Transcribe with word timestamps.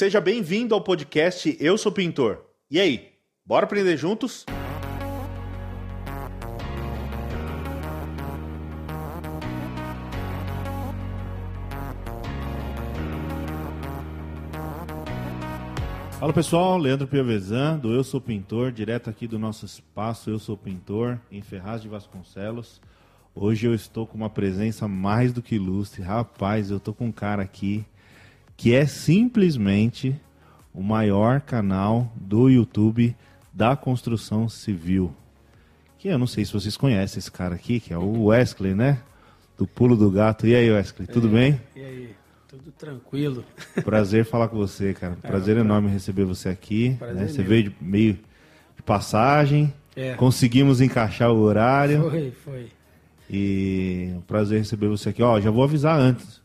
Seja 0.00 0.18
bem-vindo 0.18 0.74
ao 0.74 0.80
podcast 0.80 1.54
Eu 1.60 1.76
Sou 1.76 1.92
Pintor. 1.92 2.38
E 2.70 2.80
aí, 2.80 3.10
bora 3.44 3.66
aprender 3.66 3.98
juntos? 3.98 4.46
Fala 16.18 16.32
pessoal, 16.32 16.78
Leandro 16.78 17.06
Piovesan, 17.06 17.76
do 17.76 17.92
Eu 17.92 18.02
Sou 18.02 18.22
Pintor, 18.22 18.72
direto 18.72 19.10
aqui 19.10 19.26
do 19.26 19.38
nosso 19.38 19.66
espaço 19.66 20.30
Eu 20.30 20.38
Sou 20.38 20.56
Pintor, 20.56 21.18
em 21.30 21.42
Ferraz 21.42 21.82
de 21.82 21.88
Vasconcelos. 21.90 22.80
Hoje 23.34 23.66
eu 23.66 23.74
estou 23.74 24.06
com 24.06 24.16
uma 24.16 24.30
presença 24.30 24.88
mais 24.88 25.30
do 25.30 25.42
que 25.42 25.56
ilustre. 25.56 26.00
Rapaz, 26.00 26.70
eu 26.70 26.78
estou 26.78 26.94
com 26.94 27.08
um 27.08 27.12
cara 27.12 27.42
aqui 27.42 27.84
que 28.60 28.74
é 28.74 28.84
simplesmente 28.84 30.14
o 30.74 30.82
maior 30.82 31.40
canal 31.40 32.12
do 32.14 32.50
YouTube 32.50 33.16
da 33.50 33.74
construção 33.74 34.50
civil. 34.50 35.16
Que 35.96 36.08
eu 36.08 36.18
não 36.18 36.26
sei 36.26 36.44
se 36.44 36.52
vocês 36.52 36.76
conhecem 36.76 37.18
esse 37.18 37.32
cara 37.32 37.54
aqui, 37.54 37.80
que 37.80 37.90
é 37.90 37.96
o 37.96 38.24
Wesley, 38.24 38.74
né? 38.74 39.00
Do 39.56 39.66
Pulo 39.66 39.96
do 39.96 40.10
Gato. 40.10 40.46
E 40.46 40.54
aí, 40.54 40.70
Wesley, 40.70 41.08
tudo 41.08 41.28
é, 41.28 41.30
bem? 41.30 41.60
E 41.74 41.80
aí? 41.80 42.10
Tudo 42.46 42.70
tranquilo. 42.72 43.46
Prazer 43.82 44.26
falar 44.26 44.48
com 44.48 44.58
você, 44.58 44.92
cara. 44.92 45.16
É, 45.22 45.26
Prazer 45.26 45.56
é, 45.56 45.60
enorme 45.60 45.88
receber 45.88 46.24
você 46.26 46.50
aqui. 46.50 46.98
Né? 47.00 47.28
Você 47.28 47.42
veio 47.42 47.70
de, 47.70 47.76
meio 47.80 48.18
de 48.76 48.82
passagem. 48.84 49.72
É. 49.96 50.12
Conseguimos 50.16 50.82
encaixar 50.82 51.32
o 51.32 51.40
horário. 51.40 52.10
Foi, 52.10 52.30
foi. 52.44 52.66
E 53.30 54.12
um 54.16 54.20
prazer 54.20 54.58
receber 54.58 54.88
você 54.88 55.08
aqui. 55.08 55.22
Ó, 55.22 55.40
já 55.40 55.50
vou 55.50 55.64
avisar 55.64 55.98
antes. 55.98 56.39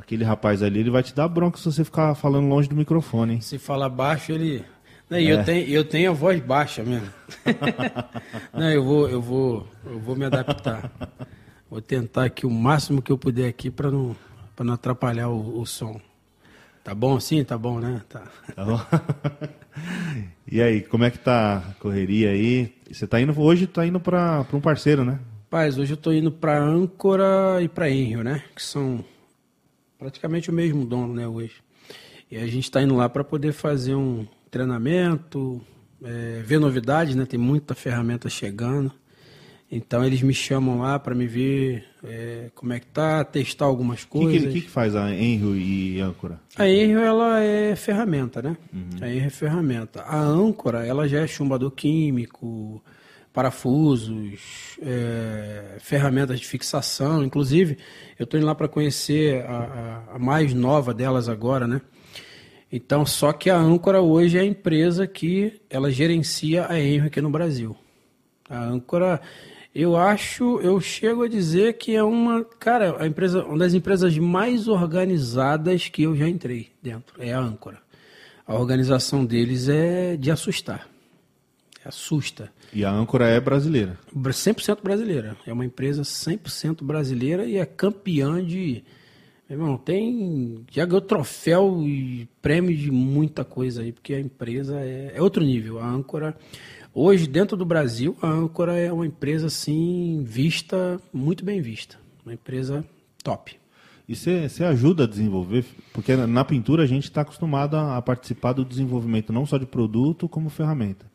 Aquele 0.00 0.24
rapaz 0.24 0.62
ali, 0.62 0.80
ele 0.80 0.90
vai 0.90 1.02
te 1.02 1.14
dar 1.14 1.28
bronca 1.28 1.58
se 1.58 1.64
você 1.64 1.84
ficar 1.84 2.14
falando 2.14 2.48
longe 2.48 2.68
do 2.68 2.74
microfone. 2.74 3.34
Hein? 3.34 3.40
Se 3.42 3.58
falar 3.58 3.90
baixo, 3.90 4.32
ele. 4.32 4.64
Não, 5.10 5.18
é. 5.18 5.22
eu, 5.22 5.44
tenho, 5.44 5.68
eu 5.68 5.84
tenho 5.84 6.10
a 6.10 6.14
voz 6.14 6.40
baixa 6.40 6.82
mesmo. 6.82 7.08
Não, 8.54 8.70
eu 8.70 8.82
vou, 8.82 9.08
eu 9.08 9.20
vou, 9.20 9.68
eu 9.84 9.98
vou 9.98 10.16
me 10.16 10.24
adaptar. 10.24 10.90
Vou 11.68 11.80
tentar 11.80 12.24
aqui 12.24 12.46
o 12.46 12.50
máximo 12.50 13.02
que 13.02 13.12
eu 13.12 13.18
puder 13.18 13.48
aqui 13.48 13.70
para 13.70 13.90
não 13.90 14.16
não 14.64 14.74
atrapalhar 14.74 15.28
o, 15.28 15.60
o, 15.60 15.66
som. 15.66 15.98
Tá 16.84 16.94
bom 16.94 17.16
assim? 17.16 17.42
Tá 17.44 17.56
bom, 17.56 17.78
né? 17.78 18.02
Tá. 18.08 18.24
tá 18.54 18.64
bom. 18.64 18.80
e 20.50 20.60
aí, 20.60 20.82
como 20.82 21.04
é 21.04 21.10
que 21.10 21.18
tá 21.18 21.58
a 21.58 21.74
correria 21.80 22.30
aí? 22.30 22.74
Você 22.90 23.06
tá 23.06 23.20
indo 23.20 23.38
hoje 23.40 23.66
tá 23.66 23.86
indo 23.86 23.98
para 23.98 24.44
um 24.52 24.60
parceiro, 24.60 25.04
né? 25.04 25.18
Paz, 25.48 25.78
hoje 25.78 25.94
eu 25.94 25.96
tô 25.96 26.12
indo 26.12 26.30
para 26.30 26.58
Âncora 26.58 27.62
e 27.62 27.68
para 27.68 27.88
Enrio, 27.88 28.22
né? 28.22 28.42
Que 28.54 28.62
são 28.62 29.02
praticamente 30.00 30.48
o 30.48 30.52
mesmo 30.52 30.86
dono, 30.86 31.14
né, 31.14 31.28
hoje. 31.28 31.56
E 32.30 32.38
a 32.38 32.46
gente 32.46 32.64
está 32.64 32.82
indo 32.82 32.96
lá 32.96 33.08
para 33.08 33.22
poder 33.22 33.52
fazer 33.52 33.94
um 33.94 34.26
treinamento, 34.50 35.60
é, 36.02 36.42
ver 36.44 36.58
novidades, 36.58 37.14
né? 37.14 37.26
Tem 37.26 37.38
muita 37.38 37.74
ferramenta 37.74 38.28
chegando. 38.30 38.90
Então 39.70 40.04
eles 40.04 40.22
me 40.22 40.34
chamam 40.34 40.80
lá 40.80 40.98
para 40.98 41.14
me 41.14 41.26
ver 41.26 41.84
é, 42.02 42.50
como 42.54 42.72
é 42.72 42.80
que 42.80 42.86
tá, 42.86 43.22
testar 43.22 43.66
algumas 43.66 44.04
coisas. 44.04 44.42
O 44.42 44.46
que, 44.46 44.52
que, 44.54 44.60
que, 44.62 44.70
faz 44.70 44.96
a 44.96 45.12
Enrio 45.14 45.56
e 45.56 46.00
âncora? 46.00 46.40
A 46.56 46.68
Enrio 46.68 46.98
ela 47.00 47.40
é 47.40 47.76
ferramenta, 47.76 48.42
né? 48.42 48.56
Uhum. 48.72 48.88
A 49.00 49.08
Enrio 49.08 49.26
é 49.26 49.30
ferramenta. 49.30 50.02
A 50.02 50.20
âncora 50.20 50.84
ela 50.84 51.06
já 51.06 51.20
é 51.20 51.26
chumbador 51.26 51.70
químico, 51.70 52.82
parafusos, 53.32 54.76
é, 54.82 55.76
ferramentas 55.78 56.40
de 56.40 56.46
fixação. 56.46 57.22
Inclusive 57.24 57.78
eu 58.18 58.24
estou 58.24 58.38
indo 58.38 58.46
lá 58.46 58.54
para 58.54 58.68
conhecer 58.68 59.44
a, 59.44 60.04
a, 60.10 60.16
a 60.16 60.18
mais 60.18 60.52
nova 60.52 60.92
delas 60.92 61.28
agora, 61.28 61.66
né? 61.66 61.80
Então, 62.72 63.04
só 63.04 63.32
que 63.32 63.50
a 63.50 63.56
Âncora 63.56 64.00
hoje 64.00 64.38
é 64.38 64.42
a 64.42 64.44
empresa 64.44 65.06
que 65.06 65.60
ela 65.68 65.90
gerencia 65.90 66.66
a 66.68 66.78
Enrio 66.78 67.06
aqui 67.06 67.20
no 67.20 67.30
Brasil. 67.30 67.76
A 68.48 68.62
Âncora 68.62 69.20
eu 69.74 69.96
acho, 69.96 70.60
eu 70.60 70.80
chego 70.80 71.22
a 71.22 71.28
dizer 71.28 71.74
que 71.74 71.94
é 71.94 72.02
uma, 72.02 72.44
cara, 72.44 73.00
a 73.00 73.06
empresa, 73.06 73.44
uma 73.44 73.58
das 73.58 73.72
empresas 73.72 74.18
mais 74.18 74.66
organizadas 74.66 75.88
que 75.88 76.02
eu 76.02 76.16
já 76.16 76.28
entrei 76.28 76.70
dentro, 76.82 77.22
é 77.22 77.32
a 77.32 77.38
Âncora. 77.38 77.78
A 78.44 78.56
organização 78.56 79.24
deles 79.24 79.68
é 79.68 80.16
de 80.16 80.30
assustar. 80.30 80.88
Assusta. 81.84 82.52
E 82.72 82.84
a 82.84 82.90
Âncora 82.90 83.26
é 83.26 83.40
brasileira? 83.40 83.98
100% 84.14 84.82
brasileira. 84.82 85.36
É 85.46 85.52
uma 85.52 85.64
empresa 85.64 86.02
100% 86.02 86.84
brasileira 86.84 87.44
e 87.44 87.56
é 87.56 87.66
campeã 87.66 88.44
de. 88.44 88.84
Meu 89.48 89.58
irmão, 89.58 89.76
tem. 89.76 90.64
Já 90.70 90.84
ganhou 90.84 91.00
troféu 91.00 91.82
e 91.84 92.28
prêmio 92.40 92.76
de 92.76 92.90
muita 92.90 93.44
coisa 93.44 93.82
aí, 93.82 93.92
porque 93.92 94.14
a 94.14 94.20
empresa 94.20 94.78
é, 94.80 95.12
é 95.16 95.22
outro 95.22 95.42
nível. 95.42 95.80
A 95.80 95.86
Âncora. 95.86 96.36
Hoje, 96.92 97.26
dentro 97.26 97.56
do 97.56 97.64
Brasil, 97.64 98.16
a 98.20 98.28
Âncora 98.28 98.76
é 98.76 98.92
uma 98.92 99.06
empresa 99.06 99.46
assim, 99.46 100.24
vista, 100.26 101.00
muito 101.12 101.44
bem 101.44 101.60
vista. 101.60 101.96
Uma 102.24 102.34
empresa 102.34 102.84
top. 103.22 103.58
E 104.08 104.16
você 104.16 104.64
ajuda 104.64 105.04
a 105.04 105.06
desenvolver, 105.06 105.64
porque 105.92 106.16
na 106.16 106.44
pintura 106.44 106.82
a 106.82 106.86
gente 106.86 107.04
está 107.04 107.20
acostumado 107.20 107.76
a 107.76 108.02
participar 108.02 108.52
do 108.52 108.64
desenvolvimento 108.64 109.32
não 109.32 109.46
só 109.46 109.56
de 109.56 109.66
produto, 109.66 110.28
como 110.28 110.50
ferramenta. 110.50 111.09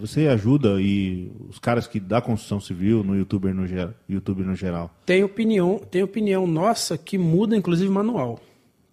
Você 0.00 0.26
ajuda 0.26 0.80
e 0.80 1.30
os 1.46 1.58
caras 1.58 1.86
que 1.86 2.00
da 2.00 2.22
construção 2.22 2.58
civil 2.58 3.04
no 3.04 3.14
YouTube 3.14 3.52
no, 3.52 3.66
YouTube 4.08 4.42
no 4.42 4.56
geral? 4.56 4.90
Tem 5.04 5.22
opinião, 5.22 5.78
tem 5.78 6.02
opinião 6.02 6.46
nossa 6.46 6.96
que 6.96 7.18
muda 7.18 7.54
inclusive 7.54 7.90
manual. 7.90 8.40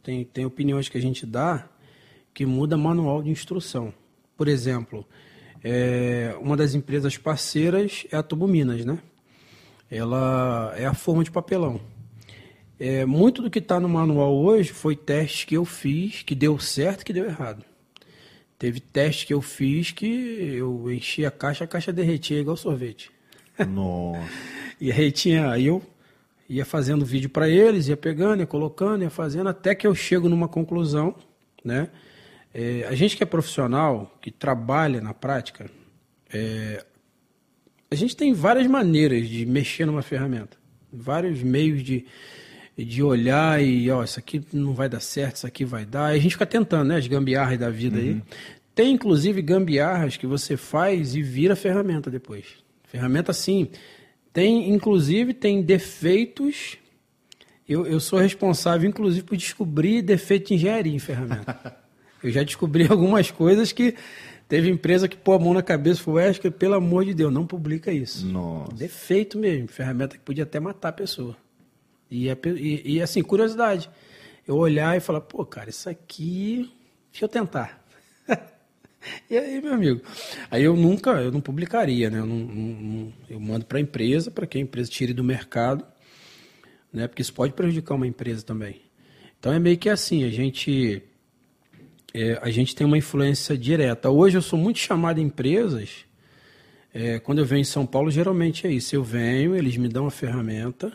Tem, 0.03 0.25
tem 0.25 0.43
opiniões 0.45 0.89
que 0.89 0.97
a 0.97 1.01
gente 1.01 1.25
dá 1.25 1.65
que 2.33 2.45
muda 2.45 2.75
manual 2.75 3.23
de 3.23 3.29
instrução. 3.29 3.93
Por 4.35 4.49
exemplo, 4.49 5.07
é, 5.63 6.35
uma 6.41 6.57
das 6.57 6.75
empresas 6.75 7.17
parceiras 7.17 8.05
é 8.11 8.17
a 8.17 8.21
Tubo 8.21 8.45
Minas, 8.45 8.83
né? 8.83 8.99
Ela 9.89 10.73
é 10.75 10.85
a 10.85 10.93
forma 10.93 11.23
de 11.23 11.31
papelão. 11.31 11.79
É, 12.77 13.05
muito 13.05 13.41
do 13.41 13.49
que 13.49 13.59
está 13.59 13.79
no 13.79 13.87
manual 13.87 14.35
hoje 14.35 14.73
foi 14.73 14.93
teste 14.93 15.47
que 15.47 15.55
eu 15.55 15.63
fiz, 15.63 16.21
que 16.21 16.35
deu 16.35 16.59
certo 16.59 17.05
que 17.05 17.13
deu 17.13 17.23
errado. 17.23 17.63
Teve 18.57 18.79
teste 18.79 19.25
que 19.25 19.33
eu 19.33 19.41
fiz 19.41 19.91
que 19.91 20.05
eu 20.05 20.91
enchi 20.91 21.25
a 21.25 21.31
caixa, 21.31 21.65
a 21.65 21.67
caixa 21.67 21.91
derretia 21.91 22.39
igual 22.39 22.55
sorvete. 22.55 23.11
Nossa. 23.67 24.21
e 24.79 24.91
aí 24.91 25.11
tinha, 25.11 25.51
aí 25.51 25.67
eu 25.67 25.81
ia 26.47 26.63
fazendo 26.65 27.05
vídeo 27.05 27.29
para 27.29 27.49
eles, 27.49 27.87
ia 27.87 27.97
pegando, 27.97 28.39
ia 28.39 28.47
colocando, 28.47 29.03
ia 29.03 29.09
fazendo, 29.09 29.49
até 29.49 29.75
que 29.75 29.85
eu 29.85 29.93
chego 29.93 30.29
numa 30.29 30.47
conclusão, 30.47 31.15
né? 31.63 31.89
É, 32.53 32.85
a 32.87 32.95
gente 32.95 33.17
que 33.17 33.23
é 33.23 33.25
profissional, 33.25 34.17
que 34.21 34.31
trabalha 34.31 35.01
na 35.01 35.13
prática, 35.13 35.69
é, 36.33 36.85
a 37.91 37.95
gente 37.95 38.15
tem 38.15 38.33
várias 38.33 38.65
maneiras 38.67 39.27
de 39.27 39.45
mexer 39.45 39.85
numa 39.85 40.01
ferramenta, 40.01 40.57
vários 40.91 41.43
meios 41.43 41.83
de, 41.83 42.05
de 42.77 43.01
olhar 43.01 43.63
e, 43.63 43.89
ó, 43.89 44.03
isso 44.03 44.19
aqui 44.19 44.41
não 44.51 44.73
vai 44.73 44.89
dar 44.89 44.99
certo, 44.99 45.37
isso 45.37 45.47
aqui 45.47 45.63
vai 45.63 45.85
dar. 45.85 46.13
E 46.13 46.17
a 46.17 46.21
gente 46.21 46.33
fica 46.33 46.45
tentando, 46.45 46.89
né, 46.89 46.97
as 46.97 47.07
gambiarras 47.07 47.57
da 47.57 47.69
vida 47.69 47.97
uhum. 47.97 48.03
aí. 48.03 48.21
Tem, 48.73 48.93
inclusive, 48.93 49.41
gambiarras 49.41 50.17
que 50.17 50.27
você 50.27 50.57
faz 50.57 51.15
e 51.15 51.21
vira 51.21 51.55
ferramenta 51.55 52.11
depois. 52.11 52.45
Ferramenta, 52.83 53.31
sim. 53.31 53.69
Tem, 54.33 54.69
inclusive, 54.69 55.33
tem 55.33 55.61
defeitos. 55.61 56.77
Eu, 57.67 57.87
eu 57.87 58.01
sou 58.01 58.19
responsável, 58.19 58.89
inclusive, 58.89 59.25
por 59.25 59.37
descobrir 59.37 60.01
defeito 60.01 60.49
de 60.49 60.55
engenharia 60.55 60.93
em 60.93 60.99
ferramenta. 60.99 61.77
Eu 62.23 62.31
já 62.31 62.41
descobri 62.41 62.87
algumas 62.89 63.29
coisas 63.29 63.71
que 63.71 63.93
teve 64.47 64.67
empresa 64.67 65.07
que 65.07 65.15
pôs 65.15 65.39
a 65.39 65.43
mão 65.43 65.53
na 65.53 65.61
cabeça 65.61 66.01
e 66.01 66.03
falou, 66.03 66.19
Wesker, 66.19 66.51
pelo 66.51 66.73
amor 66.73 67.05
de 67.05 67.13
Deus, 67.13 67.31
não 67.31 67.45
publica 67.45 67.91
isso. 67.91 68.25
Nossa. 68.25 68.73
Defeito 68.73 69.37
mesmo, 69.37 69.67
ferramenta 69.67 70.17
que 70.17 70.23
podia 70.23 70.43
até 70.43 70.59
matar 70.59 70.89
a 70.89 70.93
pessoa. 70.93 71.37
E, 72.09 72.27
e, 72.29 72.95
e 72.95 73.01
assim, 73.01 73.21
curiosidade. 73.21 73.89
Eu 74.47 74.55
olhar 74.57 74.95
e 74.95 74.99
falar, 74.99 75.21
pô, 75.21 75.45
cara, 75.45 75.69
isso 75.69 75.89
aqui, 75.89 76.71
deixa 77.11 77.25
eu 77.25 77.29
tentar. 77.29 77.83
e 79.29 79.37
aí, 79.37 79.61
meu 79.61 79.73
amigo? 79.73 80.01
Aí 80.51 80.63
eu 80.63 80.75
nunca, 80.75 81.11
eu 81.11 81.31
não 81.31 81.41
publicaria, 81.41 82.09
né? 82.09 82.19
Eu, 82.19 82.25
não, 82.25 82.37
não, 82.37 83.13
eu 83.29 83.39
mando 83.39 83.65
para 83.65 83.79
a 83.79 83.81
empresa, 83.81 84.29
para 84.29 84.45
que 84.45 84.57
a 84.57 84.61
empresa 84.61 84.89
tire 84.89 85.13
do 85.13 85.23
mercado, 85.23 85.85
né? 86.93 87.07
Porque 87.07 87.21
isso 87.21 87.33
pode 87.33 87.53
prejudicar 87.53 87.95
uma 87.95 88.07
empresa 88.07 88.43
também. 88.43 88.81
Então 89.39 89.51
é 89.51 89.59
meio 89.59 89.77
que 89.77 89.89
assim, 89.89 90.23
a 90.23 90.29
gente 90.29 91.03
é, 92.13 92.39
a 92.41 92.49
gente 92.49 92.73
tem 92.73 92.87
uma 92.87 92.97
influência 92.97 93.57
direta. 93.57 94.09
Hoje 94.09 94.37
eu 94.37 94.41
sou 94.41 94.57
muito 94.57 94.79
chamado 94.79 95.19
em 95.19 95.25
empresas. 95.25 96.05
É, 96.93 97.19
quando 97.19 97.39
eu 97.39 97.45
venho 97.45 97.59
em 97.59 97.65
São 97.65 97.85
Paulo, 97.85 98.09
geralmente 98.09 98.65
é 98.65 98.71
isso. 98.71 98.95
Eu 98.95 99.03
venho, 99.03 99.53
eles 99.53 99.75
me 99.75 99.89
dão 99.89 100.07
a 100.07 100.11
ferramenta, 100.11 100.93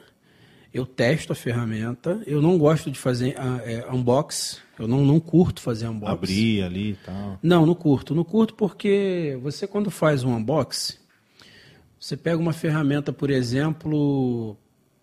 eu 0.73 0.87
testo 0.87 1.33
a 1.33 1.37
ferramenta. 1.37 2.23
Eu 2.27 2.41
não 2.41 2.57
gosto 2.57 2.91
de 2.91 2.99
fazer 2.99 3.35
uh, 3.37 3.95
unbox. 3.95 4.61
Eu 4.79 4.87
não, 4.87 5.05
não 5.05 5.19
curto 5.19 5.61
fazer 5.61 5.89
unbox. 5.89 6.13
Abrir 6.13 6.63
ali 6.63 6.91
e 6.91 6.95
tal. 6.95 7.39
Não, 7.43 7.67
não 7.67 7.75
curto. 7.75 8.15
Não 8.15 8.25
curto 8.25 8.55
porque 8.55 9.39
você, 9.43 9.67
quando 9.67 9.91
faz 9.91 10.23
um 10.23 10.35
unbox, 10.35 10.99
você 11.99 12.17
pega 12.17 12.39
uma 12.39 12.53
ferramenta, 12.53 13.13
por 13.13 13.31
exemplo, 13.31 14.57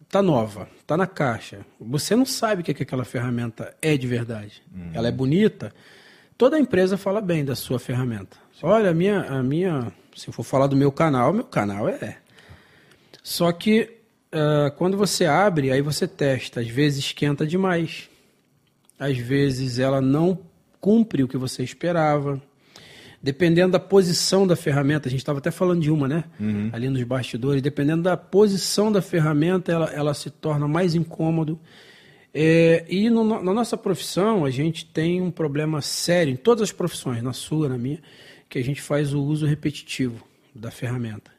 tá 0.09 0.21
nova, 0.21 0.69
tá 0.85 0.95
na 0.95 1.05
caixa. 1.05 1.65
Você 1.79 2.15
não 2.15 2.25
sabe 2.25 2.61
o 2.61 2.63
que, 2.63 2.71
é 2.71 2.73
que 2.73 2.83
aquela 2.83 3.05
ferramenta 3.05 3.75
é 3.81 3.97
de 3.97 4.07
verdade. 4.07 4.63
Uhum. 4.73 4.91
Ela 4.93 5.09
é 5.09 5.11
bonita. 5.11 5.73
Toda 6.37 6.59
empresa 6.59 6.97
fala 6.97 7.19
bem 7.19 7.43
da 7.43 7.55
sua 7.55 7.77
ferramenta. 7.77 8.37
Olha, 8.63 8.91
a 8.91 8.93
minha, 8.93 9.21
a 9.21 9.43
minha, 9.43 9.91
se 10.15 10.27
eu 10.29 10.33
for 10.33 10.43
falar 10.43 10.67
do 10.67 10.75
meu 10.75 10.91
canal, 10.91 11.33
meu 11.33 11.43
canal 11.43 11.89
é. 11.89 12.17
Só 13.21 13.51
que 13.51 13.96
uh, 14.33 14.71
quando 14.77 14.97
você 14.97 15.25
abre, 15.25 15.71
aí 15.71 15.81
você 15.81 16.07
testa. 16.07 16.59
Às 16.61 16.67
vezes 16.67 17.05
esquenta 17.05 17.45
demais. 17.45 18.09
Às 18.99 19.17
vezes 19.17 19.79
ela 19.79 20.01
não 20.01 20.39
cumpre 20.79 21.23
o 21.23 21.27
que 21.27 21.37
você 21.37 21.63
esperava. 21.63 22.41
Dependendo 23.21 23.71
da 23.71 23.79
posição 23.79 24.45
da 24.45 24.55
ferramenta, 24.55 25.07
a 25.07 25.11
gente 25.11 25.19
estava 25.19 25.39
até 25.39 25.51
falando 25.51 25.81
de 25.81 25.91
uma, 25.91 26.07
né? 26.07 26.23
Uhum. 26.39 26.69
Ali 26.71 26.87
nos 26.89 27.03
bastidores. 27.03 27.61
Dependendo 27.61 28.03
da 28.03 28.15
posição 28.15 28.91
da 28.91 29.01
ferramenta, 29.01 29.71
ela, 29.71 29.85
ela 29.91 30.13
se 30.13 30.29
torna 30.29 30.67
mais 30.67 30.95
incômodo. 30.95 31.59
É, 32.33 32.85
e 32.87 33.09
no, 33.09 33.23
na 33.23 33.53
nossa 33.53 33.75
profissão, 33.75 34.45
a 34.45 34.51
gente 34.51 34.85
tem 34.85 35.21
um 35.21 35.31
problema 35.31 35.81
sério, 35.81 36.31
em 36.31 36.35
todas 36.35 36.61
as 36.61 36.71
profissões, 36.71 37.23
na 37.23 37.33
sua, 37.33 37.67
na 37.67 37.77
minha, 37.77 37.99
que 38.47 38.59
a 38.59 38.63
gente 38.63 38.81
faz 38.81 39.13
o 39.13 39.21
uso 39.23 39.45
repetitivo 39.45 40.23
da 40.53 40.69
ferramenta. 40.69 41.36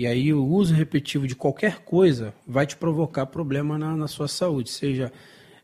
E 0.00 0.06
aí 0.06 0.32
o 0.32 0.42
uso 0.42 0.72
repetitivo 0.72 1.26
de 1.26 1.36
qualquer 1.36 1.80
coisa 1.80 2.32
vai 2.46 2.66
te 2.66 2.74
provocar 2.74 3.26
problema 3.26 3.76
na, 3.76 3.94
na 3.94 4.08
sua 4.08 4.28
saúde, 4.28 4.70
seja... 4.70 5.12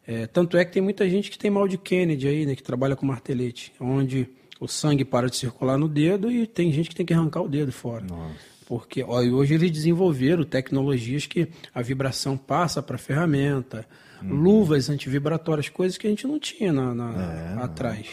É, 0.07 0.27
tanto 0.27 0.59
é 0.59 0.65
que 0.65 0.73
tem 0.73 0.83
muita 0.83 1.09
gente 1.09 1.31
que 1.31 1.39
tem 1.39 1.51
mal 1.51 1.67
de 1.67 1.79
Kennedy 1.79 2.29
aí, 2.29 2.45
né, 2.45 2.55
que 2.55 2.63
trabalha 2.63 2.95
com 2.95 3.07
martelete, 3.07 3.73
onde 3.81 4.29
o 4.61 4.69
sangue 4.69 5.07
para 5.07 5.31
de 5.31 5.37
circular 5.37 5.79
no 5.79 5.89
dedo 5.89 6.31
e 6.31 6.47
tem 6.47 6.71
gente 6.71 6.91
que 6.91 6.95
tem 6.95 7.07
que 7.07 7.15
arrancar 7.15 7.41
o 7.41 7.49
dedo 7.49 7.73
fora. 7.73 8.05
Nossa. 8.05 8.35
Porque 8.67 9.03
ó, 9.03 9.23
hoje 9.23 9.55
eles 9.55 9.71
desenvolveram 9.71 10.45
tecnologias 10.45 11.25
que 11.25 11.49
a 11.75 11.81
vibração 11.81 12.37
passa 12.37 12.83
para 12.83 12.97
a 12.97 12.99
ferramenta, 12.99 13.87
uhum. 14.21 14.35
luvas 14.35 14.91
antivibratórias, 14.91 15.71
coisas 15.71 15.97
que 15.97 16.07
a 16.07 16.11
gente 16.11 16.27
não 16.27 16.39
tinha 16.39 16.75
na, 16.75 16.95
na 16.95 17.23
é, 17.23 17.65
atrás. 17.65 18.07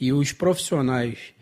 E 0.00 0.12
os 0.12 0.32
profissionais 0.32 1.32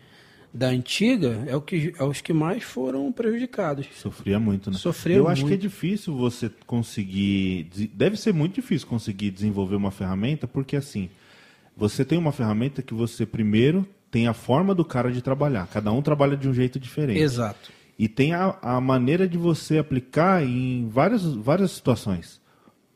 da 0.53 0.67
antiga 0.67 1.43
é, 1.47 1.55
o 1.55 1.61
que, 1.61 1.93
é 1.97 2.03
os 2.03 2.21
que 2.21 2.31
mais 2.31 2.63
foram 2.63 3.11
prejudicados. 3.11 3.87
Sofria 3.95 4.39
muito, 4.39 4.69
né? 4.69 4.77
Sofria 4.77 5.15
Eu 5.15 5.23
muito. 5.23 5.33
acho 5.33 5.45
que 5.45 5.53
é 5.53 5.57
difícil 5.57 6.15
você 6.15 6.51
conseguir. 6.67 7.69
Deve 7.93 8.15
ser 8.17 8.33
muito 8.33 8.55
difícil 8.55 8.87
conseguir 8.87 9.31
desenvolver 9.31 9.75
uma 9.75 9.89
ferramenta, 9.89 10.47
porque 10.47 10.75
assim, 10.75 11.09
você 11.75 12.05
tem 12.05 12.19
uma 12.19 12.31
ferramenta 12.31 12.83
que 12.83 12.93
você 12.93 13.25
primeiro 13.25 13.87
tem 14.11 14.27
a 14.27 14.33
forma 14.33 14.75
do 14.75 14.85
cara 14.85 15.11
de 15.11 15.23
trabalhar. 15.23 15.67
Cada 15.67 15.91
um 15.91 16.01
trabalha 16.01 16.37
de 16.37 16.47
um 16.47 16.53
jeito 16.53 16.79
diferente. 16.79 17.19
Exato. 17.19 17.71
E 17.97 18.07
tem 18.07 18.33
a, 18.33 18.55
a 18.61 18.79
maneira 18.79 19.27
de 19.27 19.39
você 19.39 19.79
aplicar 19.79 20.43
em 20.43 20.87
várias, 20.87 21.23
várias 21.23 21.71
situações. 21.71 22.39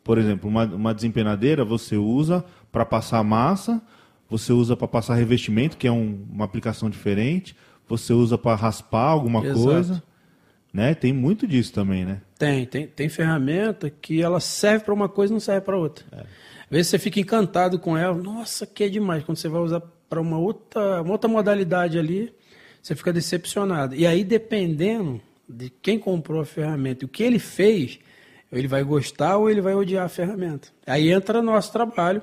Por 0.03 0.19
exemplo, 0.19 0.47
uma, 0.47 0.65
uma 0.65 0.93
desempenadeira 0.93 1.65
você 1.65 1.97
usa 1.97 2.45
para 2.71 2.85
passar 2.85 3.23
massa, 3.23 3.81
você 4.29 4.51
usa 4.51 4.75
para 4.75 4.87
passar 4.87 5.15
revestimento, 5.15 5.77
que 5.77 5.87
é 5.87 5.91
um, 5.91 6.25
uma 6.31 6.45
aplicação 6.45 6.89
diferente, 6.89 7.55
você 7.87 8.13
usa 8.13 8.37
para 8.37 8.55
raspar 8.55 9.09
alguma 9.09 9.45
Exato. 9.45 9.63
coisa. 9.63 10.03
Né? 10.73 10.93
Tem 10.93 11.13
muito 11.13 11.47
disso 11.47 11.73
também, 11.73 12.05
né? 12.05 12.21
Tem, 12.37 12.65
tem, 12.65 12.85
tem 12.87 13.09
ferramenta 13.09 13.89
que 13.89 14.21
ela 14.21 14.39
serve 14.39 14.85
para 14.85 14.93
uma 14.93 15.09
coisa 15.09 15.33
e 15.33 15.35
não 15.35 15.39
serve 15.39 15.61
para 15.61 15.77
outra. 15.77 16.05
É. 16.11 16.19
Às 16.19 16.69
vezes 16.69 16.87
você 16.89 16.99
fica 16.99 17.19
encantado 17.19 17.79
com 17.79 17.97
ela, 17.97 18.15
nossa, 18.15 18.67
que 18.67 18.83
é 18.83 18.89
demais. 18.89 19.23
Quando 19.23 19.37
você 19.37 19.47
vai 19.47 19.61
usar 19.61 19.81
para 20.09 20.21
uma 20.21 20.37
outra, 20.37 21.01
uma 21.01 21.13
outra 21.13 21.29
modalidade 21.29 21.97
ali, 21.97 22.33
você 22.81 22.95
fica 22.95 23.11
decepcionado. 23.13 23.95
E 23.95 24.05
aí, 24.05 24.23
dependendo 24.23 25.21
de 25.47 25.69
quem 25.69 25.97
comprou 25.97 26.41
a 26.41 26.45
ferramenta 26.45 27.03
e 27.03 27.05
o 27.05 27.09
que 27.09 27.23
ele 27.23 27.39
fez, 27.39 27.99
ele 28.51 28.67
vai 28.67 28.83
gostar 28.83 29.37
ou 29.37 29.49
ele 29.49 29.61
vai 29.61 29.75
odiar 29.75 30.05
a 30.05 30.09
ferramenta. 30.09 30.67
Aí 30.85 31.11
entra 31.11 31.41
nosso 31.41 31.71
trabalho, 31.71 32.21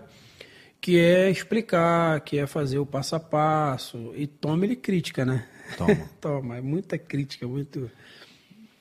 que 0.84 0.98
é 1.00 1.30
explicar, 1.30 2.20
que 2.20 2.38
é 2.38 2.46
fazer 2.46 2.78
o 2.78 2.84
passo 2.84 3.16
a 3.16 3.20
passo. 3.20 4.12
E 4.14 4.26
toma 4.26 4.66
ele 4.66 4.76
crítica, 4.76 5.24
né? 5.24 5.46
Toma. 5.78 5.96
toma, 6.20 6.58
é 6.58 6.60
muita 6.60 6.98
crítica, 6.98 7.48
muito. 7.48 7.90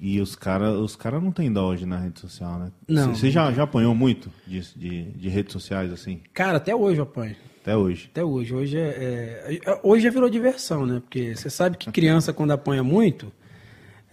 E 0.01 0.19
os 0.19 0.35
caras 0.35 0.75
os 0.75 0.97
cara 0.97 1.21
não 1.21 1.31
tem 1.31 1.49
dó 1.49 1.69
hoje 1.69 1.85
na 1.85 1.97
rede 1.97 2.19
social, 2.19 2.59
né? 2.59 2.73
Não. 2.89 3.15
Você 3.15 3.31
já, 3.31 3.49
já 3.53 3.63
apanhou 3.63 3.95
muito 3.95 4.29
de, 4.45 4.59
de, 4.75 5.03
de 5.11 5.29
redes 5.29 5.53
sociais 5.53 5.93
assim? 5.93 6.19
Cara, 6.33 6.57
até 6.57 6.75
hoje 6.75 6.99
eu 6.99 7.03
apanho. 7.03 7.37
Até 7.61 7.77
hoje. 7.77 8.09
Até 8.11 8.21
hoje. 8.21 8.53
Hoje, 8.53 8.77
é, 8.77 9.61
é, 9.65 9.79
hoje 9.81 10.03
já 10.03 10.09
virou 10.09 10.29
diversão, 10.29 10.85
né? 10.85 10.99
Porque 10.99 11.33
você 11.33 11.49
sabe 11.49 11.77
que 11.77 11.89
criança, 11.89 12.33
quando 12.33 12.51
apanha 12.51 12.83
muito, 12.83 13.31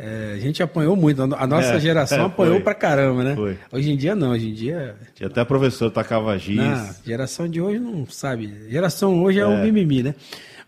é, 0.02 0.32
a 0.35 0.38
gente 0.38 0.62
apanhou 0.62 0.97
muito. 0.97 1.23
A 1.23 1.47
nossa 1.47 1.75
é, 1.75 1.81
geração 1.81 2.23
é, 2.25 2.26
apanhou 2.26 2.55
foi. 2.55 2.62
pra 2.62 2.75
caramba, 2.75 3.23
né? 3.23 3.37
Foi. 3.37 3.58
Hoje 3.70 3.93
em 3.93 3.97
dia 3.97 4.14
não, 4.14 4.31
hoje 4.31 4.49
em 4.49 4.55
dia. 4.55 4.94
Tinha 5.14 5.26
até 5.26 5.44
professor 5.44 5.91
tacava 5.91 6.37
giz. 6.38 6.56
Não, 6.56 6.94
geração 7.05 7.47
de 7.47 7.61
hoje 7.61 7.79
não 7.79 8.06
sabe. 8.06 8.50
Geração 8.70 9.23
hoje 9.23 9.38
é, 9.38 9.47
o 9.47 9.52
é. 9.52 9.62
mimimi, 9.62 10.02
né? 10.02 10.14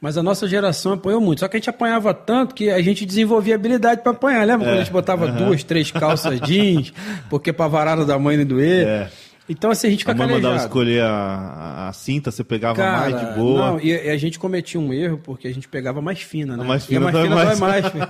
Mas 0.02 0.19
a 0.19 0.23
nossa 0.23 0.46
geração 0.46 0.93
apanhou 0.93 1.20
muito. 1.20 1.38
Só 1.38 1.49
que 1.49 1.56
a 1.56 1.58
gente 1.61 1.70
apanhava 1.70 2.12
tanto 2.12 2.55
que 2.55 2.69
a 2.69 2.82
gente 2.82 3.06
desenvolvia 3.06 3.55
habilidade 3.55 4.02
para 4.02 4.12
apanhar. 4.12 4.44
Lembra 4.46 4.67
quando 4.67 4.75
a 4.75 4.79
gente 4.81 4.90
é. 4.90 4.93
botava 4.93 5.26
uhum. 5.26 5.46
duas, 5.46 5.64
três 5.64 5.90
calças 5.90 6.38
jeans, 6.40 6.93
porque 7.31 7.52
pra 7.52 7.69
varada 7.69 8.05
da 8.05 8.19
mãe 8.19 8.37
não 8.37 8.44
doer? 8.44 8.87
É. 8.87 9.11
Então, 9.52 9.70
assim, 9.70 9.88
a 9.88 9.90
gente 9.90 10.00
fica 10.00 10.12
A 10.12 10.14
mãe 10.14 10.26
mandava 10.26 10.56
escolher 10.56 11.02
a, 11.02 11.88
a, 11.88 11.93
cinta, 11.93 12.31
você 12.31 12.43
pegava 12.43 12.75
Cara, 12.76 13.10
mais 13.10 13.20
de 13.20 13.38
boa. 13.38 13.72
Não, 13.72 13.81
e, 13.81 13.90
e, 13.90 14.08
a 14.08 14.16
gente 14.16 14.38
cometia 14.38 14.81
um 14.81 14.94
erro 14.94 15.19
porque 15.19 15.46
a 15.46 15.52
gente 15.52 15.69
pegava 15.69 16.00
mais 16.00 16.22
fina, 16.22 16.56
né? 16.56 16.64
A 16.64 16.66
mais 16.66 16.87
fina, 16.87 16.94
e 16.94 17.08
a 17.08 17.12
mais 17.12 17.25
fina 17.25 17.37
dói 17.37 17.56
mais. 17.56 17.82
mais. 17.82 18.08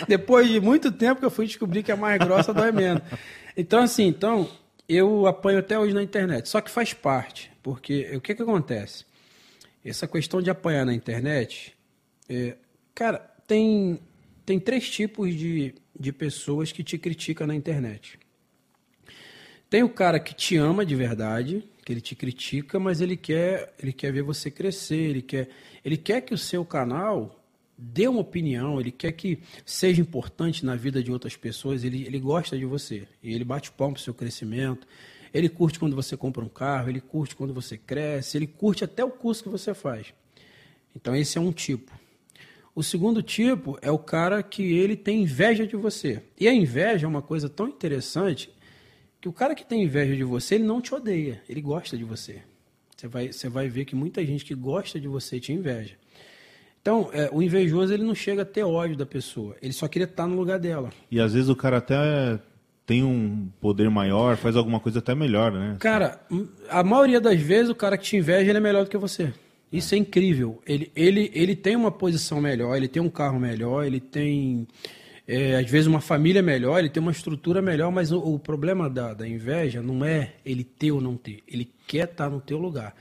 Depois 0.08 0.48
de 0.48 0.58
muito 0.58 0.90
tempo 0.90 1.20
que 1.20 1.26
eu 1.26 1.30
fui 1.30 1.46
descobrir 1.46 1.82
que 1.82 1.92
a 1.92 1.96
mais 1.96 2.18
grossa 2.18 2.54
dói 2.54 2.72
menos. 2.72 3.02
Então, 3.54 3.82
assim, 3.82 4.06
então, 4.06 4.48
eu 4.88 5.26
apanho 5.26 5.58
até 5.58 5.78
hoje 5.78 5.92
na 5.92 6.02
internet. 6.02 6.48
Só 6.48 6.62
que 6.62 6.70
faz 6.70 6.94
parte, 6.94 7.52
porque 7.62 8.10
o 8.14 8.20
que, 8.20 8.34
que 8.34 8.42
acontece? 8.42 9.04
Essa 9.84 10.08
questão 10.08 10.40
de 10.40 10.48
apanhar 10.48 10.86
na 10.86 10.94
internet, 10.94 11.74
é, 12.26 12.56
cara, 12.94 13.18
tem, 13.46 14.00
tem 14.46 14.58
três 14.58 14.88
tipos 14.88 15.34
de, 15.34 15.74
de 15.98 16.10
pessoas 16.10 16.72
que 16.72 16.82
te 16.82 16.96
criticam 16.96 17.46
na 17.46 17.54
internet. 17.54 18.18
Tem 19.70 19.84
o 19.84 19.88
cara 19.88 20.18
que 20.18 20.34
te 20.34 20.56
ama 20.56 20.84
de 20.84 20.96
verdade, 20.96 21.64
que 21.84 21.92
ele 21.92 22.00
te 22.00 22.16
critica, 22.16 22.80
mas 22.80 23.00
ele 23.00 23.16
quer, 23.16 23.72
ele 23.80 23.92
quer 23.92 24.12
ver 24.12 24.22
você 24.22 24.50
crescer, 24.50 24.96
ele 24.96 25.22
quer, 25.22 25.48
ele 25.84 25.96
quer 25.96 26.22
que 26.22 26.34
o 26.34 26.38
seu 26.38 26.64
canal 26.64 27.40
dê 27.78 28.08
uma 28.08 28.20
opinião, 28.20 28.80
ele 28.80 28.90
quer 28.90 29.12
que 29.12 29.38
seja 29.64 30.02
importante 30.02 30.66
na 30.66 30.74
vida 30.74 31.00
de 31.00 31.12
outras 31.12 31.36
pessoas, 31.36 31.84
ele, 31.84 32.04
ele 32.04 32.18
gosta 32.18 32.58
de 32.58 32.66
você, 32.66 33.06
e 33.22 33.32
ele 33.32 33.44
bate 33.44 33.70
palmo 33.70 33.94
pro 33.94 34.02
seu 34.02 34.12
crescimento, 34.12 34.88
ele 35.32 35.48
curte 35.48 35.78
quando 35.78 35.94
você 35.94 36.16
compra 36.16 36.44
um 36.44 36.48
carro, 36.48 36.88
ele 36.90 37.00
curte 37.00 37.36
quando 37.36 37.54
você 37.54 37.78
cresce, 37.78 38.36
ele 38.36 38.48
curte 38.48 38.82
até 38.82 39.04
o 39.04 39.10
curso 39.10 39.44
que 39.44 39.48
você 39.48 39.72
faz. 39.72 40.12
Então 40.96 41.14
esse 41.14 41.38
é 41.38 41.40
um 41.40 41.52
tipo. 41.52 41.92
O 42.74 42.82
segundo 42.82 43.22
tipo 43.22 43.78
é 43.80 43.90
o 43.90 43.98
cara 43.98 44.42
que 44.42 44.62
ele 44.62 44.96
tem 44.96 45.22
inveja 45.22 45.64
de 45.64 45.76
você. 45.76 46.22
E 46.38 46.48
a 46.48 46.52
inveja 46.52 47.06
é 47.06 47.08
uma 47.08 47.22
coisa 47.22 47.48
tão 47.48 47.68
interessante 47.68 48.50
que 49.20 49.28
o 49.28 49.32
cara 49.32 49.54
que 49.54 49.64
tem 49.64 49.82
inveja 49.82 50.16
de 50.16 50.24
você, 50.24 50.54
ele 50.54 50.64
não 50.64 50.80
te 50.80 50.94
odeia, 50.94 51.42
ele 51.48 51.60
gosta 51.60 51.96
de 51.96 52.04
você. 52.04 52.42
Você 52.96 53.08
vai, 53.08 53.32
você 53.32 53.48
vai 53.48 53.68
ver 53.68 53.84
que 53.84 53.94
muita 53.94 54.24
gente 54.24 54.44
que 54.44 54.54
gosta 54.54 54.98
de 54.98 55.08
você 55.08 55.38
te 55.38 55.52
inveja. 55.52 55.94
Então, 56.80 57.10
é, 57.12 57.28
o 57.30 57.42
invejoso 57.42 57.92
ele 57.92 58.02
não 58.02 58.14
chega 58.14 58.42
a 58.42 58.44
ter 58.44 58.64
ódio 58.64 58.96
da 58.96 59.04
pessoa, 59.04 59.56
ele 59.60 59.72
só 59.72 59.86
queria 59.86 60.06
estar 60.06 60.26
no 60.26 60.36
lugar 60.36 60.58
dela. 60.58 60.90
E 61.10 61.20
às 61.20 61.34
vezes 61.34 61.50
o 61.50 61.56
cara 61.56 61.76
até 61.76 62.38
tem 62.86 63.04
um 63.04 63.48
poder 63.60 63.90
maior, 63.90 64.36
faz 64.36 64.56
alguma 64.56 64.80
coisa 64.80 64.98
até 64.98 65.14
melhor, 65.14 65.52
né? 65.52 65.76
Cara, 65.78 66.20
a 66.68 66.82
maioria 66.82 67.20
das 67.20 67.40
vezes 67.40 67.70
o 67.70 67.74
cara 67.74 67.98
que 67.98 68.04
te 68.04 68.16
inveja 68.16 68.50
ele 68.50 68.58
é 68.58 68.60
melhor 68.60 68.84
do 68.84 68.90
que 68.90 68.96
você. 68.96 69.32
Isso 69.70 69.94
é 69.94 69.98
incrível. 69.98 70.60
Ele, 70.66 70.90
ele, 70.96 71.30
ele 71.32 71.54
tem 71.54 71.76
uma 71.76 71.92
posição 71.92 72.40
melhor, 72.40 72.76
ele 72.76 72.88
tem 72.88 73.00
um 73.00 73.10
carro 73.10 73.38
melhor, 73.38 73.84
ele 73.84 74.00
tem 74.00 74.66
é, 75.30 75.54
às 75.54 75.70
vezes 75.70 75.86
uma 75.86 76.00
família 76.00 76.42
melhor, 76.42 76.80
ele 76.80 76.88
tem 76.88 77.00
uma 77.00 77.12
estrutura 77.12 77.62
melhor, 77.62 77.92
mas 77.92 78.10
o, 78.10 78.18
o 78.18 78.36
problema 78.36 78.90
da, 78.90 79.14
da, 79.14 79.28
inveja 79.28 79.80
não 79.80 80.04
é 80.04 80.32
ele 80.44 80.64
ter 80.64 80.90
ou 80.90 81.00
não 81.00 81.16
ter, 81.16 81.38
ele 81.46 81.70
quer 81.86 82.08
estar 82.10 82.28
no 82.28 82.40
teu 82.40 82.58
lugar. 82.58 82.96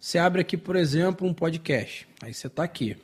Você 0.00 0.16
abre 0.18 0.40
aqui, 0.40 0.56
por 0.56 0.74
exemplo, 0.74 1.28
um 1.28 1.34
podcast, 1.34 2.08
aí 2.22 2.32
você 2.32 2.46
está 2.46 2.64
aqui. 2.64 2.96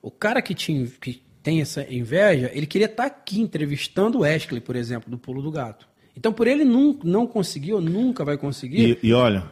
O 0.00 0.10
cara 0.10 0.40
que, 0.40 0.54
te, 0.54 0.90
que 0.98 1.20
tem 1.42 1.60
essa 1.60 1.86
inveja, 1.92 2.50
ele 2.54 2.66
queria 2.66 2.86
estar 2.86 3.04
aqui 3.04 3.42
entrevistando 3.42 4.18
o 4.18 4.20
Wesley, 4.22 4.60
por 4.62 4.74
exemplo, 4.74 5.10
do 5.10 5.18
Pulo 5.18 5.42
do 5.42 5.50
Gato. 5.50 5.86
Então, 6.16 6.32
por 6.32 6.46
ele 6.46 6.64
não, 6.64 6.98
não 7.04 7.26
conseguiu, 7.26 7.78
nunca 7.80 8.24
vai 8.24 8.38
conseguir. 8.38 8.98
E, 9.02 9.08
e 9.08 9.12
olha, 9.12 9.44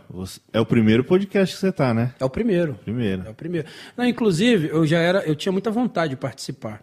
é 0.52 0.58
o 0.58 0.66
primeiro 0.66 1.04
podcast 1.04 1.54
que 1.54 1.60
você 1.60 1.68
está, 1.68 1.92
né? 1.92 2.14
É 2.18 2.24
o 2.24 2.30
primeiro. 2.30 2.74
Primeiro. 2.82 3.22
É 3.26 3.30
o 3.30 3.34
primeiro. 3.34 3.68
Não, 3.96 4.04
inclusive, 4.04 4.68
eu 4.68 4.86
já 4.86 4.98
era, 4.98 5.20
eu 5.20 5.36
tinha 5.36 5.52
muita 5.52 5.70
vontade 5.70 6.10
de 6.10 6.16
participar. 6.16 6.82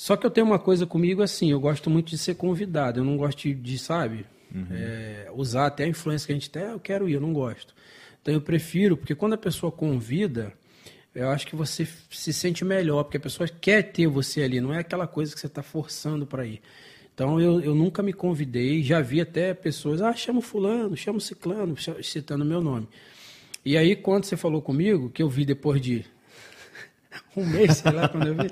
Só 0.00 0.16
que 0.16 0.24
eu 0.24 0.30
tenho 0.30 0.46
uma 0.46 0.58
coisa 0.58 0.86
comigo 0.86 1.20
assim, 1.20 1.50
eu 1.50 1.60
gosto 1.60 1.90
muito 1.90 2.08
de 2.08 2.16
ser 2.16 2.34
convidado, 2.34 3.00
eu 3.00 3.04
não 3.04 3.18
gosto 3.18 3.52
de, 3.52 3.78
sabe, 3.78 4.24
uhum. 4.50 4.66
é, 4.70 5.30
usar 5.34 5.66
até 5.66 5.84
a 5.84 5.88
influência 5.88 6.26
que 6.26 6.32
a 6.32 6.34
gente 6.34 6.48
tem, 6.48 6.62
ah, 6.62 6.70
eu 6.70 6.80
quero 6.80 7.06
ir, 7.06 7.12
eu 7.12 7.20
não 7.20 7.34
gosto. 7.34 7.74
Então 8.22 8.32
eu 8.32 8.40
prefiro, 8.40 8.96
porque 8.96 9.14
quando 9.14 9.34
a 9.34 9.36
pessoa 9.36 9.70
convida, 9.70 10.54
eu 11.14 11.28
acho 11.28 11.46
que 11.46 11.54
você 11.54 11.86
se 12.08 12.32
sente 12.32 12.64
melhor, 12.64 13.04
porque 13.04 13.18
a 13.18 13.20
pessoa 13.20 13.46
quer 13.46 13.92
ter 13.92 14.06
você 14.06 14.40
ali, 14.40 14.58
não 14.58 14.72
é 14.72 14.78
aquela 14.78 15.06
coisa 15.06 15.34
que 15.34 15.38
você 15.38 15.48
está 15.48 15.62
forçando 15.62 16.26
para 16.26 16.46
ir. 16.46 16.62
Então 17.14 17.38
eu, 17.38 17.60
eu 17.60 17.74
nunca 17.74 18.02
me 18.02 18.14
convidei, 18.14 18.82
já 18.82 19.02
vi 19.02 19.20
até 19.20 19.52
pessoas, 19.52 20.00
ah, 20.00 20.14
chama 20.14 20.40
fulano, 20.40 20.96
chama 20.96 21.20
ciclano, 21.20 21.76
citando 22.02 22.42
meu 22.42 22.62
nome. 22.62 22.88
E 23.62 23.76
aí, 23.76 23.94
quando 23.94 24.24
você 24.24 24.34
falou 24.34 24.62
comigo, 24.62 25.10
que 25.10 25.22
eu 25.22 25.28
vi 25.28 25.44
depois 25.44 25.78
de 25.78 26.06
um 27.36 27.44
mês, 27.46 27.78
sei 27.78 27.92
lá, 27.92 28.08
quando 28.08 28.28
eu 28.28 28.34
vi, 28.34 28.50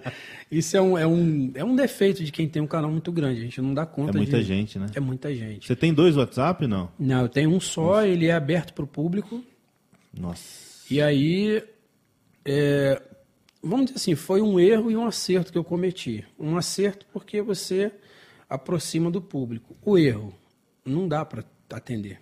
isso 0.51 0.77
é 0.77 0.81
um, 0.81 0.99
é, 0.99 1.07
um, 1.07 1.51
é 1.55 1.65
um 1.65 1.77
defeito 1.77 2.25
de 2.25 2.33
quem 2.33 2.49
tem 2.49 2.61
um 2.61 2.67
canal 2.67 2.91
muito 2.91 3.13
grande, 3.13 3.41
a 3.41 3.45
gente 3.45 3.61
não 3.61 3.73
dá 3.73 3.87
conta. 3.87 4.17
É 4.17 4.17
muita 4.17 4.39
de... 4.39 4.45
gente, 4.45 4.79
né? 4.79 4.87
É 4.95 5.01
muita 5.01 5.35
gente. 5.35 5.67
Você 5.67 5.77
tem 5.77 5.93
dois 5.93 6.17
WhatsApp, 6.17 6.67
não? 6.67 6.91
Não, 6.99 7.23
eu 7.23 7.29
tenho 7.29 7.51
um 7.51 7.61
só, 7.61 7.97
Nossa. 7.97 8.09
ele 8.09 8.27
é 8.27 8.33
aberto 8.33 8.73
para 8.73 8.85
o 8.85 8.89
público. 8.89 9.43
Nossa. 10.13 10.69
E 10.91 11.01
aí, 11.01 11.63
é, 12.45 13.01
vamos 13.63 13.87
dizer 13.87 13.97
assim, 13.97 14.15
foi 14.15 14.41
um 14.41 14.59
erro 14.59 14.91
e 14.91 14.97
um 14.97 15.07
acerto 15.07 15.53
que 15.53 15.59
eu 15.59 15.65
cometi. 15.65 16.25
Um 16.39 16.57
acerto 16.57 17.07
porque 17.13 17.43
você 17.43 17.93
aproxima 18.49 19.11
do 19.11 19.21
público. 19.21 19.77
O 19.85 19.99
erro, 19.99 20.35
não 20.85 21.07
dá 21.07 21.25
para 21.25 21.45
atender. 21.71 22.21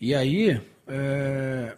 E 0.00 0.14
aí, 0.14 0.60
é, 0.86 1.76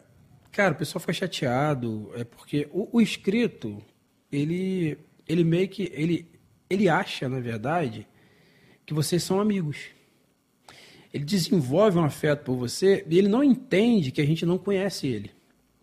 cara, 0.52 0.74
o 0.74 0.76
pessoal 0.76 1.00
fica 1.00 1.14
chateado, 1.14 2.12
é 2.14 2.24
porque 2.24 2.68
o, 2.70 2.98
o 2.98 3.00
inscrito, 3.00 3.82
ele, 4.30 4.98
ele 5.26 5.42
meio 5.42 5.66
que, 5.68 5.90
ele, 5.94 6.28
ele 6.68 6.88
acha, 6.88 7.28
na 7.28 7.40
verdade, 7.40 8.06
que 8.84 8.92
vocês 8.92 9.22
são 9.22 9.40
amigos. 9.40 9.78
Ele 11.12 11.24
desenvolve 11.24 11.98
um 11.98 12.04
afeto 12.04 12.44
por 12.44 12.56
você 12.56 13.04
e 13.08 13.18
ele 13.18 13.28
não 13.28 13.42
entende 13.42 14.10
que 14.10 14.20
a 14.20 14.26
gente 14.26 14.44
não 14.44 14.58
conhece 14.58 15.06
ele. 15.06 15.30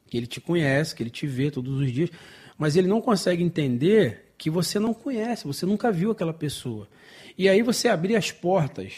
Que 0.07 0.17
ele 0.17 0.27
te 0.27 0.39
conhece, 0.39 0.95
que 0.95 1.03
ele 1.03 1.09
te 1.09 1.27
vê 1.27 1.51
todos 1.51 1.79
os 1.79 1.91
dias, 1.91 2.09
mas 2.57 2.75
ele 2.75 2.87
não 2.87 3.01
consegue 3.01 3.43
entender 3.43 4.33
que 4.37 4.49
você 4.49 4.79
não 4.79 4.93
conhece, 4.93 5.45
você 5.45 5.65
nunca 5.65 5.91
viu 5.91 6.11
aquela 6.11 6.33
pessoa. 6.33 6.87
E 7.37 7.49
aí 7.49 7.61
você 7.61 7.87
abrir 7.87 8.15
as 8.15 8.31
portas 8.31 8.93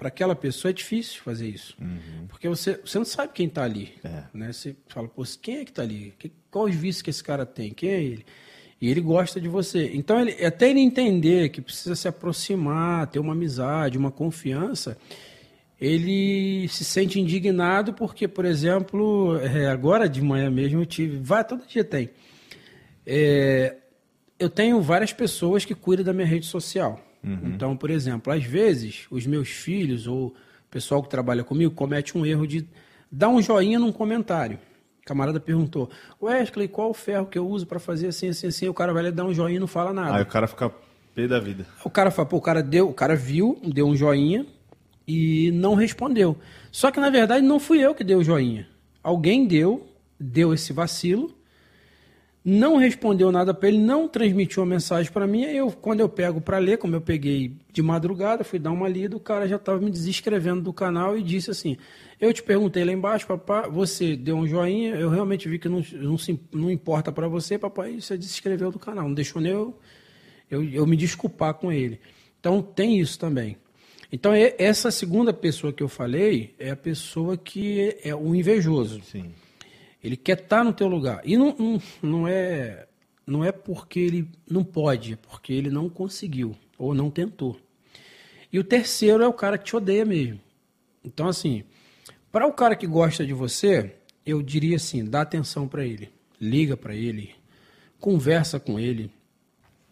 para 0.00 0.08
aquela 0.08 0.34
pessoa 0.34 0.70
é 0.70 0.72
difícil 0.72 1.20
fazer 1.20 1.46
isso. 1.46 1.76
Uhum. 1.78 2.26
Porque 2.26 2.48
você, 2.48 2.80
você 2.82 2.96
não 2.96 3.04
sabe 3.04 3.34
quem 3.34 3.46
está 3.46 3.64
ali. 3.64 3.92
É. 4.02 4.22
Né? 4.32 4.50
Você 4.50 4.74
fala, 4.88 5.06
pô, 5.06 5.22
quem 5.42 5.58
é 5.58 5.64
que 5.64 5.70
está 5.70 5.82
ali? 5.82 6.14
Que, 6.18 6.32
qual 6.50 6.64
os 6.64 6.74
vícios 6.74 7.02
que 7.02 7.10
esse 7.10 7.22
cara 7.22 7.44
tem? 7.44 7.74
Quem 7.74 7.90
é 7.90 8.02
ele? 8.02 8.24
E 8.80 8.88
ele 8.88 9.02
gosta 9.02 9.38
de 9.38 9.46
você. 9.46 9.90
Então, 9.92 10.18
ele, 10.18 10.42
até 10.42 10.70
ele 10.70 10.80
entender 10.80 11.50
que 11.50 11.60
precisa 11.60 11.94
se 11.94 12.08
aproximar, 12.08 13.08
ter 13.08 13.18
uma 13.18 13.34
amizade, 13.34 13.98
uma 13.98 14.10
confiança, 14.10 14.96
ele 15.78 16.66
se 16.68 16.82
sente 16.82 17.20
indignado 17.20 17.92
porque, 17.92 18.26
por 18.26 18.46
exemplo, 18.46 19.36
é, 19.36 19.66
agora 19.66 20.08
de 20.08 20.22
manhã 20.22 20.50
mesmo 20.50 20.80
eu 20.80 20.86
tive, 20.86 21.18
vai, 21.18 21.44
todo 21.44 21.66
dia 21.66 21.84
tem. 21.84 22.08
É, 23.06 23.76
eu 24.38 24.48
tenho 24.48 24.80
várias 24.80 25.12
pessoas 25.12 25.66
que 25.66 25.74
cuidam 25.74 26.06
da 26.06 26.14
minha 26.14 26.26
rede 26.26 26.46
social. 26.46 26.98
Uhum. 27.22 27.52
Então, 27.54 27.76
por 27.76 27.90
exemplo, 27.90 28.32
às 28.32 28.44
vezes 28.44 29.06
os 29.10 29.26
meus 29.26 29.48
filhos 29.48 30.06
ou 30.06 30.28
o 30.28 30.34
pessoal 30.70 31.02
que 31.02 31.08
trabalha 31.08 31.44
comigo 31.44 31.74
comete 31.74 32.16
um 32.16 32.24
erro 32.24 32.46
de 32.46 32.66
dar 33.10 33.28
um 33.28 33.42
joinha 33.42 33.78
num 33.78 33.92
comentário. 33.92 34.58
O 35.02 35.06
camarada 35.06 35.40
perguntou: 35.40 35.90
Wesley, 36.22 36.68
qual 36.68 36.90
o 36.90 36.94
ferro 36.94 37.26
que 37.26 37.38
eu 37.38 37.46
uso 37.46 37.66
para 37.66 37.78
fazer 37.78 38.08
assim, 38.08 38.28
assim, 38.28 38.46
assim? 38.46 38.68
O 38.68 38.74
cara 38.74 38.92
vai 38.92 39.02
lá 39.02 39.10
dar 39.10 39.24
um 39.24 39.34
joinha 39.34 39.56
e 39.56 39.60
não 39.60 39.66
fala 39.66 39.92
nada. 39.92 40.16
Aí 40.16 40.22
o 40.22 40.26
cara 40.26 40.46
fica 40.46 40.72
pé 41.14 41.26
da 41.26 41.40
vida. 41.40 41.66
O 41.84 41.90
cara 41.90 42.10
fala, 42.10 42.28
pô, 42.28 42.36
o 42.36 42.40
cara 42.40 42.62
deu, 42.62 42.88
o 42.88 42.94
cara 42.94 43.16
viu, 43.16 43.60
deu 43.62 43.86
um 43.86 43.96
joinha 43.96 44.46
e 45.06 45.50
não 45.52 45.74
respondeu. 45.74 46.36
Só 46.70 46.90
que 46.90 47.00
na 47.00 47.10
verdade 47.10 47.44
não 47.44 47.58
fui 47.58 47.80
eu 47.80 47.94
que 47.94 48.04
dei 48.04 48.16
o 48.16 48.22
joinha. 48.22 48.68
Alguém 49.02 49.46
deu, 49.46 49.88
deu 50.18 50.54
esse 50.54 50.72
vacilo 50.72 51.34
não 52.44 52.76
respondeu 52.76 53.30
nada 53.30 53.52
para 53.52 53.68
ele, 53.68 53.78
não 53.78 54.08
transmitiu 54.08 54.62
a 54.62 54.66
mensagem 54.66 55.12
para 55.12 55.26
mim. 55.26 55.42
Eu, 55.42 55.70
quando 55.70 56.00
eu 56.00 56.08
pego 56.08 56.40
para 56.40 56.58
ler, 56.58 56.78
como 56.78 56.96
eu 56.96 57.00
peguei 57.00 57.54
de 57.70 57.82
madrugada, 57.82 58.42
fui 58.42 58.58
dar 58.58 58.70
uma 58.70 58.88
lida, 58.88 59.16
o 59.16 59.20
cara 59.20 59.46
já 59.46 59.56
estava 59.56 59.78
me 59.78 59.90
desescrevendo 59.90 60.62
do 60.62 60.72
canal 60.72 61.16
e 61.18 61.22
disse 61.22 61.50
assim: 61.50 61.76
Eu 62.20 62.32
te 62.32 62.42
perguntei 62.42 62.84
lá 62.84 62.92
embaixo, 62.92 63.26
papai, 63.26 63.70
você 63.70 64.16
deu 64.16 64.36
um 64.36 64.46
joinha, 64.46 64.94
eu 64.94 65.10
realmente 65.10 65.48
vi 65.48 65.58
que 65.58 65.68
não, 65.68 65.84
não, 65.92 66.16
se, 66.16 66.40
não 66.52 66.70
importa 66.70 67.12
para 67.12 67.28
você, 67.28 67.58
papai, 67.58 68.00
você 68.00 68.16
desescreveu 68.16 68.70
do 68.70 68.78
canal, 68.78 69.06
não 69.06 69.14
deixou 69.14 69.40
nem 69.42 69.52
eu, 69.52 69.78
eu, 70.50 70.64
eu 70.64 70.86
me 70.86 70.96
desculpar 70.96 71.54
com 71.54 71.70
ele. 71.70 72.00
Então 72.38 72.62
tem 72.62 72.98
isso 72.98 73.18
também. 73.18 73.58
Então, 74.12 74.32
essa 74.34 74.90
segunda 74.90 75.32
pessoa 75.32 75.72
que 75.72 75.82
eu 75.82 75.88
falei 75.88 76.52
é 76.58 76.70
a 76.70 76.76
pessoa 76.76 77.36
que 77.36 77.96
é 78.02 78.12
o 78.12 78.34
invejoso. 78.34 79.00
Sim. 79.04 79.30
Ele 80.02 80.16
quer 80.16 80.38
estar 80.38 80.58
tá 80.58 80.64
no 80.64 80.72
teu 80.72 80.88
lugar. 80.88 81.20
E 81.24 81.36
não, 81.36 81.54
não, 81.58 81.82
não, 82.02 82.28
é, 82.28 82.86
não 83.26 83.44
é 83.44 83.52
porque 83.52 84.00
ele 84.00 84.28
não 84.48 84.64
pode, 84.64 85.14
é 85.14 85.16
porque 85.16 85.52
ele 85.52 85.70
não 85.70 85.88
conseguiu 85.88 86.56
ou 86.78 86.94
não 86.94 87.10
tentou. 87.10 87.56
E 88.52 88.58
o 88.58 88.64
terceiro 88.64 89.22
é 89.22 89.28
o 89.28 89.32
cara 89.32 89.58
que 89.58 89.64
te 89.64 89.76
odeia 89.76 90.04
mesmo. 90.04 90.40
Então, 91.04 91.28
assim, 91.28 91.64
para 92.32 92.46
o 92.46 92.52
cara 92.52 92.74
que 92.74 92.86
gosta 92.86 93.24
de 93.24 93.32
você, 93.32 93.94
eu 94.24 94.42
diria 94.42 94.76
assim: 94.76 95.04
dá 95.04 95.20
atenção 95.20 95.68
para 95.68 95.84
ele, 95.84 96.10
liga 96.40 96.76
para 96.76 96.94
ele, 96.94 97.34
conversa 97.98 98.58
com 98.58 98.78
ele. 98.78 99.10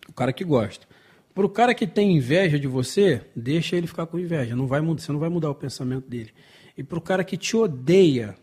O 0.08 0.12
cara 0.12 0.32
que 0.32 0.44
gosta. 0.44 0.86
Para 1.34 1.46
o 1.46 1.48
cara 1.48 1.74
que 1.74 1.86
tem 1.86 2.16
inveja 2.16 2.58
de 2.58 2.66
você, 2.66 3.22
deixa 3.36 3.76
ele 3.76 3.86
ficar 3.86 4.06
com 4.06 4.18
inveja. 4.18 4.56
Não 4.56 4.66
vai, 4.66 4.80
você 4.80 5.12
não 5.12 5.20
vai 5.20 5.28
mudar 5.28 5.50
o 5.50 5.54
pensamento 5.54 6.08
dele. 6.08 6.32
E 6.76 6.82
para 6.82 6.98
o 6.98 7.00
cara 7.00 7.22
que 7.22 7.36
te 7.36 7.56
odeia, 7.56 8.34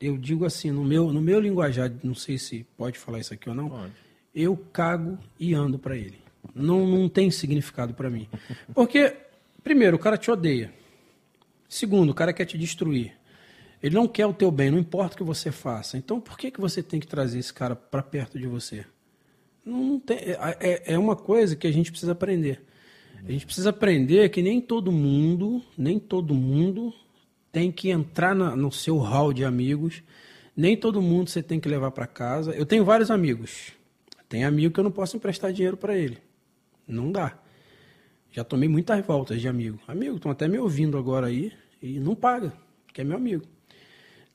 eu 0.00 0.16
digo 0.16 0.44
assim, 0.44 0.70
no 0.70 0.84
meu, 0.84 1.12
no 1.12 1.20
meu 1.20 1.40
linguajar, 1.40 1.92
não 2.02 2.14
sei 2.14 2.38
se 2.38 2.64
pode 2.76 2.98
falar 2.98 3.18
isso 3.18 3.34
aqui 3.34 3.48
ou 3.48 3.54
não, 3.54 3.68
pode. 3.68 3.92
eu 4.34 4.56
cago 4.72 5.18
e 5.38 5.54
ando 5.54 5.78
para 5.78 5.96
ele. 5.96 6.18
Não, 6.54 6.86
não 6.86 7.08
tem 7.08 7.30
significado 7.30 7.94
para 7.94 8.08
mim. 8.08 8.28
Porque, 8.74 9.14
primeiro, 9.62 9.96
o 9.96 9.98
cara 9.98 10.16
te 10.16 10.30
odeia. 10.30 10.72
Segundo, 11.68 12.10
o 12.10 12.14
cara 12.14 12.32
quer 12.32 12.46
te 12.46 12.56
destruir. 12.56 13.12
Ele 13.82 13.94
não 13.94 14.08
quer 14.08 14.26
o 14.26 14.32
teu 14.32 14.50
bem, 14.50 14.70
não 14.70 14.78
importa 14.78 15.14
o 15.14 15.18
que 15.18 15.24
você 15.24 15.52
faça. 15.52 15.96
Então, 15.96 16.20
por 16.20 16.36
que, 16.38 16.50
que 16.50 16.60
você 16.60 16.82
tem 16.82 16.98
que 16.98 17.06
trazer 17.06 17.38
esse 17.38 17.52
cara 17.52 17.76
para 17.76 18.02
perto 18.02 18.38
de 18.38 18.46
você? 18.46 18.84
Não, 19.64 19.84
não 19.84 20.00
tem, 20.00 20.16
é, 20.16 20.56
é, 20.60 20.94
é 20.94 20.98
uma 20.98 21.14
coisa 21.14 21.54
que 21.54 21.66
a 21.66 21.72
gente 21.72 21.90
precisa 21.90 22.12
aprender. 22.12 22.62
A 23.24 23.30
gente 23.30 23.44
precisa 23.44 23.70
aprender 23.70 24.28
que 24.30 24.42
nem 24.42 24.60
todo 24.60 24.90
mundo, 24.90 25.62
nem 25.76 25.98
todo 25.98 26.34
mundo 26.34 26.94
tem 27.52 27.72
que 27.72 27.90
entrar 27.90 28.34
na, 28.34 28.54
no 28.54 28.70
seu 28.70 28.98
hall 28.98 29.32
de 29.32 29.44
amigos. 29.44 30.02
Nem 30.56 30.76
todo 30.76 31.00
mundo 31.00 31.30
você 31.30 31.42
tem 31.42 31.60
que 31.60 31.68
levar 31.68 31.90
para 31.90 32.06
casa. 32.06 32.52
Eu 32.52 32.66
tenho 32.66 32.84
vários 32.84 33.10
amigos. 33.10 33.72
Tem 34.28 34.44
amigo 34.44 34.72
que 34.74 34.80
eu 34.80 34.84
não 34.84 34.90
posso 34.90 35.16
emprestar 35.16 35.52
dinheiro 35.52 35.76
para 35.76 35.96
ele. 35.96 36.18
Não 36.86 37.10
dá. 37.10 37.38
Já 38.30 38.44
tomei 38.44 38.68
muitas 38.68 39.04
voltas 39.04 39.40
de 39.40 39.48
amigo. 39.48 39.78
Amigo, 39.86 40.16
estão 40.16 40.30
até 40.30 40.46
me 40.46 40.58
ouvindo 40.58 40.98
agora 40.98 41.26
aí 41.26 41.52
e 41.82 41.98
não 41.98 42.14
paga, 42.14 42.52
que 42.92 43.00
é 43.00 43.04
meu 43.04 43.16
amigo. 43.16 43.44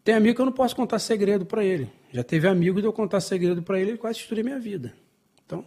Tem 0.03 0.15
amigo 0.15 0.35
que 0.35 0.41
eu 0.41 0.45
não 0.45 0.53
posso 0.53 0.75
contar 0.75 0.99
segredo 0.99 1.45
para 1.45 1.63
ele. 1.63 1.89
Já 2.11 2.23
teve 2.23 2.47
amigo 2.47 2.81
de 2.81 2.87
eu 2.87 2.93
contar 2.93 3.21
segredo 3.21 3.61
para 3.61 3.79
ele 3.79 3.93
e 3.93 3.97
quase 3.97 4.19
destruir 4.19 4.43
minha 4.43 4.59
vida. 4.59 4.93
Então, 5.45 5.65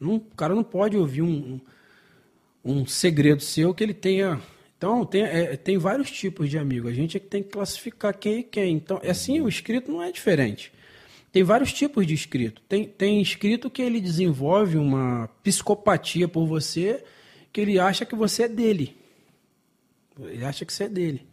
não, 0.00 0.16
o 0.16 0.20
cara 0.20 0.54
não 0.54 0.64
pode 0.64 0.96
ouvir 0.96 1.22
um, 1.22 1.60
um, 2.64 2.72
um 2.78 2.86
segredo 2.86 3.42
seu 3.42 3.74
que 3.74 3.84
ele 3.84 3.94
tenha 3.94 4.40
então, 4.76 5.06
tem, 5.06 5.22
é, 5.22 5.56
tem 5.56 5.78
vários 5.78 6.10
tipos 6.10 6.50
de 6.50 6.58
amigo. 6.58 6.88
A 6.88 6.92
gente 6.92 7.16
é 7.16 7.20
que 7.20 7.26
tem 7.26 7.42
que 7.42 7.48
classificar 7.48 8.16
quem 8.16 8.40
é 8.40 8.42
quem. 8.42 8.74
Então, 8.74 9.00
é 9.02 9.10
assim, 9.10 9.40
o 9.40 9.48
escrito 9.48 9.90
não 9.90 10.02
é 10.02 10.12
diferente. 10.12 10.70
Tem 11.32 11.42
vários 11.42 11.72
tipos 11.72 12.06
de 12.06 12.14
escrito. 12.14 12.60
Tem, 12.68 12.84
tem 12.84 13.20
escrito 13.20 13.70
que 13.70 13.80
ele 13.80 14.00
desenvolve 14.00 14.76
uma 14.76 15.28
psicopatia 15.42 16.28
por 16.28 16.46
você, 16.46 17.02
que 17.52 17.60
ele 17.60 17.78
acha 17.78 18.04
que 18.04 18.14
você 18.14 18.44
é 18.44 18.48
dele. 18.48 18.96
Ele 20.20 20.44
acha 20.44 20.64
que 20.64 20.72
você 20.72 20.84
é 20.84 20.88
dele. 20.88 21.26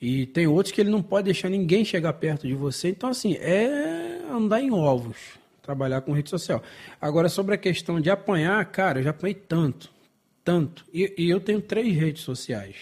E 0.00 0.26
tem 0.26 0.46
outros 0.46 0.72
que 0.72 0.80
ele 0.80 0.90
não 0.90 1.02
pode 1.02 1.24
deixar 1.24 1.48
ninguém 1.48 1.84
chegar 1.84 2.12
perto 2.14 2.46
de 2.46 2.54
você. 2.54 2.88
Então, 2.88 3.10
assim, 3.10 3.34
é 3.34 4.22
andar 4.30 4.60
em 4.60 4.70
ovos, 4.70 5.16
trabalhar 5.60 6.00
com 6.02 6.12
rede 6.12 6.30
social. 6.30 6.62
Agora, 7.00 7.28
sobre 7.28 7.54
a 7.54 7.58
questão 7.58 8.00
de 8.00 8.10
apanhar, 8.10 8.64
cara, 8.66 9.00
eu 9.00 9.02
já 9.02 9.10
apanhei 9.10 9.34
tanto 9.34 9.99
tanto. 10.44 10.84
E, 10.92 11.14
e, 11.16 11.30
eu 11.30 11.40
tenho 11.40 11.60
três 11.60 11.94
redes 11.94 12.22
sociais: 12.22 12.76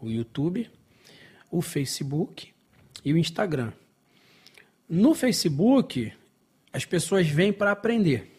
o 0.00 0.10
YouTube, 0.10 0.68
o 1.50 1.60
Facebook 1.60 2.48
e 3.04 3.12
o 3.12 3.18
Instagram. 3.18 3.72
No 4.88 5.14
Facebook, 5.14 6.12
as 6.72 6.84
pessoas 6.84 7.28
vêm 7.28 7.52
para 7.52 7.70
aprender. 7.70 8.30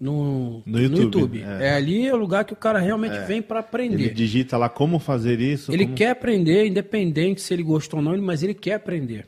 No, 0.00 0.62
no 0.64 0.80
YouTube. 0.80 0.96
No 0.96 1.02
YouTube. 1.02 1.42
É. 1.42 1.66
é. 1.66 1.74
ali 1.74 2.06
é 2.06 2.14
o 2.14 2.16
lugar 2.16 2.44
que 2.44 2.52
o 2.52 2.56
cara 2.56 2.78
realmente 2.78 3.16
é. 3.16 3.24
vem 3.24 3.42
para 3.42 3.60
aprender. 3.60 4.04
Ele 4.04 4.14
digita 4.14 4.56
lá 4.56 4.68
como 4.68 4.98
fazer 4.98 5.40
isso. 5.40 5.72
Ele 5.72 5.84
como... 5.84 5.96
quer 5.96 6.10
aprender, 6.10 6.66
independente 6.66 7.40
se 7.40 7.52
ele 7.52 7.62
gostou 7.62 7.98
ou 7.98 8.04
não, 8.04 8.16
mas 8.22 8.42
ele 8.42 8.54
quer 8.54 8.74
aprender. 8.74 9.26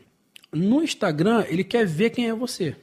No 0.53 0.83
Instagram, 0.83 1.45
ele 1.49 1.65
quer 1.65 1.87
ver 1.87 2.11
quem 2.11 2.29
é 2.29 2.35
você. 2.35 2.77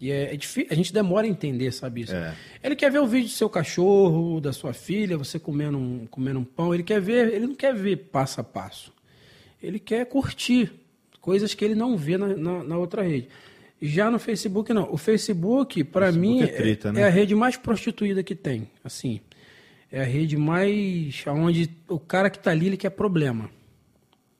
E 0.00 0.10
é, 0.10 0.34
é 0.34 0.36
difícil, 0.36 0.68
a 0.70 0.74
gente 0.74 0.92
demora 0.92 1.26
a 1.26 1.30
entender, 1.30 1.72
sabe 1.72 2.02
isso? 2.02 2.14
É. 2.14 2.34
Ele 2.62 2.74
quer 2.74 2.90
ver 2.90 2.98
o 2.98 3.06
vídeo 3.06 3.28
do 3.28 3.32
seu 3.32 3.48
cachorro, 3.48 4.40
da 4.40 4.52
sua 4.52 4.72
filha, 4.72 5.16
você 5.16 5.38
comendo 5.38 5.78
um, 5.78 6.06
comendo 6.06 6.40
um 6.40 6.44
pão. 6.44 6.74
Ele 6.74 6.82
quer 6.82 7.00
ver, 7.00 7.32
ele 7.32 7.46
não 7.46 7.54
quer 7.54 7.74
ver 7.74 7.96
passo 7.96 8.40
a 8.40 8.44
passo. 8.44 8.92
Ele 9.62 9.78
quer 9.78 10.04
curtir 10.06 10.72
coisas 11.20 11.54
que 11.54 11.64
ele 11.64 11.74
não 11.74 11.96
vê 11.96 12.18
na, 12.18 12.28
na, 12.36 12.64
na 12.64 12.76
outra 12.76 13.02
rede. 13.02 13.28
Já 13.80 14.10
no 14.10 14.18
Facebook, 14.18 14.72
não. 14.72 14.92
O 14.92 14.96
Facebook, 14.96 15.84
para 15.84 16.10
mim, 16.10 16.42
é, 16.42 16.46
treta, 16.46 16.88
é, 16.88 16.92
né? 16.92 17.00
é, 17.02 17.04
a 17.04 17.08
rede 17.08 17.34
mais 17.34 17.56
prostituída 17.56 18.22
que 18.22 18.34
tem. 18.34 18.68
Assim, 18.82 19.20
é 19.90 20.00
a 20.00 20.04
rede 20.04 20.36
mais 20.36 21.24
onde 21.26 21.70
o 21.88 21.98
cara 21.98 22.28
que 22.28 22.38
está 22.38 22.50
ali 22.50 22.66
ele 22.66 22.76
quer 22.76 22.90
problema. 22.90 23.50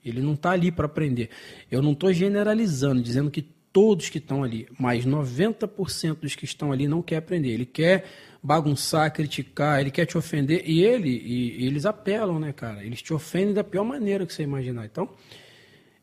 Ele 0.05 0.21
não 0.21 0.35
está 0.35 0.51
ali 0.51 0.71
para 0.71 0.87
aprender. 0.87 1.31
Eu 1.71 1.81
não 1.81 1.93
estou 1.93 2.13
generalizando, 2.13 3.01
dizendo 3.03 3.31
que 3.31 3.54
todos 3.75 4.09
que 4.09 4.19
estão 4.19 4.45
ali, 4.45 4.69
mas 4.79 5.05
90% 5.05 6.21
dos 6.21 6.37
que 6.37 6.45
estão 6.45 6.71
ali 6.71 6.87
não 6.87 7.03
quer 7.03 7.17
aprender. 7.17 7.49
Ele 7.49 7.67
quer 7.67 8.05
bagunçar, 8.41 9.13
criticar, 9.13 9.81
ele 9.81 9.91
quer 9.91 10.07
te 10.07 10.17
ofender 10.17 10.63
e 10.65 10.85
ele 10.85 11.09
e, 11.09 11.63
e 11.63 11.67
eles 11.67 11.85
apelam, 11.85 12.39
né, 12.39 12.53
cara? 12.53 12.85
Eles 12.85 13.03
te 13.03 13.13
ofendem 13.13 13.53
da 13.53 13.65
pior 13.65 13.83
maneira 13.83 14.25
que 14.25 14.33
você 14.33 14.45
imaginar. 14.45 14.85
Então, 14.85 15.11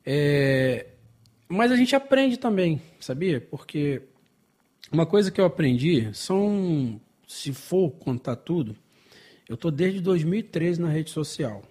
é... 0.06 0.88
mas 1.48 1.72
a 1.72 1.78
gente 1.78 1.96
aprende 1.96 2.36
também, 2.36 2.82
sabia? 3.00 3.40
Porque 3.40 4.02
uma 4.92 5.06
coisa 5.06 5.32
que 5.32 5.40
eu 5.40 5.46
aprendi 5.46 6.10
são, 6.14 7.00
se 7.26 7.54
for 7.54 7.90
contar 7.92 8.36
tudo, 8.36 8.76
eu 9.48 9.56
tô 9.56 9.72
desde 9.72 10.02
2013 10.02 10.82
na 10.82 10.90
rede 10.90 11.10
social. 11.10 11.64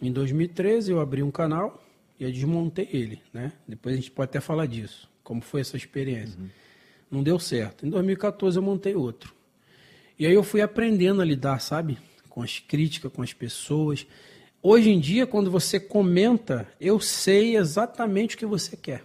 Em 0.00 0.10
2013 0.10 0.90
eu 0.90 0.98
abri 0.98 1.22
um 1.22 1.30
canal 1.30 1.80
e 2.18 2.24
eu 2.24 2.32
desmontei 2.32 2.88
ele, 2.92 3.22
né? 3.32 3.52
Depois 3.68 3.92
a 3.92 3.96
gente 3.96 4.10
pode 4.10 4.30
até 4.30 4.40
falar 4.40 4.66
disso 4.66 5.11
como 5.22 5.40
foi 5.40 5.60
essa 5.60 5.76
experiência. 5.76 6.38
Uhum. 6.38 6.48
Não 7.10 7.22
deu 7.22 7.38
certo. 7.38 7.86
Em 7.86 7.90
2014 7.90 8.56
eu 8.56 8.62
montei 8.62 8.94
outro. 8.94 9.34
E 10.18 10.26
aí 10.26 10.32
eu 10.32 10.42
fui 10.42 10.60
aprendendo 10.60 11.20
a 11.20 11.24
lidar, 11.24 11.60
sabe? 11.60 11.98
Com 12.28 12.42
as 12.42 12.58
críticas, 12.58 13.12
com 13.12 13.22
as 13.22 13.32
pessoas. 13.32 14.06
Hoje 14.62 14.90
em 14.90 15.00
dia, 15.00 15.26
quando 15.26 15.50
você 15.50 15.80
comenta, 15.80 16.66
eu 16.80 17.00
sei 17.00 17.56
exatamente 17.56 18.36
o 18.36 18.38
que 18.38 18.46
você 18.46 18.76
quer. 18.76 19.02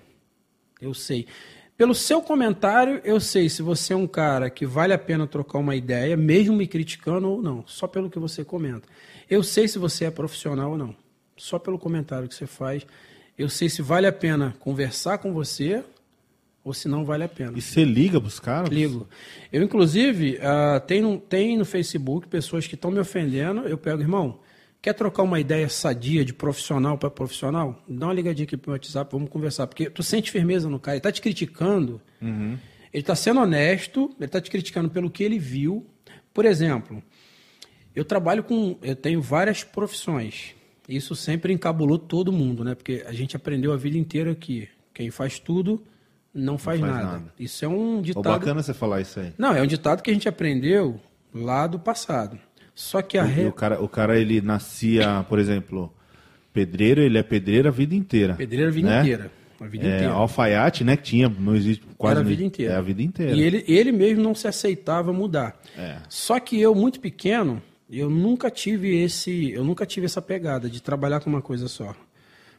Eu 0.80 0.94
sei. 0.94 1.28
Pelo 1.76 1.94
seu 1.94 2.22
comentário, 2.22 3.02
eu 3.04 3.20
sei 3.20 3.50
se 3.50 3.62
você 3.62 3.94
é 3.94 3.96
um 3.96 4.08
cara 4.08 4.50
que 4.50 4.66
vale 4.66 4.94
a 4.94 4.98
pena 4.98 5.28
trocar 5.28 5.60
uma 5.60 5.76
ideia, 5.76 6.16
mesmo 6.16 6.56
me 6.56 6.66
criticando 6.66 7.30
ou 7.30 7.42
não, 7.42 7.64
só 7.68 7.88
pelo 7.88 8.10
que 8.10 8.18
você 8.18 8.44
comenta. 8.44 8.88
Eu 9.30 9.44
sei 9.44 9.68
se 9.68 9.78
você 9.78 10.06
é 10.06 10.12
profissional 10.12 10.72
ou 10.72 10.78
não, 10.78 10.96
só 11.36 11.60
pelo 11.60 11.78
comentário 11.78 12.28
que 12.28 12.36
você 12.36 12.48
faz. 12.48 12.86
Eu 13.38 13.50
sei 13.50 13.70
se 13.70 13.82
vale 13.82 14.08
a 14.08 14.12
pena 14.12 14.56
conversar 14.60 15.18
com 15.20 15.34
você 15.34 15.84
ou 16.68 16.74
se 16.74 16.90
não 16.90 17.06
vale 17.06 17.24
a 17.24 17.30
pena. 17.30 17.54
E 17.56 17.62
você 17.62 17.86
liga 17.86 18.20
para 18.20 18.28
os 18.28 18.40
caras? 18.42 18.70
Ligo. 18.70 19.08
Eu, 19.54 19.64
inclusive, 19.64 20.38
uh, 20.38 20.86
tem, 20.86 21.02
no, 21.02 21.18
tem 21.18 21.58
no 21.58 21.64
Facebook 21.64 22.28
pessoas 22.28 22.68
que 22.68 22.76
estão 22.76 22.92
me 22.92 23.00
ofendendo, 23.00 23.62
eu 23.62 23.78
pego, 23.78 24.02
irmão, 24.02 24.40
quer 24.82 24.94
trocar 24.94 25.24
uma 25.24 25.40
ideia 25.40 25.70
sadia 25.70 26.26
de 26.26 26.34
profissional 26.34 26.98
para 26.98 27.10
profissional? 27.10 27.82
Dá 27.88 28.08
uma 28.08 28.14
ligadinha 28.14 28.44
aqui 28.44 28.58
pro 28.58 28.74
WhatsApp, 28.74 29.10
vamos 29.14 29.30
conversar. 29.30 29.66
Porque 29.66 29.90
tu 29.90 30.04
sente 30.04 30.30
firmeza 30.30 30.70
no 30.70 30.78
cara, 30.78 30.96
ele 30.96 31.00
está 31.00 31.12
te 31.12 31.22
criticando, 31.22 32.02
uhum. 32.22 32.58
ele 32.94 33.02
está 33.02 33.16
sendo 33.16 33.40
honesto, 33.40 34.14
ele 34.18 34.26
está 34.26 34.42
te 34.42 34.52
criticando 34.52 34.90
pelo 34.90 35.10
que 35.10 35.24
ele 35.24 35.40
viu. 35.40 35.86
Por 36.34 36.44
exemplo, 36.44 37.02
eu 37.96 38.04
trabalho 38.04 38.44
com. 38.44 38.78
Eu 38.82 38.96
tenho 38.96 39.22
várias 39.22 39.64
profissões. 39.64 40.54
Isso 40.88 41.16
sempre 41.16 41.54
encabulou 41.54 41.98
todo 41.98 42.30
mundo, 42.30 42.64
né? 42.66 42.76
Porque 42.76 43.06
a 43.08 43.14
gente 43.14 43.38
aprendeu 43.38 43.72
a 43.72 43.78
vida 43.78 43.98
inteira 43.98 44.36
que 44.36 44.68
quem 44.94 45.10
faz 45.10 45.40
tudo 45.40 45.82
não 46.38 46.58
faz, 46.58 46.80
não 46.80 46.88
faz 46.88 47.00
nada. 47.04 47.12
nada. 47.14 47.34
Isso 47.40 47.66
é 47.66 47.68
um 47.68 48.02
ditado. 48.02 48.26
Oh, 48.28 48.40
bacana 48.40 48.62
você 48.62 48.74
falar 48.74 49.02
isso 49.02 49.20
aí. 49.20 49.34
Não, 49.38 49.54
é 49.54 49.62
um 49.62 49.68
ditado 49.68 50.02
que 50.02 50.12
a 50.12 50.14
gente 50.14 50.30
aprendeu 50.30 51.00
lá 51.34 51.66
do 51.66 51.80
passado. 51.80 52.38
Só 52.76 53.02
que 53.02 53.18
a 53.18 53.24
o, 53.24 53.28
re... 53.28 53.46
o 53.48 53.52
cara, 53.52 53.84
o 53.84 53.90
cara 53.90 54.20
ele 54.20 54.40
nascia, 54.40 55.26
por 55.28 55.40
exemplo, 55.40 55.92
pedreiro, 56.54 57.02
ele 57.02 57.18
é 57.18 57.24
pedreiro 57.24 57.68
a 57.68 57.72
vida 57.72 57.96
inteira. 57.96 58.36
Pedreiro 58.36 58.70
a 58.70 58.72
vida 58.72 58.90
né? 58.90 59.02
inteira. 59.02 59.32
A 59.60 59.66
vida 59.66 59.88
é, 59.88 59.96
inteira. 59.96 60.14
Alfaiate, 60.14 60.84
né, 60.84 60.96
que 60.96 61.04
tinha, 61.04 61.28
não 61.28 61.56
existe 61.56 61.84
quase 61.98 62.18
Era 62.18 62.20
a 62.20 62.30
vida 62.30 62.44
inteira. 62.44 62.74
É 62.74 62.78
a 62.78 62.82
vida 62.82 63.02
inteira. 63.02 63.32
E 63.32 63.42
ele, 63.42 63.66
ele 63.68 63.92
mesmo 63.92 64.22
não 64.24 64.36
se 64.36 64.48
aceitava 64.48 65.12
mudar. 65.12 65.60
É. 65.76 65.98
Só 66.08 66.40
que 66.40 66.62
eu 66.62 66.76
muito 66.76 67.00
pequeno, 67.00 67.60
eu 67.90 68.10
nunca 68.10 68.52
tive 68.52 68.96
esse, 69.02 69.52
eu 69.52 69.64
nunca 69.64 69.86
tive 69.86 70.06
essa 70.06 70.22
pegada 70.22 70.70
de 70.70 70.80
trabalhar 70.82 71.20
com 71.20 71.30
uma 71.32 71.42
coisa 71.42 71.68
só. 71.68 71.96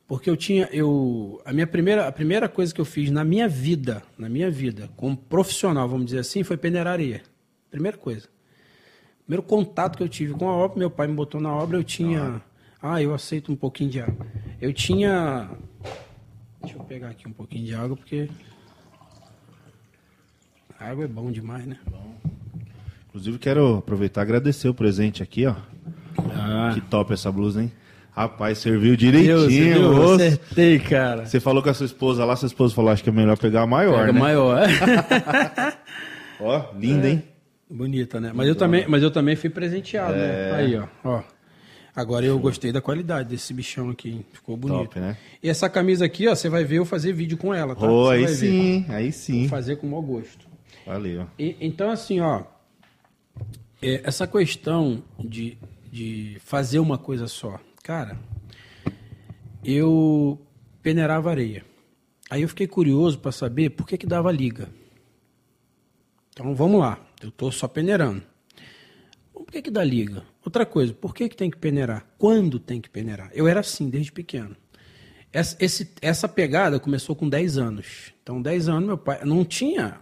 Porque 0.08 0.30
eu 0.30 0.36
tinha, 0.38 0.66
eu, 0.72 1.38
a 1.44 1.52
minha 1.52 1.66
primeira, 1.66 2.08
a 2.08 2.10
primeira 2.10 2.48
coisa 2.48 2.74
que 2.74 2.80
eu 2.80 2.84
fiz 2.86 3.10
na 3.10 3.22
minha 3.22 3.46
vida, 3.46 4.02
na 4.16 4.26
minha 4.26 4.50
vida, 4.50 4.88
como 4.96 5.14
profissional, 5.14 5.86
vamos 5.86 6.06
dizer 6.06 6.20
assim, 6.20 6.42
foi 6.42 6.56
peneirar 6.56 6.94
areia. 6.94 7.22
Primeira 7.70 7.98
coisa. 7.98 8.26
Primeiro 9.26 9.42
contato 9.42 9.98
que 9.98 10.02
eu 10.02 10.08
tive 10.08 10.32
com 10.32 10.48
a 10.48 10.52
obra, 10.56 10.78
meu 10.78 10.90
pai 10.90 11.06
me 11.06 11.12
botou 11.12 11.38
na 11.38 11.54
obra, 11.54 11.76
eu 11.76 11.84
tinha, 11.84 12.42
ah, 12.80 12.94
ah 12.94 13.02
eu 13.02 13.12
aceito 13.12 13.52
um 13.52 13.56
pouquinho 13.56 13.90
de 13.90 14.00
água. 14.00 14.26
Eu 14.58 14.72
tinha, 14.72 15.50
deixa 16.62 16.78
eu 16.78 16.84
pegar 16.84 17.10
aqui 17.10 17.28
um 17.28 17.32
pouquinho 17.32 17.66
de 17.66 17.74
água 17.74 17.94
porque 17.94 18.30
a 20.80 20.88
água 20.88 21.04
é 21.04 21.08
bom 21.08 21.30
demais, 21.30 21.66
né? 21.66 21.76
Bom. 21.90 22.14
Inclusive 23.08 23.38
quero 23.38 23.76
aproveitar 23.76 24.22
e 24.22 24.24
agradecer 24.24 24.70
o 24.70 24.74
presente 24.74 25.22
aqui, 25.22 25.44
ó. 25.44 25.54
Ah. 26.32 26.70
Que 26.72 26.80
top 26.80 27.12
essa 27.12 27.30
blusa, 27.30 27.62
hein? 27.62 27.70
Rapaz, 28.18 28.58
serviu 28.58 28.96
direitinho. 28.96 29.76
Eu 29.76 30.14
acertei, 30.14 30.80
cara. 30.80 31.24
Você 31.24 31.38
falou 31.38 31.62
com 31.62 31.70
a 31.70 31.74
sua 31.74 31.86
esposa 31.86 32.24
lá, 32.24 32.34
sua 32.34 32.48
esposa 32.48 32.74
falou, 32.74 32.90
acho 32.90 33.04
que 33.04 33.10
é 33.10 33.12
melhor 33.12 33.38
pegar 33.38 33.62
a 33.62 33.66
maior, 33.66 34.00
Pega 34.00 34.12
né? 34.12 34.18
maior. 34.18 34.66
ó, 36.40 36.64
linda, 36.76 37.06
é. 37.06 37.10
hein? 37.12 37.22
Bonita, 37.70 38.20
né? 38.20 38.32
Mas 38.34 38.48
eu, 38.48 38.56
também, 38.56 38.86
mas 38.88 39.04
eu 39.04 39.12
também 39.12 39.36
fui 39.36 39.48
presenteado, 39.48 40.14
né? 40.14 40.24
é... 40.24 40.50
né? 40.50 40.56
Aí, 40.56 40.76
ó. 40.76 40.86
ó. 41.04 41.22
Agora 41.94 42.26
eu 42.26 42.36
gostei 42.40 42.72
da 42.72 42.80
qualidade 42.80 43.28
desse 43.28 43.54
bichão 43.54 43.90
aqui, 43.90 44.26
ficou 44.32 44.56
bonito. 44.56 44.94
Top, 44.94 44.98
né? 44.98 45.16
E 45.40 45.48
essa 45.48 45.68
camisa 45.68 46.04
aqui, 46.04 46.26
ó, 46.26 46.34
você 46.34 46.48
vai 46.48 46.64
ver 46.64 46.78
eu 46.78 46.84
fazer 46.84 47.12
vídeo 47.12 47.38
com 47.38 47.54
ela, 47.54 47.76
tá? 47.76 47.88
Oh, 47.88 48.08
aí 48.08 48.26
sim, 48.26 48.82
ver. 48.82 48.94
aí 48.96 49.12
sim. 49.12 49.42
Vou 49.42 49.50
fazer 49.50 49.76
com 49.76 49.86
o 49.86 49.90
maior 49.90 50.02
gosto. 50.02 50.44
Valeu. 50.84 51.24
E, 51.38 51.56
então, 51.60 51.88
assim, 51.88 52.18
ó, 52.18 52.42
é, 53.80 54.00
essa 54.02 54.26
questão 54.26 55.04
de, 55.20 55.56
de 55.92 56.36
fazer 56.40 56.80
uma 56.80 56.98
coisa 56.98 57.28
só, 57.28 57.60
Cara, 57.88 58.18
eu 59.64 60.38
peneirava 60.82 61.30
areia. 61.30 61.64
Aí 62.28 62.42
eu 62.42 62.48
fiquei 62.50 62.66
curioso 62.66 63.18
para 63.18 63.32
saber 63.32 63.70
por 63.70 63.86
que, 63.86 63.96
que 63.96 64.06
dava 64.06 64.30
liga. 64.30 64.68
Então 66.28 66.54
vamos 66.54 66.80
lá, 66.80 67.00
eu 67.22 67.30
estou 67.30 67.50
só 67.50 67.66
peneirando. 67.66 68.22
Por 69.32 69.46
que, 69.46 69.62
que 69.62 69.70
dá 69.70 69.82
liga? 69.82 70.22
Outra 70.44 70.66
coisa, 70.66 70.92
por 70.92 71.14
que, 71.14 71.30
que 71.30 71.34
tem 71.34 71.50
que 71.50 71.56
peneirar? 71.56 72.06
Quando 72.18 72.58
tem 72.58 72.78
que 72.78 72.90
peneirar? 72.90 73.30
Eu 73.32 73.48
era 73.48 73.60
assim 73.60 73.88
desde 73.88 74.12
pequeno. 74.12 74.54
Essa, 75.32 75.56
esse, 75.58 75.90
essa 76.02 76.28
pegada 76.28 76.78
começou 76.78 77.16
com 77.16 77.26
10 77.26 77.56
anos. 77.56 78.12
Então, 78.22 78.42
10 78.42 78.68
anos, 78.68 78.86
meu 78.86 78.98
pai 78.98 79.24
não 79.24 79.46
tinha. 79.46 79.98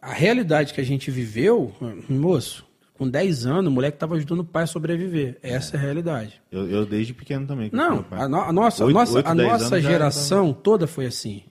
A 0.00 0.12
realidade 0.12 0.72
que 0.72 0.80
a 0.80 0.84
gente 0.84 1.10
viveu, 1.10 1.74
moço, 2.08 2.64
com 2.96 3.08
10 3.08 3.46
anos, 3.46 3.70
o 3.70 3.70
moleque 3.70 3.96
estava 3.96 4.14
ajudando 4.16 4.40
o 4.40 4.44
pai 4.44 4.64
a 4.64 4.66
sobreviver. 4.66 5.38
Essa 5.42 5.76
é, 5.76 5.78
é 5.78 5.80
a 5.80 5.82
realidade. 5.82 6.40
Eu, 6.50 6.68
eu, 6.68 6.86
desde 6.86 7.12
pequeno 7.12 7.46
também. 7.46 7.70
Não, 7.72 8.04
a, 8.10 8.28
no, 8.28 8.40
a, 8.40 8.52
nossa, 8.52 8.84
8, 8.84 8.96
a 8.96 9.00
nossa, 9.00 9.16
8, 9.16 9.28
a 9.28 9.34
nossa 9.34 9.80
geração 9.80 10.52
toda 10.52 10.86
foi 10.86 11.06
assim. 11.06 11.42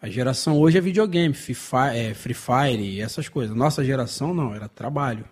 A 0.00 0.08
geração 0.08 0.58
hoje 0.58 0.76
é 0.76 0.80
videogame, 0.80 1.32
Free 1.32 1.54
Fire, 1.54 1.96
é, 1.96 2.14
Free 2.14 2.34
Fire 2.34 3.00
essas 3.00 3.28
coisas. 3.28 3.56
Nossa 3.56 3.84
geração 3.84 4.34
não, 4.34 4.54
era 4.54 4.68
trabalho. 4.68 5.24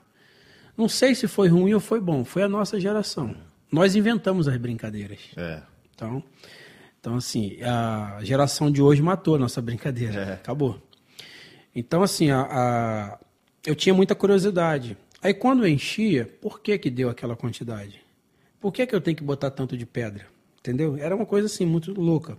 Não 0.76 0.88
sei 0.88 1.14
se 1.14 1.28
foi 1.28 1.48
ruim 1.48 1.74
ou 1.74 1.80
foi 1.80 2.00
bom, 2.00 2.24
foi 2.24 2.42
a 2.42 2.48
nossa 2.48 2.80
geração. 2.80 3.36
Nós 3.70 3.94
inventamos 3.94 4.48
as 4.48 4.56
brincadeiras. 4.56 5.20
É. 5.36 5.60
Então, 5.94 6.22
então 6.98 7.16
assim, 7.16 7.58
a 7.62 8.18
geração 8.22 8.70
de 8.70 8.80
hoje 8.80 9.02
matou 9.02 9.34
a 9.34 9.38
nossa 9.38 9.60
brincadeira. 9.60 10.20
É. 10.20 10.32
Acabou. 10.34 10.80
Então, 11.74 12.02
assim, 12.02 12.30
a, 12.30 12.40
a, 12.42 13.18
eu 13.66 13.74
tinha 13.74 13.94
muita 13.94 14.14
curiosidade. 14.14 14.96
Aí 15.22 15.32
quando 15.32 15.66
enchia, 15.66 16.28
por 16.40 16.60
que 16.60 16.76
que 16.76 16.90
deu 16.90 17.08
aquela 17.08 17.36
quantidade? 17.36 18.02
Por 18.60 18.72
que 18.72 18.86
que 18.86 18.94
eu 18.94 19.00
tenho 19.00 19.16
que 19.16 19.22
botar 19.22 19.50
tanto 19.50 19.76
de 19.76 19.86
pedra? 19.86 20.26
Entendeu? 20.58 20.96
Era 20.96 21.14
uma 21.14 21.26
coisa 21.26 21.46
assim 21.46 21.64
muito 21.64 21.92
louca. 21.98 22.36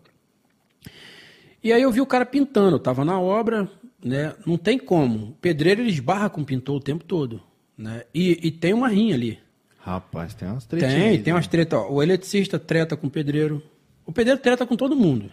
E 1.64 1.72
aí 1.72 1.82
eu 1.82 1.92
vi 1.92 2.02
o 2.02 2.06
cara 2.06 2.26
pintando, 2.26 2.76
eu 2.76 2.80
tava 2.80 3.06
na 3.06 3.20
obra, 3.20 3.70
né? 4.04 4.36
Não 4.46 4.58
tem 4.58 4.78
como. 4.78 5.30
O 5.30 5.34
pedreiro 5.34 5.82
ele 5.82 5.90
esbarra 5.90 6.30
com 6.30 6.42
o 6.42 6.46
pintor 6.46 6.76
o 6.76 6.80
tempo 6.80 7.06
todo, 7.06 7.42
né? 7.78 8.04
E, 8.14 8.48
e 8.48 8.52
tem 8.52 8.74
uma 8.74 8.90
rinha 8.90 9.16
ali. 9.16 9.40
Rapaz, 9.80 10.34
tem 10.34 10.48
umas 10.48 10.66
tretas. 10.66 10.94
Tem, 10.94 11.22
tem 11.22 11.34
umas 11.34 11.48
tretas. 11.48 11.80
O 11.90 12.04
eletricista 12.04 12.60
treta 12.60 12.98
com 12.98 13.08
o 13.08 13.12
pedreiro. 13.12 13.64
O 14.06 14.12
pedreiro 14.12 14.42
treta 14.42 14.66
com 14.66 14.76
todo 14.76 14.96
mundo. 14.96 15.30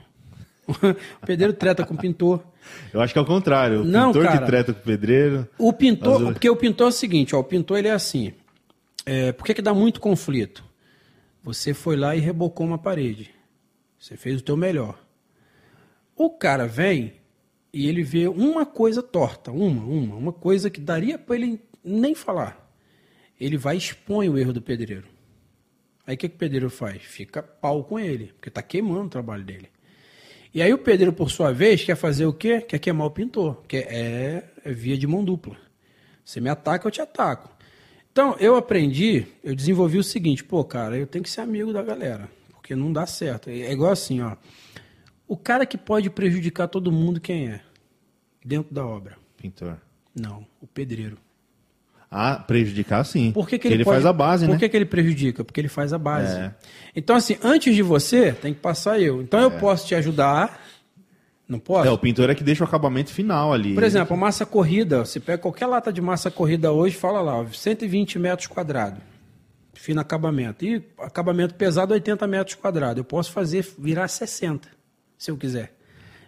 o 1.22 1.26
pedreiro 1.26 1.52
treta 1.52 1.85
com 1.85 1.94
o 1.94 1.98
pintor. 1.98 2.42
Eu 2.92 3.00
acho 3.00 3.12
que 3.12 3.18
é 3.18 3.22
o 3.22 3.26
contrário. 3.26 3.83
O 3.83 3.85
não, 3.85 4.12
pintor 4.12 4.24
cara, 4.24 4.38
que 4.38 4.46
treta 4.46 4.72
com 4.72 4.80
o 4.80 4.83
pedreiro. 4.83 5.48
O 5.59 5.72
pintor, 5.72 6.33
porque 6.33 6.48
o 6.48 6.56
pintor 6.56 6.87
é 6.87 6.88
o 6.90 6.92
seguinte, 6.92 7.35
ó, 7.35 7.40
o 7.40 7.44
pintor 7.44 7.78
ele 7.78 7.88
é 7.88 7.92
assim. 7.92 8.33
É, 9.06 9.33
por 9.33 9.44
que, 9.44 9.54
que 9.54 9.62
dá 9.62 9.72
muito 9.72 10.00
conflito? 10.00 10.64
Você 11.42 11.72
foi 11.72 11.96
lá 11.96 12.14
e 12.14 12.20
rebocou 12.20 12.66
uma 12.66 12.78
parede. 12.78 13.30
Você 13.98 14.16
fez 14.16 14.40
o 14.40 14.44
teu 14.44 14.56
melhor. 14.56 14.98
O 16.14 16.30
cara 16.30 16.66
vem 16.66 17.14
e 17.72 17.88
ele 17.88 18.02
vê 18.02 18.28
uma 18.28 18.66
coisa 18.66 19.02
torta, 19.02 19.50
uma, 19.50 19.83
uma, 19.83 20.16
uma 20.16 20.33
coisa 20.33 20.68
que 20.68 20.80
daria 20.80 21.18
para 21.18 21.37
ele 21.37 21.61
nem 21.83 22.14
falar. 22.14 22.70
Ele 23.38 23.56
vai 23.56 23.76
e 23.76 23.78
expõe 23.78 24.28
o 24.28 24.37
erro 24.37 24.52
do 24.52 24.61
pedreiro. 24.61 25.06
Aí 26.06 26.14
o 26.14 26.18
que, 26.18 26.28
que 26.28 26.35
o 26.35 26.38
pedreiro 26.38 26.68
faz? 26.68 27.02
Fica 27.02 27.42
pau 27.42 27.85
com 27.85 27.98
ele, 27.98 28.33
porque 28.35 28.48
está 28.48 28.62
queimando 28.62 29.06
o 29.06 29.11
trabalho 29.11 29.44
dele. 29.44 29.68
E 30.52 30.60
aí 30.60 30.72
o 30.72 30.78
pedreiro, 30.78 31.12
por 31.12 31.30
sua 31.30 31.52
vez, 31.52 31.84
quer 31.84 31.94
fazer 31.96 32.26
o 32.26 32.32
quê? 32.32 32.60
Quer 32.60 32.78
queimar 32.78 33.06
o 33.06 33.10
pintor, 33.10 33.62
que 33.68 33.76
é, 33.76 34.44
é 34.64 34.72
via 34.72 34.98
de 34.98 35.06
mão 35.06 35.24
dupla. 35.24 35.56
Você 36.24 36.40
me 36.40 36.48
ataca, 36.48 36.86
eu 36.86 36.90
te 36.90 37.00
ataco. 37.00 37.48
Então, 38.10 38.36
eu 38.40 38.56
aprendi, 38.56 39.26
eu 39.44 39.54
desenvolvi 39.54 39.98
o 39.98 40.02
seguinte, 40.02 40.42
pô, 40.42 40.64
cara, 40.64 40.96
eu 40.96 41.06
tenho 41.06 41.22
que 41.22 41.30
ser 41.30 41.42
amigo 41.42 41.72
da 41.72 41.82
galera, 41.82 42.28
porque 42.52 42.74
não 42.74 42.92
dá 42.92 43.06
certo. 43.06 43.48
É 43.48 43.72
igual 43.72 43.92
assim, 43.92 44.20
ó. 44.20 44.36
O 45.28 45.36
cara 45.36 45.64
que 45.64 45.78
pode 45.78 46.10
prejudicar 46.10 46.66
todo 46.66 46.90
mundo, 46.90 47.20
quem 47.20 47.48
é? 47.48 47.60
Dentro 48.44 48.74
da 48.74 48.84
obra. 48.84 49.16
Pintor. 49.36 49.78
Não, 50.12 50.44
o 50.60 50.66
pedreiro. 50.66 51.16
Ah, 52.10 52.36
prejudicar 52.44 53.04
sim. 53.04 53.30
Por 53.30 53.48
que, 53.48 53.56
que 53.58 53.68
ele, 53.68 53.74
ele, 53.76 53.84
faz 53.84 53.98
pode- 53.98 54.08
a 54.08 54.12
base, 54.12 54.44
Por 54.46 54.52
né? 54.54 54.58
que, 54.58 54.68
que 54.68 54.76
ele 54.76 54.84
prejudica? 54.84 55.44
Porque 55.44 55.60
ele 55.60 55.68
faz 55.68 55.92
a 55.92 55.98
base. 55.98 56.36
É. 56.36 56.54
Então, 56.96 57.14
assim, 57.14 57.36
antes 57.42 57.72
de 57.74 57.82
você, 57.82 58.32
tem 58.32 58.52
que 58.52 58.58
passar 58.60 59.00
eu. 59.00 59.22
Então, 59.22 59.38
eu 59.40 59.50
posso 59.52 59.86
te 59.86 59.94
ajudar. 59.94 60.60
Não 61.48 61.58
posso? 61.60 61.86
É, 61.88 61.90
o 61.90 61.98
pintor 61.98 62.28
é 62.30 62.34
que 62.34 62.42
deixa 62.42 62.64
o 62.64 62.66
acabamento 62.66 63.10
final 63.10 63.52
ali. 63.52 63.74
Por 63.74 63.82
exemplo, 63.84 64.14
a 64.14 64.16
massa 64.16 64.44
corrida, 64.44 65.04
você 65.04 65.20
pega 65.20 65.38
qualquer 65.38 65.66
lata 65.66 65.92
de 65.92 66.00
massa 66.00 66.30
corrida 66.30 66.72
hoje, 66.72 66.96
fala 66.96 67.20
lá, 67.20 67.38
ó, 67.38 67.46
120 67.46 68.18
metros 68.18 68.46
quadrados, 68.48 69.00
fino 69.74 70.00
acabamento. 70.00 70.64
E 70.64 70.82
acabamento 70.98 71.54
pesado, 71.54 71.92
80 71.92 72.26
metros 72.26 72.56
quadrados. 72.56 72.98
Eu 72.98 73.04
posso 73.04 73.30
fazer 73.32 73.66
virar 73.78 74.06
60, 74.08 74.68
se 75.18 75.30
eu 75.30 75.36
quiser. 75.36 75.72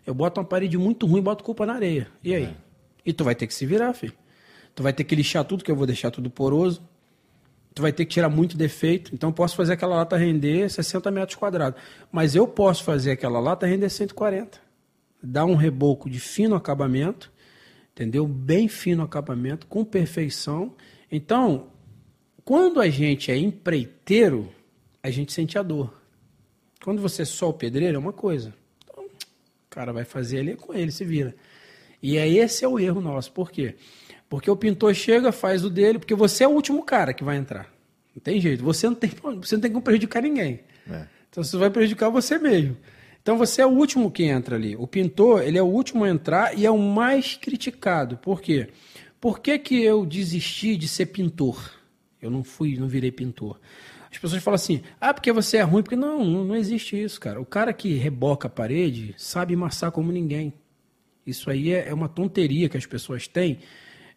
Eu 0.06 0.14
boto 0.14 0.40
uma 0.40 0.46
parede 0.46 0.76
muito 0.78 1.06
ruim 1.06 1.20
e 1.20 1.22
boto 1.22 1.42
culpa 1.44 1.66
na 1.66 1.74
areia. 1.74 2.08
E 2.22 2.34
aí? 2.34 2.50
E 3.06 3.12
tu 3.12 3.22
vai 3.24 3.34
ter 3.36 3.46
que 3.48 3.54
se 3.54 3.64
virar, 3.66 3.92
filho. 3.94 4.12
Tu 4.74 4.82
vai 4.82 4.92
ter 4.92 5.04
que 5.04 5.14
lixar 5.14 5.44
tudo, 5.44 5.64
que 5.64 5.70
eu 5.70 5.76
vou 5.76 5.86
deixar 5.86 6.10
tudo 6.10 6.30
poroso. 6.30 6.82
Tu 7.74 7.82
vai 7.82 7.92
ter 7.92 8.04
que 8.04 8.12
tirar 8.12 8.28
muito 8.28 8.56
defeito. 8.56 9.14
Então, 9.14 9.30
eu 9.30 9.34
posso 9.34 9.56
fazer 9.56 9.74
aquela 9.74 9.96
lata 9.96 10.16
render 10.16 10.68
60 10.68 11.10
metros 11.10 11.36
quadrados. 11.36 11.80
Mas 12.10 12.34
eu 12.34 12.46
posso 12.46 12.84
fazer 12.84 13.12
aquela 13.12 13.40
lata 13.40 13.66
render 13.66 13.88
140 13.88 14.72
dá 15.22 15.44
um 15.44 15.54
reboco 15.54 16.10
de 16.10 16.18
fino 16.18 16.56
acabamento, 16.56 17.32
entendeu? 17.92 18.26
Bem 18.26 18.66
fino 18.66 19.02
acabamento, 19.02 19.66
com 19.66 19.84
perfeição. 19.84 20.74
Então, 21.10 21.68
quando 22.44 22.80
a 22.80 22.88
gente 22.88 23.30
é 23.30 23.36
empreiteiro, 23.36 24.52
a 25.02 25.10
gente 25.10 25.32
sente 25.32 25.56
a 25.56 25.62
dor. 25.62 25.94
Quando 26.82 27.00
você 27.00 27.22
é 27.22 27.24
só 27.24 27.50
o 27.50 27.54
pedreiro, 27.54 27.96
é 27.96 27.98
uma 27.98 28.12
coisa. 28.12 28.52
Então, 28.82 29.04
o 29.04 29.70
cara 29.70 29.92
vai 29.92 30.04
fazer 30.04 30.40
ali 30.40 30.52
é 30.52 30.56
com 30.56 30.74
ele, 30.74 30.90
se 30.90 31.04
vira. 31.04 31.34
E 32.02 32.16
é 32.16 32.28
esse 32.28 32.64
é 32.64 32.68
o 32.68 32.80
erro 32.80 33.00
nosso. 33.00 33.30
Por 33.30 33.52
quê? 33.52 33.76
Porque 34.00 34.01
o 34.50 34.56
pintor 34.56 34.94
chega, 34.94 35.32
faz 35.32 35.64
o 35.64 35.70
dele, 35.70 35.98
porque 35.98 36.14
você 36.14 36.44
é 36.44 36.48
o 36.48 36.52
último 36.52 36.82
cara 36.82 37.12
que 37.12 37.24
vai 37.24 37.36
entrar. 37.36 37.72
Não 38.14 38.22
tem 38.22 38.40
jeito. 38.40 38.62
Você 38.64 38.86
não 38.86 38.94
tem, 38.94 39.10
você 39.40 39.56
não 39.56 39.62
tem 39.62 39.70
como 39.70 39.82
prejudicar 39.82 40.22
ninguém. 40.22 40.60
É. 40.90 41.06
Então 41.30 41.42
você 41.42 41.56
vai 41.56 41.70
prejudicar 41.70 42.10
você 42.10 42.38
mesmo. 42.38 42.76
Então 43.22 43.38
você 43.38 43.62
é 43.62 43.66
o 43.66 43.70
último 43.70 44.10
que 44.10 44.24
entra 44.24 44.56
ali. 44.56 44.76
O 44.76 44.86
pintor, 44.86 45.42
ele 45.42 45.56
é 45.56 45.62
o 45.62 45.66
último 45.66 46.04
a 46.04 46.08
entrar 46.08 46.58
e 46.58 46.66
é 46.66 46.70
o 46.70 46.78
mais 46.78 47.36
criticado. 47.36 48.16
Por 48.16 48.40
quê? 48.40 48.68
Por 49.20 49.38
que, 49.38 49.58
que 49.58 49.82
eu 49.82 50.04
desisti 50.04 50.76
de 50.76 50.88
ser 50.88 51.06
pintor? 51.06 51.72
Eu 52.20 52.30
não 52.30 52.42
fui, 52.42 52.76
não 52.76 52.88
virei 52.88 53.12
pintor. 53.12 53.60
As 54.10 54.18
pessoas 54.18 54.42
falam 54.42 54.56
assim: 54.56 54.82
"Ah, 55.00 55.14
porque 55.14 55.32
você 55.32 55.58
é 55.58 55.62
ruim", 55.62 55.82
porque 55.82 55.96
não, 55.96 56.24
não, 56.24 56.56
existe 56.56 57.00
isso, 57.00 57.20
cara. 57.20 57.40
O 57.40 57.46
cara 57.46 57.72
que 57.72 57.94
reboca 57.94 58.48
a 58.48 58.50
parede 58.50 59.14
sabe 59.16 59.54
amassar 59.54 59.92
como 59.92 60.12
ninguém. 60.12 60.52
Isso 61.24 61.48
aí 61.48 61.72
é, 61.72 61.88
é 61.88 61.94
uma 61.94 62.08
tonteria 62.08 62.68
que 62.68 62.76
as 62.76 62.84
pessoas 62.84 63.28
têm 63.28 63.60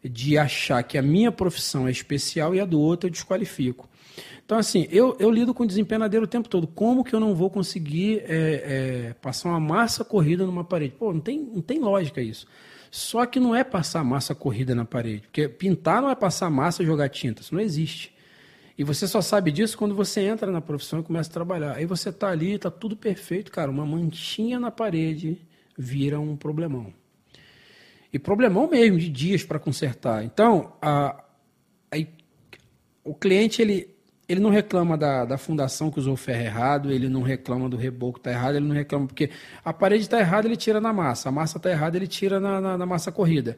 de 0.09 0.37
achar 0.37 0.81
que 0.83 0.97
a 0.97 1.01
minha 1.01 1.31
profissão 1.31 1.87
é 1.87 1.91
especial 1.91 2.53
e 2.53 2.59
a 2.59 2.65
do 2.65 2.79
outro 2.79 3.07
eu 3.07 3.11
desqualifico. 3.11 3.89
Então, 4.45 4.59
assim, 4.59 4.87
eu, 4.91 5.17
eu 5.19 5.31
lido 5.31 5.53
com 5.53 5.65
desempenadeiro 5.65 6.25
o 6.25 6.29
tempo 6.29 6.47
todo. 6.47 6.67
Como 6.67 7.03
que 7.03 7.13
eu 7.13 7.19
não 7.19 7.33
vou 7.33 7.49
conseguir 7.49 8.21
é, 8.27 9.07
é, 9.09 9.13
passar 9.19 9.49
uma 9.49 9.59
massa 9.59 10.05
corrida 10.05 10.45
numa 10.45 10.63
parede? 10.63 10.93
Pô, 10.97 11.11
não 11.11 11.19
tem, 11.19 11.39
não 11.39 11.61
tem 11.61 11.79
lógica 11.79 12.21
isso. 12.21 12.45
Só 12.91 13.25
que 13.25 13.39
não 13.39 13.55
é 13.55 13.63
passar 13.63 14.03
massa 14.03 14.35
corrida 14.35 14.75
na 14.75 14.85
parede. 14.85 15.23
Porque 15.23 15.49
pintar 15.49 16.01
não 16.01 16.09
é 16.09 16.15
passar 16.15 16.49
massa 16.51 16.83
e 16.83 16.85
jogar 16.85 17.09
tinta. 17.09 17.41
Isso 17.41 17.55
não 17.55 17.61
existe. 17.61 18.13
E 18.77 18.83
você 18.83 19.07
só 19.07 19.19
sabe 19.19 19.51
disso 19.51 19.77
quando 19.77 19.95
você 19.95 20.21
entra 20.21 20.51
na 20.51 20.61
profissão 20.61 20.99
e 20.99 21.03
começa 21.03 21.29
a 21.29 21.33
trabalhar. 21.33 21.75
Aí 21.75 21.85
você 21.85 22.11
tá 22.11 22.29
ali, 22.29 22.59
tá 22.59 22.69
tudo 22.69 22.95
perfeito, 22.95 23.51
cara. 23.51 23.71
Uma 23.71 23.85
manchinha 23.85 24.59
na 24.59 24.69
parede 24.69 25.41
vira 25.77 26.19
um 26.19 26.35
problemão. 26.37 26.93
E 28.15 28.19
problemão 28.19 28.65
mesmo, 28.65 28.97
de 28.97 29.09
dias 29.09 29.43
para 29.43 29.59
consertar. 29.59 30.23
Então, 30.23 30.71
a, 30.81 31.21
aí, 31.91 32.07
o 33.03 33.13
cliente, 33.13 33.61
ele, 33.61 33.89
ele 34.25 34.39
não 34.39 34.49
reclama 34.49 34.97
da, 34.97 35.25
da 35.25 35.37
fundação 35.37 35.91
que 35.91 35.99
usou 35.99 36.13
o 36.13 36.15
ferro 36.15 36.43
errado, 36.43 36.91
ele 36.93 37.09
não 37.09 37.21
reclama 37.21 37.67
do 37.67 37.75
reboco 37.75 38.13
que 38.13 38.19
está 38.21 38.31
errado, 38.31 38.55
ele 38.55 38.67
não 38.67 38.73
reclama 38.73 39.05
porque 39.05 39.31
a 39.65 39.73
parede 39.73 40.03
está 40.03 40.17
errada, 40.17 40.47
ele 40.47 40.55
tira 40.55 40.79
na 40.79 40.93
massa, 40.93 41.27
a 41.27 41.31
massa 41.33 41.57
está 41.57 41.69
errada, 41.69 41.97
ele 41.97 42.07
tira 42.07 42.39
na, 42.39 42.61
na, 42.61 42.77
na 42.77 42.85
massa 42.85 43.11
corrida. 43.11 43.57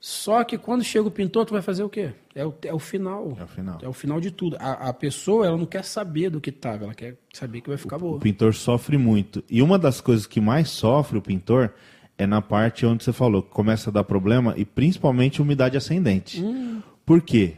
Só 0.00 0.42
que 0.42 0.58
quando 0.58 0.82
chega 0.82 1.06
o 1.06 1.10
pintor, 1.10 1.46
tu 1.46 1.52
vai 1.52 1.62
fazer 1.62 1.84
o 1.84 1.88
quê? 1.88 2.10
É 2.34 2.44
o, 2.44 2.52
é 2.62 2.74
o 2.74 2.80
final. 2.80 3.36
É 3.38 3.44
o 3.44 3.46
final. 3.46 3.78
É 3.82 3.88
o 3.88 3.92
final 3.92 4.20
de 4.20 4.32
tudo. 4.32 4.56
A, 4.58 4.88
a 4.88 4.92
pessoa, 4.92 5.46
ela 5.46 5.56
não 5.56 5.64
quer 5.64 5.84
saber 5.84 6.28
do 6.28 6.40
que 6.40 6.50
estava, 6.50 6.86
ela 6.86 6.94
quer 6.94 7.16
saber 7.32 7.60
que 7.60 7.68
vai 7.68 7.78
ficar 7.78 7.98
boa. 7.98 8.16
O 8.16 8.20
pintor 8.20 8.52
sofre 8.52 8.98
muito. 8.98 9.44
E 9.48 9.62
uma 9.62 9.78
das 9.78 10.00
coisas 10.00 10.26
que 10.26 10.40
mais 10.40 10.70
sofre 10.70 11.16
o 11.16 11.22
pintor 11.22 11.72
é 12.18 12.26
na 12.26 12.40
parte 12.40 12.86
onde 12.86 13.04
você 13.04 13.12
falou, 13.12 13.42
que 13.42 13.50
começa 13.50 13.90
a 13.90 13.92
dar 13.92 14.04
problema, 14.04 14.54
e 14.56 14.64
principalmente 14.64 15.42
umidade 15.42 15.76
ascendente. 15.76 16.42
Hum. 16.42 16.80
Por 17.04 17.20
quê? 17.20 17.54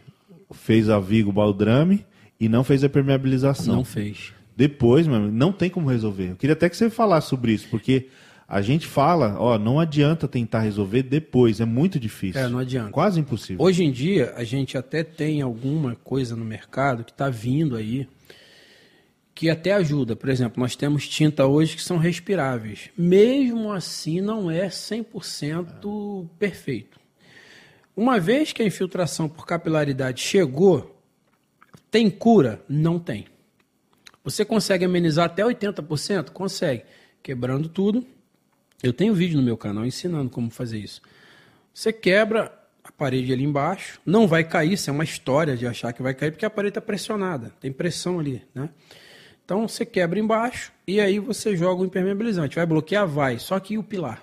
Fez 0.52 0.88
a 0.88 0.98
vigo 0.98 1.32
baldrame 1.32 2.04
e 2.40 2.48
não 2.48 2.64
fez 2.64 2.82
a 2.82 2.88
permeabilização. 2.88 3.76
Não 3.76 3.84
fez. 3.84 4.32
Depois, 4.56 5.06
meu 5.06 5.16
amigo, 5.16 5.32
não 5.32 5.52
tem 5.52 5.70
como 5.70 5.88
resolver. 5.88 6.30
Eu 6.30 6.36
queria 6.36 6.54
até 6.54 6.68
que 6.68 6.76
você 6.76 6.90
falasse 6.90 7.28
sobre 7.28 7.52
isso, 7.52 7.68
porque 7.70 8.08
a 8.48 8.62
gente 8.62 8.86
fala, 8.86 9.36
ó, 9.38 9.58
não 9.58 9.78
adianta 9.78 10.26
tentar 10.26 10.60
resolver 10.60 11.02
depois, 11.02 11.60
é 11.60 11.64
muito 11.64 12.00
difícil. 12.00 12.40
É, 12.40 12.48
não 12.48 12.58
adianta. 12.58 12.90
Quase 12.90 13.20
impossível. 13.20 13.62
Hoje 13.64 13.84
em 13.84 13.92
dia, 13.92 14.32
a 14.36 14.42
gente 14.42 14.76
até 14.76 15.04
tem 15.04 15.42
alguma 15.42 15.94
coisa 16.02 16.34
no 16.34 16.44
mercado 16.44 17.04
que 17.04 17.10
está 17.10 17.28
vindo 17.28 17.76
aí 17.76 18.08
que 19.38 19.48
até 19.48 19.72
ajuda. 19.72 20.16
Por 20.16 20.28
exemplo, 20.28 20.60
nós 20.60 20.74
temos 20.74 21.06
tinta 21.06 21.46
hoje 21.46 21.76
que 21.76 21.82
são 21.82 21.96
respiráveis. 21.96 22.90
Mesmo 22.98 23.72
assim, 23.72 24.20
não 24.20 24.50
é 24.50 24.66
100% 24.66 26.28
perfeito. 26.36 26.98
Uma 27.96 28.18
vez 28.18 28.52
que 28.52 28.64
a 28.64 28.66
infiltração 28.66 29.28
por 29.28 29.46
capilaridade 29.46 30.20
chegou, 30.20 31.00
tem 31.88 32.10
cura? 32.10 32.60
Não 32.68 32.98
tem. 32.98 33.26
Você 34.24 34.44
consegue 34.44 34.84
amenizar 34.84 35.26
até 35.26 35.44
80%? 35.44 36.30
Consegue. 36.30 36.82
Quebrando 37.22 37.68
tudo. 37.68 38.04
Eu 38.82 38.92
tenho 38.92 39.14
vídeo 39.14 39.36
no 39.36 39.44
meu 39.44 39.56
canal 39.56 39.86
ensinando 39.86 40.30
como 40.30 40.50
fazer 40.50 40.80
isso. 40.80 41.00
Você 41.72 41.92
quebra 41.92 42.52
a 42.82 42.90
parede 42.90 43.32
ali 43.32 43.44
embaixo, 43.44 44.00
não 44.04 44.26
vai 44.26 44.42
cair, 44.42 44.72
isso 44.72 44.90
é 44.90 44.92
uma 44.92 45.04
história 45.04 45.56
de 45.56 45.64
achar 45.64 45.92
que 45.92 46.02
vai 46.02 46.12
cair, 46.12 46.32
porque 46.32 46.44
a 46.44 46.50
parede 46.50 46.70
está 46.70 46.80
pressionada, 46.80 47.52
tem 47.60 47.70
pressão 47.70 48.18
ali, 48.18 48.42
né? 48.52 48.68
Então 49.48 49.66
você 49.66 49.86
quebra 49.86 50.18
embaixo 50.18 50.70
e 50.86 51.00
aí 51.00 51.18
você 51.18 51.56
joga 51.56 51.80
o 51.80 51.86
impermeabilizante. 51.86 52.56
Vai 52.56 52.66
bloquear? 52.66 53.08
Vai. 53.08 53.38
Só 53.38 53.58
que 53.58 53.78
o 53.78 53.82
pilar? 53.82 54.22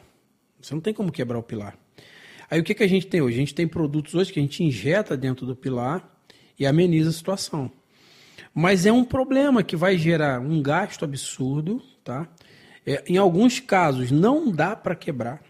Você 0.61 0.71
não 0.75 0.79
tem 0.79 0.93
como 0.93 1.11
quebrar 1.11 1.39
o 1.39 1.41
pilar. 1.41 1.75
Aí 2.47 2.59
o 2.59 2.63
que, 2.63 2.75
que 2.75 2.83
a 2.83 2.87
gente 2.87 3.07
tem 3.07 3.23
hoje? 3.23 3.37
A 3.37 3.39
gente 3.39 3.55
tem 3.55 3.67
produtos 3.67 4.13
hoje 4.13 4.31
que 4.31 4.37
a 4.39 4.43
gente 4.43 4.63
injeta 4.63 5.17
dentro 5.17 5.43
do 5.43 5.55
pilar 5.55 6.07
e 6.59 6.67
ameniza 6.67 7.09
a 7.09 7.13
situação. 7.13 7.71
Mas 8.53 8.85
é 8.85 8.91
um 8.91 9.03
problema 9.03 9.63
que 9.63 9.75
vai 9.75 9.97
gerar 9.97 10.39
um 10.39 10.61
gasto 10.61 11.03
absurdo, 11.03 11.81
tá? 12.03 12.27
É, 12.85 13.03
em 13.07 13.17
alguns 13.17 13.59
casos 13.59 14.11
não 14.11 14.51
dá 14.51 14.75
para 14.75 14.93
quebrar. 14.93 15.41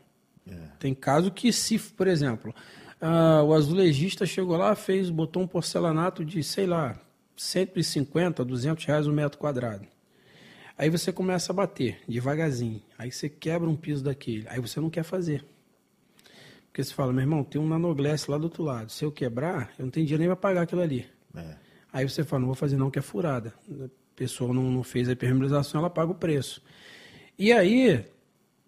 Tem 0.80 0.94
caso 0.94 1.30
que 1.30 1.52
se, 1.52 1.78
por 1.78 2.08
exemplo, 2.08 2.56
ah, 3.02 3.44
o 3.44 3.54
azulejista 3.54 4.26
chegou 4.26 4.56
lá, 4.56 4.74
fez, 4.74 5.10
botou 5.10 5.44
um 5.44 5.48
porcelanato 5.48 6.24
de, 6.24 6.42
sei 6.42 6.66
lá, 6.66 6.98
150, 7.36 8.44
200 8.44 8.86
reais 8.86 9.08
o 9.08 9.12
metro 9.12 9.38
quadrado. 9.38 9.88
Aí 10.78 10.90
você 10.90 11.12
começa 11.12 11.52
a 11.52 11.56
bater 11.56 12.00
devagarzinho. 12.08 12.82
Aí 12.98 13.12
você 13.12 13.30
quebra 13.30 13.70
um 13.70 13.76
piso 13.76 14.04
daquele. 14.04 14.46
Aí 14.50 14.60
você 14.60 14.80
não 14.80 14.90
quer 14.90 15.04
fazer. 15.04 15.46
Porque 16.68 16.84
você 16.84 16.94
fala, 16.94 17.14
meu 17.14 17.22
irmão, 17.22 17.44
tem 17.44 17.62
um 17.62 17.68
nanoglass 17.68 18.28
lá 18.28 18.38
do 18.38 18.44
outro 18.46 18.64
lado. 18.64 18.92
Se 18.92 19.06
eu 19.06 19.12
quebrar, 19.12 19.72
eu 19.80 19.86
não 19.86 19.92
tenho 19.92 20.06
dinheiro 20.06 20.20
nem 20.20 20.28
para 20.28 20.36
pagar 20.36 20.62
aquilo 20.64 20.82
ali. 20.82 21.06
É. 21.34 21.56
Aí 21.94 22.08
você 22.08 22.26
fala, 22.26 22.42
não 22.42 22.48
vou 22.48 22.56
fazer 22.56 22.76
não, 22.76 22.92
que 22.92 23.00
é 23.00 23.02
furada. 23.02 23.54
A 23.82 23.88
pessoa 24.14 24.54
não, 24.54 24.70
não 24.70 24.84
fez 24.84 25.08
a 25.08 25.14
impermeabilização, 25.14 25.80
ela 25.80 25.90
paga 25.90 26.12
o 26.12 26.16
preço. 26.16 26.62
E 27.40 27.54
aí, 27.54 28.06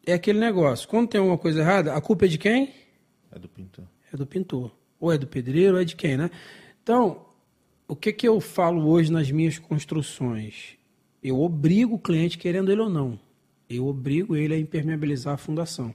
é 0.06 0.14
aquele 0.14 0.40
negócio. 0.40 0.88
Quando 0.88 1.10
tem 1.10 1.20
alguma 1.20 1.38
coisa 1.38 1.60
errada, 1.60 1.94
a 1.94 2.00
culpa 2.00 2.24
é 2.24 2.28
de 2.30 2.38
quem? 2.38 2.74
É 3.30 3.38
do 3.38 3.50
pintor. 3.50 3.86
É 4.14 4.16
do 4.16 4.26
pintor. 4.26 4.72
Ou 4.98 5.12
é 5.12 5.18
do 5.18 5.28
pedreiro, 5.28 5.76
ou 5.76 5.82
é 5.82 5.84
de 5.84 5.98
quem, 5.98 6.16
né? 6.16 6.32
Então, 6.82 7.27
o 7.88 7.96
que, 7.96 8.12
que 8.12 8.28
eu 8.28 8.40
falo 8.42 8.88
hoje 8.88 9.12
nas 9.12 9.30
minhas 9.32 9.58
construções? 9.60 10.78
Eu 11.24 11.40
obrigo 11.42 11.96
o 11.96 12.00
cliente, 12.00 12.38
querendo 12.38 12.72
ele 12.72 12.82
ou 12.82 12.90
não. 12.90 13.20
Eu 13.70 13.88
obrigo 13.88 14.36
ele 14.36 14.54
a 14.54 14.60
impermeabilizar 14.60 15.34
a 15.34 15.38
fundação. 15.38 15.94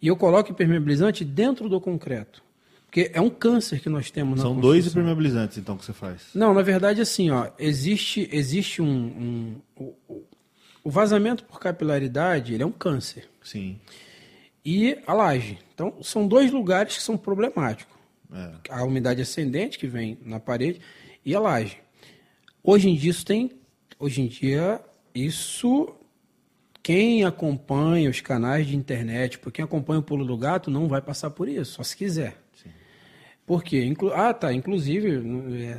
E 0.00 0.06
eu 0.06 0.16
coloco 0.16 0.50
impermeabilizante 0.52 1.24
dentro 1.24 1.68
do 1.68 1.80
concreto. 1.80 2.42
Porque 2.86 3.10
é 3.12 3.20
um 3.20 3.28
câncer 3.28 3.80
que 3.80 3.88
nós 3.88 4.10
temos 4.10 4.36
na 4.38 4.44
São 4.44 4.58
dois 4.58 4.86
impermeabilizantes, 4.86 5.58
então, 5.58 5.76
que 5.76 5.84
você 5.84 5.92
faz. 5.92 6.28
Não, 6.34 6.54
na 6.54 6.62
verdade, 6.62 7.00
assim, 7.00 7.30
ó, 7.30 7.48
existe, 7.58 8.28
existe 8.32 8.80
um, 8.80 8.86
um- 8.88 9.54
o- 9.76 9.94
o- 10.08 10.24
o 10.84 10.90
vazamento 10.90 11.44
por 11.44 11.60
capilaridade, 11.60 12.54
ele 12.54 12.62
é 12.62 12.66
um 12.66 12.72
câncer. 12.72 13.28
Sim. 13.42 13.78
E 14.64 14.96
a 15.06 15.12
laje. 15.12 15.58
Então, 15.74 15.94
são 16.02 16.26
dois 16.26 16.50
lugares 16.50 16.96
que 16.96 17.02
são 17.02 17.16
problemáticos. 17.16 17.94
É. 18.32 18.52
A 18.70 18.84
umidade 18.84 19.20
ascendente 19.22 19.78
que 19.78 19.86
vem 19.86 20.18
na 20.24 20.38
parede 20.38 20.80
e 21.24 21.34
a 21.34 21.40
laje. 21.40 21.78
Hoje 22.62 22.88
em 22.88 22.94
dia 22.94 23.10
isso 23.10 23.24
tem. 23.24 23.50
Hoje 23.98 24.22
em 24.22 24.26
dia, 24.26 24.80
isso. 25.14 25.94
Quem 26.82 27.24
acompanha 27.24 28.08
os 28.08 28.20
canais 28.20 28.66
de 28.66 28.76
internet, 28.76 29.38
por 29.38 29.52
quem 29.52 29.64
acompanha 29.64 30.00
o 30.00 30.02
Pulo 30.02 30.24
do 30.24 30.38
Gato, 30.38 30.70
não 30.70 30.88
vai 30.88 31.02
passar 31.02 31.30
por 31.30 31.46
isso, 31.46 31.72
só 31.72 31.82
se 31.82 31.94
quiser. 31.94 32.38
Sim. 32.54 32.70
Por 33.44 33.62
quê? 33.62 33.84
Inclu 33.84 34.12
ah, 34.14 34.32
tá. 34.32 34.54
Inclusive, 34.54 35.16
é, 35.64 35.78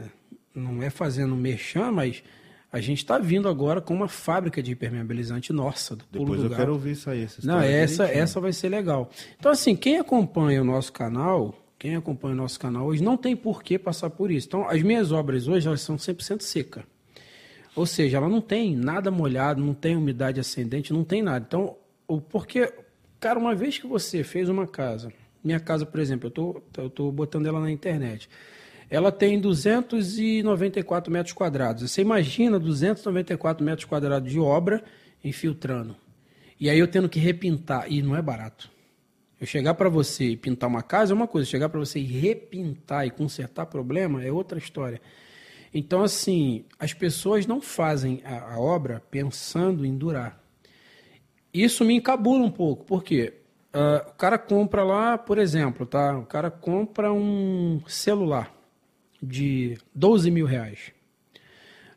não 0.54 0.84
é 0.84 0.92
fazendo 0.92 1.36
merchan, 1.36 1.92
mas 1.92 2.22
a 2.72 2.80
gente 2.80 3.00
está 3.00 3.18
vindo 3.18 3.50
agora 3.50 3.82
com 3.82 3.94
uma 3.96 4.08
fábrica 4.08 4.62
de 4.62 4.72
impermeabilizante 4.72 5.52
nossa, 5.52 5.96
do 5.96 6.06
Pulo 6.06 6.26
Depois 6.26 6.40
do 6.42 6.46
eu 6.46 6.50
Gato. 6.52 6.60
quero 6.60 6.74
ouvir 6.74 6.92
isso 6.92 7.10
aí. 7.10 7.24
Essa 7.24 7.42
não, 7.44 7.60
essa, 7.60 8.06
essa 8.06 8.40
vai 8.40 8.54
ser 8.54 8.70
legal. 8.70 9.10
Então, 9.40 9.52
assim, 9.52 9.76
quem 9.76 9.98
acompanha 9.98 10.62
o 10.62 10.66
nosso 10.66 10.94
canal, 10.94 11.56
quem 11.80 11.96
acompanha 11.96 12.36
o 12.36 12.38
nosso 12.38 12.60
canal 12.60 12.86
hoje, 12.86 13.02
não 13.02 13.18
tem 13.18 13.36
por 13.36 13.64
que 13.64 13.80
passar 13.80 14.12
por 14.12 14.30
isso. 14.30 14.48
Então, 14.48 14.70
as 14.70 14.84
minhas 14.84 15.12
obras 15.12 15.48
hoje, 15.48 15.68
elas 15.68 15.82
são 15.82 15.96
100% 15.96 16.42
seca. 16.42 16.84
Ou 17.76 17.86
seja, 17.86 18.18
ela 18.18 18.30
não 18.30 18.42
tem 18.42 18.76
nada 18.76 19.10
molhado, 19.10 19.64
não 19.64 19.74
tem 19.74 19.96
umidade 19.96 20.40
ascendente, 20.40 20.94
não 20.94 21.04
tem 21.04 21.24
nada. 21.24 21.46
Então, 21.48 21.78
o 22.08 22.20
porque, 22.20 22.72
cara, 23.20 23.40
uma 23.40 23.56
vez 23.56 23.78
que 23.78 23.88
você 23.88 24.24
fez 24.24 24.50
uma 24.50 24.68
casa, 24.68 25.12
minha 25.44 25.60
casa, 25.60 25.86
por 25.86 26.00
exemplo, 26.00 26.28
eu 26.28 26.32
tô, 26.32 26.62
eu 26.78 26.90
tô 26.90 27.12
botando 27.12 27.48
ela 27.48 27.60
na 27.60 27.72
internet 27.72 28.30
ela 28.90 29.12
tem 29.12 29.40
294 29.40 31.14
metros 31.14 31.34
quadrados. 31.34 31.92
Você 31.92 32.02
imagina 32.02 32.60
294 32.60 33.64
metros 33.64 33.86
quadrados 33.86 34.32
de 34.32 34.40
obra 34.40 34.84
infiltrando. 35.24 35.96
E 36.60 36.70
aí 36.70 36.80
eu 36.80 36.88
tendo 36.88 37.08
que 37.08 37.20
repintar, 37.20 37.86
e 37.90 38.02
não 38.02 38.16
é 38.16 38.22
barato. 38.22 38.70
Eu 39.40 39.48
chegar 39.48 39.74
para 39.74 39.88
você 39.88 40.32
e 40.32 40.38
pintar 40.38 40.70
uma 40.70 40.84
casa 40.84 41.14
é 41.14 41.16
uma 41.16 41.28
coisa, 41.28 41.50
chegar 41.50 41.70
para 41.70 41.80
você 41.80 42.00
e 42.00 42.04
repintar 42.04 43.08
e 43.08 43.12
consertar 43.12 43.66
problema 43.68 44.24
é 44.24 44.32
outra 44.32 44.60
história. 44.60 45.02
Então, 45.74 46.04
assim, 46.04 46.66
as 46.78 46.94
pessoas 46.94 47.46
não 47.46 47.62
fazem 47.62 48.22
a, 48.26 48.56
a 48.56 48.60
obra 48.60 49.02
pensando 49.10 49.86
em 49.86 49.96
durar. 49.96 50.44
Isso 51.54 51.86
me 51.86 51.96
encabula 51.96 52.44
um 52.44 52.52
pouco, 52.52 52.84
porque 52.86 53.34
uh, 53.74 54.10
o 54.10 54.14
cara 54.14 54.38
compra 54.38 54.84
lá, 54.84 55.18
por 55.18 55.38
exemplo, 55.38 55.86
tá? 55.86 56.18
O 56.18 56.26
cara 56.26 56.52
compra 56.52 57.14
um 57.14 57.82
celular 57.88 58.54
de 59.22 59.78
12 59.96 60.30
mil 60.32 60.46
reais. 60.46 60.92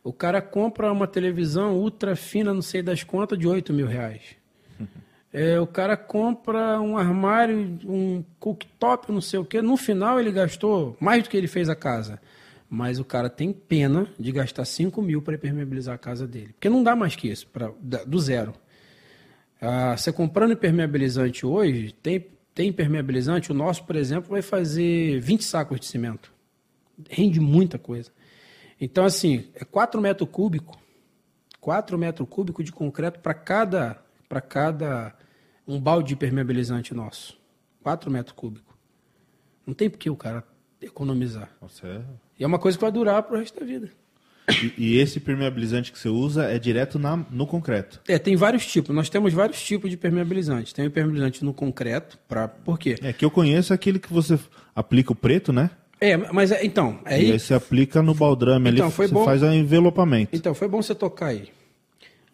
O 0.05 0.13
cara 0.13 0.43
compra 0.43 0.93
uma 0.93 1.07
televisão 1.07 1.77
ultra 1.77 2.15
fina, 2.15 2.53
não 2.53 2.63
sei 2.63 2.83
das 2.83 3.03
contas, 3.03 3.39
de 3.39 3.47
8 3.47 3.73
mil 3.73 3.87
reais. 3.87 4.42
É, 5.33 5.59
o 5.59 5.66
cara 5.66 5.97
compra 5.97 6.81
um 6.81 6.97
armário, 6.97 7.79
um 7.85 8.23
cooktop, 8.38 9.11
não 9.11 9.21
sei 9.21 9.38
o 9.38 9.45
quê. 9.45 9.62
No 9.62 9.77
final 9.77 10.21
ele 10.21 10.31
gastou 10.31 10.97
mais 11.01 11.23
do 11.23 11.31
que 11.31 11.37
ele 11.37 11.49
fez 11.49 11.68
a 11.68 11.75
casa. 11.75 12.21
Mas 12.68 12.99
o 12.99 13.05
cara 13.05 13.29
tem 13.29 13.53
pena 13.53 14.07
de 14.18 14.33
gastar 14.33 14.64
5 14.64 15.01
mil 15.03 15.21
para 15.23 15.35
impermeabilizar 15.35 15.95
a 15.95 15.99
casa 15.99 16.27
dele. 16.27 16.53
Porque 16.55 16.68
não 16.68 16.83
dá 16.83 16.97
mais 16.97 17.14
que 17.16 17.29
isso, 17.29 17.47
pra, 17.47 17.71
do 18.07 18.18
zero. 18.18 18.53
Ah, 19.61 19.97
você 19.97 20.12
comprando 20.12 20.53
impermeabilizante 20.53 21.45
hoje, 21.45 21.95
tem, 22.03 22.27
tem 22.55 22.68
impermeabilizante, 22.68 23.51
o 23.53 23.55
nosso, 23.55 23.85
por 23.85 23.97
exemplo, 23.97 24.31
vai 24.31 24.42
fazer 24.42 25.21
20 25.21 25.45
sacos 25.45 25.81
de 25.81 25.87
cimento 25.87 26.33
rende 27.11 27.40
muita 27.40 27.79
coisa. 27.79 28.11
Então, 28.81 29.05
assim, 29.05 29.49
é 29.55 29.64
4 29.64 30.01
metros 30.01 30.29
cúbicos, 30.31 30.77
4 31.61 31.97
metros 31.97 32.29
cúbicos 32.29 32.64
de 32.64 32.73
concreto 32.73 33.21
para 33.21 33.35
cada, 33.35 34.03
para 34.29 34.40
cada 34.40 35.14
um 35.66 35.81
balde 35.81 36.09
de 36.09 36.16
permeabilizante 36.16 36.94
nosso. 36.94 37.38
4 37.83 38.11
metros 38.11 38.35
cúbicos. 38.35 38.75
Não 39.66 39.75
tem 39.75 39.88
por 39.88 39.98
que 39.98 40.11
o 40.11 40.16
cara 40.16 40.44
economizar. 40.81 41.51
Nossa, 41.61 41.87
é... 41.87 42.01
E 42.38 42.44
é 42.44 42.46
uma 42.46 42.59
coisa 42.59 42.77
que 42.77 42.83
vai 42.83 42.92
durar 42.92 43.22
para 43.22 43.37
o 43.37 43.38
resto 43.38 43.59
da 43.61 43.66
vida. 43.66 43.90
E, 44.51 44.72
e, 44.77 44.98
esse 44.98 45.20
permeabilizante 45.20 45.92
que 45.92 45.98
você 45.98 46.09
usa 46.09 46.44
é 46.44 46.59
direto 46.59 46.98
na, 46.98 47.16
no 47.31 47.46
concreto? 47.46 48.01
É, 48.09 48.18
tem 48.18 48.35
vários 48.35 48.66
tipos. 48.66 48.94
Nós 48.94 49.09
temos 49.09 49.33
vários 49.33 49.62
tipos 49.62 49.88
de 49.88 49.96
permeabilizante. 49.96 50.75
Tem 50.75 50.87
o 50.87 50.90
permeabilizante 50.90 51.44
no 51.44 51.55
concreto, 51.55 52.18
para 52.27 52.48
por 52.48 52.79
quê? 52.79 52.96
É, 53.03 53.12
que 53.12 53.25
eu 53.25 53.31
conheço 53.31 53.72
é 53.72 53.75
aquele 53.75 54.01
que 54.01 54.12
você 54.12 54.38
aplica 54.75 55.12
o 55.12 55.14
preto, 55.14 55.53
né? 55.53 55.70
É, 56.01 56.16
mas 56.16 56.51
é, 56.51 56.64
então. 56.64 56.98
É 57.05 57.14
aí, 57.14 57.29
e 57.29 57.33
aí 57.33 57.38
você 57.38 57.55
aplica 57.55 58.03
no 58.03 58.12
baldrame 58.12 58.70
então, 58.70 58.87
ali, 58.87 58.94
foi 58.94 59.07
você 59.07 59.14
bom, 59.14 59.25
faz 59.25 59.42
o 59.42 59.53
envelopamento. 59.53 60.35
Então, 60.35 60.53
foi 60.53 60.66
bom 60.66 60.83
você 60.83 60.96
tocar 60.96 61.27
aí. 61.27 61.48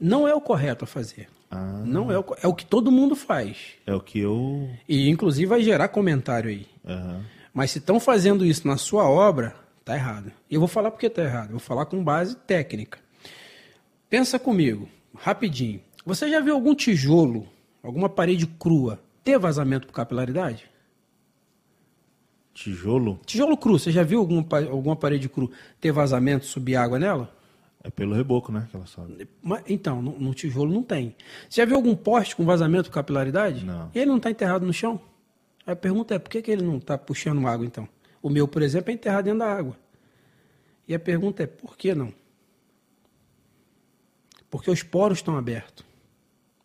Não 0.00 0.26
é 0.26 0.34
o 0.34 0.40
correto 0.40 0.84
a 0.84 0.86
fazer. 0.86 1.28
Ah. 1.50 1.82
Não 1.84 2.10
é 2.12 2.18
o, 2.18 2.24
é 2.42 2.46
o 2.46 2.54
que 2.54 2.66
todo 2.66 2.92
mundo 2.92 3.16
faz. 3.16 3.74
É 3.86 3.94
o 3.94 4.00
que 4.00 4.18
eu. 4.18 4.68
E 4.88 5.08
inclusive 5.08 5.46
vai 5.46 5.62
gerar 5.62 5.88
comentário 5.88 6.50
aí. 6.50 6.66
Uhum. 6.84 7.22
Mas 7.52 7.70
se 7.70 7.78
estão 7.78 7.98
fazendo 7.98 8.44
isso 8.44 8.66
na 8.66 8.76
sua 8.76 9.08
obra, 9.08 9.54
tá 9.84 9.94
errado. 9.94 10.30
E 10.50 10.54
eu 10.54 10.60
vou 10.60 10.68
falar 10.68 10.90
porque 10.90 11.08
tá 11.08 11.22
errado. 11.22 11.46
Eu 11.46 11.52
vou 11.52 11.60
falar 11.60 11.86
com 11.86 12.02
base 12.04 12.36
técnica. 12.36 12.98
Pensa 14.10 14.38
comigo, 14.38 14.88
rapidinho. 15.14 15.80
Você 16.04 16.28
já 16.30 16.40
viu 16.40 16.54
algum 16.54 16.74
tijolo, 16.74 17.46
alguma 17.82 18.08
parede 18.08 18.46
crua, 18.46 19.00
ter 19.22 19.38
vazamento 19.38 19.86
por 19.86 19.92
capilaridade? 19.92 20.70
Tijolo? 22.54 23.20
Tijolo 23.24 23.56
cru. 23.56 23.78
Você 23.78 23.92
já 23.92 24.02
viu 24.02 24.18
alguma, 24.18 24.44
alguma 24.70 24.96
parede 24.96 25.28
cru 25.28 25.50
ter 25.80 25.92
vazamento, 25.92 26.44
subir 26.44 26.76
água 26.76 26.98
nela? 26.98 27.32
É 27.88 27.90
pelo 27.90 28.14
reboco, 28.14 28.52
né? 28.52 28.68
Que 28.70 28.76
ela 28.76 28.84
sobe. 28.84 29.26
então, 29.66 30.02
no, 30.02 30.18
no, 30.20 30.34
tijolo 30.34 30.70
não 30.70 30.82
tem. 30.82 31.16
Você 31.48 31.62
já 31.62 31.64
viu 31.64 31.76
algum 31.76 31.96
poste 31.96 32.36
com 32.36 32.44
vazamento, 32.44 32.90
capilaridade? 32.90 33.64
Não. 33.64 33.90
E 33.94 33.98
ele 33.98 34.10
não 34.10 34.18
está 34.18 34.30
enterrado 34.30 34.66
no 34.66 34.72
chão? 34.74 35.00
a 35.66 35.74
pergunta 35.74 36.14
é, 36.14 36.18
por 36.18 36.30
que, 36.30 36.42
que 36.42 36.50
ele 36.50 36.62
não 36.62 36.76
está 36.76 36.98
puxando 36.98 37.46
água, 37.46 37.64
então? 37.64 37.88
O 38.22 38.28
meu, 38.28 38.46
por 38.46 38.62
exemplo, 38.62 38.90
é 38.90 38.94
enterrado 38.94 39.24
dentro 39.24 39.40
da 39.40 39.50
água. 39.50 39.76
E 40.86 40.94
a 40.94 40.98
pergunta 40.98 41.42
é, 41.42 41.46
por 41.46 41.76
que 41.78 41.94
não? 41.94 42.12
Porque 44.50 44.70
os 44.70 44.82
poros 44.82 45.18
estão 45.18 45.36
abertos. 45.36 45.84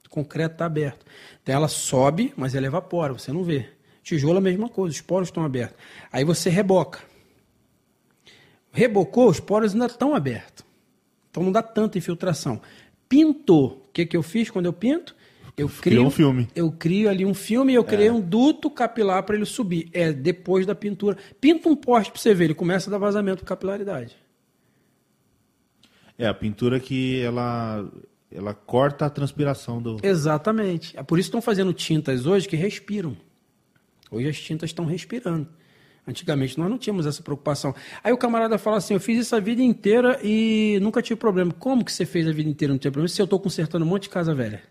O 0.06 0.10
concreto 0.10 0.56
está 0.56 0.66
aberto. 0.66 1.06
Então 1.42 1.56
ela 1.56 1.70
sobe, 1.70 2.34
mas 2.36 2.54
ela 2.54 2.66
evapora, 2.66 3.14
você 3.14 3.32
não 3.32 3.44
vê. 3.44 3.70
Tijolo 4.04 4.36
é 4.36 4.38
a 4.40 4.42
mesma 4.42 4.68
coisa, 4.68 4.94
os 4.94 5.02
poros 5.02 5.30
estão 5.30 5.44
abertos. 5.44 5.78
Aí 6.12 6.26
você 6.26 6.50
reboca. 6.50 7.00
Rebocou, 8.72 9.30
os 9.30 9.40
poros 9.40 9.74
ainda 9.74 9.86
estão 9.86 10.16
abertos. 10.16 10.66
Então 11.34 11.42
não 11.42 11.52
dá 11.52 11.64
tanta 11.64 11.98
infiltração. 11.98 12.62
Pintou. 13.10 13.88
O 13.90 13.92
que, 13.92 14.06
que 14.06 14.16
eu 14.16 14.22
fiz 14.22 14.52
quando 14.52 14.68
eu 14.68 14.74
pinto? 14.74 15.16
Eu 15.58 15.68
crio 15.68 16.06
um 16.06 16.12
filme. 16.12 16.48
Eu 16.56 16.72
crio 16.72 17.10
ali 17.10 17.26
um 17.26 17.34
filme 17.34 17.74
e 17.74 17.76
eu 17.76 17.84
criei 17.84 18.10
é. 18.10 18.12
um 18.12 18.22
duto 18.22 18.70
capilar 18.70 19.24
para 19.24 19.36
ele 19.36 19.46
subir. 19.46 19.90
É 19.92 20.14
depois 20.14 20.68
da 20.68 20.76
pintura. 20.76 21.18
Pinta 21.42 21.68
um 21.70 21.76
poste 21.76 22.12
para 22.12 22.22
você 22.22 22.36
ver, 22.36 22.46
ele 22.46 22.54
começa 22.54 22.88
a 22.88 22.92
dar 22.92 23.00
vazamento 23.00 23.40
de 23.40 23.46
capilaridade. 23.46 24.16
É, 26.20 26.28
a 26.28 26.34
pintura 26.36 26.80
que 26.80 27.20
ela 27.22 27.92
ela 28.32 28.54
corta 28.54 29.08
a 29.08 29.10
transpiração 29.10 29.82
do. 29.82 29.98
Exatamente. 30.04 30.96
É 30.96 31.02
por 31.02 31.18
isso 31.18 31.30
que 31.30 31.38
estão 31.38 31.42
fazendo 31.42 31.74
tintas 31.74 32.28
hoje 32.28 32.48
que 32.48 32.56
respiram. 32.56 33.18
Hoje 34.12 34.30
as 34.30 34.40
tintas 34.40 34.70
estão 34.70 34.86
respirando. 34.86 35.48
Antigamente 36.08 36.60
nós 36.60 36.70
não 36.70 36.78
tínhamos 36.78 37.06
essa 37.06 37.24
preocupação. 37.24 37.74
Aí 38.04 38.12
o 38.12 38.18
camarada 38.18 38.58
fala 38.58 38.78
assim: 38.78 38.94
eu 38.94 39.00
fiz 39.00 39.20
isso 39.20 39.36
a 39.36 39.40
vida 39.40 39.62
inteira 39.62 40.20
e 40.22 40.78
nunca 40.82 41.02
tive 41.02 41.18
problema. 41.18 41.54
Como 41.58 41.84
que 41.84 41.92
você 41.92 42.06
fez 42.06 42.28
a 42.28 42.32
vida 42.32 42.50
inteira 42.50 42.72
e 42.72 42.74
não 42.74 42.80
teve 42.80 42.92
problema? 42.92 43.08
Se 43.08 43.22
eu 43.22 43.26
estou 43.26 43.40
consertando 43.40 43.86
um 43.86 43.88
monte 43.88 44.04
de 44.04 44.10
casa 44.10 44.36
velha. 44.36 44.62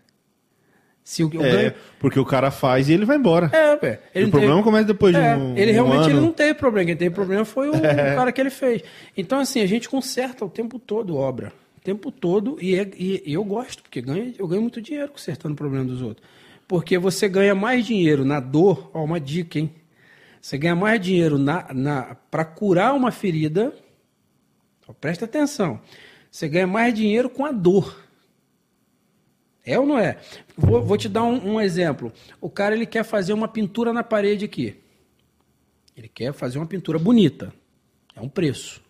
Se 1.03 1.21
eu, 1.21 1.29
eu 1.33 1.43
é, 1.43 1.51
ganho... 1.51 1.73
porque 1.99 2.17
o 2.19 2.23
cara 2.23 2.49
faz 2.49 2.87
e 2.87 2.93
ele 2.93 3.03
vai 3.03 3.17
embora. 3.17 3.49
É, 3.51 3.85
é. 3.85 3.99
Ele 4.15 4.27
o 4.27 4.29
problema 4.29 4.55
teve... 4.55 4.63
começa 4.63 4.85
depois 4.85 5.13
é, 5.13 5.35
de 5.35 5.41
um 5.41 5.57
Ele 5.57 5.71
realmente 5.71 6.05
um 6.05 6.09
ele 6.09 6.19
não 6.21 6.31
teve 6.31 6.53
problema. 6.53 6.85
Quem 6.87 6.95
teve 6.95 7.13
problema 7.13 7.43
foi 7.43 7.69
o, 7.69 7.75
é. 7.83 8.15
cara 8.15 8.31
que 8.31 8.39
ele 8.39 8.49
fez. 8.49 8.83
Então, 9.17 9.39
assim, 9.39 9.61
a 9.61 9.65
gente 9.65 9.89
conserta 9.89 10.45
o 10.45 10.49
tempo 10.49 10.79
todo 10.79 11.17
obra. 11.17 11.51
O 11.77 11.81
tempo 11.81 12.09
todo. 12.09 12.57
E, 12.61 12.75
é, 12.75 12.89
e, 12.97 13.21
e 13.25 13.33
eu 13.33 13.43
gosto, 13.43 13.83
porque 13.83 14.01
ganho, 14.01 14.33
eu 14.39 14.47
ganho 14.47 14.61
muito 14.61 14.81
dinheiro 14.81 15.11
consertando 15.11 15.53
o 15.53 15.57
problema 15.57 15.83
dos 15.83 16.01
outros. 16.01 16.25
Porque 16.67 16.97
você 16.97 17.27
ganha 17.27 17.53
mais 17.53 17.85
dinheiro 17.85 18.23
na 18.23 18.39
dor, 18.39 18.89
ó, 18.93 19.03
uma 19.03 19.19
dica, 19.19 19.59
hein? 19.59 19.69
Você 20.43 20.57
ganha 20.57 20.75
mais 20.75 20.99
dinheiro 20.99 21.37
na, 21.37 21.73
na, 21.73 22.15
para 22.29 22.43
curar 22.43 22.93
uma 22.93 23.11
ferida. 23.11 23.73
Ó, 24.85 24.91
presta 24.91 25.23
atenção. 25.23 25.79
Você 26.29 26.49
ganha 26.49 26.67
mais 26.67 26.93
dinheiro 26.93 27.29
com 27.29 27.45
a 27.45 27.51
dor. 27.53 27.97
É 29.65 29.79
ou 29.79 29.85
não 29.85 29.97
é? 29.97 30.17
Vou, 30.57 30.83
vou 30.83 30.97
te 30.97 31.07
dar 31.07 31.23
um, 31.23 31.53
um, 31.53 31.61
exemplo. 31.61 32.11
O 32.41 32.49
cara 32.49 32.75
ele 32.75 32.85
quer 32.85 33.05
fazer 33.05 33.31
uma 33.31 33.47
pintura 33.47 33.93
na 33.93 34.03
parede 34.03 34.43
aqui. 34.43 34.75
Ele 35.95 36.09
quer 36.09 36.33
fazer 36.33 36.57
uma 36.57 36.67
pintura 36.67 36.99
bonita. 36.99 37.53
É 38.13 38.19
um 38.19 38.27
preço. 38.27 38.83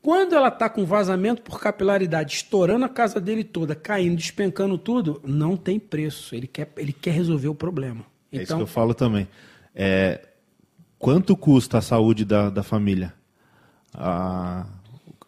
Quando 0.00 0.36
ela 0.36 0.46
está 0.46 0.70
com 0.70 0.86
vazamento 0.86 1.42
por 1.42 1.58
capilaridade, 1.58 2.34
estourando 2.34 2.84
a 2.84 2.88
casa 2.88 3.20
dele 3.20 3.42
toda, 3.42 3.74
caindo, 3.74 4.14
despencando 4.14 4.78
tudo, 4.78 5.20
não 5.24 5.56
tem 5.56 5.80
preço. 5.80 6.36
Ele 6.36 6.46
quer, 6.46 6.72
ele 6.76 6.92
quer 6.92 7.10
resolver 7.10 7.48
o 7.48 7.54
problema. 7.54 8.06
Então, 8.30 8.40
é 8.40 8.42
isso 8.44 8.56
que 8.56 8.62
eu 8.62 8.66
falo 8.68 8.94
também. 8.94 9.26
É, 9.74 10.20
quanto 10.98 11.36
custa 11.36 11.78
a 11.78 11.82
saúde 11.82 12.24
da, 12.24 12.50
da 12.50 12.62
família? 12.62 13.14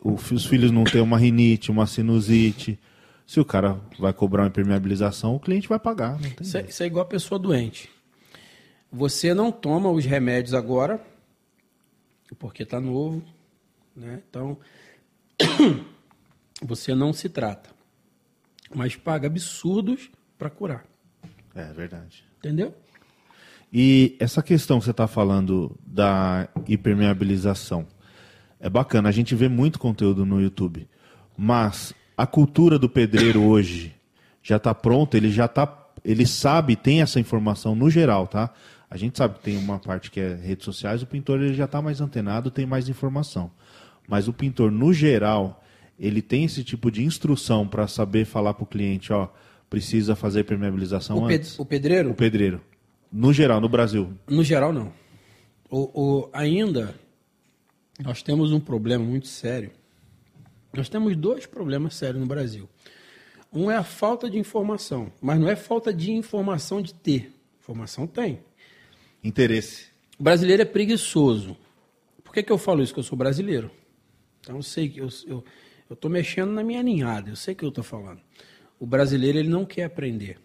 Os 0.02 0.46
filhos 0.46 0.70
não 0.70 0.84
têm 0.84 1.00
uma 1.00 1.18
rinite, 1.18 1.70
uma 1.70 1.86
sinusite. 1.86 2.78
Se 3.26 3.40
o 3.40 3.44
cara 3.44 3.80
vai 3.98 4.12
cobrar 4.12 4.42
uma 4.42 4.48
impermeabilização, 4.48 5.34
o 5.34 5.40
cliente 5.40 5.68
vai 5.68 5.78
pagar. 5.78 6.18
Isso 6.40 6.56
é, 6.56 6.62
isso 6.62 6.82
é 6.82 6.86
igual 6.86 7.04
a 7.04 7.08
pessoa 7.08 7.38
doente. 7.38 7.90
Você 8.90 9.34
não 9.34 9.52
toma 9.52 9.90
os 9.90 10.04
remédios 10.04 10.54
agora, 10.54 10.98
porque 12.38 12.62
está 12.62 12.80
novo, 12.80 13.22
né? 13.94 14.22
Então, 14.28 14.56
você 16.62 16.94
não 16.94 17.12
se 17.12 17.28
trata, 17.28 17.68
mas 18.74 18.96
paga 18.96 19.26
absurdos 19.26 20.10
para 20.38 20.48
curar. 20.48 20.86
É 21.54 21.70
verdade. 21.72 22.24
Entendeu? 22.38 22.74
E 23.72 24.16
essa 24.18 24.42
questão 24.42 24.78
que 24.78 24.84
você 24.84 24.90
está 24.90 25.06
falando 25.06 25.76
da 25.86 26.48
hipermeabilização, 26.66 27.86
é 28.60 28.68
bacana, 28.68 29.08
a 29.08 29.12
gente 29.12 29.34
vê 29.34 29.48
muito 29.48 29.78
conteúdo 29.78 30.24
no 30.24 30.40
YouTube, 30.40 30.88
mas 31.36 31.94
a 32.16 32.26
cultura 32.26 32.78
do 32.78 32.88
pedreiro 32.88 33.42
hoje 33.46 33.94
já 34.42 34.56
está 34.56 34.74
pronta, 34.74 35.16
ele 35.16 35.30
já 35.30 35.46
tá, 35.46 35.90
ele 36.04 36.26
sabe, 36.26 36.74
tem 36.74 37.02
essa 37.02 37.20
informação 37.20 37.74
no 37.74 37.90
geral, 37.90 38.26
tá? 38.26 38.52
A 38.90 38.96
gente 38.96 39.18
sabe 39.18 39.34
que 39.34 39.42
tem 39.42 39.56
uma 39.58 39.78
parte 39.78 40.10
que 40.10 40.18
é 40.18 40.34
redes 40.34 40.64
sociais, 40.64 41.02
o 41.02 41.06
pintor 41.06 41.40
ele 41.40 41.54
já 41.54 41.66
está 41.66 41.82
mais 41.82 42.00
antenado, 42.00 42.50
tem 42.50 42.64
mais 42.64 42.88
informação. 42.88 43.50
Mas 44.08 44.26
o 44.26 44.32
pintor, 44.32 44.72
no 44.72 44.94
geral, 44.94 45.62
ele 45.98 46.22
tem 46.22 46.44
esse 46.44 46.64
tipo 46.64 46.90
de 46.90 47.04
instrução 47.04 47.68
para 47.68 47.86
saber 47.86 48.24
falar 48.24 48.54
para 48.54 48.64
o 48.64 48.66
cliente, 48.66 49.12
ó, 49.12 49.28
precisa 49.68 50.16
fazer 50.16 50.44
permeabilização 50.44 51.18
o 51.18 51.26
antes. 51.26 51.58
o 51.58 51.66
pedreiro? 51.66 52.10
O 52.10 52.14
pedreiro. 52.14 52.62
No 53.10 53.32
geral, 53.32 53.60
no 53.60 53.68
Brasil. 53.68 54.12
No 54.26 54.44
geral, 54.44 54.72
não. 54.72 54.92
O, 55.70 56.00
o, 56.02 56.30
ainda, 56.32 56.94
nós 58.02 58.22
temos 58.22 58.52
um 58.52 58.60
problema 58.60 59.04
muito 59.04 59.26
sério. 59.26 59.70
Nós 60.72 60.88
temos 60.88 61.16
dois 61.16 61.46
problemas 61.46 61.94
sérios 61.94 62.20
no 62.20 62.26
Brasil. 62.26 62.68
Um 63.52 63.70
é 63.70 63.76
a 63.76 63.82
falta 63.82 64.28
de 64.28 64.38
informação, 64.38 65.10
mas 65.20 65.40
não 65.40 65.48
é 65.48 65.56
falta 65.56 65.92
de 65.92 66.12
informação 66.12 66.82
de 66.82 66.92
ter. 66.92 67.32
Informação 67.60 68.06
tem. 68.06 68.40
Interesse. 69.24 69.86
O 70.18 70.22
brasileiro 70.22 70.62
é 70.62 70.64
preguiçoso. 70.66 71.56
Por 72.22 72.32
que, 72.32 72.42
que 72.42 72.52
eu 72.52 72.58
falo 72.58 72.82
isso? 72.82 72.92
Que 72.92 73.00
eu 73.00 73.04
sou 73.04 73.16
brasileiro. 73.16 73.70
Então 74.40 74.56
eu 74.56 74.62
sei 74.62 74.88
que 74.88 75.00
eu 75.00 75.06
estou 75.06 75.42
eu, 75.90 75.98
eu 76.02 76.10
mexendo 76.10 76.52
na 76.52 76.62
minha 76.62 76.82
ninhada, 76.82 77.30
eu 77.30 77.36
sei 77.36 77.54
o 77.54 77.56
que 77.56 77.64
eu 77.64 77.70
estou 77.70 77.84
falando. 77.84 78.20
O 78.78 78.86
brasileiro 78.86 79.38
ele 79.38 79.48
não 79.48 79.64
quer 79.64 79.84
aprender. 79.84 80.38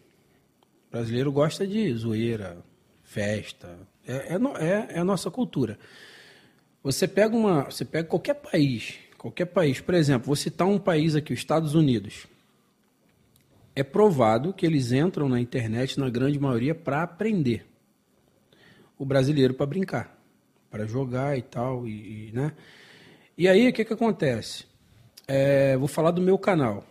Brasileiro 0.93 1.31
gosta 1.31 1.65
de 1.65 1.91
zoeira, 1.95 2.63
festa. 3.01 3.79
É, 4.07 4.35
é, 4.35 4.39
é, 4.59 4.87
é 4.91 4.99
a 4.99 5.03
nossa 5.03 5.31
cultura. 5.31 5.79
Você 6.83 7.07
pega 7.07 7.35
uma. 7.35 7.63
Você 7.63 7.83
pega 7.83 8.07
qualquer 8.07 8.35
país, 8.35 8.99
qualquer 9.17 9.45
país, 9.45 9.81
por 9.81 9.95
exemplo, 9.95 10.27
vou 10.27 10.35
citar 10.35 10.67
um 10.67 10.77
país 10.77 11.15
aqui, 11.15 11.33
os 11.33 11.39
Estados 11.39 11.73
Unidos. 11.73 12.27
É 13.75 13.81
provado 13.81 14.53
que 14.53 14.67
eles 14.67 14.91
entram 14.91 15.27
na 15.27 15.41
internet, 15.41 15.99
na 15.99 16.11
grande 16.11 16.37
maioria, 16.39 16.75
para 16.75 17.01
aprender. 17.01 17.65
O 18.95 19.03
brasileiro 19.03 19.55
para 19.55 19.65
brincar, 19.65 20.15
para 20.69 20.85
jogar 20.85 21.35
e 21.35 21.41
tal, 21.41 21.87
e, 21.87 22.29
e, 22.29 22.31
né? 22.33 22.51
E 23.35 23.47
aí, 23.47 23.67
o 23.67 23.73
que, 23.73 23.83
que 23.83 23.93
acontece? 23.93 24.65
É, 25.27 25.75
vou 25.75 25.87
falar 25.87 26.11
do 26.11 26.21
meu 26.21 26.37
canal. 26.37 26.85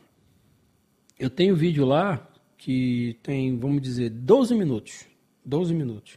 Eu 1.16 1.30
tenho 1.30 1.54
vídeo 1.54 1.84
lá 1.84 2.31
que 2.62 3.18
tem, 3.24 3.58
vamos 3.58 3.82
dizer, 3.82 4.08
12 4.08 4.54
minutos. 4.54 5.04
12 5.44 5.74
minutos. 5.74 6.16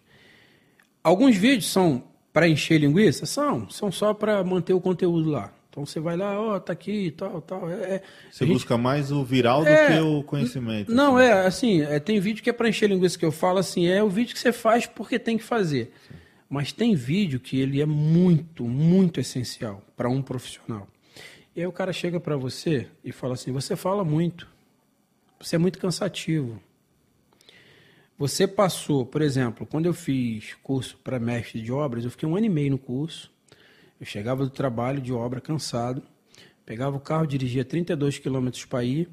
Alguns 1.04 1.36
vídeos 1.36 1.66
são 1.66 2.04
para 2.32 2.48
encher 2.48 2.80
linguiça? 2.80 3.26
São, 3.26 3.68
são 3.68 3.92
só 3.92 4.14
para 4.14 4.44
manter 4.44 4.74
o 4.74 4.80
conteúdo 4.80 5.32
lá. 5.32 5.52
Então 5.68 5.84
você 5.86 6.00
vai 6.00 6.16
lá, 6.16 6.40
ó, 6.40 6.56
oh, 6.56 6.60
tá 6.60 6.72
aqui, 6.72 7.10
tal, 7.18 7.42
tal. 7.42 7.68
É, 7.68 7.74
é 7.74 8.02
você 8.32 8.46
gente... 8.46 8.54
busca 8.54 8.78
mais 8.78 9.12
o 9.12 9.24
viral 9.24 9.64
do 9.64 9.70
é, 9.70 9.88
que 9.88 10.00
o 10.00 10.22
conhecimento. 10.22 10.94
Não, 10.94 11.18
assim. 11.18 11.26
é 11.26 11.32
assim, 11.34 11.82
é, 11.82 12.00
tem 12.00 12.20
vídeo 12.20 12.44
que 12.44 12.50
é 12.50 12.54
para 12.54 12.70
encher 12.70 12.90
linguiça 12.90 13.18
que 13.18 13.26
eu 13.26 13.32
falo 13.32 13.58
assim, 13.58 13.88
é 13.88 14.04
o 14.04 14.10
vídeo 14.10 14.34
que 14.36 14.40
você 14.40 14.54
faz 14.54 14.86
porque 14.86 15.18
tem 15.18 15.40
que 15.40 15.44
fazer. 15.44 15.92
Sim. 16.08 16.16
Mas 16.48 16.72
tem 16.72 16.94
vídeo 16.94 17.40
que 17.40 17.60
ele 17.60 17.82
é 17.82 17.88
muito, 17.88 18.66
muito 18.66 19.20
essencial 19.20 19.82
para 19.98 20.08
um 20.08 20.22
profissional. 20.22 20.88
E 21.56 21.62
aí 21.62 21.66
o 21.68 21.72
cara 21.72 21.92
chega 21.92 22.20
para 22.20 22.38
você 22.38 22.88
e 23.04 23.12
fala 23.12 23.34
assim: 23.34 23.52
você 23.52 23.76
fala 23.76 24.06
muito, 24.06 24.48
você 25.46 25.58
é 25.58 25.60
muito 25.60 25.78
cansativo. 25.78 26.60
Você 28.18 28.48
passou, 28.48 29.06
por 29.06 29.22
exemplo, 29.22 29.64
quando 29.68 29.86
eu 29.86 29.94
fiz 29.94 30.56
curso 30.64 30.98
para 31.04 31.20
mestre 31.20 31.62
de 31.62 31.72
obras, 31.72 32.04
eu 32.04 32.10
fiquei 32.10 32.28
um 32.28 32.36
ano 32.36 32.48
e 32.48 32.50
meio 32.50 32.72
no 32.72 32.80
curso. 32.80 33.32
Eu 34.00 34.08
chegava 34.08 34.44
do 34.44 34.50
trabalho 34.50 35.00
de 35.00 35.14
obra 35.14 35.40
cansado, 35.40 36.02
pegava 36.66 36.98
o 36.98 37.00
carro, 37.00 37.28
dirigia 37.28 37.64
32 37.64 38.18
quilômetros 38.18 38.66
para 38.66 38.84
ir, 38.84 39.08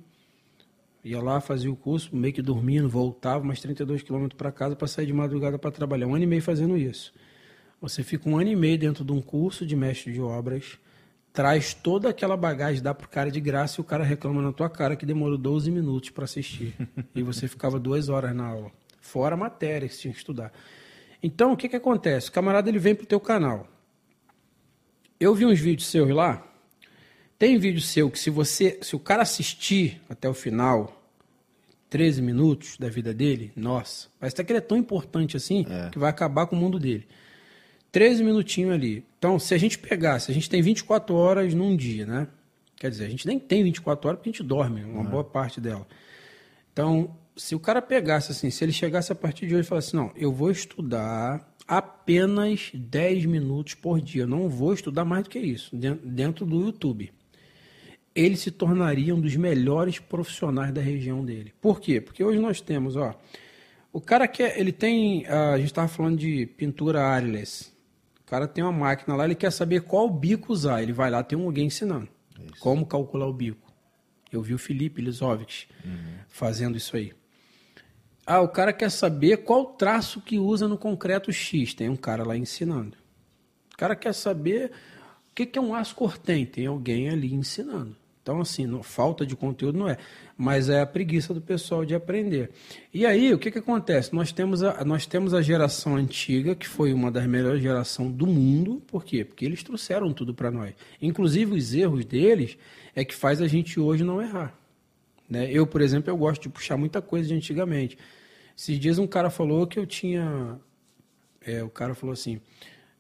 ia 1.05 1.21
lá, 1.21 1.38
fazia 1.38 1.71
o 1.71 1.77
curso, 1.77 2.16
meio 2.16 2.33
que 2.33 2.40
dormindo, 2.40 2.88
voltava 2.88 3.45
mais 3.45 3.61
32 3.61 4.03
quilômetros 4.03 4.38
para 4.38 4.51
casa 4.51 4.75
para 4.75 4.88
sair 4.88 5.05
de 5.05 5.12
madrugada 5.12 5.59
para 5.59 5.71
trabalhar. 5.71 6.07
Um 6.07 6.14
ano 6.14 6.25
e 6.25 6.27
meio 6.27 6.42
fazendo 6.42 6.79
isso. 6.79 7.12
Você 7.79 8.03
fica 8.03 8.27
um 8.27 8.38
ano 8.38 8.49
e 8.49 8.57
meio 8.57 8.79
dentro 8.79 9.05
de 9.05 9.12
um 9.12 9.21
curso 9.21 9.66
de 9.66 9.77
mestre 9.77 10.14
de 10.14 10.21
obras, 10.23 10.79
traz 11.33 11.73
toda 11.73 12.11
aquela 12.11 12.37
bagagem, 12.37 12.83
dá 12.83 12.92
pro 12.95 13.09
cara 13.09 13.31
de 13.31 13.40
graça 13.40 13.81
e 13.81 13.83
o 13.83 13.85
cara 13.85 14.05
reclama 14.05 14.42
na 14.42 14.53
tua 14.53 14.68
cara 14.68 14.95
que 14.95 15.07
demorou 15.07 15.38
12 15.38 15.71
minutos 15.71 16.11
para 16.11 16.25
assistir. 16.25 16.75
e 17.14 17.23
você 17.23 17.49
ficava 17.49 17.79
duas 17.79 18.09
horas 18.09 18.35
na 18.35 18.47
aula. 18.47 18.71
Fora 19.01 19.35
a 19.35 19.38
matéria 19.38 19.88
que 19.88 19.95
você 19.95 20.03
tinha 20.03 20.12
que 20.12 20.18
estudar. 20.18 20.53
Então, 21.23 21.53
o 21.53 21.57
que, 21.57 21.68
que 21.68 21.77
acontece? 21.77 22.29
O 22.29 22.33
camarada 22.33 22.68
ele 22.68 22.79
vem 22.79 22.95
pro 22.95 23.07
teu 23.07 23.21
canal. 23.21 23.66
Eu 25.18 25.35
vi 25.35 25.47
uns 25.47 25.61
vídeos 25.61 25.88
seus 25.88 26.11
lá. 26.11 26.47
Tem 27.38 27.59
vídeo 27.59 27.81
seu 27.81 28.11
que 28.11 28.18
se 28.18 28.31
você, 28.31 28.79
se 28.83 28.95
o 28.95 28.99
cara 28.99 29.23
assistir 29.23 30.01
até 30.09 30.29
o 30.29 30.35
final, 30.35 31.01
13 31.90 32.23
minutos 32.23 32.77
da 32.79 32.88
vida 32.88 33.12
dele, 33.12 33.53
nossa, 33.57 34.09
parece 34.18 34.42
que 34.42 34.53
ele 34.53 34.59
é 34.59 34.62
tão 34.62 34.77
importante 34.77 35.37
assim 35.37 35.66
é. 35.68 35.90
que 35.90 35.99
vai 35.99 36.11
acabar 36.11 36.47
com 36.47 36.57
o 36.57 36.59
mundo 36.59 36.79
dele. 36.79 37.07
13 37.92 38.24
minutinhos 38.24 38.72
ali. 38.72 39.05
Então, 39.18 39.38
se 39.38 39.55
a 39.55 39.59
gente 39.59 39.78
pegasse, 39.78 40.31
a 40.31 40.35
gente 40.35 40.48
tem 40.48 40.62
24 40.62 41.14
horas 41.14 41.52
num 41.52 41.76
dia, 41.76 42.07
né? 42.07 42.26
Quer 42.76 42.90
dizer, 42.90 43.05
a 43.05 43.09
gente 43.09 43.26
nem 43.26 43.38
tem 43.38 43.62
24 43.62 44.09
horas 44.09 44.18
porque 44.18 44.31
a 44.31 44.33
gente 44.33 44.42
dorme, 44.42 44.83
uma 44.83 45.07
é. 45.07 45.11
boa 45.11 45.22
parte 45.22 45.61
dela. 45.61 45.87
Então, 46.72 47.14
se 47.37 47.55
o 47.55 47.61
cara 47.61 47.81
pegasse 47.81 48.33
assim, 48.33 48.50
se 48.50 48.64
ele 48.64 48.72
chegasse 48.72 49.12
a 49.12 49.14
partir 49.14 49.46
de 49.46 49.55
hoje 49.55 49.64
e 49.64 49.68
falasse, 49.68 49.94
não, 49.94 50.11
eu 50.16 50.33
vou 50.33 50.50
estudar 50.50 51.55
apenas 51.68 52.70
10 52.74 53.26
minutos 53.26 53.74
por 53.74 54.00
dia, 54.00 54.22
eu 54.22 54.28
não 54.28 54.48
vou 54.48 54.72
estudar 54.72 55.05
mais 55.05 55.24
do 55.24 55.31
que 55.31 55.38
isso, 55.38 55.74
dentro 55.76 56.44
do 56.44 56.61
YouTube. 56.61 57.12
Ele 58.14 58.37
se 58.37 58.50
tornaria 58.50 59.14
um 59.14 59.20
dos 59.20 59.37
melhores 59.37 59.98
profissionais 59.98 60.72
da 60.72 60.81
região 60.81 61.24
dele. 61.24 61.52
Por 61.61 61.81
quê? 61.81 62.00
Porque 62.00 62.22
hoje 62.22 62.38
nós 62.38 62.61
temos, 62.61 62.96
ó, 62.96 63.14
o 63.92 64.00
cara 64.00 64.26
que 64.26 64.42
é, 64.42 64.59
ele 64.59 64.72
tem, 64.72 65.26
a 65.26 65.57
gente 65.57 65.66
estava 65.66 65.88
falando 65.88 66.18
de 66.18 66.46
pintura 66.46 67.00
airless, 67.00 67.71
cara 68.33 68.49
tem 68.49 68.64
uma 68.64 68.73
máquina 68.73 69.14
lá, 69.14 69.27
ele 69.27 69.35
quer 69.35 69.53
saber 69.53 69.83
qual 69.83 70.09
bico 70.09 70.55
usar. 70.55 70.83
Ele 70.83 70.92
vai 70.92 71.11
lá, 71.11 71.23
tem 71.23 71.38
um 71.38 71.45
alguém 71.45 71.66
ensinando 71.66 72.09
isso. 72.38 72.59
como 72.61 72.87
calcular 72.87 73.27
o 73.27 73.33
bico. 73.33 73.71
Eu 74.33 74.40
vi 74.40 74.55
o 74.55 74.59
Felipe 74.59 75.03
Lizovic 75.03 75.66
uhum. 75.85 76.14
fazendo 76.29 76.79
isso 76.79 76.97
aí. 76.97 77.12
Ah, 78.25 78.40
o 78.40 78.49
cara 78.49 78.73
quer 78.73 78.90
saber 78.90 79.45
qual 79.45 79.66
traço 79.75 80.23
que 80.23 80.38
usa 80.38 80.66
no 80.66 80.79
concreto 80.79 81.31
X. 81.31 81.75
Tem 81.75 81.90
um 81.90 81.97
cara 81.97 82.25
lá 82.25 82.35
ensinando. 82.35 82.97
O 83.75 83.77
cara 83.77 83.95
quer 83.95 84.14
saber 84.14 84.73
o 85.31 85.35
que 85.35 85.59
é 85.59 85.61
um 85.61 85.75
aço 85.75 85.95
cortem. 85.95 86.47
Tem 86.47 86.66
alguém 86.66 87.11
ali 87.11 87.35
ensinando. 87.35 87.95
Então, 88.22 88.40
assim, 88.40 88.66
não, 88.66 88.85
falta 88.85 89.26
de 89.26 89.35
conteúdo 89.35 89.76
não 89.76 89.88
é, 89.88 89.98
mas 90.37 90.68
é 90.68 90.80
a 90.80 90.87
preguiça 90.87 91.35
do 91.35 91.40
pessoal 91.40 91.85
de 91.85 91.92
aprender. 91.92 92.50
E 92.94 93.04
aí, 93.04 93.35
o 93.35 93.38
que, 93.38 93.50
que 93.50 93.58
acontece? 93.58 94.14
Nós 94.14 94.30
temos, 94.30 94.62
a, 94.62 94.85
nós 94.85 95.06
temos 95.06 95.35
a 95.35 95.42
geração 95.42 95.96
antiga, 95.96 96.54
que 96.54 96.68
foi 96.68 96.92
uma 96.92 97.11
das 97.11 97.26
melhores 97.26 97.61
gerações 97.61 98.12
do 98.12 98.24
mundo, 98.24 98.80
por 98.87 99.04
quê? 99.04 99.24
Porque 99.24 99.44
eles 99.44 99.64
trouxeram 99.64 100.12
tudo 100.12 100.32
para 100.32 100.52
nós. 100.52 100.72
Inclusive, 101.00 101.56
os 101.56 101.74
erros 101.74 102.04
deles 102.04 102.56
é 102.94 103.04
que 103.04 103.12
faz 103.12 103.42
a 103.42 103.48
gente 103.48 103.80
hoje 103.80 104.04
não 104.04 104.22
errar. 104.22 104.56
Né? 105.28 105.50
Eu, 105.50 105.66
por 105.66 105.80
exemplo, 105.80 106.08
eu 106.08 106.16
gosto 106.16 106.42
de 106.42 106.48
puxar 106.48 106.76
muita 106.76 107.02
coisa 107.02 107.26
de 107.26 107.35
antigamente. 107.35 107.98
Esses 108.56 108.78
dias 108.78 108.98
um 108.98 109.06
cara 109.06 109.30
falou 109.30 109.66
que 109.66 109.80
eu 109.80 109.87
tinha... 109.87 110.61
É, 111.44 111.61
o 111.64 111.68
cara 111.68 111.92
falou 111.92 112.12
assim, 112.12 112.40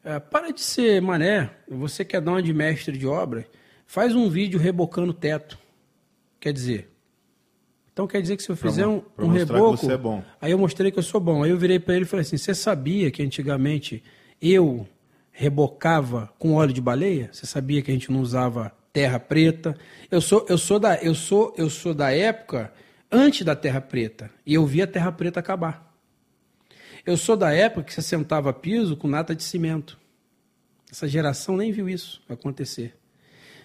é, 0.02 0.18
para 0.18 0.50
de 0.50 0.60
ser 0.60 1.00
mané, 1.00 1.50
você 1.68 2.04
quer 2.04 2.20
dar 2.20 2.32
uma 2.32 2.42
de 2.42 2.52
mestre 2.52 2.98
de 2.98 3.06
obra 3.06 3.46
Faz 3.92 4.14
um 4.14 4.26
vídeo 4.26 4.58
rebocando 4.58 5.12
teto. 5.12 5.58
Quer 6.40 6.50
dizer. 6.50 6.90
Então 7.92 8.06
quer 8.06 8.22
dizer 8.22 8.38
que 8.38 8.42
se 8.42 8.48
eu 8.48 8.56
fizer 8.56 8.86
um, 8.86 9.02
um 9.18 9.28
reboco. 9.28 9.90
É 9.90 9.98
bom. 9.98 10.24
Aí 10.40 10.50
eu 10.50 10.56
mostrei 10.56 10.90
que 10.90 10.98
eu 10.98 11.02
sou 11.02 11.20
bom. 11.20 11.42
Aí 11.42 11.50
eu 11.50 11.58
virei 11.58 11.78
para 11.78 11.96
ele 11.96 12.06
e 12.06 12.08
falei 12.08 12.22
assim: 12.22 12.38
Você 12.38 12.54
sabia 12.54 13.10
que 13.10 13.22
antigamente 13.22 14.02
eu 14.40 14.88
rebocava 15.30 16.32
com 16.38 16.54
óleo 16.54 16.72
de 16.72 16.80
baleia? 16.80 17.28
Você 17.34 17.44
sabia 17.44 17.82
que 17.82 17.90
a 17.90 17.94
gente 17.94 18.10
não 18.10 18.22
usava 18.22 18.72
terra 18.94 19.20
preta? 19.20 19.76
Eu 20.10 20.22
sou, 20.22 20.46
eu 20.48 20.56
sou 20.56 20.78
da, 20.78 20.96
eu 20.96 21.14
sou, 21.14 21.52
eu 21.58 21.68
sou 21.68 21.92
da 21.92 22.10
época 22.10 22.72
antes 23.10 23.44
da 23.44 23.54
terra 23.54 23.82
preta 23.82 24.30
e 24.46 24.54
eu 24.54 24.64
vi 24.64 24.80
a 24.80 24.86
terra 24.86 25.12
preta 25.12 25.38
acabar. 25.38 25.94
Eu 27.04 27.18
sou 27.18 27.36
da 27.36 27.52
época 27.52 27.82
que 27.82 27.92
você 27.92 28.00
sentava 28.00 28.54
piso 28.54 28.96
com 28.96 29.06
nata 29.06 29.36
de 29.36 29.42
cimento. 29.42 30.00
Essa 30.90 31.06
geração 31.06 31.58
nem 31.58 31.70
viu 31.70 31.90
isso 31.90 32.22
acontecer. 32.26 33.01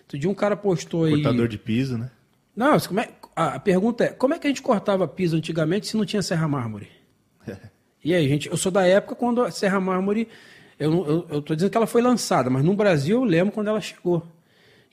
Outro 0.07 0.17
dia 0.17 0.29
um 0.29 0.33
cara 0.33 0.55
postou 0.55 1.03
aí. 1.03 1.15
Cortador 1.15 1.49
de 1.49 1.57
piso, 1.57 1.97
né? 1.97 2.09
Não, 2.55 2.75
é, 2.75 3.09
a 3.35 3.59
pergunta 3.59 4.05
é: 4.05 4.07
como 4.07 4.33
é 4.33 4.39
que 4.39 4.47
a 4.47 4.49
gente 4.49 4.61
cortava 4.61 5.05
piso 5.05 5.35
antigamente 5.35 5.87
se 5.87 5.97
não 5.97 6.05
tinha 6.05 6.21
serra 6.21 6.47
mármore? 6.47 6.87
e 8.03 8.15
aí, 8.15 8.27
gente, 8.27 8.49
eu 8.49 8.55
sou 8.55 8.71
da 8.71 8.87
época 8.87 9.15
quando 9.15 9.41
a 9.41 9.51
serra 9.51 9.81
mármore 9.81 10.29
Eu, 10.79 10.91
eu, 11.05 11.27
eu 11.29 11.41
tô 11.41 11.53
dizendo 11.53 11.69
que 11.69 11.77
ela 11.77 11.85
foi 11.85 12.01
lançada, 12.01 12.49
mas 12.49 12.63
no 12.63 12.73
Brasil 12.73 13.17
eu 13.17 13.23
lembro 13.25 13.53
quando 13.53 13.67
ela 13.67 13.81
chegou. 13.81 14.25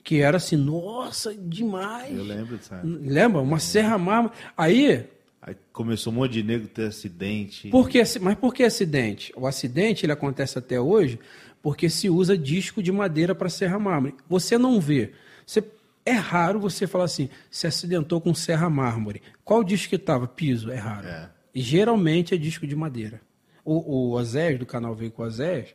Que 0.03 0.19
era 0.19 0.37
assim, 0.37 0.57
nossa, 0.57 1.33
demais. 1.33 2.15
Eu 2.15 2.23
lembro 2.23 2.57
disso. 2.57 2.71
Lembra? 2.83 3.41
Uma 3.41 3.57
serra 3.57 3.97
mármore. 3.97 4.35
Aí, 4.55 5.07
Aí 5.41 5.55
começou 5.71 6.11
um 6.11 6.17
monte 6.17 6.33
de 6.33 6.43
negro 6.43 6.67
ter 6.67 6.87
acidente. 6.87 7.69
Por 7.69 7.87
que, 7.87 8.01
mas 8.19 8.35
por 8.35 8.53
que 8.53 8.63
acidente? 8.63 9.31
O 9.35 9.47
acidente 9.47 10.05
ele 10.05 10.11
acontece 10.11 10.59
até 10.59 10.79
hoje 10.79 11.19
porque 11.65 11.89
se 11.89 12.11
usa 12.11 12.37
disco 12.37 12.83
de 12.83 12.91
madeira 12.91 13.33
para 13.33 13.49
serra 13.49 13.79
mármore. 13.79 14.13
Você 14.29 14.55
não 14.55 14.79
vê. 14.79 15.13
Você, 15.47 15.63
é 16.05 16.11
raro 16.11 16.59
você 16.59 16.85
falar 16.85 17.05
assim, 17.05 17.27
se 17.49 17.65
acidentou 17.65 18.21
com 18.21 18.35
serra 18.35 18.69
mármore. 18.69 19.19
Qual 19.43 19.63
disco 19.63 19.89
que 19.89 19.95
estava? 19.95 20.27
Piso. 20.27 20.69
É 20.69 20.75
raro. 20.75 21.07
É. 21.07 21.27
E 21.55 21.61
geralmente 21.61 22.35
é 22.35 22.37
disco 22.37 22.67
de 22.67 22.75
madeira. 22.75 23.19
O, 23.63 23.79
o 23.79 24.11
Ozés, 24.11 24.59
do 24.59 24.65
canal 24.67 24.93
Veio 24.93 25.09
com 25.09 25.23
o 25.23 25.25
Ozés, 25.25 25.73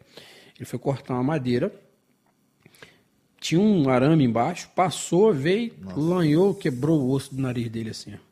ele 0.57 0.65
foi 0.65 0.79
cortar 0.79 1.15
uma 1.15 1.25
madeira, 1.25 1.75
tinha 3.41 3.61
um 3.61 3.91
arame 3.91 4.23
embaixo, 4.23 4.71
passou, 4.77 5.35
veio, 5.35 5.75
lanhou, 5.97 6.55
quebrou 6.55 7.01
o 7.01 7.11
osso 7.11 7.35
do 7.35 7.43
nariz 7.43 7.69
dele 7.69 7.91
assim. 7.91 8.15
ó. 8.15 8.30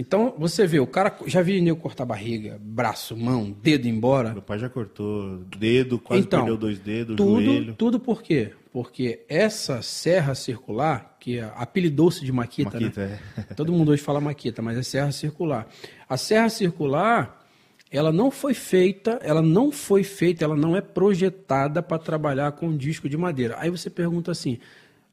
Então, 0.00 0.32
você 0.38 0.64
vê, 0.64 0.78
o 0.78 0.86
cara 0.86 1.12
já 1.26 1.42
viu 1.42 1.60
nego 1.60 1.80
cortar 1.80 2.04
barriga, 2.04 2.56
braço, 2.62 3.16
mão, 3.16 3.50
dedo 3.50 3.88
embora. 3.88 4.32
Meu 4.32 4.40
pai 4.40 4.56
já 4.56 4.68
cortou 4.68 5.38
dedo, 5.58 5.98
quase 5.98 6.22
Então, 6.22 6.38
perdeu 6.38 6.56
dois 6.56 6.78
dedos, 6.78 7.16
Tudo, 7.16 7.42
joelho. 7.44 7.74
tudo 7.74 7.98
por 7.98 8.22
quê? 8.22 8.52
Porque 8.72 9.24
essa 9.28 9.82
serra 9.82 10.36
circular, 10.36 11.16
que 11.18 11.40
apelidou-se 11.40 12.24
de 12.24 12.30
Maquita, 12.30 12.78
Maquita, 12.78 13.06
né? 13.08 13.18
é. 13.36 13.54
Todo 13.56 13.72
mundo 13.72 13.90
hoje 13.90 14.00
fala 14.00 14.20
Maquita, 14.20 14.62
mas 14.62 14.78
é 14.78 14.84
serra 14.84 15.10
circular. 15.10 15.66
A 16.08 16.16
serra 16.16 16.48
circular, 16.48 17.44
ela 17.90 18.12
não 18.12 18.30
foi 18.30 18.54
feita, 18.54 19.18
ela 19.20 19.42
não 19.42 19.72
foi 19.72 20.04
feita, 20.04 20.44
ela 20.44 20.54
não 20.54 20.76
é 20.76 20.80
projetada 20.80 21.82
para 21.82 21.98
trabalhar 21.98 22.52
com 22.52 22.76
disco 22.76 23.08
de 23.08 23.16
madeira. 23.16 23.56
Aí 23.58 23.68
você 23.68 23.90
pergunta 23.90 24.30
assim: 24.30 24.58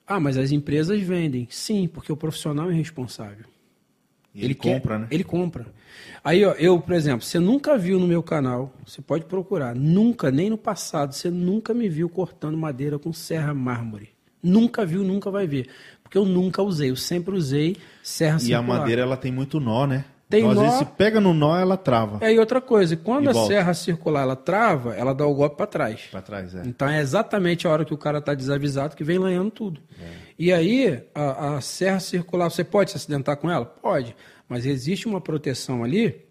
"Ah, 0.06 0.20
mas 0.20 0.38
as 0.38 0.52
empresas 0.52 1.02
vendem?" 1.02 1.48
Sim, 1.50 1.88
porque 1.88 2.12
o 2.12 2.16
profissional 2.16 2.70
é 2.70 2.74
responsável. 2.76 3.48
E 4.36 4.44
ele, 4.44 4.54
quer- 4.54 4.74
compra, 4.82 5.00
né? 5.00 5.08
Ele 5.10 5.24
compra. 5.24 5.66
Aí, 6.24 6.44
ó, 6.44 6.52
eu, 6.54 6.80
por 6.80 6.94
exemplo, 6.94 7.22
você 7.26 7.40
nunca 7.40 7.78
viu 7.78 7.98
no 8.00 8.08
meu 8.08 8.22
canal, 8.22 8.74
você 8.86 9.02
pode 9.02 9.26
procurar, 9.26 9.74
nunca, 9.74 10.30
nem 10.30 10.50
no 10.50 10.58
passado, 10.58 11.14
você 11.14 11.30
nunca 11.30 11.74
me 11.74 11.88
viu 11.88 12.10
cortando 12.10 12.58
madeira 12.58 13.00
com 13.00 13.14
serra 13.14 13.54
mármore. 13.54 14.10
Nunca 14.44 14.86
viu, 14.86 15.04
nunca 15.04 15.32
vai 15.32 15.48
ver. 15.48 15.70
Porque 16.04 16.18
eu 16.18 16.26
nunca 16.26 16.62
usei, 16.62 16.90
eu 16.92 16.96
sempre 16.96 17.34
usei 17.36 17.78
serra 18.04 18.34
E 18.36 18.54
a 18.54 18.58
circular. 18.60 18.80
madeira, 18.80 19.02
ela 19.02 19.18
tem 19.18 19.32
muito 19.32 19.60
nó, 19.60 19.88
né? 19.88 20.06
Tem 20.28 20.40
então, 20.40 20.52
às 20.52 20.56
nó. 20.58 20.64
vezes, 20.64 20.78
se 20.80 20.86
pega 20.86 21.20
no 21.22 21.34
nó, 21.36 21.56
ela 21.58 21.78
trava. 21.78 22.18
É, 22.26 22.34
e 22.34 22.40
outra 22.40 22.60
coisa, 22.60 22.98
quando 22.98 23.26
E 23.26 23.30
a 23.30 23.32
volta. 23.32 23.48
serra 23.54 23.74
circular 23.76 24.24
ela 24.24 24.36
trava, 24.36 24.96
ela 24.96 25.14
dá 25.14 25.26
o 25.26 25.34
golpe 25.36 25.56
para 25.56 25.68
trás. 25.68 26.02
Pra 26.10 26.22
trás, 26.22 26.56
é. 26.56 26.64
Então 26.66 26.90
é 26.90 27.00
exatamente 27.00 27.68
a 27.68 27.70
hora 27.70 27.86
que 27.86 27.94
o 27.94 27.98
cara 27.98 28.18
está 28.18 28.34
desavisado 28.34 28.96
que 28.96 29.04
vem 29.04 29.20
lanhando 29.20 29.52
tudo. 29.52 29.82
E 30.38 30.52
aí, 30.52 31.04
a, 31.14 31.58
a 31.58 31.62
serra 31.62 32.00
circular, 32.00 32.50
você 32.50 32.64
pode 32.64 32.90
se 32.92 32.98
acidentar 32.98 33.38
com 33.38 33.50
ela? 33.52 33.66
Pode. 33.66 34.16
Mas 34.50 34.66
existe 34.66 35.08
uma 35.08 35.22
proteção 35.22 35.84
ali 35.84 36.26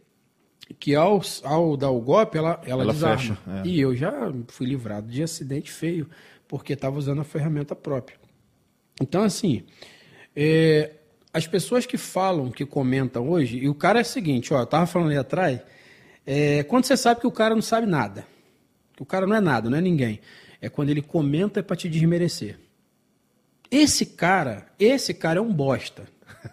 que 0.78 0.94
ao, 0.94 1.20
ao 1.44 1.76
dar 1.76 1.90
o 1.90 2.00
golpe, 2.00 2.36
ela, 2.36 2.60
ela, 2.66 2.82
Ela 2.82 2.92
desarma. 2.92 3.16
fecha, 3.18 3.38
é. 3.48 3.62
E 3.66 3.80
eu 3.80 3.94
já 3.94 4.32
fui 4.48 4.66
livrado 4.66 5.06
de 5.08 5.22
acidente 5.22 5.70
feio, 5.70 6.08
porque 6.48 6.72
estava 6.72 6.98
usando 6.98 7.20
a 7.20 7.24
ferramenta 7.24 7.76
própria. 7.76 8.16
Então, 9.00 9.22
assim, 9.22 9.62
é, 10.34 10.92
as 11.34 11.48
pessoas 11.48 11.84
que 11.84 11.98
falam, 11.98 12.48
que 12.48 12.64
comentam 12.64 13.28
hoje, 13.28 13.58
e 13.58 13.68
o 13.68 13.74
cara 13.74 13.98
é 13.98 14.02
o 14.02 14.06
seguinte, 14.06 14.54
ó, 14.54 14.60
eu 14.60 14.66
tava 14.66 14.86
falando 14.86 15.08
ali 15.08 15.18
atrás, 15.18 15.60
é, 16.24 16.62
quando 16.62 16.84
você 16.84 16.96
sabe 16.96 17.20
que 17.20 17.26
o 17.26 17.32
cara 17.32 17.56
não 17.56 17.62
sabe 17.62 17.88
nada, 17.88 18.24
que 18.94 19.02
o 19.02 19.06
cara 19.06 19.26
não 19.26 19.34
é 19.34 19.40
nada, 19.40 19.68
não 19.68 19.76
é 19.76 19.80
ninguém, 19.80 20.20
é 20.62 20.68
quando 20.68 20.90
ele 20.90 21.02
comenta 21.02 21.60
para 21.60 21.74
te 21.74 21.88
desmerecer. 21.88 22.56
Esse 23.68 24.06
cara, 24.06 24.66
esse 24.78 25.12
cara 25.12 25.40
é 25.40 25.42
um 25.42 25.52
bosta. 25.52 26.04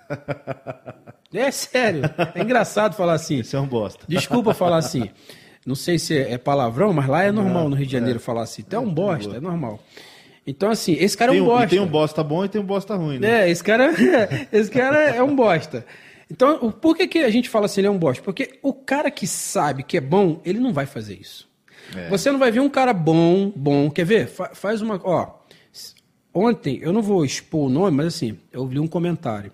É 1.34 1.50
sério, 1.50 2.02
é 2.36 2.42
engraçado 2.42 2.94
falar 2.94 3.14
assim. 3.14 3.40
Esse 3.40 3.56
é 3.56 3.60
um 3.60 3.66
bosta. 3.66 4.04
Desculpa 4.06 4.54
falar 4.54 4.80
assim. 4.80 5.10
Não 5.66 5.76
sei 5.76 5.98
se 5.98 6.18
é 6.18 6.38
palavrão, 6.38 6.92
mas 6.92 7.08
lá 7.08 7.24
é 7.24 7.32
normal 7.32 7.70
no 7.70 7.76
Rio 7.78 7.86
de 7.86 7.92
Janeiro 7.94 8.20
falar 8.20 8.42
assim. 8.42 8.64
Tu 8.64 8.76
é 8.76 8.80
um 8.80 8.94
bosta, 8.94 9.38
é 9.38 9.40
normal. 9.40 9.80
Então, 10.46 10.72
assim, 10.72 10.94
esse 10.94 11.16
cara 11.16 11.32
é 11.32 11.36
Tem 11.36 11.42
um 11.42 11.46
um, 11.46 11.48
bosta. 11.48 11.66
e 11.66 11.70
tem 11.70 11.80
um 11.80 11.88
bosta 11.88 12.24
bom 12.24 12.44
e 12.46 12.50
tem 12.50 12.60
um 12.62 12.66
bosta 12.66 12.96
ruim, 12.96 13.20
né? 13.20 13.44
É, 13.46 13.50
esse 13.50 13.64
cara, 13.64 13.92
esse 14.52 14.72
cara 14.72 14.98
é 15.16 15.22
um 15.22 15.36
bosta. 15.36 15.86
Então, 16.30 16.72
por 16.72 16.96
que, 16.98 17.08
que 17.08 17.20
a 17.20 17.30
gente 17.30 17.50
fala 17.50 17.66
assim, 17.66 17.82
ele 17.82 17.88
é 17.88 17.92
um 17.92 17.98
bosta? 17.98 18.24
Porque 18.24 18.58
o 18.64 18.74
cara 18.74 19.12
que 19.12 19.28
sabe 19.28 19.84
que 19.84 19.98
é 19.98 20.02
bom, 20.02 20.42
ele 20.46 20.60
não 20.60 20.74
vai 20.74 20.86
fazer 20.86 21.14
isso. 21.20 21.48
É. 21.96 22.08
Você 22.10 22.32
não 22.32 22.40
vai 22.40 22.52
ver 22.52 22.60
um 22.62 22.70
cara 22.70 22.94
bom, 22.94 23.52
bom. 23.56 23.90
Quer 23.92 24.06
ver? 24.06 24.28
Fa- 24.28 24.52
faz 24.54 24.82
uma. 24.82 25.00
Ó, 25.04 25.28
ontem, 26.34 26.80
eu 26.82 26.94
não 26.94 27.02
vou 27.02 27.24
expor 27.26 27.66
o 27.68 27.70
nome, 27.70 27.98
mas 27.98 28.08
assim, 28.08 28.38
eu 28.52 28.66
li 28.66 28.80
um 28.80 28.88
comentário. 28.88 29.52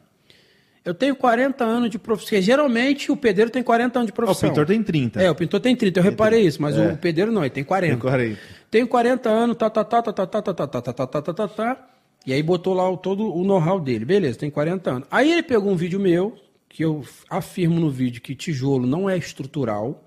Eu 0.88 0.94
tenho 0.94 1.16
40 1.16 1.64
anos 1.66 1.90
de 1.90 2.00
profissão. 2.00 2.30
porque 2.30 2.42
Geralmente 2.42 3.12
o 3.12 3.18
pedreiro 3.18 3.52
tem 3.52 3.62
40 3.62 4.00
anos 4.00 4.08
de 4.08 4.12
Ó, 4.12 4.14
o 4.14 4.16
profissão. 4.16 4.50
pintor 4.50 4.66
tem 4.66 4.82
30. 4.82 5.22
É, 5.22 5.30
o 5.30 5.36
pintor 5.36 5.60
tem 5.60 5.76
30, 5.76 6.00
eu 6.00 6.04
reparei 6.04 6.42
isso, 6.42 6.62
mas 6.62 6.78
É. 6.78 6.94
o 6.94 6.98
pedreiro 6.98 7.32
não, 7.32 7.42
ele 7.42 7.50
tem 7.50 7.64
40. 7.64 7.94
Tem 7.94 8.00
40. 8.00 8.40
Tenho 8.72 8.88
40 8.88 9.30
anos, 9.30 9.58
tá, 9.58 9.70
tá, 9.70 9.84
tá, 9.84 10.02
tá, 10.02 10.14
tá, 10.14 10.26
tá, 10.26 10.42
tá, 10.42 10.54
tá, 10.54 10.68
tá, 10.68 10.82
tá, 10.82 10.94
tá, 10.94 11.08
tá, 11.08 11.22
tá, 11.22 11.34
tá, 11.34 11.48
tá. 11.48 11.88
E 12.26 12.34
aí 12.34 12.42
botou 12.42 12.74
lá 12.74 12.90
o, 12.90 12.98
todo 12.98 13.34
o 13.34 13.44
know-how 13.44 13.80
dele. 13.80 14.06
Beleza, 14.06 14.40
tem 14.40 14.50
40 14.50 14.90
anos. 14.92 15.08
Aí 15.12 15.32
ele 15.32 15.44
pegou 15.44 15.72
um 15.72 15.76
vídeo 15.76 16.00
meu, 16.00 16.36
que 16.70 16.84
eu 16.84 17.04
afirmo 17.30 17.80
no 17.80 17.90
vídeo 17.90 18.22
que 18.22 18.36
tijolo 18.36 18.86
não 18.88 19.10
é 19.10 19.18
estrutural. 19.18 20.04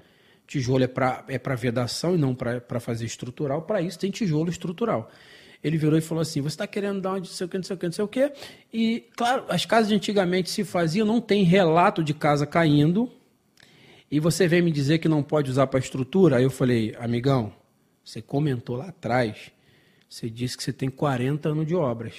Tijolo 0.47 0.83
é 0.85 0.87
para 0.89 1.25
é 1.29 1.39
pra 1.39 1.55
vedação 1.55 2.15
e 2.15 2.19
não 2.19 2.35
para 2.35 2.81
fazer 2.81 3.05
estrutural. 3.07 3.63
Para 3.63 3.81
isso 3.81 3.99
tem 3.99 4.11
tijolo 4.11 4.51
estrutural. 4.51 5.11
Ele 5.63 5.77
virou 5.77 5.99
e 5.99 6.01
falou 6.01 6.23
assim: 6.23 6.41
você 6.41 6.55
está 6.55 6.67
querendo 6.67 7.01
dar 7.01 7.13
onde 7.13 7.29
não 7.29 7.35
sei 7.35 7.47
o 7.47 7.49
que, 7.49 7.57
não 7.57 7.65
sei 7.65 7.77
o 7.77 7.79
que, 7.79 7.87
não 7.87 7.93
sei 7.93 8.05
o 8.05 8.09
que. 8.09 8.33
E, 8.73 9.05
claro, 9.17 9.45
as 9.49 9.65
casas 9.67 9.89
de 9.89 9.95
antigamente 9.95 10.51
se 10.51 10.65
faziam, 10.65 11.07
não 11.07 11.21
tem 11.21 11.45
relato 11.45 12.03
de 12.03 12.15
casa 12.15 12.47
caindo. 12.47 13.11
E 14.11 14.19
você 14.19 14.49
vem 14.49 14.61
me 14.61 14.73
dizer 14.73 14.99
que 14.99 15.09
não 15.09 15.23
pode 15.23 15.51
usar 15.51 15.69
para 15.69 15.79
estrutura? 15.79 16.39
Aí 16.39 16.43
eu 16.43 16.51
falei, 16.51 16.97
amigão, 16.99 17.53
você 18.05 18.21
comentou 18.21 18.77
lá 18.77 18.89
atrás, 18.89 19.53
você 20.09 20.29
disse 20.29 20.57
que 20.57 20.65
você 20.65 20.73
tem 20.73 20.91
40 20.91 21.51
anos 21.51 21.67
de 21.67 21.77
obras. 21.77 22.15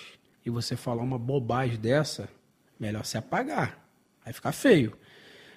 E 0.46 0.50
você 0.50 0.76
falar 0.76 1.04
uma 1.04 1.20
bobagem 1.20 1.78
dessa, 1.78 2.30
melhor 2.80 3.04
se 3.04 3.18
apagar. 3.18 3.86
Vai 4.24 4.32
ficar 4.32 4.54
feio. 4.54 4.94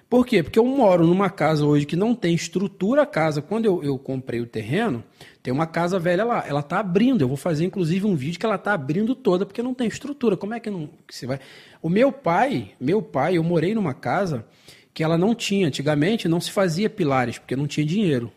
Por 0.09 0.25
quê? 0.25 0.43
Porque 0.43 0.59
eu 0.59 0.65
moro 0.65 1.07
numa 1.07 1.29
casa 1.29 1.65
hoje 1.65 1.85
que 1.85 1.95
não 1.95 2.13
tem 2.13 2.35
estrutura 2.35 3.03
a 3.03 3.05
casa. 3.05 3.41
Quando 3.41 3.65
eu, 3.65 3.83
eu 3.83 3.97
comprei 3.97 4.41
o 4.41 4.45
terreno, 4.45 5.03
tem 5.45 5.53
uma 5.53 5.67
casa 5.67 5.99
velha 5.99 6.25
lá. 6.25 6.43
Ela 6.47 6.61
está 6.61 6.79
abrindo. 6.79 7.21
Eu 7.21 7.27
vou 7.27 7.37
fazer, 7.37 7.65
inclusive, 7.65 8.03
um 8.07 8.15
vídeo 8.15 8.39
que 8.39 8.45
ela 8.47 8.55
está 8.55 8.73
abrindo 8.73 9.13
toda, 9.13 9.45
porque 9.45 9.61
não 9.61 9.75
tem 9.75 9.87
estrutura. 9.87 10.35
Como 10.35 10.55
é 10.55 10.59
que 10.59 10.71
não. 10.71 10.89
Que 11.07 11.15
você 11.15 11.27
vai... 11.27 11.39
O 11.83 11.87
meu 11.87 12.11
pai, 12.11 12.71
meu 12.81 12.99
pai, 12.99 13.37
eu 13.37 13.43
morei 13.43 13.75
numa 13.75 13.93
casa 13.93 14.43
que 14.91 15.03
ela 15.03 15.19
não 15.19 15.35
tinha. 15.35 15.67
Antigamente 15.67 16.27
não 16.27 16.41
se 16.41 16.49
fazia 16.49 16.89
pilares, 16.89 17.37
porque 17.37 17.55
não 17.55 17.67
tinha 17.67 17.85
dinheiro. 17.85 18.31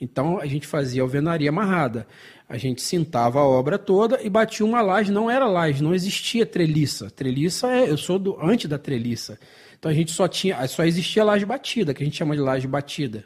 Então 0.00 0.38
a 0.38 0.46
gente 0.46 0.64
fazia 0.64 1.02
alvenaria 1.02 1.48
amarrada. 1.48 2.06
A 2.48 2.56
gente 2.56 2.80
cintava 2.80 3.40
a 3.40 3.44
obra 3.44 3.76
toda 3.76 4.22
e 4.22 4.30
batia 4.30 4.64
uma 4.64 4.80
laje. 4.80 5.10
Não 5.10 5.28
era 5.28 5.48
laje, 5.48 5.82
não 5.82 5.92
existia 5.92 6.46
treliça. 6.46 7.10
Treliça 7.10 7.72
é. 7.72 7.90
Eu 7.90 7.96
sou 7.96 8.20
do 8.20 8.38
antes 8.40 8.70
da 8.70 8.78
treliça. 8.78 9.36
Então 9.76 9.90
a 9.90 9.94
gente 9.94 10.12
só 10.12 10.28
tinha. 10.28 10.64
Só 10.68 10.84
existia 10.84 11.24
laje 11.24 11.44
batida, 11.44 11.92
que 11.92 12.04
a 12.04 12.06
gente 12.06 12.16
chama 12.16 12.36
de 12.36 12.40
laje 12.40 12.68
batida. 12.68 13.24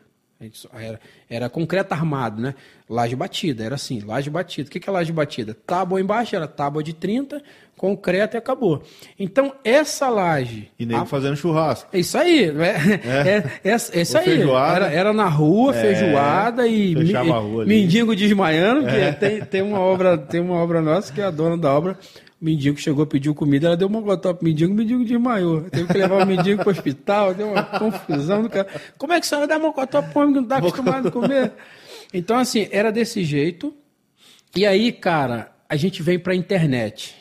Era, 0.73 1.01
era 1.31 1.49
concreto 1.49 1.95
armado, 1.95 2.41
né? 2.43 2.55
Laje 2.89 3.17
batida, 3.17 3.65
era 3.65 3.75
assim, 3.75 4.01
laje 4.07 4.31
batida. 4.31 4.69
O 4.69 4.71
que 4.71 4.89
é 4.89 4.93
laje 4.93 5.11
batida? 5.13 5.57
Tábua 5.67 6.01
embaixo, 6.01 6.37
era 6.37 6.47
tábua 6.47 6.85
de 6.85 6.93
30, 6.93 7.43
concreto 7.77 8.37
e 8.37 8.39
acabou. 8.39 8.81
Então, 9.19 9.53
essa 9.65 10.09
laje. 10.09 10.69
E 10.79 10.87
nego 10.87 11.01
a- 11.03 11.05
fazendo 11.07 11.35
churrasco. 11.37 11.89
é 11.93 11.99
isso 11.99 12.17
aí, 12.17 12.53
né? 12.53 12.75
é, 13.05 13.69
é, 13.71 13.73
é 13.73 14.01
isso 14.01 14.17
Ou 14.17 14.57
aí. 14.57 14.75
Era, 14.77 14.87
era 14.93 15.13
na 15.13 15.29
rua, 15.29 15.75
É, 15.77 15.81
feijoada 15.81 16.67
e 16.69 16.95
mi- 16.95 17.15
a 17.17 17.23
rua. 17.23 17.65
É. 17.65 17.67
mendigo 17.67 18.15
desmaiando, 18.15 18.87
que 18.87 19.13
tem, 19.19 19.41
tem 19.45 19.63
uma 19.63 19.81
obra, 19.81 20.17
tem 20.17 20.41
uma 20.41 20.55
obra 20.55 20.81
nossa 20.81 21.13
que 21.13 21.21
é 21.21 21.25
a 21.25 21.31
dona 21.33 21.59
da 21.59 21.73
obra. 21.75 21.99
O 22.41 22.45
mendigo 22.45 22.79
chegou, 22.79 23.05
pediu 23.07 23.35
comida, 23.35 23.67
ela 23.67 23.77
deu 23.77 23.89
uma 23.89 24.01
gotó 24.01 24.33
pro 24.33 24.45
mendigo, 24.45 24.73
o 24.73 24.77
mendigo 24.77 25.05
desmaiou. 25.05 25.63
Teve 25.63 25.87
que 25.93 25.99
levar 25.99 26.23
o 26.23 26.27
mendigo 26.27 26.63
pro 26.63 26.71
hospital, 26.71 27.35
deu 27.35 27.49
uma 27.51 27.63
confusão 27.65 28.43
do 28.43 28.49
cara. 28.51 28.69
Como 28.97 29.13
é 29.13 29.19
que 29.19 29.27
a 29.27 29.29
senhora 29.29 29.49
dá 29.49 29.59
mocotó 29.59 30.03
pro 30.03 30.21
homem 30.21 30.35
que 30.35 30.41
não 30.41 30.47
tá 30.47 30.59
acostumado 30.59 31.09
a 31.09 31.11
comer? 31.11 31.51
Então, 32.13 32.39
assim, 32.39 32.69
era 32.71 32.91
desse 32.91 33.25
jeito. 33.25 33.75
E 34.55 34.65
aí, 34.65 34.93
cara, 34.93 35.55
a 35.69 35.77
gente 35.77 36.03
vem 36.03 36.19
pra 36.19 36.35
internet. 36.35 37.15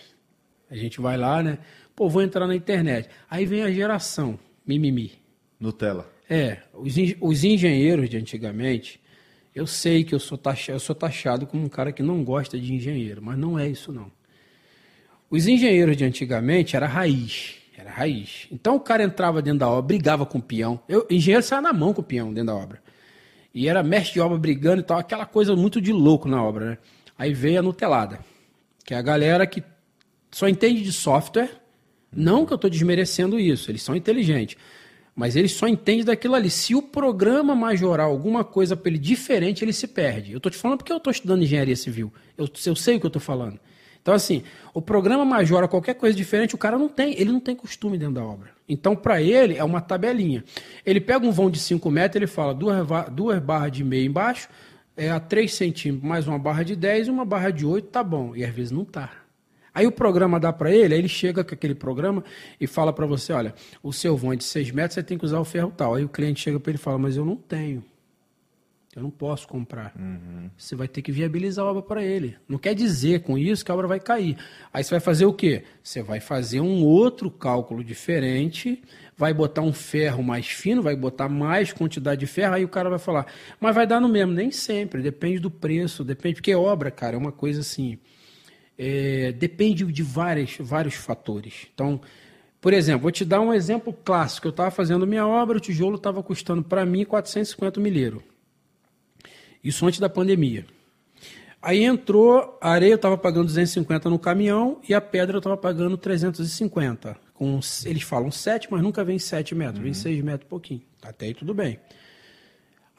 A 0.70 0.76
gente 0.76 1.02
vai 1.02 1.18
lá, 1.18 1.42
né? 1.42 1.58
Pô, 1.96 2.10
vou 2.10 2.22
entrar 2.22 2.48
na 2.48 2.56
internet. 2.56 3.10
Aí 3.30 3.46
vem 3.46 3.64
a 3.64 3.72
geração, 3.72 4.38
mimimi. 4.66 5.14
Nutella. 5.60 6.10
É, 6.30 6.60
os, 6.74 6.96
os 7.22 7.44
engenheiros 7.44 8.10
de 8.10 8.18
antigamente, 8.18 9.00
eu 9.54 9.66
sei 9.66 10.04
que 10.04 10.14
eu 10.14 10.20
sou, 10.20 10.38
taxa, 10.38 10.72
eu 10.72 10.80
sou 10.80 10.96
taxado 10.96 11.46
como 11.46 11.64
um 11.64 11.70
cara 11.70 11.92
que 11.92 12.04
não 12.04 12.24
gosta 12.24 12.60
de 12.60 12.74
engenheiro, 12.74 13.22
mas 13.22 13.38
não 13.38 13.58
é 13.58 13.68
isso 13.68 13.92
não. 13.92 14.12
Os 15.30 15.48
engenheiros 15.48 15.96
de 15.96 16.04
antigamente 16.04 16.76
era 16.76 16.88
raiz, 16.88 17.56
era 17.78 17.90
raiz. 17.90 18.48
Então 18.52 18.76
o 18.76 18.80
cara 18.80 19.04
entrava 19.04 19.42
dentro 19.42 19.60
da 19.60 19.70
obra, 19.70 19.82
brigava 19.82 20.26
com 20.26 20.38
o 20.40 20.42
peão. 20.42 20.80
Eu, 20.88 21.08
engenheiro 21.10 21.44
saia 21.44 21.62
na 21.62 21.74
mão 21.74 21.94
com 21.94 22.02
o 22.02 22.04
peão 22.04 22.34
dentro 22.34 22.48
da 22.48 22.56
obra. 22.56 22.82
E 23.56 23.70
era 23.70 23.82
mestre 23.82 24.16
de 24.16 24.20
obra 24.20 24.38
brigando 24.38 24.82
e 24.82 24.84
tal, 24.84 25.00
aquela 25.00 25.26
coisa 25.26 25.56
muito 25.56 25.80
de 25.80 25.94
louco 25.94 26.28
na 26.28 26.44
obra, 26.44 26.72
né? 26.72 26.78
Aí 27.18 27.34
veio 27.34 27.60
a 27.60 27.62
Nutelada, 27.62 28.20
que 28.84 28.94
é 28.94 28.98
a 28.98 29.02
galera 29.02 29.48
que 29.48 29.64
só 30.30 30.50
entende 30.50 30.84
de 30.84 30.92
software. 30.92 31.50
Não 32.12 32.46
que 32.46 32.52
eu 32.52 32.56
estou 32.56 32.70
desmerecendo 32.70 33.40
isso, 33.40 33.72
eles 33.72 33.82
são 33.82 33.96
inteligentes. 33.96 34.58
Mas 35.16 35.38
eles 35.38 35.54
só 35.54 35.70
entendem 35.70 36.04
daquilo 36.04 36.36
ali. 36.36 36.50
Se 36.50 36.76
o 36.76 36.82
programa 36.82 37.56
majorar 37.56 38.08
alguma 38.08 38.44
coisa 38.44 38.76
para 38.76 38.90
ele 38.90 39.00
diferente, 39.00 39.64
ele 39.64 39.72
se 39.72 39.88
perde. 39.88 40.34
Eu 40.34 40.38
estou 40.38 40.52
te 40.52 40.58
falando 40.58 40.80
porque 40.80 40.92
eu 40.92 40.98
estou 40.98 41.12
estudando 41.12 41.42
engenharia 41.42 41.78
civil. 41.78 42.14
Eu, 42.38 42.50
eu 42.66 42.76
sei 42.76 42.98
o 42.98 43.00
que 43.00 43.06
eu 43.06 43.08
estou 43.08 43.22
falando. 43.22 43.58
Então, 44.06 44.14
assim, 44.14 44.44
o 44.72 44.84
programa 44.84 45.26
majora 45.26 45.68
qualquer 45.68 45.96
coisa 45.96 46.16
diferente, 46.16 46.54
o 46.54 46.60
cara 46.60 46.78
não 46.78 46.88
tem, 46.88 47.20
ele 47.20 47.32
não 47.32 47.40
tem 47.40 47.56
costume 47.56 47.98
dentro 47.98 48.14
da 48.14 48.24
obra. 48.24 48.52
Então, 48.70 48.96
para 48.96 49.20
ele, 49.20 49.58
é 49.58 49.64
uma 49.64 49.82
tabelinha. 49.82 50.44
Ele 50.86 51.02
pega 51.02 51.26
um 51.26 51.32
vão 51.32 51.50
de 51.50 51.58
5 51.58 51.90
metros, 51.90 52.18
ele 52.18 52.28
fala 52.28 52.54
duas, 52.54 52.86
duas 53.12 53.40
barras 53.40 53.72
de 53.72 53.84
meio 53.84 54.06
embaixo, 54.06 54.48
é 54.96 55.10
a 55.10 55.20
3 55.20 55.52
centímetros, 55.52 56.08
mais 56.08 56.28
uma 56.28 56.38
barra 56.38 56.62
de 56.62 56.76
10 56.76 57.08
e 57.08 57.10
uma 57.10 57.26
barra 57.26 57.50
de 57.50 57.66
8, 57.66 57.88
tá 57.88 58.04
bom. 58.04 58.36
E 58.36 58.46
às 58.46 58.54
vezes 58.54 58.70
não 58.70 58.86
tá. 58.86 59.10
Aí 59.74 59.88
o 59.88 59.92
programa 59.92 60.40
dá 60.40 60.54
para 60.54 60.72
ele, 60.72 60.94
aí 60.94 61.00
ele 61.00 61.08
chega 61.08 61.44
com 61.44 61.56
aquele 61.56 61.74
programa 61.74 62.24
e 62.62 62.68
fala 62.68 62.94
para 62.94 63.08
você, 63.08 63.34
olha, 63.34 63.56
o 63.82 63.92
seu 63.92 64.16
vão 64.16 64.34
é 64.34 64.36
de 64.36 64.44
6 64.44 64.70
metros, 64.70 64.94
você 64.94 65.02
tem 65.02 65.18
que 65.18 65.26
usar 65.26 65.40
o 65.40 65.44
ferro 65.44 65.74
tal. 65.76 65.96
Aí 65.96 66.06
o 66.06 66.10
cliente 66.10 66.42
chega 66.42 66.60
para 66.60 66.70
ele 66.70 66.78
e 66.78 66.82
fala, 66.82 67.00
mas 67.00 67.18
eu 67.18 67.26
não 67.26 67.36
tenho. 67.36 67.84
Eu 68.96 69.04
não 69.04 69.12
posso 69.12 69.48
comprar. 69.48 69.94
Uhum. 69.98 70.50
Você 70.58 70.76
vai 70.76 70.88
ter 70.88 71.02
que 71.02 71.12
viabilizar 71.12 71.66
a 71.66 71.70
obra 71.70 71.82
para 71.82 72.04
ele. 72.04 72.38
Não 72.48 72.58
quer 72.58 72.74
dizer 72.74 73.22
com 73.24 73.38
isso 73.38 73.66
que 73.66 73.72
a 73.72 73.74
obra 73.74 73.88
vai 73.88 74.00
cair. 74.00 74.38
Aí 74.72 74.84
você 74.84 74.92
vai 74.92 75.00
fazer 75.00 75.26
o 75.26 75.34
quê? 75.34 75.64
Você 75.84 76.02
vai 76.02 76.20
fazer 76.20 76.62
um 76.62 76.84
outro 76.84 77.30
cálculo 77.30 77.84
diferente, 77.84 78.82
vai 79.18 79.34
botar 79.34 79.62
um 79.62 79.74
ferro 79.74 80.24
mais 80.24 80.48
fino, 80.48 80.82
vai 80.82 80.96
botar 80.96 81.28
mais 81.28 81.74
quantidade 81.74 82.22
de 82.22 82.28
ferro, 82.28 82.56
aí 82.56 82.64
o 82.64 82.70
cara 82.70 82.90
vai 82.90 83.00
falar, 83.00 83.26
mas 83.60 83.76
vai 83.76 83.86
dar 83.86 84.00
no 84.00 84.08
mesmo. 84.08 84.32
Nem 84.32 84.50
sempre, 84.50 85.02
depende 85.02 85.40
do 85.40 85.52
preço, 85.52 86.04
depende, 86.04 86.36
porque 86.36 86.56
obra, 86.56 86.90
cara, 86.90 87.16
é 87.16 87.20
uma 87.20 87.34
coisa 87.34 87.60
assim 87.60 88.00
é, 88.78 89.32
depende 89.32 89.86
de 89.86 90.04
várias, 90.04 90.58
vários 90.60 90.96
fatores. 90.96 91.68
Então, 91.74 92.02
por 92.60 92.74
exemplo, 92.74 93.04
vou 93.04 93.12
te 93.12 93.24
dar 93.24 93.42
um 93.42 93.54
exemplo 93.54 93.94
clássico. 93.94 94.48
Eu 94.48 94.52
estava 94.52 94.72
fazendo 94.72 95.08
minha 95.08 95.28
obra, 95.28 95.58
o 95.58 95.62
tijolo 95.62 95.96
estava 95.96 96.22
custando 96.22 96.64
para 96.64 96.86
mim 96.86 97.06
450 97.06 97.80
milheiro. 97.80 98.24
Isso 99.66 99.86
antes 99.88 100.00
da 100.00 100.08
pandemia. 100.08 100.66
Aí 101.60 101.84
entrou, 101.84 102.60
a 102.62 102.70
areia 102.70 102.92
eu 102.92 102.96
estava 102.96 103.18
pagando 103.18 103.48
250 103.48 104.08
no 104.08 104.20
caminhão 104.20 104.80
e 104.88 104.94
a 104.94 105.02
pedra 105.02 105.38
eu 105.38 105.40
estava 105.40 105.58
pagando 105.58 105.98
350. 105.98 107.18
Com, 107.34 107.60
eles 107.84 108.04
falam 108.04 108.30
7, 108.30 108.68
mas 108.70 108.84
nunca 108.84 109.04
vem 109.04 109.18
7 109.18 109.56
metros, 109.56 109.80
uhum. 109.80 109.86
vem 109.86 109.94
6 109.94 110.24
metros 110.24 110.46
e 110.46 110.50
pouquinho. 110.50 110.82
Até 111.02 111.26
aí 111.26 111.34
tudo 111.34 111.56
bem. 111.56 111.80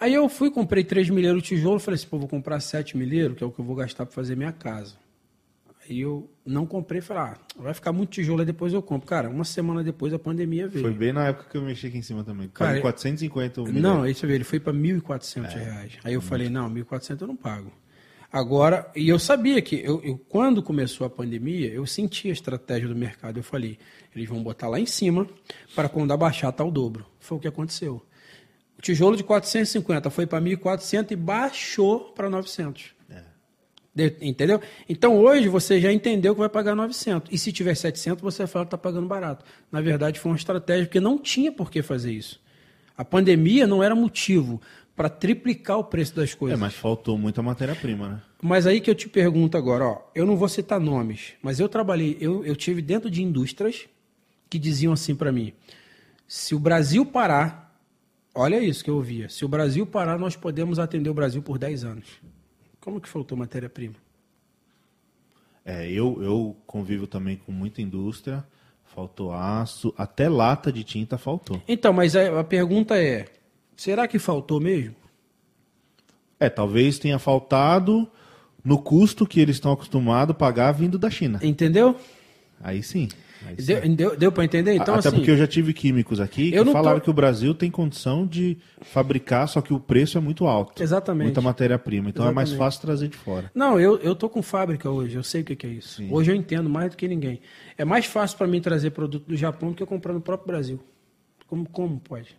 Aí 0.00 0.12
eu 0.12 0.28
fui, 0.28 0.50
comprei 0.50 0.82
3 0.82 1.08
milheiros 1.10 1.42
de 1.42 1.50
tijolo, 1.50 1.78
falei 1.78 1.94
assim, 1.94 2.08
pô, 2.08 2.18
vou 2.18 2.28
comprar 2.28 2.58
7 2.58 2.96
milheiros, 2.96 3.38
que 3.38 3.44
é 3.44 3.46
o 3.46 3.52
que 3.52 3.60
eu 3.60 3.64
vou 3.64 3.76
gastar 3.76 4.04
para 4.04 4.14
fazer 4.14 4.36
minha 4.36 4.52
casa. 4.52 4.96
E 5.88 6.00
eu 6.00 6.30
não 6.44 6.66
comprei, 6.66 7.00
falei, 7.00 7.22
ah, 7.24 7.38
vai 7.56 7.74
ficar 7.74 7.92
muito 7.92 8.10
tijolo 8.10 8.40
aí 8.40 8.46
depois 8.46 8.72
eu 8.72 8.82
compro. 8.82 9.06
Cara, 9.06 9.28
uma 9.28 9.44
semana 9.44 9.82
depois 9.82 10.12
a 10.12 10.18
pandemia 10.18 10.68
veio. 10.68 10.84
Foi 10.84 10.94
bem 10.94 11.12
na 11.12 11.28
época 11.28 11.48
que 11.50 11.56
eu 11.56 11.62
mexi 11.62 11.86
aqui 11.86 11.98
em 11.98 12.02
cima 12.02 12.24
também. 12.24 12.48
Cara, 12.48 12.80
450 12.80 13.62
o 13.62 13.72
Não, 13.72 14.02
aí 14.02 14.14
você 14.14 14.26
vê, 14.26 14.34
ele 14.34 14.44
foi 14.44 14.60
para 14.60 14.72
1.400 14.72 15.44
é, 15.44 15.58
reais. 15.58 15.92
Aí 16.04 16.14
eu 16.14 16.20
muito. 16.20 16.28
falei, 16.28 16.48
não, 16.48 16.70
1.400 16.70 17.20
eu 17.20 17.26
não 17.26 17.36
pago. 17.36 17.72
Agora, 18.32 18.90
e 18.94 19.08
eu 19.08 19.18
sabia 19.18 19.62
que, 19.62 19.76
eu, 19.76 20.02
eu, 20.02 20.18
quando 20.28 20.62
começou 20.62 21.06
a 21.06 21.10
pandemia, 21.10 21.68
eu 21.68 21.86
senti 21.86 22.28
a 22.28 22.32
estratégia 22.32 22.88
do 22.88 22.96
mercado. 22.96 23.38
Eu 23.38 23.42
falei, 23.42 23.78
eles 24.14 24.28
vão 24.28 24.42
botar 24.42 24.68
lá 24.68 24.80
em 24.80 24.86
cima 24.86 25.26
para 25.74 25.88
quando 25.88 26.12
abaixar 26.12 26.52
tá 26.52 26.64
o 26.64 26.70
dobro. 26.70 27.06
Foi 27.20 27.38
o 27.38 27.40
que 27.40 27.48
aconteceu. 27.48 28.04
O 28.78 28.82
tijolo 28.82 29.16
de 29.16 29.24
450 29.24 30.10
foi 30.10 30.26
para 30.26 30.42
1.400 30.42 31.12
e 31.12 31.16
baixou 31.16 32.12
para 32.14 32.28
900. 32.28 32.95
Entendeu? 34.20 34.60
Então 34.88 35.16
hoje 35.16 35.48
você 35.48 35.80
já 35.80 35.90
entendeu 35.92 36.34
que 36.34 36.40
vai 36.40 36.48
pagar 36.48 36.74
900. 36.74 37.32
E 37.32 37.38
se 37.38 37.50
tiver 37.50 37.74
700, 37.74 38.22
você 38.22 38.46
fala 38.46 38.64
que 38.64 38.68
está 38.68 38.78
pagando 38.78 39.06
barato. 39.06 39.44
Na 39.72 39.80
verdade, 39.80 40.20
foi 40.20 40.32
uma 40.32 40.36
estratégia, 40.36 40.84
porque 40.84 41.00
não 41.00 41.18
tinha 41.18 41.50
por 41.50 41.70
que 41.70 41.82
fazer 41.82 42.12
isso. 42.12 42.40
A 42.96 43.04
pandemia 43.04 43.66
não 43.66 43.82
era 43.82 43.94
motivo 43.94 44.60
para 44.94 45.08
triplicar 45.08 45.78
o 45.78 45.84
preço 45.84 46.16
das 46.16 46.34
coisas. 46.34 46.58
É, 46.58 46.60
mas 46.60 46.74
faltou 46.74 47.18
muita 47.18 47.42
matéria-prima, 47.42 48.08
né? 48.08 48.22
Mas 48.42 48.66
aí 48.66 48.80
que 48.80 48.90
eu 48.90 48.94
te 48.94 49.08
pergunto 49.08 49.56
agora, 49.56 49.84
ó, 49.84 50.10
eu 50.14 50.24
não 50.24 50.36
vou 50.36 50.48
citar 50.48 50.80
nomes, 50.80 51.34
mas 51.42 51.60
eu 51.60 51.68
trabalhei, 51.68 52.16
eu, 52.20 52.44
eu 52.44 52.56
tive 52.56 52.80
dentro 52.80 53.10
de 53.10 53.22
indústrias 53.22 53.86
que 54.48 54.58
diziam 54.58 54.92
assim 54.92 55.14
para 55.14 55.30
mim: 55.30 55.52
se 56.26 56.54
o 56.54 56.58
Brasil 56.58 57.04
parar, 57.04 57.78
olha 58.34 58.58
isso 58.58 58.82
que 58.82 58.88
eu 58.88 58.96
ouvia, 58.96 59.28
se 59.28 59.44
o 59.44 59.48
Brasil 59.48 59.86
parar, 59.86 60.18
nós 60.18 60.34
podemos 60.34 60.78
atender 60.78 61.10
o 61.10 61.14
Brasil 61.14 61.42
por 61.42 61.58
10 61.58 61.84
anos. 61.84 62.06
Como 62.86 63.00
que 63.00 63.08
faltou 63.08 63.36
matéria-prima? 63.36 63.96
É, 65.64 65.90
eu, 65.90 66.22
eu 66.22 66.56
convivo 66.68 67.04
também 67.08 67.36
com 67.36 67.50
muita 67.50 67.82
indústria, 67.82 68.44
faltou 68.84 69.32
aço, 69.32 69.92
até 69.98 70.28
lata 70.28 70.70
de 70.70 70.84
tinta 70.84 71.18
faltou. 71.18 71.60
Então, 71.66 71.92
mas 71.92 72.14
a, 72.14 72.38
a 72.38 72.44
pergunta 72.44 72.96
é, 72.96 73.26
será 73.76 74.06
que 74.06 74.20
faltou 74.20 74.60
mesmo? 74.60 74.94
É, 76.38 76.48
talvez 76.48 76.96
tenha 76.96 77.18
faltado 77.18 78.08
no 78.64 78.80
custo 78.80 79.26
que 79.26 79.40
eles 79.40 79.56
estão 79.56 79.72
acostumados 79.72 80.30
a 80.30 80.38
pagar 80.38 80.70
vindo 80.70 80.96
da 80.96 81.10
China. 81.10 81.40
Entendeu? 81.42 81.96
Aí 82.60 82.84
sim. 82.84 83.08
Deu, 83.56 83.96
deu, 83.96 84.16
deu 84.16 84.32
para 84.32 84.44
entender? 84.44 84.74
Então, 84.74 84.94
Até 84.94 85.08
assim, 85.08 85.18
porque 85.18 85.30
eu 85.30 85.36
já 85.36 85.46
tive 85.46 85.72
químicos 85.72 86.20
aqui 86.20 86.50
que 86.50 86.64
falaram 86.72 86.98
tô... 86.98 87.04
que 87.04 87.10
o 87.10 87.12
Brasil 87.12 87.54
tem 87.54 87.70
condição 87.70 88.26
de 88.26 88.58
fabricar, 88.82 89.48
só 89.48 89.60
que 89.60 89.72
o 89.72 89.80
preço 89.80 90.18
é 90.18 90.20
muito 90.20 90.46
alto. 90.46 90.82
Exatamente. 90.82 91.26
Muita 91.26 91.40
matéria-prima. 91.40 92.08
Então 92.08 92.24
Exatamente. 92.24 92.48
é 92.48 92.50
mais 92.50 92.58
fácil 92.58 92.80
trazer 92.80 93.08
de 93.08 93.16
fora. 93.16 93.50
Não, 93.54 93.78
eu, 93.78 93.98
eu 93.98 94.14
tô 94.14 94.28
com 94.28 94.42
fábrica 94.42 94.90
hoje, 94.90 95.16
eu 95.16 95.22
sei 95.22 95.42
o 95.42 95.44
que, 95.44 95.56
que 95.56 95.66
é 95.66 95.70
isso. 95.70 95.96
Sim. 95.96 96.08
Hoje 96.10 96.30
eu 96.30 96.34
entendo 96.36 96.68
mais 96.68 96.90
do 96.90 96.96
que 96.96 97.06
ninguém. 97.06 97.40
É 97.76 97.84
mais 97.84 98.06
fácil 98.06 98.36
para 98.36 98.46
mim 98.46 98.60
trazer 98.60 98.90
produto 98.90 99.26
do 99.26 99.36
Japão 99.36 99.70
do 99.70 99.74
que 99.74 99.82
eu 99.82 99.86
comprar 99.86 100.12
no 100.12 100.20
próprio 100.20 100.46
Brasil. 100.46 100.80
Como, 101.46 101.68
como 101.68 102.00
pode? 102.00 102.36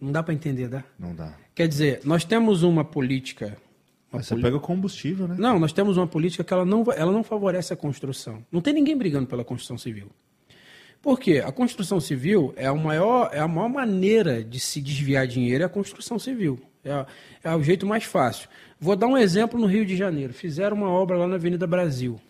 Não 0.00 0.10
dá 0.10 0.22
para 0.22 0.34
entender, 0.34 0.68
dá? 0.68 0.82
Não 0.98 1.14
dá. 1.14 1.34
Quer 1.54 1.68
dizer, 1.68 2.00
nós 2.04 2.24
temos 2.24 2.62
uma 2.62 2.84
política 2.84 3.56
mas 4.12 4.26
você 4.26 4.36
pega 4.36 4.56
o 4.56 4.60
combustível, 4.60 5.26
né? 5.26 5.36
Não, 5.38 5.58
nós 5.58 5.72
temos 5.72 5.96
uma 5.96 6.06
política 6.06 6.44
que 6.44 6.52
ela 6.52 6.66
não, 6.66 6.84
ela 6.94 7.10
não 7.10 7.24
favorece 7.24 7.72
a 7.72 7.76
construção. 7.76 8.44
Não 8.52 8.60
tem 8.60 8.74
ninguém 8.74 8.96
brigando 8.96 9.26
pela 9.26 9.42
construção 9.42 9.78
civil. 9.78 10.10
Por 11.00 11.18
quê? 11.18 11.42
A 11.44 11.50
construção 11.50 11.98
civil 11.98 12.52
é 12.54 12.66
a 12.66 12.74
maior, 12.74 13.30
é 13.32 13.40
a 13.40 13.48
maior 13.48 13.68
maneira 13.68 14.44
de 14.44 14.60
se 14.60 14.80
desviar 14.80 15.26
dinheiro 15.26 15.64
é 15.64 15.66
a 15.66 15.68
construção 15.68 16.18
civil. 16.18 16.60
É, 16.84 17.06
é 17.42 17.56
o 17.56 17.62
jeito 17.62 17.86
mais 17.86 18.04
fácil. 18.04 18.48
Vou 18.78 18.94
dar 18.94 19.06
um 19.06 19.16
exemplo 19.16 19.58
no 19.58 19.66
Rio 19.66 19.86
de 19.86 19.96
Janeiro. 19.96 20.34
Fizeram 20.34 20.76
uma 20.76 20.90
obra 20.90 21.16
lá 21.16 21.26
na 21.26 21.36
Avenida 21.36 21.66
Brasil. 21.66 22.20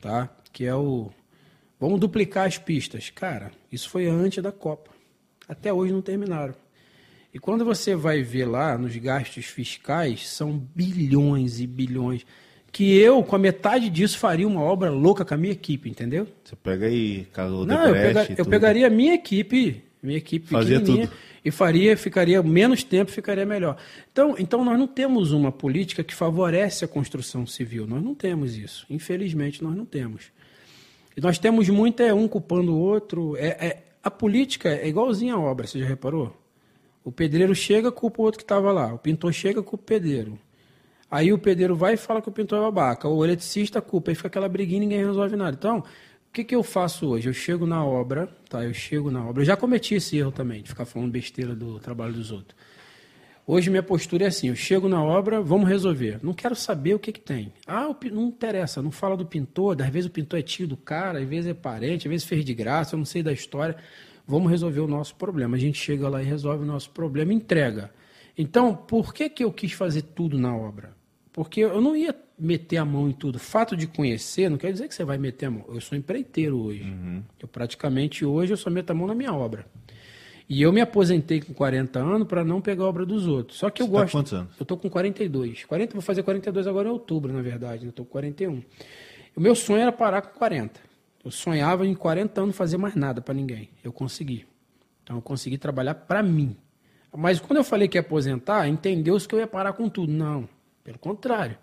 Tá? 0.00 0.28
Que 0.52 0.66
é 0.66 0.74
o. 0.74 1.10
Vamos 1.80 1.98
duplicar 1.98 2.46
as 2.46 2.58
pistas. 2.58 3.10
Cara, 3.10 3.50
isso 3.72 3.88
foi 3.88 4.06
antes 4.06 4.42
da 4.42 4.52
Copa. 4.52 4.90
Até 5.48 5.72
hoje 5.72 5.92
não 5.92 6.02
terminaram. 6.02 6.54
E 7.34 7.38
quando 7.40 7.64
você 7.64 7.96
vai 7.96 8.22
ver 8.22 8.44
lá 8.44 8.78
nos 8.78 8.96
gastos 8.96 9.46
fiscais, 9.46 10.28
são 10.28 10.56
bilhões 10.72 11.58
e 11.58 11.66
bilhões. 11.66 12.24
Que 12.70 12.96
eu, 12.96 13.24
com 13.24 13.34
a 13.34 13.38
metade 13.40 13.90
disso, 13.90 14.16
faria 14.18 14.46
uma 14.46 14.60
obra 14.60 14.88
louca 14.88 15.24
com 15.24 15.34
a 15.34 15.36
minha 15.36 15.52
equipe, 15.52 15.90
entendeu? 15.90 16.28
Você 16.44 16.54
pega 16.54 16.86
aí, 16.86 17.26
caso 17.32 17.66
Não, 17.66 17.88
eu, 17.88 17.92
pega, 17.92 18.34
eu 18.38 18.46
pegaria 18.46 18.86
a 18.86 18.90
minha 18.90 19.14
equipe, 19.14 19.82
minha 20.00 20.16
equipe 20.16 20.46
Fazia 20.46 20.80
tudo. 20.80 21.10
e 21.44 21.50
faria, 21.50 21.96
ficaria 21.96 22.40
menos 22.40 22.84
tempo, 22.84 23.10
ficaria 23.10 23.44
melhor. 23.44 23.78
Então, 24.12 24.36
então 24.38 24.64
nós 24.64 24.78
não 24.78 24.86
temos 24.86 25.32
uma 25.32 25.50
política 25.50 26.04
que 26.04 26.14
favorece 26.14 26.84
a 26.84 26.88
construção 26.88 27.44
civil. 27.48 27.84
Nós 27.84 28.02
não 28.02 28.14
temos 28.14 28.56
isso. 28.56 28.86
Infelizmente, 28.88 29.62
nós 29.62 29.74
não 29.74 29.84
temos. 29.84 30.26
E 31.16 31.20
nós 31.20 31.36
temos 31.36 31.68
muito 31.68 32.00
é 32.00 32.14
um 32.14 32.28
culpando 32.28 32.74
o 32.74 32.78
outro. 32.78 33.36
É, 33.36 33.46
é, 33.46 33.82
a 34.04 34.10
política 34.10 34.68
é 34.68 34.86
igualzinha 34.86 35.34
à 35.34 35.40
obra, 35.40 35.66
você 35.66 35.80
já 35.80 35.86
reparou? 35.86 36.43
O 37.04 37.12
pedreiro 37.12 37.54
chega, 37.54 37.92
culpa 37.92 38.22
o 38.22 38.24
outro 38.24 38.38
que 38.38 38.44
estava 38.44 38.72
lá. 38.72 38.94
O 38.94 38.98
pintor 38.98 39.32
chega, 39.32 39.62
culpa 39.62 39.84
o 39.84 39.86
pedreiro. 39.86 40.38
Aí 41.10 41.32
o 41.32 41.38
pedreiro 41.38 41.76
vai 41.76 41.94
e 41.94 41.96
fala 41.98 42.22
que 42.22 42.28
o 42.30 42.32
pintor 42.32 42.58
é 42.58 42.62
babaca. 42.62 43.06
O 43.06 43.22
eletricista 43.22 43.82
culpa. 43.82 44.10
Aí 44.10 44.14
fica 44.14 44.28
aquela 44.28 44.48
briguinha 44.48 44.78
e 44.78 44.80
ninguém 44.80 45.04
resolve 45.04 45.36
nada. 45.36 45.54
Então, 45.56 45.80
o 45.80 46.32
que, 46.32 46.42
que 46.42 46.54
eu 46.54 46.62
faço 46.62 47.06
hoje? 47.06 47.28
Eu 47.28 47.34
chego 47.34 47.66
na 47.66 47.84
obra, 47.84 48.26
tá? 48.48 48.64
Eu 48.64 48.72
chego 48.72 49.10
na 49.10 49.24
obra. 49.24 49.42
Eu 49.42 49.46
já 49.46 49.56
cometi 49.56 49.94
esse 49.94 50.16
erro 50.16 50.32
também, 50.32 50.62
de 50.62 50.70
ficar 50.70 50.86
falando 50.86 51.12
besteira 51.12 51.54
do 51.54 51.78
trabalho 51.78 52.14
dos 52.14 52.32
outros. 52.32 52.58
Hoje 53.46 53.68
minha 53.68 53.82
postura 53.82 54.24
é 54.24 54.28
assim, 54.28 54.48
eu 54.48 54.56
chego 54.56 54.88
na 54.88 55.04
obra, 55.04 55.42
vamos 55.42 55.68
resolver. 55.68 56.18
Não 56.22 56.32
quero 56.32 56.56
saber 56.56 56.94
o 56.94 56.98
que, 56.98 57.12
que 57.12 57.20
tem. 57.20 57.52
Ah, 57.66 57.94
não 58.10 58.28
interessa, 58.28 58.80
não 58.80 58.90
fala 58.90 59.18
do 59.18 59.26
pintor, 59.26 59.76
às 59.82 59.90
vezes 59.90 60.08
o 60.08 60.10
pintor 60.10 60.38
é 60.38 60.42
tio 60.42 60.66
do 60.66 60.78
cara, 60.78 61.18
às 61.18 61.28
vezes 61.28 61.50
é 61.50 61.54
parente, 61.54 62.08
às 62.08 62.10
vezes 62.10 62.26
fez 62.26 62.42
de 62.42 62.54
graça, 62.54 62.94
eu 62.94 62.98
não 62.98 63.04
sei 63.04 63.22
da 63.22 63.34
história 63.34 63.76
vamos 64.26 64.50
resolver 64.50 64.80
o 64.80 64.86
nosso 64.86 65.14
problema. 65.16 65.56
A 65.56 65.60
gente 65.60 65.78
chega 65.78 66.08
lá 66.08 66.22
e 66.22 66.26
resolve 66.26 66.62
o 66.62 66.66
nosso 66.66 66.90
problema 66.90 67.32
entrega. 67.32 67.90
Então, 68.36 68.74
por 68.74 69.14
que, 69.14 69.28
que 69.28 69.44
eu 69.44 69.52
quis 69.52 69.72
fazer 69.72 70.02
tudo 70.02 70.38
na 70.38 70.54
obra? 70.56 70.92
Porque 71.32 71.60
eu 71.60 71.80
não 71.80 71.96
ia 71.96 72.14
meter 72.38 72.78
a 72.78 72.84
mão 72.84 73.08
em 73.08 73.12
tudo. 73.12 73.38
Fato 73.38 73.76
de 73.76 73.86
conhecer 73.86 74.48
não 74.48 74.56
quer 74.58 74.72
dizer 74.72 74.88
que 74.88 74.94
você 74.94 75.04
vai 75.04 75.18
meter 75.18 75.46
a 75.46 75.50
mão. 75.50 75.64
Eu 75.68 75.80
sou 75.80 75.96
empreiteiro 75.96 76.60
hoje. 76.60 76.82
Uhum. 76.82 77.22
Eu 77.40 77.48
praticamente 77.48 78.24
hoje 78.24 78.52
eu 78.52 78.56
só 78.56 78.70
meto 78.70 78.90
a 78.90 78.94
mão 78.94 79.06
na 79.06 79.14
minha 79.14 79.32
obra. 79.32 79.66
E 80.48 80.60
eu 80.60 80.72
me 80.72 80.80
aposentei 80.80 81.40
com 81.40 81.54
40 81.54 81.98
anos 81.98 82.28
para 82.28 82.44
não 82.44 82.60
pegar 82.60 82.84
a 82.84 82.88
obra 82.88 83.06
dos 83.06 83.26
outros. 83.26 83.58
Só 83.58 83.70
que 83.70 83.80
eu 83.82 83.86
Você 83.86 83.92
tá 83.92 83.98
gosto. 84.00 84.12
com 84.12 84.18
quantos 84.18 84.32
anos? 84.34 84.54
Eu 84.60 84.66
tô 84.66 84.76
com 84.76 84.90
42. 84.90 85.64
40, 85.64 85.92
vou 85.92 86.02
fazer 86.02 86.22
42 86.22 86.66
agora 86.66 86.88
em 86.88 86.92
outubro, 86.92 87.32
na 87.32 87.40
verdade. 87.40 87.86
Eu 87.86 87.92
tô 87.92 88.04
com 88.04 88.10
41. 88.10 88.62
O 89.34 89.40
meu 89.40 89.54
sonho 89.54 89.80
era 89.80 89.92
parar 89.92 90.22
com 90.22 90.38
40. 90.38 90.80
Eu 91.24 91.30
sonhava 91.30 91.86
em 91.86 91.94
40 91.94 92.40
anos 92.40 92.56
fazer 92.56 92.76
mais 92.76 92.94
nada 92.94 93.20
para 93.20 93.32
ninguém. 93.32 93.70
Eu 93.82 93.92
consegui. 93.92 94.46
Então 95.02 95.16
eu 95.16 95.22
consegui 95.22 95.56
trabalhar 95.56 95.94
para 95.94 96.22
mim. 96.22 96.56
Mas 97.16 97.40
quando 97.40 97.58
eu 97.58 97.64
falei 97.64 97.88
que 97.88 97.96
ia 97.96 98.00
aposentar, 98.00 98.68
entendeu-se 98.68 99.26
que 99.26 99.34
eu 99.34 99.38
ia 99.38 99.46
parar 99.46 99.72
com 99.72 99.88
tudo. 99.88 100.12
Não, 100.12 100.48
pelo 100.82 100.98
contrário. 100.98 101.56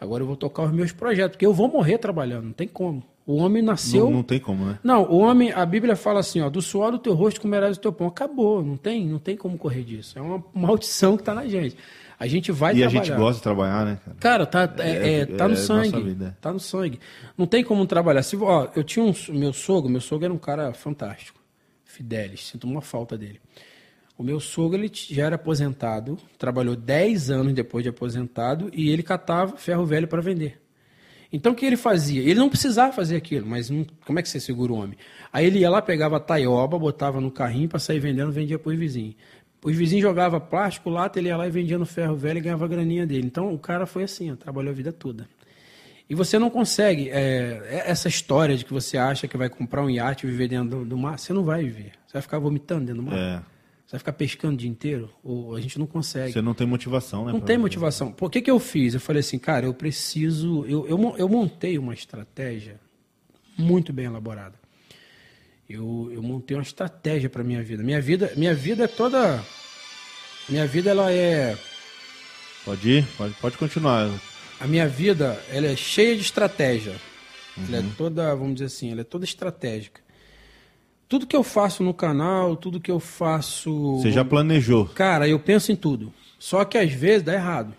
Agora 0.00 0.22
eu 0.22 0.26
vou 0.26 0.36
tocar 0.36 0.62
os 0.64 0.72
meus 0.72 0.92
projetos, 0.92 1.32
porque 1.32 1.46
eu 1.46 1.52
vou 1.52 1.68
morrer 1.68 1.98
trabalhando, 1.98 2.44
não 2.44 2.52
tem 2.52 2.68
como. 2.68 3.02
O 3.26 3.36
homem 3.36 3.62
nasceu. 3.62 4.06
Não, 4.06 4.12
não 4.12 4.22
tem 4.22 4.40
como, 4.40 4.64
né? 4.64 4.78
Não, 4.82 5.02
o 5.02 5.18
homem, 5.18 5.52
a 5.52 5.66
Bíblia 5.66 5.94
fala 5.94 6.20
assim, 6.20 6.40
ó, 6.40 6.48
do 6.48 6.62
suor 6.62 6.92
do 6.92 6.98
teu 6.98 7.12
rosto 7.14 7.40
comerás 7.40 7.76
o 7.76 7.80
teu 7.80 7.92
pão. 7.92 8.06
Acabou, 8.06 8.64
não 8.64 8.76
tem, 8.76 9.06
não 9.06 9.18
tem 9.18 9.36
como 9.36 9.58
correr 9.58 9.82
disso. 9.82 10.18
É 10.18 10.22
uma 10.22 10.42
maldição 10.54 11.14
que 11.14 11.22
está 11.22 11.34
na 11.34 11.46
gente. 11.46 11.76
A 12.20 12.26
gente 12.26 12.50
vai 12.50 12.74
E 12.74 12.82
a 12.82 12.88
trabalhar. 12.90 13.04
gente 13.04 13.16
gosta 13.16 13.34
de 13.36 13.42
trabalhar, 13.42 13.84
né, 13.86 13.98
cara? 14.04 14.16
Cara, 14.18 14.46
tá, 14.46 14.74
é, 14.82 14.90
É- 14.90 15.20
é, 15.20 15.26
tá 15.26 15.44
é 15.44 15.48
no 15.48 15.54
nossa 15.54 15.62
sangue. 15.66 16.00
vida, 16.02 16.26
é. 16.36 16.40
Tá 16.40 16.52
no 16.52 16.58
sangue. 16.58 16.98
Não 17.36 17.46
tem 17.46 17.62
como 17.62 17.86
trabalhar. 17.86 18.22
Se, 18.22 18.36
ó, 18.36 18.68
eu 18.74 18.82
tinha 18.82 19.04
um 19.04 19.14
meu 19.30 19.52
sogro, 19.52 19.88
meu 19.90 20.00
sogro 20.00 20.24
era 20.24 20.34
um 20.34 20.38
cara 20.38 20.72
fantástico. 20.72 21.38
Fidelis, 21.84 22.46
sinto 22.48 22.66
uma 22.66 22.80
falta 22.82 23.16
dele. 23.16 23.40
O 24.16 24.22
meu 24.24 24.40
sogro 24.40 24.76
ele 24.78 24.90
já 24.92 25.26
era 25.26 25.36
aposentado, 25.36 26.18
trabalhou 26.36 26.74
10 26.74 27.30
anos 27.30 27.52
depois 27.52 27.84
de 27.84 27.90
aposentado 27.90 28.68
e 28.72 28.90
ele 28.90 29.02
catava 29.04 29.56
ferro 29.56 29.86
velho 29.86 30.08
para 30.08 30.20
vender. 30.20 30.60
Então 31.32 31.52
o 31.52 31.54
que 31.54 31.64
ele 31.66 31.76
fazia? 31.76 32.22
Ele 32.22 32.34
não 32.34 32.48
precisava 32.48 32.90
fazer 32.92 33.14
aquilo, 33.14 33.46
mas 33.46 33.68
não- 33.70 33.86
como 34.06 34.18
é 34.18 34.22
que 34.22 34.28
você 34.28 34.40
segura 34.40 34.72
o 34.72 34.76
homem? 34.76 34.96
Aí 35.32 35.46
ele 35.46 35.58
ia 35.60 35.70
lá, 35.70 35.80
pegava 35.80 36.16
a 36.16 36.20
taioba, 36.20 36.78
botava 36.78 37.20
no 37.20 37.30
carrinho 37.30 37.68
para 37.68 37.78
sair 37.78 38.00
vendendo, 38.00 38.32
vendia 38.32 38.58
para 38.58 38.72
os 38.72 38.78
vizinhos. 38.78 39.14
Os 39.62 39.76
vizinhos 39.76 40.02
jogavam 40.02 40.40
plástico, 40.40 40.88
lata, 40.88 41.18
ele 41.18 41.28
ia 41.28 41.36
lá 41.36 41.46
e 41.46 41.50
vendia 41.50 41.78
no 41.78 41.86
ferro 41.86 42.14
velho 42.16 42.38
e 42.38 42.40
ganhava 42.40 42.64
a 42.64 42.68
graninha 42.68 43.06
dele. 43.06 43.26
Então 43.26 43.52
o 43.52 43.58
cara 43.58 43.86
foi 43.86 44.04
assim, 44.04 44.30
ó, 44.30 44.36
trabalhou 44.36 44.70
a 44.70 44.74
vida 44.74 44.92
toda. 44.92 45.28
E 46.08 46.14
você 46.14 46.38
não 46.38 46.48
consegue, 46.48 47.10
é, 47.10 47.60
é- 47.68 47.90
essa 47.90 48.08
história 48.08 48.56
de 48.56 48.64
que 48.64 48.72
você 48.72 48.96
acha 48.96 49.28
que 49.28 49.36
vai 49.36 49.48
comprar 49.50 49.82
um 49.84 49.90
iate 49.90 50.26
e 50.26 50.30
viver 50.30 50.48
dentro 50.48 50.78
do, 50.78 50.84
do 50.84 50.96
mar, 50.96 51.18
você 51.18 51.32
não 51.32 51.44
vai 51.44 51.64
viver. 51.64 51.92
Você 52.06 52.14
vai 52.14 52.22
ficar 52.22 52.38
vomitando 52.38 52.86
dentro 52.86 53.02
do 53.02 53.10
mar. 53.10 53.18
É. 53.18 53.42
Você 53.84 53.92
vai 53.92 53.98
ficar 53.98 54.12
pescando 54.12 54.54
o 54.54 54.56
dia 54.56 54.68
inteiro. 54.70 55.10
Ou 55.24 55.54
a 55.54 55.60
gente 55.60 55.78
não 55.78 55.86
consegue. 55.86 56.32
Você 56.32 56.40
não 56.42 56.54
tem 56.54 56.66
motivação, 56.66 57.24
né? 57.24 57.32
Não 57.32 57.40
tem 57.40 57.58
motivação. 57.58 58.12
Por 58.12 58.30
que, 58.30 58.40
que 58.42 58.50
eu 58.50 58.58
fiz? 58.58 58.94
Eu 58.94 59.00
falei 59.00 59.20
assim, 59.20 59.38
cara, 59.38 59.66
eu 59.66 59.74
preciso. 59.74 60.64
Eu, 60.66 60.86
eu, 60.86 61.14
eu 61.18 61.28
montei 61.28 61.78
uma 61.78 61.94
estratégia 61.94 62.78
muito 63.56 63.92
bem 63.92 64.04
elaborada. 64.06 64.54
Eu, 65.68 66.10
eu 66.12 66.22
montei 66.22 66.56
uma 66.56 66.62
estratégia 66.62 67.28
para 67.28 67.44
minha 67.44 67.62
vida. 67.62 67.82
Minha 67.82 68.00
vida, 68.00 68.32
minha 68.36 68.54
vida 68.54 68.84
é 68.84 68.88
toda. 68.88 69.42
Minha 70.48 70.66
vida 70.66 70.90
ela 70.90 71.12
é. 71.12 71.56
Pode 72.64 72.88
ir? 72.90 73.06
Pode, 73.16 73.34
pode 73.34 73.58
continuar. 73.58 74.10
A 74.58 74.66
minha 74.66 74.88
vida 74.88 75.38
ela 75.50 75.66
é 75.66 75.76
cheia 75.76 76.14
de 76.16 76.22
estratégia. 76.22 76.94
Ela 77.68 77.80
Uhum. 77.80 77.88
é 77.90 77.94
toda, 77.96 78.34
vamos 78.34 78.54
dizer 78.54 78.66
assim, 78.66 78.90
ela 78.92 79.00
é 79.02 79.04
toda 79.04 79.24
estratégica. 79.24 80.00
Tudo 81.08 81.26
que 81.26 81.34
eu 81.36 81.42
faço 81.42 81.82
no 81.82 81.92
canal, 81.92 82.56
tudo 82.56 82.80
que 82.80 82.90
eu 82.90 83.00
faço. 83.00 83.98
Você 83.98 84.12
já 84.12 84.24
planejou. 84.24 84.86
Cara, 84.86 85.28
eu 85.28 85.38
penso 85.38 85.72
em 85.72 85.76
tudo. 85.76 86.12
Só 86.38 86.64
que 86.64 86.78
às 86.78 86.92
vezes 86.92 87.22
dá 87.22 87.34
errado. 87.34 87.74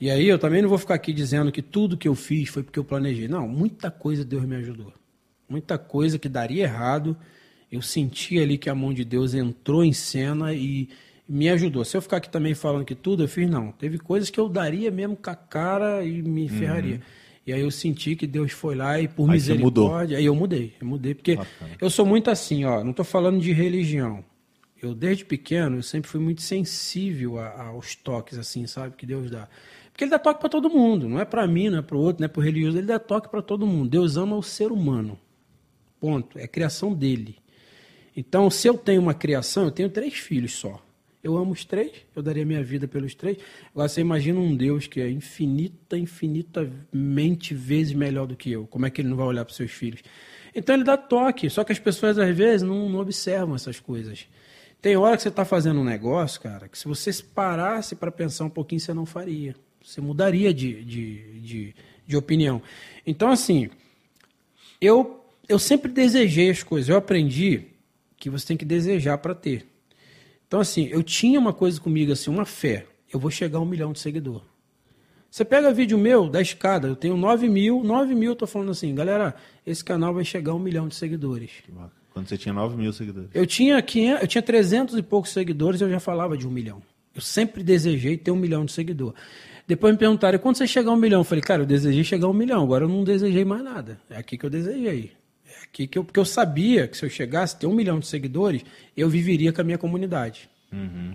E 0.00 0.10
aí 0.10 0.26
eu 0.28 0.38
também 0.38 0.62
não 0.62 0.68
vou 0.68 0.78
ficar 0.78 0.94
aqui 0.94 1.12
dizendo 1.12 1.50
que 1.52 1.60
tudo 1.60 1.96
que 1.96 2.08
eu 2.08 2.14
fiz 2.14 2.48
foi 2.48 2.62
porque 2.62 2.78
eu 2.78 2.84
planejei. 2.84 3.26
Não, 3.28 3.46
muita 3.48 3.90
coisa 3.90 4.24
Deus 4.24 4.44
me 4.44 4.56
ajudou. 4.56 4.92
Muita 5.50 5.76
coisa 5.76 6.16
que 6.18 6.28
daria 6.28 6.62
errado, 6.62 7.16
eu 7.70 7.82
senti 7.82 8.38
ali 8.38 8.56
que 8.56 8.70
a 8.70 8.74
mão 8.74 8.94
de 8.94 9.04
Deus 9.04 9.34
entrou 9.34 9.84
em 9.84 9.92
cena 9.92 10.54
e 10.54 10.88
me 11.28 11.48
ajudou. 11.48 11.84
Se 11.84 11.96
eu 11.96 12.00
ficar 12.02 12.18
aqui 12.18 12.30
também 12.30 12.54
falando 12.54 12.84
que 12.84 12.94
tudo 12.94 13.24
eu 13.24 13.28
fiz, 13.28 13.50
não. 13.50 13.72
Teve 13.72 13.98
coisas 13.98 14.30
que 14.30 14.38
eu 14.38 14.48
daria 14.48 14.90
mesmo 14.90 15.16
com 15.16 15.28
a 15.30 15.34
cara 15.34 16.04
e 16.04 16.22
me 16.22 16.48
ferraria. 16.48 17.00
E 17.46 17.52
aí 17.52 17.60
eu 17.60 17.70
senti 17.70 18.14
que 18.14 18.26
Deus 18.28 18.52
foi 18.52 18.76
lá 18.76 19.00
e 19.00 19.08
por 19.08 19.24
Aí 19.24 19.32
misericórdia, 19.32 20.18
aí 20.18 20.24
eu 20.24 20.34
mudei. 20.36 20.74
Eu 20.80 20.86
mudei 20.86 21.14
porque 21.14 21.34
Bacana. 21.34 21.72
eu 21.80 21.90
sou 21.90 22.06
muito 22.06 22.30
assim, 22.30 22.64
ó, 22.64 22.84
não 22.84 22.90
estou 22.92 23.04
falando 23.04 23.40
de 23.40 23.52
religião. 23.52 24.24
Eu, 24.80 24.94
desde 24.94 25.24
pequeno, 25.24 25.76
eu 25.78 25.82
sempre 25.82 26.08
fui 26.08 26.20
muito 26.20 26.42
sensível 26.42 27.38
a- 27.38 27.66
aos 27.68 27.94
toques, 27.96 28.38
assim, 28.38 28.66
sabe, 28.66 28.94
que 28.96 29.04
Deus 29.04 29.30
dá. 29.30 29.48
Porque 29.92 30.04
ele 30.04 30.10
dá 30.10 30.18
toque 30.18 30.40
para 30.40 30.48
todo 30.48 30.70
mundo, 30.70 31.08
não 31.08 31.20
é 31.20 31.24
para 31.24 31.46
mim, 31.46 31.68
não 31.68 31.78
é 31.78 31.82
para 31.82 31.96
o 31.96 32.00
outro, 32.00 32.20
não 32.20 32.26
é 32.26 32.28
para 32.28 32.40
o 32.40 32.42
religioso, 32.42 32.78
ele 32.78 32.86
dá 32.86 32.98
toque 32.98 33.28
para 33.28 33.42
todo 33.42 33.66
mundo. 33.66 33.90
Deus 33.90 34.16
ama 34.16 34.36
o 34.36 34.42
ser 34.42 34.72
humano. 34.72 35.18
Ponto. 36.00 36.38
É 36.38 36.46
criação 36.46 36.94
dele. 36.94 37.36
Então, 38.16 38.50
se 38.50 38.66
eu 38.66 38.76
tenho 38.76 39.00
uma 39.00 39.14
criação, 39.14 39.64
eu 39.64 39.70
tenho 39.70 39.88
três 39.88 40.14
filhos 40.14 40.52
só. 40.52 40.82
Eu 41.22 41.36
amo 41.36 41.52
os 41.52 41.66
três, 41.66 41.92
eu 42.16 42.22
daria 42.22 42.46
minha 42.46 42.62
vida 42.62 42.88
pelos 42.88 43.14
três. 43.14 43.36
Agora, 43.72 43.88
você 43.88 44.00
imagina 44.00 44.40
um 44.40 44.56
Deus 44.56 44.86
que 44.86 45.00
é 45.00 45.10
infinita, 45.10 45.98
infinitamente 45.98 47.54
vezes 47.54 47.92
melhor 47.92 48.26
do 48.26 48.34
que 48.34 48.50
eu. 48.50 48.66
Como 48.66 48.86
é 48.86 48.90
que 48.90 49.02
ele 49.02 49.08
não 49.08 49.16
vai 49.16 49.26
olhar 49.26 49.44
para 49.44 49.50
os 49.50 49.56
seus 49.56 49.70
filhos? 49.70 50.02
Então, 50.54 50.74
ele 50.74 50.82
dá 50.82 50.96
toque. 50.96 51.50
Só 51.50 51.62
que 51.62 51.72
as 51.72 51.78
pessoas, 51.78 52.18
às 52.18 52.34
vezes, 52.34 52.62
não, 52.66 52.88
não 52.88 53.00
observam 53.00 53.54
essas 53.54 53.78
coisas. 53.78 54.26
Tem 54.80 54.96
hora 54.96 55.14
que 55.14 55.22
você 55.22 55.28
está 55.28 55.44
fazendo 55.44 55.80
um 55.80 55.84
negócio, 55.84 56.40
cara, 56.40 56.66
que 56.66 56.78
se 56.78 56.88
você 56.88 57.12
se 57.12 57.22
parasse 57.22 57.94
para 57.94 58.10
pensar 58.10 58.46
um 58.46 58.50
pouquinho, 58.50 58.80
você 58.80 58.94
não 58.94 59.04
faria. 59.04 59.54
Você 59.82 60.00
mudaria 60.00 60.54
de, 60.54 60.82
de, 60.82 61.40
de, 61.40 61.74
de 62.06 62.16
opinião. 62.16 62.62
Então, 63.06 63.30
assim, 63.30 63.68
eu, 64.80 65.19
eu 65.50 65.58
sempre 65.58 65.90
desejei 65.90 66.48
as 66.48 66.62
coisas. 66.62 66.88
Eu 66.88 66.96
aprendi 66.96 67.64
que 68.16 68.30
você 68.30 68.46
tem 68.46 68.56
que 68.56 68.64
desejar 68.64 69.18
para 69.18 69.34
ter. 69.34 69.66
Então, 70.46 70.60
assim, 70.60 70.86
eu 70.86 71.02
tinha 71.02 71.40
uma 71.40 71.52
coisa 71.52 71.80
comigo, 71.80 72.12
assim, 72.12 72.30
uma 72.30 72.44
fé. 72.44 72.86
Eu 73.12 73.18
vou 73.18 73.30
chegar 73.30 73.58
a 73.58 73.60
um 73.60 73.66
milhão 73.66 73.92
de 73.92 73.98
seguidor. 73.98 74.42
Você 75.28 75.44
pega 75.44 75.72
vídeo 75.72 75.98
meu 75.98 76.28
da 76.28 76.40
escada, 76.40 76.88
eu 76.88 76.96
tenho 76.96 77.16
9 77.16 77.48
mil, 77.48 77.82
9 77.82 78.14
mil, 78.14 78.32
eu 78.32 78.36
tô 78.36 78.46
falando 78.46 78.70
assim, 78.70 78.94
galera, 78.94 79.34
esse 79.64 79.84
canal 79.84 80.12
vai 80.12 80.24
chegar 80.24 80.52
a 80.52 80.54
um 80.54 80.58
milhão 80.58 80.88
de 80.88 80.94
seguidores. 80.94 81.50
Quando 82.12 82.28
você 82.28 82.36
tinha 82.36 82.52
9 82.52 82.76
mil 82.76 82.92
seguidores. 82.92 83.30
Eu 83.32 83.46
tinha, 83.46 83.80
500, 83.80 84.22
eu 84.22 84.28
tinha 84.28 84.42
300 84.42 84.98
e 84.98 85.02
poucos 85.02 85.32
seguidores, 85.32 85.80
eu 85.80 85.90
já 85.90 86.00
falava 86.00 86.36
de 86.36 86.46
um 86.46 86.50
milhão. 86.50 86.82
Eu 87.14 87.20
sempre 87.20 87.62
desejei 87.62 88.16
ter 88.16 88.30
um 88.30 88.36
milhão 88.36 88.64
de 88.64 88.72
seguidor. 88.72 89.14
Depois 89.66 89.92
me 89.92 89.98
perguntaram, 89.98 90.38
quando 90.38 90.56
você 90.56 90.66
chegar 90.66 90.90
a 90.90 90.94
um 90.94 90.96
milhão? 90.96 91.20
Eu 91.20 91.24
falei, 91.24 91.42
cara, 91.42 91.62
eu 91.62 91.66
desejei 91.66 92.02
chegar 92.02 92.26
a 92.26 92.30
um 92.30 92.34
milhão, 92.34 92.62
agora 92.62 92.84
eu 92.84 92.88
não 92.88 93.04
desejei 93.04 93.44
mais 93.44 93.62
nada. 93.62 94.00
É 94.10 94.16
aqui 94.16 94.36
que 94.36 94.44
eu 94.44 94.50
desejei. 94.50 95.12
Aqui 95.62 95.86
que 95.86 95.98
eu, 95.98 96.04
porque 96.04 96.18
eu 96.18 96.24
sabia 96.24 96.88
que 96.88 96.96
se 96.96 97.04
eu 97.04 97.10
chegasse 97.10 97.54
a 97.54 97.58
ter 97.58 97.66
um 97.66 97.74
milhão 97.74 97.98
de 97.98 98.06
seguidores, 98.06 98.64
eu 98.96 99.08
viveria 99.08 99.52
com 99.52 99.60
a 99.60 99.64
minha 99.64 99.78
comunidade. 99.78 100.48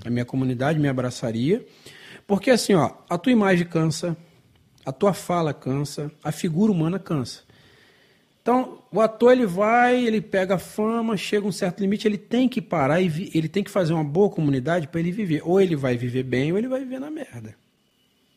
A 0.06 0.10
minha 0.10 0.26
comunidade 0.26 0.80
me 0.80 0.88
abraçaria. 0.88 1.66
Porque 2.28 2.52
assim, 2.52 2.74
ó, 2.74 2.91
a 3.10 3.18
tua 3.18 3.32
imagem 3.32 3.66
cansa, 3.66 4.16
a 4.86 4.91
tua 4.91 5.14
fala 5.14 5.54
cansa, 5.54 6.12
a 6.24 6.32
figura 6.32 6.72
humana 6.72 7.00
cansa. 7.00 7.43
Então, 8.41 8.80
o 8.91 9.02
ator 9.02 9.32
ele 9.32 9.48
vai, 9.48 10.06
ele 10.06 10.22
pega 10.22 10.60
fama, 10.60 11.18
chega 11.18 11.46
a 11.46 11.50
um 11.50 11.52
certo 11.52 11.80
limite, 11.80 12.08
ele 12.08 12.18
tem 12.18 12.48
que 12.48 12.62
parar 12.62 13.02
e 13.02 13.32
ele 13.34 13.50
tem 13.50 13.64
que 13.64 13.72
fazer 13.72 13.93
uma 13.93 14.04
boa 14.04 14.30
comunidade 14.30 14.88
para 14.88 15.00
ele 15.00 15.12
viver. 15.12 15.41
Ou 15.43 15.60
ele 15.60 15.76
vai 15.76 15.98
viver 15.98 16.22
bem, 16.22 16.52
ou 16.52 16.58
ele 16.58 16.68
vai 16.68 16.82
viver 16.82 17.00
na 17.00 17.10
merda. 17.10 17.56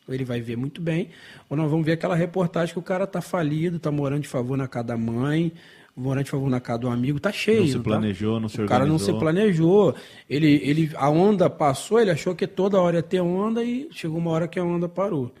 Ou 0.07 0.13
ele 0.15 0.25
vai 0.25 0.39
viver 0.39 0.55
muito 0.55 0.81
bem, 0.81 1.09
ou 1.47 1.55
nós 1.55 1.69
vamos 1.69 1.85
ver 1.85 1.91
aquela 1.91 2.15
reportagem 2.15 2.73
que 2.73 2.79
o 2.79 2.83
cara 2.83 3.05
tá 3.05 3.21
falido, 3.21 3.77
tá 3.77 3.91
morando 3.91 4.23
de 4.23 4.27
favor 4.27 4.57
na 4.57 4.67
casa 4.67 4.87
da 4.87 4.97
mãe, 4.97 5.51
morando 5.99 6.23
de 6.23 6.31
favor 6.31 6.49
na 6.49 6.59
casa 6.59 6.79
do 6.79 6.89
amigo, 6.89 7.19
tá 7.19 7.31
cheio. 7.31 7.61
Não 7.61 7.67
se 7.67 7.77
tá? 7.77 7.83
planejou, 7.83 8.39
não 8.39 8.49
se 8.49 8.61
O 8.61 8.65
cara 8.65 8.85
não 8.85 8.97
se 8.97 9.11
organizou. 9.11 9.19
planejou. 9.19 9.95
Ele, 10.29 10.61
ele, 10.63 10.91
a 10.95 11.09
onda 11.09 11.49
passou, 11.49 11.99
ele 11.99 12.09
achou 12.09 12.33
que 12.33 12.47
toda 12.47 12.79
hora 12.79 12.97
ia 12.97 13.03
ter 13.03 13.19
onda 13.19 13.63
e 13.63 13.89
chegou 13.91 14.17
uma 14.17 14.31
hora 14.31 14.47
que 14.47 14.57
a 14.57 14.63
onda 14.63 14.87
parou. 14.87 15.33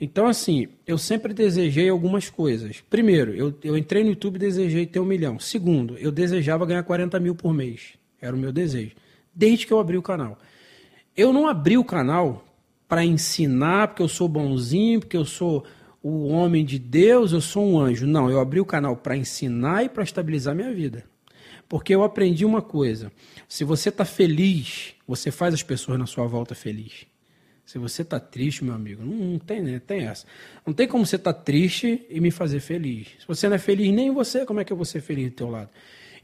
Então, 0.00 0.26
assim, 0.26 0.66
eu 0.86 0.96
sempre 0.96 1.34
desejei 1.34 1.90
algumas 1.90 2.30
coisas. 2.30 2.82
Primeiro, 2.88 3.34
eu, 3.34 3.54
eu 3.62 3.76
entrei 3.76 4.02
no 4.02 4.10
YouTube 4.10 4.36
e 4.36 4.38
desejei 4.38 4.86
ter 4.86 4.98
um 4.98 5.04
milhão. 5.04 5.38
Segundo, 5.38 5.98
eu 5.98 6.10
desejava 6.10 6.64
ganhar 6.64 6.82
40 6.82 7.20
mil 7.20 7.34
por 7.34 7.52
mês. 7.52 7.92
Era 8.18 8.34
o 8.34 8.38
meu 8.38 8.50
desejo. 8.50 8.92
Desde 9.34 9.66
que 9.66 9.72
eu 9.72 9.78
abri 9.78 9.98
o 9.98 10.02
canal. 10.02 10.38
Eu 11.14 11.32
não 11.34 11.46
abri 11.46 11.76
o 11.76 11.84
canal 11.84 12.42
para 12.88 13.04
ensinar, 13.04 13.88
porque 13.88 14.02
eu 14.02 14.08
sou 14.08 14.26
bonzinho, 14.26 15.00
porque 15.00 15.16
eu 15.16 15.24
sou 15.24 15.64
o 16.02 16.28
homem 16.28 16.64
de 16.64 16.78
Deus, 16.78 17.32
eu 17.32 17.40
sou 17.40 17.64
um 17.64 17.78
anjo. 17.78 18.06
Não, 18.06 18.30
eu 18.30 18.40
abri 18.40 18.60
o 18.60 18.64
canal 18.64 18.96
para 18.96 19.16
ensinar 19.16 19.84
e 19.84 19.88
para 19.88 20.02
estabilizar 20.02 20.54
minha 20.54 20.72
vida. 20.72 21.04
Porque 21.68 21.94
eu 21.94 22.02
aprendi 22.02 22.44
uma 22.44 22.62
coisa: 22.62 23.12
se 23.48 23.64
você 23.64 23.90
está 23.90 24.04
feliz, 24.04 24.94
você 25.06 25.30
faz 25.30 25.54
as 25.54 25.62
pessoas 25.62 25.98
na 25.98 26.06
sua 26.06 26.26
volta 26.26 26.54
feliz. 26.54 27.06
Se 27.64 27.78
você 27.78 28.02
está 28.02 28.18
triste, 28.18 28.64
meu 28.64 28.74
amigo, 28.74 29.04
não, 29.04 29.14
não 29.14 29.38
tem, 29.38 29.62
né? 29.62 29.78
tem 29.78 30.06
essa. 30.06 30.26
Não 30.66 30.74
tem 30.74 30.88
como 30.88 31.06
você 31.06 31.14
estar 31.14 31.32
triste 31.32 32.04
e 32.10 32.20
me 32.20 32.32
fazer 32.32 32.58
feliz. 32.58 33.08
Se 33.20 33.28
você 33.28 33.48
não 33.48 33.54
é 33.54 33.58
feliz 33.58 33.92
nem 33.94 34.12
você, 34.12 34.44
como 34.44 34.58
é 34.58 34.64
que 34.64 34.72
eu 34.72 34.76
vou 34.76 34.84
ser 34.84 35.00
feliz 35.00 35.30
do 35.30 35.36
teu 35.36 35.48
lado? 35.48 35.70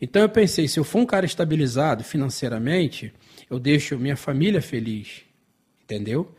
Então 0.01 0.23
eu 0.23 0.29
pensei, 0.29 0.67
se 0.67 0.81
eu 0.81 0.83
for 0.83 0.99
um 0.99 1.07
cara 1.07 1.25
estabilizado 1.25 2.03
financeiramente, 2.03 3.15
eu 3.49 3.61
deixo 3.61 3.97
minha 3.97 4.17
família 4.17 4.61
feliz. 4.61 5.23
Entendeu? 5.85 6.35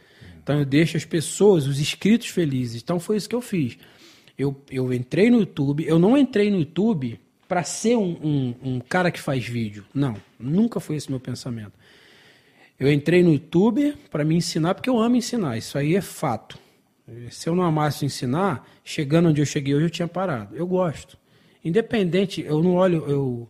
Então 0.48 0.60
eu 0.60 0.66
deixo 0.66 0.96
as 0.96 1.04
pessoas, 1.04 1.68
os 1.68 1.78
inscritos 1.78 2.30
felizes. 2.30 2.82
Então 2.82 3.02
foi 3.02 3.18
isso 3.18 3.28
que 3.28 3.36
eu 3.36 3.42
fiz. 3.42 3.78
Eu, 4.38 4.56
eu 4.72 4.94
entrei 4.94 5.30
no 5.30 5.40
YouTube, 5.40 5.86
eu 5.86 6.00
não 6.00 6.18
entrei 6.18 6.50
no 6.50 6.60
YouTube 6.60 7.20
para 7.50 7.64
ser 7.64 7.98
um, 7.98 8.18
um, 8.24 8.56
um, 8.64 8.80
cara 8.80 9.12
que 9.12 9.20
faz 9.20 9.46
vídeo. 9.46 9.84
Não, 9.94 10.16
nunca 10.40 10.80
foi 10.80 10.96
esse 10.96 11.10
meu 11.10 11.20
pensamento. 11.20 11.74
Eu 12.80 12.90
entrei 12.90 13.24
no 13.24 13.34
YouTube 13.34 13.94
para 14.10 14.24
me 14.24 14.36
ensinar 14.36 14.74
porque 14.74 14.90
eu 14.90 14.98
amo 14.98 15.18
ensinar. 15.18 15.58
Isso 15.58 15.78
aí 15.78 15.98
é 15.98 16.02
fato. 16.02 16.58
Se 17.30 17.50
eu 17.50 17.54
não 17.54 17.64
amasse 17.66 18.06
ensinar, 18.06 18.66
chegando 18.86 19.28
onde 19.28 19.42
eu 19.42 19.46
cheguei 19.46 19.76
hoje, 19.76 19.88
eu 19.88 19.90
tinha 19.90 20.08
parado. 20.08 20.56
Eu 20.56 20.66
gosto. 20.66 21.18
Independente, 21.62 22.42
eu 22.42 22.64
não 22.64 22.76
olho, 22.76 23.04
eu, 23.06 23.50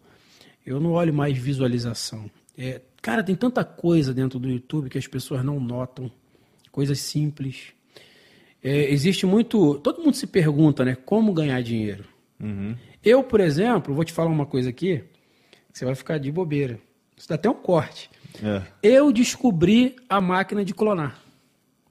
eu 0.65 0.79
não 0.79 0.93
olho 0.93 1.13
mais 1.13 1.37
visualização. 1.37 2.27
É, 2.57 2.81
cara, 3.03 3.23
tem 3.23 3.35
tanta 3.35 3.63
coisa 3.63 4.15
dentro 4.15 4.39
do 4.39 4.49
YouTube 4.49 4.89
que 4.89 4.97
as 4.97 5.05
pessoas 5.05 5.45
não 5.45 5.59
notam. 5.59 6.11
Coisas 6.77 6.99
simples. 6.99 7.73
É, 8.63 8.91
existe 8.91 9.25
muito. 9.25 9.79
Todo 9.79 10.03
mundo 10.03 10.13
se 10.13 10.27
pergunta, 10.27 10.85
né? 10.85 10.93
Como 10.93 11.33
ganhar 11.33 11.59
dinheiro. 11.63 12.05
Uhum. 12.39 12.75
Eu, 13.03 13.23
por 13.23 13.39
exemplo, 13.39 13.95
vou 13.95 14.05
te 14.05 14.13
falar 14.13 14.29
uma 14.29 14.45
coisa 14.45 14.69
aqui, 14.69 15.03
você 15.73 15.85
vai 15.85 15.95
ficar 15.95 16.19
de 16.19 16.31
bobeira. 16.31 16.79
Isso 17.17 17.27
dá 17.27 17.33
até 17.33 17.49
um 17.49 17.55
corte. 17.55 18.11
É. 18.43 18.61
Eu 18.83 19.11
descobri 19.11 19.95
a 20.07 20.21
máquina 20.21 20.63
de 20.63 20.71
clonar. 20.71 21.19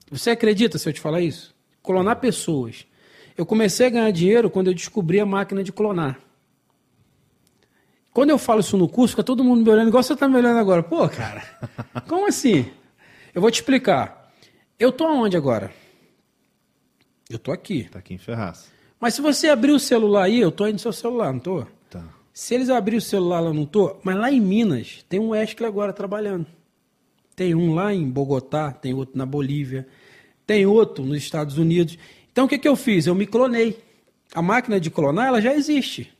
Você 0.09 0.29
acredita 0.29 0.77
se 0.77 0.87
eu 0.87 0.93
te 0.93 1.01
falar 1.01 1.19
isso? 1.19 1.53
Clonar 1.83 2.21
pessoas. 2.21 2.87
Eu 3.37 3.45
comecei 3.45 3.87
a 3.87 3.89
ganhar 3.89 4.11
dinheiro 4.11 4.49
quando 4.49 4.67
eu 4.67 4.73
descobri 4.73 5.19
a 5.19 5.25
máquina 5.25 5.65
de 5.65 5.73
clonar. 5.73 6.17
Quando 8.13 8.29
eu 8.29 8.37
falo 8.37 8.61
isso 8.61 8.77
no 8.77 8.87
curso, 8.87 9.11
fica 9.11 9.23
todo 9.23 9.43
mundo 9.43 9.65
me 9.65 9.69
olhando 9.69 9.89
igual 9.89 10.01
você 10.01 10.13
está 10.13 10.29
me 10.29 10.37
olhando 10.37 10.59
agora. 10.59 10.81
Pô, 10.81 11.09
cara, 11.09 11.43
como 12.07 12.25
assim? 12.25 12.71
Eu 13.35 13.41
vou 13.41 13.51
te 13.51 13.55
explicar. 13.55 14.16
Eu 14.79 14.91
tô 14.91 15.05
aonde 15.05 15.35
agora? 15.35 15.73
Eu 17.29 17.39
tô 17.39 17.51
aqui. 17.51 17.85
Tá 17.85 17.97
aqui 17.97 18.13
em 18.13 18.17
Ferraz. 18.19 18.71
Mas 18.99 19.15
se 19.15 19.21
você 19.21 19.49
abrir 19.49 19.71
o 19.71 19.79
celular 19.79 20.23
aí, 20.23 20.39
eu 20.39 20.51
tô 20.51 20.63
aí 20.63 20.73
no 20.73 20.79
seu 20.79 20.93
celular, 20.93 21.33
não 21.33 21.39
tô? 21.39 21.65
Tá. 21.89 22.03
Se 22.31 22.53
eles 22.53 22.69
abrirem 22.69 22.99
o 22.99 23.01
celular 23.01 23.39
lá, 23.39 23.51
não 23.51 23.65
tô. 23.65 23.97
Mas 24.03 24.15
lá 24.15 24.31
em 24.31 24.39
Minas, 24.39 25.03
tem 25.09 25.19
um 25.19 25.29
Wesley 25.29 25.67
agora 25.67 25.91
trabalhando. 25.91 26.45
Tem 27.35 27.55
um 27.55 27.73
lá 27.73 27.93
em 27.93 28.07
Bogotá, 28.07 28.71
tem 28.71 28.93
outro 28.93 29.17
na 29.17 29.25
Bolívia, 29.25 29.87
tem 30.45 30.65
outro 30.65 31.03
nos 31.03 31.17
Estados 31.17 31.57
Unidos. 31.57 31.97
Então 32.31 32.45
o 32.45 32.47
que, 32.47 32.57
que 32.57 32.67
eu 32.67 32.75
fiz? 32.75 33.07
Eu 33.07 33.15
me 33.15 33.25
clonei. 33.25 33.79
A 34.33 34.41
máquina 34.41 34.79
de 34.79 34.91
clonar, 34.91 35.27
ela 35.27 35.41
já 35.41 35.53
existe. 35.55 36.15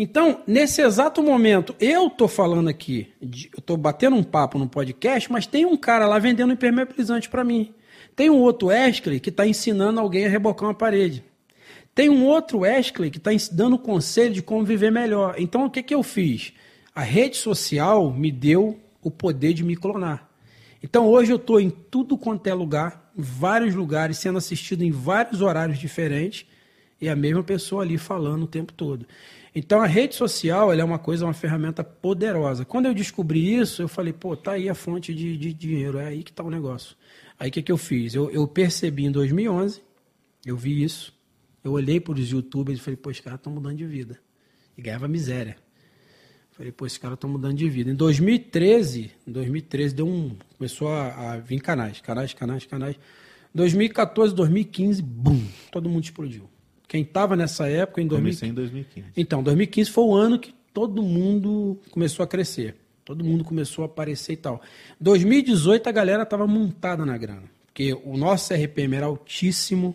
Então, 0.00 0.42
nesse 0.46 0.80
exato 0.80 1.20
momento, 1.20 1.74
eu 1.80 2.08
tô 2.08 2.28
falando 2.28 2.68
aqui, 2.68 3.12
eu 3.20 3.60
tô 3.60 3.76
batendo 3.76 4.14
um 4.14 4.22
papo 4.22 4.56
no 4.56 4.68
podcast, 4.68 5.30
mas 5.30 5.44
tem 5.44 5.66
um 5.66 5.76
cara 5.76 6.06
lá 6.06 6.20
vendendo 6.20 6.52
impermeabilizante 6.52 7.28
para 7.28 7.42
mim. 7.42 7.74
Tem 8.14 8.30
um 8.30 8.38
outro 8.38 8.68
Wesley 8.68 9.18
que 9.18 9.30
está 9.30 9.44
ensinando 9.44 9.98
alguém 9.98 10.24
a 10.24 10.28
rebocar 10.28 10.68
uma 10.68 10.74
parede. 10.74 11.24
Tem 11.96 12.08
um 12.08 12.24
outro 12.24 12.60
Wesley 12.60 13.10
que 13.10 13.18
está 13.18 13.32
dando 13.50 13.76
conselho 13.76 14.32
de 14.32 14.40
como 14.40 14.64
viver 14.64 14.92
melhor. 14.92 15.34
Então, 15.36 15.64
o 15.64 15.70
que, 15.70 15.82
que 15.82 15.94
eu 15.96 16.04
fiz? 16.04 16.52
A 16.94 17.02
rede 17.02 17.36
social 17.36 18.12
me 18.12 18.30
deu 18.30 18.78
o 19.02 19.10
poder 19.10 19.52
de 19.52 19.64
me 19.64 19.74
clonar. 19.74 20.28
Então, 20.80 21.08
hoje 21.08 21.32
eu 21.32 21.38
estou 21.38 21.60
em 21.60 21.70
tudo 21.70 22.16
quanto 22.16 22.46
é 22.46 22.54
lugar, 22.54 23.10
em 23.18 23.22
vários 23.22 23.74
lugares, 23.74 24.18
sendo 24.18 24.38
assistido 24.38 24.82
em 24.82 24.92
vários 24.92 25.42
horários 25.42 25.76
diferentes, 25.76 26.46
e 27.00 27.08
a 27.08 27.16
mesma 27.16 27.42
pessoa 27.42 27.82
ali 27.82 27.98
falando 27.98 28.44
o 28.44 28.48
tempo 28.48 28.72
todo. 28.72 29.04
Então, 29.54 29.80
a 29.80 29.86
rede 29.86 30.14
social 30.14 30.72
é 30.72 30.84
uma 30.84 30.98
coisa, 30.98 31.24
uma 31.24 31.34
ferramenta 31.34 31.82
poderosa. 31.82 32.64
Quando 32.64 32.86
eu 32.86 32.94
descobri 32.94 33.54
isso, 33.54 33.82
eu 33.82 33.88
falei, 33.88 34.12
pô, 34.12 34.36
tá 34.36 34.52
aí 34.52 34.68
a 34.68 34.74
fonte 34.74 35.14
de, 35.14 35.36
de 35.36 35.52
dinheiro, 35.52 35.98
é 35.98 36.06
aí 36.06 36.22
que 36.22 36.30
está 36.30 36.42
o 36.42 36.50
negócio. 36.50 36.96
Aí 37.38 37.48
o 37.48 37.52
que, 37.52 37.62
que 37.62 37.72
eu 37.72 37.76
fiz? 37.76 38.14
Eu, 38.14 38.30
eu 38.30 38.46
percebi 38.46 39.06
em 39.06 39.10
2011, 39.10 39.82
eu 40.44 40.56
vi 40.56 40.82
isso, 40.82 41.14
eu 41.62 41.72
olhei 41.72 42.00
para 42.00 42.14
os 42.14 42.30
youtubers 42.30 42.78
e 42.78 42.82
falei, 42.82 42.96
pô, 42.96 43.10
os 43.10 43.20
caras 43.20 43.38
estão 43.38 43.52
mudando 43.52 43.76
de 43.76 43.86
vida. 43.86 44.18
E 44.76 44.82
ganhava 44.82 45.08
miséria. 45.08 45.56
Falei, 46.52 46.72
pô, 46.72 46.86
esses 46.86 46.98
caras 46.98 47.14
estão 47.14 47.30
mudando 47.30 47.56
de 47.56 47.68
vida. 47.68 47.90
Em 47.90 47.94
2013, 47.94 49.12
em 49.26 49.30
2013 49.30 49.94
deu 49.94 50.08
um. 50.08 50.36
Começou 50.56 50.88
a, 50.88 51.32
a 51.32 51.36
vir 51.38 51.60
canais, 51.60 52.00
canais, 52.00 52.34
canais, 52.34 52.66
canais. 52.66 52.96
2014, 53.54 54.34
2015, 54.34 55.00
bum, 55.00 55.40
todo 55.70 55.88
mundo 55.88 56.02
explodiu. 56.04 56.50
Quem 56.88 57.02
estava 57.02 57.36
nessa 57.36 57.68
época 57.68 58.00
em 58.00 58.06
2015. 58.06 58.40
Comecei 58.40 58.48
em 58.48 58.54
2015. 58.54 59.08
Então, 59.14 59.42
2015 59.42 59.90
foi 59.90 60.04
o 60.04 60.14
ano 60.14 60.38
que 60.38 60.54
todo 60.72 61.02
mundo 61.02 61.78
começou 61.90 62.24
a 62.24 62.26
crescer. 62.26 62.76
Todo 63.04 63.22
mundo 63.22 63.44
começou 63.44 63.82
a 63.82 63.86
aparecer 63.86 64.32
e 64.32 64.36
tal. 64.36 64.60
2018 64.98 65.86
a 65.86 65.92
galera 65.92 66.22
estava 66.22 66.46
montada 66.46 67.04
na 67.04 67.16
grana. 67.16 67.44
Porque 67.66 67.92
o 68.04 68.16
nosso 68.16 68.52
RPM 68.54 68.96
era 68.96 69.06
altíssimo, 69.06 69.94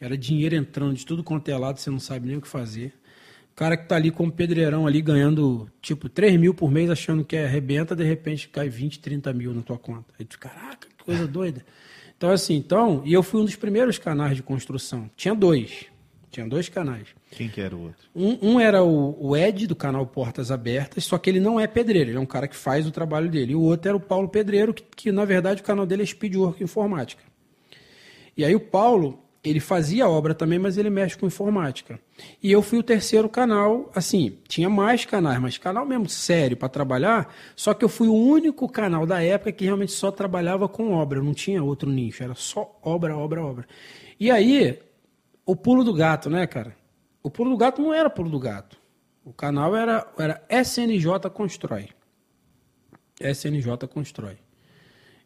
era 0.00 0.16
dinheiro 0.16 0.56
entrando 0.56 0.94
de 0.94 1.06
tudo 1.06 1.22
quanto 1.22 1.48
é 1.48 1.56
lado, 1.56 1.78
você 1.78 1.88
não 1.88 2.00
sabe 2.00 2.26
nem 2.26 2.36
o 2.36 2.40
que 2.40 2.48
fazer. 2.48 2.92
O 3.52 3.54
cara 3.54 3.76
que 3.76 3.86
tá 3.86 3.96
ali 3.96 4.10
como 4.10 4.32
pedreirão 4.32 4.86
ali 4.86 5.00
ganhando 5.00 5.70
tipo 5.80 6.08
3 6.08 6.38
mil 6.38 6.52
por 6.52 6.70
mês, 6.70 6.90
achando 6.90 7.24
que 7.24 7.36
é 7.36 7.44
arrebenta, 7.44 7.94
de 7.94 8.02
repente 8.02 8.48
cai 8.48 8.68
20, 8.68 8.98
30 8.98 9.32
mil 9.32 9.54
na 9.54 9.62
tua 9.62 9.78
conta. 9.78 10.12
Aí 10.18 10.24
tu, 10.24 10.38
caraca, 10.38 10.88
que 10.96 11.04
coisa 11.04 11.26
doida. 11.28 11.64
Então, 12.16 12.30
assim, 12.30 12.56
então, 12.56 13.02
e 13.04 13.12
eu 13.12 13.22
fui 13.22 13.40
um 13.40 13.44
dos 13.44 13.56
primeiros 13.56 13.98
canais 13.98 14.36
de 14.36 14.42
construção. 14.42 15.10
Tinha 15.16 15.34
dois. 15.34 15.91
Tinha 16.32 16.48
dois 16.48 16.66
canais. 16.70 17.08
Quem 17.30 17.46
que 17.46 17.60
era 17.60 17.76
o 17.76 17.82
outro? 17.82 18.08
Um, 18.16 18.54
um 18.54 18.60
era 18.60 18.82
o, 18.82 19.14
o, 19.20 19.36
Ed, 19.36 19.66
do 19.66 19.76
canal 19.76 20.06
Portas 20.06 20.50
Abertas, 20.50 21.04
só 21.04 21.18
que 21.18 21.28
ele 21.28 21.38
não 21.38 21.60
é 21.60 21.66
pedreiro, 21.66 22.08
ele 22.08 22.16
é 22.16 22.20
um 22.20 22.26
cara 22.26 22.48
que 22.48 22.56
faz 22.56 22.86
o 22.86 22.90
trabalho 22.90 23.28
dele. 23.28 23.52
E 23.52 23.54
o 23.54 23.60
outro 23.60 23.90
era 23.90 23.96
o 23.96 24.00
Paulo 24.00 24.30
Pedreiro, 24.30 24.72
que, 24.72 24.82
que 24.82 25.12
na 25.12 25.26
verdade 25.26 25.60
o 25.60 25.64
canal 25.64 25.84
dele 25.84 26.02
é 26.02 26.06
Speedwork 26.06 26.64
Informática. 26.64 27.22
E 28.34 28.46
aí 28.46 28.54
o 28.54 28.60
Paulo, 28.60 29.22
ele 29.44 29.60
fazia 29.60 30.08
obra 30.08 30.34
também, 30.34 30.58
mas 30.58 30.78
ele 30.78 30.88
mexe 30.88 31.18
com 31.18 31.26
informática. 31.26 32.00
E 32.42 32.50
eu 32.50 32.62
fui 32.62 32.78
o 32.78 32.82
terceiro 32.82 33.28
canal, 33.28 33.90
assim, 33.94 34.38
tinha 34.48 34.70
mais 34.70 35.04
canais, 35.04 35.38
mas 35.38 35.58
canal 35.58 35.84
mesmo 35.84 36.08
sério 36.08 36.56
para 36.56 36.70
trabalhar, 36.70 37.30
só 37.54 37.74
que 37.74 37.84
eu 37.84 37.90
fui 37.90 38.08
o 38.08 38.14
único 38.14 38.66
canal 38.70 39.04
da 39.04 39.22
época 39.22 39.52
que 39.52 39.66
realmente 39.66 39.92
só 39.92 40.10
trabalhava 40.10 40.66
com 40.66 40.94
obra, 40.94 41.20
não 41.20 41.34
tinha 41.34 41.62
outro 41.62 41.90
nicho, 41.90 42.22
era 42.22 42.34
só 42.34 42.74
obra, 42.82 43.14
obra, 43.14 43.44
obra. 43.44 43.66
E 44.18 44.30
aí, 44.30 44.78
o 45.44 45.56
pulo 45.56 45.84
do 45.84 45.92
gato, 45.92 46.30
né, 46.30 46.46
cara? 46.46 46.76
O 47.22 47.30
pulo 47.30 47.50
do 47.50 47.56
gato 47.56 47.80
não 47.80 47.92
era 47.92 48.10
pulo 48.10 48.30
do 48.30 48.38
gato. 48.38 48.76
O 49.24 49.32
canal 49.32 49.76
era, 49.76 50.06
era 50.18 50.42
SNJ 50.50 51.30
Constrói. 51.32 51.88
SNJ 53.20 53.86
Constrói. 53.88 54.36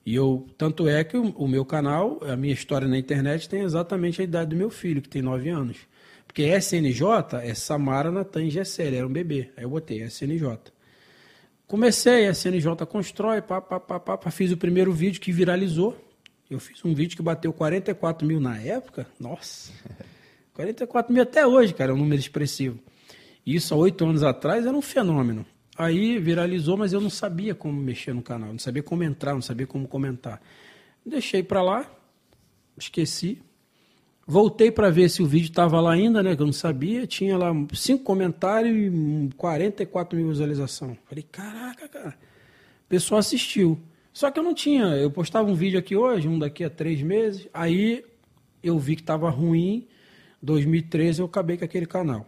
E 0.05 0.15
eu, 0.15 0.47
tanto 0.57 0.89
é 0.89 1.03
que 1.03 1.17
o, 1.17 1.31
o, 1.31 1.49
meu 1.49 1.65
canal, 1.65 2.21
a 2.23 2.37
minha 2.37 2.53
história 2.53 2.87
na 2.87 2.99
internet 2.99 3.49
tem 3.49 3.63
exatamente 3.63 4.21
a 4.21 4.25
idade 4.25 4.51
do 4.51 4.57
meu 4.57 4.71
filho, 4.71 5.03
que 5.03 5.09
tem 5.09 5.23
9 5.23 5.49
anos. 5.49 5.79
Porque 6.27 6.43
SNJ 6.57 7.39
é 7.43 7.55
Samara 7.55 8.11
Natan 8.11 8.49
Gessel, 8.49 8.95
era 8.95 9.07
um 9.07 9.13
bebê. 9.13 9.51
Aí 9.57 9.65
eu 9.65 9.71
botei 9.71 10.03
SNJ. 10.03 10.59
Comecei, 11.67 12.29
SNJ 12.29 12.87
constrói, 12.89 13.43
pá, 13.43 13.61
pá, 13.61 13.81
pá, 13.81 13.99
pá, 13.99 14.31
fiz 14.31 14.53
o 14.53 14.57
primeiro 14.57 14.93
vídeo 14.93 15.21
que 15.21 15.33
viralizou. 15.33 15.97
Eu 16.51 16.61
fiz 16.61 16.85
um 16.85 16.95
vídeo 16.95 17.17
que 17.17 17.23
bateu 17.23 17.53
44 17.53 18.27
mil 18.27 18.41
na 18.41 18.59
época. 18.59 19.07
Nossa! 19.19 19.73
44 20.55 21.13
mil 21.13 21.23
até 21.23 21.47
hoje, 21.47 21.75
cara, 21.75 21.91
é 21.91 21.95
um 21.95 21.99
número 21.99 22.21
expressivo. 22.21 22.79
Isso 23.45 23.75
há 23.75 23.77
oito 23.77 24.05
anos 24.05 24.23
atrás 24.23 24.65
era 24.65 24.77
um 24.77 24.81
fenômeno. 24.81 25.45
Aí 25.77 26.19
viralizou, 26.19 26.77
mas 26.77 26.93
eu 26.93 27.01
não 27.01 27.11
sabia 27.11 27.55
como 27.55 27.79
mexer 27.79 28.15
no 28.15 28.23
canal, 28.23 28.51
não 28.51 28.59
sabia 28.59 28.83
como 28.83 29.03
entrar, 29.03 29.35
não 29.35 29.43
sabia 29.43 29.67
como 29.67 29.87
comentar. 29.87 30.41
Deixei 31.05 31.43
para 31.43 31.63
lá, 31.63 31.91
esqueci. 32.79 33.43
Voltei 34.27 34.73
para 34.73 34.91
ver 34.91 35.09
se 35.11 35.23
o 35.23 35.27
vídeo 35.27 35.51
estava 35.51 35.81
lá 35.81 35.93
ainda, 35.93 36.23
né? 36.23 36.35
Que 36.35 36.43
eu 36.43 36.47
não 36.47 36.53
sabia. 36.53 37.07
Tinha 37.07 37.37
lá 37.37 37.53
cinco 37.75 38.03
comentários 38.03 38.75
e 38.75 39.31
44 39.37 40.19
mil 40.19 40.29
visualizações. 40.29 40.97
Falei, 41.05 41.25
caraca, 41.31 41.87
cara. 41.87 42.19
O 42.85 42.89
pessoal 42.89 43.21
assistiu. 43.21 43.79
Só 44.17 44.31
que 44.31 44.41
eu 44.41 44.43
não 44.43 44.55
tinha. 44.55 44.85
Eu 44.97 45.11
postava 45.11 45.47
um 45.47 45.55
vídeo 45.55 45.79
aqui 45.79 45.95
hoje, 45.95 46.27
um 46.27 46.39
daqui 46.39 46.65
a 46.65 46.71
três 46.71 47.03
meses. 47.03 47.47
Aí 47.53 48.03
eu 48.63 48.79
vi 48.79 48.97
que 48.97 49.03
estava 49.03 49.29
ruim. 49.29 49.87
2013 50.41 51.21
eu 51.21 51.27
acabei 51.27 51.59
com 51.59 51.67
aquele 51.67 51.85
canal. 51.85 52.27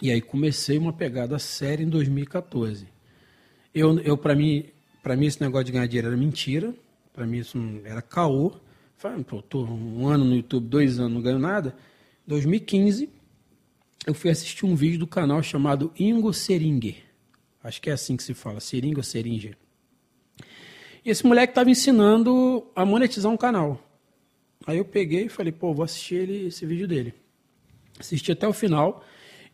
E 0.00 0.10
aí 0.10 0.22
comecei 0.22 0.78
uma 0.78 0.94
pegada 0.94 1.38
séria 1.38 1.84
em 1.84 1.90
2014. 1.90 2.88
Eu, 3.74 4.00
eu 4.00 4.16
para 4.16 4.34
mim, 4.34 4.64
para 5.02 5.14
mim 5.14 5.26
esse 5.26 5.42
negócio 5.42 5.66
de 5.66 5.72
ganhar 5.72 5.86
dinheiro 5.86 6.08
era 6.08 6.16
mentira. 6.16 6.74
Para 7.12 7.26
mim 7.26 7.36
isso 7.36 7.58
era 7.84 8.00
caô. 8.00 8.54
Falei, 8.96 9.22
pô, 9.24 9.42
tô 9.42 9.62
um 9.62 10.08
ano 10.08 10.24
no 10.24 10.34
YouTube, 10.34 10.66
dois 10.68 10.98
anos, 10.98 11.12
não 11.12 11.20
ganho 11.20 11.38
nada. 11.38 11.76
2015, 12.26 13.10
eu 14.06 14.14
fui 14.14 14.30
assistir 14.30 14.64
um 14.64 14.74
vídeo 14.74 15.00
do 15.00 15.06
canal 15.06 15.42
chamado 15.42 15.92
Ingo 15.98 16.32
Seringer. 16.32 16.96
Acho 17.62 17.82
que 17.82 17.90
é 17.90 17.92
assim 17.92 18.16
que 18.16 18.22
se 18.22 18.32
fala, 18.32 18.58
Seringer 18.58 18.96
ou 18.96 19.04
Seringer. 19.04 19.54
E 21.04 21.10
esse 21.10 21.26
moleque 21.26 21.50
estava 21.50 21.70
ensinando 21.70 22.66
a 22.74 22.84
monetizar 22.84 23.30
um 23.30 23.36
canal. 23.36 23.78
Aí 24.66 24.78
eu 24.78 24.84
peguei 24.84 25.26
e 25.26 25.28
falei, 25.28 25.52
pô, 25.52 25.74
vou 25.74 25.84
assistir 25.84 26.14
ele, 26.14 26.46
esse 26.46 26.64
vídeo 26.64 26.88
dele. 26.88 27.12
Assisti 27.98 28.32
até 28.32 28.48
o 28.48 28.52
final. 28.52 29.04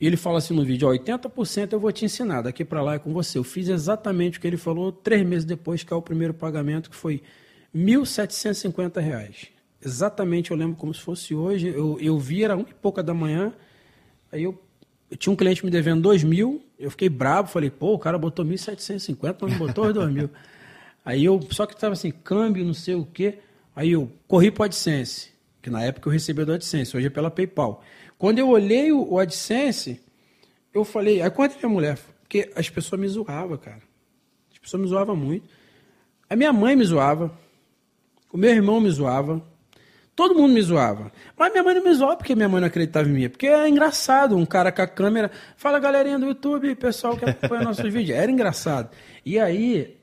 E 0.01 0.07
ele 0.07 0.17
fala 0.17 0.39
assim 0.39 0.55
no 0.55 0.65
vídeo, 0.65 0.89
ó, 0.89 0.93
80% 0.93 1.73
eu 1.73 1.81
vou 1.81 1.93
te 1.93 2.07
ensinar, 2.07 2.41
daqui 2.41 2.65
para 2.65 2.81
lá 2.81 2.95
é 2.95 2.99
com 2.99 3.13
você. 3.13 3.37
Eu 3.37 3.45
fiz 3.45 3.69
exatamente 3.69 4.39
o 4.39 4.41
que 4.41 4.47
ele 4.47 4.57
falou 4.57 4.91
três 4.91 5.27
meses 5.27 5.45
depois, 5.45 5.83
que 5.83 5.93
é 5.93 5.97
o 5.97 6.01
primeiro 6.01 6.33
pagamento, 6.33 6.89
que 6.89 6.97
foi 6.97 7.23
R$ 7.75 7.81
1.750. 7.81 9.49
Exatamente, 9.85 10.53
eu 10.53 10.57
lembro 10.57 10.77
como 10.77 10.95
se 10.95 11.01
fosse 11.01 11.35
hoje. 11.35 11.69
Eu, 11.69 11.99
eu 12.01 12.19
vi, 12.19 12.45
era 12.45 12.57
uma 12.57 12.67
e 12.71 12.75
pouca 12.75 13.03
da 13.03 13.13
manhã, 13.13 13.53
aí 14.33 14.45
eu 14.45 14.59
eu 15.11 15.17
tinha 15.17 15.33
um 15.33 15.37
cliente 15.37 15.65
me 15.65 15.71
devendo 15.71 16.03
2 16.03 16.23
mil, 16.23 16.63
eu 16.79 16.89
fiquei 16.89 17.09
bravo, 17.09 17.49
falei, 17.49 17.69
pô, 17.69 17.95
o 17.95 17.99
cara 17.99 18.17
botou 18.17 18.45
1.750, 18.45 19.37
mas 19.41 19.51
não 19.51 19.59
botou 19.59 19.93
2 19.93 20.13
mil. 20.13 20.31
Aí 21.05 21.25
eu, 21.25 21.41
só 21.51 21.67
que 21.67 21.75
estava 21.75 21.95
assim, 21.95 22.11
câmbio, 22.11 22.65
não 22.65 22.75
sei 22.75 22.95
o 22.95 23.05
quê. 23.05 23.39
Aí 23.75 23.93
eu 23.93 24.11
corri 24.29 24.51
para 24.51 24.63
o 24.63 24.65
AdSense, 24.65 25.31
que 25.63 25.71
na 25.71 25.83
época 25.83 26.09
eu 26.09 26.13
recebia 26.13 26.45
do 26.45 26.53
AdSense, 26.53 26.97
hoje 26.97 27.07
é 27.07 27.11
pela 27.11 27.31
PayPal. 27.31 27.83
Quando 28.19 28.39
eu 28.39 28.49
olhei 28.49 28.93
o, 28.93 29.19
AdSense, 29.19 30.01
eu 30.75 30.85
falei, 30.85 31.23
aí 31.23 31.31
quanto 31.31 31.57
minha 31.57 31.69
mulher? 31.69 31.99
Porque 32.21 32.51
as 32.55 32.69
pessoas 32.69 33.01
me 33.01 33.09
zoavam, 33.09 33.57
cara. 33.57 33.83
As 34.53 34.59
pessoas 34.59 34.83
me 34.83 34.89
zoavam 34.89 35.17
muito. 35.17 35.49
A 36.29 36.37
minha 36.37 36.53
mãe 36.53 36.77
me 36.77 36.85
zoava, 36.85 37.33
o 38.33 38.37
meu 38.37 38.51
irmão 38.51 38.81
me 38.81 38.91
zoava, 38.91 39.43
todo 40.15 40.35
mundo 40.35 40.53
me 40.53 40.61
zoava. 40.61 41.11
Mas 41.37 41.51
minha 41.51 41.65
mãe 41.65 41.75
não 41.75 41.83
me 41.83 41.95
zoava 41.95 42.17
porque 42.17 42.35
minha 42.35 42.49
mãe 42.49 42.61
não 42.61 42.69
acreditava 42.69 43.09
em 43.09 43.13
mim. 43.13 43.29
Porque 43.29 43.47
é 43.47 43.69
engraçado 43.69 44.37
um 44.37 44.45
cara 44.45 44.71
com 44.71 44.83
a 44.83 44.87
câmera. 44.87 45.31
Fala 45.57 45.79
galerinha 45.79 46.19
do 46.19 46.27
YouTube, 46.27 46.75
pessoal 46.75 47.17
que 47.17 47.25
acompanha 47.25 47.65
nossos 47.65 47.85
vídeos. 47.91 48.19
Era 48.19 48.31
engraçado. 48.31 48.91
E 49.25 49.39
aí, 49.39 50.00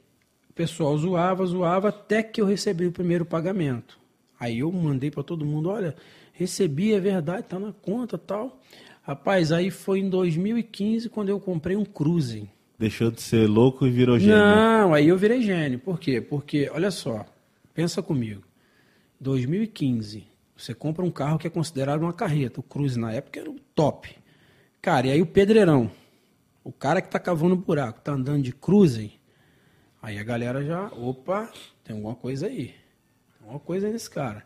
pessoal 0.57 0.97
zoava, 0.97 1.45
zoava, 1.45 1.89
até 1.89 2.23
que 2.23 2.41
eu 2.41 2.45
recebi 2.45 2.87
o 2.87 2.91
primeiro 2.91 3.23
pagamento. 3.23 3.99
Aí 4.39 4.59
eu 4.59 4.71
mandei 4.71 5.11
para 5.11 5.23
todo 5.23 5.45
mundo: 5.45 5.69
olha, 5.69 5.95
recebi, 6.33 6.93
é 6.93 6.99
verdade, 6.99 7.43
tá 7.43 7.59
na 7.59 7.71
conta 7.71 8.17
tal. 8.17 8.59
Rapaz, 9.03 9.51
aí 9.51 9.69
foi 9.69 9.99
em 9.99 10.09
2015 10.09 11.07
quando 11.09 11.29
eu 11.29 11.39
comprei 11.39 11.77
um 11.77 11.85
Cruze. 11.85 12.49
Deixou 12.77 13.09
de 13.09 13.21
ser 13.21 13.47
louco 13.47 13.87
e 13.87 13.89
virou 13.89 14.19
gênio. 14.19 14.35
Não, 14.35 14.93
aí 14.93 15.07
eu 15.07 15.17
virei 15.17 15.41
gênio. 15.41 15.79
Por 15.79 15.99
quê? 15.99 16.19
Porque, 16.19 16.69
olha 16.73 16.91
só, 16.91 17.25
pensa 17.73 18.01
comigo. 18.01 18.43
2015, 19.19 20.25
você 20.55 20.73
compra 20.73 21.05
um 21.05 21.09
carro 21.09 21.39
que 21.39 21.47
é 21.47 21.49
considerado 21.49 22.01
uma 22.01 22.13
carreta. 22.13 22.59
O 22.59 22.63
Cruze 22.63 22.99
na 22.99 23.13
época 23.13 23.39
era 23.39 23.49
o 23.49 23.55
top. 23.73 24.09
Cara, 24.81 25.07
e 25.07 25.11
aí 25.11 25.21
o 25.21 25.25
pedreirão. 25.25 25.89
O 26.63 26.71
cara 26.71 27.01
que 27.01 27.09
tá 27.09 27.17
cavando 27.17 27.55
buraco, 27.55 28.01
tá 28.01 28.11
andando 28.11 28.43
de 28.43 28.51
Cruze. 28.51 29.16
Aí 30.07 30.17
a 30.17 30.23
galera 30.23 30.63
já, 30.63 30.85
opa, 30.85 31.51
tem 31.83 31.93
alguma 31.93 32.15
coisa 32.15 32.47
aí. 32.47 32.67
Tem 32.67 33.41
alguma 33.41 33.59
coisa 33.59 33.87
aí 33.87 33.91
nesse 33.91 34.09
cara. 34.09 34.41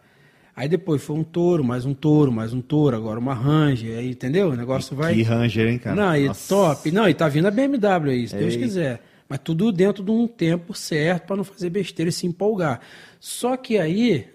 Aí 0.56 0.68
depois 0.68 1.04
foi 1.04 1.16
um 1.16 1.24
touro, 1.24 1.64
mais 1.64 1.86
um 1.86 1.94
touro, 1.94 2.32
mais 2.32 2.52
um 2.52 2.60
touro, 2.60 2.98
agora 2.98 3.20
uma 3.20 3.36
Ranger, 3.36 4.00
aí, 4.00 4.10
entendeu? 4.10 4.50
O 4.50 4.56
negócio 4.56 4.96
vai. 4.96 5.14
Que 5.14 5.22
Ranger, 5.22 5.68
hein, 5.68 5.78
cara? 5.78 5.96
Não, 5.96 6.16
e 6.16 6.32
top. 6.48 6.92
Não, 6.92 7.08
e 7.08 7.14
tá 7.14 7.28
vindo 7.28 7.48
a 7.48 7.52
BMW 7.52 8.10
aí, 8.10 8.28
se 8.28 8.36
Deus 8.36 8.56
quiser. 8.56 9.04
Mas 9.30 9.38
tudo 9.38 9.72
dentro 9.72 10.04
de 10.04 10.10
um 10.10 10.28
tempo 10.28 10.74
certo 10.74 11.28
para 11.28 11.36
não 11.36 11.44
fazer 11.44 11.70
besteira 11.70 12.10
e 12.10 12.12
se 12.12 12.26
empolgar. 12.26 12.82
Só 13.20 13.56
que 13.56 13.78
aí, 13.78 14.30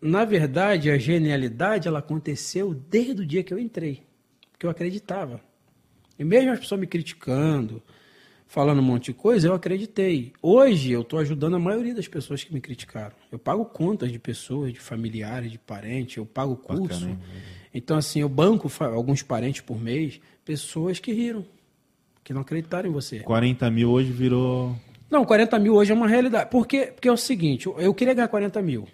na 0.00 0.24
verdade, 0.24 0.90
a 0.90 0.98
genialidade 0.98 1.86
ela 1.86 2.00
aconteceu 2.00 2.74
desde 2.74 3.22
o 3.22 3.26
dia 3.26 3.44
que 3.44 3.54
eu 3.54 3.60
entrei, 3.60 4.02
porque 4.50 4.66
eu 4.66 4.70
acreditava. 4.70 5.40
E 6.18 6.24
mesmo 6.24 6.50
as 6.50 6.58
pessoas 6.58 6.80
me 6.80 6.86
criticando, 6.88 7.80
falando 8.56 8.78
um 8.78 8.82
monte 8.82 9.12
de 9.12 9.12
coisa, 9.12 9.48
eu 9.48 9.52
acreditei. 9.52 10.32
Hoje 10.40 10.90
eu 10.90 11.02
estou 11.02 11.18
ajudando 11.18 11.56
a 11.56 11.58
maioria 11.58 11.94
das 11.94 12.08
pessoas 12.08 12.42
que 12.42 12.54
me 12.54 12.58
criticaram. 12.58 13.14
Eu 13.30 13.38
pago 13.38 13.66
contas 13.66 14.10
de 14.10 14.18
pessoas, 14.18 14.72
de 14.72 14.80
familiares, 14.80 15.52
de 15.52 15.58
parentes, 15.58 16.16
eu 16.16 16.24
pago 16.24 16.56
curso. 16.56 17.00
Bacana, 17.04 17.20
então, 17.74 17.98
assim, 17.98 18.20
eu 18.20 18.30
banco 18.30 18.72
alguns 18.80 19.22
parentes 19.22 19.60
por 19.60 19.78
mês, 19.78 20.18
pessoas 20.42 20.98
que 20.98 21.12
riram, 21.12 21.44
que 22.24 22.32
não 22.32 22.40
acreditaram 22.40 22.88
em 22.88 22.92
você. 22.92 23.20
40 23.20 23.70
mil 23.70 23.90
hoje 23.90 24.10
virou. 24.10 24.74
Não, 25.10 25.22
40 25.26 25.58
mil 25.58 25.74
hoje 25.74 25.92
é 25.92 25.94
uma 25.94 26.08
realidade. 26.08 26.48
Porque, 26.48 26.86
porque 26.86 27.08
é 27.08 27.12
o 27.12 27.16
seguinte, 27.18 27.66
eu 27.66 27.92
queria 27.92 28.14
ganhar 28.14 28.28
40 28.28 28.62
mil. 28.62 28.88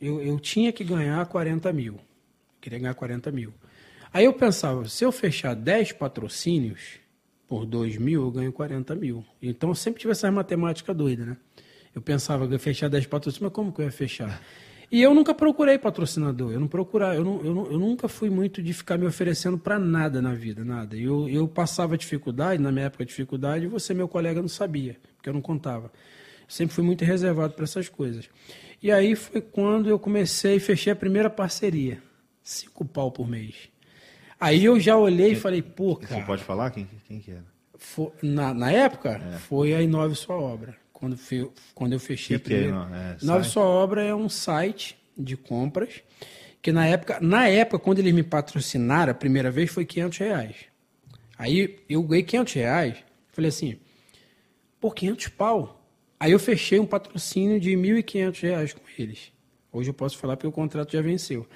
Eu, 0.00 0.20
eu 0.20 0.40
tinha 0.40 0.72
que 0.72 0.82
ganhar 0.82 1.24
40 1.24 1.72
mil. 1.72 1.92
Eu 1.92 2.00
queria 2.60 2.80
ganhar 2.80 2.94
40 2.94 3.30
mil. 3.30 3.54
Aí 4.12 4.24
eu 4.24 4.32
pensava, 4.32 4.88
se 4.88 5.04
eu 5.04 5.12
fechar 5.12 5.54
10 5.54 5.92
patrocínios, 5.92 7.03
por 7.48 7.66
2 7.66 7.96
mil, 7.98 8.22
eu 8.22 8.30
ganho 8.30 8.52
40 8.52 8.94
mil. 8.94 9.24
Então 9.40 9.70
eu 9.70 9.74
sempre 9.74 10.00
tive 10.00 10.12
essa 10.12 10.30
matemática 10.30 10.94
doida, 10.94 11.24
né? 11.24 11.36
Eu 11.94 12.02
pensava 12.02 12.46
que 12.46 12.52
ia 12.52 12.58
fechar 12.58 12.88
10 12.88 13.06
patrocínios, 13.06 13.42
mas 13.42 13.52
como 13.52 13.72
que 13.72 13.80
eu 13.80 13.84
ia 13.84 13.92
fechar? 13.92 14.42
E 14.90 15.02
eu 15.02 15.14
nunca 15.14 15.34
procurei 15.34 15.78
patrocinador, 15.78 16.52
eu 16.52 16.60
não 16.60 16.68
procurar, 16.68 17.16
eu, 17.16 17.24
não, 17.24 17.44
eu, 17.44 17.72
eu 17.72 17.78
nunca 17.78 18.06
fui 18.08 18.30
muito 18.30 18.62
de 18.62 18.72
ficar 18.72 18.98
me 18.98 19.06
oferecendo 19.06 19.58
para 19.58 19.78
nada 19.78 20.20
na 20.20 20.34
vida, 20.34 20.64
nada. 20.64 20.96
Eu, 20.96 21.28
eu 21.28 21.48
passava 21.48 21.96
dificuldade, 21.96 22.62
na 22.62 22.70
minha 22.70 22.86
época 22.86 23.04
de 23.04 23.10
dificuldade, 23.10 23.64
e 23.64 23.68
você, 23.68 23.94
meu 23.94 24.08
colega, 24.08 24.40
não 24.40 24.48
sabia, 24.48 24.96
porque 25.16 25.28
eu 25.28 25.32
não 25.32 25.40
contava. 25.40 25.90
sempre 26.46 26.74
fui 26.74 26.84
muito 26.84 27.04
reservado 27.04 27.54
para 27.54 27.64
essas 27.64 27.88
coisas. 27.88 28.28
E 28.82 28.92
aí 28.92 29.16
foi 29.16 29.40
quando 29.40 29.88
eu 29.88 29.98
comecei 29.98 30.56
e 30.56 30.60
fechei 30.60 30.92
a 30.92 30.96
primeira 30.96 31.30
parceria. 31.30 32.02
Cinco 32.42 32.84
pau 32.84 33.10
por 33.10 33.26
mês. 33.26 33.70
Aí 34.38 34.64
eu 34.64 34.78
já 34.78 34.96
olhei 34.96 35.28
quem, 35.28 35.36
e 35.36 35.40
falei, 35.40 35.62
pô, 35.62 35.96
cara. 35.96 36.20
Você 36.20 36.26
pode 36.26 36.44
falar 36.44 36.70
quem, 36.70 36.88
quem 37.06 37.20
que 37.20 37.30
era? 37.30 37.44
Foi, 37.76 38.10
na, 38.22 38.54
na 38.54 38.70
época, 38.70 39.20
é. 39.34 39.38
foi 39.38 39.74
a 39.74 39.82
Inove 39.82 40.14
Sua 40.14 40.36
Obra. 40.36 40.76
Quando, 40.92 41.18
quando 41.74 41.92
eu 41.92 42.00
fechei 42.00 42.38
que 42.38 42.42
a 42.42 42.56
primeira. 42.56 42.86
Que 42.86 42.94
é, 42.94 43.16
Inove 43.24 43.44
Sua 43.46 43.64
Obra 43.64 44.02
é 44.02 44.14
um 44.14 44.28
site 44.28 44.96
de 45.16 45.36
compras 45.36 46.02
que 46.64 46.72
na 46.72 46.86
época, 46.86 47.18
na 47.20 47.46
época, 47.46 47.78
quando 47.78 47.98
eles 47.98 48.14
me 48.14 48.22
patrocinaram 48.22 49.12
a 49.12 49.14
primeira 49.14 49.50
vez, 49.50 49.70
foi 49.70 49.84
500 49.84 50.18
reais. 50.18 50.56
Aí 51.36 51.78
eu 51.90 52.02
ganhei 52.02 52.22
500 52.24 52.54
reais, 52.54 52.96
falei 53.32 53.50
assim, 53.50 53.78
por 54.80 54.94
500 54.94 55.28
pau. 55.28 55.86
Aí 56.18 56.32
eu 56.32 56.38
fechei 56.38 56.80
um 56.80 56.86
patrocínio 56.86 57.60
de 57.60 57.72
1.500 57.72 58.40
reais 58.40 58.72
com 58.72 58.80
eles. 58.98 59.30
Hoje 59.70 59.90
eu 59.90 59.94
posso 59.94 60.16
falar 60.16 60.38
porque 60.38 60.46
o 60.46 60.52
contrato 60.52 60.90
já 60.90 61.02
venceu. 61.02 61.46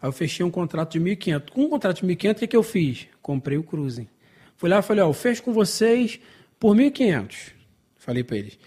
Aí 0.00 0.08
eu 0.08 0.12
fechei 0.12 0.44
um 0.44 0.50
contrato 0.50 0.92
de 0.92 1.00
1.500. 1.00 1.50
Com 1.50 1.62
um 1.62 1.68
contrato 1.68 2.00
de 2.00 2.06
1.500, 2.06 2.32
o 2.32 2.34
que, 2.38 2.46
que 2.46 2.56
eu 2.56 2.62
fiz? 2.62 3.08
Comprei 3.22 3.58
o 3.58 3.62
Cruzen. 3.62 4.08
Fui 4.56 4.68
lá 4.70 4.78
e 4.78 4.82
falei, 4.82 5.02
ó, 5.02 5.08
eu 5.08 5.12
fecho 5.12 5.42
com 5.42 5.52
vocês 5.52 6.20
por 6.58 6.76
1.500. 6.76 7.52
Falei 7.96 8.24
para 8.24 8.36
eles. 8.36 8.58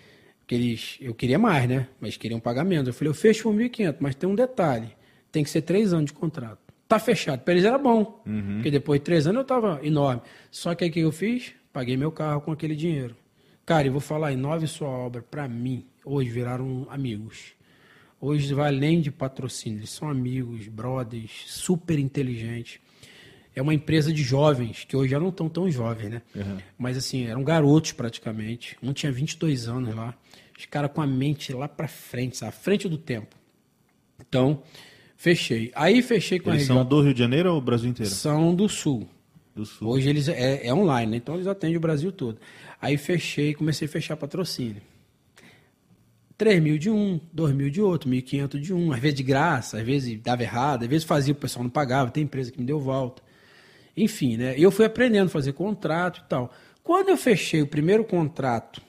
Que 0.45 0.55
eles, 0.55 0.97
eu 0.99 1.13
queria 1.13 1.39
mais, 1.39 1.67
né? 1.67 1.87
Mas 1.99 2.17
queriam 2.17 2.39
pagamento. 2.39 2.89
Eu 2.89 2.93
falei, 2.93 3.09
eu 3.09 3.15
fecho 3.15 3.43
por 3.43 3.53
1.500, 3.53 3.95
mas 3.99 4.15
tem 4.15 4.29
um 4.29 4.35
detalhe. 4.35 4.89
Tem 5.31 5.43
que 5.43 5.49
ser 5.49 5.61
três 5.61 5.93
anos 5.93 6.07
de 6.07 6.13
contrato. 6.13 6.59
Tá 6.87 6.97
fechado. 6.97 7.41
Para 7.41 7.53
eles 7.53 7.65
era 7.65 7.77
bom. 7.77 8.21
Uhum. 8.25 8.55
Porque 8.55 8.71
depois 8.71 8.99
de 8.99 9.05
três 9.05 9.27
anos 9.27 9.41
eu 9.41 9.45
tava 9.45 9.79
enorme. 9.83 10.21
Só 10.49 10.73
que 10.73 10.83
aí 10.83 10.89
o 10.89 10.93
que 10.93 10.99
eu 10.99 11.11
fiz? 11.11 11.53
Paguei 11.71 11.95
meu 11.95 12.11
carro 12.11 12.41
com 12.41 12.51
aquele 12.51 12.75
dinheiro. 12.75 13.15
Cara, 13.63 13.85
e 13.85 13.89
vou 13.91 14.01
falar, 14.01 14.31
Inove 14.31 14.65
Sua 14.65 14.87
Obra, 14.87 15.21
para 15.21 15.47
mim, 15.47 15.85
hoje 16.03 16.31
viraram 16.31 16.87
amigos. 16.89 17.53
Hoje 18.21 18.53
vai 18.53 18.67
além 18.67 18.99
de 18.99 19.11
patrocínio, 19.11 19.79
eles 19.79 19.91
são 19.91 20.09
amigos, 20.09 20.67
brothers, 20.67 21.31
super 21.47 21.97
inteligentes. 21.97 22.79
É 23.55 23.61
uma 23.61 23.73
empresa 23.73 24.11
de 24.11 24.21
jovens, 24.23 24.85
que 24.85 24.95
hoje 24.95 25.11
já 25.11 25.19
não 25.19 25.29
estão 25.29 25.49
tão 25.49 25.69
jovens, 25.71 26.09
né? 26.09 26.21
Uhum. 26.35 26.57
Mas 26.77 26.97
assim, 26.97 27.25
eram 27.25 27.43
garotos 27.43 27.93
praticamente. 27.93 28.77
Um 28.83 28.93
tinha 28.93 29.11
22 29.11 29.67
anos 29.67 29.95
lá. 29.95 30.13
Os 30.57 30.65
caras 30.65 30.91
com 30.91 31.01
a 31.01 31.07
mente 31.07 31.53
lá 31.53 31.67
para 31.67 31.87
frente, 31.87 32.37
sabe? 32.37 32.49
à 32.49 32.51
frente 32.51 32.87
do 32.89 32.97
tempo. 32.97 33.35
Então, 34.19 34.61
fechei. 35.15 35.71
Aí 35.73 36.01
fechei 36.01 36.39
com 36.39 36.49
eles 36.49 36.69
a 36.69 36.73
Eles 36.73 36.77
são 36.81 36.85
do 36.85 37.01
Rio 37.01 37.13
de 37.13 37.19
Janeiro 37.19 37.53
ou 37.53 37.61
Brasil 37.61 37.89
inteiro? 37.89 38.11
São 38.11 38.53
do 38.53 38.67
Sul. 38.67 39.07
Do 39.55 39.65
Sul. 39.65 39.87
Hoje 39.87 40.09
eles 40.09 40.27
é, 40.27 40.67
é 40.67 40.73
online, 40.73 41.11
né? 41.11 41.17
então 41.17 41.35
eles 41.35 41.47
atendem 41.47 41.77
o 41.77 41.81
Brasil 41.81 42.11
todo. 42.11 42.37
Aí 42.81 42.97
fechei, 42.97 43.53
comecei 43.53 43.87
a 43.87 43.91
fechar 43.91 44.17
patrocínio. 44.17 44.81
3 46.39 46.63
mil 46.63 46.77
de 46.77 46.89
um, 46.89 47.19
2 47.33 47.53
mil 47.53 47.69
de 47.69 47.81
outro, 47.81 48.09
1.500 48.09 48.59
de 48.61 48.73
um, 48.73 48.93
às 48.93 48.99
vezes 48.99 49.17
de 49.17 49.23
graça, 49.23 49.77
às 49.77 49.85
vezes 49.85 50.17
dava 50.21 50.41
errado, 50.41 50.83
às 50.83 50.87
vezes 50.87 51.03
fazia, 51.05 51.33
o 51.33 51.37
pessoal 51.37 51.63
não 51.63 51.69
pagava, 51.69 52.09
tem 52.09 52.23
empresa 52.23 52.49
que 52.49 52.57
me 52.57 52.65
deu 52.65 52.79
volta. 52.79 53.21
Enfim, 53.95 54.37
né? 54.37 54.55
Eu 54.57 54.71
fui 54.71 54.85
aprendendo 54.85 55.27
a 55.27 55.29
fazer 55.29 55.51
contrato 55.51 56.21
e 56.25 56.29
tal. 56.29 56.49
Quando 56.81 57.09
eu 57.09 57.17
fechei 57.17 57.61
o 57.61 57.67
primeiro 57.67 58.05
contrato, 58.05 58.81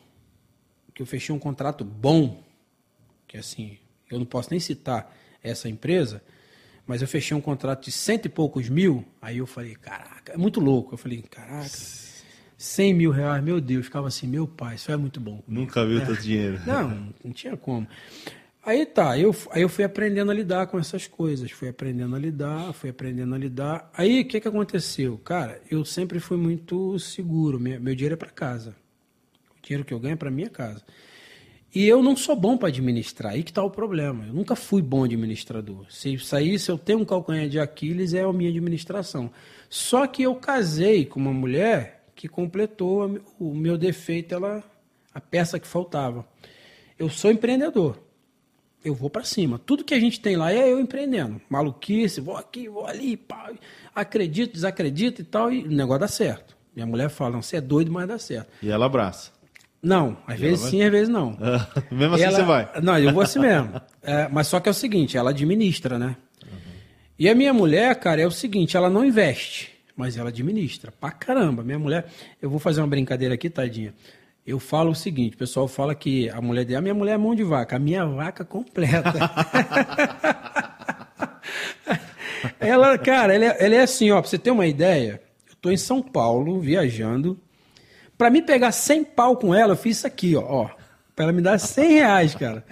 que 0.94 1.02
eu 1.02 1.06
fechei 1.06 1.34
um 1.34 1.40
contrato 1.40 1.84
bom, 1.84 2.40
que 3.26 3.36
assim, 3.36 3.78
eu 4.08 4.20
não 4.20 4.26
posso 4.26 4.50
nem 4.52 4.60
citar 4.60 5.12
essa 5.42 5.68
empresa, 5.68 6.22
mas 6.86 7.02
eu 7.02 7.08
fechei 7.08 7.36
um 7.36 7.40
contrato 7.40 7.84
de 7.84 7.90
cento 7.90 8.26
e 8.26 8.28
poucos 8.28 8.68
mil, 8.68 9.04
aí 9.20 9.38
eu 9.38 9.46
falei, 9.46 9.74
caraca, 9.74 10.32
é 10.32 10.36
muito 10.36 10.60
louco. 10.60 10.94
Eu 10.94 10.98
falei, 10.98 11.20
caraca 11.22 12.09
100 12.60 12.92
mil 12.92 13.10
reais, 13.10 13.42
meu 13.42 13.58
Deus, 13.58 13.86
ficava 13.86 14.08
assim, 14.08 14.26
meu 14.26 14.46
pai, 14.46 14.74
isso 14.74 14.92
é 14.92 14.96
muito 14.96 15.18
bom. 15.18 15.42
Nunca 15.48 15.82
viu 15.86 15.98
é. 15.98 16.04
tanto 16.04 16.20
dinheiro. 16.20 16.60
Não, 16.66 17.08
não 17.24 17.32
tinha 17.32 17.56
como. 17.56 17.88
Aí 18.62 18.84
tá, 18.84 19.18
eu, 19.18 19.34
aí 19.50 19.62
eu 19.62 19.68
fui 19.70 19.82
aprendendo 19.82 20.30
a 20.30 20.34
lidar 20.34 20.66
com 20.66 20.78
essas 20.78 21.06
coisas, 21.06 21.50
fui 21.50 21.70
aprendendo 21.70 22.14
a 22.14 22.18
lidar, 22.18 22.74
fui 22.74 22.90
aprendendo 22.90 23.34
a 23.34 23.38
lidar. 23.38 23.90
Aí 23.96 24.20
o 24.20 24.24
que, 24.26 24.38
que 24.38 24.46
aconteceu? 24.46 25.16
Cara, 25.24 25.58
eu 25.70 25.86
sempre 25.86 26.20
fui 26.20 26.36
muito 26.36 26.98
seguro, 26.98 27.58
meu, 27.58 27.80
meu 27.80 27.94
dinheiro 27.94 28.12
é 28.12 28.18
para 28.18 28.28
casa. 28.28 28.76
O 29.56 29.66
dinheiro 29.66 29.82
que 29.82 29.94
eu 29.94 29.98
ganho 29.98 30.12
é 30.12 30.16
para 30.16 30.30
minha 30.30 30.50
casa. 30.50 30.84
E 31.74 31.88
eu 31.88 32.02
não 32.02 32.14
sou 32.14 32.36
bom 32.36 32.58
para 32.58 32.68
administrar, 32.68 33.32
aí 33.32 33.42
que 33.42 33.52
está 33.52 33.62
o 33.62 33.70
problema. 33.70 34.26
Eu 34.26 34.34
nunca 34.34 34.54
fui 34.54 34.82
bom 34.82 35.04
administrador. 35.04 35.86
Se 35.88 36.18
sair, 36.18 36.58
se 36.58 36.70
eu 36.70 36.76
tenho 36.76 36.98
um 36.98 37.04
calcanhar 37.06 37.48
de 37.48 37.58
Aquiles, 37.58 38.12
é 38.12 38.20
a 38.20 38.32
minha 38.34 38.50
administração. 38.50 39.30
Só 39.70 40.06
que 40.06 40.24
eu 40.24 40.34
casei 40.34 41.06
com 41.06 41.18
uma 41.18 41.32
mulher 41.32 41.99
que 42.20 42.28
completou 42.28 43.18
o 43.38 43.54
meu 43.54 43.78
defeito, 43.78 44.34
ela, 44.34 44.62
a 45.14 45.18
peça 45.18 45.58
que 45.58 45.66
faltava. 45.66 46.26
Eu 46.98 47.08
sou 47.08 47.30
empreendedor. 47.30 47.98
eu 48.84 48.94
vou 48.94 49.08
para 49.08 49.24
cima. 49.24 49.58
Tudo 49.58 49.82
que 49.84 49.94
a 49.94 49.98
gente 49.98 50.20
tem 50.20 50.36
lá 50.36 50.52
é 50.52 50.70
eu 50.70 50.78
empreendendo. 50.78 51.40
Maluquice, 51.48 52.20
vou 52.20 52.36
aqui, 52.36 52.68
vou 52.68 52.86
ali, 52.86 53.16
pá, 53.16 53.50
acredito, 53.94 54.52
desacredito 54.52 55.22
e 55.22 55.24
tal, 55.24 55.50
e 55.50 55.64
o 55.64 55.70
negócio 55.70 56.00
dá 56.00 56.08
certo. 56.08 56.54
Minha 56.76 56.84
mulher 56.86 57.08
fala, 57.08 57.30
não, 57.32 57.40
você 57.42 57.56
é 57.56 57.60
doido, 57.62 57.90
mas 57.90 58.06
dá 58.06 58.18
certo. 58.18 58.48
E 58.62 58.68
ela 58.70 58.84
abraça. 58.84 59.30
Não, 59.82 60.18
às 60.26 60.38
E 60.38 60.42
vezes 60.42 60.60
ela 60.60 60.70
sim, 60.70 60.82
às 60.82 60.90
vezes 60.90 61.08
não. 61.08 61.38
Mesmo 61.90 62.16
assim 62.16 62.24
Ela- 62.24 62.36
você 62.36 62.42
vai. 62.44 62.70
Não, 62.82 62.98
eu 62.98 63.14
vou 63.14 63.22
assim 63.22 63.38
mesmo. 63.38 63.80
É, 64.02 64.28
mas 64.28 64.46
só 64.46 64.60
que 64.60 64.68
é 64.68 64.72
o 64.72 64.74
seguinte, 64.74 65.16
ela 65.16 65.30
administra, 65.30 65.98
né? 65.98 66.16
E 67.18 67.28
a 67.30 67.34
minha 67.34 67.52
mulher, 67.54 67.94
cara, 67.98 68.20
é 68.20 68.26
o 68.26 68.30
seguinte, 68.30 68.76
ela 68.76 68.88
não 68.90 69.04
investe, 69.04 69.69
mas 70.00 70.16
ela 70.16 70.30
administra. 70.30 70.90
Pra 70.90 71.10
caramba. 71.10 71.62
Minha 71.62 71.78
mulher, 71.78 72.06
eu 72.40 72.50
vou 72.50 72.58
fazer 72.58 72.80
uma 72.80 72.88
brincadeira 72.88 73.34
aqui, 73.34 73.48
tadinha. 73.48 73.94
Eu 74.46 74.58
falo 74.58 74.90
o 74.90 74.94
seguinte, 74.94 75.34
o 75.34 75.38
pessoal 75.38 75.68
fala 75.68 75.94
que 75.94 76.28
a 76.30 76.40
mulher 76.40 76.64
dela, 76.64 76.78
a 76.78 76.82
minha 76.82 76.94
mulher 76.94 77.12
é 77.12 77.18
mão 77.18 77.34
de 77.34 77.44
vaca, 77.44 77.76
a 77.76 77.78
minha 77.78 78.04
vaca 78.06 78.44
completa. 78.44 79.12
ela, 82.58 82.98
cara, 82.98 83.34
ela 83.34 83.44
é, 83.44 83.64
ela 83.64 83.74
é 83.74 83.82
assim, 83.82 84.10
ó, 84.10 84.20
pra 84.20 84.28
você 84.28 84.38
ter 84.38 84.50
uma 84.50 84.66
ideia, 84.66 85.22
eu 85.48 85.54
tô 85.60 85.70
em 85.70 85.76
São 85.76 86.02
Paulo, 86.02 86.58
viajando, 86.58 87.38
Pra 88.20 88.28
mim 88.28 88.42
pegar 88.42 88.70
100 88.70 89.04
pau 89.04 89.34
com 89.34 89.54
ela, 89.54 89.72
eu 89.72 89.76
fiz 89.78 89.96
isso 89.96 90.06
aqui, 90.06 90.36
ó. 90.36 90.44
ó 90.46 90.70
pra 91.16 91.24
ela 91.24 91.32
me 91.32 91.40
dar 91.40 91.56
100 91.56 91.90
reais, 91.90 92.34
cara. 92.34 92.62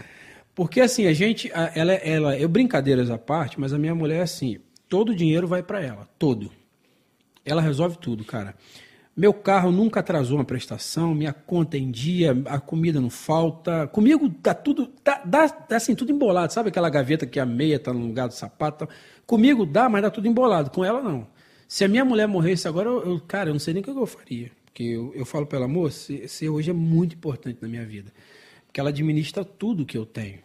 Porque 0.54 0.78
assim, 0.78 1.06
a 1.06 1.14
gente, 1.14 1.50
ela, 1.74 1.94
ela, 1.94 2.36
eu 2.36 2.50
brincadeiras 2.50 3.10
à 3.10 3.16
parte, 3.16 3.58
mas 3.58 3.72
a 3.72 3.78
minha 3.78 3.94
mulher 3.94 4.18
é 4.18 4.22
assim, 4.24 4.58
todo 4.90 5.08
o 5.08 5.14
dinheiro 5.14 5.48
vai 5.48 5.62
pra 5.62 5.82
ela, 5.82 6.06
todo. 6.18 6.52
Ela 7.48 7.62
resolve 7.62 7.96
tudo, 7.98 8.24
cara. 8.24 8.54
Meu 9.16 9.34
carro 9.34 9.72
nunca 9.72 9.98
atrasou 9.98 10.38
uma 10.38 10.44
prestação, 10.44 11.12
minha 11.12 11.32
conta 11.32 11.76
em 11.76 11.90
dia, 11.90 12.40
a 12.46 12.60
comida 12.60 13.00
não 13.00 13.10
falta. 13.10 13.88
Comigo 13.88 14.28
tá 14.30 14.54
tudo, 14.54 14.86
tá, 14.86 15.22
dá, 15.24 15.46
dá 15.68 15.76
assim, 15.76 15.94
tudo 15.96 16.12
embolado. 16.12 16.52
Sabe 16.52 16.68
aquela 16.68 16.88
gaveta 16.88 17.26
que 17.26 17.40
a 17.40 17.44
meia 17.46 17.80
tá 17.80 17.92
no 17.92 18.06
lugar 18.06 18.28
do 18.28 18.34
sapato? 18.34 18.88
Comigo 19.26 19.66
dá, 19.66 19.88
mas 19.88 20.02
dá 20.02 20.10
tudo 20.10 20.28
embolado. 20.28 20.70
Com 20.70 20.84
ela, 20.84 21.02
não. 21.02 21.26
Se 21.66 21.84
a 21.84 21.88
minha 21.88 22.04
mulher 22.04 22.28
morresse 22.28 22.68
agora, 22.68 22.88
eu, 22.88 23.02
eu- 23.14 23.20
cara, 23.20 23.50
eu 23.50 23.54
não 23.54 23.58
sei 23.60 23.74
nem 23.74 23.80
o 23.80 23.84
que 23.84 23.90
eu 23.90 24.06
faria. 24.06 24.52
Porque 24.66 24.84
eu, 24.84 25.12
eu 25.16 25.24
falo 25.26 25.46
pra 25.46 25.56
ela, 25.58 25.66
amor, 25.66 25.90
você 25.90 26.48
hoje 26.48 26.70
é 26.70 26.72
muito 26.72 27.16
importante 27.16 27.58
na 27.60 27.66
minha 27.66 27.84
vida. 27.84 28.12
Porque 28.66 28.78
ela 28.78 28.90
administra 28.90 29.44
tudo 29.44 29.84
que 29.84 29.98
eu 29.98 30.06
tenho. 30.06 30.38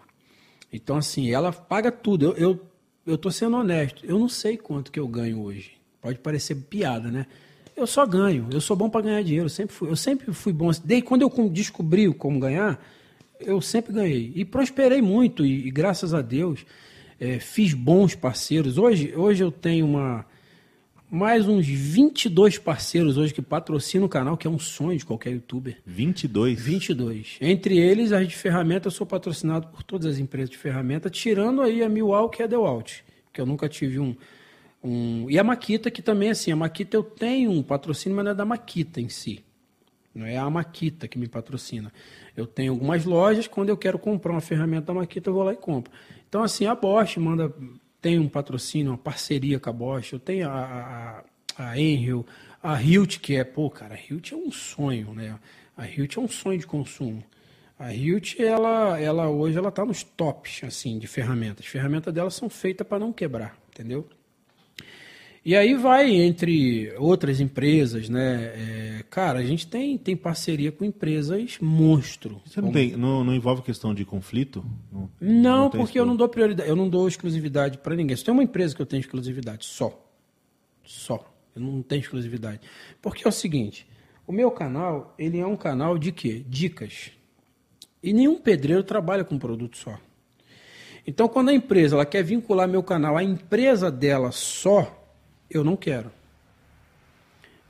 Então, 0.71 0.97
assim, 0.97 1.29
ela 1.31 1.51
paga 1.53 1.91
tudo. 1.91 2.25
Eu, 2.25 2.35
eu, 2.37 2.65
eu 3.05 3.17
tô 3.19 3.29
sendo 3.29 3.55
honesto. 3.57 4.03
Eu 4.03 4.17
não 4.17 4.27
sei 4.27 4.57
quanto 4.57 4.91
que 4.91 4.99
eu 4.99 5.07
ganho 5.07 5.41
hoje. 5.43 5.73
Pode 6.03 6.19
parecer 6.19 6.55
piada, 6.55 7.09
né? 7.09 7.25
Eu 7.77 7.87
só 7.87 8.05
ganho. 8.05 8.49
Eu 8.51 8.59
sou 8.59 8.75
bom 8.75 8.89
para 8.89 9.03
ganhar 9.03 9.23
dinheiro. 9.23 9.45
Eu 9.45 9.49
sempre 9.49 9.73
fui, 9.73 9.89
eu 9.89 9.95
sempre 9.95 10.33
fui 10.33 10.51
bom. 10.51 10.69
Desde 10.83 11.07
quando 11.07 11.21
eu 11.21 11.49
descobri 11.49 12.13
como 12.13 12.41
ganhar, 12.41 12.77
eu 13.39 13.61
sempre 13.61 13.93
ganhei. 13.93 14.33
E 14.35 14.43
prosperei 14.43 15.01
muito. 15.01 15.45
E, 15.45 15.65
e 15.65 15.71
graças 15.71 16.13
a 16.13 16.21
Deus, 16.21 16.65
eh, 17.21 17.39
fiz 17.39 17.73
bons 17.73 18.15
parceiros. 18.15 18.77
Hoje, 18.77 19.13
hoje 19.15 19.45
eu 19.45 19.49
tenho 19.49 19.85
uma 19.85 20.25
mais 21.09 21.47
uns 21.47 21.67
22 21.67 22.57
parceiros 22.57 23.17
hoje 23.17 23.33
que 23.33 23.41
patrocinam 23.41 24.07
o 24.07 24.09
canal, 24.09 24.35
que 24.35 24.47
é 24.47 24.49
um 24.49 24.59
sonho 24.59 24.97
de 24.97 25.05
qualquer 25.05 25.31
youtuber. 25.31 25.77
22. 25.85 26.59
22. 26.59 27.37
Entre 27.39 27.77
eles, 27.77 28.11
as 28.11 28.27
de 28.27 28.35
ferramenta, 28.35 28.87
eu 28.87 28.91
sou 28.91 29.05
patrocinado 29.07 29.67
por 29.67 29.83
todas 29.83 30.07
as 30.07 30.17
empresas 30.17 30.49
de 30.49 30.57
ferramenta, 30.57 31.09
tirando 31.09 31.61
aí 31.61 31.81
a 31.81 31.87
Milwall, 31.87 32.29
que 32.29 32.41
é 32.41 32.45
a 32.45 32.47
Dewalt, 32.47 33.01
que 33.31 33.39
eu 33.39 33.45
nunca 33.45 33.69
tive 33.69 33.99
um, 33.99 34.15
um... 34.83 35.29
E 35.29 35.39
a 35.39 35.43
Maquita, 35.43 35.89
que 35.89 36.01
também, 36.01 36.29
assim, 36.29 36.51
a 36.51 36.55
Maquita 36.55 36.97
eu 36.97 37.03
tenho 37.03 37.51
um 37.51 37.63
patrocínio, 37.63 38.15
mas 38.15 38.25
não 38.25 38.31
é 38.31 38.35
da 38.35 38.45
Maquita 38.45 38.99
em 38.99 39.09
si. 39.09 39.43
Não 40.13 40.25
é 40.25 40.37
a 40.37 40.49
Maquita 40.49 41.07
que 41.07 41.17
me 41.17 41.27
patrocina. 41.27 41.91
Eu 42.35 42.45
tenho 42.45 42.73
algumas 42.73 43.05
lojas, 43.05 43.47
quando 43.47 43.69
eu 43.69 43.77
quero 43.77 43.97
comprar 43.97 44.31
uma 44.31 44.41
ferramenta 44.41 44.87
da 44.87 44.93
Maquita, 44.93 45.29
eu 45.29 45.33
vou 45.33 45.43
lá 45.43 45.53
e 45.53 45.57
compro. 45.57 45.91
Então, 46.27 46.43
assim, 46.43 46.65
a 46.65 46.75
Bosch 46.75 47.17
manda... 47.17 47.53
Tem 48.01 48.19
um 48.19 48.27
patrocínio, 48.27 48.91
uma 48.91 48.97
parceria 48.97 49.59
com 49.59 49.69
a 49.69 49.73
Bosch. 49.73 50.11
Eu 50.11 50.19
tenho 50.19 50.49
a, 50.49 51.23
a, 51.57 51.69
a 51.69 51.79
Enel, 51.79 52.25
a 52.61 52.81
Hilt, 52.83 53.19
que 53.19 53.37
é... 53.37 53.45
Pô, 53.45 53.69
cara, 53.69 53.95
a 53.95 53.97
Hilt 53.97 54.33
é 54.33 54.35
um 54.35 54.51
sonho, 54.51 55.13
né? 55.13 55.39
A 55.77 55.87
Hilt 55.87 56.17
é 56.17 56.19
um 56.19 56.27
sonho 56.27 56.59
de 56.59 56.67
consumo. 56.67 57.23
A 57.79 57.93
Hilt, 57.93 58.39
ela, 58.39 58.99
ela 58.99 59.29
hoje, 59.29 59.57
ela 59.57 59.71
tá 59.71 59.85
nos 59.85 60.03
tops, 60.03 60.63
assim, 60.63 60.99
de 60.99 61.07
ferramentas. 61.07 61.65
As 61.65 61.71
ferramentas 61.71 62.13
dela 62.13 62.29
são 62.29 62.49
feitas 62.49 62.85
para 62.85 62.99
não 62.99 63.13
quebrar, 63.13 63.57
entendeu? 63.71 64.07
E 65.45 65.57
aí 65.57 65.73
vai 65.75 66.09
entre 66.09 66.93
outras 66.97 67.41
empresas, 67.41 68.07
né? 68.07 68.53
É, 68.55 69.03
cara, 69.09 69.39
a 69.39 69.43
gente 69.43 69.67
tem, 69.67 69.97
tem 69.97 70.15
parceria 70.15 70.71
com 70.71 70.85
empresas 70.85 71.57
monstro. 71.59 72.41
Você 72.45 72.61
não, 72.61 72.71
tem, 72.71 72.95
não, 72.95 73.25
não 73.25 73.35
envolve 73.35 73.61
questão 73.61 73.93
de 73.93 74.05
conflito? 74.05 74.63
Não, 74.89 75.09
Não, 75.19 75.69
tem 75.69 75.81
porque 75.81 75.99
eu 75.99 76.05
não 76.05 76.15
dou 76.15 76.29
prioridade, 76.29 76.69
eu 76.69 76.77
não 76.77 76.87
dou 76.87 77.09
exclusividade 77.09 77.77
para 77.79 77.93
ninguém. 77.93 78.15
Se 78.15 78.23
tem 78.23 78.33
uma 78.33 78.43
empresa 78.43 78.73
que 78.73 78.81
eu 78.81 78.85
tenho 78.85 79.01
exclusividade, 79.01 79.65
só. 79.65 80.01
Só. 80.81 81.29
Eu 81.53 81.61
não 81.61 81.81
tenho 81.81 81.99
exclusividade. 81.99 82.61
Porque 83.01 83.25
é 83.25 83.29
o 83.29 83.31
seguinte, 83.31 83.85
o 84.25 84.31
meu 84.31 84.49
canal, 84.49 85.13
ele 85.19 85.39
é 85.39 85.45
um 85.45 85.57
canal 85.57 85.97
de 85.97 86.13
quê? 86.13 86.41
Dicas. 86.47 87.11
E 88.01 88.13
nenhum 88.13 88.39
pedreiro 88.39 88.83
trabalha 88.83 89.25
com 89.25 89.35
um 89.35 89.39
produto 89.39 89.77
só. 89.77 89.99
Então, 91.05 91.27
quando 91.27 91.49
a 91.49 91.53
empresa 91.53 91.97
ela 91.97 92.05
quer 92.05 92.23
vincular 92.23 92.67
meu 92.67 92.81
canal 92.81 93.17
à 93.17 93.23
empresa 93.23 93.91
dela 93.91 94.31
só, 94.31 95.02
eu 95.57 95.63
não 95.63 95.75
quero. 95.75 96.11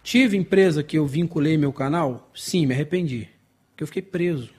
Tive 0.04 0.36
empresa 0.36 0.84
que 0.84 0.98
eu 0.98 1.08
vinculei 1.08 1.58
meu 1.58 1.72
canal? 1.72 2.30
Sim, 2.36 2.66
me 2.66 2.74
arrependi. 2.74 3.30
Porque 3.70 3.84
eu 3.84 3.88
fiquei 3.88 4.02
preso. 4.02 4.54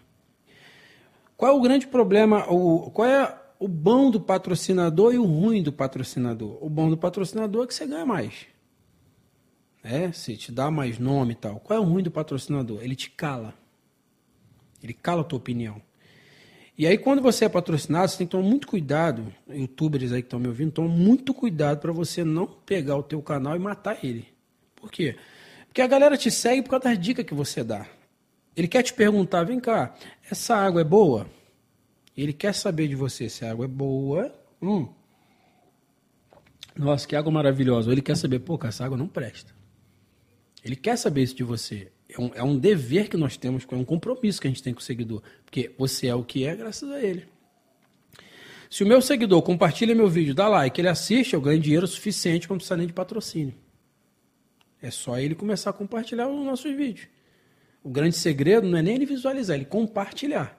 Qual 1.36 1.52
é 1.52 1.54
o 1.54 1.60
grande 1.60 1.86
problema? 1.86 2.50
O, 2.50 2.90
qual 2.90 3.06
é 3.06 3.38
o 3.58 3.68
bom 3.68 4.10
do 4.10 4.20
patrocinador 4.20 5.12
e 5.12 5.18
o 5.18 5.24
ruim 5.24 5.62
do 5.62 5.72
patrocinador? 5.72 6.58
O 6.64 6.70
bom 6.70 6.88
do 6.88 6.96
patrocinador 6.96 7.64
é 7.64 7.66
que 7.66 7.74
você 7.74 7.86
ganha 7.86 8.06
mais. 8.06 8.46
É, 9.82 10.10
se 10.12 10.36
te 10.36 10.50
dá 10.50 10.70
mais 10.70 10.98
nome 10.98 11.32
e 11.32 11.36
tal. 11.36 11.60
Qual 11.60 11.78
é 11.78 11.80
o 11.80 11.84
ruim 11.84 12.02
do 12.02 12.10
patrocinador? 12.10 12.82
Ele 12.82 12.96
te 12.96 13.10
cala. 13.10 13.52
Ele 14.82 14.94
cala 14.94 15.20
a 15.20 15.24
tua 15.24 15.38
opinião. 15.38 15.80
E 16.76 16.86
aí, 16.86 16.98
quando 16.98 17.22
você 17.22 17.44
é 17.44 17.48
patrocinado, 17.48 18.08
você 18.08 18.18
tem 18.18 18.26
que 18.26 18.32
tomar 18.32 18.48
muito 18.48 18.66
cuidado. 18.66 19.32
Youtubers 19.48 20.12
aí 20.12 20.22
que 20.22 20.26
estão 20.26 20.40
me 20.40 20.48
ouvindo, 20.48 20.72
tomam 20.72 20.90
muito 20.90 21.32
cuidado 21.32 21.78
para 21.78 21.92
você 21.92 22.24
não 22.24 22.46
pegar 22.46 22.96
o 22.96 23.02
teu 23.02 23.22
canal 23.22 23.54
e 23.54 23.58
matar 23.60 24.04
ele. 24.04 24.26
Por 24.74 24.90
quê? 24.90 25.16
Porque 25.68 25.80
a 25.80 25.86
galera 25.86 26.16
te 26.16 26.30
segue 26.30 26.62
por 26.62 26.70
causa 26.70 26.84
das 26.84 26.98
dicas 26.98 27.24
que 27.24 27.34
você 27.34 27.62
dá. 27.62 27.86
Ele 28.56 28.68
quer 28.68 28.82
te 28.82 28.92
perguntar, 28.92 29.44
vem 29.44 29.60
cá, 29.60 29.94
essa 30.30 30.56
água 30.56 30.80
é 30.80 30.84
boa? 30.84 31.28
Ele 32.16 32.32
quer 32.32 32.54
saber 32.54 32.88
de 32.88 32.94
você 32.94 33.28
se 33.28 33.44
a 33.44 33.50
água 33.50 33.64
é 33.64 33.68
boa. 33.68 34.32
Hum. 34.60 34.88
Nossa, 36.76 37.06
que 37.06 37.14
água 37.14 37.32
maravilhosa. 37.32 37.90
Ele 37.90 38.02
quer 38.02 38.16
saber, 38.16 38.40
pô, 38.40 38.58
essa 38.64 38.84
água 38.84 38.96
não 38.96 39.08
presta. 39.08 39.52
Ele 40.64 40.76
quer 40.76 40.96
saber 40.96 41.22
isso 41.22 41.34
de 41.36 41.44
você. 41.44 41.90
É 42.16 42.20
um, 42.20 42.30
é 42.34 42.42
um 42.42 42.56
dever 42.56 43.08
que 43.08 43.16
nós 43.16 43.36
temos, 43.36 43.66
é 43.68 43.74
um 43.74 43.84
compromisso 43.84 44.40
que 44.40 44.46
a 44.46 44.50
gente 44.50 44.62
tem 44.62 44.72
com 44.72 44.80
o 44.80 44.82
seguidor. 44.82 45.20
Porque 45.44 45.72
você 45.76 46.06
é 46.06 46.14
o 46.14 46.22
que 46.22 46.46
é 46.46 46.54
graças 46.54 46.90
a 46.90 47.02
ele. 47.02 47.26
Se 48.70 48.82
o 48.84 48.86
meu 48.86 49.02
seguidor 49.02 49.42
compartilha 49.42 49.94
meu 49.94 50.08
vídeo, 50.08 50.34
dá 50.34 50.48
like, 50.48 50.80
ele 50.80 50.88
assiste, 50.88 51.34
eu 51.34 51.40
ganho 51.40 51.60
dinheiro 51.60 51.86
suficiente 51.86 52.46
para 52.46 52.54
não 52.54 52.58
precisar 52.58 52.76
nem 52.76 52.86
de 52.86 52.92
patrocínio. 52.92 53.54
É 54.80 54.90
só 54.90 55.18
ele 55.18 55.34
começar 55.34 55.70
a 55.70 55.72
compartilhar 55.72 56.28
os 56.28 56.44
nossos 56.44 56.74
vídeos. 56.74 57.08
O 57.82 57.88
grande 57.90 58.16
segredo 58.16 58.66
não 58.66 58.78
é 58.78 58.82
nem 58.82 58.94
ele 58.94 59.06
visualizar, 59.06 59.56
é 59.56 59.58
ele 59.58 59.66
compartilhar. 59.66 60.58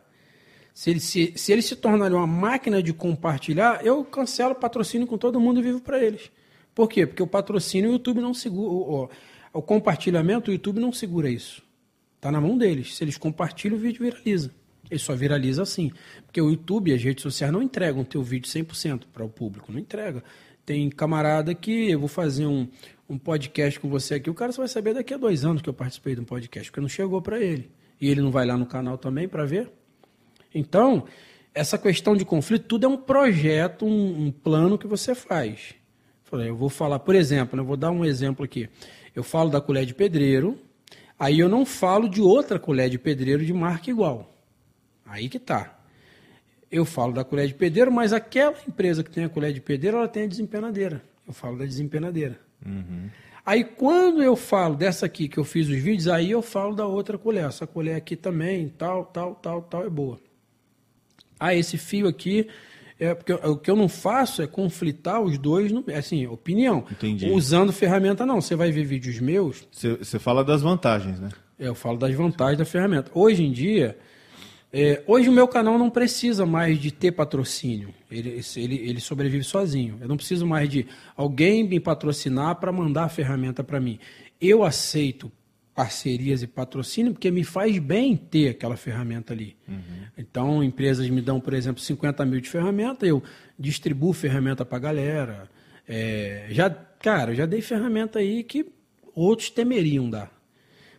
Se 0.74 0.90
ele 0.90 1.00
se, 1.00 1.34
se, 1.36 1.52
ele 1.52 1.62
se 1.62 1.76
tornar 1.76 2.12
uma 2.12 2.28
máquina 2.28 2.84
de 2.84 2.94
compartilhar, 2.94 3.86
eu 3.86 4.04
cancelo 4.04 4.52
o 4.52 4.56
patrocínio 4.56 5.08
com 5.08 5.18
todo 5.18 5.40
mundo 5.40 5.60
e 5.60 5.64
vivo 5.64 5.80
para 5.80 6.04
eles. 6.04 6.30
Por 6.76 6.90
quê? 6.90 7.08
Porque 7.08 7.24
o 7.24 7.28
patrocínio 7.28 7.90
o 7.90 7.94
YouTube 7.94 8.20
não 8.20 8.34
segura. 8.34 8.70
O, 8.70 9.10
o, 9.54 9.62
compartilhamento, 9.62 10.52
o 10.52 10.54
YouTube 10.54 10.80
não 10.80 10.92
segura 10.92 11.30
isso. 11.30 11.64
Está 12.18 12.30
na 12.30 12.42
mão 12.42 12.58
deles. 12.58 12.96
Se 12.96 13.04
eles 13.04 13.18
compartilham, 13.18 13.78
o 13.78 13.80
vídeo 13.80 14.04
viraliza. 14.04 14.52
Ele 14.92 15.00
só 15.00 15.16
viraliza 15.16 15.64
assim. 15.64 15.92
Porque 16.26 16.42
o 16.42 16.50
YouTube 16.50 16.92
e 16.92 16.94
as 16.94 17.02
redes 17.02 17.24
sociais 17.24 17.52
não 17.52 17.64
entregam 17.64 18.02
o 18.02 18.06
teu 18.06 18.22
vídeo 18.22 18.52
100% 18.52 19.04
para 19.14 19.24
o 19.24 19.30
público. 19.30 19.72
Não 19.72 19.80
entrega. 19.80 20.22
Tem 20.66 20.90
camarada 20.90 21.56
que 21.56 21.92
eu 21.92 22.00
vou 22.00 22.10
fazer 22.10 22.46
um, 22.46 22.68
um 23.08 23.18
podcast 23.18 23.80
com 23.80 23.88
você 23.88 24.16
aqui, 24.16 24.30
o 24.30 24.34
cara 24.34 24.52
só 24.52 24.62
vai 24.62 24.68
saber 24.68 24.94
daqui 24.94 25.14
a 25.14 25.18
dois 25.18 25.46
anos 25.46 25.62
que 25.62 25.70
eu 25.70 25.74
participei 25.74 26.16
de 26.16 26.22
um 26.22 26.26
podcast, 26.26 26.70
porque 26.70 26.82
não 26.82 26.90
chegou 26.90 27.22
para 27.22 27.40
ele. 27.40 27.70
E 28.02 28.10
ele 28.10 28.22
não 28.22 28.32
vai 28.32 28.46
lá 28.46 28.58
no 28.58 28.66
canal 28.66 28.98
também 28.98 29.28
para 29.28 29.46
ver. 29.46 29.72
Então, 30.54 31.06
essa 31.54 31.78
questão 31.78 32.16
de 32.16 32.26
conflito, 32.26 32.66
tudo 32.66 32.86
é 32.86 32.90
um 32.90 32.98
projeto, 32.98 33.86
um, 33.86 34.26
um 34.26 34.32
plano 34.32 34.78
que 34.78 34.88
você 34.88 35.14
faz. 35.14 35.76
Eu 36.42 36.56
vou 36.56 36.70
falar, 36.70 37.00
por 37.00 37.16
exemplo, 37.16 37.60
eu 37.60 37.66
vou 37.66 37.78
dar 37.78 37.92
um 37.92 38.04
exemplo 38.04 38.44
aqui. 38.46 38.70
Eu 39.16 39.24
falo 39.24 39.50
da 39.50 39.62
colher 39.62 39.86
de 39.86 39.94
pedreiro, 39.94 40.58
aí 41.18 41.40
eu 41.40 41.48
não 41.48 41.66
falo 41.66 42.10
de 42.10 42.22
outra 42.22 42.60
colher 42.60 42.90
de 42.90 42.98
pedreiro 42.98 43.46
de 43.46 43.54
marca 43.54 43.90
igual. 43.90 44.36
Aí 45.06 45.30
que 45.30 45.40
tá. 45.40 45.80
Eu 46.72 46.84
falo 46.84 47.14
da 47.14 47.24
colher 47.24 47.48
de 47.48 47.54
pedreiro, 47.54 47.92
mas 47.92 48.12
aquela 48.12 48.56
empresa 48.68 49.04
que 49.04 49.12
tem 49.12 49.24
a 49.24 49.30
colher 49.30 49.54
de 49.54 49.62
pedreiro, 49.62 49.98
ela 49.98 50.08
tem 50.08 50.24
a 50.24 50.28
desempenadeira. 50.28 51.02
Eu 51.28 51.34
falo 51.34 51.58
da 51.58 51.66
desempenadeira. 51.66 52.40
Uhum. 52.66 53.10
Aí 53.46 53.64
quando 53.64 54.24
eu 54.24 54.36
falo 54.36 54.76
dessa 54.76 55.06
aqui 55.06 55.28
que 55.28 55.38
eu 55.38 55.44
fiz 55.44 55.70
os 55.70 55.78
vídeos, 55.78 56.08
aí 56.08 56.32
eu 56.32 56.42
falo 56.42 56.76
da 56.76 56.86
outra 56.86 57.18
colher. 57.18 57.46
Essa 57.46 57.68
colher 57.68 57.96
aqui 57.96 58.16
também, 58.16 58.70
tal, 58.70 59.06
tal, 59.06 59.36
tal, 59.36 59.62
tal, 59.62 59.86
é 59.86 59.90
boa. 59.90 60.20
Ah, 61.40 61.54
esse 61.54 61.78
fio 61.78 62.08
aqui. 62.08 62.48
É, 63.00 63.14
porque 63.14 63.34
o 63.34 63.58
que 63.58 63.70
eu 63.70 63.76
não 63.76 63.90
faço 63.90 64.42
é 64.42 64.48
conflitar 64.48 65.22
os 65.22 65.38
dois, 65.38 65.72
no, 65.72 65.84
assim, 65.98 66.26
opinião. 66.28 66.86
Entendi. 66.90 67.30
Usando 67.30 67.74
ferramenta, 67.74 68.26
não. 68.26 68.40
Você 68.40 68.56
vai 68.56 68.72
ver 68.72 68.86
vídeos 68.86 69.20
meus. 69.20 69.68
Você 69.72 69.96
você 69.96 70.18
fala 70.18 70.44
das 70.44 70.62
vantagens, 70.62 71.20
né? 71.20 71.30
É, 71.60 71.68
Eu 71.68 71.76
falo 71.76 71.98
das 71.98 72.14
vantagens 72.16 72.58
da 72.58 72.66
ferramenta. 72.66 73.12
Hoje 73.14 73.44
em 73.44 73.52
dia, 73.52 73.98
é, 74.72 75.02
hoje 75.08 75.30
o 75.30 75.32
meu 75.32 75.48
canal 75.48 75.78
não 75.78 75.90
precisa 75.90 76.46
mais 76.46 76.80
de 76.80 76.92
ter 76.92 77.12
patrocínio. 77.12 77.94
Ele, 78.10 78.42
ele, 78.56 78.76
ele 78.76 79.00
sobrevive 79.02 79.44
sozinho. 79.44 79.98
Eu 80.02 80.08
não 80.08 80.18
preciso 80.18 80.46
mais 80.46 80.70
de 80.70 80.86
alguém 81.16 81.68
me 81.68 81.80
patrocinar 81.80 82.56
para 82.56 82.72
mandar 82.72 83.06
a 83.06 83.10
ferramenta 83.10 83.64
para 83.64 83.80
mim. 83.80 84.00
Eu 84.40 84.64
aceito 84.64 85.32
parcerias 85.76 86.42
e 86.42 86.48
patrocínio 86.48 87.12
porque 87.12 87.30
me 87.30 87.44
faz 87.44 87.78
bem 87.78 88.16
ter 88.16 88.50
aquela 88.50 88.78
ferramenta 88.78 89.34
ali. 89.34 89.58
Então, 90.18 90.64
empresas 90.64 91.10
me 91.10 91.22
dão, 91.22 91.40
por 91.42 91.54
exemplo, 91.54 91.82
50 91.82 92.26
mil 92.26 92.40
de 92.40 92.50
ferramenta, 92.50 93.06
eu 93.06 93.22
distribuo 93.60 94.14
ferramenta 94.14 94.64
para 94.64 94.78
a 94.78 94.80
galera. 94.80 95.50
É, 95.88 96.48
já, 96.50 96.70
cara, 96.70 97.36
já 97.36 97.46
dei 97.46 97.62
ferramenta 97.62 98.20
aí 98.20 98.42
que 98.42 98.66
outros 99.14 99.50
temeriam 99.50 100.10
dar. 100.10 100.32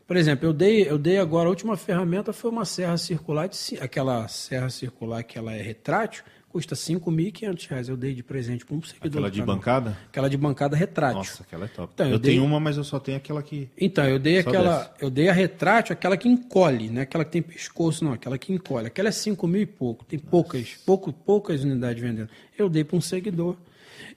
Por 0.07 0.16
exemplo, 0.16 0.47
eu 0.47 0.53
dei, 0.53 0.89
eu 0.89 0.99
dei 0.99 1.18
agora, 1.18 1.47
a 1.47 1.51
última 1.51 1.77
ferramenta 1.77 2.33
foi 2.33 2.51
uma 2.51 2.64
serra 2.64 2.97
circular, 2.97 3.49
de, 3.49 3.57
aquela 3.81 4.29
serra 4.29 4.68
circular 4.68 5.24
que 5.24 5.37
ela 5.37 5.53
é 5.53 5.61
retrátil, 5.61 6.22
custa 6.57 6.74
5.500 6.74 7.66
reais. 7.68 7.88
Eu 7.90 7.96
dei 7.98 8.14
de 8.14 8.22
presente 8.22 8.64
para 8.64 8.74
um 8.74 8.82
seguidor. 8.82 9.09
Aquela 9.11 9.30
de 9.30 9.40
canal. 9.40 9.57
bancada? 9.57 9.98
Aquela 10.09 10.30
de 10.30 10.36
bancada 10.38 10.74
retrátil. 10.74 11.18
Nossa, 11.18 11.42
aquela 11.42 11.66
é 11.66 11.68
top. 11.68 11.92
Então, 11.94 12.07
eu 12.07 12.12
eu 12.12 12.18
dei- 12.18 12.32
tenho 12.32 12.44
uma, 12.44 12.59
mas 12.59 12.78
eu 12.78 12.84
só 12.84 12.98
tenho 12.98 13.18
aquela 13.18 13.42
que. 13.42 13.68
Então, 13.78 14.04
eu 14.07 14.18
dei 14.18 14.42
Só 14.42 14.48
aquela, 14.48 14.78
dessa. 14.78 14.94
eu 15.00 15.11
dei 15.11 15.28
a 15.28 15.32
retrátil, 15.34 15.92
aquela 15.92 16.16
que 16.16 16.26
encolhe, 16.28 16.88
né? 16.88 17.02
Aquela 17.02 17.24
que 17.26 17.30
tem 17.32 17.42
pescoço, 17.42 18.02
não, 18.04 18.12
aquela 18.14 18.38
que 18.38 18.52
encolhe. 18.54 18.86
Aquela 18.86 19.09
é 19.11 19.12
5 19.12 19.46
mil 19.46 19.61
e 19.61 19.66
pouco, 19.66 20.02
tem 20.07 20.18
poucas, 20.18 20.74
pouco, 20.86 21.12
poucas 21.12 21.62
unidades 21.62 22.02
vendendo. 22.02 22.30
Eu 22.57 22.70
dei 22.70 22.84
para 22.84 22.96
um 22.96 23.00
seguidor. 23.02 23.57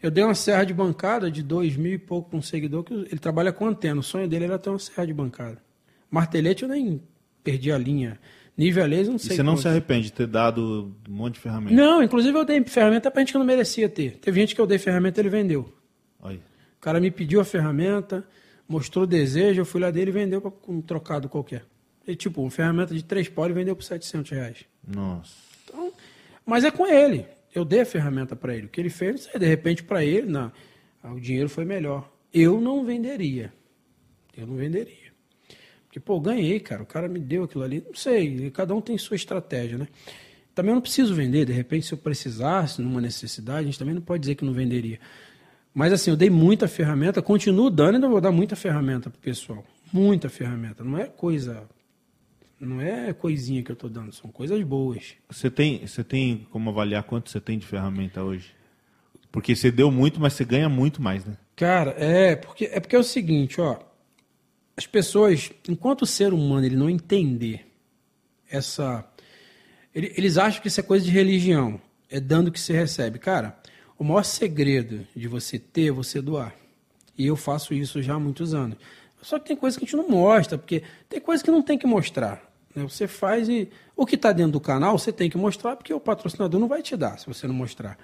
Eu 0.02 0.10
dei 0.10 0.24
uma 0.24 0.36
serra 0.36 0.64
de 0.64 0.74
bancada 0.74 1.30
de 1.30 1.44
2 1.44 1.76
mil 1.76 1.92
e 1.94 1.98
pouco 1.98 2.30
para 2.30 2.40
um 2.40 2.42
seguidor, 2.42 2.84
que 2.86 2.94
ele 2.94 3.20
trabalha 3.20 3.52
com 3.52 3.66
antena. 3.68 4.00
O 4.00 4.04
sonho 4.04 4.30
dele 4.30 4.46
era 4.46 4.58
ter 4.58 4.70
uma 4.70 4.80
serra 4.80 5.06
de 5.06 5.14
bancada. 5.14 5.58
Martelete 6.10 6.64
eu 6.64 6.70
nem 6.70 7.02
perdi 7.44 7.70
a 7.72 7.78
linha. 7.78 8.18
Nível 8.60 8.86
laser, 8.86 9.08
não 9.08 9.16
E 9.16 9.20
sei. 9.20 9.36
você 9.38 9.42
não 9.44 9.54
quantos. 9.54 9.62
se 9.62 9.68
arrepende 9.70 10.04
de 10.08 10.12
ter 10.14 10.28
dado 10.28 10.94
um 11.08 11.12
monte 11.14 11.36
de 11.36 11.40
ferramenta? 11.40 11.74
Não, 11.74 12.04
inclusive 12.04 12.38
eu 12.38 12.44
dei 12.44 12.62
ferramenta 12.66 13.10
para 13.10 13.22
gente 13.22 13.32
que 13.32 13.38
não 13.38 13.46
merecia 13.46 13.88
ter. 13.88 14.18
Teve 14.18 14.42
gente 14.42 14.54
que 14.54 14.60
eu 14.60 14.68
dei 14.68 14.78
ferramenta 14.78 15.20
e 15.20 15.22
ele 15.22 15.30
vendeu. 15.30 15.74
Olha. 16.22 16.40
O 16.78 16.82
cara 16.82 17.00
me 17.00 17.10
pediu 17.10 17.40
a 17.40 17.46
ferramenta, 17.46 18.28
mostrou 18.68 19.06
o 19.06 19.08
desejo, 19.08 19.62
eu 19.62 19.66
fui 19.66 19.80
lá 19.80 19.90
dele 19.90 20.12
e 20.12 20.14
vendeu 20.14 20.42
com 20.42 20.74
um 20.76 20.82
trocado 20.82 21.30
qualquer. 21.30 21.64
E, 22.06 22.16
tipo, 22.18 22.42
uma 22.42 22.52
ferramenta 22.52 22.94
de 22.94 23.02
três 23.04 23.30
pau 23.30 23.46
ele 23.46 23.54
vendeu 23.54 23.76
por 23.78 23.84
700 23.84 24.30
reais. 24.32 24.58
Nossa. 24.86 25.34
Então, 25.64 25.94
mas 26.46 26.66
é 26.66 26.72
com 26.72 26.86
ele. 26.86 27.26
Eu 27.56 27.64
dei 27.64 27.80
a 27.82 27.86
ferramenta 27.86 28.36
para 28.36 28.54
ele. 28.56 28.66
O 28.66 28.70
que 28.70 28.82
ele 28.82 28.90
fez, 28.90 29.12
não 29.12 29.32
sei, 29.32 29.40
de 29.40 29.46
repente 29.46 29.84
para 29.84 30.04
ele, 30.04 30.28
não, 30.28 30.52
ah, 31.02 31.14
o 31.14 31.20
dinheiro 31.20 31.48
foi 31.48 31.64
melhor. 31.64 32.12
Eu 32.34 32.60
não 32.60 32.84
venderia. 32.84 33.54
Eu 34.38 34.46
não 34.46 34.56
venderia. 34.56 35.09
Porque, 36.00 36.06
pô, 36.06 36.20
ganhei, 36.20 36.60
cara. 36.60 36.84
O 36.84 36.86
cara 36.86 37.08
me 37.08 37.20
deu 37.20 37.44
aquilo 37.44 37.64
ali. 37.64 37.84
Não 37.86 37.94
sei, 37.94 38.50
cada 38.52 38.74
um 38.74 38.82
tem 38.82 38.98
sua 38.98 39.16
estratégia, 39.16 39.78
né? 39.78 39.88
Também 40.56 40.72
eu 40.72 40.76
não 40.76 40.82
preciso 40.82 41.14
vender. 41.14 41.46
De 41.46 41.54
repente, 41.54 41.86
se 41.86 41.94
eu 41.94 41.98
precisasse, 41.98 42.82
numa 42.82 43.02
necessidade, 43.02 43.60
a 43.60 43.64
gente 43.64 43.80
também 43.80 43.94
não 43.94 44.02
pode 44.02 44.22
dizer 44.22 44.36
que 44.36 44.46
não 44.46 44.54
venderia. 44.54 45.00
Mas 45.74 45.94
assim, 45.94 46.10
eu 46.10 46.18
dei 46.18 46.30
muita 46.30 46.68
ferramenta, 46.68 47.22
continuo 47.22 47.70
dando 47.70 47.94
e 47.94 47.96
ainda 47.96 48.08
vou 48.08 48.20
dar 48.20 48.32
muita 48.32 48.56
ferramenta 48.56 49.10
pro 49.10 49.20
pessoal. 49.20 49.64
Muita 49.94 50.30
ferramenta. 50.30 50.84
Não 50.84 50.98
é 50.98 51.06
coisa. 51.06 51.64
Não 52.60 52.82
é 52.82 53.14
coisinha 53.14 53.64
que 53.64 53.72
eu 53.72 53.76
tô 53.76 53.88
dando, 53.88 54.14
são 54.14 54.30
coisas 54.30 54.62
boas. 54.64 55.16
Você 55.30 55.50
tem, 55.50 55.86
você 55.86 56.04
tem 56.04 56.46
como 56.52 56.70
avaliar 56.70 57.04
quanto 57.04 57.30
você 57.30 57.40
tem 57.40 57.58
de 57.58 57.66
ferramenta 57.66 58.22
hoje? 58.22 58.54
Porque 59.32 59.56
você 59.56 59.72
deu 59.72 59.90
muito, 59.90 60.20
mas 60.20 60.34
você 60.34 60.44
ganha 60.44 60.68
muito 60.68 61.02
mais, 61.02 61.24
né? 61.24 61.38
Cara, 61.56 61.92
é 61.92 62.36
porque 62.36 62.66
é 62.66 62.80
porque 62.82 62.96
é 62.96 63.00
o 63.00 63.04
seguinte, 63.04 63.62
ó. 63.62 63.78
As 64.80 64.88
pessoas, 64.88 65.52
enquanto 65.68 66.04
o 66.04 66.06
ser 66.06 66.32
humano 66.32 66.66
ele 66.66 66.78
não 66.78 66.90
entender 66.90 67.66
essa, 68.50 69.06
ele- 69.94 70.14
eles 70.16 70.38
acham 70.38 70.62
que 70.62 70.70
isso 70.70 70.80
é 70.80 70.84
coisa 70.84 71.04
de 71.04 71.12
religião, 71.12 71.82
é 72.10 72.18
dando 72.18 72.50
que 72.50 72.58
se 72.58 72.72
recebe. 72.72 73.20
Cara, 73.20 73.60
o 73.98 74.06
maior 74.06 74.24
segredo 74.24 75.06
de 75.14 75.28
você 75.28 75.60
ter 75.60 75.90
é 75.90 75.92
você 75.92 76.22
doar. 76.22 76.56
E 77.18 77.28
eu 77.28 77.36
faço 77.36 77.74
isso 77.74 78.02
já 78.02 78.14
há 78.14 78.20
muitos 78.22 78.54
anos. 78.54 78.78
Só 79.22 79.38
que 79.38 79.48
tem 79.50 79.58
coisa 79.58 79.78
que 79.78 79.84
a 79.84 79.86
gente 79.86 79.98
não 79.98 80.08
mostra, 80.08 80.58
porque 80.58 80.82
tem 81.10 81.20
coisa 81.20 81.44
que 81.44 81.52
não 81.52 81.62
tem 81.62 81.78
que 81.78 81.86
mostrar. 81.86 82.42
né? 82.74 82.82
Você 82.84 83.06
faz 83.06 83.50
e 83.50 83.68
o 83.98 84.06
que 84.06 84.16
está 84.16 84.32
dentro 84.32 84.54
do 84.54 84.62
canal 84.62 84.98
você 84.98 85.12
tem 85.12 85.30
que 85.30 85.38
mostrar, 85.38 85.76
porque 85.76 85.94
o 85.94 86.00
patrocinador 86.00 86.58
não 86.58 86.70
vai 86.70 86.82
te 86.82 86.96
dar 86.96 87.20
se 87.20 87.28
você 87.28 87.46
não 87.48 87.54
mostrar. 87.54 87.98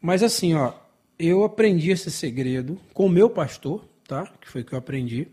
Mas 0.00 0.22
assim, 0.22 0.54
ó, 0.54 0.74
eu 1.18 1.42
aprendi 1.42 1.90
esse 1.90 2.08
segredo 2.08 2.80
com 2.92 3.06
o 3.06 3.10
meu 3.10 3.28
pastor, 3.28 3.84
tá? 4.06 4.32
Que 4.40 4.48
foi 4.48 4.62
que 4.62 4.72
eu 4.74 4.78
aprendi 4.78 5.26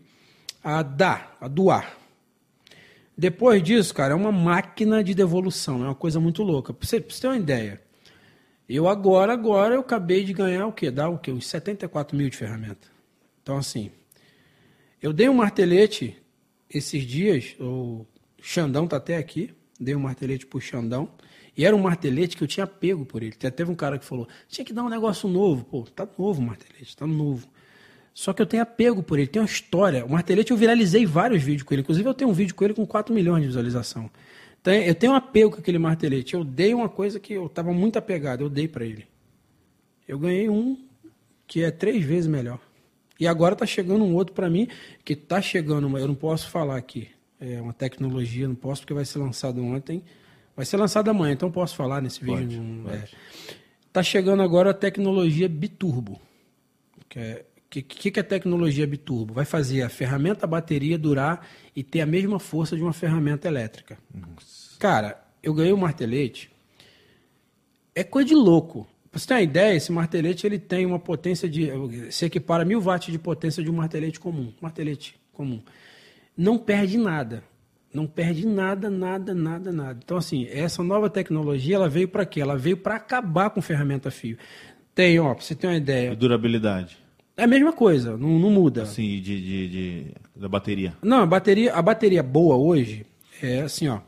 a 0.62 0.82
dar, 0.82 1.36
a 1.40 1.48
doar. 1.48 1.96
Depois 3.16 3.62
disso, 3.62 3.94
cara, 3.94 4.14
é 4.14 4.16
uma 4.16 4.32
máquina 4.32 5.02
de 5.04 5.14
devolução, 5.14 5.82
é 5.82 5.86
uma 5.86 5.94
coisa 5.94 6.18
muito 6.18 6.42
louca. 6.42 6.72
Pra 6.72 6.86
você, 6.86 7.00
pra 7.00 7.14
você 7.14 7.20
ter 7.20 7.26
uma 7.28 7.36
ideia, 7.36 7.80
eu 8.68 8.88
agora, 8.88 9.32
agora, 9.32 9.74
eu 9.74 9.80
acabei 9.80 10.24
de 10.24 10.32
ganhar 10.32 10.66
o 10.66 10.72
quê? 10.72 10.90
Dá 10.90 11.08
o 11.08 11.18
quê? 11.18 11.30
Uns 11.30 11.46
74 11.46 12.16
mil 12.16 12.30
de 12.30 12.36
ferramenta. 12.36 12.88
Então, 13.42 13.56
assim, 13.58 13.90
eu 15.00 15.12
dei 15.12 15.28
um 15.28 15.34
martelete 15.34 16.16
esses 16.70 17.04
dias, 17.04 17.54
o 17.60 18.06
Xandão 18.40 18.86
tá 18.86 18.96
até 18.96 19.16
aqui, 19.16 19.54
dei 19.78 19.94
um 19.94 20.00
martelete 20.00 20.46
pro 20.46 20.60
Xandão, 20.60 21.10
e 21.56 21.66
era 21.66 21.76
um 21.76 21.80
martelete 21.80 22.36
que 22.36 22.42
eu 22.42 22.48
tinha 22.48 22.66
pego 22.66 23.04
por 23.04 23.22
ele. 23.22 23.34
Até 23.36 23.50
Teve 23.50 23.70
um 23.70 23.74
cara 23.74 23.98
que 23.98 24.04
falou, 24.04 24.26
tinha 24.48 24.64
que 24.64 24.72
dar 24.72 24.84
um 24.84 24.88
negócio 24.88 25.28
novo. 25.28 25.64
Pô, 25.64 25.82
tá 25.82 26.08
novo 26.18 26.40
o 26.40 26.44
martelete, 26.44 26.96
tá 26.96 27.06
novo. 27.06 27.46
Só 28.14 28.32
que 28.32 28.42
eu 28.42 28.46
tenho 28.46 28.62
apego 28.62 29.02
por 29.02 29.18
ele, 29.18 29.26
tem 29.26 29.40
uma 29.40 29.46
história. 29.46 30.04
O 30.04 30.10
martelete 30.10 30.50
eu 30.50 30.56
viralizei 30.56 31.06
vários 31.06 31.42
vídeos 31.42 31.62
com 31.62 31.72
ele. 31.74 31.82
Inclusive 31.82 32.08
eu 32.08 32.14
tenho 32.14 32.30
um 32.30 32.34
vídeo 32.34 32.54
com 32.54 32.64
ele 32.64 32.74
com 32.74 32.86
4 32.86 33.14
milhões 33.14 33.40
de 33.42 33.46
visualização. 33.48 34.10
Então 34.60 34.72
eu 34.74 34.94
tenho 34.94 35.12
um 35.12 35.16
apego 35.16 35.50
com 35.52 35.58
aquele 35.58 35.78
martelete. 35.78 36.34
Eu 36.34 36.44
dei 36.44 36.74
uma 36.74 36.88
coisa 36.88 37.18
que 37.18 37.32
eu 37.32 37.46
estava 37.46 37.72
muito 37.72 37.98
apegado, 37.98 38.42
eu 38.42 38.50
dei 38.50 38.68
para 38.68 38.84
ele. 38.84 39.06
Eu 40.06 40.18
ganhei 40.18 40.48
um 40.48 40.76
que 41.46 41.62
é 41.62 41.70
três 41.70 42.04
vezes 42.04 42.26
melhor. 42.26 42.60
E 43.18 43.26
agora 43.26 43.54
tá 43.56 43.64
chegando 43.64 44.04
um 44.04 44.14
outro 44.14 44.34
para 44.34 44.50
mim 44.50 44.68
que 45.04 45.14
tá 45.16 45.40
chegando, 45.40 45.96
eu 45.96 46.08
não 46.08 46.14
posso 46.14 46.50
falar 46.50 46.76
aqui. 46.76 47.08
É 47.40 47.60
uma 47.60 47.72
tecnologia, 47.72 48.46
não 48.46 48.54
posso 48.54 48.82
porque 48.82 48.94
vai 48.94 49.04
ser 49.04 49.18
lançado 49.18 49.62
ontem. 49.64 50.02
Vai 50.54 50.66
ser 50.66 50.76
lançado 50.76 51.08
amanhã, 51.08 51.32
então 51.32 51.50
posso 51.50 51.74
falar 51.74 52.00
nesse 52.02 52.20
vídeo. 52.20 52.36
Pode, 52.36 52.60
não- 52.60 52.84
pode. 52.84 52.96
é. 52.96 53.08
Tá 53.92 54.02
chegando 54.02 54.42
agora 54.42 54.70
a 54.70 54.74
tecnologia 54.74 55.48
biturbo. 55.48 56.20
Que 57.08 57.18
é, 57.18 57.44
que, 57.80 58.10
que, 58.10 58.20
é 58.20 58.22
tecnologia 58.22 58.86
biturbo? 58.86 59.32
Vai 59.32 59.46
fazer 59.46 59.82
a 59.82 59.88
ferramenta 59.88 60.44
a 60.44 60.48
bateria 60.48 60.98
durar 60.98 61.46
e 61.74 61.82
ter 61.82 62.02
a 62.02 62.06
mesma 62.06 62.38
força 62.38 62.76
de 62.76 62.82
uma 62.82 62.92
ferramenta 62.92 63.48
elétrica. 63.48 63.96
Cara, 64.78 65.22
eu 65.42 65.54
ganhei 65.54 65.72
um 65.72 65.78
martelete. 65.78 66.50
É 67.94 68.04
coisa 68.04 68.28
de 68.28 68.34
louco. 68.34 68.86
Pra 69.10 69.18
você 69.18 69.26
ter 69.26 69.34
uma 69.34 69.42
ideia, 69.42 69.74
esse 69.76 69.92
martelete 69.92 70.46
ele 70.46 70.58
tem 70.58 70.84
uma 70.84 70.98
potência 70.98 71.48
de. 71.48 71.70
Se 72.10 72.26
equipara 72.26 72.62
a 72.62 72.66
mil 72.66 72.80
watts 72.80 73.12
de 73.12 73.18
potência 73.18 73.62
de 73.62 73.70
um 73.70 73.74
martelete 73.74 74.20
comum. 74.20 74.52
Martelete 74.60 75.14
comum. 75.32 75.62
Não 76.36 76.58
perde 76.58 76.98
nada. 76.98 77.42
Não 77.92 78.06
perde 78.06 78.46
nada, 78.46 78.88
nada, 78.88 79.34
nada, 79.34 79.70
nada. 79.70 80.00
Então, 80.02 80.16
assim, 80.16 80.46
essa 80.50 80.82
nova 80.82 81.10
tecnologia, 81.10 81.76
ela 81.76 81.90
veio 81.90 82.08
para 82.08 82.24
quê? 82.24 82.40
Ela 82.40 82.56
veio 82.56 82.76
para 82.76 82.96
acabar 82.96 83.50
com 83.50 83.60
ferramenta 83.60 84.10
fio. 84.10 84.38
Tem, 84.94 85.18
ó, 85.20 85.34
pra 85.34 85.44
você 85.44 85.54
ter 85.54 85.66
uma 85.66 85.74
E 85.74 85.76
ideia. 85.76 86.16
durabilidade? 86.16 87.01
É 87.36 87.44
a 87.44 87.46
mesma 87.46 87.72
coisa, 87.72 88.16
não, 88.16 88.38
não 88.38 88.50
muda. 88.50 88.82
Assim, 88.82 89.20
de, 89.20 89.40
de, 89.40 89.68
de- 89.68 90.06
da 90.36 90.48
bateria. 90.48 90.94
Não, 91.02 91.18
a 91.22 91.26
bateria, 91.26 91.72
a 91.74 91.80
bateria 91.82 92.22
boa 92.22 92.56
hoje 92.56 93.06
é 93.42 93.60
assim, 93.62 93.88
ó. 93.88 94.00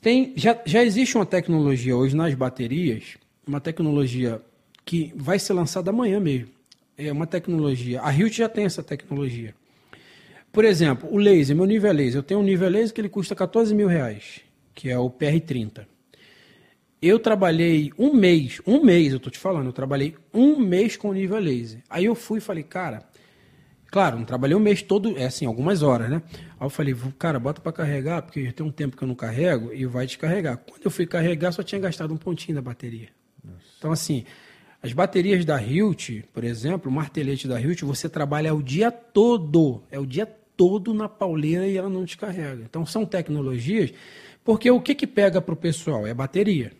Tem, 0.00 0.32
já, 0.36 0.58
já 0.64 0.84
existe 0.84 1.16
uma 1.16 1.26
tecnologia 1.26 1.96
hoje 1.96 2.14
nas 2.16 2.34
baterias, 2.34 3.16
uma 3.46 3.60
tecnologia 3.60 4.40
que 4.84 5.12
vai 5.16 5.38
ser 5.38 5.52
lançada 5.52 5.90
amanhã 5.90 6.20
mesmo. 6.20 6.48
É 6.98 7.10
uma 7.12 7.26
tecnologia. 7.26 8.00
A 8.02 8.12
Hilt 8.12 8.32
já 8.36 8.48
tem 8.48 8.64
essa 8.64 8.82
tecnologia. 8.82 9.54
Por 10.52 10.64
exemplo, 10.64 11.08
o 11.12 11.18
laser, 11.18 11.54
meu 11.54 11.66
nível 11.66 11.90
é 11.90 11.92
laser. 11.92 12.18
Eu 12.18 12.22
tenho 12.22 12.40
um 12.40 12.42
nível 12.42 12.68
laser 12.68 12.94
que 12.94 13.00
ele 13.00 13.08
custa 13.08 13.34
14 13.34 13.74
mil 13.74 13.88
reais, 13.88 14.40
que 14.74 14.88
é 14.88 14.98
o 14.98 15.10
PR30. 15.10 15.86
Eu 17.00 17.18
trabalhei 17.18 17.92
um 17.98 18.14
mês, 18.14 18.60
um 18.66 18.82
mês, 18.82 19.12
eu 19.12 19.20
tô 19.20 19.28
te 19.30 19.38
falando, 19.38 19.66
eu 19.66 19.72
trabalhei 19.72 20.14
um 20.32 20.58
mês 20.58 20.96
com 20.96 21.10
o 21.10 21.12
nível 21.12 21.38
laser. 21.38 21.82
Aí 21.90 22.06
eu 22.06 22.14
fui 22.14 22.38
e 22.38 22.40
falei, 22.40 22.62
cara, 22.62 23.02
claro, 23.90 24.16
não 24.18 24.24
trabalhei 24.24 24.56
um 24.56 24.60
mês 24.60 24.80
todo, 24.82 25.16
é 25.18 25.26
assim, 25.26 25.44
algumas 25.46 25.82
horas, 25.82 26.08
né? 26.10 26.22
Aí 26.58 26.66
eu 26.66 26.70
falei, 26.70 26.94
"Vou- 26.94 27.12
cara, 27.18 27.38
bota 27.38 27.60
para 27.60 27.72
carregar, 27.72 28.22
porque 28.22 28.44
já 28.46 28.52
tem 28.52 28.64
um 28.64 28.70
tempo 28.72 28.96
que 28.96 29.04
eu 29.04 29.08
não 29.08 29.14
carrego 29.14 29.72
e 29.74 29.84
vai 29.84 30.06
descarregar. 30.06 30.56
Quando 30.58 30.82
eu 30.84 30.90
fui 30.90 31.06
carregar, 31.06 31.52
só 31.52 31.62
tinha 31.62 31.80
gastado 31.80 32.12
um 32.14 32.16
pontinho 32.16 32.54
da 32.54 32.62
bateria. 32.62 33.08
Então, 33.78 33.92
assim, 33.92 34.24
as 34.82 34.92
baterias 34.94 35.44
da 35.44 35.62
Hilt, 35.62 36.22
por 36.32 36.44
exemplo, 36.44 36.90
o 36.90 36.94
martelete 36.94 37.46
da 37.46 37.60
Hilt, 37.60 37.82
você 37.82 38.08
trabalha 38.08 38.54
o 38.54 38.62
dia 38.62 38.90
todo, 38.90 39.82
é 39.90 39.98
o 39.98 40.06
dia 40.06 40.26
todo 40.56 40.94
na 40.94 41.08
pauleira 41.10 41.66
e 41.68 41.76
ela 41.76 41.90
não 41.90 42.04
descarrega. 42.04 42.62
Então, 42.64 42.86
são 42.86 43.04
tecnologias, 43.04 43.92
porque 44.42 44.70
o 44.70 44.80
que 44.80 44.94
que 44.94 45.06
pega 45.06 45.42
para 45.42 45.52
o 45.52 45.56
pessoal? 45.56 46.06
É 46.06 46.10
a 46.10 46.14
bateria. 46.14 46.72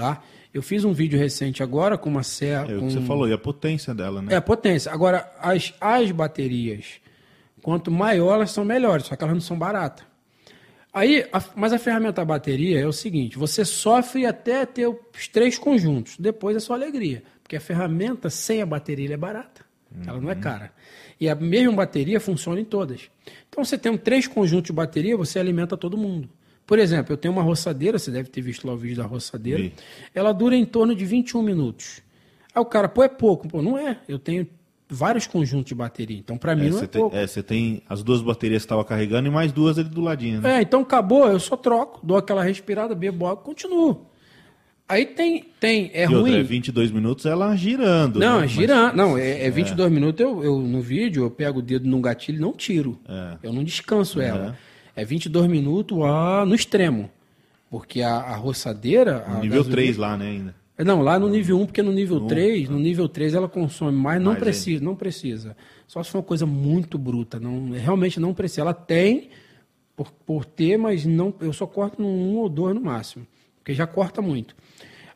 Tá? 0.00 0.22
Eu 0.52 0.62
fiz 0.62 0.84
um 0.84 0.92
vídeo 0.92 1.18
recente 1.18 1.62
agora 1.62 1.96
com 1.96 2.08
uma 2.10 2.22
serra. 2.24 2.66
É 2.70 2.76
o 2.76 2.80
com... 2.80 2.86
que 2.88 2.92
você 2.94 3.00
falou, 3.02 3.28
e 3.28 3.32
a 3.32 3.38
potência 3.38 3.94
dela, 3.94 4.20
né? 4.20 4.32
É, 4.32 4.36
a 4.36 4.40
potência. 4.42 4.90
Agora, 4.92 5.30
as, 5.40 5.72
as 5.80 6.10
baterias, 6.10 7.00
quanto 7.62 7.90
maior 7.90 8.34
elas 8.34 8.50
são 8.50 8.64
melhores, 8.64 9.06
só 9.06 9.14
que 9.16 9.22
elas 9.22 9.34
não 9.34 9.40
são 9.40 9.56
baratas. 9.58 10.04
Aí, 10.92 11.24
a- 11.32 11.42
mas 11.54 11.72
a 11.72 11.78
ferramenta 11.78 12.24
bateria 12.24 12.80
é 12.80 12.86
o 12.86 12.92
seguinte: 12.92 13.38
você 13.38 13.64
sofre 13.64 14.26
até 14.26 14.66
ter 14.66 14.88
os 14.88 15.28
três 15.28 15.56
conjuntos, 15.56 16.16
depois 16.18 16.56
é 16.56 16.60
só 16.60 16.74
alegria. 16.74 17.22
Porque 17.42 17.56
a 17.56 17.60
ferramenta 17.60 18.28
sem 18.30 18.60
a 18.62 18.66
bateria 18.66 19.14
é 19.14 19.16
barata, 19.16 19.64
ela 20.06 20.20
não 20.20 20.30
é 20.30 20.34
cara. 20.34 20.72
E 21.20 21.28
a 21.28 21.34
mesma 21.34 21.72
bateria 21.72 22.18
funciona 22.18 22.60
em 22.60 22.64
todas. 22.64 23.02
Então, 23.48 23.64
você 23.64 23.76
tem 23.76 23.96
três 23.98 24.26
conjuntos 24.26 24.68
de 24.68 24.72
bateria, 24.72 25.16
você 25.16 25.38
alimenta 25.38 25.76
todo 25.76 25.96
mundo. 25.96 26.28
Por 26.70 26.78
exemplo, 26.78 27.12
eu 27.12 27.16
tenho 27.16 27.34
uma 27.34 27.42
roçadeira, 27.42 27.98
você 27.98 28.12
deve 28.12 28.28
ter 28.28 28.40
visto 28.40 28.64
lá 28.64 28.72
o 28.72 28.76
vídeo 28.76 28.98
da 28.98 29.04
roçadeira. 29.04 29.60
Vi. 29.60 29.72
Ela 30.14 30.30
dura 30.30 30.54
em 30.54 30.64
torno 30.64 30.94
de 30.94 31.04
21 31.04 31.42
minutos. 31.42 32.00
Aí 32.54 32.62
o 32.62 32.64
cara, 32.64 32.88
pô, 32.88 33.02
é 33.02 33.08
pouco. 33.08 33.48
Pô, 33.48 33.60
não 33.60 33.76
é. 33.76 33.98
Eu 34.08 34.20
tenho 34.20 34.46
vários 34.88 35.26
conjuntos 35.26 35.64
de 35.70 35.74
bateria. 35.74 36.16
Então, 36.16 36.38
para 36.38 36.54
mim, 36.54 36.66
É, 36.66 36.70
não 36.70 36.76
é 36.76 36.80
você, 36.82 36.86
tem, 36.86 37.00
pouco. 37.00 37.16
é, 37.16 37.26
você 37.26 37.42
tem 37.42 37.82
as 37.88 38.04
duas 38.04 38.22
baterias 38.22 38.62
que 38.62 38.66
estava 38.66 38.84
carregando 38.84 39.26
e 39.26 39.32
mais 39.32 39.50
duas 39.50 39.80
ali 39.80 39.88
do 39.88 40.00
ladinho, 40.00 40.40
né? 40.40 40.58
É, 40.58 40.62
então 40.62 40.82
acabou, 40.82 41.26
eu 41.26 41.40
só 41.40 41.56
troco, 41.56 41.98
dou 42.06 42.16
aquela 42.16 42.44
respirada, 42.44 42.94
bebo 42.94 43.26
água, 43.26 43.42
continuo. 43.42 44.06
Aí 44.88 45.06
tem, 45.06 45.46
tem, 45.58 45.90
é 45.92 46.04
e 46.04 46.06
ruim. 46.06 46.18
outra, 46.18 46.38
é 46.38 46.42
22 46.44 46.92
minutos 46.92 47.26
ela 47.26 47.52
girando. 47.56 48.20
Não, 48.20 48.38
né? 48.38 48.44
é 48.44 48.48
girando. 48.48 48.94
Não, 48.96 49.18
é, 49.18 49.44
é 49.44 49.50
22 49.50 49.90
minutos, 49.90 50.20
eu, 50.20 50.44
eu, 50.44 50.58
no 50.60 50.80
vídeo, 50.80 51.24
eu 51.24 51.30
pego 51.32 51.58
o 51.58 51.62
dedo 51.62 51.88
no 51.88 52.00
gatilho 52.00 52.38
e 52.38 52.40
não 52.40 52.52
tiro. 52.52 52.96
É. 53.08 53.38
Eu 53.42 53.52
não 53.52 53.64
descanso 53.64 54.20
ela. 54.20 54.56
É 55.00 55.04
22 55.04 55.46
minutos 55.46 55.98
ah, 56.02 56.44
no 56.46 56.54
extremo. 56.54 57.10
Porque 57.70 58.02
a, 58.02 58.16
a 58.16 58.36
roçadeira... 58.36 59.24
a 59.26 59.30
Mas, 59.30 59.42
nível 59.42 59.58
gasolina- 59.58 59.82
3 59.82 59.96
lá, 59.96 60.16
né, 60.16 60.28
ainda. 60.28 60.54
Não, 60.84 61.02
lá 61.02 61.18
no 61.18 61.28
nível 61.28 61.60
1, 61.60 61.66
porque 61.66 61.82
no 61.82 61.92
nível 61.92 62.20
3, 62.26 62.68
no 62.68 62.78
nível 62.78 63.08
3 63.08 63.34
ela 63.34 63.48
consome 63.48 63.96
mais, 63.96 64.20
não 64.20 64.32
Mais 64.32 64.42
precisa, 64.42 64.82
não 64.82 64.96
precisa. 64.96 65.56
Só 65.86 66.02
se 66.02 66.10
for 66.10 66.18
uma 66.18 66.24
coisa 66.24 66.46
muito 66.46 66.96
bruta, 66.96 67.38
não, 67.38 67.70
realmente 67.70 68.18
não 68.18 68.32
precisa. 68.32 68.62
Ela 68.62 68.72
tem 68.72 69.28
por, 69.94 70.10
por 70.10 70.44
ter, 70.46 70.78
mas 70.78 71.04
não, 71.04 71.34
eu 71.40 71.52
só 71.52 71.66
corto 71.66 72.00
num 72.00 72.08
um 72.08 72.36
ou 72.38 72.48
dois 72.48 72.74
no 72.74 72.80
máximo, 72.80 73.26
porque 73.58 73.74
já 73.74 73.86
corta 73.86 74.22
muito. 74.22 74.56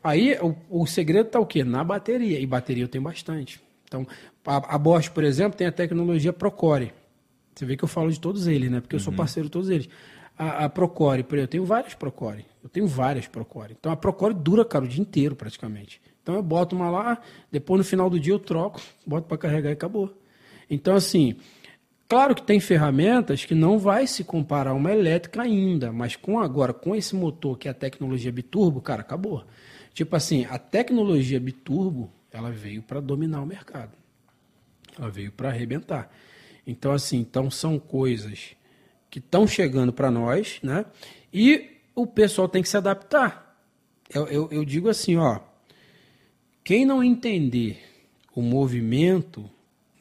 Aí 0.03 0.37
o, 0.43 0.83
o 0.83 0.87
segredo 0.87 1.27
está 1.29 1.41
o 1.41 1.47
quê? 1.47 1.65
Na 1.65 1.83
bateria, 1.83 2.39
e 2.39 2.47
bateria 2.47 2.85
eu 2.85 2.89
tenho 2.89 3.03
bastante. 3.03 3.59
Então, 3.89 4.07
a, 4.45 4.75
a 4.75 4.79
Bosch, 4.79 5.09
por 5.09 5.25
exemplo, 5.25 5.57
tem 5.57 5.67
a 5.67 5.73
tecnologia 5.73 6.33
Procore. 6.33 6.93
Você 7.55 7.65
vê 7.65 7.77
que 7.77 7.85
eu 7.85 7.89
falo 7.89 8.11
de 8.11 8.19
todos 8.19 8.47
eles, 8.47 8.71
né? 8.71 8.81
Porque 8.81 8.97
eu 8.97 9.01
sou 9.01 9.13
parceiro 9.13 9.49
de 9.49 9.53
todos 9.53 9.71
eles. 9.71 9.89
A, 10.37 10.65
a 10.65 10.69
Procore, 10.69 11.25
eu 11.31 11.47
tenho 11.47 11.65
várias 11.65 11.95
Procore. 11.95 12.45
Eu 12.63 12.69
tenho 12.69 12.87
várias 12.87 13.27
Procore. 13.27 13.77
Então 13.79 13.93
a 13.93 13.97
Procore 13.97 14.35
dura, 14.35 14.65
cara, 14.65 14.85
o 14.85 14.89
dia 14.89 15.01
inteiro 15.01 15.37
praticamente. 15.37 16.01
Então 16.23 16.35
eu 16.35 16.43
boto 16.43 16.75
uma 16.75 16.91
lá, 16.91 17.21
depois 17.53 17.79
no 17.79 17.85
final 17.85 18.09
do 18.09 18.19
dia 18.19 18.33
eu 18.33 18.39
troco, 18.39 18.81
boto 19.07 19.29
para 19.29 19.37
carregar 19.37 19.71
e 19.71 19.75
acabou. 19.75 20.11
Então, 20.71 20.95
assim, 20.95 21.37
claro 22.09 22.35
que 22.35 22.43
tem 22.43 22.59
ferramentas 22.59 23.45
que 23.45 23.55
não 23.55 23.79
vai 23.79 24.07
se 24.07 24.25
comparar 24.25 24.71
a 24.71 24.75
uma 24.75 24.91
elétrica 24.91 25.43
ainda, 25.43 25.93
mas 25.93 26.17
com 26.17 26.41
agora, 26.41 26.73
com 26.73 26.97
esse 26.97 27.15
motor 27.15 27.59
que 27.59 27.69
é 27.69 27.71
a 27.71 27.75
tecnologia 27.75 28.33
biturbo, 28.33 28.81
cara, 28.81 29.03
acabou. 29.03 29.45
Tipo 29.93 30.17
assim, 30.17 30.47
a 30.47 30.59
tecnologia 30.59 31.39
biturbo, 31.39 32.11
ela 32.33 32.51
veio 32.51 32.83
para 32.83 33.01
dominar 33.01 33.43
o 33.43 33.47
mercado. 33.47 33.93
Ela 34.99 35.11
veio 35.11 35.31
para 35.31 35.51
arrebentar. 35.51 36.11
Então, 36.67 36.93
assim, 36.93 37.19
então 37.19 37.51
são 37.51 37.79
coisas 37.79 38.51
que 39.11 39.19
estão 39.19 39.47
chegando 39.47 39.93
para 39.93 40.11
nós, 40.11 40.59
né? 40.63 40.85
E 41.33 41.71
o 41.95 42.07
pessoal 42.07 42.49
tem 42.49 42.63
que 42.63 42.69
se 42.69 42.77
adaptar. 42.77 43.59
Eu, 44.13 44.27
eu, 44.29 44.49
eu 44.51 44.65
digo 44.65 44.89
assim, 44.89 45.17
ó, 45.17 45.41
quem 46.63 46.85
não 46.85 47.03
entender 47.03 47.79
o 48.35 48.43
movimento 48.43 49.49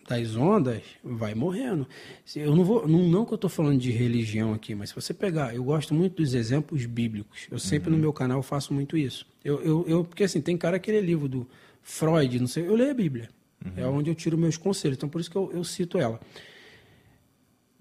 das 0.07 0.35
ondas 0.35 0.81
vai 1.03 1.34
morrendo. 1.34 1.88
Eu 2.35 2.56
não 2.56 2.64
vou, 2.65 2.88
não, 2.88 2.99
não 3.07 3.26
que 3.26 3.31
eu 3.34 3.35
estou 3.35 3.49
falando 3.49 3.80
de 3.80 3.90
religião 3.91 4.53
aqui, 4.53 4.76
mas 4.76 4.90
se 4.90 4.95
você 4.95 5.14
pegar, 5.14 5.56
eu 5.56 5.64
gosto 5.64 5.94
muito 5.94 6.18
dos 6.22 6.34
exemplos 6.34 6.85
bíblicos. 6.85 7.48
Eu 7.49 7.57
sempre 7.60 7.90
no 7.90 7.98
meu 7.98 8.11
canal 8.11 8.41
faço 8.44 8.73
muito 8.73 8.98
isso. 8.98 9.26
Eu, 9.44 9.61
eu, 9.61 9.85
eu- 9.88 10.03
porque 10.03 10.23
assim 10.23 10.41
tem 10.41 10.57
cara 10.57 10.77
que 10.80 10.91
lê 10.91 10.99
livro 10.99 11.27
do 11.27 11.48
Freud, 11.81 12.40
não 12.40 12.48
sei, 12.48 12.68
eu 12.68 12.76
leio 12.76 12.91
a 12.91 12.95
Bíblia. 12.95 13.30
É 13.77 13.85
onde 13.85 14.10
eu 14.10 14.15
tiro 14.15 14.38
meus 14.38 14.57
conselhos. 14.57 14.98
Então 14.98 15.07
por 15.07 15.22
isso 15.22 15.31
que 15.31 15.38
eu, 15.38 15.49
eu 15.53 15.64
cito 15.64 15.98
ela. 15.98 16.19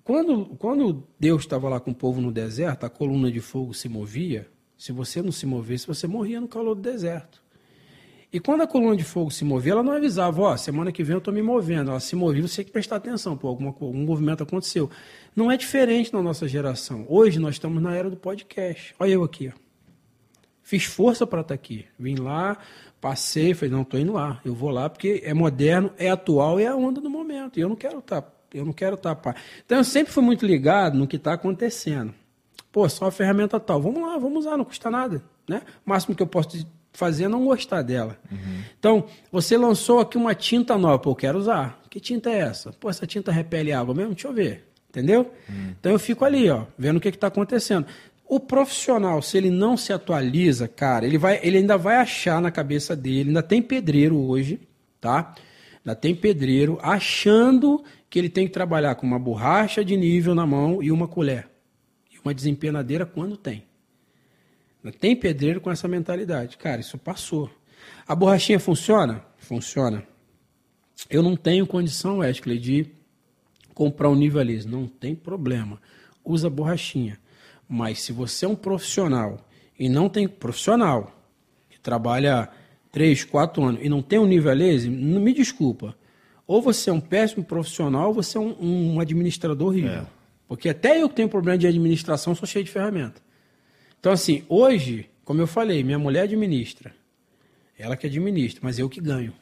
Quando, 0.05 0.47
quando 0.57 1.05
Deus 1.19 1.43
estava 1.43 1.69
lá 1.69 1.79
com 1.79 1.93
o 1.93 1.95
povo 1.95 2.21
no 2.21 2.33
deserto, 2.33 2.85
a 2.85 2.91
coluna 2.91 3.31
de 3.31 3.41
fogo 3.41 3.73
se 3.73 3.89
movia. 3.89 4.49
Se 4.77 4.91
você 4.91 5.23
não 5.23 5.31
se 5.31 5.47
movesse, 5.47 5.87
você 5.87 6.07
morria 6.07 6.41
no 6.41 6.49
calor 6.49 6.75
do 6.75 6.81
deserto. 6.81 7.41
E 8.33 8.41
quando 8.41 8.63
a 8.63 8.67
coluna 8.67 8.97
de 8.97 9.05
fogo 9.05 9.31
se 9.31 9.45
movia, 9.45 9.73
ela 9.73 9.83
não 9.83 9.93
avisava, 9.93 10.41
ó, 10.41 10.57
semana 10.57 10.91
que 10.91 11.05
vem 11.05 11.15
eu 11.15 11.19
estou 11.19 11.33
me 11.33 11.43
movendo. 11.43 11.91
Ela 11.91 12.01
se 12.01 12.17
movia, 12.17 12.43
você 12.43 12.57
tem 12.57 12.65
que 12.65 12.73
prestar 12.73 12.97
atenção, 12.97 13.37
pô, 13.37 13.47
alguma, 13.47 13.69
algum 13.69 14.05
movimento 14.05 14.43
aconteceu. 14.43 14.91
Não 15.37 15.53
é 15.53 15.57
diferente 15.57 16.13
na 16.13 16.23
nossa 16.23 16.49
geração. 16.49 17.05
Hoje 17.09 17.39
nós 17.39 17.57
estamos 17.57 17.81
na 17.83 17.95
era 17.95 18.09
do 18.09 18.17
podcast. 18.17 18.95
Olha 18.99 19.13
eu 19.13 19.23
aqui, 19.23 19.53
ó. 19.55 19.63
Fiz 20.63 20.85
força 20.85 21.27
para 21.27 21.43
estar 21.43 21.55
aqui. 21.55 21.85
Vim 21.99 22.15
lá, 22.15 22.57
passei, 23.01 23.53
falei, 23.53 23.71
não, 23.71 23.83
estou 23.83 24.01
indo 24.01 24.15
lá. 24.15 24.41
Eu 24.45 24.55
vou 24.55 24.71
lá 24.71 24.89
porque 24.89 25.21
é 25.23 25.35
moderno, 25.35 25.93
é 25.99 26.09
atual 26.09 26.59
é 26.59 26.67
a 26.67 26.75
onda 26.75 27.01
do 27.01 27.11
momento. 27.11 27.59
E 27.59 27.63
eu 27.63 27.69
não 27.69 27.77
quero 27.77 27.99
estar, 27.99 28.23
eu 28.55 28.65
não 28.65 28.73
quero 28.73 28.97
tapar. 28.97 29.37
Então 29.65 29.79
eu 29.79 29.85
sempre 29.85 30.13
fui 30.13 30.23
muito 30.23 30.47
ligado 30.47 30.99
no 30.99 31.07
que 31.07 31.17
está 31.17 31.33
acontecendo. 31.35 32.15
Pô, 32.71 32.89
só 32.89 33.07
uma 33.07 33.11
ferramenta 33.11 33.61
tal. 33.61 33.81
Vamos 33.81 34.03
lá, 34.03 34.17
vamos 34.19 34.41
usar, 34.47 34.57
não 34.57 34.65
custa 34.65 34.91
nada. 34.91 35.23
Né? 35.49 35.63
O 35.85 35.91
máximo 35.91 36.15
que 36.15 36.23
eu 36.23 36.27
posso 36.27 36.67
fazer 36.93 37.25
é 37.25 37.29
não 37.29 37.45
gostar 37.45 37.83
dela. 37.83 38.19
Então, 38.79 39.05
você 39.31 39.57
lançou 39.57 40.01
aqui 40.01 40.17
uma 40.17 40.35
tinta 40.35 40.77
nova. 40.77 40.99
Pô, 40.99 41.11
eu 41.11 41.17
quero 41.17 41.39
usar. 41.39 41.81
Que 41.91 42.01
tinta 42.01 42.31
é 42.31 42.39
essa? 42.39 42.73
Pô, 42.73 42.89
essa 42.89 43.07
tinta 43.07 43.31
repele 43.31 43.73
água 43.73 43.95
mesmo? 43.95 44.15
Deixa 44.15 44.29
eu 44.29 44.33
ver. 44.33 44.69
Entendeu? 44.89 45.33
Então 45.79 45.93
eu 45.93 45.99
fico 45.99 46.23
ali, 46.23 46.51
ó, 46.51 46.65
vendo 46.77 46.99
o 46.99 47.01
que 47.01 47.09
está 47.09 47.29
acontecendo. 47.29 47.87
O 48.27 48.39
profissional, 48.39 49.23
se 49.23 49.39
ele 49.39 49.51
não 49.51 49.75
se 49.75 49.91
atualiza, 49.91 50.69
cara, 50.69 51.07
ele, 51.07 51.17
vai, 51.17 51.41
ele 51.43 51.59
ainda 51.59 51.79
vai 51.79 51.97
achar 51.97 52.43
na 52.43 52.51
cabeça 52.51 52.95
dele, 52.95 53.31
ainda 53.31 53.43
tem 53.43 53.63
pedreiro 53.63 54.19
hoje, 54.19 54.61
tá? 55.01 55.35
Ainda 55.85 55.97
tem 55.97 56.15
pedreiro 56.15 56.79
achando 56.83 57.83
que 58.13 58.19
ele 58.19 58.29
tem 58.29 58.47
que 58.47 58.53
trabalhar 58.53 58.95
com 58.97 59.07
uma 59.07 59.19
borracha 59.19 59.83
de 59.83 59.97
nível 59.97 60.35
na 60.35 60.47
mão 60.47 60.83
e 60.83 60.93
uma 60.93 61.09
colher. 61.09 61.49
E 62.13 62.19
uma 62.23 62.35
desempenadeira 62.35 63.07
quando 63.07 63.39
tem. 63.39 63.65
Ainda 64.85 64.95
Tem 64.99 65.17
pedreiro 65.17 65.63
com 65.63 65.71
essa 65.71 65.89
mentalidade. 65.89 66.59
Cara, 66.59 66.83
isso 66.83 66.99
passou. 66.99 67.51
A 68.07 68.15
borrachinha 68.15 68.61
funciona? 68.61 69.25
Funciona. 69.39 70.07
Eu 71.09 71.23
não 71.23 71.35
tenho 71.35 71.67
condição, 71.67 72.19
Wesley, 72.19 72.59
de 72.59 72.87
comprar 73.73 74.11
um 74.11 74.15
nível 74.15 74.43
laser. 74.43 74.71
Não 74.71 74.87
tem 74.87 75.15
problema. 75.15 75.81
Usa 76.23 76.51
borrachinha. 76.51 77.19
Mas 77.67 78.03
se 78.03 78.13
você 78.13 78.45
é 78.45 78.49
um 78.49 78.55
profissional 78.55 79.49
e 79.79 79.89
não 79.89 80.11
tem 80.11 80.29
profissional 80.29 81.19
que 81.71 81.81
trabalha 81.81 82.51
3, 82.91 83.25
4 83.25 83.65
anos 83.65 83.81
e 83.83 83.89
não 83.89 84.03
tem 84.03 84.19
um 84.19 84.27
nível 84.27 84.55
não 84.55 85.19
me 85.19 85.33
desculpa. 85.33 85.97
Ou 86.53 86.61
você 86.61 86.91
é 86.91 86.93
um 86.93 87.01
péssimo 87.01 87.43
profissional 87.43 88.09
ou 88.09 88.13
você 88.13 88.37
é 88.37 88.41
um, 88.43 88.55
um 88.61 89.01
administrador 89.01 89.69
horrível. 89.69 89.91
É. 89.91 90.07
Porque 90.47 90.69
até 90.69 91.01
eu 91.01 91.09
que 91.09 91.15
tenho 91.15 91.27
problema 91.27 91.57
de 91.57 91.67
administração, 91.67 92.35
sou 92.35 92.47
cheio 92.47 92.63
de 92.63 92.71
ferramenta. 92.71 93.23
Então, 93.99 94.13
assim, 94.13 94.45
hoje, 94.51 95.09
como 95.25 95.41
eu 95.41 95.47
falei, 95.47 95.83
minha 95.83 95.99
mulher 95.99 96.25
administra. 96.25 96.95
Ela 97.79 97.97
que 97.97 98.07
administra, 98.07 98.61
mas 98.63 98.79
eu 98.79 98.87
que 98.87 99.01
ganho. 99.01 99.33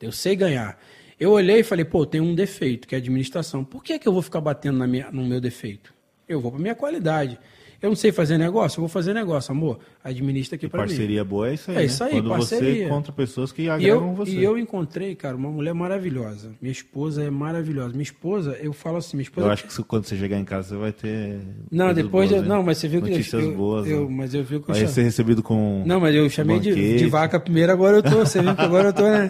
Eu 0.00 0.10
sei 0.10 0.34
ganhar. 0.34 0.80
Eu 1.20 1.32
olhei 1.32 1.60
e 1.60 1.62
falei, 1.62 1.84
pô, 1.84 2.06
tem 2.06 2.22
um 2.22 2.34
defeito, 2.34 2.88
que 2.88 2.94
é 2.94 2.96
a 2.96 3.00
administração. 3.00 3.62
Por 3.62 3.84
que, 3.84 3.98
que 3.98 4.08
eu 4.08 4.12
vou 4.14 4.22
ficar 4.22 4.40
batendo 4.40 4.78
na 4.78 4.86
minha, 4.86 5.10
no 5.10 5.26
meu 5.26 5.38
defeito? 5.38 5.92
Eu 6.26 6.40
vou 6.40 6.50
para 6.50 6.60
minha 6.60 6.74
qualidade. 6.74 7.38
Eu 7.82 7.88
não 7.88 7.96
sei 7.96 8.12
fazer 8.12 8.38
negócio, 8.38 8.78
eu 8.78 8.82
vou 8.82 8.88
fazer 8.88 9.12
negócio, 9.12 9.50
amor. 9.50 9.80
Administra 10.04 10.54
aqui 10.54 10.68
para 10.68 10.82
mim. 10.82 10.88
Parceria 10.88 11.24
boa 11.24 11.50
é 11.50 11.54
isso 11.54 11.70
aí. 11.70 11.76
É 11.76 11.80
né? 11.80 11.84
isso 11.86 12.04
aí, 12.04 12.12
Quando 12.12 12.28
você 12.36 12.54
parceria. 12.56 12.84
encontra 12.86 13.12
pessoas 13.12 13.50
que 13.50 13.62
E 13.62 13.68
agregam 13.68 14.08
eu, 14.10 14.14
você. 14.14 14.30
e 14.30 14.44
eu 14.44 14.56
encontrei, 14.56 15.16
cara, 15.16 15.34
uma 15.36 15.50
mulher 15.50 15.74
maravilhosa. 15.74 16.52
Minha 16.62 16.70
esposa 16.70 17.24
é 17.24 17.28
maravilhosa. 17.30 17.90
Minha 17.90 18.04
esposa, 18.04 18.56
eu 18.62 18.72
falo 18.72 18.98
assim, 18.98 19.16
minha 19.16 19.24
esposa. 19.24 19.48
Eu 19.48 19.50
acho 19.52 19.66
que 19.66 19.82
quando 19.82 20.04
você 20.04 20.16
chegar 20.16 20.38
em 20.38 20.44
casa 20.44 20.68
você 20.68 20.76
vai 20.76 20.92
ter. 20.92 21.40
Não, 21.72 21.92
depois. 21.92 22.30
boas, 22.30 22.30
eu, 22.30 22.42
né? 22.42 22.48
não, 22.54 22.62
mas 22.62 22.78
você 22.78 22.86
viu 22.86 23.02
que 23.02 23.08
eu- 23.08 23.12
Notícias 23.16 23.42
eu, 23.42 23.54
boas. 23.56 23.88
eu, 23.88 24.08
né? 24.08 24.14
Mas 24.16 24.32
eu 24.32 24.42
vi 24.44 24.60
que 24.60 24.70
eu 24.70 24.74
Vai 24.74 24.86
ser 24.86 25.02
recebido 25.02 25.42
com. 25.42 25.82
Não, 25.84 25.98
mas 25.98 26.14
eu 26.14 26.30
chamei 26.30 26.60
de, 26.60 26.96
de 26.98 27.06
vaca 27.06 27.40
primeiro, 27.40 27.72
agora 27.72 27.96
eu 27.96 28.02
tô. 28.04 28.10
Você 28.20 28.40
viu 28.40 28.54
que 28.54 28.62
agora 28.62 28.90
eu 28.90 28.92
tô, 28.92 29.02
né? 29.02 29.28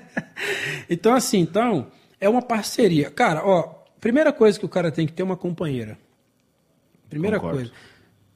então, 0.88 1.14
assim, 1.14 1.38
então, 1.40 1.88
é 2.20 2.28
uma 2.28 2.40
parceria. 2.42 3.10
Cara, 3.10 3.42
ó, 3.44 3.62
primeira 4.00 4.32
coisa 4.32 4.58
que 4.58 4.64
o 4.64 4.68
cara 4.68 4.90
tem 4.90 5.06
que 5.06 5.12
ter 5.12 5.22
é 5.22 5.24
uma 5.24 5.36
companheira. 5.36 5.98
Primeira 7.08 7.38
Concordo. 7.38 7.58
coisa. 7.58 7.72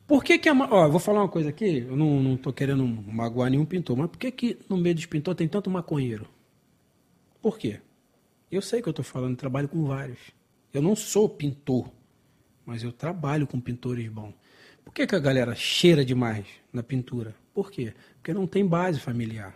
Por 0.06 0.24
que 0.24 0.38
que 0.38 0.48
a... 0.48 0.54
Ó, 0.54 0.86
eu 0.86 0.90
vou 0.90 1.00
falar 1.00 1.20
uma 1.20 1.28
coisa 1.28 1.50
aqui, 1.50 1.84
eu 1.86 1.94
não, 1.96 2.22
não 2.22 2.36
tô 2.36 2.52
querendo 2.52 2.86
magoar 2.86 3.50
nenhum 3.50 3.66
pintor, 3.66 3.96
mas 3.96 4.08
por 4.08 4.18
que 4.18 4.30
que 4.30 4.58
no 4.68 4.76
meio 4.76 4.94
dos 4.94 5.06
pintores 5.06 5.36
tem 5.36 5.46
tanto 5.46 5.68
maconheiro? 5.68 6.26
Por 7.42 7.58
quê? 7.58 7.80
Eu 8.50 8.62
sei 8.62 8.80
que 8.80 8.88
eu 8.88 8.92
tô 8.92 9.02
falando, 9.02 9.36
trabalho 9.36 9.68
com 9.68 9.84
vários. 9.84 10.18
Eu 10.72 10.80
não 10.80 10.96
sou 10.96 11.28
pintor, 11.28 11.90
mas 12.64 12.82
eu 12.82 12.90
trabalho 12.90 13.46
com 13.46 13.60
pintores 13.60 14.08
bons. 14.08 14.32
Por 14.82 14.94
que, 14.94 15.06
que 15.06 15.14
a 15.14 15.18
galera 15.18 15.54
cheira 15.54 16.02
demais 16.02 16.46
na 16.72 16.82
pintura? 16.82 17.34
Por 17.52 17.70
quê? 17.70 17.92
Porque 18.14 18.32
não 18.32 18.46
tem 18.46 18.66
base 18.66 18.98
familiar. 18.98 19.54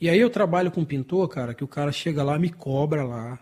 E 0.00 0.08
aí 0.08 0.18
eu 0.18 0.28
trabalho 0.28 0.72
com 0.72 0.80
um 0.80 0.84
pintor, 0.84 1.28
cara, 1.28 1.54
que 1.54 1.62
o 1.62 1.68
cara 1.68 1.92
chega 1.92 2.24
lá, 2.24 2.36
me 2.36 2.50
cobra 2.50 3.04
lá, 3.04 3.38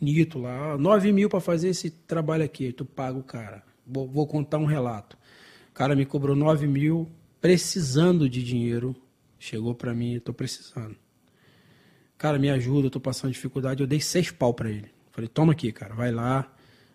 bonito 0.00 0.38
lá, 0.38 0.78
9 0.78 1.12
mil 1.12 1.28
para 1.28 1.40
fazer 1.40 1.70
esse 1.70 1.90
trabalho 1.90 2.44
aqui, 2.44 2.72
tu 2.72 2.84
paga 2.84 3.18
o 3.18 3.22
cara. 3.24 3.64
Vou, 3.86 4.08
vou, 4.08 4.26
contar 4.26 4.58
um 4.58 4.64
relato. 4.64 5.16
O 5.70 5.72
cara 5.72 5.96
me 5.96 6.06
cobrou 6.06 6.36
9 6.36 6.66
mil, 6.66 7.10
precisando 7.40 8.28
de 8.28 8.42
dinheiro, 8.42 8.94
chegou 9.38 9.74
para 9.74 9.94
mim, 9.94 10.14
estou 10.14 10.34
precisando. 10.34 10.96
Cara, 12.16 12.38
me 12.38 12.50
ajuda, 12.50 12.88
tô 12.88 13.00
passando 13.00 13.32
dificuldade, 13.32 13.82
eu 13.82 13.86
dei 13.86 14.00
seis 14.00 14.30
pau 14.30 14.54
para 14.54 14.70
ele. 14.70 14.90
Falei, 15.10 15.28
toma 15.28 15.52
aqui, 15.52 15.72
cara, 15.72 15.94
vai 15.94 16.12
lá, 16.12 16.50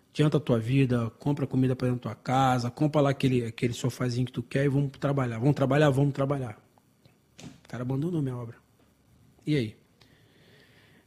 adianta 0.09 0.37
a 0.37 0.39
tua 0.39 0.59
vida, 0.59 1.09
compra 1.19 1.45
comida 1.45 1.75
para 1.75 1.89
dentro 1.89 2.09
da 2.09 2.15
tua 2.15 2.15
casa, 2.15 2.71
compra 2.71 3.01
lá 3.01 3.09
aquele, 3.09 3.45
aquele 3.45 3.73
sofazinho 3.73 4.25
que 4.25 4.31
tu 4.31 4.41
quer 4.41 4.65
e 4.65 4.69
vamos 4.69 4.91
trabalhar. 4.97 5.37
Vamos 5.37 5.55
trabalhar, 5.55 5.89
vamos 5.89 6.13
trabalhar. 6.13 6.57
O 7.43 7.67
cara 7.67 7.83
abandonou 7.83 8.21
minha 8.21 8.35
obra. 8.35 8.55
E 9.45 9.55
aí? 9.55 9.75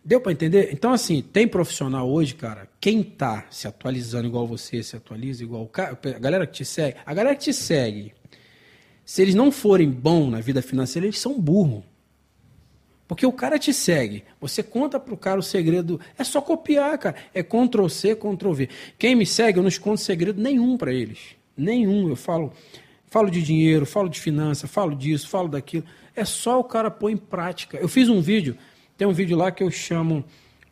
Deu 0.05 0.21
para 0.21 0.33
entender? 0.33 0.71
Então, 0.73 0.93
assim, 0.93 1.21
tem 1.21 1.47
profissional 1.47 2.11
hoje, 2.11 2.35
cara, 2.35 2.69
quem 2.81 3.03
tá 3.03 3.47
se 3.51 3.69
atualizando 3.69 4.27
igual 4.27 4.47
você, 4.47 4.83
se 4.83 4.97
atualiza 4.97 5.43
igual 5.43 5.63
o 5.63 5.69
cara, 5.69 5.99
a 6.03 6.19
galera 6.19 6.47
que 6.47 6.55
te 6.55 6.65
segue, 6.65 6.97
a 7.05 7.13
galera 7.13 7.37
que 7.37 7.45
te 7.45 7.53
segue, 7.53 8.15
se 9.05 9.21
eles 9.21 9.35
não 9.35 9.53
forem 9.53 9.91
bons 9.91 10.31
na 10.31 10.41
vida 10.41 10.63
financeira, 10.63 11.07
eles 11.07 11.19
são 11.19 11.39
burros. 11.39 11.83
Porque 13.11 13.27
o 13.27 13.33
cara 13.33 13.59
te 13.59 13.75
segue, 13.75 14.23
você 14.41 14.63
conta 14.63 15.01
pro 15.01 15.17
cara 15.17 15.41
o 15.41 15.43
segredo, 15.43 16.01
é 16.17 16.23
só 16.23 16.41
copiar, 16.41 16.97
cara. 16.97 17.17
É 17.35 17.43
Ctrl 17.43 17.89
C, 17.89 18.15
Ctrl 18.15 18.53
V. 18.53 18.69
Quem 18.97 19.17
me 19.17 19.27
segue, 19.27 19.59
eu 19.59 19.63
não 19.63 19.69
escondo 19.69 19.99
segredo 19.99 20.41
nenhum 20.41 20.77
para 20.77 20.93
eles. 20.93 21.19
Nenhum. 21.57 22.09
Eu 22.09 22.15
falo, 22.15 22.53
falo 23.07 23.29
de 23.29 23.43
dinheiro, 23.43 23.85
falo 23.85 24.09
de 24.09 24.21
finança, 24.21 24.69
falo 24.69 24.95
disso, 24.95 25.29
falo 25.29 25.49
daquilo. 25.49 25.85
É 26.15 26.25
só 26.25 26.61
o 26.61 26.65
cara 26.65 26.89
pôr 26.89 27.11
em 27.11 27.17
prática. 27.17 27.79
Eu 27.79 27.89
fiz 27.89 28.09
um 28.09 28.21
vídeo, 28.21 28.57
tem 29.01 29.09
um 29.09 29.15
vídeo 29.15 29.35
lá 29.35 29.51
que 29.51 29.63
eu 29.63 29.71
chamo 29.71 30.23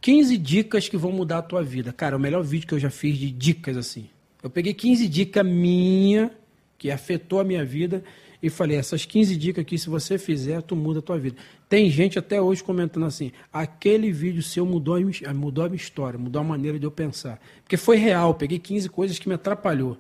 15 0.03 0.37
dicas 0.37 0.87
que 0.87 0.99
vão 0.99 1.11
mudar 1.11 1.39
a 1.39 1.43
tua 1.43 1.63
vida. 1.63 1.95
Cara, 1.95 2.15
é 2.15 2.19
o 2.19 2.21
melhor 2.21 2.45
vídeo 2.45 2.69
que 2.69 2.75
eu 2.75 2.79
já 2.79 2.91
fiz 2.91 3.17
de 3.17 3.31
dicas 3.31 3.75
assim. 3.75 4.11
Eu 4.43 4.51
peguei 4.51 4.75
15 4.75 5.09
dicas 5.09 5.47
minha 5.47 6.31
que 6.77 6.91
afetou 6.91 7.41
a 7.41 7.45
minha 7.45 7.65
vida 7.65 8.05
e 8.43 8.51
falei, 8.51 8.77
essas 8.77 9.07
15 9.07 9.35
dicas 9.35 9.63
aqui, 9.63 9.79
se 9.79 9.89
você 9.89 10.19
fizer, 10.19 10.61
tu 10.61 10.77
muda 10.77 10.99
a 10.99 11.03
tua 11.03 11.19
vida. 11.19 11.37
Tem 11.71 11.89
gente 11.89 12.19
até 12.19 12.39
hoje 12.39 12.63
comentando 12.63 13.07
assim, 13.07 13.33
aquele 13.51 14.13
vídeo 14.13 14.43
seu 14.43 14.67
mudou 14.67 14.97
a, 14.97 15.33
mudou 15.33 15.65
a 15.65 15.69
minha 15.71 15.81
história, 15.81 16.19
mudou 16.19 16.43
a 16.43 16.45
maneira 16.45 16.79
de 16.79 16.85
eu 16.85 16.91
pensar. 16.91 17.41
Porque 17.63 17.79
foi 17.79 17.97
real, 17.97 18.35
peguei 18.35 18.59
15 18.59 18.91
coisas 18.91 19.19
que 19.19 19.27
me 19.27 19.37
atrapalhou 19.37 19.97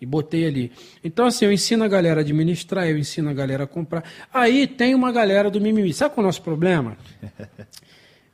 e 0.00 0.06
botei 0.06 0.46
ali. 0.46 0.72
Então, 1.02 1.26
assim, 1.26 1.44
eu 1.44 1.52
ensino 1.52 1.84
a 1.84 1.88
galera 1.88 2.20
a 2.20 2.22
administrar, 2.22 2.88
eu 2.88 2.98
ensino 2.98 3.30
a 3.30 3.32
galera 3.32 3.64
a 3.64 3.66
comprar. 3.66 4.04
Aí 4.32 4.66
tem 4.66 4.94
uma 4.94 5.10
galera 5.10 5.50
do 5.50 5.60
mimimi. 5.60 5.92
Sabe 5.92 6.14
qual 6.14 6.22
é 6.22 6.26
o 6.26 6.28
nosso 6.28 6.42
problema? 6.42 6.96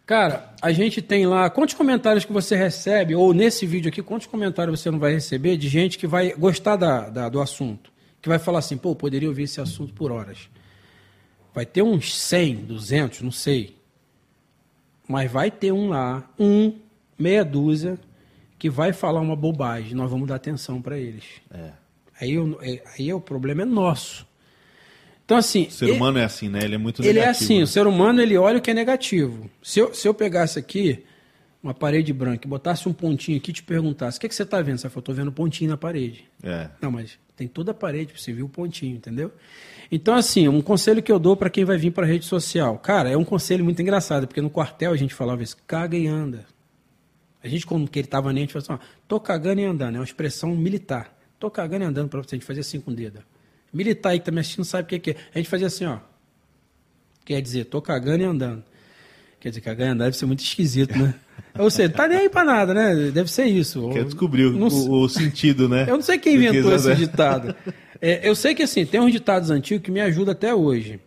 Cara, 0.05 0.53
a 0.61 0.73
gente 0.73 1.01
tem 1.01 1.27
lá. 1.27 1.49
Quantos 1.49 1.75
comentários 1.75 2.25
que 2.25 2.33
você 2.33 2.57
recebe, 2.57 3.15
ou 3.15 3.33
nesse 3.33 3.65
vídeo 3.65 3.89
aqui, 3.89 4.03
quantos 4.03 4.27
comentários 4.27 4.81
você 4.81 4.91
não 4.91 4.99
vai 4.99 5.13
receber 5.13 5.57
de 5.57 5.69
gente 5.69 5.97
que 5.97 6.07
vai 6.07 6.33
gostar 6.33 6.77
da, 6.77 7.09
da 7.09 7.29
do 7.29 7.41
assunto? 7.41 7.93
que 8.23 8.29
vai 8.29 8.39
falar 8.39 8.61
assim, 8.61 8.77
pô, 8.77 8.95
poderia 8.95 9.29
ouvir 9.29 9.43
esse 9.43 9.61
assunto 9.61 9.93
por 9.93 10.13
horas. 10.13 10.49
Vai 11.53 11.67
ter 11.67 11.83
uns 11.83 12.17
100, 12.17 12.55
200, 12.65 13.23
não 13.23 13.33
sei. 13.33 13.77
Mas 15.09 15.31
vai 15.31 15.51
ter 15.51 15.73
um 15.73 15.89
lá, 15.89 16.31
um, 16.39 16.79
meia 17.19 17.45
dúzia, 17.45 17.99
que 18.63 18.71
vai 18.71 18.93
falar 18.93 19.21
uma 19.21 19.35
bobagem. 19.35 19.93
Nós 19.93 20.09
vamos 20.09 20.29
dar 20.29 20.37
atenção 20.37 20.81
para 20.81 20.97
eles. 20.97 21.25
É. 21.53 21.73
Aí, 22.21 22.35
eu, 22.35 22.61
é, 22.63 22.81
aí 22.97 23.13
o 23.13 23.21
problema 23.21 23.63
é 23.63 23.65
nosso. 23.65 24.25
Então, 25.25 25.37
assim. 25.37 25.67
O 25.67 25.71
ser 25.73 25.87
ele, 25.87 25.97
humano 25.97 26.19
é 26.19 26.25
assim, 26.25 26.49
né? 26.49 26.61
Ele 26.63 26.77
é 26.77 26.79
muito 26.79 27.03
negativo. 27.03 27.19
Ele 27.19 27.27
é 27.27 27.29
assim, 27.29 27.59
né? 27.59 27.65
o 27.65 27.67
ser 27.67 27.89
humano 27.89 28.23
ele 28.23 28.39
olha 28.39 28.59
o 28.59 28.63
que 28.63 28.71
é 28.71 28.75
negativo. 28.75 29.51
Se 29.61 29.81
eu, 29.81 29.93
se 29.93 30.07
eu 30.07 30.15
pegasse 30.15 30.61
aqui 30.61 31.03
uma 31.61 31.75
parede 31.75 32.13
branca 32.13 32.47
e 32.47 32.49
botasse 32.49 32.89
um 32.89 32.93
pontinho 32.93 33.37
aqui 33.37 33.51
e 33.51 33.55
te 33.55 33.65
perguntasse: 33.65 34.19
o 34.19 34.21
que, 34.21 34.27
é 34.27 34.29
que 34.29 34.35
você 34.37 34.45
está 34.45 34.63
vendo? 34.63 34.79
Você 34.79 34.89
falou, 34.89 35.01
estou 35.01 35.15
vendo 35.17 35.33
pontinho 35.33 35.69
na 35.69 35.77
parede. 35.77 36.25
É. 36.41 36.69
Não, 36.81 36.93
mas 36.93 37.19
tem 37.35 37.49
toda 37.49 37.73
a 37.73 37.75
parede 37.75 38.13
para 38.13 38.23
você 38.23 38.33
ver 38.33 38.45
o 38.45 38.49
pontinho, 38.49 38.95
entendeu? 38.95 39.33
Então, 39.91 40.15
assim, 40.15 40.47
um 40.47 40.63
conselho 40.63 41.03
que 41.03 41.11
eu 41.11 41.19
dou 41.19 41.37
para 41.37 41.51
quem 41.51 41.65
vai 41.65 41.77
vir 41.77 41.91
para 41.91 42.07
a 42.07 42.09
rede 42.09 42.27
social. 42.27 42.79
Cara, 42.79 43.11
é 43.11 43.17
um 43.17 43.25
conselho 43.25 43.65
muito 43.65 43.83
engraçado, 43.83 44.29
porque 44.29 44.41
no 44.41 44.49
quartel 44.49 44.93
a 44.93 44.97
gente 44.97 45.15
falava 45.15 45.43
isso, 45.43 45.57
caga 45.67 45.97
e 45.97 46.07
anda. 46.07 46.47
A 47.43 47.49
gente, 47.49 47.67
quando 47.67 47.91
que 47.91 47.99
ele 47.99 48.07
estava 48.07 48.33
nem, 48.33 48.45
a 48.45 48.47
gente 48.47 48.53
falava 48.53 48.75
assim, 48.75 48.85
ó, 48.85 49.03
tô 49.09 49.19
cagando 49.19 49.61
e 49.61 49.65
andando, 49.65 49.97
é 49.97 49.99
uma 49.99 50.05
expressão 50.05 50.55
militar. 50.55 51.19
Tô 51.39 51.51
cagando 51.51 51.85
e 51.85 51.87
andando 51.89 52.09
para 52.09 52.23
você, 52.23 52.37
a 52.37 52.39
gente 52.39 52.47
fazia 52.47 52.61
assim 52.61 52.81
com 52.81 52.93
o 52.93 52.95
dedo. 52.95 53.21
Militar 53.73 54.11
aí 54.11 54.21
que 54.21 54.25
também 54.25 54.41
assistindo 54.41 54.65
sabe 54.65 54.85
o 54.85 54.87
que, 54.87 54.99
que 54.99 55.11
é. 55.13 55.17
A 55.35 55.39
gente 55.39 55.49
fazia 55.49 55.67
assim, 55.67 55.87
ó. 55.87 55.99
Quer 57.25 57.41
dizer, 57.41 57.65
tô 57.65 57.81
cagando 57.81 58.23
e 58.23 58.27
andando. 58.27 58.63
Quer 59.41 59.49
dizer, 59.49 59.61
cagar 59.61 59.89
e 59.89 59.91
andar 59.91 60.05
deve 60.05 60.17
ser 60.17 60.27
muito 60.27 60.41
esquisito, 60.41 60.97
né? 60.97 61.15
Ou 61.59 61.69
seja, 61.69 61.89
tá 61.89 62.07
nem 62.07 62.19
aí 62.19 62.29
pra 62.29 62.45
nada, 62.45 62.73
né? 62.73 63.11
Deve 63.11 63.29
ser 63.31 63.47
isso. 63.47 63.91
Quer 63.91 64.05
descobrir 64.05 64.47
o, 64.47 64.67
o, 64.67 65.09
sentido, 65.09 65.69
né? 65.69 65.83
Eu 65.83 65.97
não 65.97 66.03
sei 66.03 66.17
quem 66.19 66.37
inventou 66.37 66.73
esse 66.73 66.95
ditado. 66.95 67.55
É, 68.01 68.29
eu 68.29 68.37
sei 68.37 68.55
que 68.55 68.63
assim, 68.63 68.87
tem 68.87 69.01
uns 69.01 69.11
ditados 69.11 69.51
antigos 69.51 69.85
que 69.85 69.91
me 69.91 70.01
ajudam 70.01 70.33
até 70.33 70.55
hoje. 70.55 71.01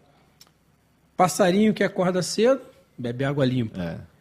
Passarinho 1.16 1.74
que 1.74 1.84
acorda 1.84 2.22
cedo, 2.22 2.62
bebe 2.98 3.24
água 3.24 3.46
limpa. 3.46 3.82
É. 3.82 4.15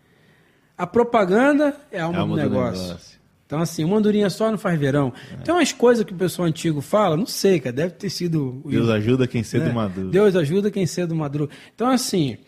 A 0.76 0.86
propaganda 0.86 1.76
é 1.90 2.00
a 2.00 2.04
alma, 2.04 2.18
é 2.18 2.20
alma 2.20 2.36
do, 2.36 2.42
negócio. 2.42 2.82
do, 2.82 2.88
negócio. 2.88 3.14
Então, 3.46 3.60
assim, 3.60 3.84
uma 3.84 3.98
andorinha 3.98 4.28
só 4.30 4.50
não 4.50 4.58
faz 4.58 4.78
verão. 4.78 5.12
É. 5.32 5.36
Tem 5.42 5.54
umas 5.54 5.72
coisas 5.72 6.04
que 6.04 6.12
o 6.12 6.16
pessoal 6.16 6.48
antigo 6.48 6.80
fala, 6.80 7.16
não 7.16 7.26
sei, 7.26 7.60
cara, 7.60 7.74
deve 7.74 7.94
ter 7.94 8.10
sido. 8.10 8.62
Deus 8.66 8.88
ajuda 8.88 9.26
quem 9.26 9.42
cedo 9.42 9.66
né? 9.66 9.72
madruga. 9.72 10.10
Deus 10.10 10.34
ajuda 10.34 10.70
quem 10.70 10.86
cedo 10.86 11.14
madruga. 11.14 11.54
Então, 11.74 11.88
assim, 11.88 12.38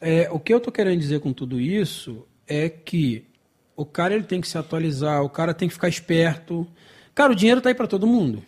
é, 0.00 0.28
o 0.30 0.38
que 0.38 0.52
eu 0.52 0.60
tô 0.60 0.70
querendo 0.70 1.00
dizer 1.00 1.20
com 1.20 1.32
tudo 1.32 1.60
isso 1.60 2.26
é 2.46 2.68
que 2.68 3.24
o 3.74 3.84
cara 3.84 4.14
ele 4.14 4.24
tem 4.24 4.40
que 4.40 4.46
se 4.46 4.58
atualizar, 4.58 5.22
o 5.22 5.30
cara 5.30 5.54
tem 5.54 5.66
que 5.66 5.74
ficar 5.74 5.88
esperto. 5.88 6.66
Cara, 7.14 7.32
o 7.32 7.34
dinheiro 7.34 7.58
está 7.58 7.70
aí 7.70 7.74
para 7.74 7.86
todo 7.86 8.06
mundo. 8.06 8.42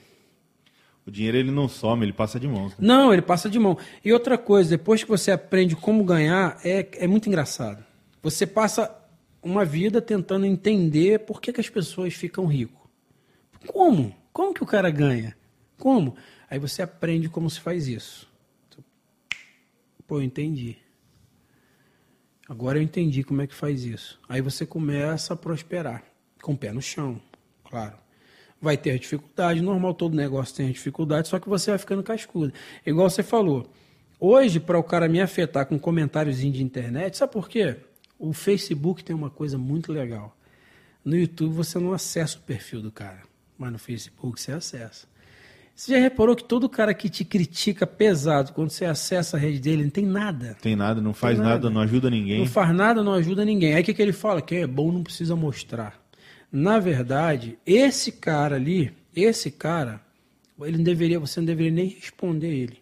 O 1.06 1.10
dinheiro 1.10 1.36
ele 1.36 1.50
não 1.50 1.68
some, 1.68 2.04
ele 2.04 2.12
passa 2.12 2.38
de 2.38 2.46
mão. 2.46 2.70
Não, 2.78 3.12
ele 3.12 3.22
passa 3.22 3.48
de 3.48 3.58
mão. 3.58 3.78
E 4.04 4.12
outra 4.12 4.36
coisa, 4.36 4.70
depois 4.70 5.02
que 5.02 5.08
você 5.08 5.30
aprende 5.30 5.74
como 5.74 6.04
ganhar, 6.04 6.58
é, 6.64 6.86
é 6.98 7.06
muito 7.06 7.28
engraçado. 7.28 7.82
Você 8.22 8.46
passa 8.46 8.92
uma 9.46 9.64
vida 9.64 10.02
tentando 10.02 10.44
entender 10.44 11.20
por 11.20 11.40
que, 11.40 11.52
que 11.52 11.60
as 11.60 11.68
pessoas 11.68 12.14
ficam 12.14 12.46
ricos. 12.46 12.88
Como? 13.66 14.14
Como 14.32 14.52
que 14.52 14.62
o 14.62 14.66
cara 14.66 14.90
ganha? 14.90 15.36
Como? 15.78 16.16
Aí 16.50 16.58
você 16.58 16.82
aprende 16.82 17.28
como 17.28 17.48
se 17.48 17.60
faz 17.60 17.86
isso. 17.86 18.28
Pô, 20.06 20.18
eu 20.18 20.22
entendi. 20.22 20.76
Agora 22.48 22.78
eu 22.78 22.82
entendi 22.82 23.24
como 23.24 23.42
é 23.42 23.46
que 23.46 23.54
faz 23.54 23.84
isso. 23.84 24.20
Aí 24.28 24.40
você 24.40 24.66
começa 24.66 25.34
a 25.34 25.36
prosperar, 25.36 26.04
com 26.42 26.52
o 26.52 26.56
pé 26.56 26.72
no 26.72 26.82
chão, 26.82 27.20
claro. 27.68 27.96
Vai 28.60 28.76
ter 28.76 28.98
dificuldade, 28.98 29.60
normal, 29.60 29.94
todo 29.94 30.14
negócio 30.14 30.54
tem 30.54 30.70
dificuldade, 30.70 31.28
só 31.28 31.38
que 31.38 31.48
você 31.48 31.70
vai 31.70 31.78
ficando 31.78 32.02
cascudo. 32.02 32.52
Igual 32.84 33.10
você 33.10 33.22
falou, 33.22 33.70
hoje, 34.18 34.60
para 34.60 34.78
o 34.78 34.82
cara 34.82 35.08
me 35.08 35.20
afetar 35.20 35.66
com 35.66 35.78
comentários 35.78 36.38
de 36.38 36.62
internet, 36.62 37.16
sabe 37.16 37.32
por 37.32 37.48
quê? 37.48 37.76
O 38.18 38.32
Facebook 38.32 39.04
tem 39.04 39.14
uma 39.14 39.30
coisa 39.30 39.58
muito 39.58 39.92
legal. 39.92 40.36
No 41.04 41.16
YouTube 41.16 41.52
você 41.54 41.78
não 41.78 41.92
acessa 41.92 42.38
o 42.38 42.40
perfil 42.40 42.82
do 42.82 42.90
cara, 42.90 43.22
mas 43.56 43.72
no 43.72 43.78
Facebook 43.78 44.40
você 44.40 44.52
acessa. 44.52 45.06
Você 45.76 45.92
já 45.92 45.98
reparou 45.98 46.34
que 46.34 46.42
todo 46.42 46.70
cara 46.70 46.94
que 46.94 47.10
te 47.10 47.22
critica 47.22 47.86
pesado, 47.86 48.54
quando 48.54 48.70
você 48.70 48.86
acessa 48.86 49.36
a 49.36 49.40
rede 49.40 49.60
dele, 49.60 49.84
não 49.84 49.90
tem 49.90 50.06
nada. 50.06 50.56
Tem 50.62 50.74
nada, 50.74 51.02
não 51.02 51.12
faz 51.12 51.36
nada. 51.36 51.50
nada. 51.50 51.70
não 51.70 51.82
ajuda 51.82 52.08
ninguém. 52.08 52.38
Não 52.38 52.46
faz 52.46 52.74
nada, 52.74 53.04
não 53.04 53.12
ajuda 53.12 53.44
ninguém. 53.44 53.74
Aí 53.74 53.82
o 53.82 53.84
que, 53.84 53.92
que 53.92 54.00
ele 54.00 54.14
fala? 54.14 54.40
Quem 54.40 54.62
é 54.62 54.66
bom 54.66 54.90
não 54.90 55.02
precisa 55.02 55.36
mostrar. 55.36 56.00
Na 56.50 56.78
verdade, 56.78 57.58
esse 57.66 58.10
cara 58.10 58.56
ali, 58.56 58.90
esse 59.14 59.50
cara, 59.50 60.00
ele 60.62 60.78
não 60.78 60.84
deveria, 60.84 61.20
você 61.20 61.40
não 61.40 61.46
deveria 61.46 61.72
nem 61.72 61.88
responder 61.88 62.48
ele. 62.48 62.78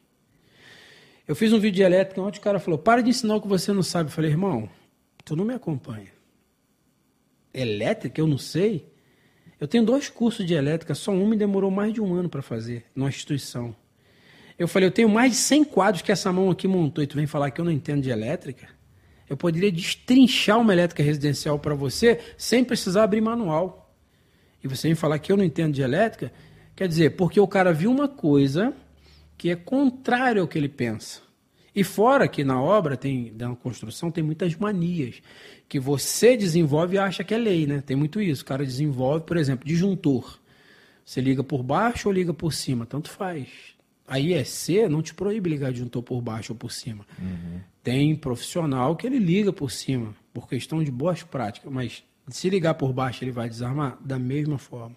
Eu 1.27 1.35
fiz 1.35 1.53
um 1.53 1.59
vídeo 1.59 1.79
de 1.79 1.83
elétrica 1.83 2.23
onde 2.23 2.39
o 2.39 2.43
cara 2.43 2.61
falou: 2.61 2.79
para 2.79 3.03
de 3.03 3.11
ensinar 3.11 3.35
o 3.35 3.41
que 3.41 3.49
você 3.49 3.73
não 3.73 3.83
sabe. 3.83 4.09
Eu 4.09 4.15
falei, 4.15 4.31
irmão, 4.31 4.69
tu 5.25 5.35
não 5.35 5.45
me 5.45 5.55
acompanha. 5.55 6.13
Elétrica, 7.53 8.21
eu 8.21 8.27
não 8.27 8.39
sei. 8.39 8.93
Eu 9.61 9.69
tenho 9.69 9.85
dois 9.85 10.11
cursos 10.11 10.45
de 10.45 10.55
elétrica, 10.55 10.95
só 10.95 11.13
um 11.13 11.27
me 11.27 11.37
demorou 11.37 11.71
mais 11.71 11.93
de 11.93 12.01
um 12.01 12.15
ano 12.15 12.29
para 12.29 12.43
fazer, 12.43 12.85
numa 12.95 13.09
instituição. 13.09 13.75
Eu 14.59 14.69
falei, 14.69 14.89
eu 14.89 14.93
tenho 14.93 15.09
mais 15.09 15.33
de 15.33 15.39
100 15.39 15.65
quadros 15.65 16.03
que 16.03 16.13
essa 16.13 16.33
mão 16.33 16.51
aqui 16.51 16.69
montou 16.69 17.03
e 17.03 17.07
tu 17.07 17.17
vem 17.17 17.27
falar 17.27 17.51
que 17.51 17.61
eu 17.61 17.65
não 17.65 17.73
entendo 17.73 18.03
de 18.03 18.11
elétrica? 18.11 18.69
Eu 19.29 19.37
poderia 19.37 19.73
destrinchar 19.73 20.61
uma 20.61 20.73
elétrica 20.73 21.03
residencial 21.03 21.59
para 21.59 21.75
você 21.75 22.21
sem 22.37 22.63
precisar 22.63 23.05
abrir 23.05 23.21
manual. 23.21 23.95
E 24.63 24.69
você 24.69 24.89
vem 24.89 24.95
falar 24.95 25.19
que 25.19 25.33
eu 25.33 25.37
não 25.37 25.45
entendo 25.45 25.75
de 25.75 25.83
elétrica? 25.83 26.33
Quer 26.77 26.89
dizer, 26.89 27.17
porque 27.17 27.41
o 27.41 27.49
cara 27.49 27.73
viu 27.73 27.91
uma 27.91 28.09
coisa 28.09 28.75
que 29.37 29.51
é 29.51 29.57
contrário 29.57 30.43
ao 30.43 30.49
que 30.49 30.59
ele 30.59 30.69
pensa. 30.69 31.21
E 31.75 31.83
fora 31.83 32.29
que 32.29 32.45
na 32.45 32.63
obra, 32.63 32.97
tem, 32.97 33.33
na 33.37 33.55
construção, 33.57 34.11
tem 34.11 34.23
muitas 34.23 34.55
manias 34.55 35.21
que 35.69 35.81
você 35.81 36.37
desenvolve 36.37 36.95
e 36.95 36.99
acha 36.99 37.25
que 37.25 37.35
é 37.35 37.39
lei, 37.39 37.67
né? 37.67 37.83
Tem 37.85 37.97
muito 37.97 38.21
isso. 38.21 38.43
O 38.43 38.47
cara 38.47 38.65
desenvolve, 38.65 39.25
por 39.25 39.37
exemplo, 39.37 39.67
disjuntor. 39.67 40.39
Você 41.05 41.21
liga 41.21 41.43
por 41.43 41.63
baixo 41.63 42.09
ou 42.09 42.15
liga 42.15 42.33
por 42.33 42.53
cima? 42.53 42.87
Tanto 42.87 43.11
faz. 43.11 43.49
A 44.07 44.19
IEC 44.21 44.89
não 44.89 45.03
te 45.03 45.15
proíbe 45.15 45.51
ligar 45.51 45.73
disjuntor 45.73 46.03
por 46.03 46.21
baixo 46.21 46.53
ou 46.53 46.59
por 46.59 46.71
cima. 46.71 47.05
Uhum. 47.19 47.61
Tem 47.83 48.15
profissional 48.15 48.95
que 48.95 49.07
ele 49.07 49.19
liga 49.19 49.53
por 49.53 49.71
cima, 49.71 50.15
por 50.33 50.49
questão 50.49 50.83
de 50.83 50.91
boas 50.91 51.23
práticas, 51.23 51.73
mas 51.73 52.05
se 52.29 52.49
ligar 52.49 52.75
por 52.75 52.93
baixo 52.93 53.25
ele 53.25 53.31
vai 53.31 53.49
desarmar 53.49 53.99
da 54.01 54.19
mesma 54.19 54.59
forma. 54.59 54.97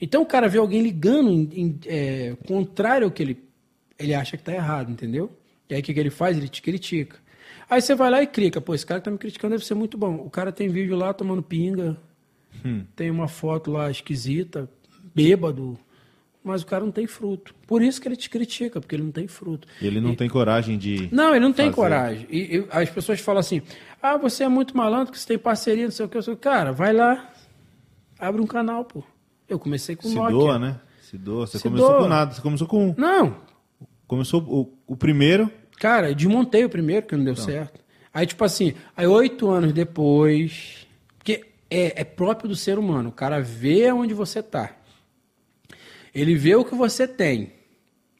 Então 0.00 0.22
o 0.22 0.26
cara 0.26 0.48
vê 0.48 0.58
alguém 0.58 0.82
ligando 0.82 1.30
em, 1.30 1.48
em, 1.52 1.78
é, 1.86 2.36
contrário 2.46 3.04
ao 3.04 3.10
que 3.10 3.22
ele, 3.22 3.44
ele 3.98 4.14
acha 4.14 4.36
que 4.36 4.42
está 4.42 4.52
errado, 4.52 4.90
entendeu? 4.90 5.30
E 5.68 5.74
aí 5.74 5.80
o 5.80 5.82
que, 5.82 5.92
que 5.92 6.00
ele 6.00 6.10
faz? 6.10 6.36
Ele 6.36 6.48
te 6.48 6.62
critica. 6.62 7.16
Aí 7.68 7.82
você 7.82 7.94
vai 7.94 8.10
lá 8.10 8.22
e 8.22 8.26
clica, 8.26 8.60
pô, 8.60 8.74
esse 8.74 8.86
cara 8.86 9.00
que 9.00 9.04
tá 9.04 9.10
me 9.10 9.18
criticando 9.18 9.52
deve 9.52 9.64
ser 9.64 9.74
muito 9.74 9.98
bom. 9.98 10.16
O 10.16 10.30
cara 10.30 10.50
tem 10.50 10.68
vídeo 10.68 10.96
lá 10.96 11.12
tomando 11.12 11.42
pinga, 11.42 11.96
hum. 12.64 12.84
tem 12.96 13.10
uma 13.10 13.28
foto 13.28 13.70
lá 13.70 13.90
esquisita, 13.90 14.68
bêbado, 15.14 15.78
mas 16.42 16.62
o 16.62 16.66
cara 16.66 16.82
não 16.82 16.90
tem 16.90 17.06
fruto. 17.06 17.54
Por 17.66 17.82
isso 17.82 18.00
que 18.00 18.08
ele 18.08 18.16
te 18.16 18.30
critica, 18.30 18.80
porque 18.80 18.94
ele 18.94 19.02
não 19.02 19.10
tem 19.10 19.28
fruto. 19.28 19.68
E 19.82 19.86
ele 19.86 20.00
não 20.00 20.12
e... 20.12 20.16
tem 20.16 20.28
coragem 20.28 20.78
de. 20.78 21.08
Não, 21.12 21.30
ele 21.34 21.40
não 21.40 21.52
fazer. 21.52 21.64
tem 21.64 21.72
coragem. 21.72 22.26
E, 22.30 22.56
e, 22.56 22.66
as 22.70 22.88
pessoas 22.88 23.20
falam 23.20 23.40
assim: 23.40 23.60
ah, 24.00 24.16
você 24.16 24.44
é 24.44 24.48
muito 24.48 24.74
malandro, 24.74 25.12
que 25.12 25.18
você 25.18 25.26
tem 25.26 25.38
parceria, 25.38 25.84
não 25.84 25.90
sei 25.90 26.06
o 26.06 26.08
que. 26.08 26.16
Eu 26.16 26.22
sou... 26.22 26.36
Cara, 26.36 26.72
vai 26.72 26.94
lá, 26.94 27.30
abre 28.18 28.40
um 28.40 28.46
canal, 28.46 28.84
pô. 28.84 29.02
Eu 29.46 29.58
comecei 29.58 29.94
com 29.94 30.08
Se 30.08 30.14
Nokia. 30.14 30.30
doa, 30.30 30.58
né? 30.58 30.80
Se 31.02 31.18
doa. 31.18 31.46
Você 31.46 31.58
Se 31.58 31.64
começou 31.64 31.90
doa. 31.90 32.00
com 32.00 32.08
nada, 32.08 32.32
você 32.32 32.40
começou 32.40 32.66
com 32.66 32.88
um. 32.88 32.94
Não. 32.96 33.47
Começou 34.08 34.42
o, 34.42 34.72
o 34.86 34.96
primeiro. 34.96 35.52
Cara, 35.78 36.14
desmontei 36.14 36.64
o 36.64 36.70
primeiro, 36.70 37.06
que 37.06 37.14
não 37.14 37.22
deu 37.22 37.36
certo. 37.36 37.78
Aí, 38.12 38.26
tipo 38.26 38.42
assim, 38.42 38.72
aí 38.96 39.06
oito 39.06 39.50
anos 39.50 39.72
depois. 39.72 40.88
Porque 41.18 41.44
é, 41.70 42.00
é 42.00 42.04
próprio 42.04 42.48
do 42.48 42.56
ser 42.56 42.78
humano. 42.78 43.10
O 43.10 43.12
cara 43.12 43.38
vê 43.40 43.92
onde 43.92 44.14
você 44.14 44.42
tá. 44.42 44.74
Ele 46.14 46.34
vê 46.34 46.56
o 46.56 46.64
que 46.64 46.74
você 46.74 47.06
tem, 47.06 47.52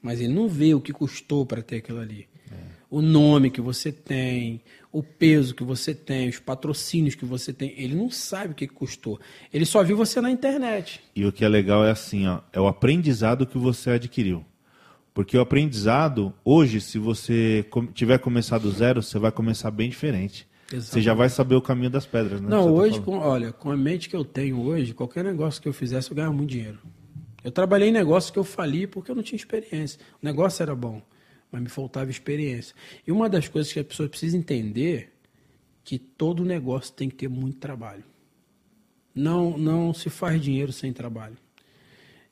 mas 0.03 0.21
ele 0.21 0.33
não 0.33 0.47
vê 0.47 0.75
o 0.75 0.81
que 0.81 0.93
custou 0.93 1.47
para 1.47 1.63
ter 1.63 1.77
aquilo 1.77 2.01
ali. 2.01 2.29
É. 2.53 2.55
O 2.91 3.01
nome 3.01 3.51
que 3.51 3.61
você 3.63 3.91
tem, 3.91 4.61
o 4.93 5.03
peso 5.03 5.55
que 5.55 5.65
você 5.65 5.95
tem, 5.95 6.29
os 6.29 6.39
patrocínios 6.39 7.15
que 7.15 7.25
você 7.25 7.51
tem. 7.51 7.73
Ele 7.79 7.95
não 7.95 8.11
sabe 8.11 8.53
o 8.53 8.55
que 8.55 8.69
custou. 8.69 9.19
Ele 9.51 9.65
só 9.65 9.83
viu 9.83 9.97
você 9.97 10.21
na 10.21 10.31
internet. 10.31 11.01
E 11.17 11.25
o 11.25 11.33
que 11.33 11.47
é 11.47 11.49
legal 11.49 11.83
é 11.83 11.91
assim, 11.91 12.27
ó, 12.27 12.41
é 12.53 12.61
o 12.61 12.67
aprendizado 12.67 13.47
que 13.47 13.57
você 13.57 13.93
adquiriu. 13.93 14.45
Porque 15.19 15.37
o 15.37 15.41
aprendizado, 15.41 16.33
hoje, 16.45 16.81
se 16.81 16.97
você 16.97 17.67
tiver 17.93 18.19
começado 18.21 18.63
do 18.63 18.71
zero, 18.71 19.03
você 19.03 19.19
vai 19.19 19.33
começar 19.33 19.69
bem 19.69 19.91
diferente. 19.91 20.47
Exatamente. 20.67 20.87
Você 20.93 21.03
já 21.03 21.13
vai 21.13 21.29
saber 21.29 21.57
o 21.57 21.61
caminho 21.61 21.91
das 21.91 22.07
pedras, 22.07 22.41
né? 22.41 22.49
Não, 22.49 22.67
tá 22.67 22.71
hoje, 22.71 23.01
tá 23.01 23.05
com, 23.05 23.19
olha, 23.19 23.53
com 23.53 23.69
a 23.69 23.77
mente 23.77 24.09
que 24.09 24.15
eu 24.15 24.25
tenho 24.25 24.61
hoje, 24.61 24.95
qualquer 24.95 25.25
negócio 25.25 25.61
que 25.61 25.67
eu 25.67 25.73
fizesse, 25.73 26.13
eu 26.13 26.15
ganhava 26.15 26.33
muito 26.33 26.51
dinheiro. 26.51 26.79
Eu 27.43 27.51
trabalhei 27.51 27.89
em 27.89 27.93
negócios 27.93 28.31
que 28.31 28.39
eu 28.39 28.45
fali 28.45 28.87
porque 28.87 29.11
eu 29.11 29.17
não 29.17 29.23
tinha 29.25 29.37
experiência. 29.37 29.99
O 30.23 30.25
negócio 30.25 30.63
era 30.63 30.77
bom, 30.77 31.03
mas 31.51 31.63
me 31.63 31.69
faltava 31.69 32.09
experiência. 32.09 32.73
E 33.05 33.11
uma 33.11 33.29
das 33.29 33.49
coisas 33.49 33.73
que 33.73 33.81
a 33.81 33.85
pessoa 33.85 34.09
precisa 34.09 34.37
entender 34.37 35.15
que 35.83 35.99
todo 35.99 36.45
negócio 36.45 36.95
tem 36.95 37.09
que 37.09 37.17
ter 37.17 37.29
muito 37.29 37.59
trabalho. 37.59 38.05
Não, 39.13 39.59
não 39.59 39.93
se 39.93 40.11
faz 40.11 40.41
dinheiro 40.41 40.73
sem 40.73 40.93
trabalho. 40.93 41.37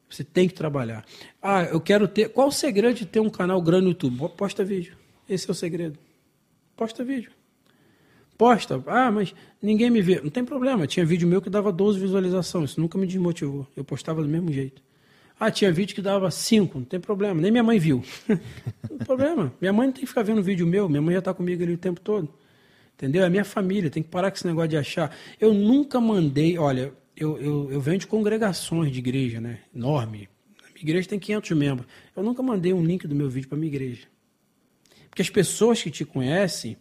Você 0.09 0.23
tem 0.23 0.49
que 0.49 0.55
trabalhar. 0.55 1.05
Ah, 1.43 1.65
eu 1.65 1.81
quero 1.81 2.07
ter. 2.07 2.29
Qual 2.29 2.49
o 2.49 2.53
segredo 2.53 2.95
de 2.95 3.07
ter 3.07 3.21
um 3.21 3.31
canal 3.31 3.61
grande 3.61 3.85
no 3.85 3.91
YouTube? 3.91 4.29
Posta 4.37 4.65
vídeo. 4.65 4.97
Esse 5.29 5.49
é 5.49 5.53
o 5.53 5.55
segredo. 5.55 5.99
Posta 6.77 7.05
vídeo. 7.05 7.31
Posta. 8.39 8.83
Ah, 8.87 9.11
mas 9.11 9.35
ninguém 9.61 9.91
me 9.91 10.01
vê. 10.03 10.21
Não 10.21 10.31
tem 10.31 10.45
problema. 10.45 10.87
Tinha 10.87 11.05
vídeo 11.05 11.27
meu 11.27 11.43
que 11.43 11.51
dava 11.51 11.73
12 11.73 11.99
visualizações. 11.99 12.71
Isso 12.71 12.81
nunca 12.81 12.97
me 12.99 13.07
desmotivou. 13.07 13.67
Eu 13.75 13.85
postava 13.85 14.23
do 14.23 14.29
mesmo 14.29 14.53
jeito. 14.53 14.83
Ah, 15.39 15.51
tinha 15.51 15.73
vídeo 15.73 15.95
que 15.95 16.03
dava 16.03 16.31
5. 16.31 16.79
Não 16.79 16.85
tem 16.85 17.01
problema. 17.01 17.41
Nem 17.41 17.51
minha 17.51 17.65
mãe 17.65 17.79
viu. 17.79 18.03
não 18.29 18.99
tem 18.99 18.99
problema. 18.99 19.53
Minha 19.61 19.73
mãe 19.73 19.87
não 19.87 19.93
tem 19.93 20.03
que 20.03 20.07
ficar 20.07 20.23
vendo 20.23 20.43
vídeo 20.43 20.67
meu. 20.67 20.89
Minha 20.89 21.03
mãe 21.03 21.15
já 21.15 21.19
está 21.19 21.35
comigo 21.35 21.63
ali 21.63 21.73
o 21.73 21.79
tempo 21.79 22.01
todo. 22.01 22.29
Entendeu? 22.95 23.25
É 23.25 23.29
minha 23.29 23.45
família. 23.45 23.91
Tem 23.91 24.03
que 24.03 24.09
parar 24.09 24.31
com 24.31 24.37
esse 24.37 24.47
negócio 24.47 24.69
de 24.69 24.77
achar. 24.77 25.15
Eu 25.41 25.53
nunca 25.53 26.01
mandei. 26.01 26.59
Olha, 26.59 26.93
eu, 27.17 27.39
eu, 27.39 27.73
eu 27.73 27.81
venho 27.81 27.99
de 27.99 28.07
congregações 28.07 28.93
de 28.93 28.99
igreja, 28.99 29.41
né? 29.41 29.61
Enorme. 29.75 30.29
A 30.61 30.67
minha 30.67 30.83
igreja 30.83 31.09
tem 31.09 31.19
500 31.19 31.51
membros. 31.53 31.89
Eu 32.15 32.23
nunca 32.23 32.43
mandei 32.43 32.73
um 32.73 32.85
link 32.85 33.07
do 33.07 33.15
meu 33.15 33.31
vídeo 33.31 33.49
para 33.49 33.57
minha 33.57 33.73
igreja. 33.73 34.07
Porque 35.09 35.23
as 35.23 35.31
pessoas 35.31 35.83
que 35.83 35.91
te 35.91 36.05
conhecem, 36.05 36.77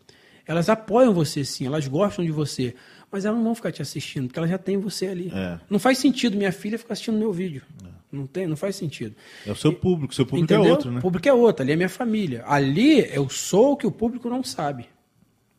elas 0.46 0.68
apoiam 0.68 1.14
você 1.14 1.46
sim, 1.46 1.66
elas 1.66 1.88
gostam 1.88 2.26
de 2.26 2.32
você. 2.32 2.76
Mas 3.10 3.24
elas 3.24 3.38
não 3.38 3.46
vão 3.46 3.56
ficar 3.56 3.72
te 3.72 3.82
assistindo, 3.82 4.28
porque 4.28 4.38
elas 4.40 4.52
já 4.52 4.58
têm 4.58 4.78
você 4.78 5.08
ali. 5.08 5.32
É. 5.34 5.58
Não 5.70 5.80
faz 5.80 6.00
sentido 6.00 6.36
minha 6.36 6.52
filha 6.52 6.78
ficar 6.78 6.94
assistindo 6.94 7.18
meu 7.18 7.32
vídeo. 7.32 7.62
É. 7.86 7.96
Não, 8.12 8.28
tem, 8.28 8.46
não 8.46 8.58
faz 8.58 8.76
sentido. 8.76 9.16
É 9.46 9.52
o 9.52 9.56
seu 9.56 9.72
público, 9.72 10.14
seu 10.14 10.26
público 10.26 10.52
é 10.52 10.56
Entendeu? 10.56 10.70
é 10.70 10.76
outro, 10.76 10.92
né? 10.92 11.00
O 11.00 11.02
público 11.02 11.28
é 11.28 11.34
outro, 11.34 11.64
ali 11.64 11.72
é 11.72 11.76
minha 11.76 11.90
família. 11.90 12.44
Ali 12.46 13.00
eu 13.14 13.30
sou 13.30 13.74
o 13.74 13.78
que 13.78 13.88
o 13.88 13.92
público 13.92 14.30
não 14.30 14.44
sabe. 14.44 14.88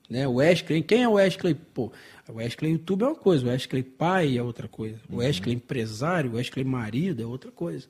Né? 0.09 0.27
O 0.27 0.35
Wesley, 0.35 0.82
quem 0.82 1.03
é 1.03 1.09
o 1.09 1.12
Wesley? 1.12 1.55
Pô, 1.55 1.93
o 2.28 2.35
Wesley 2.35 2.73
YouTube 2.73 3.03
é 3.03 3.07
uma 3.07 3.15
coisa, 3.15 3.44
o 3.44 3.48
Wesley 3.48 3.82
pai 3.82 4.36
é 4.36 4.43
outra 4.43 4.66
coisa. 4.69 4.98
O 5.09 5.16
Wesley 5.16 5.55
uhum. 5.55 5.57
empresário, 5.57 6.32
o 6.32 6.35
Wesley 6.35 6.65
marido 6.65 7.23
é 7.23 7.27
outra 7.27 7.51
coisa. 7.51 7.86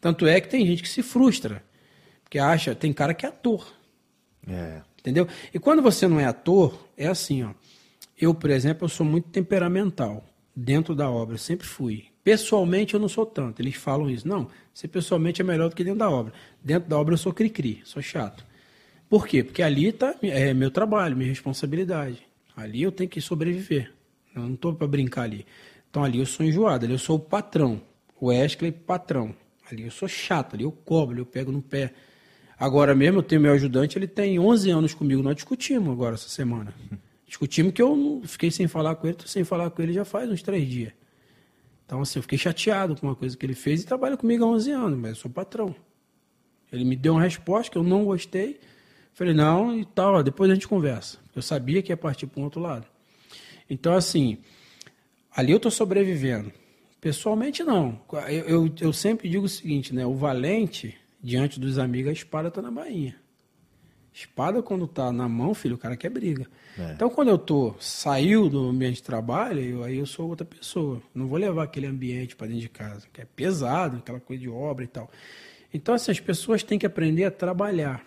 Tanto 0.00 0.26
é 0.26 0.40
que 0.40 0.48
tem 0.48 0.66
gente 0.66 0.82
que 0.82 0.88
se 0.88 1.02
frustra, 1.02 1.62
porque 2.22 2.38
acha, 2.38 2.74
tem 2.74 2.92
cara 2.92 3.14
que 3.14 3.24
é 3.24 3.28
ator. 3.28 3.72
É. 4.48 4.80
Entendeu? 4.98 5.28
E 5.54 5.58
quando 5.58 5.82
você 5.82 6.08
não 6.08 6.18
é 6.18 6.24
ator, 6.24 6.88
é 6.96 7.06
assim, 7.06 7.44
ó. 7.44 7.50
Eu, 8.18 8.34
por 8.34 8.50
exemplo, 8.50 8.84
eu 8.84 8.88
sou 8.88 9.06
muito 9.06 9.28
temperamental 9.28 10.24
dentro 10.54 10.94
da 10.94 11.08
obra, 11.08 11.38
sempre 11.38 11.66
fui. 11.66 12.06
Pessoalmente 12.24 12.94
eu 12.94 12.98
não 12.98 13.08
sou 13.08 13.24
tanto, 13.24 13.62
eles 13.62 13.76
falam 13.76 14.10
isso. 14.10 14.26
Não, 14.26 14.48
você 14.74 14.88
pessoalmente 14.88 15.40
é 15.40 15.44
melhor 15.44 15.68
do 15.68 15.76
que 15.76 15.84
dentro 15.84 16.00
da 16.00 16.10
obra. 16.10 16.32
Dentro 16.60 16.88
da 16.88 16.98
obra 16.98 17.14
eu 17.14 17.18
sou 17.18 17.32
cri-cri, 17.32 17.82
sou 17.84 18.02
chato. 18.02 18.44
Por 19.08 19.28
quê? 19.28 19.44
Porque 19.44 19.62
ali 19.62 19.86
está 19.86 20.16
é 20.22 20.52
meu 20.52 20.70
trabalho, 20.70 21.16
minha 21.16 21.28
responsabilidade. 21.28 22.25
Ali 22.56 22.82
eu 22.82 22.90
tenho 22.90 23.10
que 23.10 23.20
sobreviver. 23.20 23.92
Eu 24.34 24.42
não 24.42 24.54
estou 24.54 24.74
para 24.74 24.86
brincar 24.86 25.22
ali. 25.22 25.46
Então 25.90 26.02
ali 26.02 26.18
eu 26.18 26.26
sou 26.26 26.44
enjoado, 26.44 26.86
ali 26.86 26.94
eu 26.94 26.98
sou 26.98 27.16
o 27.16 27.20
patrão. 27.20 27.80
O 28.18 28.28
Wesley, 28.28 28.72
patrão. 28.72 29.34
Ali 29.70 29.84
eu 29.84 29.90
sou 29.90 30.08
chato, 30.08 30.54
ali 30.54 30.64
eu 30.64 30.72
cobro, 30.72 31.12
ali 31.12 31.20
eu 31.20 31.26
pego 31.26 31.52
no 31.52 31.60
pé. 31.60 31.92
Agora 32.58 32.94
mesmo 32.94 33.18
eu 33.18 33.22
tenho 33.22 33.40
meu 33.42 33.52
ajudante, 33.52 33.98
ele 33.98 34.06
tem 34.06 34.38
11 34.38 34.70
anos 34.70 34.94
comigo. 34.94 35.22
Nós 35.22 35.34
discutimos 35.34 35.92
agora 35.92 36.14
essa 36.14 36.28
semana. 36.28 36.74
Discutimos 37.26 37.72
que 37.72 37.82
eu 37.82 38.22
fiquei 38.24 38.52
sem 38.52 38.68
falar 38.68 38.94
com 38.94 39.06
ele, 39.08 39.16
tô 39.16 39.26
sem 39.26 39.42
falar 39.42 39.68
com 39.70 39.82
ele 39.82 39.92
já 39.92 40.04
faz 40.04 40.30
uns 40.30 40.42
três 40.42 40.66
dias. 40.68 40.92
Então, 41.84 42.00
assim, 42.00 42.20
eu 42.20 42.22
fiquei 42.22 42.38
chateado 42.38 42.96
com 42.96 43.06
uma 43.06 43.16
coisa 43.16 43.36
que 43.36 43.44
ele 43.44 43.54
fez 43.54 43.82
e 43.82 43.86
trabalha 43.86 44.16
comigo 44.16 44.44
há 44.44 44.48
11 44.48 44.70
anos, 44.70 44.98
mas 44.98 45.10
eu 45.10 45.16
sou 45.16 45.30
patrão. 45.30 45.74
Ele 46.72 46.84
me 46.84 46.96
deu 46.96 47.14
uma 47.14 47.22
resposta 47.22 47.70
que 47.70 47.78
eu 47.78 47.82
não 47.82 48.04
gostei, 48.04 48.60
Falei, 49.16 49.32
não, 49.32 49.74
e 49.74 49.82
tal, 49.82 50.22
depois 50.22 50.50
a 50.50 50.52
gente 50.52 50.68
conversa. 50.68 51.16
Eu 51.34 51.40
sabia 51.40 51.80
que 51.80 51.90
ia 51.90 51.96
partir 51.96 52.26
para 52.26 52.38
um 52.38 52.44
outro 52.44 52.60
lado. 52.60 52.86
Então, 53.68 53.94
assim, 53.94 54.36
ali 55.34 55.52
eu 55.52 55.56
estou 55.56 55.70
sobrevivendo. 55.70 56.52
Pessoalmente, 57.00 57.64
não. 57.64 57.98
Eu, 58.28 58.44
eu, 58.44 58.74
eu, 58.78 58.92
sempre 58.92 59.26
digo 59.26 59.46
o 59.46 59.48
seguinte, 59.48 59.94
né? 59.94 60.04
O 60.04 60.14
valente, 60.14 60.94
diante 61.18 61.58
dos 61.58 61.78
amigos, 61.78 62.10
a 62.10 62.12
espada 62.12 62.48
está 62.48 62.60
na 62.60 62.70
bainha. 62.70 63.16
Espada, 64.12 64.62
quando 64.62 64.84
está 64.84 65.10
na 65.10 65.26
mão, 65.26 65.54
filho, 65.54 65.76
o 65.76 65.78
cara 65.78 65.96
quer 65.96 66.10
briga. 66.10 66.46
É. 66.78 66.92
Então, 66.92 67.08
quando 67.08 67.28
eu 67.28 67.38
tô 67.38 67.74
saiu 67.80 68.50
do 68.50 68.68
ambiente 68.68 68.96
de 68.96 69.02
trabalho, 69.02 69.60
eu, 69.60 69.82
aí 69.82 69.96
eu 69.96 70.04
sou 70.04 70.28
outra 70.28 70.44
pessoa. 70.44 71.00
Não 71.14 71.26
vou 71.26 71.38
levar 71.38 71.62
aquele 71.62 71.86
ambiente 71.86 72.36
para 72.36 72.48
dentro 72.48 72.60
de 72.60 72.68
casa, 72.68 73.06
que 73.10 73.22
é 73.22 73.24
pesado, 73.24 73.96
aquela 73.96 74.20
coisa 74.20 74.42
de 74.42 74.48
obra 74.50 74.84
e 74.84 74.88
tal. 74.88 75.10
Então, 75.72 75.94
assim, 75.94 76.12
as 76.12 76.20
pessoas 76.20 76.62
têm 76.62 76.78
que 76.78 76.84
aprender 76.84 77.24
a 77.24 77.30
trabalhar. 77.30 78.04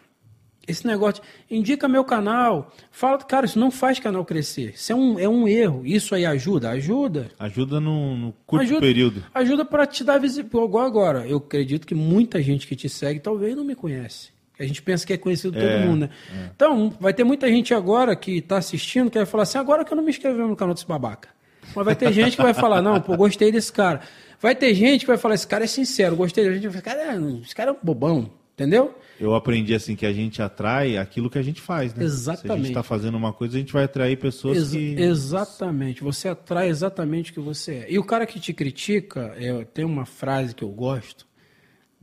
Esse 0.70 0.86
negócio, 0.86 1.24
indica 1.50 1.88
meu 1.88 2.04
canal. 2.04 2.72
Fala, 2.92 3.18
cara, 3.18 3.46
isso 3.46 3.58
não 3.58 3.72
faz 3.72 4.00
canal 4.00 4.24
crescer. 4.24 4.74
Isso 4.76 4.92
é 4.92 4.96
um, 4.96 5.20
é 5.20 5.28
um 5.28 5.48
erro. 5.48 5.82
Isso 5.86 6.14
aí 6.14 6.26
ajuda? 6.26 6.70
Ajuda. 6.70 7.32
Ajuda 7.40 7.80
no, 7.80 8.16
no 8.16 8.34
curto 8.46 8.64
ajuda, 8.64 8.82
período. 8.82 9.24
Ajuda 9.34 9.66
para 9.66 9.86
te 9.88 10.04
dar 10.04 10.20
visibilidade. 10.20 10.66
Igual 10.66 10.86
agora. 10.86 11.28
Eu 11.28 11.38
acredito 11.38 11.88
que 11.88 11.96
muita 11.96 12.42
gente 12.42 12.68
que 12.68 12.76
te 12.76 12.88
segue 12.88 13.20
talvez 13.20 13.56
não 13.56 13.64
me 13.64 13.76
conhece. 13.76 14.30
A 14.60 14.66
gente 14.66 14.82
pensa 14.82 15.08
que 15.08 15.14
é 15.14 15.18
conhecido 15.18 15.58
é, 15.58 15.62
todo 15.62 15.88
mundo, 15.88 16.02
né? 16.02 16.10
É. 16.32 16.50
Então, 16.54 16.94
vai 17.00 17.14
ter 17.14 17.24
muita 17.24 17.48
gente 17.48 17.74
agora 17.74 18.14
que 18.16 18.40
está 18.40 18.58
assistindo 18.58 19.10
que 19.10 19.18
vai 19.18 19.26
falar 19.26 19.44
assim: 19.44 19.58
agora 19.58 19.86
que 19.86 19.94
eu 19.94 19.96
não 19.96 20.04
me 20.04 20.10
inscrevi 20.10 20.38
no 20.38 20.56
canal 20.56 20.74
desse 20.74 20.86
babaca. 20.86 21.30
Mas 21.74 21.86
vai 21.86 21.96
ter 21.96 22.12
gente 22.12 22.36
que 22.36 22.44
vai 22.44 22.54
falar: 22.54 22.82
não, 22.82 23.00
pô, 23.00 23.16
gostei 23.16 23.52
desse 23.52 23.72
cara. 23.72 24.02
Vai 24.42 24.54
ter 24.54 24.74
gente 24.74 25.02
que 25.02 25.08
vai 25.08 25.18
falar: 25.18 25.36
esse 25.36 25.48
cara 25.48 25.64
é 25.64 25.68
sincero, 25.68 26.16
gostei. 26.16 26.46
A 26.46 26.54
gente 26.54 26.68
vai 26.68 26.82
falar: 26.82 26.96
cara, 26.96 27.22
esse 27.42 27.56
cara 27.56 27.72
é 27.72 27.74
um 27.74 27.78
bobão. 27.82 28.32
Entendeu? 28.54 28.94
Eu 29.20 29.36
aprendi 29.36 29.76
assim 29.76 29.96
que 29.96 30.06
a 30.06 30.14
gente 30.14 30.42
atrai 30.42 30.98
aquilo 30.98 31.30
que 31.30 31.38
a 31.38 31.42
gente 31.42 31.60
faz, 31.60 31.94
né? 31.94 32.06
Exatamente. 32.06 32.42
Se 32.42 32.52
a 32.52 32.56
gente 32.58 32.68
está 32.68 32.84
fazendo 32.84 33.16
uma 33.16 33.34
coisa, 33.34 33.58
a 33.58 33.60
gente 33.60 33.74
vai 33.74 33.84
atrair 33.84 34.18
pessoas 34.18 34.58
Ex 34.58 34.70
que. 34.72 35.02
Exatamente. 35.02 36.02
Você 36.02 36.30
atrai 36.30 36.70
exatamente 36.70 37.32
o 37.32 37.34
que 37.34 37.40
você 37.40 37.74
é. 37.74 37.92
E 37.92 38.00
o 38.00 38.04
cara 38.04 38.26
que 38.26 38.40
te 38.40 38.54
critica, 38.54 39.36
é, 39.38 39.66
tem 39.66 39.84
uma 39.84 40.06
frase 40.06 40.56
que 40.56 40.64
eu 40.64 40.70
gosto, 40.70 41.28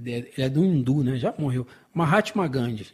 ele 0.05 0.31
é 0.37 0.49
do 0.49 0.65
hindu, 0.65 1.03
né? 1.03 1.17
Já 1.17 1.35
morreu. 1.39 1.67
Mahatma 1.93 2.47
Gandhi. 2.47 2.89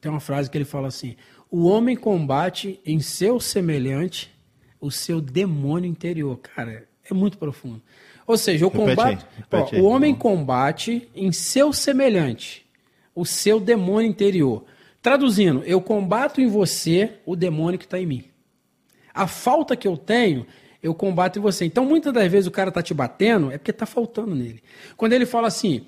Tem 0.00 0.10
uma 0.10 0.20
frase 0.20 0.50
que 0.50 0.58
ele 0.58 0.64
fala 0.64 0.88
assim: 0.88 1.14
O 1.50 1.66
homem 1.66 1.96
combate 1.96 2.80
em 2.84 2.98
seu 3.00 3.38
semelhante 3.38 4.30
o 4.80 4.90
seu 4.90 5.20
demônio 5.20 5.88
interior. 5.88 6.38
Cara, 6.38 6.88
é 7.08 7.14
muito 7.14 7.36
profundo. 7.38 7.82
Ou 8.26 8.36
seja, 8.38 8.66
o 8.66 8.70
combate. 8.70 9.24
Ó, 9.52 9.76
o 9.76 9.84
homem 9.84 10.14
combate 10.14 11.08
em 11.14 11.30
seu 11.30 11.72
semelhante 11.72 12.64
o 13.14 13.24
seu 13.24 13.60
demônio 13.60 14.08
interior. 14.08 14.64
Traduzindo, 15.02 15.62
eu 15.64 15.80
combato 15.80 16.40
em 16.40 16.46
você 16.46 17.14
o 17.24 17.34
demônio 17.34 17.78
que 17.78 17.86
está 17.86 17.98
em 17.98 18.06
mim. 18.06 18.24
A 19.14 19.26
falta 19.26 19.74
que 19.74 19.88
eu 19.88 19.96
tenho, 19.96 20.46
eu 20.82 20.94
combato 20.94 21.38
em 21.38 21.42
você. 21.42 21.64
Então, 21.64 21.84
muitas 21.84 22.12
das 22.12 22.30
vezes 22.30 22.46
o 22.46 22.50
cara 22.50 22.68
está 22.68 22.82
te 22.82 22.94
batendo, 22.94 23.50
é 23.50 23.58
porque 23.58 23.70
está 23.70 23.86
faltando 23.86 24.34
nele. 24.34 24.62
Quando 24.96 25.12
ele 25.12 25.26
fala 25.26 25.48
assim, 25.48 25.86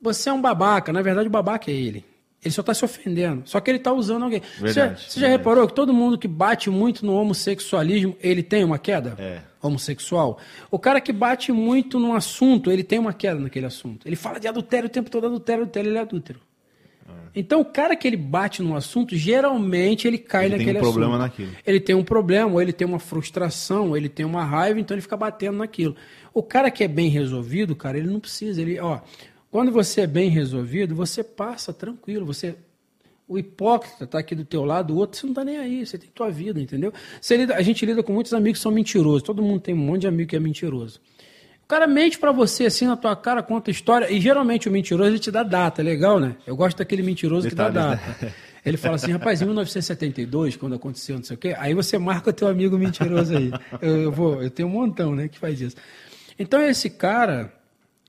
você 0.00 0.28
é 0.28 0.32
um 0.32 0.40
babaca, 0.40 0.92
na 0.92 1.02
verdade 1.02 1.28
o 1.28 1.30
babaca 1.30 1.70
é 1.70 1.74
ele. 1.74 2.04
Ele 2.42 2.54
só 2.54 2.60
está 2.60 2.72
se 2.72 2.84
ofendendo. 2.84 3.42
Só 3.46 3.58
que 3.60 3.68
ele 3.68 3.78
está 3.78 3.92
usando 3.92 4.22
alguém. 4.22 4.40
Verdade, 4.60 5.00
você, 5.00 5.10
você 5.10 5.20
já 5.20 5.28
reparou 5.28 5.66
que 5.66 5.74
todo 5.74 5.92
mundo 5.92 6.16
que 6.16 6.28
bate 6.28 6.70
muito 6.70 7.04
no 7.04 7.14
homossexualismo, 7.14 8.16
ele 8.20 8.44
tem 8.44 8.62
uma 8.62 8.78
queda? 8.78 9.16
É. 9.18 9.40
Homossexual. 9.60 10.38
O 10.70 10.78
cara 10.78 11.00
que 11.00 11.12
bate 11.12 11.50
muito 11.50 11.98
no 11.98 12.14
assunto, 12.14 12.70
ele 12.70 12.84
tem 12.84 12.98
uma 12.98 13.12
queda 13.12 13.40
naquele 13.40 13.66
assunto. 13.66 14.06
Ele 14.06 14.14
fala 14.14 14.38
de 14.38 14.46
adultério 14.46 14.86
o 14.86 14.90
tempo 14.90 15.10
todo, 15.10 15.26
adultério, 15.26 15.62
adultério, 15.62 15.90
ele 15.90 15.98
é 15.98 16.00
adúltero. 16.00 16.40
Então, 17.34 17.60
o 17.60 17.64
cara 17.64 17.94
que 17.94 18.06
ele 18.06 18.16
bate 18.16 18.62
no 18.62 18.76
assunto, 18.76 19.16
geralmente 19.16 20.06
ele 20.06 20.18
cai 20.18 20.46
ele 20.46 20.56
naquele 20.56 20.78
assunto. 20.78 20.80
Ele 20.80 20.82
tem 20.82 20.88
um 20.88 20.92
problema 20.92 21.18
naquilo. 21.18 21.50
Ele 21.66 21.80
tem 21.80 21.94
um 21.94 22.04
problema, 22.04 22.52
ou 22.52 22.62
ele 22.62 22.72
tem 22.72 22.86
uma 22.86 22.98
frustração, 22.98 23.88
ou 23.88 23.96
ele 23.96 24.08
tem 24.08 24.26
uma 24.26 24.44
raiva, 24.44 24.80
então 24.80 24.94
ele 24.94 25.02
fica 25.02 25.16
batendo 25.16 25.58
naquilo. 25.58 25.96
O 26.32 26.42
cara 26.42 26.70
que 26.70 26.84
é 26.84 26.88
bem 26.88 27.08
resolvido, 27.08 27.74
cara, 27.76 27.98
ele 27.98 28.08
não 28.08 28.20
precisa. 28.20 28.60
Ele, 28.60 28.78
ó, 28.78 29.00
quando 29.50 29.72
você 29.72 30.02
é 30.02 30.06
bem 30.06 30.30
resolvido, 30.30 30.94
você 30.94 31.24
passa 31.24 31.72
tranquilo, 31.72 32.26
você 32.26 32.56
o 33.28 33.38
hipócrita 33.38 34.04
está 34.04 34.18
aqui 34.18 34.34
do 34.34 34.44
teu 34.44 34.64
lado, 34.64 34.94
o 34.94 34.96
outro 34.96 35.18
você 35.18 35.26
não 35.26 35.32
está 35.32 35.44
nem 35.44 35.58
aí, 35.58 35.84
você 35.84 35.98
tem 35.98 36.08
tua 36.14 36.30
vida, 36.30 36.58
entendeu? 36.58 36.92
Lida, 37.30 37.56
a 37.56 37.62
gente 37.62 37.84
lida 37.84 38.02
com 38.02 38.12
muitos 38.12 38.32
amigos 38.32 38.58
que 38.58 38.62
são 38.62 38.72
mentirosos, 38.72 39.22
todo 39.22 39.42
mundo 39.42 39.60
tem 39.60 39.74
um 39.74 39.78
monte 39.78 40.02
de 40.02 40.06
amigo 40.06 40.30
que 40.30 40.36
é 40.36 40.40
mentiroso. 40.40 40.98
O 41.68 41.74
cara 41.76 41.86
mente 41.86 42.18
para 42.18 42.32
você 42.32 42.64
assim 42.64 42.86
na 42.86 42.96
tua 42.96 43.14
cara, 43.14 43.42
conta 43.42 43.70
história, 43.70 44.10
e 44.10 44.18
geralmente 44.18 44.66
o 44.70 44.72
mentiroso 44.72 45.10
ele 45.10 45.18
te 45.18 45.30
dá 45.30 45.42
data, 45.42 45.82
legal, 45.82 46.18
né? 46.18 46.34
Eu 46.46 46.56
gosto 46.56 46.78
daquele 46.78 47.02
mentiroso 47.02 47.46
Detalhes, 47.46 47.74
que 47.74 47.78
dá 47.78 47.90
data. 47.90 48.24
Né? 48.24 48.32
Ele 48.64 48.78
fala 48.78 48.96
assim, 48.96 49.12
rapaz, 49.12 49.42
em 49.42 49.44
1972, 49.44 50.56
quando 50.56 50.76
aconteceu 50.76 51.16
não 51.16 51.24
sei 51.24 51.36
o 51.36 51.38
quê, 51.38 51.54
aí 51.58 51.74
você 51.74 51.98
marca 51.98 52.30
o 52.30 52.32
teu 52.32 52.48
amigo 52.48 52.78
mentiroso 52.78 53.36
aí. 53.36 53.52
Eu, 53.82 53.96
eu 54.04 54.10
vou, 54.10 54.42
eu 54.42 54.50
tenho 54.50 54.66
um 54.66 54.70
montão, 54.70 55.14
né, 55.14 55.28
que 55.28 55.38
faz 55.38 55.60
isso. 55.60 55.76
Então 56.38 56.62
esse 56.62 56.88
cara, 56.88 57.52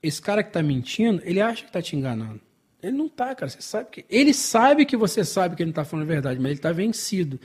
esse 0.02 0.22
cara 0.22 0.42
que 0.42 0.48
está 0.48 0.62
mentindo, 0.62 1.20
ele 1.22 1.42
acha 1.42 1.60
que 1.60 1.68
está 1.68 1.82
te 1.82 1.94
enganando. 1.94 2.40
Ele 2.82 2.96
não 2.96 3.08
está, 3.08 3.34
cara. 3.34 3.50
Você 3.50 3.60
sabe 3.60 3.90
que 3.90 4.06
ele 4.08 4.32
sabe 4.32 4.86
que 4.86 4.96
você 4.96 5.22
sabe 5.22 5.54
que 5.54 5.62
ele 5.62 5.68
não 5.68 5.72
está 5.72 5.84
falando 5.84 6.06
a 6.06 6.08
verdade, 6.08 6.40
mas 6.40 6.46
ele 6.46 6.58
está 6.58 6.72
vencido. 6.72 7.38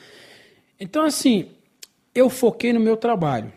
Então 0.80 1.04
assim, 1.04 1.50
eu 2.14 2.30
foquei 2.30 2.72
no 2.72 2.80
meu 2.80 2.96
trabalho. 2.96 3.52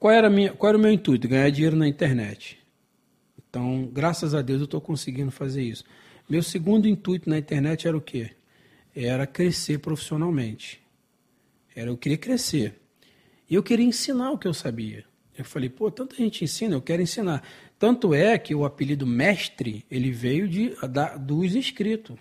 Qual 0.00 0.10
era, 0.10 0.30
minha, 0.30 0.50
qual 0.54 0.70
era 0.70 0.78
o 0.78 0.80
meu 0.80 0.90
intuito? 0.90 1.28
Ganhar 1.28 1.50
dinheiro 1.50 1.76
na 1.76 1.86
internet. 1.86 2.58
Então, 3.38 3.86
graças 3.92 4.34
a 4.34 4.40
Deus, 4.40 4.60
eu 4.60 4.64
estou 4.64 4.80
conseguindo 4.80 5.30
fazer 5.30 5.62
isso. 5.62 5.84
Meu 6.26 6.42
segundo 6.42 6.88
intuito 6.88 7.28
na 7.28 7.36
internet 7.36 7.86
era 7.86 7.94
o 7.94 8.00
quê? 8.00 8.30
Era 8.96 9.26
crescer 9.26 9.78
profissionalmente. 9.78 10.80
Era 11.76 11.90
eu 11.90 11.98
queria 11.98 12.16
crescer. 12.16 12.80
E 13.48 13.54
eu 13.54 13.62
queria 13.62 13.84
ensinar 13.84 14.30
o 14.30 14.38
que 14.38 14.48
eu 14.48 14.54
sabia. 14.54 15.04
Eu 15.36 15.44
falei, 15.44 15.68
pô, 15.68 15.90
tanta 15.90 16.16
gente 16.16 16.44
ensina, 16.44 16.74
eu 16.74 16.80
quero 16.80 17.02
ensinar. 17.02 17.46
Tanto 17.78 18.14
é 18.14 18.38
que 18.38 18.54
o 18.54 18.64
apelido 18.64 19.06
mestre, 19.06 19.84
ele 19.90 20.10
veio 20.10 20.48
de, 20.48 20.74
da, 20.88 21.18
dos 21.18 21.54
inscritos. 21.54 22.18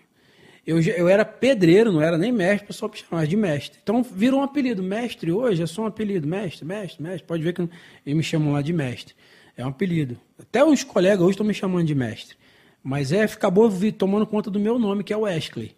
Eu, 0.65 0.79
eu 0.81 1.07
era 1.07 1.25
pedreiro, 1.25 1.91
não 1.91 2.01
era 2.01 2.17
nem 2.17 2.31
mestre, 2.31 2.65
o 2.65 2.67
pessoal 2.67 2.91
me 2.91 2.97
chamava 2.97 3.27
de 3.27 3.35
mestre. 3.35 3.79
Então 3.81 4.03
virou 4.03 4.41
um 4.41 4.43
apelido. 4.43 4.83
Mestre 4.83 5.31
hoje 5.31 5.63
é 5.63 5.65
só 5.65 5.83
um 5.83 5.85
apelido. 5.85 6.27
Mestre, 6.27 6.65
mestre, 6.65 7.01
mestre. 7.01 7.23
Pode 7.23 7.43
ver 7.43 7.53
que 7.53 7.61
eles 7.61 8.17
me 8.17 8.23
chamam 8.23 8.53
lá 8.53 8.61
de 8.61 8.73
mestre. 8.73 9.15
É 9.57 9.65
um 9.65 9.69
apelido. 9.69 10.17
Até 10.39 10.63
os 10.63 10.83
colegas 10.83 11.21
hoje 11.21 11.31
estão 11.31 11.45
me 11.45 11.53
chamando 11.53 11.85
de 11.85 11.95
mestre. 11.95 12.37
Mas 12.83 13.11
é, 13.11 13.23
acabou 13.23 13.69
tomando 13.97 14.25
conta 14.25 14.49
do 14.49 14.59
meu 14.59 14.79
nome, 14.79 15.03
que 15.03 15.11
é 15.11 15.17
o 15.17 15.21
Wesley. 15.21 15.75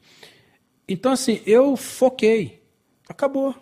Então, 0.87 1.11
assim, 1.11 1.41
eu 1.45 1.75
foquei. 1.75 2.61
Acabou. 3.09 3.55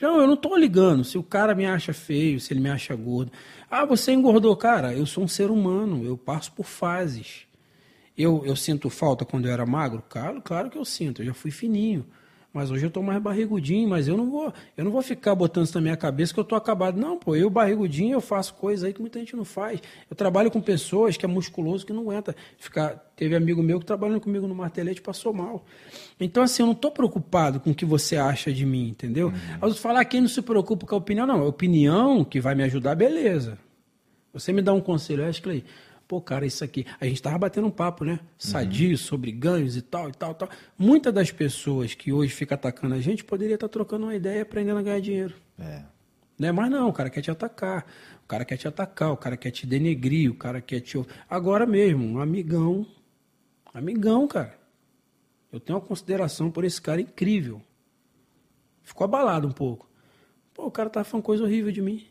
Não, 0.00 0.20
eu 0.20 0.26
não 0.26 0.34
estou 0.34 0.56
ligando 0.56 1.02
se 1.02 1.18
o 1.18 1.22
cara 1.22 1.54
me 1.54 1.66
acha 1.66 1.92
feio, 1.92 2.38
se 2.38 2.52
ele 2.52 2.60
me 2.60 2.70
acha 2.70 2.94
gordo. 2.94 3.32
Ah, 3.70 3.84
você 3.84 4.12
engordou. 4.12 4.54
Cara, 4.56 4.92
eu 4.92 5.06
sou 5.06 5.24
um 5.24 5.28
ser 5.28 5.50
humano, 5.50 6.04
eu 6.04 6.16
passo 6.16 6.52
por 6.52 6.66
fases. 6.66 7.47
Eu, 8.18 8.44
eu 8.44 8.56
sinto 8.56 8.90
falta 8.90 9.24
quando 9.24 9.46
eu 9.46 9.52
era 9.52 9.64
magro? 9.64 10.02
Claro, 10.08 10.42
claro 10.42 10.68
que 10.68 10.76
eu 10.76 10.84
sinto, 10.84 11.22
eu 11.22 11.26
já 11.26 11.34
fui 11.34 11.52
fininho. 11.52 12.04
Mas 12.52 12.70
hoje 12.70 12.86
eu 12.86 12.90
tô 12.90 13.02
mais 13.02 13.22
barrigudinho, 13.22 13.88
mas 13.88 14.08
eu 14.08 14.16
não 14.16 14.30
vou, 14.30 14.52
eu 14.76 14.84
não 14.84 14.90
vou 14.90 15.02
ficar 15.02 15.34
botando 15.34 15.66
isso 15.66 15.74
na 15.74 15.82
minha 15.82 15.96
cabeça 15.96 16.32
que 16.32 16.40
eu 16.40 16.44
tô 16.44 16.56
acabado. 16.56 16.98
Não, 16.98 17.18
pô, 17.18 17.36
eu 17.36 17.48
barrigudinho, 17.48 18.14
eu 18.14 18.20
faço 18.20 18.54
coisas 18.54 18.84
aí 18.84 18.92
que 18.92 19.00
muita 19.00 19.18
gente 19.18 19.36
não 19.36 19.44
faz. 19.44 19.80
Eu 20.10 20.16
trabalho 20.16 20.50
com 20.50 20.60
pessoas 20.60 21.16
que 21.16 21.26
é 21.26 21.28
musculoso 21.28 21.84
que 21.86 21.92
não 21.92 22.02
aguenta 22.02 22.34
ficar. 22.56 22.96
Teve 23.14 23.36
amigo 23.36 23.62
meu 23.62 23.78
que 23.78 23.84
trabalhando 23.84 24.20
comigo 24.20 24.48
no 24.48 24.54
martelete 24.54 25.02
passou 25.02 25.32
mal. 25.32 25.64
Então, 26.18 26.42
assim, 26.42 26.62
eu 26.62 26.66
não 26.66 26.74
tô 26.74 26.90
preocupado 26.90 27.60
com 27.60 27.70
o 27.70 27.74
que 27.74 27.84
você 27.84 28.16
acha 28.16 28.50
de 28.50 28.64
mim, 28.64 28.88
entendeu? 28.88 29.28
Uhum. 29.28 29.34
Ao 29.60 29.74
falar 29.74 30.04
quem 30.06 30.22
não 30.22 30.28
se 30.28 30.40
preocupa 30.40 30.86
com 30.86 30.94
a 30.94 30.98
opinião, 30.98 31.26
não, 31.26 31.42
a 31.42 31.46
opinião 31.46 32.24
que 32.24 32.40
vai 32.40 32.54
me 32.54 32.62
ajudar, 32.64 32.94
beleza. 32.94 33.58
Você 34.32 34.52
me 34.52 34.62
dá 34.62 34.72
um 34.72 34.80
conselho, 34.80 35.26
acho 35.26 35.42
que 35.42 35.64
pô, 36.08 36.22
cara, 36.22 36.46
isso 36.46 36.64
aqui. 36.64 36.86
A 36.98 37.04
gente 37.04 37.20
tava 37.20 37.36
batendo 37.36 37.66
um 37.66 37.70
papo, 37.70 38.02
né? 38.02 38.18
Sadio, 38.38 38.92
uhum. 38.92 38.96
sobre 38.96 39.30
ganhos 39.30 39.76
e 39.76 39.82
tal, 39.82 40.08
e 40.08 40.12
tal, 40.12 40.34
tal. 40.34 40.48
Muitas 40.76 41.12
das 41.12 41.30
pessoas 41.30 41.94
que 41.94 42.10
hoje 42.10 42.32
ficam 42.32 42.54
atacando 42.54 42.94
a 42.94 43.00
gente 43.00 43.22
poderia 43.22 43.54
estar 43.54 43.68
tá 43.68 43.72
trocando 43.72 44.06
uma 44.06 44.14
ideia 44.14 44.38
e 44.38 44.40
aprendendo 44.40 44.78
a 44.78 44.82
ganhar 44.82 45.00
dinheiro. 45.00 45.34
É. 45.58 45.82
Né? 46.38 46.50
Mas 46.50 46.70
não, 46.70 46.88
o 46.88 46.92
cara 46.92 47.10
quer 47.10 47.20
te 47.20 47.30
atacar. 47.30 47.86
O 48.24 48.26
cara 48.26 48.44
quer 48.44 48.56
te 48.56 48.66
atacar, 48.66 49.12
o 49.12 49.16
cara 49.16 49.36
quer 49.36 49.50
te 49.50 49.66
denegrir, 49.66 50.30
o 50.30 50.34
cara 50.34 50.60
quer 50.62 50.80
te. 50.80 50.98
Agora 51.28 51.66
mesmo, 51.66 52.04
um 52.04 52.20
amigão. 52.20 52.86
Amigão, 53.74 54.26
cara. 54.26 54.58
Eu 55.52 55.60
tenho 55.60 55.78
uma 55.78 55.84
consideração 55.84 56.50
por 56.50 56.64
esse 56.64 56.80
cara 56.80 57.00
incrível. 57.00 57.60
Ficou 58.82 59.04
abalado 59.04 59.46
um 59.46 59.52
pouco. 59.52 59.88
Pô, 60.54 60.66
o 60.66 60.70
cara 60.70 60.88
tá 60.88 61.04
falando 61.04 61.24
coisa 61.24 61.44
horrível 61.44 61.70
de 61.70 61.82
mim 61.82 62.06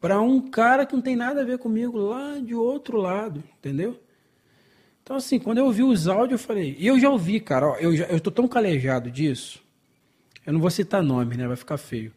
para 0.00 0.20
um 0.20 0.40
cara 0.40 0.84
que 0.84 0.94
não 0.94 1.02
tem 1.02 1.16
nada 1.16 1.42
a 1.42 1.44
ver 1.44 1.58
comigo 1.58 1.98
lá 1.98 2.38
de 2.38 2.54
outro 2.54 2.98
lado, 2.98 3.42
entendeu? 3.58 4.00
Então, 5.02 5.16
assim, 5.16 5.38
quando 5.38 5.58
eu 5.58 5.66
ouvi 5.66 5.82
os 5.82 6.08
áudios, 6.08 6.40
eu 6.40 6.46
falei. 6.46 6.76
E 6.78 6.86
eu 6.86 6.98
já 6.98 7.08
ouvi, 7.08 7.38
cara, 7.38 7.68
ó, 7.68 7.76
eu, 7.76 7.94
já, 7.94 8.06
eu 8.06 8.20
tô 8.20 8.30
tão 8.30 8.48
calejado 8.48 9.10
disso. 9.10 9.62
Eu 10.44 10.52
não 10.52 10.60
vou 10.60 10.70
citar 10.70 11.02
nome, 11.02 11.36
né? 11.36 11.46
Vai 11.46 11.56
ficar 11.56 11.76
feio. 11.76 12.12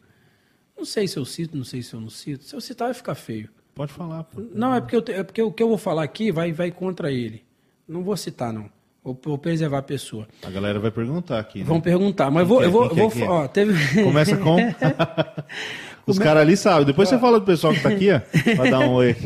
Não 0.76 0.84
sei 0.84 1.06
se 1.06 1.16
eu 1.16 1.24
cito, 1.24 1.56
não 1.56 1.64
sei 1.64 1.82
se 1.82 1.94
eu 1.94 2.00
não 2.00 2.10
cito. 2.10 2.44
Se 2.44 2.54
eu 2.54 2.60
citar, 2.60 2.88
vai 2.88 2.94
ficar 2.94 3.14
feio. 3.14 3.48
Pode 3.74 3.92
falar. 3.92 4.24
Pô. 4.24 4.40
Não, 4.52 4.74
é 4.74 4.80
porque, 4.80 4.96
eu, 4.96 5.04
é 5.08 5.22
porque 5.22 5.42
o 5.42 5.52
que 5.52 5.62
eu 5.62 5.68
vou 5.68 5.78
falar 5.78 6.02
aqui 6.02 6.32
vai, 6.32 6.52
vai 6.52 6.70
contra 6.70 7.12
ele. 7.12 7.44
Não 7.86 8.02
vou 8.02 8.16
citar, 8.16 8.52
não. 8.52 8.70
Vou, 9.02 9.18
vou 9.24 9.38
preservar 9.38 9.78
a 9.78 9.82
pessoa. 9.82 10.28
A 10.42 10.50
galera 10.50 10.78
vai 10.78 10.90
perguntar 10.90 11.38
aqui. 11.38 11.60
Né? 11.60 11.64
Vão 11.64 11.80
perguntar, 11.80 12.30
mas 12.30 12.46
vou, 12.46 12.62
eu 12.62 12.70
vou. 12.70 12.88
Vou 12.88 13.10
ó, 13.28 13.48
teve... 13.48 13.72
Começa 14.04 14.36
com. 14.36 14.56
Os 16.06 16.18
caras 16.18 16.42
ali 16.42 16.56
sabem. 16.56 16.84
Depois 16.84 17.08
você 17.08 17.18
fala 17.18 17.38
do 17.38 17.46
pessoal 17.46 17.72
que 17.72 17.80
tá 17.80 17.88
aqui, 17.88 18.10
ó, 18.10 18.20
pra 18.56 18.70
dar 18.70 18.80
um 18.80 18.92
oi. 18.92 19.16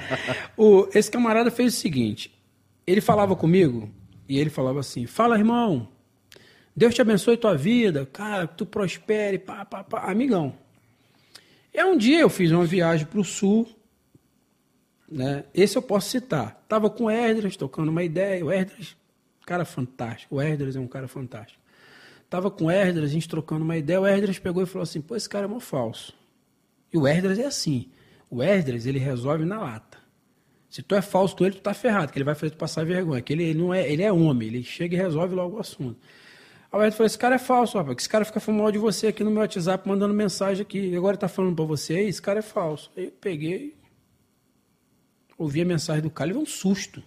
o, 0.56 0.88
esse 0.94 1.10
camarada 1.10 1.50
fez 1.50 1.74
o 1.74 1.76
seguinte: 1.76 2.32
ele 2.86 3.00
falava 3.00 3.34
comigo 3.34 3.90
e 4.28 4.38
ele 4.38 4.50
falava 4.50 4.80
assim: 4.80 5.06
Fala, 5.06 5.36
irmão, 5.36 5.88
Deus 6.76 6.94
te 6.94 7.02
abençoe 7.02 7.36
tua 7.36 7.56
vida, 7.56 8.06
cara, 8.06 8.46
que 8.46 8.54
tu 8.54 8.64
prospere, 8.64 9.38
pá, 9.38 9.64
pá, 9.64 9.82
pá. 9.82 10.10
Amigão. 10.10 10.54
E 11.74 11.82
um 11.84 11.96
dia 11.96 12.20
eu 12.20 12.30
fiz 12.30 12.50
uma 12.50 12.64
viagem 12.64 13.06
para 13.06 13.20
o 13.20 13.24
sul, 13.24 13.68
né? 15.10 15.44
Esse 15.54 15.76
eu 15.76 15.82
posso 15.82 16.10
citar. 16.10 16.64
Tava 16.68 16.88
com 16.88 17.04
o 17.04 17.10
Esdras, 17.10 17.56
tocando 17.56 17.88
uma 17.88 18.02
ideia. 18.02 18.44
O 18.44 18.52
Esdras, 18.52 18.96
cara 19.48 19.64
fantástico. 19.64 20.36
O 20.36 20.42
Esdras 20.42 20.76
é 20.76 20.80
um 20.80 20.86
cara 20.86 21.08
fantástico. 21.08 21.58
Tava 22.28 22.50
com 22.50 22.66
o 22.66 22.70
Esdras, 22.70 23.08
a 23.08 23.12
gente 23.12 23.26
trocando 23.26 23.64
uma 23.64 23.78
ideia. 23.78 23.98
O 23.98 24.06
Esdras 24.06 24.38
pegou 24.38 24.62
e 24.62 24.66
falou 24.66 24.82
assim: 24.82 25.00
pô, 25.00 25.16
esse 25.16 25.28
cara 25.28 25.46
é 25.46 25.48
mó 25.48 25.58
falso. 25.58 26.14
E 26.92 26.98
o 26.98 27.08
Esdras 27.08 27.38
é 27.38 27.46
assim. 27.46 27.88
O 28.30 28.42
Esdras, 28.42 28.84
ele 28.84 28.98
resolve 28.98 29.46
na 29.46 29.58
lata. 29.58 29.96
Se 30.68 30.82
tu 30.82 30.94
é 30.94 31.00
falso 31.00 31.34
com 31.34 31.46
ele, 31.46 31.54
tu 31.54 31.62
tá 31.62 31.72
ferrado, 31.72 32.12
que 32.12 32.18
ele 32.18 32.26
vai 32.26 32.34
fazer 32.34 32.50
tu 32.50 32.58
passar 32.58 32.84
vergonha. 32.84 33.22
Que 33.22 33.32
ele, 33.32 33.44
ele, 33.44 33.58
não 33.58 33.72
é, 33.72 33.90
ele 33.90 34.02
é 34.02 34.12
homem, 34.12 34.48
ele 34.48 34.62
chega 34.62 34.94
e 34.94 34.98
resolve 34.98 35.34
logo 35.34 35.56
o 35.56 35.60
assunto. 35.60 35.98
Aí 36.70 36.78
o 36.78 36.82
Esdras 36.82 36.94
falou, 36.96 37.06
esse 37.06 37.18
cara 37.18 37.34
é 37.36 37.38
falso, 37.38 37.78
rapaz. 37.78 37.96
Esse 37.98 38.08
cara 38.08 38.26
fica 38.26 38.38
falando 38.38 38.60
mal 38.60 38.70
de 38.70 38.76
você 38.76 39.06
aqui 39.06 39.24
no 39.24 39.30
meu 39.30 39.40
WhatsApp, 39.40 39.88
mandando 39.88 40.12
mensagem 40.12 40.60
aqui. 40.60 40.78
E 40.78 40.94
agora 40.94 41.16
tá 41.16 41.26
falando 41.26 41.56
pra 41.56 41.64
você, 41.64 42.00
esse 42.00 42.20
cara 42.20 42.40
é 42.40 42.42
falso. 42.42 42.92
Aí 42.94 43.06
eu 43.06 43.12
peguei, 43.12 43.74
ouvi 45.38 45.62
a 45.62 45.64
mensagem 45.64 46.02
do 46.02 46.10
cara, 46.10 46.30
veio 46.30 46.42
um 46.42 46.46
susto. 46.46 47.02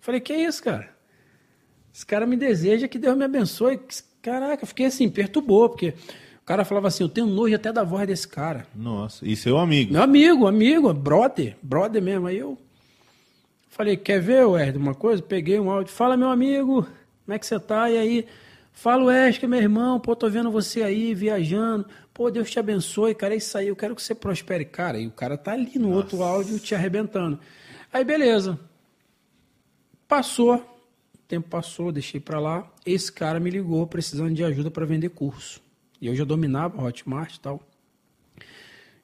Falei, 0.00 0.20
que 0.20 0.32
é 0.32 0.42
isso, 0.42 0.60
cara? 0.60 0.99
Esse 1.92 2.06
cara 2.06 2.26
me 2.26 2.36
deseja 2.36 2.88
que 2.88 2.98
Deus 2.98 3.16
me 3.16 3.24
abençoe. 3.24 3.80
Caraca, 4.22 4.66
fiquei 4.66 4.86
assim, 4.86 5.08
perturbou, 5.08 5.68
porque 5.68 5.94
cara 6.50 6.64
falava 6.64 6.88
assim: 6.88 7.04
Eu 7.04 7.08
tenho 7.08 7.28
nojo 7.28 7.54
até 7.54 7.72
da 7.72 7.84
voz 7.84 8.06
desse 8.08 8.26
cara. 8.26 8.66
Nossa, 8.74 9.26
e 9.26 9.36
seu 9.36 9.56
amigo? 9.56 9.92
Meu 9.92 10.02
amigo, 10.02 10.48
amigo, 10.48 10.92
brother, 10.92 11.56
brother 11.62 12.02
mesmo. 12.02 12.26
Aí 12.26 12.38
eu 12.38 12.58
falei: 13.68 13.96
Quer 13.96 14.20
ver, 14.20 14.44
Erd, 14.58 14.76
uma 14.76 14.94
coisa? 14.94 15.22
Peguei 15.22 15.60
um 15.60 15.70
áudio: 15.70 15.92
Fala, 15.92 16.16
meu 16.16 16.28
amigo, 16.28 16.82
como 17.24 17.34
é 17.34 17.38
que 17.38 17.46
você 17.46 17.60
tá? 17.60 17.88
E 17.88 17.96
aí, 17.96 18.26
fala, 18.72 19.04
Wesley, 19.04 19.48
meu 19.48 19.60
irmão, 19.60 20.00
pô, 20.00 20.16
tô 20.16 20.28
vendo 20.28 20.50
você 20.50 20.82
aí 20.82 21.14
viajando. 21.14 21.86
Pô, 22.12 22.28
Deus 22.32 22.50
te 22.50 22.58
abençoe, 22.58 23.14
cara. 23.14 23.34
É 23.34 23.36
isso 23.36 23.56
aí, 23.56 23.68
eu 23.68 23.76
quero 23.76 23.94
que 23.94 24.02
você 24.02 24.12
prospere. 24.12 24.64
Cara, 24.64 24.98
e 24.98 25.06
o 25.06 25.12
cara 25.12 25.38
tá 25.38 25.52
ali 25.52 25.78
no 25.78 25.90
Nossa. 25.90 25.98
outro 25.98 26.22
áudio 26.24 26.58
te 26.58 26.74
arrebentando. 26.74 27.38
Aí, 27.92 28.04
beleza. 28.04 28.58
Passou 30.08 30.64
tempo 31.30 31.48
passou, 31.48 31.92
deixei 31.92 32.18
para 32.18 32.40
lá. 32.40 32.68
Esse 32.84 33.12
cara 33.12 33.38
me 33.38 33.48
ligou 33.48 33.86
precisando 33.86 34.34
de 34.34 34.42
ajuda 34.42 34.70
para 34.70 34.84
vender 34.84 35.10
curso. 35.10 35.62
E 36.00 36.08
eu 36.08 36.14
já 36.14 36.24
dominava 36.24 36.82
Hotmart 36.82 37.36
e 37.36 37.40
tal. 37.40 37.62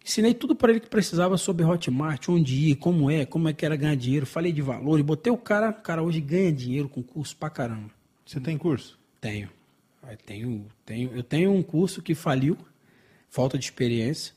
Ensinei 0.04 0.34
tudo 0.34 0.54
para 0.54 0.72
ele 0.72 0.80
que 0.80 0.88
precisava 0.88 1.36
sobre 1.36 1.64
Hotmart, 1.64 2.28
onde 2.28 2.70
ir, 2.70 2.76
como 2.76 3.10
é, 3.10 3.24
como 3.24 3.48
é 3.48 3.52
que 3.52 3.64
era 3.64 3.76
ganhar 3.76 3.96
dinheiro. 3.96 4.26
Falei 4.26 4.52
de 4.52 4.62
valor 4.62 4.98
e 4.98 5.02
botei 5.02 5.32
o 5.32 5.38
cara. 5.38 5.70
O 5.70 5.82
cara 5.82 6.02
hoje 6.02 6.20
ganha 6.20 6.52
dinheiro 6.52 6.88
com 6.88 7.02
curso 7.02 7.36
pra 7.36 7.48
caramba. 7.48 7.90
Você 8.24 8.40
tem 8.40 8.58
curso? 8.58 8.98
Tenho. 9.20 9.48
Eu 10.08 10.16
tenho, 10.16 10.66
tenho. 10.84 11.10
Eu 11.12 11.22
tenho 11.22 11.52
um 11.52 11.62
curso 11.62 12.02
que 12.02 12.14
faliu, 12.14 12.56
falta 13.28 13.58
de 13.58 13.64
experiência. 13.64 14.34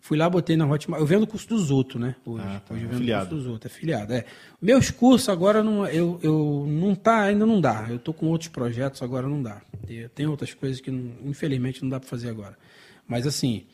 Fui 0.00 0.16
lá, 0.16 0.28
botei 0.30 0.56
na 0.56 0.66
Hotmart. 0.66 1.00
Eu 1.00 1.06
vendo 1.06 1.24
o 1.24 1.26
curso 1.26 1.46
dos 1.48 1.70
outros, 1.70 2.00
né? 2.00 2.14
Hoje, 2.24 2.44
Ah, 2.46 2.60
tá. 2.66 2.74
hoje 2.74 2.84
eu 2.84 2.88
vendo 2.88 3.02
o 3.08 3.12
curso 3.12 3.26
dos 3.34 3.46
outros, 3.46 3.72
afiliado. 3.72 4.12
É. 4.14 4.24
Meus 4.62 4.90
cursos 4.90 5.28
agora 5.28 5.62
não, 5.62 5.86
eu, 5.86 6.18
eu 6.22 6.64
não 6.68 6.94
tá, 6.94 7.22
ainda 7.22 7.44
não 7.44 7.60
dá. 7.60 7.86
Eu 7.90 7.98
tô 7.98 8.12
com 8.14 8.26
outros 8.26 8.48
projetos, 8.48 9.02
agora 9.02 9.26
não 9.28 9.42
dá. 9.42 9.60
Tem 10.14 10.26
outras 10.26 10.54
coisas 10.54 10.80
que 10.80 10.90
não- 10.90 11.12
infelizmente 11.28 11.82
não 11.82 11.90
dá 11.90 12.00
para 12.00 12.08
fazer 12.08 12.30
agora. 12.30 12.56
Mas 13.06 13.26
assim, 13.26 13.66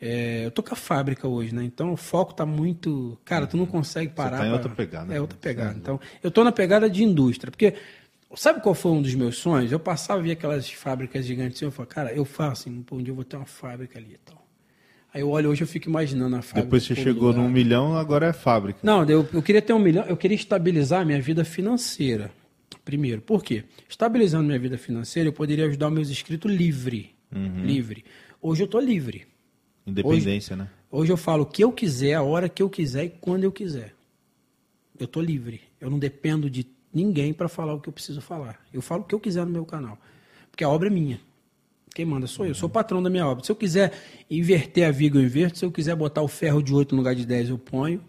é, 0.00 0.44
eu 0.46 0.50
tô 0.50 0.62
com 0.62 0.72
a 0.72 0.76
fábrica 0.76 1.28
hoje, 1.28 1.54
né? 1.54 1.62
Então 1.62 1.92
o 1.92 1.96
foco 1.96 2.34
tá 2.34 2.44
muito. 2.46 3.16
Cara, 3.24 3.46
tu 3.46 3.56
não 3.56 3.66
consegue 3.66 4.12
parar. 4.12 4.38
tá 4.38 4.44
em 4.44 4.48
pra- 4.48 4.56
outra 4.56 4.70
pegada, 4.74 5.12
É 5.12 5.14
né? 5.14 5.20
outra 5.20 5.38
pegada. 5.38 5.76
Então, 5.78 6.00
eu 6.22 6.30
tô 6.30 6.42
na 6.42 6.50
pegada 6.52 6.88
de 6.90 7.04
indústria, 7.04 7.50
porque 7.50 7.74
sabe 8.34 8.60
qual 8.60 8.74
foi 8.74 8.92
um 8.92 9.02
dos 9.02 9.14
meus 9.14 9.36
sonhos? 9.38 9.70
Eu 9.70 9.78
passava 9.78 10.20
e 10.20 10.24
via 10.24 10.32
aquelas 10.32 10.68
fábricas 10.70 11.24
gigantes 11.24 11.60
e 11.60 11.64
eu 11.64 11.70
falava, 11.70 11.94
cara, 11.94 12.12
eu 12.12 12.24
faço 12.24 12.68
assim, 12.68 12.84
um 12.90 12.98
dia 13.02 13.10
eu 13.12 13.14
vou 13.14 13.24
ter 13.24 13.36
uma 13.36 13.46
fábrica 13.46 13.98
ali 13.98 14.14
e 14.14 14.18
tal. 14.18 14.45
Aí 15.16 15.22
eu 15.22 15.30
olho 15.30 15.48
hoje 15.48 15.62
eu 15.62 15.66
fico 15.66 15.88
imaginando 15.88 16.36
a 16.36 16.42
fábrica. 16.42 16.66
Depois 16.66 16.82
você 16.84 16.94
chegou 16.94 17.28
lugar. 17.28 17.42
num 17.42 17.48
milhão, 17.48 17.96
agora 17.96 18.26
é 18.26 18.32
fábrica. 18.34 18.80
Não, 18.82 19.02
eu, 19.04 19.26
eu 19.32 19.42
queria 19.42 19.62
ter 19.62 19.72
um 19.72 19.78
milhão, 19.78 20.04
eu 20.04 20.14
queria 20.14 20.34
estabilizar 20.34 21.00
a 21.00 21.04
minha 21.06 21.18
vida 21.22 21.42
financeira. 21.42 22.30
Primeiro, 22.84 23.22
por 23.22 23.42
quê? 23.42 23.64
Estabilizando 23.88 24.44
minha 24.44 24.58
vida 24.58 24.76
financeira, 24.76 25.30
eu 25.30 25.32
poderia 25.32 25.64
ajudar 25.68 25.88
meus 25.88 26.10
inscritos 26.10 26.52
livre. 26.52 27.14
Uhum. 27.34 27.64
Livre. 27.64 28.04
Hoje 28.42 28.62
eu 28.62 28.66
tô 28.66 28.78
livre. 28.78 29.26
Independência, 29.86 30.54
né? 30.54 30.68
Hoje 30.90 31.10
eu 31.10 31.16
falo 31.16 31.44
o 31.44 31.46
que 31.46 31.64
eu 31.64 31.72
quiser, 31.72 32.12
a 32.12 32.22
hora 32.22 32.46
que 32.46 32.62
eu 32.62 32.68
quiser 32.68 33.04
e 33.04 33.08
quando 33.08 33.44
eu 33.44 33.50
quiser. 33.50 33.94
Eu 35.00 35.06
tô 35.06 35.22
livre. 35.22 35.62
Eu 35.80 35.88
não 35.88 35.98
dependo 35.98 36.50
de 36.50 36.66
ninguém 36.92 37.32
para 37.32 37.48
falar 37.48 37.72
o 37.72 37.80
que 37.80 37.88
eu 37.88 37.92
preciso 37.92 38.20
falar. 38.20 38.60
Eu 38.70 38.82
falo 38.82 39.00
o 39.00 39.04
que 39.06 39.14
eu 39.14 39.20
quiser 39.20 39.46
no 39.46 39.50
meu 39.50 39.64
canal. 39.64 39.98
Porque 40.50 40.62
a 40.62 40.68
obra 40.68 40.88
é 40.88 40.90
minha. 40.90 41.18
Quem 41.96 42.04
manda 42.04 42.26
sou 42.26 42.44
eu. 42.44 42.54
Sou 42.54 42.68
o 42.68 42.70
patrão 42.70 43.02
da 43.02 43.08
minha 43.08 43.26
obra. 43.26 43.42
Se 43.42 43.50
eu 43.50 43.56
quiser 43.56 43.90
inverter 44.30 44.86
a 44.86 44.90
viga, 44.90 45.18
eu 45.18 45.22
inverto. 45.24 45.56
Se 45.56 45.64
eu 45.64 45.72
quiser 45.72 45.96
botar 45.96 46.20
o 46.20 46.28
ferro 46.28 46.62
de 46.62 46.74
8 46.74 46.94
no 46.94 46.98
lugar 47.00 47.14
de 47.14 47.24
10, 47.24 47.48
eu 47.48 47.56
ponho. 47.58 48.02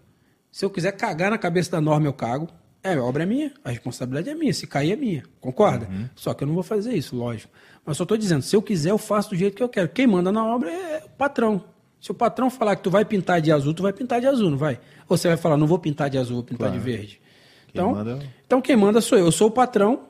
Se 0.52 0.62
eu 0.62 0.68
quiser 0.68 0.92
cagar 0.92 1.30
na 1.30 1.38
cabeça 1.38 1.70
da 1.70 1.80
norma, 1.80 2.06
eu 2.06 2.12
cago. 2.12 2.48
É, 2.82 2.92
a 2.92 3.02
obra 3.02 3.22
é 3.22 3.26
minha, 3.26 3.50
a 3.64 3.70
responsabilidade 3.70 4.28
é 4.28 4.34
minha. 4.34 4.52
Se 4.52 4.66
cair, 4.66 4.92
é 4.92 4.96
minha. 4.96 5.22
Concorda? 5.40 5.88
Só 6.14 6.34
que 6.34 6.44
eu 6.44 6.46
não 6.48 6.52
vou 6.52 6.62
fazer 6.62 6.92
isso, 6.92 7.16
lógico. 7.16 7.50
Mas 7.82 7.96
só 7.96 8.02
estou 8.02 8.18
dizendo, 8.18 8.42
se 8.42 8.54
eu 8.54 8.60
quiser, 8.60 8.90
eu 8.90 8.98
faço 8.98 9.30
do 9.30 9.36
jeito 9.36 9.56
que 9.56 9.62
eu 9.62 9.70
quero. 9.70 9.88
Quem 9.88 10.06
manda 10.06 10.30
na 10.30 10.44
obra 10.44 10.70
é 10.70 11.02
o 11.06 11.08
patrão. 11.08 11.64
Se 11.98 12.10
o 12.10 12.14
patrão 12.14 12.50
falar 12.50 12.76
que 12.76 12.82
tu 12.82 12.90
vai 12.90 13.06
pintar 13.06 13.40
de 13.40 13.50
azul, 13.50 13.72
tu 13.72 13.82
vai 13.82 13.94
pintar 13.94 14.20
de 14.20 14.26
azul, 14.26 14.50
não 14.50 14.58
vai? 14.58 14.78
Ou 15.08 15.16
você 15.16 15.28
vai 15.28 15.38
falar, 15.38 15.56
não 15.56 15.66
vou 15.66 15.78
pintar 15.78 16.10
de 16.10 16.18
azul, 16.18 16.34
vou 16.36 16.44
pintar 16.44 16.68
Claro. 16.68 16.78
de 16.78 16.84
verde. 16.84 17.20
Quem 17.68 17.80
Então, 17.80 17.92
manda 17.92 18.18
é 18.22 18.28
então 18.46 18.60
quem 18.60 18.76
manda 18.76 19.00
sou 19.00 19.16
eu. 19.16 19.24
Eu 19.24 19.32
sou 19.32 19.48
o 19.48 19.50
patrão 19.50 20.02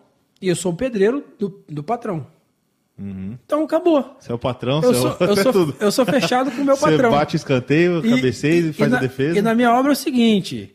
e 0.43 0.49
eu 0.49 0.57
sou 0.57 0.73
o 0.73 0.77
pedreiro 0.77 1.25
do, 1.39 1.63
do 1.69 1.85
patrão. 1.85 2.27
Então 3.01 3.63
acabou. 3.63 4.17
Você 4.19 4.33
é 4.33 4.35
o 4.35 4.39
patrão, 4.39 4.77
Eu 4.83 4.93
você 4.93 5.01
sou, 5.01 5.17
é 5.21 5.25
eu, 5.31 5.37
sou, 5.43 5.53
tudo. 5.53 5.77
eu 5.79 5.93
sou 5.93 6.05
fechado 6.05 6.51
com 6.51 6.63
o 6.63 6.65
meu 6.65 6.77
Você 6.77 6.91
patrão. 6.91 7.11
bate 7.13 7.35
o 7.35 7.39
escanteio, 7.39 8.03
cabeceia 8.03 8.61
e 8.61 8.73
faz 8.73 8.91
na, 8.91 8.97
a 8.97 9.01
defesa. 9.01 9.39
E 9.39 9.43
na 9.43 9.55
minha 9.55 9.73
obra 9.73 9.93
é 9.93 9.95
o 9.95 9.97
seguinte: 9.97 10.75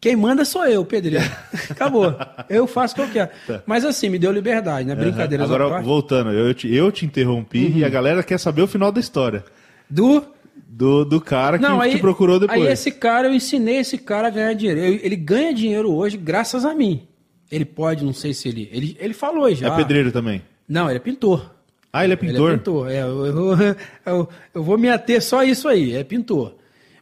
quem 0.00 0.16
manda 0.16 0.44
sou 0.44 0.66
eu, 0.66 0.84
pedreiro. 0.84 1.24
Acabou. 1.70 2.14
Eu 2.48 2.66
faço 2.66 2.94
o 2.94 2.96
que 2.96 3.02
eu 3.02 3.08
quero. 3.08 3.62
Mas 3.64 3.84
assim, 3.84 4.08
me 4.08 4.18
deu 4.18 4.32
liberdade, 4.32 4.88
né? 4.88 4.94
Brincadeiras 4.96 5.48
Tá. 5.48 5.54
Agora, 5.54 5.80
voltando, 5.80 6.30
eu 6.32 6.52
te, 6.52 6.72
eu 6.74 6.90
te 6.90 7.06
interrompi 7.06 7.66
Uhum. 7.66 7.78
e 7.78 7.84
a 7.84 7.88
galera 7.88 8.22
quer 8.24 8.38
saber 8.38 8.62
o 8.62 8.66
final 8.66 8.90
da 8.90 8.98
história. 9.00 9.44
Do. 9.88 10.24
Do, 10.72 11.04
do 11.04 11.20
cara 11.20 11.58
que 11.58 11.64
Não, 11.64 11.80
aí, 11.80 11.92
te 11.92 11.98
procurou 11.98 12.38
depois. 12.40 12.60
aí 12.64 12.72
esse 12.72 12.90
cara, 12.92 13.28
eu 13.28 13.34
ensinei 13.34 13.78
esse 13.78 13.98
cara 13.98 14.28
a 14.28 14.30
ganhar 14.30 14.52
dinheiro. 14.54 14.80
Eu- 14.80 15.00
ele 15.02 15.16
ganha 15.16 15.52
dinheiro 15.52 15.92
hoje 15.92 16.16
graças 16.16 16.64
a 16.64 16.74
mim. 16.74 17.06
Ele 17.50 17.64
pode, 17.64 18.04
não 18.04 18.12
sei 18.12 18.32
se 18.32 18.48
ele. 18.48 18.68
Ele, 18.72 18.96
ele 19.00 19.12
falou 19.12 19.52
já. 19.54 19.66
É 19.72 19.76
pedreiro 19.76 20.10
também. 20.12 20.40
Não, 20.70 20.88
ele 20.88 20.96
é 20.98 21.00
pintor. 21.00 21.54
Ah, 21.92 22.04
ele 22.04 22.12
é 22.12 22.16
pintor? 22.16 22.46
Ele 22.48 22.54
é 22.54 22.56
pintor. 22.58 22.90
É, 22.90 23.00
eu, 23.02 23.26
eu- 23.26 23.76
eu- 24.06 24.28
eu 24.54 24.62
vou 24.62 24.78
me 24.78 24.88
ater 24.88 25.20
só 25.20 25.40
a 25.40 25.44
isso 25.44 25.66
aí, 25.68 25.94
é 25.96 26.04
pintor. 26.04 26.54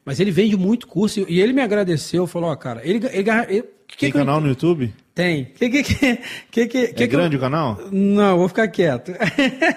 Mas 0.05 0.19
ele 0.19 0.31
vende 0.31 0.57
muito 0.57 0.87
curso 0.87 1.27
e 1.29 1.39
ele 1.41 1.53
me 1.53 1.61
agradeceu, 1.61 2.27
falou, 2.27 2.49
ó, 2.51 2.57
cara, 2.57 2.81
ele, 2.83 3.07
ele, 3.13 3.31
ele 3.49 3.65
que 3.87 3.99
Tem 3.99 4.11
que 4.11 4.17
eu- 4.17 4.21
canal 4.23 4.41
no 4.41 4.49
YouTube? 4.49 4.95
Tem. 5.15 5.45
Que, 5.47 5.69
que, 5.69 5.83
que, 5.83 6.17
que, 6.51 6.67
que, 6.67 6.79
É 6.79 6.93
que 6.93 7.07
grande 7.07 7.35
eu... 7.35 7.39
o 7.39 7.43
canal? 7.43 7.79
Não, 7.93 8.39
vou 8.39 8.49
ficar 8.49 8.69
quieto. 8.69 9.13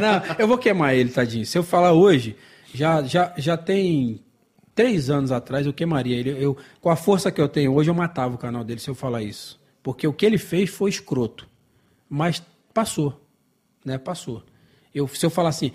Não, 0.00 0.36
eu 0.38 0.46
vou 0.46 0.58
queimar 0.58 0.94
ele, 0.94 1.10
tadinho. 1.10 1.44
Se 1.46 1.56
eu 1.58 1.62
falar 1.62 1.92
hoje, 1.92 2.36
já, 2.74 3.02
já, 3.02 3.32
já 3.36 3.56
tem 3.56 4.20
três 4.74 5.08
anos 5.10 5.32
atrás 5.32 5.66
eu 5.66 5.72
queimaria 5.72 6.16
ele. 6.16 6.36
Eu, 6.38 6.56
com 6.80 6.90
a 6.90 6.96
força 6.96 7.30
que 7.32 7.40
eu 7.40 7.48
tenho 7.48 7.72
hoje, 7.74 7.90
eu 7.90 7.94
matava 7.94 8.34
o 8.34 8.38
canal 8.38 8.62
dele 8.62 8.78
se 8.80 8.88
eu 8.90 8.94
falar 8.94 9.22
isso. 9.22 9.58
Porque 9.82 10.06
o 10.06 10.12
que 10.12 10.26
ele 10.26 10.38
fez 10.38 10.68
foi 10.70 10.90
escroto. 10.90 11.48
Mas 12.08 12.42
passou. 12.76 13.20
Né? 13.84 13.96
Passou. 13.98 14.44
Eu, 14.94 15.08
se 15.08 15.24
eu 15.24 15.30
falar 15.30 15.48
assim, 15.48 15.72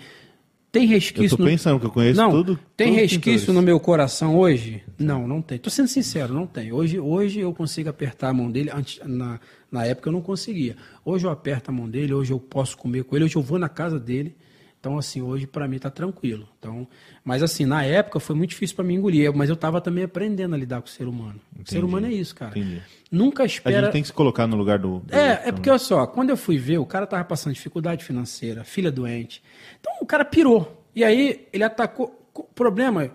tem 0.70 0.84
Eu 0.84 0.90
resquício. 0.90 1.36
tô 1.36 1.42
no- 1.42 1.48
pensando 1.50 1.78
que 1.80 1.86
eu 1.86 1.90
conheço 1.90 2.20
não, 2.20 2.30
tudo. 2.30 2.58
tem 2.76 2.90
os 2.92 2.96
resquício 2.96 3.20
pintores. 3.40 3.54
no 3.54 3.62
meu 3.62 3.78
coração 3.80 4.38
hoje? 4.38 4.82
Não, 4.98 5.26
não 5.28 5.42
tem. 5.42 5.58
Tô 5.58 5.68
sendo 5.68 5.88
sincero, 5.88 6.32
não 6.32 6.46
tem. 6.46 6.72
Hoje, 6.72 6.98
hoje 6.98 7.40
eu 7.40 7.52
consigo 7.52 7.88
apertar 7.90 8.28
a 8.30 8.32
mão 8.32 8.50
dele. 8.50 8.70
Antes, 8.72 9.00
na, 9.04 9.38
na 9.70 9.84
época 9.84 10.08
eu 10.08 10.12
não 10.12 10.22
conseguia. 10.22 10.76
Hoje 11.04 11.26
eu 11.26 11.30
aperto 11.30 11.70
a 11.70 11.74
mão 11.74 11.88
dele, 11.88 12.14
hoje 12.14 12.32
eu 12.32 12.38
posso 12.40 12.76
comer 12.76 13.04
com 13.04 13.16
ele, 13.16 13.24
hoje 13.26 13.36
eu 13.36 13.42
vou 13.42 13.58
na 13.58 13.68
casa 13.68 13.98
dele. 14.00 14.34
Então, 14.82 14.98
assim, 14.98 15.22
hoje 15.22 15.46
pra 15.46 15.68
mim 15.68 15.78
tá 15.78 15.88
tranquilo. 15.90 16.48
Então, 16.58 16.88
mas 17.24 17.40
assim, 17.40 17.64
na 17.64 17.84
época 17.84 18.18
foi 18.18 18.34
muito 18.34 18.50
difícil 18.50 18.74
pra 18.74 18.84
mim 18.84 18.94
engolir, 18.94 19.32
mas 19.32 19.48
eu 19.48 19.54
tava 19.54 19.80
também 19.80 20.02
aprendendo 20.02 20.56
a 20.56 20.58
lidar 20.58 20.80
com 20.80 20.88
o 20.88 20.90
ser 20.90 21.06
humano. 21.06 21.40
O 21.54 21.58
ser 21.58 21.76
Entendi, 21.78 21.84
humano 21.84 22.06
é 22.08 22.12
isso, 22.12 22.34
cara. 22.34 22.58
entendi. 22.58 22.82
Nunca 23.08 23.44
A 23.44 23.46
espera. 23.46 23.80
gente 23.80 23.92
tem 23.92 24.02
que 24.02 24.08
se 24.08 24.12
colocar 24.12 24.44
no 24.48 24.56
lugar 24.56 24.80
do. 24.80 24.98
do- 24.98 25.14
É, 25.14 25.42
é 25.50 25.52
porque, 25.52 25.70
olha 25.70 25.78
só, 25.78 26.04
quando 26.04 26.30
eu 26.30 26.36
fui 26.36 26.58
ver, 26.58 26.78
o 26.78 26.84
cara 26.86 27.06
tava 27.06 27.22
passando 27.24 27.54
dificuldade 27.54 28.04
financeira, 28.04 28.64
filha 28.64 28.90
doente. 28.90 29.40
Então 29.80 29.92
o 30.00 30.04
cara 30.06 30.24
pirou. 30.24 30.84
E 30.96 31.04
aí 31.04 31.46
ele 31.52 31.62
atacou. 31.62 32.28
O 32.34 32.42
problema 32.42 33.04
é, 33.04 33.10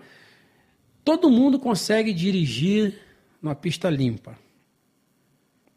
todo 1.04 1.28
mundo 1.28 1.58
consegue 1.58 2.14
dirigir 2.14 2.98
numa 3.42 3.54
pista 3.54 3.90
limpa. 3.90 4.38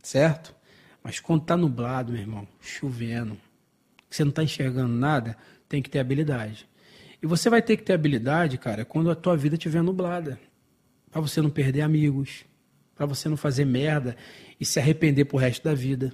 Certo? 0.02 0.56
Mas 1.04 1.20
quando 1.20 1.44
tá 1.44 1.58
nublado, 1.58 2.14
meu 2.14 2.22
irmão, 2.22 2.48
chovendo, 2.62 3.38
que 4.10 4.16
você 4.16 4.24
não 4.24 4.32
tá 4.32 4.42
enxergando 4.44 4.94
nada, 4.94 5.36
tem 5.72 5.82
que 5.82 5.90
ter 5.90 6.00
habilidade. 6.00 6.68
E 7.24 7.26
você 7.26 7.50
vai 7.50 7.62
ter 7.62 7.78
que 7.78 7.84
ter 7.84 7.94
habilidade, 7.94 8.58
cara, 8.58 8.84
quando 8.84 9.10
a 9.10 9.16
tua 9.16 9.38
vida 9.38 9.56
estiver 9.56 9.82
nublada. 9.82 10.38
Pra 11.10 11.22
você 11.22 11.42
não 11.42 11.50
perder 11.50 11.82
amigos, 11.82 12.44
pra 12.94 13.06
você 13.06 13.30
não 13.30 13.38
fazer 13.38 13.64
merda 13.64 14.18
e 14.60 14.66
se 14.66 14.80
arrepender 14.80 15.24
pro 15.24 15.38
resto 15.38 15.64
da 15.64 15.74
vida. 15.74 16.12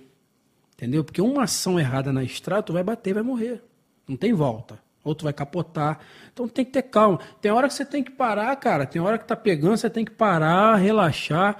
Entendeu? 0.75 1.03
Porque 1.03 1.19
uma 1.19 1.45
ação 1.45 1.79
errada 1.79 2.13
na 2.13 2.23
estrada, 2.23 2.61
tu 2.61 2.73
vai 2.73 2.83
bater, 2.83 3.15
vai 3.15 3.23
morrer. 3.23 3.63
Não 4.07 4.15
tem 4.15 4.31
volta. 4.31 4.77
Ou 5.03 5.15
tu 5.15 5.23
vai 5.23 5.33
capotar. 5.33 6.01
Então 6.31 6.47
tem 6.47 6.63
que 6.63 6.71
ter 6.71 6.83
calma. 6.83 7.19
Tem 7.41 7.51
hora 7.51 7.67
que 7.67 7.73
você 7.73 7.85
tem 7.85 8.03
que 8.03 8.11
parar, 8.11 8.55
cara. 8.57 8.85
Tem 8.85 9.01
hora 9.01 9.17
que 9.17 9.25
tá 9.25 9.35
pegando, 9.35 9.75
você 9.75 9.89
tem 9.89 10.05
que 10.05 10.11
parar, 10.11 10.75
relaxar, 10.75 11.57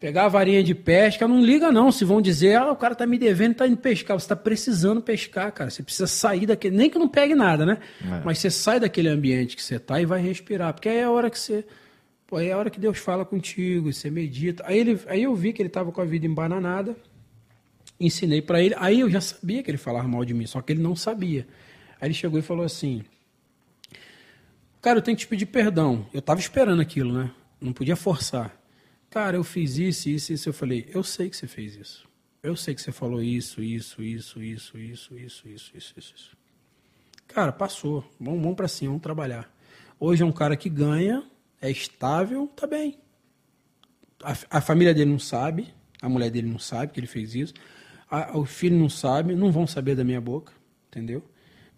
pegar 0.00 0.24
a 0.24 0.28
varinha 0.28 0.62
de 0.62 0.74
pesca. 0.74 1.26
Não 1.26 1.44
liga, 1.44 1.72
não. 1.72 1.90
Se 1.90 2.04
vão 2.04 2.20
dizer, 2.20 2.56
ah, 2.56 2.72
o 2.72 2.76
cara 2.76 2.94
tá 2.94 3.06
me 3.06 3.18
devendo, 3.18 3.54
tá 3.54 3.66
indo 3.66 3.76
pescar. 3.76 4.18
Você 4.18 4.28
tá 4.28 4.36
precisando 4.36 5.00
pescar, 5.00 5.52
cara. 5.52 5.70
Você 5.70 5.82
precisa 5.82 6.06
sair 6.06 6.46
daquele. 6.46 6.76
Nem 6.76 6.90
que 6.90 6.98
não 6.98 7.08
pegue 7.08 7.34
nada, 7.34 7.64
né? 7.64 7.78
É. 8.02 8.22
Mas 8.24 8.38
você 8.38 8.50
sai 8.50 8.80
daquele 8.80 9.08
ambiente 9.08 9.56
que 9.56 9.62
você 9.62 9.78
tá 9.78 10.00
e 10.00 10.06
vai 10.06 10.20
respirar. 10.20 10.72
Porque 10.74 10.88
aí 10.88 10.98
é 10.98 11.04
a 11.04 11.10
hora 11.10 11.30
que 11.30 11.38
você. 11.38 11.64
Pô, 12.26 12.36
aí 12.36 12.48
é 12.48 12.52
a 12.52 12.58
hora 12.58 12.70
que 12.70 12.80
Deus 12.80 12.98
fala 12.98 13.24
contigo, 13.24 13.88
e 13.88 13.92
você 13.92 14.10
medita. 14.10 14.64
Aí, 14.66 14.78
ele, 14.78 14.98
aí 15.06 15.22
eu 15.22 15.34
vi 15.34 15.52
que 15.52 15.60
ele 15.60 15.68
tava 15.68 15.92
com 15.92 16.00
a 16.00 16.04
vida 16.04 16.26
embananada 16.26 16.96
ensinei 17.98 18.42
pra 18.42 18.60
ele. 18.62 18.74
Aí 18.78 19.00
eu 19.00 19.10
já 19.10 19.20
sabia 19.20 19.62
que 19.62 19.70
ele 19.70 19.78
falava 19.78 20.06
mal 20.06 20.24
de 20.24 20.34
mim, 20.34 20.46
só 20.46 20.60
que 20.60 20.72
ele 20.72 20.82
não 20.82 20.96
sabia. 20.96 21.46
Aí 22.00 22.08
ele 22.08 22.14
chegou 22.14 22.38
e 22.38 22.42
falou 22.42 22.64
assim: 22.64 23.04
Cara, 24.80 24.98
eu 24.98 25.02
tenho 25.02 25.16
que 25.16 25.24
te 25.24 25.28
pedir 25.28 25.46
perdão. 25.46 26.06
Eu 26.12 26.20
tava 26.20 26.40
esperando 26.40 26.80
aquilo, 26.80 27.12
né? 27.12 27.30
Não 27.60 27.72
podia 27.72 27.96
forçar. 27.96 28.54
Cara, 29.14 29.36
eu 29.36 29.44
fiz 29.44 29.78
isso, 29.78 30.08
isso, 30.08 30.32
isso. 30.32 30.48
Eu 30.48 30.52
falei: 30.52 30.90
Eu 30.92 31.04
sei 31.04 31.30
que 31.30 31.36
você 31.36 31.46
fez 31.46 31.76
isso. 31.76 32.04
Eu 32.42 32.56
sei 32.56 32.74
que 32.74 32.82
você 32.82 32.90
falou 32.90 33.22
isso, 33.22 33.62
isso, 33.62 34.02
isso, 34.02 34.42
isso, 34.42 34.76
isso, 34.76 35.16
isso, 35.16 35.48
isso, 35.48 35.72
isso, 35.76 35.94
isso. 35.96 36.36
Cara, 37.28 37.52
passou. 37.52 38.04
Vamos, 38.18 38.40
vamos 38.42 38.56
pra 38.56 38.66
cima, 38.66 38.88
vamos 38.90 39.04
trabalhar. 39.04 39.48
Hoje 40.00 40.24
é 40.24 40.26
um 40.26 40.32
cara 40.32 40.56
que 40.56 40.68
ganha, 40.68 41.22
é 41.62 41.70
estável, 41.70 42.48
tá 42.56 42.66
bem. 42.66 42.98
A, 44.20 44.58
a 44.58 44.60
família 44.60 44.92
dele 44.92 45.12
não 45.12 45.20
sabe, 45.20 45.72
a 46.02 46.08
mulher 46.08 46.28
dele 46.28 46.48
não 46.48 46.58
sabe 46.58 46.92
que 46.92 46.98
ele 46.98 47.06
fez 47.06 47.36
isso, 47.36 47.54
a- 48.10 48.36
o 48.36 48.44
filho 48.44 48.76
não 48.76 48.88
sabe, 48.88 49.36
não 49.36 49.52
vão 49.52 49.64
saber 49.64 49.94
da 49.94 50.02
minha 50.02 50.20
boca, 50.20 50.52
entendeu? 50.88 51.22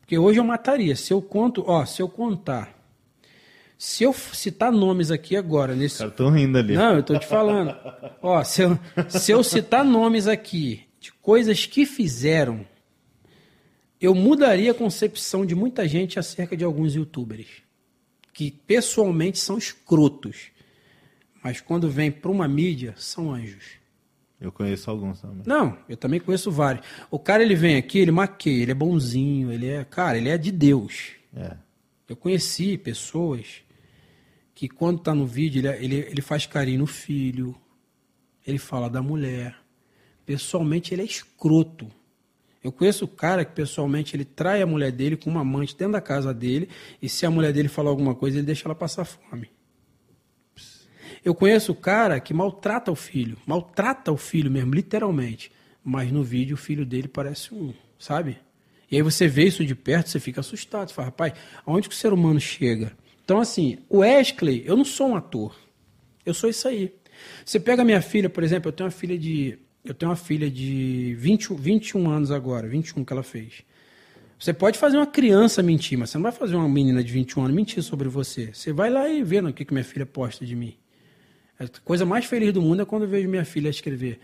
Porque 0.00 0.16
hoje 0.16 0.40
eu 0.40 0.44
mataria. 0.44 0.96
Se 0.96 1.12
eu 1.12 1.20
conto, 1.20 1.62
ó, 1.66 1.84
se 1.84 2.00
eu 2.00 2.08
contar, 2.08 2.75
se 3.78 4.04
eu 4.04 4.12
citar 4.12 4.72
nomes 4.72 5.10
aqui 5.10 5.36
agora 5.36 5.74
nesse, 5.74 5.94
Os 5.96 5.98
caras 6.00 6.14
tão 6.16 6.30
rindo 6.30 6.56
ali. 6.58 6.74
não, 6.74 6.96
eu 6.96 7.02
tô 7.02 7.18
te 7.18 7.26
falando. 7.26 7.76
Ó, 8.22 8.42
se 8.42 8.62
eu, 8.62 8.78
se 9.08 9.32
eu 9.32 9.44
citar 9.44 9.84
nomes 9.84 10.26
aqui 10.26 10.82
de 10.98 11.12
coisas 11.12 11.66
que 11.66 11.84
fizeram, 11.84 12.66
eu 14.00 14.14
mudaria 14.14 14.70
a 14.70 14.74
concepção 14.74 15.44
de 15.44 15.54
muita 15.54 15.86
gente 15.86 16.18
acerca 16.18 16.56
de 16.56 16.64
alguns 16.64 16.94
youtubers. 16.94 17.48
Que 18.32 18.50
pessoalmente 18.50 19.38
são 19.38 19.56
escrotos. 19.58 20.48
Mas 21.42 21.60
quando 21.60 21.88
vem 21.88 22.10
para 22.10 22.30
uma 22.30 22.48
mídia, 22.48 22.94
são 22.96 23.32
anjos. 23.32 23.64
Eu 24.40 24.52
conheço 24.52 24.90
alguns 24.90 25.20
também. 25.20 25.42
Não, 25.46 25.78
eu 25.88 25.96
também 25.96 26.20
conheço 26.20 26.50
vários. 26.50 26.84
O 27.10 27.18
cara, 27.18 27.42
ele 27.42 27.54
vem 27.54 27.76
aqui, 27.76 27.98
ele 27.98 28.10
maqueia, 28.10 28.62
ele 28.62 28.72
é 28.72 28.74
bonzinho, 28.74 29.50
ele 29.50 29.68
é. 29.68 29.84
Cara, 29.84 30.18
ele 30.18 30.28
é 30.28 30.36
de 30.36 30.52
Deus. 30.52 31.12
É. 31.34 31.56
Eu 32.08 32.16
conheci 32.16 32.76
pessoas 32.76 33.62
que 34.56 34.70
quando 34.70 35.00
tá 35.00 35.14
no 35.14 35.26
vídeo, 35.26 35.60
ele, 35.60 35.84
ele, 35.84 35.96
ele 36.08 36.22
faz 36.22 36.46
carinho 36.46 36.78
no 36.78 36.86
filho, 36.86 37.54
ele 38.44 38.56
fala 38.56 38.88
da 38.88 39.02
mulher. 39.02 39.54
Pessoalmente, 40.24 40.94
ele 40.94 41.02
é 41.02 41.04
escroto. 41.04 41.86
Eu 42.64 42.72
conheço 42.72 43.04
o 43.04 43.08
cara 43.08 43.44
que 43.44 43.52
pessoalmente 43.52 44.16
ele 44.16 44.24
trai 44.24 44.62
a 44.62 44.66
mulher 44.66 44.90
dele 44.90 45.14
com 45.14 45.28
uma 45.28 45.42
amante 45.42 45.76
dentro 45.76 45.92
da 45.92 46.00
casa 46.00 46.32
dele 46.32 46.70
e 47.02 47.08
se 47.08 47.26
a 47.26 47.30
mulher 47.30 47.52
dele 47.52 47.68
falar 47.68 47.90
alguma 47.90 48.14
coisa, 48.14 48.38
ele 48.38 48.46
deixa 48.46 48.66
ela 48.66 48.74
passar 48.74 49.04
fome. 49.04 49.50
Eu 51.22 51.34
conheço 51.34 51.72
o 51.72 51.76
cara 51.76 52.18
que 52.18 52.32
maltrata 52.32 52.90
o 52.90 52.96
filho, 52.96 53.36
maltrata 53.46 54.10
o 54.10 54.16
filho 54.16 54.50
mesmo, 54.50 54.72
literalmente. 54.72 55.52
Mas 55.84 56.10
no 56.10 56.24
vídeo 56.24 56.54
o 56.54 56.58
filho 56.58 56.86
dele 56.86 57.08
parece 57.08 57.54
um, 57.54 57.74
sabe? 57.98 58.38
E 58.90 58.96
aí 58.96 59.02
você 59.02 59.28
vê 59.28 59.44
isso 59.44 59.62
de 59.66 59.74
perto, 59.74 60.08
você 60.08 60.18
fica 60.18 60.40
assustado. 60.40 60.88
Você 60.88 60.94
fala, 60.94 61.08
rapaz, 61.08 61.34
aonde 61.66 61.90
que 61.90 61.94
o 61.94 61.98
ser 61.98 62.14
humano 62.14 62.40
chega? 62.40 62.96
Então, 63.26 63.40
assim, 63.40 63.78
o 63.88 63.98
Wesley, 63.98 64.62
eu 64.64 64.76
não 64.76 64.84
sou 64.84 65.08
um 65.08 65.16
ator. 65.16 65.52
Eu 66.24 66.32
sou 66.32 66.48
isso 66.48 66.68
aí. 66.68 66.94
Você 67.44 67.58
pega 67.58 67.82
minha 67.82 68.00
filha, 68.00 68.30
por 68.30 68.44
exemplo, 68.44 68.68
eu 68.68 68.72
tenho 68.72 68.86
uma 68.86 68.92
filha 68.92 69.18
de. 69.18 69.58
Eu 69.84 69.94
tenho 69.94 70.10
uma 70.10 70.16
filha 70.16 70.48
de 70.48 71.16
20, 71.18 71.54
21 71.54 72.08
anos 72.08 72.30
agora, 72.30 72.68
21 72.68 73.04
que 73.04 73.12
ela 73.12 73.24
fez. 73.24 73.62
Você 74.38 74.52
pode 74.52 74.78
fazer 74.78 74.96
uma 74.96 75.08
criança 75.08 75.60
mentir, 75.60 75.98
mas 75.98 76.10
você 76.10 76.18
não 76.18 76.22
vai 76.22 76.30
fazer 76.30 76.54
uma 76.54 76.68
menina 76.68 77.02
de 77.02 77.12
21 77.12 77.42
anos 77.42 77.56
mentir 77.56 77.82
sobre 77.82 78.08
você. 78.08 78.54
Você 78.54 78.72
vai 78.72 78.90
lá 78.90 79.08
e 79.08 79.24
vê 79.24 79.40
no 79.40 79.52
que, 79.52 79.64
que 79.64 79.72
minha 79.72 79.84
filha 79.84 80.06
posta 80.06 80.46
de 80.46 80.54
mim. 80.54 80.76
A 81.58 81.66
coisa 81.80 82.06
mais 82.06 82.26
feliz 82.26 82.52
do 82.52 82.62
mundo 82.62 82.82
é 82.82 82.84
quando 82.84 83.02
eu 83.02 83.08
vejo 83.08 83.28
minha 83.28 83.44
filha 83.44 83.68
escrever. 83.68 84.20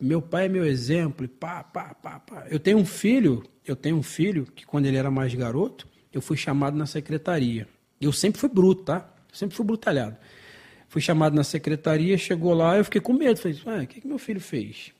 Meu 0.00 0.22
pai 0.22 0.46
é 0.46 0.48
meu 0.48 0.64
exemplo, 0.64 1.24
e 1.24 1.28
pá, 1.28 1.64
pá, 1.64 1.92
pá, 1.92 2.20
pá. 2.20 2.46
Eu 2.48 2.60
tenho 2.60 2.78
um 2.78 2.86
filho, 2.86 3.42
eu 3.66 3.74
tenho 3.74 3.96
um 3.96 4.02
filho 4.02 4.46
que 4.54 4.64
quando 4.64 4.86
ele 4.86 4.96
era 4.96 5.10
mais 5.10 5.34
garoto, 5.34 5.88
eu 6.12 6.22
fui 6.22 6.36
chamado 6.36 6.76
na 6.76 6.86
secretaria. 6.86 7.66
Eu 8.06 8.12
sempre 8.12 8.40
fui 8.40 8.48
bruto, 8.48 8.84
tá? 8.84 9.08
Eu 9.30 9.36
sempre 9.36 9.56
fui 9.56 9.64
brutalhado. 9.64 10.16
Fui 10.88 11.00
chamado 11.00 11.34
na 11.34 11.44
secretaria, 11.44 12.18
chegou 12.18 12.52
lá, 12.52 12.76
eu 12.76 12.84
fiquei 12.84 13.00
com 13.00 13.12
medo. 13.12 13.38
Falei, 13.38 13.58
ah, 13.66 13.82
o 13.82 13.86
que, 13.86 14.00
que 14.00 14.06
meu 14.06 14.18
filho 14.18 14.40
fez? 14.40 14.92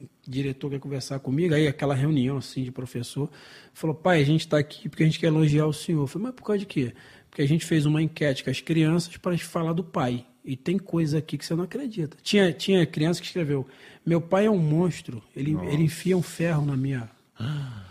O 0.00 0.30
diretor 0.30 0.70
quer 0.70 0.80
conversar 0.80 1.18
comigo, 1.18 1.54
aí 1.54 1.66
aquela 1.66 1.94
reunião 1.94 2.38
assim 2.38 2.62
de 2.62 2.72
professor, 2.72 3.30
falou, 3.72 3.94
pai, 3.94 4.20
a 4.20 4.24
gente 4.24 4.40
está 4.40 4.58
aqui 4.58 4.88
porque 4.88 5.02
a 5.02 5.06
gente 5.06 5.18
quer 5.18 5.26
elogiar 5.26 5.66
o 5.66 5.72
senhor. 5.72 6.02
Eu 6.02 6.06
falei, 6.06 6.28
mas 6.28 6.34
por 6.34 6.44
causa 6.44 6.60
de 6.60 6.66
quê? 6.66 6.94
Porque 7.28 7.42
a 7.42 7.46
gente 7.46 7.64
fez 7.64 7.84
uma 7.84 8.00
enquete 8.00 8.42
com 8.42 8.50
as 8.50 8.60
crianças 8.60 9.16
para 9.16 9.36
falar 9.36 9.72
do 9.72 9.84
pai. 9.84 10.24
E 10.44 10.56
tem 10.56 10.78
coisa 10.78 11.18
aqui 11.18 11.38
que 11.38 11.44
você 11.44 11.54
não 11.54 11.64
acredita. 11.64 12.16
Tinha, 12.22 12.52
tinha 12.52 12.84
criança 12.86 13.20
que 13.20 13.26
escreveu: 13.26 13.66
Meu 14.04 14.20
pai 14.20 14.46
é 14.46 14.50
um 14.50 14.58
monstro, 14.58 15.22
ele, 15.34 15.56
ele 15.70 15.84
enfia 15.84 16.16
um 16.16 16.22
ferro 16.22 16.64
na 16.64 16.76
minha. 16.76 17.10
Ah, 17.38 17.83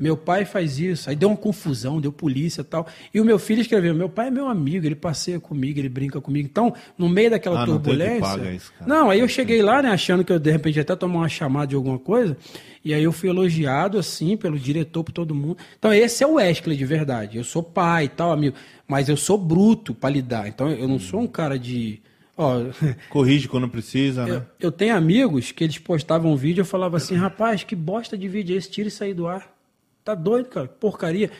meu 0.00 0.16
pai 0.16 0.44
faz 0.46 0.80
isso. 0.80 1.10
Aí 1.10 1.14
deu 1.14 1.28
uma 1.28 1.36
confusão, 1.36 2.00
deu 2.00 2.10
polícia 2.10 2.62
e 2.62 2.64
tal. 2.64 2.86
E 3.12 3.20
o 3.20 3.24
meu 3.24 3.38
filho 3.38 3.60
escreveu: 3.60 3.94
Meu 3.94 4.08
pai 4.08 4.28
é 4.28 4.30
meu 4.30 4.48
amigo, 4.48 4.86
ele 4.86 4.94
passeia 4.94 5.38
comigo, 5.38 5.78
ele 5.78 5.90
brinca 5.90 6.20
comigo. 6.20 6.48
Então, 6.50 6.74
no 6.96 7.08
meio 7.08 7.30
daquela 7.30 7.56
Ah, 7.62 7.66
não 7.66 7.74
turbulência. 7.74 8.20
pagar 8.20 8.54
isso, 8.54 8.72
não, 8.86 9.10
aí 9.10 9.20
eu 9.20 9.28
cheguei 9.28 9.60
lá, 9.62 9.82
né, 9.82 9.90
achando 9.90 10.24
que 10.24 10.32
eu 10.32 10.38
de 10.38 10.50
repente 10.50 10.76
ia 10.76 10.82
até 10.82 10.96
tomar 10.96 11.18
uma 11.20 11.28
chamada 11.28 11.66
de 11.68 11.74
alguma 11.74 11.98
coisa. 11.98 12.36
E 12.82 12.94
aí 12.94 13.02
eu 13.04 13.12
fui 13.12 13.28
elogiado, 13.28 13.98
assim, 13.98 14.38
pelo 14.38 14.58
diretor, 14.58 15.04
por 15.04 15.12
todo 15.12 15.34
mundo. 15.34 15.58
Então, 15.78 15.92
esse 15.92 16.24
é 16.24 16.26
o 16.26 16.34
Wesley 16.34 16.78
de 16.78 16.86
verdade. 16.86 17.36
Eu 17.36 17.44
sou 17.44 17.62
pai 17.62 18.06
e 18.06 18.08
tal, 18.08 18.32
amigo. 18.32 18.56
Mas 18.88 19.10
eu 19.10 19.18
sou 19.18 19.36
bruto 19.36 19.94
para 19.94 20.08
lidar. 20.08 20.48
Então, 20.48 20.70
eu 20.70 20.88
não 20.88 20.98
sou 20.98 21.20
um 21.20 21.26
cara 21.26 21.58
de. 21.58 22.00
Ó, 22.38 22.54
Corrige 23.10 23.48
quando 23.48 23.68
precisa, 23.68 24.22
eu, 24.26 24.34
né? 24.36 24.46
eu 24.58 24.72
tenho 24.72 24.96
amigos 24.96 25.52
que 25.52 25.62
eles 25.62 25.76
postavam 25.76 26.32
um 26.32 26.36
vídeo, 26.36 26.62
eu 26.62 26.64
falava 26.64 26.96
assim, 26.96 27.14
rapaz, 27.14 27.62
que 27.64 27.76
bosta 27.76 28.16
de 28.16 28.26
vídeo 28.28 28.54
é 28.54 28.58
esse? 28.58 28.70
Tira 28.70 28.88
isso 28.88 29.04
aí 29.04 29.12
do 29.12 29.26
ar. 29.26 29.59
Tá 30.04 30.14
doido, 30.14 30.48
cara? 30.48 30.68
Porcaria. 30.68 31.30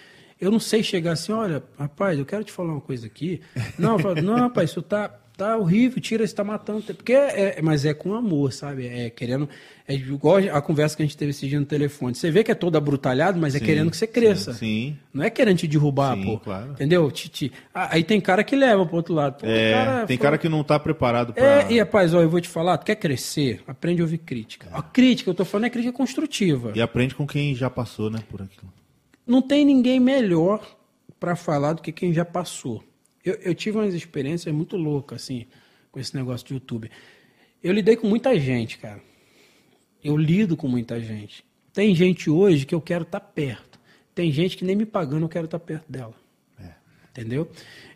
Eu 0.40 0.50
não 0.50 0.60
sei 0.60 0.82
chegar 0.82 1.12
assim, 1.12 1.32
olha, 1.32 1.62
rapaz, 1.78 2.18
eu 2.18 2.24
quero 2.24 2.42
te 2.44 2.52
falar 2.52 2.72
uma 2.72 2.80
coisa 2.80 3.06
aqui. 3.06 3.42
Não, 3.78 3.98
falo, 3.98 4.22
não, 4.22 4.36
rapaz, 4.36 4.70
isso 4.70 4.80
tá, 4.80 5.08
tá 5.44 5.56
horrível, 5.56 6.00
tira 6.00 6.22
isso, 6.24 6.34
tá 6.34 6.44
matando. 6.44 6.82
Porque 6.94 7.12
é, 7.12 7.56
é- 7.58 7.62
mas 7.62 7.84
é 7.84 7.94
com 7.94 8.14
amor, 8.14 8.52
sabe? 8.52 8.86
É 8.86 9.08
querendo. 9.10 9.48
É 9.88 9.94
igual 9.94 10.36
a 10.36 10.62
conversa 10.62 10.96
que 10.96 11.02
a 11.02 11.06
gente 11.06 11.16
teve 11.16 11.30
esse 11.30 11.48
dia 11.48 11.58
no 11.58 11.66
telefone. 11.66 12.14
Você 12.14 12.30
vê 12.30 12.44
que 12.44 12.50
é 12.52 12.54
todo 12.54 12.76
abrutalhado, 12.76 13.40
mas 13.40 13.54
é 13.54 13.58
Sim, 13.58 13.64
querendo 13.64 13.90
que 13.90 13.96
você 13.96 14.06
cresça. 14.06 14.52
Sim. 14.52 14.96
Não 15.12 15.24
é 15.24 15.30
querendo 15.30 15.56
te 15.58 15.66
derrubar, 15.66 16.14
Sim, 16.16 16.24
pô. 16.24 16.38
claro. 16.38 16.72
Entendeu? 16.72 17.10
Te- 17.10 17.28
te- 17.28 17.52
Aí 17.74 18.04
tem 18.04 18.20
cara 18.20 18.44
que 18.44 18.54
leva 18.54 18.86
pro 18.86 18.96
outro 18.96 19.14
lado. 19.14 19.40
Pô, 19.40 19.46
É, 19.46 20.04
tem 20.06 20.16
foi- 20.16 20.22
cara 20.22 20.38
que 20.38 20.48
não 20.48 20.62
tá 20.62 20.78
preparado 20.78 21.32
pra. 21.32 21.44
é, 21.62 21.72
e 21.72 21.78
rapaz, 21.80 22.14
ó, 22.14 22.20
eu 22.22 22.30
vou 22.30 22.40
te 22.40 22.48
falar, 22.48 22.78
tu 22.78 22.84
quer 22.86 22.94
crescer, 22.96 23.62
aprende 23.66 24.00
a 24.00 24.04
ouvir 24.04 24.18
crítica. 24.18 24.68
A 24.72 24.80
crítica, 24.82 25.28
eu 25.30 25.34
tô 25.34 25.44
falando, 25.44 25.64
é 25.66 25.70
crítica 25.70 25.92
construtiva. 25.92 26.72
E 26.76 26.80
aprende 26.80 27.14
com 27.14 27.26
quem 27.26 27.54
já 27.54 27.68
passou, 27.68 28.08
né, 28.10 28.20
por 28.30 28.42
aquilo. 28.42 28.72
Não 29.26 29.42
tem 29.42 29.64
ninguém 29.64 29.98
melhor 29.98 30.60
para 31.18 31.34
falar 31.34 31.72
do 31.72 31.82
que 31.82 31.90
quem 31.92 32.12
já 32.12 32.24
passou. 32.24 32.84
Eu, 33.24 33.34
eu 33.34 33.54
tive 33.54 33.78
umas 33.78 33.94
experiências 33.94 34.54
muito 34.54 34.76
loucas, 34.76 35.22
assim, 35.22 35.46
com 35.90 36.00
esse 36.00 36.14
negócio 36.16 36.46
de 36.46 36.54
YouTube. 36.54 36.90
Eu 37.62 37.72
lidei 37.72 37.96
com 37.96 38.06
muita 38.06 38.38
gente, 38.38 38.78
cara. 38.78 39.00
Eu 40.02 40.16
lido 40.16 40.56
com 40.56 40.66
muita 40.66 40.98
gente. 41.00 41.44
Tem 41.72 41.94
gente 41.94 42.30
hoje 42.30 42.64
que 42.64 42.74
eu 42.74 42.80
quero 42.80 43.02
estar 43.02 43.20
perto. 43.20 43.78
Tem 44.14 44.32
gente 44.32 44.56
que 44.56 44.64
nem 44.64 44.74
me 44.74 44.86
pagando 44.86 45.24
eu 45.24 45.28
quero 45.28 45.44
estar 45.44 45.58
perto 45.58 45.90
dela. 45.90 46.14
Entendeu? 47.10 47.50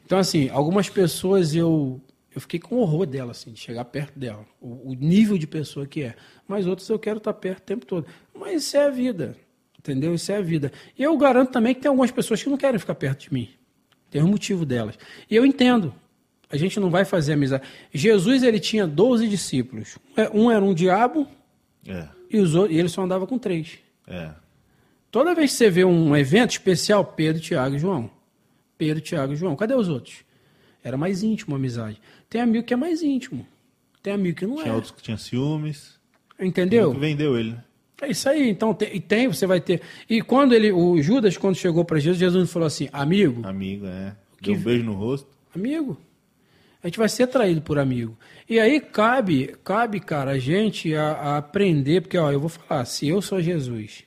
Então, 0.04 0.18
assim, 0.18 0.48
algumas 0.50 0.88
pessoas 0.88 1.54
eu, 1.54 2.00
eu 2.34 2.40
fiquei 2.40 2.60
com 2.60 2.76
horror 2.76 3.06
dela, 3.06 3.30
assim, 3.30 3.52
de 3.52 3.60
chegar 3.60 3.84
perto 3.86 4.18
dela. 4.18 4.44
O, 4.60 4.90
o 4.90 4.94
nível 4.94 5.38
de 5.38 5.46
pessoa 5.46 5.86
que 5.86 6.02
é. 6.02 6.14
Mas 6.46 6.66
outros 6.66 6.88
eu 6.88 6.98
quero 6.98 7.18
estar 7.18 7.32
perto 7.32 7.60
o 7.60 7.62
tempo 7.62 7.86
todo. 7.86 8.06
Mas 8.34 8.64
isso 8.64 8.76
é 8.76 8.86
a 8.86 8.90
vida. 8.90 9.36
Entendeu? 9.78 10.14
Isso 10.14 10.30
é 10.32 10.36
a 10.36 10.40
vida. 10.40 10.72
E 10.98 11.02
eu 11.02 11.16
garanto 11.16 11.52
também 11.52 11.74
que 11.74 11.80
tem 11.80 11.88
algumas 11.88 12.10
pessoas 12.10 12.42
que 12.42 12.50
não 12.50 12.56
querem 12.56 12.78
ficar 12.78 12.94
perto 12.94 13.20
de 13.20 13.32
mim. 13.32 13.48
Tem 14.14 14.22
um 14.22 14.28
motivo 14.28 14.64
delas. 14.64 14.96
E 15.28 15.34
eu 15.34 15.44
entendo. 15.44 15.92
A 16.48 16.56
gente 16.56 16.78
não 16.78 16.88
vai 16.88 17.04
fazer 17.04 17.32
amizade. 17.32 17.64
Jesus, 17.92 18.44
ele 18.44 18.60
tinha 18.60 18.86
12 18.86 19.26
discípulos. 19.26 19.98
Um 20.32 20.48
era 20.52 20.64
um 20.64 20.72
diabo 20.72 21.26
É, 21.84 22.06
e, 22.30 22.38
os 22.38 22.54
outros, 22.54 22.76
e 22.76 22.78
ele 22.78 22.88
só 22.88 23.02
andava 23.02 23.26
com 23.26 23.36
três. 23.36 23.78
é. 24.06 24.30
Toda 25.10 25.34
vez 25.34 25.50
que 25.50 25.56
você 25.56 25.68
vê 25.70 25.84
um 25.84 26.14
evento 26.16 26.50
especial, 26.52 27.04
Pedro, 27.04 27.40
Tiago 27.42 27.74
e 27.74 27.78
João. 27.80 28.08
Pedro, 28.78 29.00
Tiago 29.02 29.32
e 29.32 29.36
João. 29.36 29.56
Cadê 29.56 29.74
os 29.74 29.88
outros? 29.88 30.18
Era 30.82 30.96
mais 30.96 31.24
íntimo 31.24 31.56
a 31.56 31.58
amizade. 31.58 32.00
Tem 32.30 32.40
amigo 32.40 32.64
que 32.64 32.72
é 32.74 32.76
mais 32.76 33.02
íntimo. 33.02 33.44
Tem 34.00 34.12
amigo 34.12 34.38
que 34.38 34.46
não 34.46 34.56
Tinha 34.58 34.68
é. 34.68 34.74
outros 34.74 34.92
que 34.92 35.02
tinham 35.02 35.18
ciúmes. 35.18 35.98
Entendeu? 36.38 36.92
Que 36.92 37.00
vendeu 37.00 37.36
ele, 37.36 37.50
né? 37.50 37.64
É 38.02 38.10
isso 38.10 38.28
aí. 38.28 38.50
Então, 38.50 38.74
tem, 38.74 38.96
e 38.96 39.00
tem, 39.00 39.28
você 39.28 39.46
vai 39.46 39.60
ter. 39.60 39.80
E 40.10 40.20
quando 40.20 40.52
ele, 40.52 40.72
o 40.72 41.00
Judas, 41.00 41.36
quando 41.36 41.54
chegou 41.56 41.84
para 41.84 41.98
Jesus, 41.98 42.18
Jesus 42.18 42.50
falou 42.50 42.66
assim: 42.66 42.88
amigo, 42.92 43.46
Amigo, 43.46 43.86
é. 43.86 44.14
Que- 44.42 44.50
Deu 44.50 44.60
um 44.60 44.62
beijo 44.62 44.84
no 44.84 44.92
rosto. 44.94 45.28
amigo. 45.54 45.96
A 46.82 46.86
gente 46.86 46.98
vai 46.98 47.08
ser 47.08 47.26
traído 47.28 47.62
por 47.62 47.78
amigo. 47.78 48.14
E 48.46 48.60
aí 48.60 48.78
cabe, 48.78 49.54
cabe, 49.64 50.00
cara, 50.00 50.32
a 50.32 50.38
gente 50.38 50.94
a, 50.94 51.12
a 51.12 51.36
aprender, 51.38 52.02
porque 52.02 52.18
ó, 52.18 52.30
eu 52.30 52.38
vou 52.38 52.50
falar, 52.50 52.84
se 52.84 53.08
eu 53.08 53.22
sou 53.22 53.40
Jesus, 53.40 54.04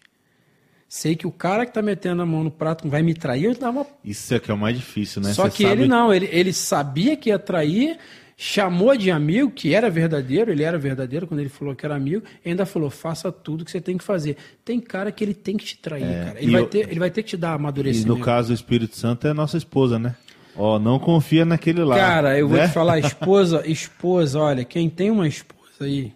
sei 0.88 1.16
que 1.16 1.26
o 1.26 1.32
cara 1.32 1.66
que 1.66 1.74
tá 1.74 1.82
metendo 1.82 2.22
a 2.22 2.26
mão 2.26 2.44
no 2.44 2.52
prato 2.52 2.88
vai 2.88 3.02
me 3.02 3.16
trair, 3.16 3.46
eu 3.46 3.56
dar 3.56 3.72
uma 3.72 3.88
Isso 4.06 4.32
é 4.34 4.40
que 4.40 4.52
é 4.52 4.54
o 4.54 4.58
mais 4.58 4.78
difícil, 4.78 5.24
né? 5.24 5.34
Só 5.34 5.50
que 5.50 5.64
sabe- 5.64 5.74
ele 5.82 5.88
não, 5.88 6.14
ele, 6.14 6.30
ele 6.32 6.54
sabia 6.54 7.18
que 7.18 7.30
ia 7.30 7.40
trair, 7.40 7.98
chamou 8.40 8.96
de 8.96 9.10
amigo, 9.10 9.50
que 9.50 9.74
era 9.74 9.90
verdadeiro, 9.90 10.52
ele 10.52 10.62
era 10.62 10.78
verdadeiro 10.78 11.26
quando 11.26 11.40
ele 11.40 11.50
falou 11.50 11.76
que 11.76 11.84
era 11.84 11.96
amigo, 11.96 12.24
e 12.46 12.50
ainda 12.50 12.68
falou: 12.68 12.90
faça 12.92 13.32
tudo 13.32 13.66
que 13.66 13.72
você 13.72 13.82
tem 13.82 13.98
que 13.98 14.04
fazer. 14.04 14.38
Tem 14.64 14.80
cara 14.80 15.12
que 15.12 15.24
ele 15.24 15.34
tem 15.34 15.58
que 15.58 15.66
te 15.66 15.78
trair, 15.80 16.04
É, 16.04 16.24
cara. 16.26 16.40
Ele 16.40 16.48
e 16.48 16.52
vai, 16.52 16.62
eu- 16.62 16.68
ter, 16.68 16.90
ele 16.90 17.00
vai 17.00 17.10
ter 17.10 17.24
que 17.24 17.30
te 17.30 17.38
dar 17.38 17.54
E 17.54 17.56
amadurecimento. 17.56 18.16
no 18.20 18.24
caso, 18.24 18.52
o 18.52 18.54
Espírito 18.54 18.96
Santo 18.96 19.28
é 19.28 19.34
nossa 19.34 19.58
esposa, 19.58 19.98
né? 19.98 20.16
Ó, 20.56 20.78
não 20.80 21.00
confia 21.00 21.44
naquele 21.46 21.84
lá. 21.84 21.96
Cara, 21.98 22.38
eu 22.38 22.48
vou 22.48 22.58
né? 22.58 22.68
te 22.68 22.74
falar, 22.74 23.00
esposa, 23.00 23.64
esposa, 23.68 24.40
olha, 24.40 24.64
quem 24.64 24.88
tem 24.90 25.10
uma 25.12 25.28
esposa 25.28 25.58
aí, 25.82 26.14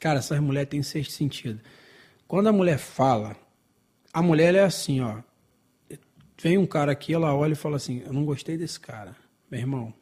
cara, 0.00 0.18
essas 0.18 0.38
mulheres 0.40 0.68
têm 0.68 0.82
sexto 0.82 1.12
sentido. 1.12 1.60
Quando 2.28 2.48
a 2.48 2.52
mulher 2.52 2.78
fala, 2.78 3.36
a 4.12 4.20
mulher 4.22 4.54
é 4.56 4.62
assim, 4.62 5.00
ó. 5.00 5.16
Vem 6.40 6.58
um 6.58 6.66
cara 6.66 6.90
aqui, 6.90 7.14
ela 7.14 7.32
olha 7.36 7.52
e 7.52 7.56
fala 7.56 7.76
assim: 7.76 8.02
Eu 8.04 8.12
não 8.12 8.24
gostei 8.24 8.56
desse 8.56 8.80
cara. 8.80 9.14
Meu 9.48 9.60
irmão, 9.60 9.94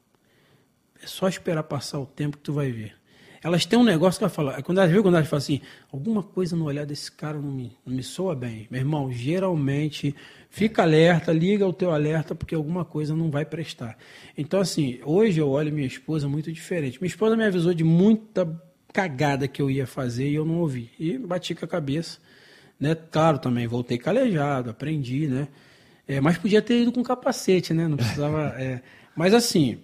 é 1.03 1.07
só 1.07 1.29
esperar 1.29 1.63
passar 1.63 1.99
o 1.99 2.07
tempo 2.07 2.37
que 2.37 2.43
tu 2.43 2.53
vai 2.53 2.71
ver. 2.71 3.01
Elas 3.43 3.65
têm 3.65 3.79
um 3.79 3.85
negócio 3.85 4.19
que 4.19 4.25
ela 4.25 4.31
fala. 4.31 4.63
Quando 4.63 4.79
elas 4.79 4.91
viu 4.91 5.03
quando 5.03 5.17
elas 5.17 5.29
falam 5.29 5.43
assim, 5.43 5.61
alguma 5.91 6.23
coisa 6.23 6.55
no 6.55 6.67
olhar 6.67 6.85
desse 6.85 7.11
cara 7.11 7.39
não 7.39 7.51
me, 7.51 7.75
não 7.87 7.95
me 7.95 8.03
soa 8.03 8.35
bem. 8.35 8.69
Meu 8.71 8.81
irmão, 8.81 9.11
geralmente 9.11 10.15
fica 10.51 10.83
alerta, 10.83 11.33
liga 11.33 11.67
o 11.67 11.73
teu 11.73 11.91
alerta, 11.91 12.35
porque 12.35 12.55
alguma 12.55 12.85
coisa 12.85 13.17
não 13.17 13.31
vai 13.31 13.47
prestar. 13.47 13.97
Então, 14.37 14.61
assim, 14.61 15.01
hoje 15.05 15.41
eu 15.41 15.49
olho 15.49 15.73
minha 15.73 15.87
esposa 15.87 16.29
muito 16.29 16.53
diferente. 16.53 17.01
Minha 17.01 17.09
esposa 17.09 17.35
me 17.35 17.45
avisou 17.45 17.73
de 17.73 17.83
muita 17.83 18.47
cagada 18.93 19.49
que 19.49 19.63
eu 19.63 19.71
ia 19.71 19.87
fazer 19.87 20.29
e 20.29 20.35
eu 20.35 20.45
não 20.45 20.59
ouvi. 20.59 20.91
E 20.99 21.17
bati 21.17 21.55
com 21.55 21.65
a 21.65 21.69
cabeça. 21.69 22.19
Né? 22.79 22.95
Claro, 22.95 23.39
também 23.39 23.67
voltei 23.67 23.97
calejado, 23.97 24.71
aprendi, 24.71 25.27
né? 25.27 25.49
É, 26.07 26.21
mas 26.21 26.37
podia 26.37 26.61
ter 26.61 26.83
ido 26.83 26.93
com 26.93 27.03
capacete, 27.03 27.73
né? 27.73 27.89
Não 27.89 27.97
precisava. 27.97 28.55
É. 28.61 28.83
Mas 29.15 29.35
assim, 29.35 29.79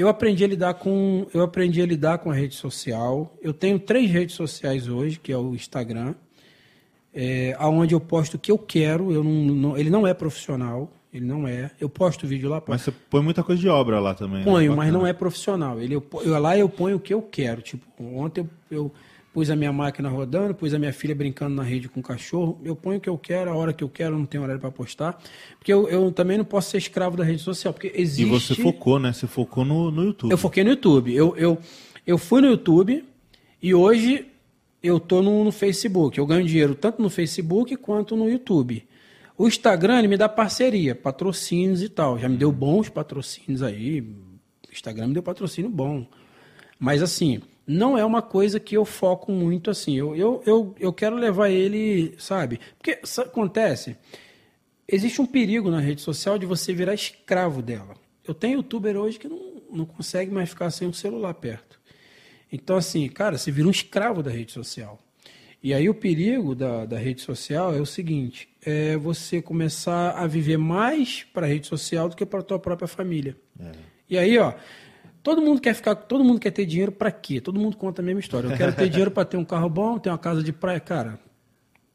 eu 0.00 0.08
aprendi 0.08 0.42
a 0.42 0.46
lidar 0.46 0.74
com. 0.74 1.26
Eu 1.34 1.42
aprendi 1.42 1.82
a 1.82 1.86
lidar 1.86 2.18
com 2.18 2.30
a 2.30 2.34
rede 2.34 2.54
social. 2.54 3.36
Eu 3.42 3.52
tenho 3.52 3.78
três 3.78 4.10
redes 4.10 4.34
sociais 4.34 4.88
hoje, 4.88 5.20
que 5.20 5.30
é 5.30 5.36
o 5.36 5.54
Instagram, 5.54 6.14
é, 7.12 7.54
onde 7.60 7.94
eu 7.94 8.00
posto 8.00 8.34
o 8.34 8.38
que 8.38 8.50
eu 8.50 8.56
quero. 8.56 9.12
Eu 9.12 9.22
não, 9.22 9.30
não, 9.32 9.76
ele 9.76 9.90
não 9.90 10.06
é 10.06 10.14
profissional. 10.14 10.90
Ele 11.12 11.26
não 11.26 11.46
é. 11.46 11.70
Eu 11.78 11.90
posto 11.90 12.26
vídeo 12.26 12.48
lá. 12.48 12.62
Mas 12.66 12.82
você 12.82 12.92
põe 13.10 13.20
muita 13.20 13.42
coisa 13.42 13.60
de 13.60 13.68
obra 13.68 14.00
lá 14.00 14.14
também. 14.14 14.38
Né? 14.38 14.44
Ponho, 14.44 14.70
né? 14.70 14.76
mas 14.76 14.92
não 14.92 15.06
é 15.06 15.12
profissional. 15.12 15.78
Ele, 15.78 15.96
eu, 15.96 16.06
eu, 16.22 16.40
lá 16.40 16.56
eu 16.56 16.68
ponho 16.68 16.96
o 16.96 17.00
que 17.00 17.12
eu 17.12 17.20
quero. 17.20 17.60
Tipo, 17.60 17.84
ontem 18.02 18.40
eu, 18.40 18.48
eu, 18.70 18.92
pus 19.32 19.48
a 19.50 19.56
minha 19.56 19.72
máquina 19.72 20.08
rodando, 20.08 20.54
pus 20.54 20.74
a 20.74 20.78
minha 20.78 20.92
filha 20.92 21.14
brincando 21.14 21.54
na 21.54 21.62
rede 21.62 21.88
com 21.88 22.00
o 22.00 22.02
cachorro. 22.02 22.60
Eu 22.64 22.74
ponho 22.74 22.98
o 22.98 23.00
que 23.00 23.08
eu 23.08 23.16
quero, 23.16 23.50
a 23.50 23.54
hora 23.54 23.72
que 23.72 23.84
eu 23.84 23.88
quero, 23.88 24.18
não 24.18 24.26
tenho 24.26 24.42
horário 24.42 24.60
para 24.60 24.70
postar. 24.70 25.20
Porque 25.58 25.72
eu, 25.72 25.88
eu 25.88 26.10
também 26.10 26.36
não 26.36 26.44
posso 26.44 26.70
ser 26.70 26.78
escravo 26.78 27.16
da 27.16 27.24
rede 27.24 27.40
social. 27.40 27.72
Porque 27.72 27.92
existe... 27.94 28.22
E 28.22 28.24
você 28.24 28.54
focou, 28.54 28.98
né? 28.98 29.12
Você 29.12 29.26
focou 29.26 29.64
no, 29.64 29.90
no 29.90 30.04
YouTube. 30.04 30.30
Eu 30.30 30.38
foquei 30.38 30.64
no 30.64 30.70
YouTube. 30.70 31.14
Eu, 31.14 31.36
eu, 31.36 31.58
eu 32.06 32.18
fui 32.18 32.40
no 32.40 32.48
YouTube 32.48 33.04
e 33.62 33.74
hoje 33.74 34.26
eu 34.82 34.98
tô 34.98 35.22
no, 35.22 35.44
no 35.44 35.52
Facebook. 35.52 36.18
Eu 36.18 36.26
ganho 36.26 36.44
dinheiro 36.44 36.74
tanto 36.74 37.00
no 37.00 37.08
Facebook 37.08 37.76
quanto 37.76 38.16
no 38.16 38.28
YouTube. 38.28 38.84
O 39.38 39.46
Instagram 39.46 40.06
me 40.08 40.16
dá 40.16 40.28
parceria, 40.28 40.94
patrocínios 40.94 41.82
e 41.82 41.88
tal. 41.88 42.18
Já 42.18 42.28
me 42.28 42.36
deu 42.36 42.50
bons 42.50 42.88
patrocínios 42.88 43.62
aí. 43.62 44.00
O 44.00 44.72
Instagram 44.72 45.08
me 45.08 45.14
deu 45.14 45.22
patrocínio 45.22 45.70
bom. 45.70 46.06
Mas 46.78 47.02
assim, 47.02 47.40
não 47.70 47.96
é 47.96 48.04
uma 48.04 48.20
coisa 48.20 48.58
que 48.58 48.76
eu 48.76 48.84
foco 48.84 49.30
muito 49.30 49.70
assim. 49.70 49.96
Eu, 49.96 50.16
eu, 50.16 50.42
eu, 50.44 50.74
eu 50.80 50.92
quero 50.92 51.14
levar 51.14 51.50
ele, 51.50 52.14
sabe? 52.18 52.58
Porque 52.76 52.98
acontece, 53.20 53.96
existe 54.88 55.22
um 55.22 55.26
perigo 55.26 55.70
na 55.70 55.78
rede 55.78 56.00
social 56.00 56.36
de 56.36 56.46
você 56.46 56.74
virar 56.74 56.94
escravo 56.94 57.62
dela. 57.62 57.94
Eu 58.26 58.34
tenho 58.34 58.56
youtuber 58.56 58.96
hoje 58.96 59.20
que 59.20 59.28
não, 59.28 59.62
não 59.70 59.84
consegue 59.86 60.32
mais 60.32 60.48
ficar 60.48 60.70
sem 60.72 60.88
um 60.88 60.92
celular 60.92 61.32
perto. 61.34 61.78
Então, 62.52 62.76
assim, 62.76 63.08
cara, 63.08 63.38
você 63.38 63.52
vira 63.52 63.68
um 63.68 63.70
escravo 63.70 64.20
da 64.20 64.32
rede 64.32 64.50
social. 64.50 64.98
E 65.62 65.72
aí 65.72 65.88
o 65.88 65.94
perigo 65.94 66.56
da, 66.56 66.84
da 66.84 66.98
rede 66.98 67.20
social 67.20 67.72
é 67.72 67.80
o 67.80 67.86
seguinte: 67.86 68.48
é 68.66 68.96
você 68.96 69.40
começar 69.40 70.10
a 70.12 70.26
viver 70.26 70.56
mais 70.56 71.22
para 71.32 71.46
a 71.46 71.48
rede 71.48 71.68
social 71.68 72.08
do 72.08 72.16
que 72.16 72.26
para 72.26 72.40
a 72.40 72.42
tua 72.42 72.58
própria 72.58 72.88
família. 72.88 73.36
É. 73.60 73.72
E 74.08 74.18
aí, 74.18 74.38
ó, 74.38 74.54
todo 75.22 75.40
mundo 75.42 75.60
quer 75.60 75.74
ficar, 75.74 75.94
todo 75.94 76.24
mundo 76.24 76.40
quer 76.40 76.50
ter 76.50 76.66
dinheiro 76.66 76.92
para 76.92 77.10
quê? 77.10 77.40
Todo 77.40 77.58
mundo 77.58 77.76
conta 77.76 78.02
a 78.02 78.04
mesma 78.04 78.20
história. 78.20 78.48
Eu 78.48 78.56
quero 78.56 78.74
ter 78.74 78.88
dinheiro 78.90 79.10
para 79.10 79.24
ter 79.24 79.36
um 79.36 79.44
carro 79.44 79.68
bom, 79.68 79.98
ter 79.98 80.10
uma 80.10 80.18
casa 80.18 80.42
de 80.42 80.52
praia, 80.52 80.80
cara. 80.80 81.18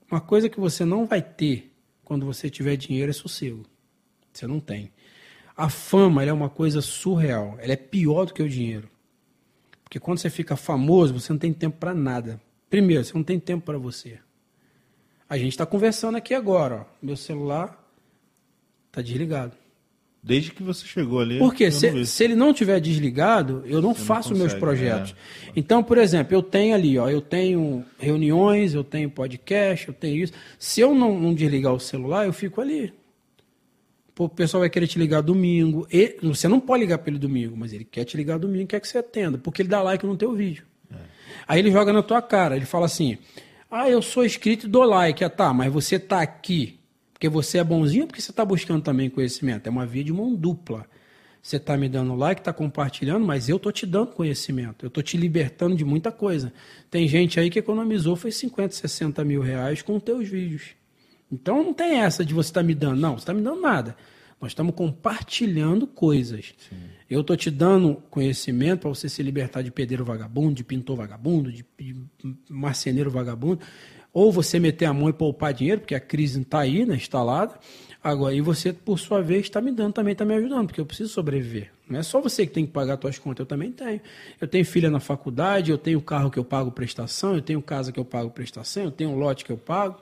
Uma 0.10 0.22
coisa 0.22 0.50
que 0.50 0.60
você 0.60 0.86
não 0.86 1.06
vai 1.06 1.22
ter 1.22 1.72
quando 2.04 2.26
você 2.26 2.50
tiver 2.50 2.76
dinheiro 2.76 3.10
é 3.10 3.14
sossego. 3.14 3.64
Você 4.32 4.46
não 4.46 4.60
tem. 4.60 4.92
A 5.58 5.70
fama 5.70 6.24
é 6.24 6.34
uma 6.34 6.50
coisa 6.50 6.82
surreal. 6.82 7.56
Ela 7.60 7.74
é 7.74 7.78
pior 7.78 8.26
do 8.26 8.34
que 8.34 8.44
o 8.44 8.50
dinheiro. 8.50 8.90
Porque 9.84 10.00
quando 10.00 10.20
você 10.20 10.30
fica 10.30 10.56
famoso, 10.56 11.14
você 11.14 11.32
não 11.32 11.40
tem 11.40 11.54
tempo 11.54 11.78
para 11.78 11.94
nada. 11.94 12.42
Primeiro, 12.70 13.04
você 13.04 13.14
não 13.14 13.24
tem 13.24 13.40
tempo 13.40 13.66
para 13.66 13.78
você. 13.78 14.20
A 15.30 15.38
gente 15.38 15.52
está 15.52 15.66
conversando 15.66 16.18
aqui 16.18 16.34
agora. 16.34 16.82
Ó. 16.82 16.96
Meu 17.02 17.16
celular 17.16 17.82
está 18.88 19.02
desligado. 19.02 19.56
Desde 20.26 20.50
que 20.50 20.64
você 20.64 20.88
chegou 20.88 21.20
ali. 21.20 21.38
Porque 21.38 21.70
se, 21.70 22.04
se, 22.04 22.24
ele 22.24 22.34
não 22.34 22.52
tiver 22.52 22.80
desligado, 22.80 23.62
eu 23.68 23.80
não 23.80 23.94
você 23.94 24.06
faço 24.06 24.30
não 24.30 24.40
consegue, 24.42 24.60
meus 24.60 24.60
projetos. 24.60 25.16
É. 25.48 25.52
Então, 25.56 25.84
por 25.84 26.00
exemplo, 26.00 26.36
eu 26.36 26.42
tenho 26.42 26.74
ali, 26.74 26.98
ó, 26.98 27.08
eu 27.08 27.22
tenho 27.22 27.86
reuniões, 28.00 28.74
eu 28.74 28.84
tenho 28.84 29.08
podcast, 29.08 29.88
eu 29.88 29.94
tenho 29.94 30.24
isso. 30.24 30.34
Se 30.58 30.82
eu 30.82 30.96
não, 30.96 31.20
não 31.20 31.32
desligar 31.32 31.72
o 31.72 31.80
celular, 31.80 32.26
eu 32.26 32.34
fico 32.34 32.60
ali. 32.60 32.92
o 34.18 34.28
pessoal 34.28 34.62
vai 34.62 34.70
querer 34.72 34.88
te 34.88 34.98
ligar 34.98 35.22
domingo. 35.22 35.88
E, 35.94 36.18
você 36.24 36.48
não 36.48 36.60
pode 36.60 36.82
ligar 36.82 36.98
para 36.98 37.12
ele 37.12 37.20
domingo, 37.20 37.56
mas 37.56 37.72
ele 37.72 37.86
quer 37.86 38.04
te 38.04 38.18
ligar 38.18 38.40
domingo, 38.40 38.66
quer 38.66 38.80
que 38.80 38.88
você 38.88 38.98
atenda, 38.98 39.38
porque 39.38 39.62
ele 39.62 39.70
dá 39.70 39.84
like 39.84 40.04
no 40.08 40.18
teu 40.18 40.34
vídeo. 40.34 40.66
É. 40.92 40.96
Aí 41.48 41.60
ele 41.60 41.70
joga 41.70 41.94
na 41.94 42.02
tua 42.02 42.20
cara, 42.20 42.56
ele 42.56 42.66
fala 42.66 42.88
assim: 42.88 43.20
ah, 43.70 43.88
eu 43.88 44.02
sou 44.02 44.26
inscrito 44.26 44.66
e 44.66 44.70
dou 44.70 44.86
like. 44.86 45.24
Ah, 45.24 45.30
tá, 45.30 45.54
mas 45.54 45.72
você 45.72 46.00
tá 46.00 46.20
aqui 46.20 46.80
porque 47.16 47.30
você 47.30 47.60
é 47.60 47.64
bonzinho 47.64 48.04
ou 48.04 48.08
porque 48.08 48.22
você 48.22 48.30
está 48.30 48.44
buscando 48.44 48.84
também 48.84 49.10
conhecimento? 49.10 49.68
É 49.68 49.70
uma 49.70 49.86
via 49.86 50.04
de 50.04 50.12
mão 50.12 50.36
dupla. 50.36 50.86
Você 51.42 51.56
está 51.56 51.78
me 51.78 51.88
dando 51.88 52.14
like, 52.14 52.42
está 52.42 52.52
compartilhando, 52.52 53.26
mas 53.26 53.48
eu 53.48 53.56
estou 53.56 53.72
te 53.72 53.86
dando 53.86 54.08
conhecimento. 54.08 54.84
Eu 54.84 54.90
estou 54.90 55.02
te 55.02 55.16
libertando 55.16 55.78
de 55.78 55.86
muita 55.86 56.12
coisa. 56.12 56.52
Tem 56.92 57.08
gente 57.08 57.40
aí 57.40 57.50
que 57.50 57.58
economizou 57.58 58.18
foi 58.18 58.34
50, 58.34 58.76
60 58.76 59.24
mil 59.24 59.42
reais 59.42 59.82
com 59.82 59.96
os 59.96 60.04
teus 60.04 60.28
vídeos. 60.28 60.72
Então 61.32 61.64
não 61.64 61.74
tem 61.74 62.00
essa 62.02 62.26
de 62.26 62.34
você 62.34 62.50
estar 62.50 62.60
tá 62.60 62.68
me 62.68 62.76
dando. 62.76 63.00
Não, 63.00 63.14
você 63.14 63.20
está 63.20 63.34
me 63.34 63.42
dando 63.42 63.62
nada. 63.62 63.96
Nós 64.42 64.52
estamos 64.52 64.76
compartilhando 64.76 65.88
coisas. 65.88 66.54
Sim. 66.70 66.76
Eu 67.10 67.22
estou 67.22 67.38
te 67.38 67.50
dando 67.50 67.96
conhecimento 68.10 68.82
para 68.82 68.90
você 68.90 69.08
se 69.08 69.24
libertar 69.24 69.62
de 69.62 69.72
pedreiro 69.72 70.04
vagabundo, 70.04 70.56
de 70.56 70.66
pintor 70.66 70.98
vagabundo, 70.98 71.50
de, 71.50 71.66
de 71.80 71.96
marceneiro 72.50 73.10
vagabundo. 73.10 73.62
Ou 74.16 74.32
você 74.32 74.60
meter 74.60 74.86
a 74.86 74.94
mão 74.94 75.10
e 75.10 75.14
poupar 75.14 75.54
dinheiro, 75.54 75.82
porque 75.82 75.94
a 75.94 76.00
crise 76.00 76.42
está 76.42 76.62
aí, 76.62 76.86
né, 76.86 76.96
instalada. 76.96 77.60
Agora, 78.02 78.34
e 78.34 78.40
você, 78.40 78.72
por 78.72 78.98
sua 78.98 79.22
vez, 79.22 79.42
está 79.42 79.60
me 79.60 79.74
dando, 79.74 79.92
também 79.92 80.14
está 80.14 80.24
me 80.24 80.34
ajudando, 80.36 80.68
porque 80.68 80.80
eu 80.80 80.86
preciso 80.86 81.10
sobreviver. 81.10 81.70
Não 81.90 82.00
é 82.00 82.04
só 82.04 82.22
você 82.22 82.48
que 82.48 82.54
tem 82.54 82.66
que 82.66 82.72
pagar 82.72 82.98
suas 82.98 83.20
contas, 83.20 83.42
eu 83.42 83.46
também 83.46 83.74
tenho. 83.74 84.00
Eu 84.40 84.48
tenho 84.48 84.64
filha 84.64 84.90
na 84.90 85.02
faculdade, 85.02 85.70
eu 85.70 85.78
tenho 85.78 86.00
carro 86.00 86.32
que 86.32 86.40
eu 86.40 86.46
pago 86.46 86.72
prestação, 86.72 87.36
eu 87.36 87.42
tenho 87.42 87.62
casa 87.62 87.92
que 87.92 88.00
eu 88.00 88.06
pago 88.06 88.30
prestação, 88.30 88.86
eu 88.86 88.92
tenho 88.92 89.14
lote 89.18 89.44
que 89.44 89.52
eu 89.52 89.58
pago, 89.58 90.00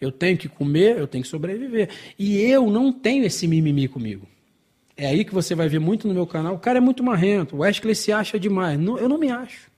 eu 0.00 0.10
tenho 0.10 0.36
que 0.36 0.48
comer, 0.48 0.98
eu 0.98 1.06
tenho 1.06 1.22
que 1.22 1.30
sobreviver. 1.30 1.88
E 2.18 2.38
eu 2.40 2.68
não 2.68 2.92
tenho 2.92 3.24
esse 3.24 3.46
mimimi 3.46 3.86
comigo. 3.86 4.26
É 4.96 5.06
aí 5.06 5.24
que 5.24 5.32
você 5.32 5.54
vai 5.54 5.68
ver 5.68 5.78
muito 5.78 6.08
no 6.08 6.14
meu 6.14 6.26
canal. 6.26 6.56
O 6.56 6.58
cara 6.58 6.78
é 6.78 6.80
muito 6.80 7.00
marrento. 7.04 7.54
O 7.54 7.60
Wesley 7.60 7.94
se 7.94 8.10
acha 8.10 8.40
demais. 8.40 8.76
Eu 8.80 9.08
não 9.08 9.18
me 9.18 9.30
acho. 9.30 9.70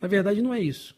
Na 0.00 0.08
verdade, 0.08 0.40
não 0.40 0.54
é 0.54 0.60
isso. 0.60 0.96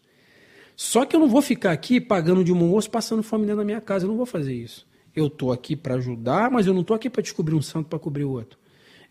Só 0.77 1.05
que 1.05 1.15
eu 1.15 1.21
não 1.21 1.29
vou 1.29 1.43
ficar 1.43 1.73
aqui 1.73 2.01
pagando 2.01 2.43
de 2.43 2.53
um 2.53 2.75
osso, 2.75 2.91
passando 2.91 3.23
fome 3.23 3.45
dentro 3.45 3.59
da 3.59 3.65
minha 3.65 3.81
casa. 3.81 4.05
Eu 4.05 4.09
não 4.09 4.17
vou 4.17 4.27
fazer 4.27 4.55
isso. 4.55 4.87
Eu 5.15 5.29
estou 5.29 5.53
aqui 5.53 5.77
para 5.77 5.95
ajudar, 5.95 6.51
mas 6.51 6.67
eu 6.67 6.75
não 6.75 6.81
estou 6.81 6.95
aqui 6.95 7.09
para 7.09 7.23
descobrir 7.23 7.55
um 7.55 7.63
santo 7.63 7.89
para 7.89 7.99
cobrir 7.99 8.25
o 8.25 8.31
outro. 8.31 8.59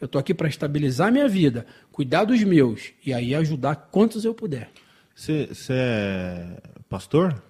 Eu 0.02 0.06
estou 0.06 0.20
aqui 0.20 0.34
para 0.34 0.50
estabilizar 0.50 1.08
a 1.08 1.12
minha 1.12 1.30
vida, 1.30 1.66
cuidar 1.92 2.26
dos 2.26 2.44
meus 2.44 2.92
e 3.06 3.14
aí 3.14 3.34
ajudar 3.34 3.76
quantos 3.90 4.26
eu 4.26 4.34
puder. 4.34 4.70
Você 5.16 5.48
é 5.70 6.58
pastor? 6.90 7.42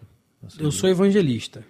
Eu 0.59 0.71
sou 0.71 0.89
evangelista. 0.89 1.65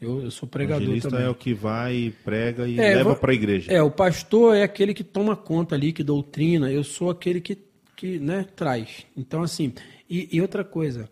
Eu, 0.00 0.22
eu 0.22 0.30
sou 0.30 0.48
pregador 0.48 0.82
Evangelista 0.82 1.10
também. 1.10 1.26
é 1.26 1.28
o 1.28 1.34
que 1.34 1.52
vai, 1.52 2.12
prega 2.24 2.66
e 2.66 2.80
é, 2.80 2.96
leva 2.96 3.14
para 3.14 3.32
a 3.32 3.34
igreja. 3.34 3.70
É, 3.70 3.82
o 3.82 3.90
pastor 3.90 4.56
é 4.56 4.62
aquele 4.62 4.94
que 4.94 5.04
toma 5.04 5.36
conta 5.36 5.74
ali, 5.74 5.92
que 5.92 6.02
doutrina. 6.02 6.72
Eu 6.72 6.82
sou 6.82 7.10
aquele 7.10 7.40
que, 7.40 7.58
que 7.94 8.18
né, 8.18 8.46
traz. 8.56 9.06
Então, 9.14 9.42
assim, 9.42 9.74
e, 10.08 10.28
e 10.32 10.40
outra 10.40 10.64
coisa, 10.64 11.08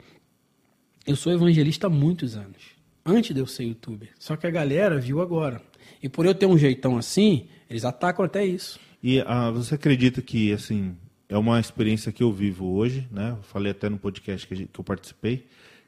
eu 1.09 1.17
sou 1.17 1.33
evangelista 1.33 1.87
há 1.87 1.91
muitos 1.91 2.37
anos, 2.37 2.63
antes 3.05 3.35
de 3.35 3.41
eu 3.41 3.47
ser 3.47 3.65
youtuber. 3.65 4.11
Só 4.19 4.37
que 4.37 4.47
a 4.47 4.51
galera 4.51 5.01
viu 5.01 5.23
agora. 5.23 5.63
E 6.03 6.09
por 6.09 6.27
eu 6.27 6.35
ter 6.35 6.45
um 6.45 6.59
jeitão 6.59 6.99
assim, 6.99 7.47
eles 7.69 7.83
atacam 7.83 8.23
até 8.23 8.45
isso. 8.45 8.79
E 9.03 9.21
ah, 9.27 9.51
você 9.51 9.75
acredita 9.75 10.21
que, 10.21 10.53
assim, 10.53 10.95
é 11.27 11.39
uma 11.39 11.59
experiência 11.59 12.13
que 12.13 12.23
eu 12.23 12.31
vivo 12.31 12.75
hoje, 12.75 13.09
né? 13.11 13.31
Eu 13.39 13.43
falei 13.43 13.73
até 13.73 13.89
no 13.89 13.99
podcast 13.99 14.47
que, 14.47 14.67
que 14.67 14.79
eu 14.79 14.85
participei, 14.85 15.47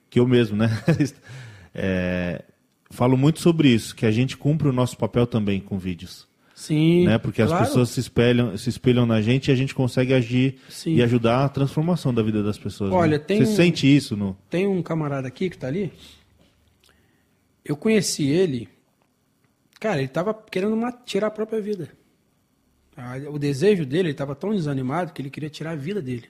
que 0.08 0.18
eu 0.18 0.26
mesmo, 0.26 0.56
né? 0.56 0.70
é, 1.74 2.42
falo 2.90 3.14
muito 3.14 3.40
sobre 3.40 3.68
isso, 3.68 3.94
que 3.94 4.06
a 4.06 4.10
gente 4.10 4.38
cumpre 4.38 4.68
o 4.68 4.72
nosso 4.72 4.96
papel 4.96 5.26
também 5.26 5.60
com 5.60 5.78
vídeos. 5.78 6.26
Sim. 6.60 7.06
Né? 7.06 7.16
Porque 7.16 7.42
claro. 7.42 7.62
as 7.62 7.68
pessoas 7.68 7.88
se 7.88 8.00
espelham, 8.00 8.54
se 8.58 8.68
espelham 8.68 9.06
na 9.06 9.22
gente 9.22 9.48
e 9.48 9.50
a 9.50 9.54
gente 9.54 9.74
consegue 9.74 10.12
agir 10.12 10.58
Sim. 10.68 10.94
e 10.94 11.02
ajudar 11.02 11.42
a 11.42 11.48
transformação 11.48 12.12
da 12.12 12.22
vida 12.22 12.42
das 12.42 12.58
pessoas. 12.58 12.92
Olha, 12.92 13.16
né? 13.16 13.24
tem 13.24 13.42
Você 13.42 13.52
um, 13.52 13.56
sente 13.56 13.96
isso 13.96 14.14
no. 14.14 14.36
Tem 14.50 14.66
um 14.66 14.82
camarada 14.82 15.26
aqui 15.26 15.48
que 15.48 15.56
está 15.56 15.68
ali. 15.68 15.90
Eu 17.64 17.78
conheci 17.78 18.28
ele. 18.28 18.68
Cara, 19.80 20.00
ele 20.00 20.04
estava 20.04 20.34
querendo 20.34 20.76
tirar 21.06 21.28
a 21.28 21.30
própria 21.30 21.62
vida. 21.62 21.88
O 23.32 23.38
desejo 23.38 23.86
dele, 23.86 24.08
ele 24.08 24.10
estava 24.10 24.34
tão 24.34 24.54
desanimado 24.54 25.14
que 25.14 25.22
ele 25.22 25.30
queria 25.30 25.48
tirar 25.48 25.70
a 25.70 25.76
vida 25.76 26.02
dele. 26.02 26.28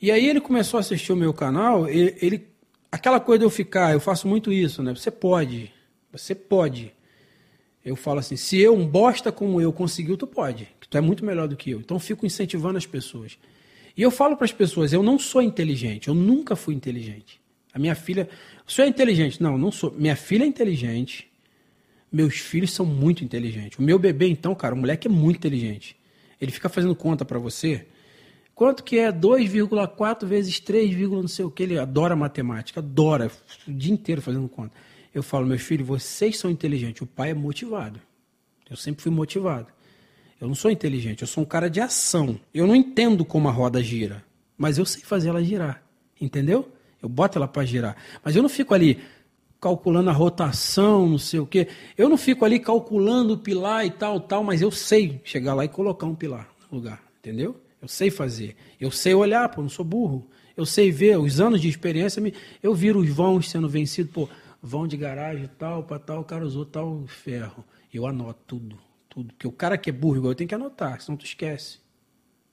E 0.00 0.12
aí 0.12 0.28
ele 0.28 0.40
começou 0.40 0.78
a 0.78 0.80
assistir 0.80 1.12
o 1.12 1.16
meu 1.16 1.34
canal, 1.34 1.88
ele, 1.88 2.16
ele 2.22 2.46
aquela 2.92 3.18
coisa 3.18 3.40
de 3.40 3.44
eu 3.46 3.50
ficar, 3.50 3.94
eu 3.94 4.00
faço 4.00 4.28
muito 4.28 4.52
isso, 4.52 4.80
né? 4.80 4.94
Você 4.94 5.10
pode, 5.10 5.72
você 6.12 6.36
pode. 6.36 6.94
Eu 7.84 7.96
falo 7.96 8.20
assim, 8.20 8.36
se 8.36 8.58
eu, 8.58 8.74
um 8.76 8.86
bosta 8.86 9.32
como 9.32 9.60
eu, 9.60 9.72
conseguiu, 9.72 10.16
tu 10.16 10.26
pode. 10.26 10.68
Que 10.80 10.88
tu 10.88 10.96
é 10.96 11.00
muito 11.00 11.24
melhor 11.24 11.48
do 11.48 11.56
que 11.56 11.70
eu. 11.70 11.80
Então 11.80 11.96
eu 11.96 12.00
fico 12.00 12.24
incentivando 12.24 12.78
as 12.78 12.86
pessoas. 12.86 13.38
E 13.96 14.02
eu 14.02 14.10
falo 14.10 14.36
para 14.36 14.44
as 14.44 14.52
pessoas, 14.52 14.92
eu 14.92 15.02
não 15.02 15.18
sou 15.18 15.42
inteligente, 15.42 16.08
eu 16.08 16.14
nunca 16.14 16.56
fui 16.56 16.74
inteligente. 16.74 17.40
A 17.74 17.78
minha 17.78 17.94
filha, 17.94 18.28
você 18.66 18.82
é 18.82 18.86
inteligente? 18.86 19.42
Não, 19.42 19.58
não 19.58 19.72
sou. 19.72 19.90
Minha 19.92 20.16
filha 20.16 20.44
é 20.44 20.46
inteligente. 20.46 21.30
Meus 22.10 22.34
filhos 22.34 22.72
são 22.72 22.84
muito 22.84 23.24
inteligentes. 23.24 23.78
O 23.78 23.82
meu 23.82 23.98
bebê, 23.98 24.28
então, 24.28 24.54
cara, 24.54 24.74
o 24.74 24.78
moleque 24.78 25.08
é 25.08 25.10
muito 25.10 25.38
inteligente. 25.38 25.96
Ele 26.40 26.52
fica 26.52 26.68
fazendo 26.68 26.94
conta 26.94 27.24
para 27.24 27.38
você. 27.38 27.86
Quanto 28.54 28.84
que 28.84 28.98
é 28.98 29.10
2,4 29.10 30.26
vezes 30.26 30.60
3, 30.60 30.94
não 31.10 31.26
sei 31.26 31.44
o 31.44 31.50
que? 31.50 31.62
Ele 31.62 31.78
adora 31.78 32.14
matemática, 32.14 32.80
adora, 32.80 33.30
o 33.66 33.72
dia 33.72 33.92
inteiro 33.92 34.20
fazendo 34.20 34.48
conta. 34.48 34.74
Eu 35.14 35.22
falo, 35.22 35.46
meus 35.46 35.62
filhos, 35.62 35.86
vocês 35.86 36.38
são 36.38 36.50
inteligentes, 36.50 37.02
o 37.02 37.06
pai 37.06 37.30
é 37.30 37.34
motivado. 37.34 38.00
Eu 38.68 38.76
sempre 38.76 39.02
fui 39.02 39.12
motivado. 39.12 39.66
Eu 40.40 40.48
não 40.48 40.54
sou 40.54 40.70
inteligente, 40.70 41.22
eu 41.22 41.28
sou 41.28 41.44
um 41.44 41.46
cara 41.46 41.68
de 41.68 41.80
ação. 41.80 42.40
Eu 42.52 42.66
não 42.66 42.74
entendo 42.74 43.24
como 43.24 43.48
a 43.48 43.52
roda 43.52 43.82
gira, 43.82 44.24
mas 44.56 44.78
eu 44.78 44.84
sei 44.84 45.02
fazer 45.02 45.28
ela 45.28 45.42
girar, 45.44 45.82
entendeu? 46.20 46.68
Eu 47.00 47.08
boto 47.08 47.38
ela 47.38 47.46
para 47.46 47.64
girar. 47.64 47.96
Mas 48.24 48.34
eu 48.34 48.42
não 48.42 48.48
fico 48.48 48.74
ali 48.74 49.00
calculando 49.60 50.10
a 50.10 50.12
rotação, 50.12 51.08
não 51.08 51.18
sei 51.18 51.38
o 51.38 51.46
quê. 51.46 51.68
Eu 51.96 52.08
não 52.08 52.16
fico 52.16 52.44
ali 52.44 52.58
calculando 52.58 53.34
o 53.34 53.38
pilar 53.38 53.86
e 53.86 53.90
tal, 53.90 54.18
tal, 54.18 54.42
mas 54.42 54.60
eu 54.60 54.72
sei 54.72 55.20
chegar 55.22 55.54
lá 55.54 55.64
e 55.64 55.68
colocar 55.68 56.06
um 56.06 56.14
pilar 56.14 56.48
no 56.68 56.78
lugar, 56.78 57.00
entendeu? 57.20 57.60
Eu 57.80 57.86
sei 57.86 58.10
fazer. 58.10 58.56
Eu 58.80 58.90
sei 58.90 59.14
olhar, 59.14 59.48
pô, 59.48 59.62
não 59.62 59.68
sou 59.68 59.84
burro. 59.84 60.26
Eu 60.56 60.66
sei 60.66 60.90
ver, 60.90 61.18
os 61.18 61.40
anos 61.40 61.60
de 61.60 61.68
experiência, 61.68 62.20
eu 62.62 62.74
viro 62.74 62.98
os 62.98 63.08
vãos 63.08 63.48
sendo 63.48 63.68
vencidos, 63.68 64.12
pô, 64.12 64.28
vão 64.62 64.86
de 64.86 64.96
garagem 64.96 65.50
tal, 65.58 65.82
para 65.82 65.98
tal, 65.98 66.20
o 66.20 66.24
cara 66.24 66.44
usou 66.44 66.64
tal 66.64 67.04
ferro. 67.08 67.64
Eu 67.92 68.06
anoto 68.06 68.40
tudo, 68.46 68.78
tudo. 69.08 69.34
Porque 69.34 69.46
o 69.46 69.52
cara 69.52 69.76
que 69.76 69.90
é 69.90 69.92
burro 69.92 70.18
igual 70.18 70.30
eu 70.30 70.36
tenho 70.36 70.48
que 70.48 70.54
anotar, 70.54 71.00
senão 71.00 71.16
tu 71.16 71.24
esquece. 71.24 71.80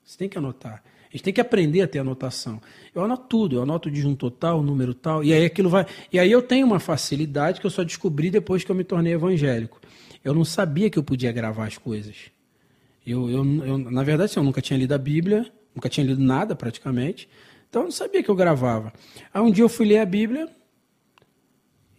Você 0.03 0.18
tem 0.18 0.27
que 0.27 0.38
anotar. 0.38 0.84
A 1.07 1.11
gente 1.11 1.23
tem 1.23 1.34
que 1.34 1.41
aprender 1.41 1.81
a 1.81 1.88
ter 1.88 1.99
anotação. 1.99 2.60
Eu 2.94 3.03
anoto 3.03 3.27
tudo, 3.27 3.56
eu 3.56 3.64
anoto 3.64 3.90
o 3.90 3.91
disjuntor 3.91 4.31
tal, 4.31 4.60
o 4.60 4.64
número 4.64 4.94
tal, 4.94 5.23
e 5.23 5.34
aí 5.34 5.45
aquilo 5.45 5.69
vai. 5.69 5.86
E 6.11 6.19
aí 6.19 6.31
eu 6.31 6.41
tenho 6.41 6.65
uma 6.65 6.80
facilidade 6.80 7.60
que 7.60 7.65
eu 7.65 7.72
só 7.72 7.84
descobri 7.84 8.31
depois 8.31 8.64
que 8.64 8.72
eu 8.72 8.76
me 8.76 8.84
tornei 8.84 9.14
evangélico. 9.14 9.80
Eu 10.23 10.34
não 10.34 10.44
sabia 10.44 10.90
que 10.90 10.99
eu 10.99 11.03
podia 11.03 11.31
gravar 11.31 11.65
as 11.65 11.77
coisas. 11.77 12.31
Eu, 13.06 13.30
eu, 13.30 13.45
eu 13.65 13.77
na 13.77 14.03
verdade, 14.03 14.36
eu 14.36 14.44
nunca 14.44 14.61
tinha 14.61 14.77
lido 14.77 14.94
a 14.94 14.98
Bíblia, 14.98 15.52
nunca 15.73 15.90
tinha 15.90 16.06
lido 16.06 16.22
nada 16.22 16.56
praticamente. 16.56 17.30
Então 17.69 17.84
eu 17.84 17.86
não 17.86 17.91
sabia 17.91 18.22
que 18.22 18.30
eu 18.30 18.36
gravava. 18.36 18.91
Aí 19.34 19.41
um 19.41 19.52
dia 19.52 19.64
eu 19.64 19.69
fui 19.69 19.88
ler 19.88 19.99
a 19.99 20.06
Bíblia, 20.06 20.49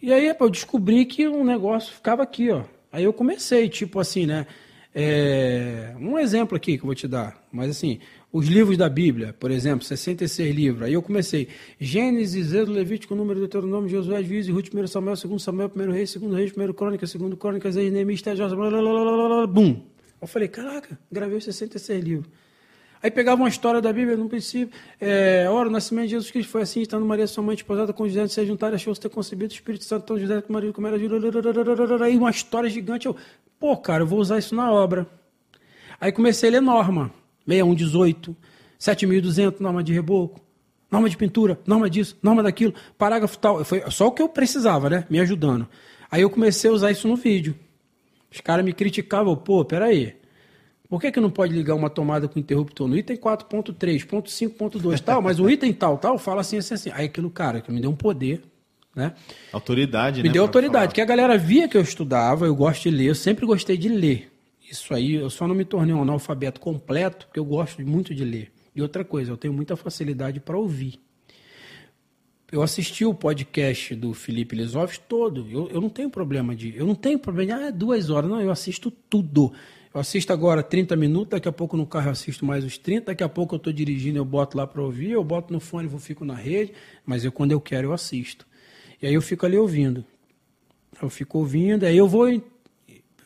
e 0.02 0.12
aí 0.12 0.34
eu 0.38 0.50
descobri 0.50 1.04
que 1.04 1.28
um 1.28 1.44
negócio 1.44 1.92
ficava 1.92 2.22
aqui, 2.22 2.50
ó. 2.50 2.64
Aí 2.92 3.04
eu 3.04 3.12
comecei, 3.12 3.68
tipo 3.68 4.00
assim, 4.00 4.26
né? 4.26 4.46
É, 4.92 5.94
um 6.00 6.18
exemplo 6.18 6.56
aqui 6.56 6.76
que 6.76 6.82
eu 6.82 6.86
vou 6.86 6.94
te 6.94 7.06
dar, 7.06 7.40
mas 7.52 7.70
assim, 7.70 8.00
os 8.32 8.48
livros 8.48 8.76
da 8.76 8.88
Bíblia, 8.88 9.32
por 9.38 9.50
exemplo, 9.50 9.84
66 9.84 10.54
livros. 10.54 10.82
Aí 10.82 10.92
eu 10.92 11.02
comecei 11.02 11.48
Gênesis, 11.78 12.52
Êxodo, 12.52 12.72
Levítico, 12.72 13.14
Número, 13.14 13.38
Deuteronômio, 13.38 13.88
Josué, 13.88 14.22
Juízes, 14.22 14.52
Ruth, 14.52 14.74
1 14.74 14.86
Samuel, 14.86 15.16
2 15.16 15.42
Samuel, 15.42 15.70
1 15.74 15.90
Reis, 15.90 16.14
2 16.14 16.34
Reis, 16.34 16.52
1 16.56 16.72
Crônica, 16.72 17.06
2 17.06 17.34
Crônicas, 17.38 17.76
Neemias, 17.76 18.22
Tejas, 18.22 18.52
blá, 18.52 18.68
blá, 18.68 18.80
blá, 18.80 19.28
blá, 19.28 19.46
bum. 19.46 19.82
Eu 20.20 20.26
falei, 20.26 20.48
caraca, 20.48 20.98
gravei 21.10 21.38
os 21.38 21.44
66 21.44 22.04
livros. 22.04 22.30
Aí 23.02 23.10
pegava 23.10 23.40
uma 23.40 23.48
história 23.48 23.80
da 23.80 23.92
Bíblia, 23.92 24.16
no 24.16 24.28
princípio, 24.28 24.78
é, 25.00 25.46
a 25.46 25.50
hora 25.50 25.70
do 25.70 25.72
nascimento 25.72 26.04
de 26.04 26.10
Jesus 26.10 26.30
Cristo 26.30 26.50
foi 26.50 26.62
assim, 26.62 26.82
estando 26.82 27.04
Maria, 27.06 27.26
sua 27.26 27.42
mãe, 27.42 27.54
esposada 27.54 27.94
com 27.94 28.06
José, 28.06 28.26
de 28.26 28.32
se 28.32 28.44
juntar, 28.44 28.74
achou-se 28.74 29.00
ter 29.00 29.08
concebido 29.08 29.52
o 29.52 29.54
Espírito 29.54 29.84
Santo, 29.84 30.04
então 30.04 30.18
José 30.18 30.42
com 30.42 30.52
marido, 30.52 30.74
como 30.74 30.86
era, 30.86 30.96
aí 32.04 32.16
uma 32.18 32.30
história 32.30 32.68
gigante, 32.68 33.06
eu, 33.06 33.16
pô, 33.58 33.74
cara, 33.76 34.02
eu 34.02 34.06
vou 34.06 34.18
usar 34.18 34.38
isso 34.38 34.54
na 34.54 34.70
obra. 34.70 35.06
Aí 35.98 36.12
comecei 36.12 36.50
a 36.50 36.52
ler 36.52 36.60
norma, 36.60 37.10
6118, 37.46 38.36
7200, 38.78 39.60
norma 39.60 39.82
de 39.82 39.94
reboco, 39.94 40.40
norma 40.90 41.08
de 41.08 41.16
pintura, 41.16 41.58
norma 41.66 41.88
disso, 41.88 42.18
norma 42.22 42.42
daquilo, 42.42 42.74
parágrafo 42.98 43.38
tal. 43.38 43.64
Foi 43.64 43.82
só 43.90 44.08
o 44.08 44.12
que 44.12 44.20
eu 44.20 44.28
precisava, 44.28 44.90
né? 44.90 45.06
Me 45.08 45.20
ajudando. 45.20 45.66
Aí 46.10 46.22
eu 46.22 46.30
comecei 46.30 46.70
a 46.70 46.72
usar 46.72 46.90
isso 46.90 47.08
no 47.08 47.16
vídeo. 47.16 47.54
Os 48.30 48.40
caras 48.40 48.64
me 48.64 48.72
criticavam, 48.72 49.36
pô, 49.36 49.64
peraí. 49.64 50.19
Por 50.90 51.00
que, 51.00 51.12
que 51.12 51.20
não 51.20 51.30
pode 51.30 51.54
ligar 51.54 51.76
uma 51.76 51.88
tomada 51.88 52.26
com 52.26 52.36
interruptor 52.36 52.88
no 52.88 52.98
item 52.98 53.16
4.3, 53.16 54.04
ponto 54.04 54.28
5.2 54.28 54.98
tal, 54.98 55.22
mas 55.22 55.38
o 55.38 55.48
item 55.48 55.72
tal, 55.72 55.96
tal, 55.96 56.18
fala 56.18 56.40
assim, 56.40 56.58
assim, 56.58 56.74
assim. 56.74 56.90
Aí 56.92 57.06
aquilo, 57.06 57.30
cara, 57.30 57.60
que 57.60 57.70
me 57.70 57.80
deu 57.80 57.90
um 57.90 57.94
poder, 57.94 58.42
né? 58.92 59.14
Autoridade, 59.52 60.16
me 60.16 60.24
né? 60.24 60.28
Me 60.28 60.32
deu 60.32 60.42
autoridade, 60.42 60.86
falar. 60.86 60.92
que 60.92 61.00
a 61.00 61.04
galera 61.04 61.38
via 61.38 61.68
que 61.68 61.76
eu 61.76 61.80
estudava, 61.80 62.44
eu 62.44 62.56
gosto 62.56 62.82
de 62.82 62.90
ler, 62.90 63.06
eu 63.06 63.14
sempre 63.14 63.46
gostei 63.46 63.76
de 63.76 63.88
ler. 63.88 64.32
Isso 64.68 64.92
aí, 64.92 65.14
eu 65.14 65.30
só 65.30 65.46
não 65.46 65.54
me 65.54 65.64
tornei 65.64 65.94
um 65.94 66.02
analfabeto 66.02 66.58
completo, 66.58 67.28
porque 67.28 67.38
eu 67.38 67.44
gosto 67.44 67.80
muito 67.86 68.12
de 68.12 68.24
ler. 68.24 68.50
E 68.74 68.82
outra 68.82 69.04
coisa, 69.04 69.30
eu 69.30 69.36
tenho 69.36 69.54
muita 69.54 69.76
facilidade 69.76 70.40
para 70.40 70.58
ouvir. 70.58 70.98
Eu 72.50 72.62
assisti 72.62 73.04
o 73.04 73.14
podcast 73.14 73.94
do 73.94 74.12
Felipe 74.12 74.56
Lisovs 74.56 74.98
todo. 74.98 75.46
Eu, 75.48 75.68
eu 75.68 75.80
não 75.80 75.88
tenho 75.88 76.10
problema 76.10 76.56
de. 76.56 76.76
Eu 76.76 76.84
não 76.84 76.96
tenho 76.96 77.16
problema 77.16 77.58
de 77.58 77.64
ah, 77.64 77.68
é 77.68 77.72
duas 77.72 78.10
horas. 78.10 78.28
Não, 78.28 78.40
eu 78.40 78.50
assisto 78.50 78.90
tudo. 78.90 79.52
Eu 79.92 80.00
assisto 80.00 80.32
agora 80.32 80.62
30 80.62 80.94
minutos, 80.94 81.30
daqui 81.30 81.48
a 81.48 81.52
pouco 81.52 81.76
no 81.76 81.84
carro 81.84 82.06
eu 82.06 82.12
assisto 82.12 82.44
mais 82.44 82.64
os 82.64 82.78
30, 82.78 83.06
daqui 83.06 83.24
a 83.24 83.28
pouco 83.28 83.54
eu 83.54 83.56
estou 83.56 83.72
dirigindo, 83.72 84.18
eu 84.18 84.24
boto 84.24 84.56
lá 84.56 84.64
para 84.64 84.80
ouvir, 84.80 85.10
eu 85.10 85.24
boto 85.24 85.52
no 85.52 85.58
fone, 85.58 85.88
vou 85.88 85.98
fico 85.98 86.24
na 86.24 86.34
rede, 86.34 86.72
mas 87.04 87.24
eu 87.24 87.32
quando 87.32 87.50
eu 87.50 87.60
quero 87.60 87.88
eu 87.88 87.92
assisto. 87.92 88.46
E 89.02 89.06
aí 89.06 89.14
eu 89.14 89.22
fico 89.22 89.44
ali 89.44 89.56
ouvindo. 89.56 90.04
Eu 91.02 91.10
fico 91.10 91.38
ouvindo, 91.38 91.84
aí 91.84 91.96
eu 91.96 92.06
vou 92.06 92.28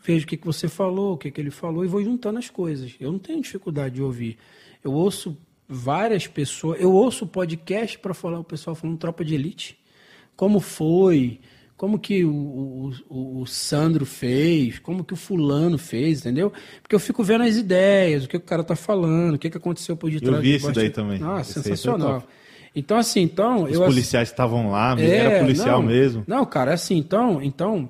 vejo 0.03 0.25
o 0.25 0.29
que, 0.29 0.37
que 0.37 0.47
você 0.47 0.69
falou, 0.69 1.15
o 1.15 1.19
que, 1.19 1.31
que 1.31 1.41
ele 1.41 1.51
falou 1.51 1.85
e 1.85 1.89
vou 1.89 2.03
juntando 2.03 2.39
as 2.39 2.49
coisas. 2.49 2.95
Eu 3.01 3.13
não 3.13 3.19
tenho 3.19 3.41
dificuldade 3.41 3.97
de 3.97 4.03
ouvir. 4.03 4.39
Eu 4.83 4.93
ouço 4.93 5.37
várias 5.69 6.27
pessoas, 6.27 6.81
eu 6.81 6.93
ouço 6.93 7.27
podcast 7.27 7.99
para 7.99 8.15
falar 8.15 8.39
o 8.39 8.45
pessoal 8.45 8.77
falando 8.77 8.99
tropa 8.99 9.25
de 9.25 9.35
elite. 9.35 9.79
Como 10.37 10.61
foi? 10.61 11.41
Como 11.77 11.99
que 11.99 12.25
o, 12.25 12.93
o, 13.09 13.41
o, 13.41 13.47
Sandro 13.47 14.07
fez? 14.07 14.79
Como 14.79 15.03
que 15.03 15.13
o 15.13 15.17
fulano 15.17 15.77
fez, 15.77 16.21
entendeu? 16.21 16.53
Porque 16.81 16.95
eu 16.95 17.01
fico 17.01 17.25
vendo 17.25 17.43
as 17.43 17.57
ideias, 17.57 18.25
o 18.25 18.29
que 18.29 18.37
o 18.37 18.41
cara 18.41 18.63
tá 18.63 18.77
falando, 18.77 19.35
o 19.35 19.39
que, 19.39 19.51
que 19.51 19.57
aconteceu 19.57 19.97
por 19.97 20.11
detrás. 20.11 20.37
Eu 20.37 20.43
vi 20.43 20.55
isso 20.55 20.73
daí 20.73 20.91
também. 20.91 21.21
Ah, 21.23 21.41
esse 21.41 21.55
sensacional. 21.55 22.23
Então, 22.77 22.97
assim, 22.97 23.23
então... 23.23 23.65
Os 23.65 23.73
eu, 23.73 23.85
policiais 23.85 24.29
estavam 24.29 24.71
lá, 24.71 24.97
é, 24.99 25.17
era 25.17 25.41
policial 25.41 25.81
não, 25.81 25.89
mesmo. 25.89 26.25
Não, 26.27 26.47
cara, 26.47 26.73
é 26.73 26.75
assim, 26.75 26.97
então, 26.97 27.43
então, 27.43 27.89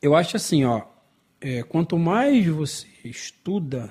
eu 0.00 0.14
acho 0.14 0.36
assim, 0.36 0.64
ó, 0.64 0.82
é, 1.40 1.62
quanto 1.62 1.98
mais 1.98 2.46
você 2.46 2.86
estuda, 3.04 3.90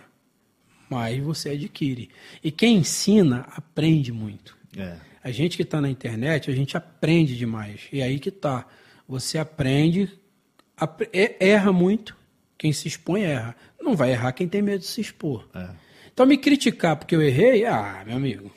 mais 0.89 1.21
você 1.21 1.49
adquire. 1.49 2.09
E 2.43 2.51
quem 2.51 2.77
ensina, 2.77 3.45
aprende 3.55 4.11
muito. 4.11 4.57
É. 4.77 4.97
A 5.23 5.31
gente 5.31 5.57
que 5.57 5.63
está 5.63 5.81
na 5.81 5.89
internet, 5.89 6.51
a 6.51 6.53
gente 6.53 6.77
aprende 6.77 7.35
demais. 7.35 7.81
E 7.91 8.01
aí 8.01 8.19
que 8.19 8.29
tá. 8.29 8.65
Você 9.07 9.37
aprende, 9.37 10.11
erra 11.39 11.71
muito. 11.71 12.15
Quem 12.57 12.71
se 12.73 12.87
expõe, 12.87 13.23
erra. 13.23 13.55
Não 13.81 13.95
vai 13.95 14.11
errar 14.11 14.31
quem 14.31 14.47
tem 14.47 14.61
medo 14.61 14.79
de 14.79 14.87
se 14.87 15.01
expor. 15.01 15.47
É. 15.53 15.69
Então, 16.13 16.25
me 16.25 16.37
criticar 16.37 16.95
porque 16.95 17.15
eu 17.15 17.21
errei, 17.21 17.65
ah, 17.65 18.03
meu 18.05 18.15
amigo, 18.15 18.51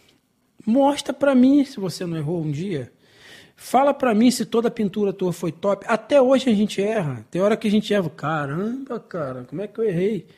mostra 0.64 1.12
para 1.12 1.34
mim 1.34 1.64
se 1.64 1.80
você 1.80 2.06
não 2.06 2.16
errou 2.16 2.42
um 2.42 2.50
dia. 2.50 2.92
Fala 3.56 3.92
para 3.92 4.14
mim 4.14 4.30
se 4.30 4.46
toda 4.46 4.68
a 4.68 4.70
pintura 4.70 5.12
tua 5.12 5.32
foi 5.32 5.50
top. 5.50 5.84
Até 5.88 6.22
hoje 6.22 6.48
a 6.48 6.54
gente 6.54 6.80
erra. 6.80 7.26
Tem 7.28 7.42
hora 7.42 7.56
que 7.56 7.66
a 7.66 7.70
gente 7.70 7.92
erra. 7.92 8.08
Caramba, 8.08 9.00
cara, 9.00 9.42
como 9.42 9.60
é 9.60 9.66
que 9.66 9.80
eu 9.80 9.84
errei? 9.84 10.28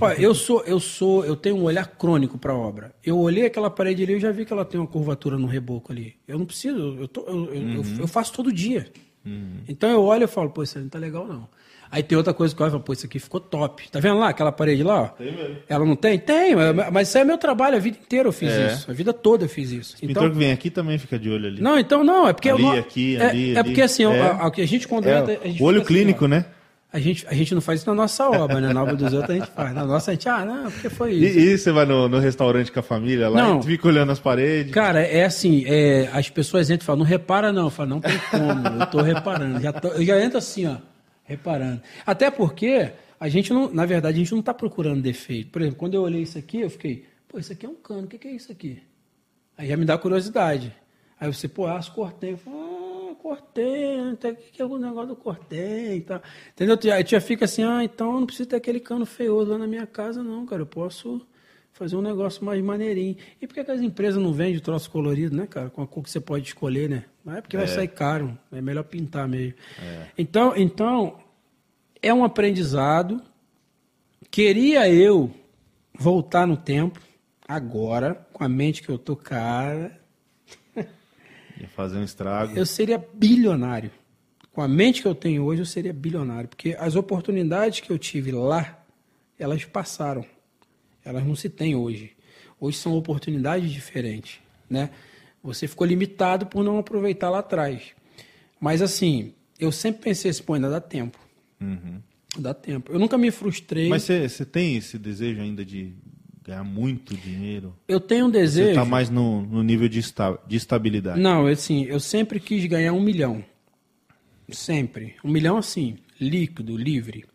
Olha, 0.00 0.20
eu 0.20 0.34
sou, 0.34 0.62
eu 0.64 0.78
sou, 0.78 1.24
eu 1.24 1.34
tenho 1.34 1.56
um 1.56 1.64
olhar 1.64 1.86
crônico 1.86 2.38
para 2.38 2.52
a 2.52 2.56
obra. 2.56 2.94
Eu 3.04 3.18
olhei 3.18 3.46
aquela 3.46 3.68
parede 3.68 4.02
ali, 4.02 4.12
eu 4.12 4.20
já 4.20 4.30
vi 4.30 4.44
que 4.44 4.52
ela 4.52 4.64
tem 4.64 4.78
uma 4.78 4.86
curvatura 4.86 5.36
no 5.36 5.46
reboco 5.46 5.90
ali. 5.90 6.14
Eu 6.26 6.38
não 6.38 6.46
preciso, 6.46 6.96
eu, 7.00 7.08
tô, 7.08 7.22
eu, 7.22 7.34
uhum. 7.34 7.74
eu, 7.74 8.00
eu, 8.00 8.06
faço 8.06 8.32
todo 8.32 8.52
dia. 8.52 8.86
Uhum. 9.28 9.60
Então 9.68 9.90
eu 9.90 10.02
olho 10.02 10.24
e 10.24 10.26
falo, 10.26 10.50
pô, 10.50 10.62
isso 10.62 10.78
aí 10.78 10.84
não 10.84 10.90
tá 10.90 10.98
legal 10.98 11.26
não. 11.26 11.48
Aí 11.90 12.02
tem 12.02 12.18
outra 12.18 12.34
coisa 12.34 12.54
que 12.54 12.62
eu 12.62 12.70
falo, 12.70 12.82
pô, 12.82 12.92
isso 12.92 13.06
aqui 13.06 13.18
ficou 13.18 13.40
top. 13.40 13.90
Tá 13.90 13.98
vendo 13.98 14.18
lá 14.18 14.28
aquela 14.28 14.52
parede 14.52 14.82
lá? 14.82 15.02
Ó? 15.02 15.06
Tem 15.08 15.32
mesmo. 15.32 15.56
Ela 15.66 15.84
não 15.86 15.96
tem? 15.96 16.18
Tem, 16.18 16.54
mas 16.92 17.08
isso 17.08 17.16
é 17.18 17.24
meu 17.24 17.38
trabalho, 17.38 17.76
a 17.76 17.78
vida 17.78 17.96
inteira 17.98 18.28
eu 18.28 18.32
fiz 18.32 18.50
é. 18.50 18.66
isso. 18.66 18.90
A 18.90 18.94
vida 18.94 19.12
toda 19.12 19.46
eu 19.46 19.48
fiz 19.48 19.70
isso. 19.70 19.94
O 19.94 19.98
então, 20.02 20.08
pintor 20.08 20.30
que 20.30 20.36
vem 20.36 20.52
aqui 20.52 20.70
também 20.70 20.98
fica 20.98 21.18
de 21.18 21.30
olho 21.30 21.46
ali. 21.46 21.62
Não, 21.62 21.78
então 21.78 22.04
não, 22.04 22.28
é 22.28 22.32
porque... 22.34 22.50
Ali, 22.50 22.62
eu, 22.62 22.72
aqui, 22.72 23.16
é, 23.16 23.26
ali, 23.30 23.56
É, 23.56 23.62
porque 23.62 23.80
assim, 23.80 24.04
é. 24.04 24.20
a, 24.20 24.32
a, 24.32 24.46
a, 24.48 24.66
gente 24.66 24.86
quando 24.86 25.06
é, 25.06 25.38
gente 25.44 25.62
olho 25.62 25.78
assim, 25.78 25.86
clínico, 25.86 26.26
ó, 26.26 26.28
né? 26.28 26.44
A 26.90 26.98
gente, 26.98 27.26
a 27.28 27.34
gente 27.34 27.54
não 27.54 27.60
faz 27.60 27.80
isso 27.80 27.90
na 27.90 27.94
nossa 27.94 28.30
obra, 28.30 28.62
né? 28.62 28.72
Na 28.72 28.82
obra 28.82 28.96
dos 28.96 29.12
outros 29.12 29.30
a 29.30 29.38
gente 29.38 29.50
faz. 29.50 29.74
Na 29.74 29.84
nossa 29.84 30.10
a 30.10 30.14
gente, 30.14 30.26
ah, 30.26 30.42
não, 30.42 30.70
porque 30.70 30.88
foi 30.88 31.12
isso. 31.12 31.38
E, 31.38 31.52
e 31.52 31.58
você 31.58 31.70
vai 31.70 31.84
no, 31.84 32.08
no, 32.08 32.18
restaurante 32.18 32.72
com 32.72 32.80
a 32.80 32.82
família 32.82 33.28
lá 33.28 33.42
não, 33.42 33.60
e 33.60 33.62
fica 33.62 33.88
olhando 33.88 34.10
as 34.10 34.18
paredes? 34.18 34.72
Cara, 34.72 35.02
é 35.02 35.24
assim, 35.24 35.64
é, 35.66 36.08
as 36.14 36.30
pessoas 36.30 36.70
entram 36.70 36.84
e 36.84 36.86
falam, 36.86 37.00
não 37.00 37.06
repara 37.06 37.52
não. 37.52 37.64
Eu 37.64 37.70
falo, 37.70 37.90
não 37.90 38.00
tem 38.00 38.18
como, 38.30 38.80
eu 38.80 38.86
tô 38.86 39.02
reparando. 39.02 39.60
Já 39.60 39.70
tô, 39.70 39.88
eu 39.88 40.02
já 40.02 40.18
entro 40.18 40.38
assim, 40.38 40.66
ó, 40.66 40.76
reparando. 41.24 41.82
Até 42.06 42.30
porque 42.30 42.90
a 43.20 43.28
gente 43.28 43.52
não, 43.52 43.70
na 43.70 43.84
verdade, 43.84 44.16
a 44.16 44.18
gente 44.18 44.32
não 44.32 44.40
está 44.40 44.54
procurando 44.54 45.02
defeito. 45.02 45.50
Por 45.50 45.60
exemplo, 45.60 45.78
quando 45.78 45.92
eu 45.92 46.02
olhei 46.02 46.22
isso 46.22 46.38
aqui, 46.38 46.60
eu 46.60 46.70
fiquei, 46.70 47.04
pô, 47.28 47.38
isso 47.38 47.52
aqui 47.52 47.66
é 47.66 47.68
um 47.68 47.74
cano, 47.74 48.04
o 48.04 48.06
que, 48.06 48.16
que 48.16 48.28
é 48.28 48.32
isso 48.32 48.50
aqui? 48.50 48.82
Aí 49.58 49.68
já 49.68 49.76
me 49.76 49.84
dá 49.84 49.98
curiosidade. 49.98 50.74
Aí 51.20 51.30
você, 51.30 51.48
pô, 51.48 51.66
as 51.66 51.88
cortei. 51.88 52.32
Eu 52.32 52.38
falo, 52.38 52.56
ah, 52.56 52.77
cortei, 53.28 54.00
o 54.00 54.16
que 54.52 54.62
é 54.62 54.64
o 54.64 54.78
negócio 54.78 55.08
do 55.08 55.16
cortei 55.16 55.96
e 55.96 56.00
tal. 56.00 56.22
Entendeu? 56.52 56.78
A 56.94 57.04
tia 57.04 57.20
fica 57.20 57.44
assim, 57.44 57.62
ah, 57.62 57.84
então 57.84 58.18
não 58.18 58.26
precisa 58.26 58.48
ter 58.48 58.56
aquele 58.56 58.80
cano 58.80 59.04
feioso 59.04 59.50
lá 59.50 59.58
na 59.58 59.66
minha 59.66 59.86
casa, 59.86 60.22
não, 60.22 60.46
cara. 60.46 60.62
Eu 60.62 60.66
posso 60.66 61.20
fazer 61.72 61.94
um 61.94 62.00
negócio 62.00 62.42
mais 62.42 62.62
maneirinho. 62.62 63.16
E 63.40 63.46
por 63.46 63.52
que, 63.52 63.70
as 63.70 63.82
empresas 63.82 64.20
não 64.20 64.32
vendem 64.32 64.58
troço 64.60 64.90
colorido, 64.90 65.36
né, 65.36 65.46
cara? 65.46 65.68
Com 65.68 65.82
a 65.82 65.86
cor 65.86 66.02
que 66.02 66.10
você 66.10 66.20
pode 66.20 66.46
escolher, 66.46 66.88
né? 66.88 67.04
Não 67.22 67.36
é 67.36 67.40
porque 67.42 67.56
é. 67.56 67.60
vai 67.60 67.68
sair 67.68 67.88
caro, 67.88 68.36
é 68.50 68.60
melhor 68.62 68.84
pintar 68.84 69.28
mesmo. 69.28 69.54
É. 69.80 70.06
Então, 70.16 70.54
então, 70.56 71.18
é 72.00 72.12
um 72.12 72.24
aprendizado. 72.24 73.20
Queria 74.30 74.88
eu 74.88 75.30
voltar 75.94 76.46
no 76.46 76.56
tempo. 76.56 77.00
agora, 77.46 78.14
com 78.32 78.44
a 78.44 78.48
mente 78.48 78.82
que 78.82 78.90
eu 78.90 78.98
tô, 78.98 79.16
cara, 79.16 79.97
Ia 81.60 81.68
fazer 81.68 81.98
um 81.98 82.04
estrago. 82.04 82.56
eu 82.56 82.66
seria 82.66 83.02
bilionário. 83.14 83.90
Com 84.52 84.62
a 84.62 84.68
mente 84.68 85.02
que 85.02 85.08
eu 85.08 85.14
tenho 85.14 85.44
hoje, 85.44 85.62
eu 85.62 85.66
seria 85.66 85.92
bilionário. 85.92 86.48
Porque 86.48 86.76
as 86.78 86.96
oportunidades 86.96 87.80
que 87.80 87.90
eu 87.90 87.98
tive 87.98 88.32
lá, 88.32 88.84
elas 89.38 89.64
passaram. 89.64 90.24
Elas 91.04 91.24
não 91.24 91.34
se 91.34 91.48
têm 91.48 91.74
hoje. 91.74 92.12
Hoje 92.60 92.76
são 92.76 92.94
oportunidades 92.94 93.70
diferentes, 93.70 94.40
né? 94.68 94.90
Você 95.42 95.68
ficou 95.68 95.86
limitado 95.86 96.46
por 96.46 96.64
não 96.64 96.78
aproveitar 96.78 97.30
lá 97.30 97.38
atrás. 97.38 97.92
Mas 98.60 98.82
assim, 98.82 99.32
eu 99.58 99.70
sempre 99.70 100.02
pensei 100.02 100.30
assim, 100.30 100.42
pô, 100.42 100.54
ainda 100.54 100.68
dá 100.68 100.80
tempo. 100.80 101.18
Dá 102.36 102.52
tempo. 102.52 102.92
Eu 102.92 102.98
nunca 102.98 103.16
me 103.16 103.30
frustrei. 103.30 103.84
Uhum. 103.84 103.90
Mas 103.90 104.02
você 104.02 104.44
tem 104.44 104.76
esse 104.76 104.98
desejo 104.98 105.40
ainda 105.40 105.64
de 105.64 105.94
ganhar 106.48 106.64
muito 106.64 107.14
dinheiro? 107.16 107.74
eu 107.86 108.00
tenho 108.00 108.26
um 108.26 108.30
Você 108.30 108.38
desejo. 108.38 108.74
tá 108.74 108.84
mais 108.84 109.10
no, 109.10 109.42
no 109.42 109.62
nível 109.62 109.88
de, 109.88 109.98
esta, 109.98 110.38
de 110.46 110.56
estabilidade. 110.56 111.20
Não, 111.20 111.46
assim, 111.46 111.84
eu 111.84 112.00
sempre 112.00 112.40
quis 112.40 112.64
ganhar 112.66 112.92
um 112.92 113.00
milhão. 113.00 113.44
Sempre. 114.50 115.14
Um 115.22 115.30
milhão 115.30 115.58
assim, 115.58 115.98
líquido, 116.18 116.76
livre. 116.76 117.26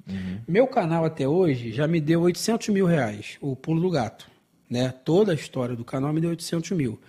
Meu 0.47 0.65
canal 0.65 1.05
até 1.05 1.27
hoje 1.27 1.71
já 1.71 1.87
me 1.87 2.01
deu 2.01 2.21
800 2.21 2.69
mil 2.69 2.87
reais, 2.87 3.37
o 3.39 3.55
pulo 3.55 3.79
do 3.79 3.89
gato. 3.89 4.27
Né? 4.67 4.91
Toda 5.05 5.31
a 5.31 5.35
história 5.35 5.75
do 5.75 5.85
canal 5.85 6.11
me 6.11 6.19
deu 6.19 6.31
800 6.31 6.71
mil. 6.71 6.99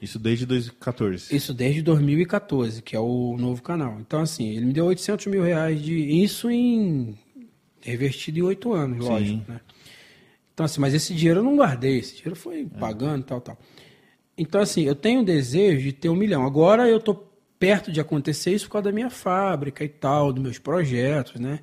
Isso 0.00 0.18
desde 0.18 0.46
2014. 0.46 1.34
Isso 1.34 1.52
desde 1.52 1.82
2014, 1.82 2.80
que 2.80 2.94
é 2.94 3.00
o 3.00 3.36
novo 3.36 3.60
canal. 3.60 3.98
Então, 4.00 4.20
assim, 4.20 4.48
ele 4.48 4.66
me 4.66 4.72
deu 4.72 4.86
800 4.86 5.26
mil 5.26 5.42
reais 5.42 5.82
de. 5.82 5.94
Isso 6.22 6.48
em. 6.48 7.18
revertido 7.82 8.38
em 8.38 8.42
oito 8.42 8.72
anos, 8.72 9.04
Sim. 9.04 9.10
lógico. 9.10 9.52
Né? 9.52 9.60
Então, 10.60 10.66
assim, 10.66 10.80
mas 10.82 10.92
esse 10.92 11.14
dinheiro 11.14 11.40
eu 11.40 11.44
não 11.44 11.56
guardei, 11.56 12.00
esse 12.00 12.16
dinheiro 12.16 12.36
foi 12.36 12.66
pagando 12.78 13.22
e 13.22 13.24
tal, 13.24 13.40
tal. 13.40 13.58
Então, 14.36 14.60
assim, 14.60 14.82
eu 14.82 14.94
tenho 14.94 15.22
o 15.22 15.24
desejo 15.24 15.82
de 15.82 15.90
ter 15.90 16.10
um 16.10 16.14
milhão. 16.14 16.44
Agora 16.44 16.86
eu 16.86 17.00
tô 17.00 17.14
perto 17.58 17.90
de 17.90 17.98
acontecer 17.98 18.52
isso 18.52 18.66
por 18.66 18.72
causa 18.72 18.84
da 18.84 18.92
minha 18.92 19.08
fábrica 19.08 19.82
e 19.82 19.88
tal, 19.88 20.30
dos 20.34 20.42
meus 20.42 20.58
projetos, 20.58 21.40
né? 21.40 21.60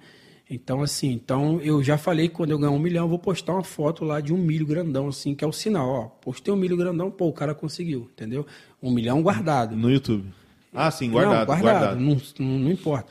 Então, 0.50 0.82
assim, 0.82 1.12
então 1.12 1.62
eu 1.62 1.84
já 1.84 1.96
falei 1.96 2.28
que 2.28 2.34
quando 2.34 2.50
eu 2.50 2.58
ganhar 2.58 2.72
um 2.72 2.80
milhão, 2.80 3.06
eu 3.06 3.10
vou 3.10 3.20
postar 3.20 3.54
uma 3.54 3.64
foto 3.64 4.04
lá 4.04 4.20
de 4.20 4.34
um 4.34 4.38
milho 4.38 4.66
grandão, 4.66 5.10
assim, 5.10 5.36
que 5.36 5.46
é 5.46 5.48
o 5.48 5.52
sinal, 5.52 5.88
ó. 5.88 6.04
Postei 6.06 6.52
um 6.52 6.58
milho 6.58 6.76
grandão, 6.76 7.12
pô, 7.12 7.28
o 7.28 7.34
cara 7.34 7.54
conseguiu, 7.54 8.10
entendeu? 8.12 8.48
Um 8.82 8.90
milhão 8.90 9.22
guardado. 9.22 9.76
No 9.76 9.92
YouTube. 9.92 10.26
Ah, 10.74 10.90
sim, 10.90 11.12
guardado. 11.12 11.38
Não, 11.38 11.46
guardado, 11.46 11.62
guardado. 11.62 12.00
Não, 12.00 12.18
não, 12.40 12.60
não 12.62 12.72
importa. 12.72 13.08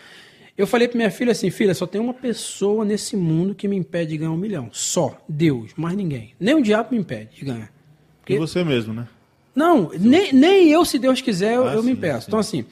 Eu 0.57 0.67
falei 0.67 0.89
pra 0.89 0.97
minha 0.97 1.11
filha 1.11 1.33
assim, 1.33 1.51
filha, 1.51 1.75
só 1.75 1.87
tem 1.87 2.01
uma 2.01 2.15
pessoa 2.15 2.85
nesse 2.85 3.17
mundo 3.17 3.55
que 3.55 3.69
me 3.69 3.77
impede 3.77 4.13
de 4.13 4.19
ganhar 4.19 4.31
um 4.31 4.37
milhão. 4.37 4.71
Só. 4.73 5.23
Deus, 5.29 5.73
mais 5.77 5.97
ninguém. 5.97 6.35
Nem 6.41 6.55
o 6.55 6.63
diabo 6.63 6.91
me 6.95 6.99
impede 7.01 7.37
de 7.37 7.45
ganhar. 7.45 7.67
E 7.67 8.17
Porque- 8.21 8.39
você 8.39 8.65
mesmo, 8.65 8.93
né? 8.95 9.07
Não, 9.55 9.91
nem, 9.99 10.33
nem 10.33 10.69
eu, 10.71 10.85
se 10.85 10.99
Deus 10.99 11.21
quiser, 11.21 11.55
eu, 11.57 11.67
Ah, 11.69 11.75
eu 11.75 11.83
me 11.83 11.93
impeço. 11.93 12.23
sim. 12.23 12.27
Então, 12.29 12.39
assim, 12.39 12.65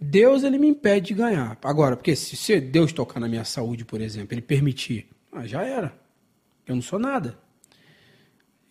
Deus, 0.00 0.42
ele 0.42 0.58
me 0.58 0.66
impede 0.68 1.08
de 1.08 1.14
ganhar. 1.14 1.56
Agora, 1.62 1.96
porque 1.96 2.16
se, 2.16 2.34
se 2.36 2.60
Deus 2.60 2.92
tocar 2.92 3.20
na 3.20 3.28
minha 3.28 3.44
saúde, 3.44 3.84
por 3.84 4.00
exemplo, 4.00 4.34
ele 4.34 4.42
permitir, 4.42 5.06
ah, 5.32 5.46
já 5.46 5.62
era. 5.64 5.94
Eu 6.66 6.74
não 6.74 6.82
sou 6.82 6.98
nada. 6.98 7.38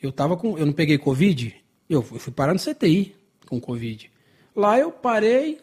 Eu 0.01 0.11
tava 0.11 0.35
com. 0.35 0.57
Eu 0.57 0.65
não 0.65 0.73
peguei 0.73 0.97
Covid, 0.97 1.55
eu 1.89 2.01
fui, 2.01 2.19
fui 2.19 2.33
parar 2.33 2.53
no 2.53 2.59
CTI 2.59 3.15
com 3.47 3.59
Covid. 3.59 4.09
Lá 4.55 4.77
eu 4.79 4.91
parei, 4.91 5.59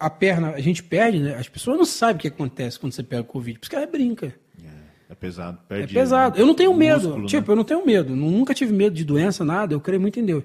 a 0.00 0.10
perna, 0.10 0.50
a 0.50 0.60
gente 0.60 0.82
perde, 0.82 1.18
né? 1.20 1.34
As 1.36 1.48
pessoas 1.48 1.76
não 1.76 1.84
sabem 1.84 2.16
o 2.16 2.18
que 2.18 2.28
acontece 2.28 2.78
quando 2.80 2.92
você 2.92 3.02
pega 3.02 3.22
Covid, 3.22 3.58
por 3.58 3.64
isso 3.64 3.70
que 3.70 3.76
ela 3.76 3.86
brinca. 3.86 4.34
É, 4.62 5.12
é 5.12 5.14
pesado. 5.14 5.58
É 5.68 5.74
Perde 5.76 5.94
pesado. 5.94 6.38
Eu 6.40 6.46
não 6.46 6.54
tenho 6.54 6.74
medo. 6.74 7.00
músculo, 7.02 7.20
né? 7.22 7.26
tipo, 7.28 7.52
eu 7.52 7.56
não 7.56 7.64
tenho 7.64 7.84
medo. 7.86 8.16
Nunca 8.16 8.54
tive 8.54 8.72
medo 8.72 8.96
de 8.96 9.04
doença, 9.04 9.44
nada. 9.44 9.74
Eu 9.74 9.80
creio 9.80 10.00
muito 10.00 10.18
em 10.18 10.24
Deus. 10.24 10.42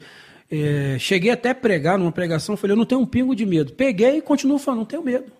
É, 0.52 0.98
cheguei 0.99 1.32
até 1.32 1.53
pregar 1.53 1.98
numa 1.98 2.11
pregação, 2.11 2.56
falei, 2.56 2.73
eu 2.73 2.77
não 2.77 2.86
tenho 2.86 3.02
um 3.02 3.06
pingo 3.06 3.36
de 3.36 3.45
medo. 3.45 3.73
Peguei 3.73 4.18
e 4.18 4.22
continuo 4.22 4.60
falando, 4.60 4.80
não 4.80 4.86
tenho 4.86 5.02
medo. 5.03 5.32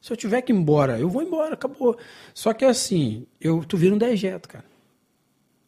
Se 0.00 0.12
eu 0.12 0.16
tiver 0.16 0.40
que 0.42 0.52
ir 0.52 0.56
embora, 0.56 0.98
eu 0.98 1.08
vou 1.10 1.22
embora, 1.22 1.54
acabou. 1.54 1.98
Só 2.32 2.52
que 2.54 2.64
assim, 2.64 3.26
eu, 3.40 3.64
tu 3.64 3.76
vira 3.76 3.94
um 3.94 3.98
dejeto, 3.98 4.48
cara. 4.48 4.64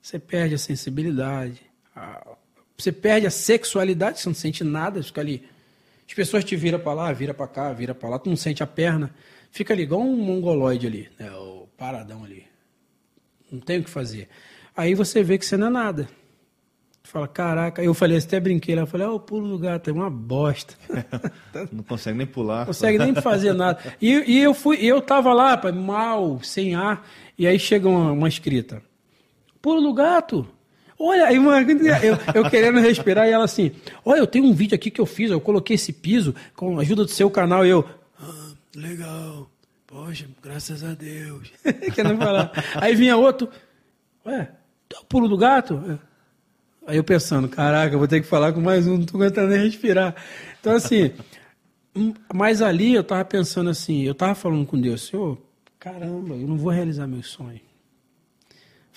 Você 0.00 0.18
perde 0.18 0.54
a 0.54 0.58
sensibilidade. 0.58 1.60
a- 1.94 2.26
você 2.76 2.92
perde 2.92 3.26
a 3.26 3.30
sexualidade, 3.30 4.20
você 4.20 4.28
não 4.28 4.34
sente 4.34 4.62
nada, 4.62 5.02
fica 5.02 5.20
ali. 5.20 5.42
As 6.08 6.14
pessoas 6.14 6.42
te 6.42 6.56
viram 6.56 6.80
pra 6.80 6.94
lá, 6.94 7.12
vira 7.12 7.34
pra 7.34 7.46
cá, 7.46 7.70
vira 7.72 7.94
pra 7.94 8.08
lá, 8.08 8.18
tu 8.18 8.30
não 8.30 8.36
sente 8.36 8.62
a 8.62 8.66
perna. 8.66 9.14
Fica 9.50 9.74
ali 9.74 9.82
igual 9.82 10.00
um 10.00 10.16
mongoloide 10.16 10.86
ali, 10.86 11.08
né? 11.18 11.30
O 11.32 11.68
paradão 11.76 12.24
ali. 12.24 12.46
Não 13.52 13.60
tem 13.60 13.80
o 13.80 13.84
que 13.84 13.90
fazer. 13.90 14.28
Aí 14.74 14.94
você 14.94 15.22
vê 15.22 15.36
que 15.36 15.44
você 15.44 15.56
não 15.56 15.66
é 15.66 15.70
nada. 15.70 16.08
Tu 17.02 17.10
fala, 17.10 17.28
caraca, 17.28 17.82
eu 17.82 17.92
falei, 17.92 18.18
até 18.18 18.40
brinquei 18.40 18.74
lá, 18.74 18.82
eu 18.82 18.86
falei, 18.86 19.06
ó, 19.06 19.14
o 19.14 19.20
pulo 19.20 19.48
do 19.48 19.58
gato 19.58 19.90
é 19.90 19.92
uma 19.92 20.10
bosta. 20.10 20.74
Não 21.72 21.82
consegue 21.82 22.18
nem 22.18 22.26
pular. 22.26 22.60
Não 22.60 22.66
consegue 22.66 22.98
nem 22.98 23.14
fazer 23.14 23.52
nada. 23.54 23.80
E, 24.00 24.12
e 24.26 24.38
eu 24.38 24.52
fui, 24.52 24.76
eu 24.84 25.00
tava 25.00 25.32
lá, 25.32 25.58
mal, 25.72 26.42
sem 26.42 26.74
ar, 26.74 27.06
e 27.38 27.46
aí 27.46 27.58
chega 27.58 27.88
uma, 27.88 28.12
uma 28.12 28.28
escrita. 28.28 28.82
Pulo 29.60 29.80
do 29.80 29.94
gato. 29.94 30.46
Olha, 30.98 31.26
aí 31.26 31.38
uma, 31.38 31.60
eu, 31.62 32.18
eu 32.34 32.50
querendo 32.50 32.80
respirar 32.80 33.28
e 33.28 33.30
ela 33.30 33.44
assim, 33.44 33.70
olha, 34.04 34.18
eu 34.18 34.26
tenho 34.26 34.46
um 34.46 34.52
vídeo 34.52 34.74
aqui 34.74 34.90
que 34.90 35.00
eu 35.00 35.06
fiz, 35.06 35.30
eu 35.30 35.40
coloquei 35.40 35.76
esse 35.76 35.92
piso 35.92 36.34
com 36.56 36.78
a 36.78 36.82
ajuda 36.82 37.04
do 37.04 37.10
seu 37.10 37.30
canal 37.30 37.64
e 37.64 37.68
eu, 37.68 37.88
ah, 38.20 38.50
legal, 38.74 39.48
poxa, 39.86 40.26
graças 40.42 40.82
a 40.82 40.94
Deus. 40.94 41.52
querendo 41.94 42.18
falar. 42.18 42.50
Aí 42.74 42.96
vinha 42.96 43.16
outro, 43.16 43.48
ué, 44.26 44.50
é 44.92 44.98
o 44.98 45.04
pulo 45.04 45.28
do 45.28 45.36
gato? 45.36 45.80
É. 45.88 45.98
Aí 46.88 46.96
eu 46.96 47.04
pensando, 47.04 47.48
caraca, 47.48 47.96
vou 47.96 48.08
ter 48.08 48.20
que 48.20 48.26
falar 48.26 48.52
com 48.52 48.60
mais 48.60 48.88
um, 48.88 48.98
não 48.98 49.06
tô 49.06 49.18
aguentando 49.18 49.48
nem 49.48 49.62
respirar. 49.62 50.16
Então, 50.58 50.74
assim, 50.74 51.12
mas 52.34 52.60
ali 52.60 52.94
eu 52.94 53.04
tava 53.04 53.24
pensando 53.24 53.70
assim, 53.70 54.02
eu 54.02 54.14
tava 54.14 54.34
falando 54.34 54.66
com 54.66 54.80
Deus, 54.80 55.06
Senhor, 55.06 55.38
caramba, 55.78 56.34
eu 56.34 56.48
não 56.48 56.56
vou 56.56 56.72
realizar 56.72 57.06
meu 57.06 57.22
sonho. 57.22 57.67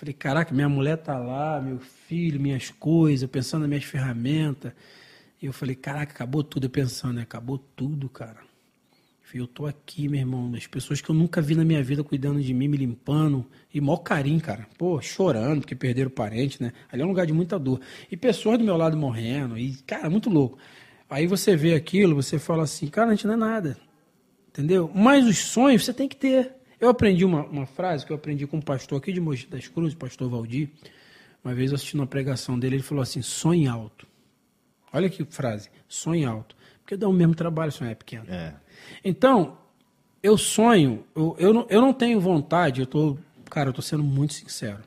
Falei, 0.01 0.15
caraca, 0.15 0.51
minha 0.51 0.67
mulher 0.67 0.97
tá 0.97 1.15
lá, 1.15 1.61
meu 1.61 1.77
filho, 1.77 2.39
minhas 2.39 2.71
coisas, 2.71 3.21
eu 3.21 3.29
pensando 3.29 3.61
nas 3.61 3.69
minhas 3.69 3.83
ferramentas. 3.83 4.73
E 5.39 5.45
eu 5.45 5.53
falei, 5.53 5.75
caraca, 5.75 6.11
acabou 6.11 6.43
tudo. 6.43 6.65
Eu 6.65 6.71
pensando, 6.71 7.13
né? 7.13 7.21
Acabou 7.21 7.59
tudo, 7.75 8.09
cara. 8.09 8.37
Falei, 9.21 9.43
eu 9.43 9.45
tô 9.45 9.67
aqui, 9.67 10.07
meu 10.07 10.19
irmão, 10.19 10.51
as 10.57 10.65
pessoas 10.65 11.01
que 11.01 11.09
eu 11.11 11.13
nunca 11.13 11.39
vi 11.39 11.53
na 11.53 11.63
minha 11.63 11.83
vida 11.83 12.03
cuidando 12.03 12.41
de 12.41 12.51
mim, 12.51 12.67
me 12.67 12.77
limpando, 12.77 13.45
e 13.71 13.79
maior 13.79 13.97
carinho, 13.97 14.41
cara. 14.41 14.67
Pô, 14.75 14.99
chorando 15.03 15.59
porque 15.59 15.75
perderam 15.75 16.09
parente, 16.09 16.63
né? 16.63 16.73
Ali 16.91 17.03
é 17.03 17.05
um 17.05 17.09
lugar 17.09 17.27
de 17.27 17.33
muita 17.33 17.59
dor. 17.59 17.79
E 18.11 18.17
pessoas 18.17 18.57
do 18.57 18.63
meu 18.63 18.77
lado 18.77 18.97
morrendo, 18.97 19.55
e, 19.55 19.75
cara, 19.85 20.09
muito 20.09 20.31
louco. 20.31 20.57
Aí 21.07 21.27
você 21.27 21.55
vê 21.55 21.75
aquilo, 21.75 22.15
você 22.15 22.39
fala 22.39 22.63
assim, 22.63 22.87
cara, 22.87 23.09
a 23.09 23.13
gente 23.13 23.27
não 23.27 23.35
é 23.35 23.37
nada. 23.37 23.77
Entendeu? 24.49 24.89
Mas 24.95 25.27
os 25.27 25.37
sonhos 25.37 25.85
você 25.85 25.93
tem 25.93 26.09
que 26.09 26.15
ter. 26.15 26.55
Eu 26.81 26.89
aprendi 26.89 27.23
uma, 27.23 27.45
uma 27.45 27.67
frase 27.67 28.03
que 28.03 28.11
eu 28.11 28.15
aprendi 28.15 28.47
com 28.47 28.57
um 28.57 28.61
pastor 28.61 28.97
aqui 28.97 29.13
de 29.13 29.21
Mogi 29.21 29.45
das 29.45 29.67
Cruzes, 29.67 29.93
pastor 29.93 30.27
Valdir. 30.27 30.67
Uma 31.45 31.53
vez 31.53 31.69
eu 31.69 31.75
assisti 31.75 31.93
uma 31.93 32.07
pregação 32.07 32.57
dele, 32.57 32.77
ele 32.77 32.83
falou 32.83 33.03
assim: 33.03 33.21
sonhe 33.21 33.67
alto. 33.67 34.07
Olha 34.91 35.07
que 35.07 35.23
frase, 35.23 35.69
sonhe 35.87 36.25
alto. 36.25 36.55
Porque 36.81 36.97
dá 36.97 37.07
o 37.07 37.13
mesmo 37.13 37.35
trabalho 37.35 37.71
sonhar 37.71 37.95
pequeno. 37.95 38.25
É. 38.27 38.55
Então, 39.05 39.59
eu 40.23 40.35
sonho, 40.39 41.05
eu, 41.15 41.35
eu, 41.37 41.53
não, 41.53 41.67
eu 41.69 41.81
não 41.81 41.93
tenho 41.93 42.19
vontade, 42.19 42.81
eu 42.81 42.87
tô, 42.87 43.15
cara, 43.45 43.69
eu 43.69 43.73
tô 43.73 43.81
sendo 43.83 44.03
muito 44.03 44.33
sincero. 44.33 44.79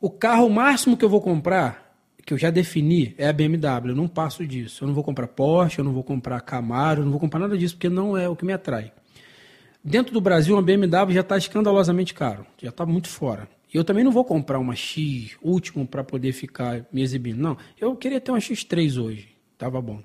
O 0.00 0.08
carro 0.08 0.48
máximo 0.48 0.96
que 0.96 1.04
eu 1.04 1.08
vou 1.08 1.20
comprar, 1.20 1.92
que 2.24 2.32
eu 2.32 2.38
já 2.38 2.50
defini, 2.50 3.16
é 3.18 3.28
a 3.28 3.32
BMW. 3.32 3.90
Eu 3.90 3.96
não 3.96 4.06
passo 4.06 4.46
disso. 4.46 4.84
Eu 4.84 4.86
não 4.88 4.94
vou 4.94 5.02
comprar 5.02 5.26
Porsche, 5.26 5.80
eu 5.80 5.84
não 5.84 5.92
vou 5.92 6.04
comprar 6.04 6.40
Camaro, 6.40 7.00
eu 7.00 7.04
não 7.04 7.10
vou 7.10 7.20
comprar 7.20 7.40
nada 7.40 7.58
disso, 7.58 7.74
porque 7.74 7.88
não 7.88 8.16
é 8.16 8.28
o 8.28 8.36
que 8.36 8.44
me 8.44 8.52
atrai. 8.52 8.92
Dentro 9.84 10.12
do 10.14 10.20
Brasil, 10.20 10.54
uma 10.54 10.62
BMW 10.62 11.12
já 11.12 11.20
está 11.22 11.36
escandalosamente 11.36 12.14
caro, 12.14 12.46
já 12.62 12.68
está 12.70 12.86
muito 12.86 13.08
fora. 13.08 13.48
E 13.72 13.76
eu 13.76 13.82
também 13.84 14.04
não 14.04 14.12
vou 14.12 14.24
comprar 14.24 14.58
uma 14.58 14.76
X 14.76 15.36
último 15.42 15.86
para 15.86 16.04
poder 16.04 16.32
ficar 16.32 16.84
me 16.92 17.02
exibindo. 17.02 17.38
Não, 17.40 17.56
eu 17.80 17.96
queria 17.96 18.20
ter 18.20 18.30
uma 18.30 18.38
X3 18.38 19.02
hoje, 19.02 19.28
tava 19.58 19.80
bom. 19.80 20.00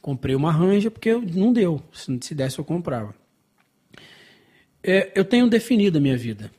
Comprei 0.00 0.34
uma 0.34 0.50
Ranger 0.50 0.90
porque 0.90 1.12
não 1.14 1.52
deu. 1.52 1.82
Se, 1.92 2.18
se 2.22 2.34
desse, 2.34 2.58
eu 2.58 2.64
comprava. 2.64 3.14
É, 4.82 5.12
eu 5.14 5.24
tenho 5.24 5.48
definido 5.48 5.98
a 5.98 6.00
minha 6.00 6.16
vida. 6.16 6.50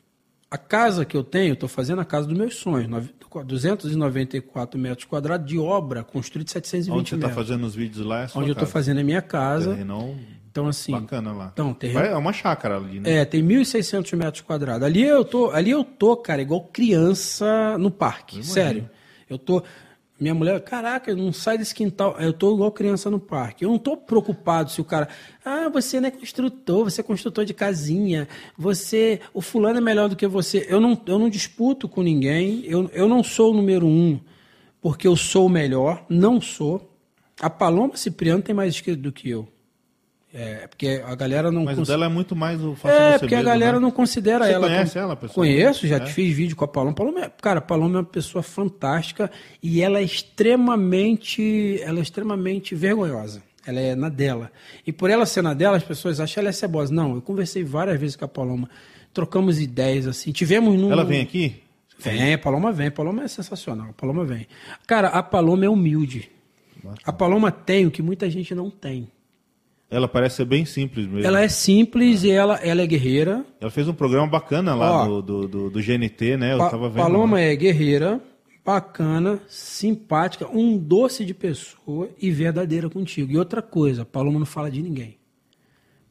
A 0.51 0.57
casa 0.57 1.05
que 1.05 1.15
eu 1.15 1.23
tenho, 1.23 1.49
eu 1.49 1.53
estou 1.53 1.69
fazendo 1.69 1.99
a 2.01 2.05
casa 2.05 2.27
dos 2.27 2.37
meus 2.37 2.55
sonhos. 2.55 2.87
nove- 2.89 3.13
294 3.45 4.79
metros 4.79 5.05
quadrados 5.05 5.47
de 5.47 5.57
obra, 5.59 6.03
construída 6.03 6.45
de 6.45 6.51
720 6.51 6.99
Onde 6.99 7.09
você 7.09 7.17
tá 7.17 7.27
metros. 7.27 7.47
fazendo 7.47 7.63
os 7.65 7.75
vídeos 7.75 8.05
lá 8.05 8.23
é 8.23 8.27
onde 8.35 8.49
eu 8.49 8.53
estou 8.53 8.67
fazendo 8.67 8.99
a 8.99 9.03
minha 9.03 9.21
casa. 9.21 9.71
Terrenão 9.71 10.17
Então, 10.51 10.67
assim. 10.67 10.91
bacana 10.91 11.31
lá. 11.31 11.49
Então, 11.53 11.75
Vai- 11.93 12.07
É 12.11 12.15
uma 12.15 12.33
chácara 12.33 12.77
ali, 12.77 12.99
né? 12.99 13.17
É, 13.19 13.25
tem 13.25 13.41
1.600 13.43 14.13
metros 14.17 14.41
quadrados. 14.41 14.83
Ali 14.83 15.03
eu 15.03 15.23
tô, 15.23 15.51
ali 15.51 15.69
eu 15.71 15.83
tô, 15.83 16.17
cara, 16.17 16.41
igual 16.41 16.61
criança 16.63 17.77
no 17.77 17.91
parque. 17.91 18.43
Sério. 18.43 18.89
Eu 19.29 19.37
tô. 19.37 19.61
Minha 20.19 20.33
mulher, 20.33 20.59
caraca, 20.61 21.15
não 21.15 21.31
sai 21.31 21.57
desse 21.57 21.73
quintal. 21.73 22.17
Eu 22.19 22.33
tô 22.33 22.53
igual 22.53 22.71
criança 22.73 23.09
no 23.09 23.19
parque. 23.21 23.63
Eu 23.63 23.69
não 23.71 23.77
tô 23.77 23.95
preocupado 23.95 24.69
se 24.69 24.81
o 24.81 24.83
cara. 24.83 25.07
Ah, 25.45 25.69
você 25.69 26.01
não 26.01 26.09
é 26.09 26.11
construtor, 26.11 26.83
você 26.83 26.99
é 26.99 27.03
construtor 27.05 27.45
de 27.45 27.53
casinha. 27.53 28.27
Você. 28.57 29.21
O 29.33 29.41
fulano 29.41 29.77
é 29.77 29.81
melhor 29.81 30.09
do 30.09 30.15
que 30.17 30.27
você. 30.27 30.65
Eu 30.69 30.81
não, 30.81 30.99
eu 31.05 31.17
não 31.17 31.29
disputo 31.29 31.87
com 31.87 32.01
ninguém. 32.03 32.65
Eu, 32.65 32.89
eu 32.93 33.07
não 33.07 33.23
sou 33.23 33.51
o 33.53 33.55
número 33.55 33.87
um. 33.87 34.19
porque 34.81 35.07
eu 35.07 35.15
sou 35.15 35.45
o 35.45 35.49
melhor, 35.49 36.05
não 36.09 36.41
sou. 36.41 36.91
A 37.39 37.49
Paloma 37.49 37.95
Cipriano 37.95 38.41
tem 38.41 38.53
mais 38.53 38.73
inscrito 38.73 39.01
do 39.01 39.13
que 39.13 39.29
eu. 39.29 39.47
É, 40.31 40.67
porque 40.67 41.01
a 41.03 41.15
galera 41.15 41.51
não 41.51 41.63
Mas 41.65 41.75
cons- 41.75 41.87
o 41.87 41.91
dela 41.91 42.05
é 42.05 42.07
muito 42.07 42.35
mais 42.35 42.63
o 42.63 42.75
faça 42.75 42.93
É, 42.93 43.17
porque 43.17 43.33
a 43.33 43.37
mesmo, 43.39 43.51
galera 43.51 43.73
né? 43.73 43.79
não 43.79 43.89
considera 43.89 44.45
Você 44.45 44.51
ela. 44.53 44.67
conhece 44.67 44.93
como- 44.93 45.05
ela, 45.05 45.15
pessoal? 45.15 45.33
Conheço, 45.35 45.87
já 45.87 45.95
É? 45.95 45.99
te 46.01 46.13
fiz 46.13 46.35
vídeo 46.35 46.55
com 46.55 46.63
a 46.65 46.67
Paloma. 46.67 46.93
Paloma 46.93 47.21
é- 47.25 47.31
cara, 47.41 47.57
a 47.57 47.61
Paloma 47.61 47.95
é 47.97 48.01
uma 48.01 48.05
pessoa 48.07 48.43
fantástica 48.43 49.31
e 49.63 49.81
ela 49.81 49.97
é 49.99 50.03
extremamente, 50.03 51.79
ela 51.81 51.99
é 51.99 52.01
extremamente 52.01 52.75
vergonhosa. 52.75 53.41
Ela 53.65 53.79
é 53.79 53.95
na 53.95 54.09
dela. 54.09 54.51
E 54.85 54.91
por 54.93 55.09
ela 55.09 55.25
ser 55.25 55.41
na 55.41 55.53
dela, 55.53 55.77
as 55.77 55.83
pessoas 55.83 56.19
acham 56.19 56.33
que 56.35 56.39
ela 56.39 56.49
é 56.49 56.51
cebosa. 56.53 56.93
Não, 56.93 57.15
eu 57.15 57.21
conversei 57.21 57.63
várias 57.63 57.99
vezes 57.99 58.15
com 58.15 58.25
a 58.25 58.27
Paloma, 58.27 58.69
trocamos 59.13 59.59
ideias 59.59 60.07
assim. 60.07 60.31
Tivemos 60.31 60.75
num 60.79 60.91
Ela 60.91 61.03
vem 61.03 61.21
aqui? 61.21 61.61
Vem, 61.97 62.33
a 62.33 62.37
Paloma 62.37 62.71
vem. 62.71 62.87
A 62.87 62.91
Paloma 62.91 63.23
é 63.23 63.27
sensacional. 63.27 63.89
A 63.89 63.93
Paloma 63.93 64.23
vem. 64.23 64.47
Cara, 64.87 65.09
a 65.09 65.21
Paloma 65.21 65.65
é 65.65 65.69
humilde. 65.69 66.29
A 67.03 67.11
Paloma 67.11 67.51
tem 67.51 67.85
o 67.85 67.91
que 67.91 68.01
muita 68.01 68.29
gente 68.29 68.55
não 68.55 68.69
tem. 68.69 69.07
Ela 69.91 70.07
parece 70.07 70.37
ser 70.37 70.45
bem 70.45 70.65
simples 70.65 71.07
mesmo. 71.07 71.25
Ela 71.25 71.41
é 71.41 71.47
simples 71.47 72.23
e 72.23 72.29
ela, 72.29 72.55
ela 72.57 72.81
é 72.81 72.85
guerreira. 72.87 73.43
Ela 73.59 73.71
fez 73.71 73.87
um 73.87 73.93
programa 73.93 74.27
bacana 74.27 74.75
lá 74.75 75.03
Ó, 75.03 75.05
do, 75.07 75.21
do, 75.21 75.47
do- 75.47 75.69
do 75.71 75.81
GNT, 75.81 76.37
né? 76.37 76.53
Eu 76.53 76.57
Pa- 76.59 76.69
tava 76.69 76.89
vendo. 76.89 77.01
Paloma 77.03 77.39
é 77.41 77.55
guerreira, 77.55 78.21
bacana, 78.63 79.39
simpática, 79.47 80.47
um 80.47 80.77
doce 80.77 81.25
de 81.25 81.33
pessoa 81.33 82.09
e 82.21 82.29
verdadeira 82.29 82.87
contigo. 82.89 83.31
E 83.31 83.37
outra 83.37 83.61
coisa, 83.63 84.05
Paloma 84.05 84.37
não 84.37 84.45
fala 84.45 84.69
de 84.69 84.79
ninguém. 84.81 85.17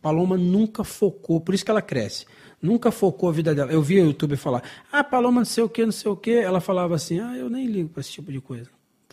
Paloma 0.02 0.36
nunca 0.36 0.82
focou, 0.82 1.40
por 1.40 1.54
isso 1.54 1.64
que 1.64 1.70
ela 1.70 1.82
cresce. 1.82 2.24
Nunca 2.60 2.90
focou 2.90 3.28
a 3.28 3.32
vida 3.32 3.54
dela. 3.54 3.70
Eu 3.70 3.80
vi 3.82 4.00
o 4.00 4.06
YouTube 4.06 4.36
falar, 4.36 4.62
ah, 4.90 5.04
Paloma 5.04 5.40
não 5.40 5.44
sei 5.44 5.62
o 5.62 5.68
que, 5.68 5.84
não 5.84 5.92
sei 5.92 6.10
o 6.10 6.16
que. 6.16 6.32
Ela 6.32 6.60
falava 6.60 6.96
assim, 6.96 7.20
ah, 7.20 7.36
eu 7.36 7.48
nem 7.48 7.66
ligo 7.66 7.88
para 7.90 8.00
esse 8.00 8.10
tipo 8.10 8.32
de 8.32 8.40
coisa. 8.40 8.68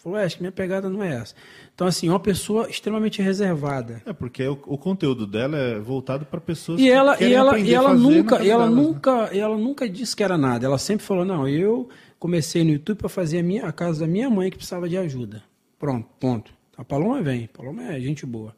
Falou, 0.05 0.19
é, 0.19 0.23
acho 0.23 0.35
que 0.35 0.43
minha 0.43 0.51
pegada 0.51 0.87
não 0.87 1.01
é 1.01 1.15
essa. 1.15 1.33
Então, 1.73 1.87
assim, 1.87 2.09
é 2.09 2.11
uma 2.11 2.19
pessoa 2.19 2.69
extremamente 2.69 3.23
reservada. 3.23 4.03
É, 4.05 4.13
porque 4.13 4.47
o, 4.47 4.51
o 4.67 4.77
conteúdo 4.77 5.25
dela 5.25 5.57
é 5.57 5.79
voltado 5.79 6.27
para 6.27 6.39
pessoas 6.39 6.79
E 6.79 6.83
que 6.83 6.91
ela, 6.91 7.19
e 7.19 7.33
ela, 7.33 7.57
e 7.57 7.73
ela 7.73 7.89
na 7.89 7.95
nunca, 7.95 8.43
e 8.43 8.51
ela 8.51 8.67
delas, 8.67 8.77
né? 8.77 8.83
nunca, 8.83 9.29
e 9.33 9.39
ela 9.39 9.57
nunca 9.57 9.89
disse 9.89 10.15
que 10.15 10.23
era 10.23 10.37
nada. 10.37 10.63
Ela 10.63 10.77
sempre 10.77 11.03
falou: 11.03 11.25
"Não, 11.25 11.47
eu 11.47 11.89
comecei 12.19 12.63
no 12.63 12.69
YouTube 12.69 12.99
para 12.99 13.09
fazer 13.09 13.39
a 13.39 13.43
minha 13.43 13.65
a 13.65 13.71
casa 13.71 14.01
da 14.01 14.07
minha 14.07 14.29
mãe 14.29 14.51
que 14.51 14.57
precisava 14.57 14.87
de 14.87 14.95
ajuda". 14.95 15.41
Pronto, 15.79 16.07
ponto. 16.19 16.53
A 16.77 16.85
Paloma 16.85 17.23
vem. 17.23 17.45
A 17.45 17.57
Paloma 17.57 17.91
é 17.91 17.99
gente 17.99 18.27
boa. 18.27 18.55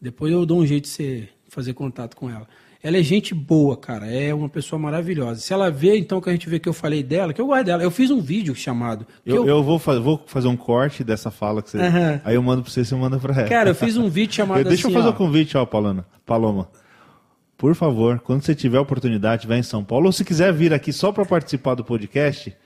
Depois 0.00 0.32
eu 0.32 0.46
dou 0.46 0.60
um 0.60 0.66
jeito 0.66 0.84
de 0.84 0.90
você 0.90 1.28
fazer 1.48 1.74
contato 1.74 2.16
com 2.16 2.30
ela. 2.30 2.46
Ela 2.82 2.96
é 2.96 3.02
gente 3.02 3.34
boa, 3.34 3.76
cara. 3.76 4.06
É 4.06 4.32
uma 4.32 4.48
pessoa 4.48 4.78
maravilhosa. 4.78 5.40
Se 5.40 5.52
ela 5.52 5.70
vê, 5.70 5.98
então, 5.98 6.18
que 6.20 6.30
a 6.30 6.32
gente 6.32 6.48
vê 6.48 6.58
que 6.58 6.68
eu 6.68 6.72
falei 6.72 7.02
dela, 7.02 7.34
que 7.34 7.40
eu 7.40 7.46
gosto 7.46 7.64
dela. 7.64 7.82
Eu 7.82 7.90
fiz 7.90 8.10
um 8.10 8.20
vídeo 8.22 8.54
chamado. 8.54 9.06
que 9.22 9.30
Eu, 9.30 9.46
eu 9.46 9.62
vou, 9.62 9.78
fa- 9.78 9.98
vou 10.00 10.22
fazer 10.26 10.48
um 10.48 10.56
corte 10.56 11.04
dessa 11.04 11.30
fala 11.30 11.60
que 11.62 11.68
você. 11.70 11.78
Aham. 11.78 12.20
Aí 12.24 12.34
eu 12.36 12.42
mando 12.42 12.62
pra 12.62 12.70
você, 12.70 12.82
você 12.82 12.94
manda 12.94 13.18
pra 13.18 13.34
ela. 13.38 13.48
Cara, 13.48 13.70
eu 13.70 13.74
fiz 13.74 13.98
um 13.98 14.08
vídeo 14.08 14.32
chamado 14.36 14.60
Eu- 14.60 14.64
Deixa 14.64 14.86
assim, 14.88 14.96
eu 14.96 15.02
fazer 15.02 15.12
ó. 15.12 15.14
um 15.14 15.16
convite, 15.16 15.56
ó, 15.58 15.66
Paloma. 15.66 16.06
Paloma. 16.24 16.68
Por 17.58 17.74
favor, 17.74 18.18
quando 18.20 18.42
você 18.42 18.54
tiver 18.54 18.78
oportunidade, 18.80 19.46
vai 19.46 19.58
em 19.58 19.62
São 19.62 19.84
Paulo. 19.84 20.06
Ou 20.06 20.12
se 20.12 20.24
quiser 20.24 20.50
vir 20.50 20.72
aqui 20.72 20.90
só 20.92 21.12
para 21.12 21.26
participar 21.26 21.74
do 21.74 21.84
podcast, 21.84 22.56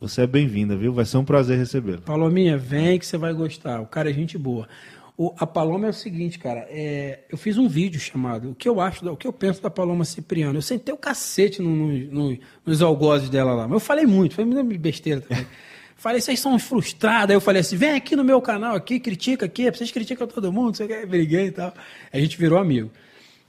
você 0.00 0.22
é 0.22 0.26
bem-vinda, 0.26 0.74
viu? 0.74 0.94
Vai 0.94 1.04
ser 1.04 1.18
um 1.18 1.24
prazer 1.24 1.58
recebê-lo. 1.58 2.00
Palominha, 2.00 2.56
vem 2.56 2.98
que 2.98 3.04
você 3.04 3.18
vai 3.18 3.34
gostar. 3.34 3.80
O 3.82 3.86
cara 3.86 4.08
é 4.08 4.12
gente 4.14 4.38
boa. 4.38 4.66
O- 5.16 5.32
a 5.38 5.46
Paloma 5.46 5.86
é 5.86 5.90
o 5.90 5.92
seguinte, 5.92 6.38
cara. 6.40 6.66
é, 6.70 7.20
eu 7.30 7.38
fiz 7.38 7.56
um 7.56 7.68
vídeo 7.68 8.00
chamado 8.00 8.50
O 8.50 8.54
que 8.54 8.68
eu 8.68 8.80
acho, 8.80 9.08
o 9.08 9.16
que 9.16 9.26
eu 9.28 9.32
penso 9.32 9.62
da 9.62 9.70
Paloma 9.70 10.04
Cipriano. 10.04 10.58
Eu 10.58 10.62
sentei 10.62 10.92
o 10.92 10.96
cacete 10.98 11.62
no- 11.62 11.70
no- 11.70 12.30
no- 12.32 12.38
nos 12.66 12.82
algozes 12.82 13.28
dela 13.28 13.54
lá. 13.54 13.62
Mas 13.68 13.74
eu 13.74 13.80
falei 13.80 14.06
muito, 14.06 14.34
foi 14.34 14.44
muita 14.44 14.62
besteira 14.76 15.20
também. 15.20 15.46
falei, 15.96 16.20
vocês 16.20 16.40
são 16.40 16.54
uns 16.54 16.64
frustrados. 16.64 17.30
Aí 17.30 17.36
eu 17.36 17.40
falei 17.40 17.60
assim: 17.60 17.76
vem 17.76 17.92
aqui 17.92 18.16
no 18.16 18.24
meu 18.24 18.42
canal 18.42 18.74
aqui, 18.74 18.98
critica 18.98 19.46
aqui, 19.46 19.70
vocês 19.70 19.92
criticam 19.92 20.26
todo 20.26 20.52
mundo, 20.52 20.76
você 20.76 20.86
quer 20.88 21.06
briguei 21.06 21.46
e 21.46 21.52
tal. 21.52 21.72
A 22.12 22.18
gente 22.18 22.36
virou 22.36 22.58
amigo. 22.58 22.90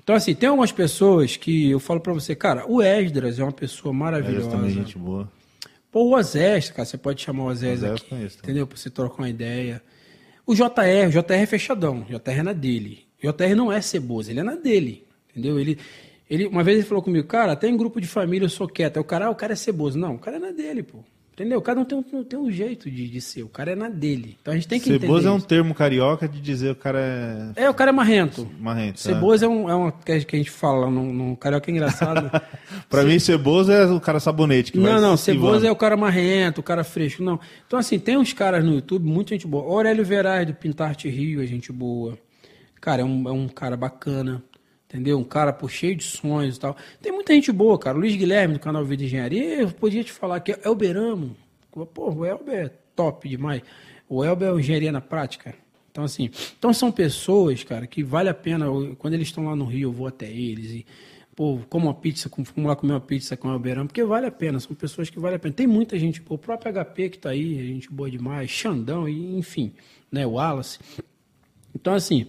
Então, 0.03 0.15
assim, 0.15 0.35
tem 0.35 0.47
algumas 0.47 0.71
pessoas 0.71 1.35
que 1.35 1.71
eu 1.71 1.79
falo 1.79 1.99
pra 1.99 2.13
você, 2.13 2.35
cara, 2.35 2.63
o 2.67 2.79
Esdras 2.79 3.39
é 3.39 3.43
uma 3.43 3.51
pessoa 3.51 3.91
maravilhosa. 3.91 4.51
também 4.51 4.69
gente 4.69 4.99
boa. 4.99 5.27
Pô, 5.91 6.03
o 6.03 6.15
Ozés, 6.15 6.69
cara, 6.69 6.85
você 6.85 6.95
pode 6.95 7.23
chamar 7.23 7.45
o 7.45 7.47
Ozés 7.47 7.83
aqui, 7.83 8.13
entendeu? 8.43 8.67
Pra 8.67 8.77
você 8.77 8.87
trocar 8.91 9.23
uma 9.23 9.29
ideia. 9.29 9.81
O 10.45 10.53
JR, 10.53 11.07
o 11.07 11.09
JR 11.09 11.33
é 11.33 11.45
fechadão, 11.45 12.01
o 12.01 12.05
JR 12.05 12.39
é 12.39 12.43
na 12.43 12.53
dele. 12.53 13.07
O 13.23 13.31
JR 13.31 13.55
não 13.55 13.71
é 13.71 13.81
ceboso, 13.81 14.29
ele 14.29 14.39
é 14.39 14.43
na 14.43 14.55
dele, 14.55 15.05
entendeu? 15.31 15.59
Ele, 15.59 15.77
ele, 16.29 16.45
uma 16.45 16.63
vez 16.63 16.77
ele 16.77 16.87
falou 16.87 17.03
comigo, 17.03 17.27
cara, 17.27 17.53
até 17.53 17.67
em 17.67 17.75
grupo 17.75 17.99
de 17.99 18.07
família 18.07 18.45
eu 18.45 18.49
sou 18.49 18.67
quieto. 18.67 18.97
Aí 18.97 19.01
o 19.01 19.05
cara, 19.05 19.25
ah, 19.25 19.29
o 19.31 19.35
cara 19.35 19.53
é 19.53 19.55
ceboso. 19.55 19.97
Não, 19.97 20.15
o 20.15 20.19
cara 20.19 20.37
é 20.37 20.39
na 20.39 20.51
dele, 20.51 20.83
pô. 20.83 20.99
Entendeu? 21.35 21.61
Cada 21.61 21.81
um 21.81 21.83
tem 21.83 21.97
um, 21.97 22.23
tem 22.23 22.39
um 22.39 22.49
jeito 22.49 22.89
de, 22.89 23.09
de 23.09 23.19
ser, 23.19 23.43
o 23.43 23.49
cara 23.49 23.73
é 23.73 23.75
na 23.75 23.89
dele. 23.89 24.37
Então 24.41 24.53
a 24.53 24.55
gente 24.55 24.69
tem 24.69 24.79
que 24.79 24.85
Ceboso 24.85 25.03
entender 25.05 25.27
é 25.27 25.31
um 25.31 25.37
isso. 25.37 25.45
termo 25.45 25.75
carioca 25.75 26.29
de 26.29 26.39
dizer 26.39 26.71
o 26.71 26.75
cara 26.75 27.53
é 27.57 27.65
É, 27.65 27.69
o 27.69 27.73
cara 27.73 27.89
é 27.89 27.93
marrento. 27.93 28.49
marrento. 28.57 29.01
Ceboso 29.01 29.43
é, 29.43 29.47
um, 29.49 29.69
é 29.69 29.75
uma 29.75 29.91
que 29.91 30.13
a 30.13 30.37
gente 30.37 30.49
fala 30.49 30.89
no, 30.89 31.11
no 31.11 31.35
Carioca 31.35 31.69
é 31.69 31.73
engraçado. 31.73 32.31
Pra 32.89 33.03
mim, 33.03 33.19
ceboso 33.19 33.69
é 33.69 33.85
o 33.85 33.99
cara 33.99 34.21
sabonete. 34.21 34.71
Que 34.71 34.77
Não, 34.79 35.01
não, 35.01 35.17
ceboso 35.17 35.67
é 35.67 35.71
o 35.71 35.75
cara 35.75 35.97
marrento, 35.97 36.59
o 36.61 36.63
cara 36.63 36.85
fresco, 36.85 37.21
não. 37.21 37.37
Então, 37.67 37.77
assim, 37.77 37.99
tem 37.99 38.15
uns 38.15 38.31
caras 38.31 38.63
no 38.63 38.73
YouTube, 38.75 39.05
muita 39.05 39.35
gente 39.35 39.45
boa. 39.45 39.65
Aurélio 39.65 40.05
Veraz, 40.05 40.47
do 40.47 40.53
Pintarte 40.53 41.09
Rio, 41.09 41.43
é 41.43 41.45
gente 41.45 41.69
boa. 41.69 42.17
Cara, 42.79 43.01
é 43.01 43.05
um, 43.05 43.27
é 43.27 43.31
um 43.33 43.49
cara 43.49 43.75
bacana, 43.75 44.41
entendeu? 44.95 45.19
Um 45.19 45.23
cara, 45.23 45.51
pô, 45.51 45.67
cheio 45.67 45.95
de 45.95 46.03
sonhos 46.03 46.57
e 46.57 46.59
tal. 46.59 46.75
Tem 47.01 47.11
muita 47.11 47.33
gente 47.33 47.51
boa, 47.51 47.77
cara. 47.77 47.97
Luiz 47.97 48.15
Guilherme, 48.15 48.55
do 48.55 48.59
canal 48.59 48.83
Vida 48.85 49.03
Engenharia, 49.03 49.61
eu 49.61 49.71
podia 49.71 50.03
te 50.03 50.11
falar 50.11 50.39
que 50.39 50.57
é 50.61 50.69
o 50.69 50.75
Beramo. 50.75 51.35
Pô, 51.93 52.11
o 52.11 52.25
Elber 52.25 52.65
é 52.65 52.69
top 52.95 53.27
demais. 53.27 53.61
O 54.07 54.23
Elber 54.23 54.49
é 54.49 54.59
engenharia 54.59 54.91
na 54.91 55.01
prática. 55.01 55.53
Então, 55.91 56.03
assim, 56.03 56.29
então 56.57 56.73
são 56.73 56.91
pessoas, 56.91 57.63
cara, 57.63 57.87
que 57.87 58.03
vale 58.03 58.29
a 58.29 58.33
pena, 58.33 58.65
quando 58.97 59.13
eles 59.13 59.27
estão 59.27 59.45
lá 59.45 59.55
no 59.55 59.65
Rio, 59.65 59.89
eu 59.89 59.93
vou 59.93 60.07
até 60.07 60.29
eles 60.29 60.71
e, 60.71 60.85
pô, 61.35 61.59
como 61.69 61.87
uma 61.87 61.93
pizza, 61.93 62.29
vamos 62.29 62.69
lá 62.69 62.75
comer 62.75 62.93
uma 62.93 62.99
pizza 62.99 63.37
com 63.37 63.47
o 63.47 63.53
Elberão, 63.53 63.87
porque 63.87 64.03
vale 64.03 64.25
a 64.25 64.31
pena, 64.31 64.59
são 64.59 64.75
pessoas 64.75 65.09
que 65.09 65.19
vale 65.19 65.37
a 65.37 65.39
pena. 65.39 65.53
Tem 65.53 65.67
muita 65.67 65.97
gente, 65.97 66.21
pô, 66.21 66.35
o 66.35 66.37
próprio 66.37 66.73
HP 66.73 67.09
que 67.09 67.17
tá 67.17 67.29
aí, 67.29 67.67
gente 67.67 67.89
boa 67.89 68.11
demais, 68.11 68.49
Xandão, 68.49 69.07
e 69.07 69.37
enfim, 69.37 69.73
né, 70.11 70.25
o 70.25 70.31
Wallace. 70.31 70.79
Então, 71.73 71.93
assim, 71.93 72.27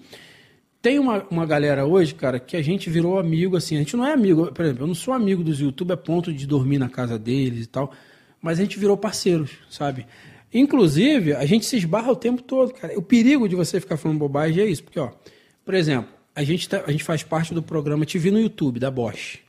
tem 0.86 1.00
uma, 1.00 1.26
uma 1.28 1.44
galera 1.44 1.84
hoje, 1.84 2.14
cara, 2.14 2.38
que 2.38 2.56
a 2.56 2.62
gente 2.62 2.88
virou 2.88 3.18
amigo, 3.18 3.56
assim, 3.56 3.74
a 3.74 3.80
gente 3.80 3.96
não 3.96 4.06
é 4.06 4.12
amigo, 4.12 4.52
por 4.52 4.64
exemplo, 4.64 4.84
eu 4.84 4.86
não 4.86 4.94
sou 4.94 5.12
amigo 5.12 5.42
dos 5.42 5.58
YouTube 5.60 5.90
a 5.90 5.96
ponto 5.96 6.32
de 6.32 6.46
dormir 6.46 6.78
na 6.78 6.88
casa 6.88 7.18
deles 7.18 7.64
e 7.64 7.68
tal, 7.68 7.90
mas 8.40 8.60
a 8.60 8.62
gente 8.62 8.78
virou 8.78 8.96
parceiros, 8.96 9.50
sabe? 9.68 10.06
Inclusive, 10.54 11.34
a 11.34 11.44
gente 11.44 11.66
se 11.66 11.76
esbarra 11.76 12.12
o 12.12 12.14
tempo 12.14 12.40
todo, 12.40 12.72
cara. 12.72 12.96
O 12.96 13.02
perigo 13.02 13.48
de 13.48 13.56
você 13.56 13.80
ficar 13.80 13.96
falando 13.96 14.18
bobagem 14.18 14.62
é 14.62 14.66
isso, 14.68 14.84
porque, 14.84 15.00
ó, 15.00 15.10
por 15.64 15.74
exemplo, 15.74 16.08
a 16.32 16.44
gente, 16.44 16.68
tá- 16.68 16.84
a 16.86 16.92
gente 16.92 17.02
faz 17.02 17.24
parte 17.24 17.52
do 17.52 17.64
programa 17.64 18.06
TV 18.06 18.30
no 18.30 18.38
YouTube, 18.38 18.78
da 18.78 18.88
Bosch. 18.88 19.40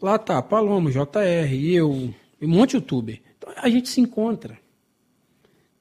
Lá 0.00 0.18
tá 0.18 0.42
Paloma, 0.42 0.90
JR, 0.90 1.54
eu, 1.72 2.12
e 2.40 2.44
um 2.44 2.48
monte 2.48 2.70
de 2.70 2.76
youtuber. 2.78 3.20
Então 3.38 3.52
a 3.56 3.68
gente 3.68 3.88
se 3.88 4.00
encontra. 4.00 4.58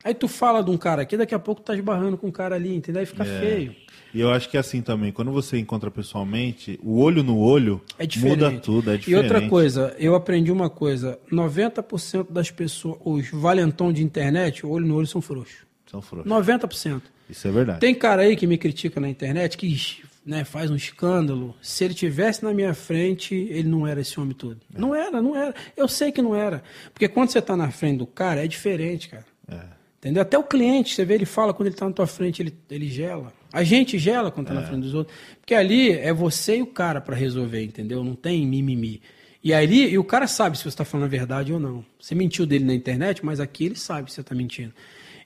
Aí 0.03 0.13
tu 0.13 0.27
fala 0.27 0.63
de 0.63 0.69
um 0.69 0.77
cara 0.77 1.01
aqui, 1.01 1.17
daqui 1.17 1.33
a 1.33 1.39
pouco 1.39 1.59
tá 1.61 1.73
esbarrando 1.73 2.17
com 2.19 2.27
um 2.27 2.31
cara 2.31 2.53
ali, 2.55 2.75
entendeu? 2.75 2.99
Aí 2.99 3.05
fica 3.07 3.23
É. 3.23 3.39
feio. 3.39 3.75
E 4.13 4.19
eu 4.19 4.29
acho 4.31 4.49
que 4.49 4.57
é 4.57 4.59
assim 4.59 4.81
também, 4.81 5.11
quando 5.11 5.31
você 5.31 5.57
encontra 5.57 5.89
pessoalmente, 5.89 6.79
o 6.83 6.99
olho 6.99 7.23
no 7.23 7.37
olho 7.37 7.81
É 7.97 8.05
muda 8.19 8.51
tudo, 8.59 8.91
é 8.91 8.95
E 8.95 8.97
diferente. 8.97 9.23
outra 9.23 9.47
coisa, 9.49 9.95
eu 9.97 10.15
aprendi 10.15 10.51
uma 10.51 10.69
coisa: 10.69 11.17
90% 11.31 12.27
das 12.29 12.51
pessoas, 12.51 12.97
os 13.03 13.29
valentão 13.29 13.91
de 13.91 14.03
internet, 14.03 14.65
olho 14.65 14.85
no 14.85 14.95
olho 14.95 15.07
são 15.07 15.21
frouxos. 15.21 15.59
São 15.89 16.01
frouxos. 16.01 16.31
90%. 16.31 17.01
Isso 17.29 17.47
é 17.47 17.51
verdade. 17.51 17.79
Tem 17.79 17.95
cara 17.95 18.23
aí 18.23 18.35
que 18.35 18.45
me 18.45 18.57
critica 18.57 18.99
na 18.99 19.07
internet 19.09 19.57
que 19.57 20.01
né, 20.25 20.43
faz 20.43 20.69
um 20.69 20.75
escândalo. 20.75 21.55
Se 21.61 21.83
ele 21.85 21.93
tivesse 21.93 22.43
na 22.43 22.53
minha 22.53 22.73
frente, 22.73 23.33
ele 23.33 23.67
não 23.69 23.87
era 23.87 24.01
esse 24.01 24.19
homem 24.19 24.33
todo. 24.33 24.59
Não 24.75 24.93
era, 24.93 25.21
não 25.21 25.35
era. 25.35 25.53
Eu 25.75 25.87
sei 25.87 26.11
que 26.11 26.21
não 26.21 26.35
era. 26.35 26.61
Porque 26.93 27.07
quando 27.07 27.29
você 27.29 27.39
está 27.39 27.55
na 27.55 27.71
frente 27.71 27.99
do 27.99 28.07
cara, 28.07 28.43
é 28.43 28.47
diferente, 28.47 29.09
cara. 29.09 29.25
É. 29.47 29.59
Entendeu? 29.99 30.21
Até 30.21 30.37
o 30.37 30.43
cliente, 30.43 30.93
você 30.95 31.05
vê, 31.05 31.13
ele 31.15 31.25
fala 31.25 31.53
quando 31.53 31.67
ele 31.67 31.75
está 31.75 31.85
na 31.85 31.93
tua 31.93 32.07
frente, 32.07 32.41
ele, 32.41 32.53
ele 32.69 32.87
gela. 32.89 33.31
A 33.53 33.63
gente 33.63 33.97
gela 33.99 34.31
quando 34.31 34.47
está 34.47 34.59
na 34.59 34.65
frente 34.65 34.83
dos 34.83 34.93
outros. 34.93 35.15
Porque 35.39 35.53
ali 35.53 35.91
é 35.91 36.13
você 36.13 36.57
e 36.57 36.61
o 36.61 36.67
cara 36.67 37.01
para 37.01 37.15
resolver, 37.15 37.63
entendeu? 37.63 38.03
Não 38.03 38.15
tem 38.15 38.45
mimimi. 38.47 39.01
E 39.43 39.53
ali, 39.53 39.89
e 39.89 39.97
o 39.97 40.03
cara 40.03 40.27
sabe 40.27 40.57
se 40.57 40.63
você 40.63 40.69
está 40.69 40.85
falando 40.85 41.05
a 41.05 41.09
verdade 41.09 41.51
ou 41.51 41.59
não. 41.59 41.83
Você 41.99 42.13
mentiu 42.13 42.45
dele 42.45 42.63
na 42.63 42.73
internet, 42.73 43.25
mas 43.25 43.39
aqui 43.39 43.65
ele 43.65 43.75
sabe 43.75 44.09
se 44.09 44.15
você 44.15 44.21
está 44.21 44.35
mentindo. 44.35 44.73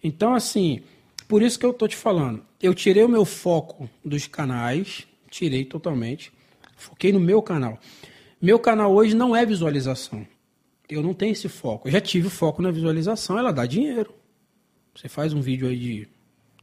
Então, 0.03 0.33
assim, 0.33 0.81
por 1.27 1.41
isso 1.41 1.59
que 1.59 1.65
eu 1.65 1.73
tô 1.73 1.87
te 1.87 1.95
falando. 1.95 2.41
Eu 2.61 2.73
tirei 2.73 3.03
o 3.03 3.09
meu 3.09 3.25
foco 3.25 3.89
dos 4.03 4.25
canais, 4.25 5.05
tirei 5.29 5.65
totalmente. 5.65 6.31
Foquei 6.77 7.11
no 7.11 7.19
meu 7.19 7.41
canal. 7.41 7.79
Meu 8.41 8.57
canal 8.57 8.93
hoje 8.93 9.15
não 9.15 9.35
é 9.35 9.45
visualização. 9.45 10.25
Eu 10.87 11.01
não 11.01 11.13
tenho 11.13 11.31
esse 11.31 11.49
foco. 11.49 11.87
Eu 11.87 11.91
já 11.91 12.01
tive 12.01 12.27
o 12.27 12.29
foco 12.29 12.61
na 12.61 12.71
visualização, 12.71 13.37
ela 13.37 13.51
dá 13.51 13.65
dinheiro. 13.65 14.13
Você 14.95 15.09
faz 15.09 15.33
um 15.33 15.41
vídeo 15.41 15.67
aí 15.67 15.77
de 15.77 16.07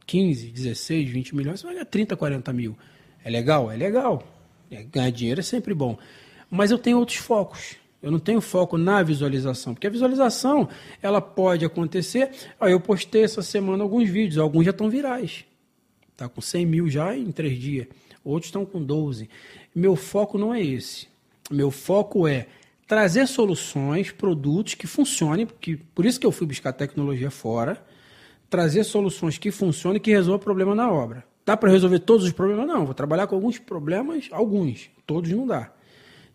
15, 0.05 0.47
16, 0.47 1.09
20 1.09 1.35
milhões, 1.35 1.59
você 1.59 1.65
vai 1.65 1.75
ganhar 1.75 1.85
30, 1.85 2.15
40 2.15 2.53
mil. 2.53 2.77
É 3.23 3.29
legal? 3.29 3.71
É 3.71 3.75
legal. 3.75 4.23
É, 4.69 4.83
ganhar 4.83 5.09
dinheiro 5.11 5.39
é 5.39 5.43
sempre 5.43 5.73
bom. 5.73 5.97
Mas 6.49 6.71
eu 6.71 6.77
tenho 6.77 6.97
outros 6.97 7.17
focos. 7.17 7.75
Eu 8.01 8.11
não 8.11 8.19
tenho 8.19 8.41
foco 8.41 8.77
na 8.77 9.01
visualização, 9.01 9.73
porque 9.73 9.87
a 9.87 9.89
visualização 9.89 10.67
ela 11.01 11.21
pode 11.21 11.63
acontecer. 11.63 12.31
Aí 12.59 12.73
eu 12.73 12.79
postei 12.79 13.23
essa 13.23 13.41
semana 13.41 13.81
alguns 13.81 14.09
vídeos, 14.09 14.37
alguns 14.37 14.65
já 14.65 14.71
estão 14.71 14.89
virais. 14.89 15.45
Tá 16.17 16.27
com 16.27 16.41
100 16.41 16.65
mil 16.65 16.89
já 16.89 17.15
em 17.15 17.31
três 17.31 17.57
dias, 17.57 17.87
outros 18.23 18.49
estão 18.49 18.65
com 18.65 18.83
12. 18.83 19.29
Meu 19.73 19.95
foco 19.95 20.37
não 20.37 20.53
é 20.53 20.61
esse. 20.61 21.07
Meu 21.49 21.71
foco 21.71 22.27
é 22.27 22.47
trazer 22.85 23.25
soluções, 23.25 24.11
produtos 24.11 24.75
que 24.75 24.85
funcionem, 24.85 25.47
que, 25.59 25.77
por 25.77 26.05
isso 26.05 26.19
que 26.19 26.25
eu 26.25 26.31
fui 26.31 26.45
buscar 26.45 26.73
tecnologia 26.73 27.31
fora, 27.31 27.83
trazer 28.53 28.83
soluções 28.83 29.39
que 29.39 29.49
funcionem 29.49 29.97
e 29.97 29.99
que 29.99 30.11
resolvam 30.11 30.35
o 30.35 30.39
problema 30.39 30.75
na 30.75 30.91
obra. 30.91 31.25
Dá 31.43 31.57
para 31.57 31.71
resolver 31.71 31.97
todos 31.97 32.23
os 32.23 32.31
problemas? 32.31 32.67
Não, 32.67 32.85
vou 32.85 32.93
trabalhar 32.93 33.25
com 33.25 33.33
alguns 33.33 33.57
problemas, 33.57 34.29
alguns, 34.31 34.91
todos 35.07 35.31
não 35.31 35.47
dá. 35.47 35.73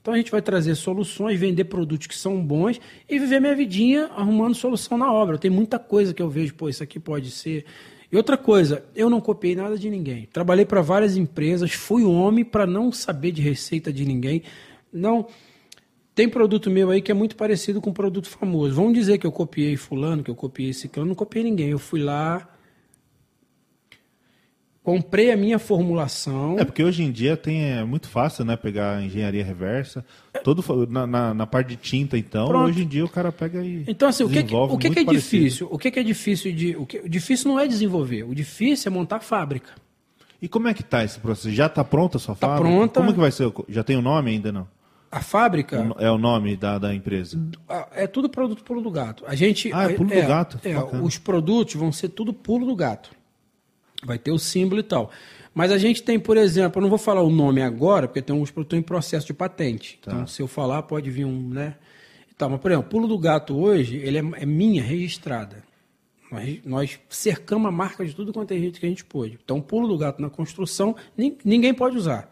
Então 0.02 0.12
a 0.12 0.16
gente 0.16 0.32
vai 0.32 0.42
trazer 0.42 0.74
soluções, 0.74 1.38
vender 1.38 1.66
produtos 1.66 2.08
que 2.08 2.16
são 2.16 2.44
bons 2.44 2.80
e 3.08 3.20
viver 3.20 3.40
minha 3.40 3.54
vidinha 3.54 4.10
arrumando 4.16 4.56
solução 4.56 4.98
na 4.98 5.12
obra. 5.12 5.38
Tem 5.38 5.48
muita 5.48 5.78
coisa 5.78 6.12
que 6.12 6.20
eu 6.20 6.28
vejo, 6.28 6.56
pô, 6.56 6.68
isso 6.68 6.82
aqui 6.82 6.98
pode 6.98 7.30
ser. 7.30 7.64
E 8.10 8.16
outra 8.16 8.36
coisa, 8.36 8.84
eu 8.96 9.08
não 9.08 9.20
copiei 9.20 9.54
nada 9.54 9.78
de 9.78 9.88
ninguém. 9.88 10.28
Trabalhei 10.32 10.64
para 10.64 10.80
várias 10.80 11.16
empresas, 11.16 11.72
fui 11.72 12.02
homem 12.02 12.44
para 12.44 12.66
não 12.66 12.90
saber 12.90 13.30
de 13.30 13.40
receita 13.40 13.92
de 13.92 14.04
ninguém. 14.04 14.42
Não 14.92 15.28
tem 16.18 16.28
produto 16.28 16.68
meu 16.68 16.90
aí 16.90 17.00
que 17.00 17.12
é 17.12 17.14
muito 17.14 17.36
parecido 17.36 17.80
com 17.80 17.90
um 17.90 17.92
produto 17.92 18.28
famoso. 18.28 18.74
Vamos 18.74 18.92
dizer 18.92 19.18
que 19.18 19.26
eu 19.26 19.30
copiei 19.30 19.76
fulano, 19.76 20.24
que 20.24 20.28
eu 20.28 20.34
copiei 20.34 20.70
esse 20.70 20.88
cano, 20.88 21.06
não 21.06 21.14
copiei 21.14 21.44
ninguém. 21.44 21.68
Eu 21.68 21.78
fui 21.78 22.02
lá, 22.02 22.48
comprei 24.82 25.30
a 25.30 25.36
minha 25.36 25.60
formulação. 25.60 26.58
É 26.58 26.64
porque 26.64 26.82
hoje 26.82 27.04
em 27.04 27.12
dia 27.12 27.36
tem 27.36 27.70
é 27.70 27.84
muito 27.84 28.08
fácil, 28.08 28.44
né, 28.44 28.56
pegar 28.56 29.00
engenharia 29.00 29.44
reversa. 29.44 30.04
Todo 30.42 30.64
na, 30.90 31.06
na, 31.06 31.32
na 31.32 31.46
parte 31.46 31.68
de 31.68 31.76
tinta, 31.76 32.18
então, 32.18 32.48
Pronto. 32.48 32.68
hoje 32.68 32.82
em 32.82 32.88
dia 32.88 33.04
o 33.04 33.08
cara 33.08 33.30
pega 33.30 33.64
e 33.64 33.84
Então 33.86 34.08
assim, 34.08 34.24
o 34.24 34.28
que, 34.28 34.40
o 34.40 34.76
que, 34.76 34.90
que 34.90 34.98
é 34.98 35.04
parecido. 35.04 35.44
difícil? 35.44 35.68
O 35.70 35.78
que, 35.78 35.88
que 35.88 36.00
é 36.00 36.02
difícil 36.02 36.52
de 36.52 36.74
o 36.74 36.84
que 36.84 36.98
o 36.98 37.08
difícil 37.08 37.48
não 37.48 37.60
é 37.60 37.68
desenvolver, 37.68 38.24
o 38.24 38.34
difícil 38.34 38.90
é 38.90 38.92
montar 38.92 39.18
a 39.18 39.20
fábrica. 39.20 39.70
E 40.42 40.48
como 40.48 40.66
é 40.66 40.74
que 40.74 40.82
tá 40.82 41.04
esse 41.04 41.20
processo? 41.20 41.52
Já 41.52 41.66
está 41.66 41.84
pronta 41.84 42.16
a 42.16 42.20
sua 42.20 42.34
tá 42.34 42.48
fábrica? 42.48 42.74
pronta. 42.74 43.00
Como 43.00 43.12
que 43.12 43.20
vai 43.20 43.30
ser? 43.30 43.52
Já 43.68 43.84
tem 43.84 43.94
o 43.94 44.00
um 44.00 44.02
nome 44.02 44.32
ainda 44.32 44.50
não? 44.50 44.66
A 45.10 45.20
fábrica. 45.20 45.94
É 45.98 46.10
o 46.10 46.18
nome 46.18 46.56
da, 46.56 46.78
da 46.78 46.94
empresa? 46.94 47.40
É 47.92 48.06
tudo 48.06 48.28
produto 48.28 48.62
Pulo 48.62 48.82
do 48.82 48.90
Gato. 48.90 49.24
A 49.26 49.34
gente. 49.34 49.72
Ah, 49.72 49.90
é 49.90 49.94
Pulo 49.94 50.12
é, 50.12 50.22
do 50.22 50.28
Gato. 50.28 50.60
É, 50.64 50.76
os 51.02 51.16
produtos 51.16 51.74
vão 51.74 51.90
ser 51.90 52.10
tudo 52.10 52.32
Pulo 52.32 52.66
do 52.66 52.76
Gato. 52.76 53.10
Vai 54.04 54.18
ter 54.18 54.30
o 54.30 54.38
símbolo 54.38 54.80
e 54.80 54.84
tal. 54.84 55.10
Mas 55.54 55.72
a 55.72 55.78
gente 55.78 56.02
tem, 56.02 56.20
por 56.20 56.36
exemplo, 56.36 56.78
eu 56.78 56.82
não 56.82 56.88
vou 56.88 56.98
falar 56.98 57.22
o 57.22 57.30
nome 57.30 57.62
agora, 57.62 58.06
porque 58.06 58.22
tem 58.22 58.32
alguns 58.32 58.50
produtos 58.50 58.78
em 58.78 58.82
processo 58.82 59.26
de 59.26 59.34
patente. 59.34 59.98
Tá. 60.00 60.12
Então, 60.12 60.26
se 60.26 60.40
eu 60.40 60.46
falar, 60.46 60.82
pode 60.82 61.10
vir 61.10 61.24
um, 61.24 61.48
né? 61.48 61.74
Então, 62.34 62.48
mas, 62.50 62.60
por 62.60 62.70
exemplo, 62.70 62.88
Pulo 62.88 63.08
do 63.08 63.18
Gato 63.18 63.58
hoje, 63.58 63.96
ele 63.96 64.18
é, 64.18 64.22
é 64.36 64.46
minha 64.46 64.82
registrada. 64.82 65.64
Nós, 66.30 66.60
nós, 66.64 67.00
cercamos 67.08 67.66
a 67.66 67.72
marca 67.72 68.04
de 68.04 68.14
tudo 68.14 68.32
quanto 68.32 68.52
é 68.52 68.58
jeito 68.58 68.78
que 68.78 68.86
a 68.86 68.88
gente 68.88 69.04
pôde. 69.04 69.38
Então, 69.42 69.60
Pulo 69.60 69.88
do 69.88 69.98
Gato 69.98 70.20
na 70.20 70.30
construção, 70.30 70.94
ninguém 71.44 71.74
pode 71.74 71.96
usar. 71.96 72.30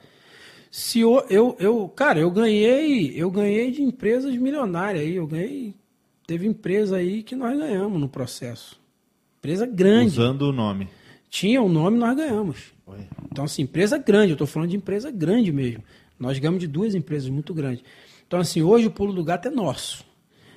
Se 0.77 1.01
eu, 1.01 1.25
eu, 1.31 1.57
eu, 1.59 1.89
cara, 1.89 2.21
eu 2.21 2.31
ganhei, 2.31 3.11
eu 3.17 3.31
ganhei 3.31 3.71
de 3.71 3.81
empresas 3.81 4.37
milionárias 4.37 5.05
aí, 5.05 5.17
eu 5.17 5.27
ganhei, 5.27 5.75
teve 6.27 6.47
empresa 6.47 6.99
aí 6.99 7.23
que 7.23 7.35
nós 7.35 7.57
ganhamos 7.57 7.99
no 7.99 8.11
processo. 8.11 8.79
Empresa 9.39 9.65
grande. 9.65 10.09
Usando 10.09 10.43
o 10.43 10.53
nome. 10.53 10.87
Tinha 11.31 11.63
o 11.63 11.69
nome, 11.71 11.97
nós 11.97 12.15
ganhamos. 12.15 12.75
Oi. 12.85 13.09
Então, 13.33 13.47
assim, 13.47 13.63
empresa 13.63 13.97
grande, 13.97 14.33
eu 14.33 14.35
estou 14.35 14.47
falando 14.47 14.69
de 14.69 14.77
empresa 14.77 15.11
grande 15.11 15.51
mesmo. 15.51 15.83
Nós 16.21 16.39
ganhamos 16.39 16.61
de 16.61 16.67
duas 16.67 16.95
empresas 16.95 17.31
muito 17.31 17.55
grandes. 17.55 17.83
Então, 18.27 18.39
assim, 18.39 18.61
hoje 18.61 18.87
o 18.87 18.91
pulo 18.91 19.15
do 19.15 19.25
gato 19.25 19.49
é 19.49 19.51
nosso. 19.51 20.05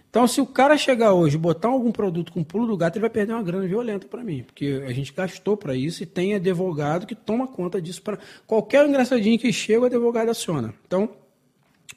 Então, 0.09 0.27
se 0.27 0.41
o 0.41 0.45
cara 0.45 0.75
chegar 0.75 1.13
hoje 1.13 1.35
e 1.35 1.39
botar 1.39 1.67
algum 1.67 1.91
produto 1.91 2.31
com 2.31 2.43
pulo 2.43 2.65
do 2.65 2.75
gato, 2.75 2.95
ele 2.95 3.01
vai 3.01 3.09
perder 3.11 3.33
uma 3.33 3.43
grana 3.43 3.67
violenta 3.67 4.07
para 4.07 4.23
mim, 4.23 4.43
porque 4.43 4.83
a 4.85 4.91
gente 4.91 5.13
gastou 5.13 5.55
para 5.55 5.75
isso 5.75 6.01
e 6.01 6.05
tem 6.05 6.33
advogado 6.33 7.05
que 7.05 7.13
toma 7.13 7.47
conta 7.47 7.79
disso 7.79 8.01
para 8.01 8.17
qualquer 8.47 8.87
engraçadinho 8.87 9.37
que 9.37 9.53
chega, 9.53 9.81
o 9.81 9.85
advogado 9.85 10.29
aciona. 10.29 10.73
Então, 10.87 11.09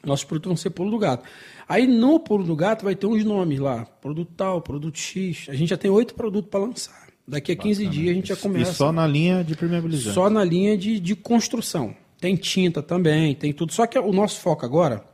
nossos 0.05 0.25
produtos 0.25 0.49
vão 0.49 0.57
ser 0.57 0.71
pulo 0.71 0.91
do 0.91 0.99
gato. 0.99 1.25
Aí 1.67 1.87
no 1.87 2.21
pulo 2.21 2.45
do 2.45 2.55
gato 2.55 2.85
vai 2.85 2.95
ter 2.95 3.07
uns 3.07 3.25
nomes 3.25 3.59
lá, 3.59 3.87
produto 4.01 4.31
tal, 4.37 4.61
produto 4.61 4.99
X. 4.99 5.47
A 5.49 5.55
gente 5.55 5.71
já 5.71 5.79
tem 5.79 5.91
oito 5.91 6.15
produtos 6.15 6.51
para 6.51 6.61
lançar. 6.61 7.03
Daqui 7.27 7.53
a 7.53 7.57
15 7.57 7.85
Bacana. 7.85 7.99
dias 7.99 8.11
a 8.11 8.15
gente 8.15 8.29
já 8.29 8.37
começa. 8.37 8.73
E 8.73 8.75
só 8.75 8.93
na 8.93 9.07
linha 9.07 9.43
de 9.43 9.57
permeabilizante? 9.57 10.15
Só 10.15 10.29
na 10.29 10.45
linha 10.45 10.77
de, 10.77 11.01
de 11.01 11.17
construção. 11.17 11.95
Tem 12.21 12.37
tinta 12.37 12.83
também, 12.83 13.35
tem 13.35 13.53
tudo. 13.53 13.73
Só 13.73 13.87
que 13.87 13.99
o 13.99 14.13
nosso 14.13 14.41
foco 14.41 14.67
agora 14.67 15.12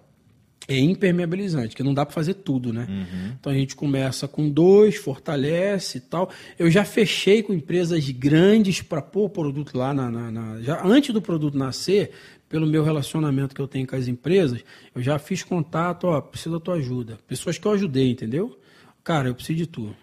é 0.69 0.78
impermeabilizante, 0.78 1.74
que 1.74 1.82
não 1.82 1.95
dá 1.95 2.05
para 2.05 2.15
fazer 2.15 2.35
tudo, 2.35 2.74
né? 2.74 2.86
Uhum. 2.86 3.32
Então 3.40 3.51
a 3.51 3.57
gente 3.57 3.74
começa 3.74 4.28
com 4.28 4.51
dois, 4.51 4.97
fortalece 4.97 5.97
e 5.97 6.01
tal. 6.03 6.31
Eu 6.59 6.70
já 6.70 6.85
fechei 6.85 7.43
com 7.43 7.55
empresas 7.55 8.09
grandes 8.11 8.82
para 8.82 9.01
pôr 9.01 9.24
o 9.24 9.31
produto 9.31 9.77
lá 9.78 9.95
na, 9.95 10.11
na, 10.11 10.31
na, 10.31 10.61
já 10.61 10.85
antes 10.85 11.15
do 11.15 11.23
produto 11.23 11.57
nascer, 11.57 12.11
pelo 12.51 12.66
meu 12.66 12.85
relacionamento 12.85 13.55
que 13.55 13.61
eu 13.61 13.66
tenho 13.69 13.86
com 13.86 13.97
as 13.97 14.09
empresas, 14.09 14.62
eu 14.95 15.03
já 15.03 15.19
fiz 15.19 15.43
contato, 15.43 16.05
ó, 16.05 16.20
preciso 16.20 16.59
da 16.59 16.61
tua 16.61 16.74
ajuda. 16.74 17.19
Pessoas 17.27 17.57
que 17.57 17.66
eu 17.66 17.73
ajudei, 17.73 18.11
entendeu? 18.11 18.59
Cara, 19.03 19.28
eu 19.28 19.35
preciso 19.35 19.59
de 19.59 19.66
tu. 19.66 19.95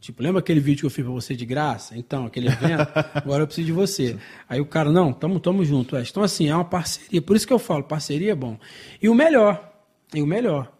Tipo, 0.00 0.22
lembra 0.22 0.40
aquele 0.40 0.60
vídeo 0.60 0.80
que 0.80 0.86
eu 0.86 0.90
fiz 0.90 1.02
para 1.02 1.14
você 1.14 1.34
de 1.34 1.46
graça? 1.46 1.96
Então, 1.96 2.26
aquele 2.26 2.48
evento, 2.48 2.90
agora 3.14 3.42
eu 3.42 3.46
preciso 3.46 3.66
de 3.66 3.72
você. 3.72 4.18
Aí 4.46 4.60
o 4.60 4.66
cara, 4.66 4.92
não, 4.92 5.14
tamo, 5.14 5.40
tamo 5.40 5.64
junto. 5.64 5.96
Então, 5.96 6.22
assim, 6.22 6.48
é 6.50 6.54
uma 6.54 6.64
parceria. 6.64 7.22
Por 7.22 7.36
isso 7.36 7.46
que 7.46 7.52
eu 7.52 7.58
falo, 7.58 7.84
parceria 7.84 8.32
é 8.32 8.34
bom. 8.34 8.58
E 9.00 9.08
o 9.08 9.14
melhor, 9.14 9.73
e 10.14 10.22
o 10.22 10.26
melhor, 10.26 10.72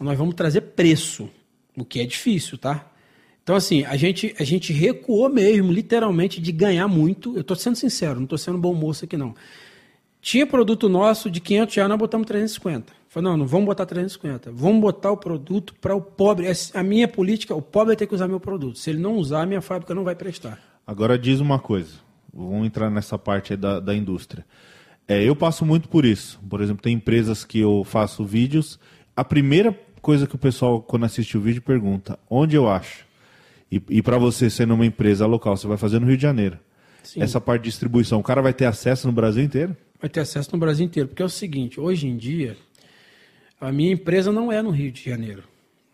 nós 0.00 0.16
vamos 0.16 0.34
trazer 0.34 0.60
preço, 0.60 1.28
o 1.76 1.84
que 1.84 2.00
é 2.00 2.06
difícil, 2.06 2.58
tá? 2.58 2.92
Então, 3.42 3.56
assim, 3.56 3.84
a 3.84 3.96
gente, 3.96 4.34
a 4.38 4.44
gente 4.44 4.72
recuou 4.72 5.28
mesmo, 5.28 5.72
literalmente, 5.72 6.40
de 6.40 6.52
ganhar 6.52 6.86
muito. 6.86 7.34
Eu 7.34 7.40
estou 7.40 7.56
sendo 7.56 7.74
sincero, 7.74 8.16
não 8.16 8.24
estou 8.24 8.38
sendo 8.38 8.56
bom 8.56 8.72
moço 8.72 9.04
aqui, 9.04 9.16
não. 9.16 9.34
Tinha 10.20 10.46
produto 10.46 10.88
nosso 10.88 11.28
de 11.28 11.40
500 11.40 11.74
reais, 11.74 11.88
nós 11.88 11.98
botamos 11.98 12.26
350. 12.28 12.92
Falei, 13.08 13.28
não, 13.28 13.36
não 13.36 13.46
vamos 13.46 13.66
botar 13.66 13.84
350. 13.84 14.52
Vamos 14.52 14.80
botar 14.80 15.10
o 15.10 15.16
produto 15.16 15.74
para 15.80 15.94
o 15.96 16.00
pobre. 16.00 16.46
A 16.72 16.82
minha 16.84 17.08
política, 17.08 17.52
o 17.54 17.60
pobre 17.60 17.96
tem 17.96 18.06
que 18.06 18.14
usar 18.14 18.28
meu 18.28 18.38
produto. 18.38 18.78
Se 18.78 18.90
ele 18.90 19.00
não 19.00 19.16
usar, 19.16 19.42
a 19.42 19.46
minha 19.46 19.60
fábrica 19.60 19.92
não 19.92 20.04
vai 20.04 20.14
prestar. 20.14 20.60
Agora 20.86 21.18
diz 21.18 21.40
uma 21.40 21.58
coisa. 21.58 21.94
Vamos 22.32 22.64
entrar 22.64 22.88
nessa 22.88 23.18
parte 23.18 23.56
da, 23.56 23.80
da 23.80 23.94
indústria. 23.94 24.46
É, 25.06 25.22
eu 25.22 25.34
passo 25.34 25.64
muito 25.64 25.88
por 25.88 26.04
isso. 26.04 26.40
Por 26.48 26.60
exemplo, 26.60 26.82
tem 26.82 26.94
empresas 26.94 27.44
que 27.44 27.58
eu 27.58 27.84
faço 27.84 28.24
vídeos. 28.24 28.78
A 29.16 29.24
primeira 29.24 29.78
coisa 30.00 30.26
que 30.26 30.34
o 30.34 30.38
pessoal, 30.38 30.80
quando 30.80 31.04
assiste 31.04 31.36
o 31.36 31.40
vídeo, 31.40 31.62
pergunta: 31.62 32.18
onde 32.28 32.56
eu 32.56 32.68
acho? 32.68 33.06
E, 33.70 33.82
e 33.88 34.02
para 34.02 34.18
você, 34.18 34.50
sendo 34.50 34.74
uma 34.74 34.86
empresa 34.86 35.26
local, 35.26 35.56
você 35.56 35.66
vai 35.66 35.76
fazer 35.76 35.98
no 35.98 36.06
Rio 36.06 36.16
de 36.16 36.22
Janeiro. 36.22 36.58
Sim. 37.02 37.22
Essa 37.22 37.40
parte 37.40 37.62
de 37.62 37.70
distribuição, 37.70 38.20
o 38.20 38.22
cara 38.22 38.42
vai 38.42 38.52
ter 38.52 38.66
acesso 38.66 39.06
no 39.06 39.12
Brasil 39.12 39.42
inteiro? 39.42 39.76
Vai 40.00 40.10
ter 40.10 40.20
acesso 40.20 40.50
no 40.52 40.58
Brasil 40.58 40.84
inteiro. 40.84 41.08
Porque 41.08 41.22
é 41.22 41.24
o 41.24 41.30
seguinte: 41.30 41.80
hoje 41.80 42.06
em 42.06 42.16
dia, 42.16 42.56
a 43.60 43.72
minha 43.72 43.92
empresa 43.92 44.30
não 44.30 44.52
é 44.52 44.60
no 44.60 44.70
Rio 44.70 44.92
de 44.92 45.04
Janeiro. 45.04 45.44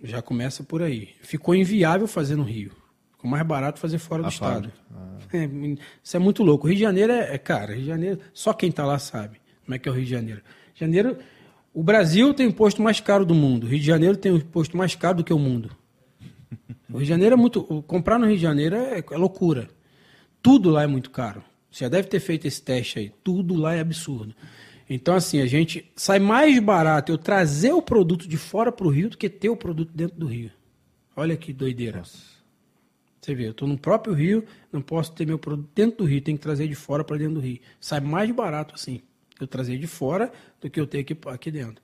Já 0.03 0.23
começa 0.23 0.63
por 0.63 0.83
aí. 0.83 1.11
Ficou 1.23 1.55
inviável 1.55 2.07
fazer 2.07 2.37
no 2.37 2.45
Rio. 2.45 2.73
Ficou 3.19 3.29
mais 3.29 3.45
barato 3.45 3.81
fazer 3.81 3.99
fora 3.99 4.23
do 4.23 4.27
a 4.27 4.29
estado. 4.29 4.73
Ah. 4.95 5.19
É, 5.33 5.51
isso 6.05 6.17
é 6.17 6.21
muito 6.21 6.45
louco. 6.45 6.67
O 6.67 6.69
Rio 6.69 6.77
de 6.77 6.83
Janeiro 6.83 7.13
é, 7.13 7.35
é 7.35 7.39
cara, 7.39 7.73
Rio 7.73 7.83
de 7.83 7.89
Janeiro, 7.89 8.21
só 8.33 8.53
quem 8.53 8.71
está 8.71 8.87
lá 8.87 8.97
sabe 8.97 9.41
como 9.65 9.75
é 9.75 9.79
que 9.79 9.89
é 9.89 9.93
o 9.93 9.95
Rio 9.95 10.05
de 10.05 10.11
Janeiro. 10.11 10.41
Janeiro, 10.73 11.19
o 11.75 11.83
Brasil 11.83 12.33
tem 12.33 12.47
o 12.47 12.51
imposto 12.51 12.81
mais 12.81 13.01
caro 13.01 13.27
do 13.27 13.35
mundo. 13.35 13.65
O 13.65 13.67
Rio 13.67 13.81
de 13.81 13.85
Janeiro 13.85 14.17
tem 14.17 14.31
o 14.31 14.37
imposto 14.37 14.77
mais 14.77 14.95
caro 14.95 15.17
do 15.17 15.25
que 15.25 15.33
o 15.33 15.39
mundo. 15.39 15.77
O 16.89 16.93
Rio 16.93 17.01
de 17.01 17.09
Janeiro 17.09 17.35
é 17.35 17.37
muito. 17.37 17.65
Comprar 17.83 18.21
no 18.21 18.27
Rio 18.27 18.37
de 18.37 18.43
Janeiro 18.43 18.77
é, 18.77 19.01
é 19.11 19.17
loucura. 19.17 19.69
Tudo 20.41 20.71
lá 20.71 20.85
é 20.85 20.87
muito 20.87 21.11
caro. 21.11 21.43
Você 21.71 21.85
já 21.85 21.89
deve 21.89 22.07
ter 22.07 22.21
feito 22.21 22.47
esse 22.47 22.63
teste 22.63 23.01
aí. 23.01 23.13
Tudo 23.25 23.57
lá 23.57 23.75
é 23.75 23.81
absurdo. 23.81 24.33
Então, 24.89 25.15
assim, 25.15 25.43
a 25.43 25.47
gente 25.47 25.91
sai 25.95 26.21
mais 26.21 26.57
barato 26.61 27.13
eu 27.13 27.19
trazer 27.19 27.73
o 27.73 27.83
produto 27.83 28.27
de 28.27 28.39
fora 28.39 28.73
para 28.73 28.87
o 28.87 28.91
Rio 28.91 29.11
do 29.11 29.19
que 29.19 29.29
ter 29.29 29.51
o 29.51 29.57
produto 29.57 29.91
dentro 29.93 30.17
do 30.17 30.27
Rio. 30.27 30.51
Olha 31.15 31.37
que 31.37 31.53
doideira. 31.53 31.99
Nossa. 31.99 32.38
Você 33.29 33.35
vê, 33.35 33.47
eu 33.47 33.51
estou 33.51 33.69
no 33.69 33.77
próprio 33.77 34.15
Rio, 34.15 34.43
não 34.73 34.81
posso 34.81 35.13
ter 35.13 35.27
meu 35.27 35.39
produto 35.39 35.69
dentro 35.75 35.99
do 35.99 36.05
Rio, 36.05 36.19
tem 36.23 36.35
que 36.35 36.43
trazer 36.43 36.67
de 36.67 36.75
fora 36.75 37.05
para 37.05 37.19
dentro 37.19 37.35
do 37.35 37.41
Rio. 37.41 37.59
Sai 37.79 38.01
mais 38.01 38.31
barato 38.31 38.75
assim, 38.75 39.03
eu 39.39 39.47
trazer 39.47 39.77
de 39.77 39.87
fora 39.87 40.33
do 40.59 40.71
que 40.71 40.81
eu 40.81 40.87
ter 40.87 41.01
aqui, 41.01 41.15
aqui 41.27 41.51
dentro. 41.51 41.83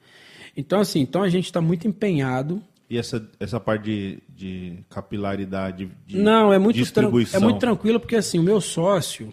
Então, 0.56 0.80
assim, 0.80 1.00
então 1.00 1.22
a 1.22 1.28
gente 1.28 1.44
está 1.44 1.60
muito 1.60 1.86
empenhado. 1.86 2.62
E 2.88 2.96
essa, 2.96 3.28
essa 3.38 3.60
parte 3.60 3.84
de, 3.84 4.18
de 4.26 4.78
capilaridade, 4.88 5.90
de 6.06 6.16
Não, 6.16 6.50
é 6.50 6.58
muito, 6.58 6.76
distribuição? 6.76 7.38
é 7.38 7.44
muito 7.44 7.58
tranquilo, 7.58 8.00
porque 8.00 8.16
assim, 8.16 8.38
o 8.38 8.42
meu 8.42 8.58
sócio, 8.58 9.30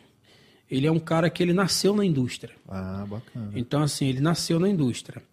ele 0.70 0.88
é 0.88 0.92
um 0.92 1.00
cara 1.00 1.30
que 1.30 1.42
ele 1.42 1.54
nasceu 1.54 1.96
na 1.96 2.04
indústria. 2.04 2.54
Ah, 2.68 3.06
bacana. 3.08 3.54
Então, 3.56 3.82
assim, 3.82 4.06
ele 4.06 4.20
nasceu 4.20 4.60
na 4.60 4.68
indústria. 4.68 5.24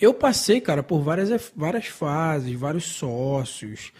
Eu 0.00 0.14
passei, 0.14 0.58
cara, 0.58 0.82
por 0.82 1.02
várias, 1.02 1.52
várias 1.54 1.88
fases, 1.88 2.58
vários 2.58 2.84
sócios, 2.84 3.92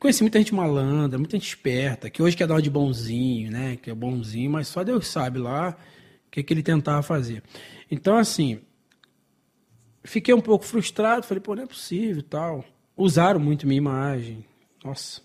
Conheci 0.00 0.22
muita 0.22 0.38
gente 0.38 0.54
malandra, 0.54 1.18
muita 1.18 1.36
gente 1.36 1.48
esperta, 1.48 2.08
que 2.08 2.22
hoje 2.22 2.36
quer 2.36 2.46
dar 2.46 2.54
uma 2.54 2.62
de 2.62 2.70
bonzinho, 2.70 3.50
né? 3.50 3.76
Que 3.76 3.90
é 3.90 3.94
bonzinho, 3.94 4.50
mas 4.50 4.68
só 4.68 4.84
Deus 4.84 5.08
sabe 5.08 5.38
lá 5.38 5.76
o 6.26 6.30
que, 6.30 6.42
que 6.42 6.54
ele 6.54 6.62
tentava 6.62 7.02
fazer. 7.02 7.42
Então, 7.90 8.16
assim, 8.16 8.60
fiquei 10.04 10.32
um 10.32 10.40
pouco 10.40 10.64
frustrado, 10.64 11.26
falei, 11.26 11.40
pô, 11.40 11.54
não 11.54 11.64
é 11.64 11.66
possível 11.66 12.18
e 12.18 12.22
tal. 12.22 12.64
Usaram 12.96 13.40
muito 13.40 13.66
minha 13.66 13.78
imagem. 13.78 14.44
Nossa, 14.84 15.20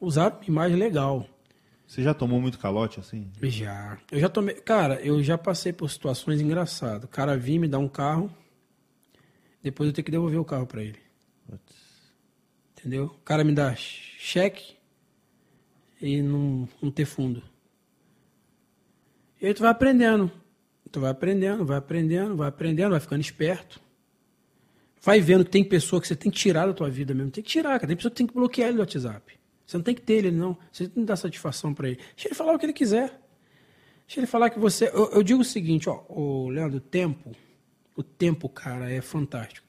usaram 0.00 0.36
minha 0.38 0.48
imagem 0.48 0.78
legal. 0.78 1.28
Você 1.86 2.02
já 2.02 2.14
tomou 2.14 2.40
muito 2.40 2.58
calote 2.58 2.98
assim? 2.98 3.30
Já. 3.42 3.98
Eu 4.10 4.18
já 4.18 4.28
tomei. 4.28 4.54
Cara, 4.54 5.00
eu 5.00 5.22
já 5.22 5.36
passei 5.36 5.72
por 5.72 5.88
situações 5.90 6.40
engraçadas. 6.40 7.04
O 7.04 7.08
cara 7.08 7.36
vir 7.36 7.58
me 7.58 7.68
dar 7.68 7.78
um 7.78 7.88
carro, 7.88 8.32
depois 9.62 9.88
eu 9.88 9.92
tenho 9.92 10.04
que 10.04 10.10
devolver 10.10 10.40
o 10.40 10.44
carro 10.44 10.66
para 10.66 10.82
ele. 10.82 10.98
Putz. 11.46 11.84
Entendeu? 12.72 13.04
O 13.04 13.22
cara 13.24 13.44
me 13.44 13.52
dá 13.52 13.68
cheque 14.24 14.74
e 16.00 16.22
não, 16.22 16.66
não 16.80 16.90
ter 16.90 17.04
fundo. 17.04 17.42
E 19.40 19.46
aí 19.46 19.52
tu 19.52 19.60
vai 19.60 19.70
aprendendo. 19.70 20.32
Tu 20.90 20.98
vai 20.98 21.10
aprendendo, 21.10 21.64
vai 21.66 21.76
aprendendo, 21.76 22.34
vai 22.34 22.48
aprendendo, 22.48 22.90
vai 22.92 23.00
ficando 23.00 23.20
esperto. 23.20 23.78
Vai 25.02 25.20
vendo 25.20 25.44
que 25.44 25.50
tem 25.50 25.62
pessoa 25.62 26.00
que 26.00 26.08
você 26.08 26.16
tem 26.16 26.32
que 26.32 26.38
tirar 26.38 26.66
da 26.66 26.72
tua 26.72 26.88
vida 26.88 27.12
mesmo. 27.12 27.30
Tem 27.30 27.44
que 27.44 27.50
tirar, 27.50 27.72
cara. 27.72 27.86
Tem 27.86 27.96
pessoa 27.96 28.10
que 28.10 28.16
tem 28.16 28.26
que 28.26 28.32
bloquear 28.32 28.68
ele 28.68 28.78
do 28.78 28.80
WhatsApp. 28.80 29.38
Você 29.66 29.76
não 29.76 29.84
tem 29.84 29.94
que 29.94 30.00
ter 30.00 30.14
ele, 30.14 30.30
não. 30.30 30.56
Você 30.72 30.88
que 30.88 31.00
dar 31.02 31.16
satisfação 31.16 31.74
para 31.74 31.88
ele. 31.88 31.98
Deixa 32.16 32.28
ele 32.28 32.34
falar 32.34 32.54
o 32.54 32.58
que 32.58 32.64
ele 32.64 32.72
quiser. 32.72 33.20
Deixa 34.06 34.20
ele 34.20 34.26
falar 34.26 34.48
que 34.48 34.58
você. 34.58 34.88
Eu, 34.88 35.10
eu 35.12 35.22
digo 35.22 35.42
o 35.42 35.44
seguinte, 35.44 35.86
ó, 35.88 36.02
o 36.08 36.48
Leandro, 36.48 36.78
o 36.78 36.80
tempo, 36.80 37.32
o 37.94 38.02
tempo, 38.02 38.48
cara, 38.48 38.90
é 38.90 39.02
fantástico. 39.02 39.66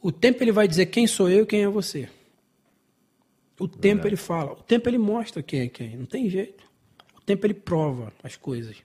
O 0.00 0.12
tempo 0.12 0.42
ele 0.42 0.52
vai 0.52 0.68
dizer 0.68 0.86
quem 0.86 1.06
sou 1.08 1.28
eu 1.28 1.42
e 1.42 1.46
quem 1.46 1.62
é 1.62 1.68
você. 1.68 2.08
O 3.62 3.66
Verdade. 3.66 3.80
tempo 3.80 4.06
ele 4.08 4.16
fala. 4.16 4.52
O 4.52 4.62
tempo 4.62 4.88
ele 4.88 4.98
mostra 4.98 5.40
quem 5.42 5.60
é 5.60 5.68
quem. 5.68 5.96
Não 5.96 6.04
tem 6.04 6.28
jeito. 6.28 6.64
O 7.16 7.20
tempo 7.20 7.46
ele 7.46 7.54
prova 7.54 8.12
as 8.22 8.34
coisas. 8.36 8.76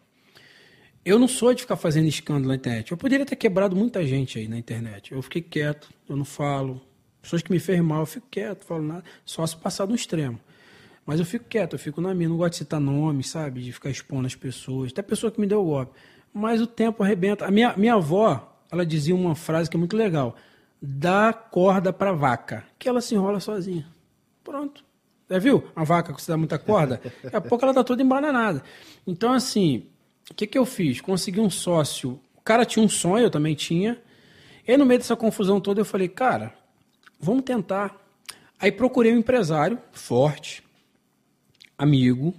Eu 1.04 1.18
não 1.18 1.28
sou 1.28 1.52
de 1.52 1.62
ficar 1.62 1.78
fazendo 1.78 2.08
escândalo 2.08 2.50
na 2.50 2.56
internet. 2.56 2.92
Eu 2.92 2.98
poderia 2.98 3.26
ter 3.26 3.36
quebrado 3.36 3.76
muita 3.76 4.06
gente 4.06 4.38
aí 4.38 4.48
na 4.48 4.58
internet. 4.58 5.14
Eu 5.14 5.22
fiquei 5.24 5.42
quieto, 5.42 5.90
eu 6.08 6.16
não 6.16 6.26
falo. 6.26 6.80
Pessoas 7.22 7.42
que 7.42 7.50
me 7.52 7.60
fez 7.60 7.82
mal, 7.82 8.02
eu 8.02 8.06
fico 8.06 8.28
quieto, 8.30 8.66
falo 8.66 8.84
nada. 8.84 9.04
Só 9.26 9.48
se 9.48 9.58
passar 9.58 9.86
do 9.86 9.96
extremo. 9.96 10.40
Mas 11.06 11.20
eu 11.20 11.26
fico 11.26 11.46
quieto, 11.46 11.74
eu 11.74 11.80
fico 11.80 12.00
na 12.00 12.14
minha. 12.14 12.30
Não 12.30 12.38
gosto 12.38 12.52
de 12.52 12.58
citar 12.58 12.80
nomes, 12.80 13.30
sabe? 13.30 13.62
De 13.62 13.72
ficar 13.72 13.90
expondo 13.90 14.28
as 14.28 14.36
pessoas. 14.36 14.92
Até 14.92 15.02
pessoa 15.02 15.32
que 15.32 15.40
me 15.40 15.48
deu 15.48 15.62
o 15.62 15.66
golpe. 15.66 15.94
Mas 16.32 16.62
o 16.62 16.68
tempo 16.68 17.02
arrebenta. 17.02 17.48
A 17.48 17.50
minha, 17.50 17.76
minha 17.76 17.96
avó, 17.96 18.62
ela 18.72 18.86
dizia 18.86 19.16
uma 19.16 19.34
frase 19.34 19.70
que 19.70 19.76
é 19.76 19.80
muito 19.80 19.98
legal. 19.98 20.36
Dá 20.80 21.34
corda 21.34 21.92
pra 21.92 22.12
vaca, 22.12 22.64
que 22.78 22.88
ela 22.88 23.02
se 23.02 23.16
enrola 23.16 23.40
sozinha. 23.40 23.88
Pronto. 24.48 24.82
Já 25.30 25.40
viu? 25.40 25.62
A 25.76 25.84
vaca 25.84 26.14
que 26.14 26.22
você 26.22 26.32
dá 26.32 26.38
muita 26.38 26.58
corda? 26.58 27.02
Daqui 27.22 27.36
a 27.36 27.42
pouco 27.42 27.66
ela 27.66 27.74
tá 27.74 27.84
toda 27.84 28.02
embananada. 28.02 28.64
Então, 29.06 29.34
assim, 29.34 29.88
o 30.32 30.34
que, 30.34 30.48
que 30.48 30.58
eu 30.58 30.66
fiz? 30.66 31.02
Consegui 31.02 31.42
um 31.42 31.50
sócio. 31.50 32.18
O 32.34 32.42
cara 32.42 32.64
tinha 32.64 32.84
um 32.84 32.88
sonho, 32.88 33.26
eu 33.26 33.30
também 33.30 33.56
tinha. 33.56 34.02
E 34.66 34.78
no 34.78 34.86
meio 34.86 35.02
dessa 35.02 35.18
confusão 35.18 35.60
toda 35.60 35.82
eu 35.82 35.86
falei, 35.86 36.08
cara, 36.08 36.54
vamos 37.20 37.44
tentar. 37.44 37.98
Aí 38.58 38.72
procurei 38.72 39.14
um 39.14 39.18
empresário 39.18 39.78
forte, 39.92 40.64
amigo. 41.78 42.34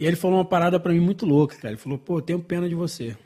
E 0.00 0.04
ele 0.04 0.16
falou 0.16 0.38
uma 0.38 0.44
parada 0.44 0.80
para 0.80 0.92
mim 0.92 0.98
muito 0.98 1.24
louca, 1.24 1.54
cara. 1.54 1.74
Ele 1.74 1.80
falou, 1.80 1.96
pô, 1.96 2.18
eu 2.18 2.22
tenho 2.22 2.40
pena 2.40 2.68
de 2.68 2.74
você. 2.74 3.16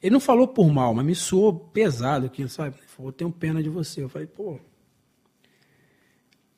Ele 0.00 0.12
não 0.12 0.20
falou 0.20 0.46
por 0.46 0.72
mal, 0.72 0.94
mas 0.94 1.04
me 1.04 1.14
soou 1.16 1.52
pesado 1.52 2.26
aquilo, 2.26 2.48
sabe? 2.48 2.76
Ele 2.78 2.86
falou, 2.86 3.08
eu 3.08 3.12
tenho 3.12 3.32
pena 3.32 3.60
de 3.60 3.68
você. 3.68 4.00
Eu 4.00 4.08
falei, 4.08 4.28
pô, 4.28 4.60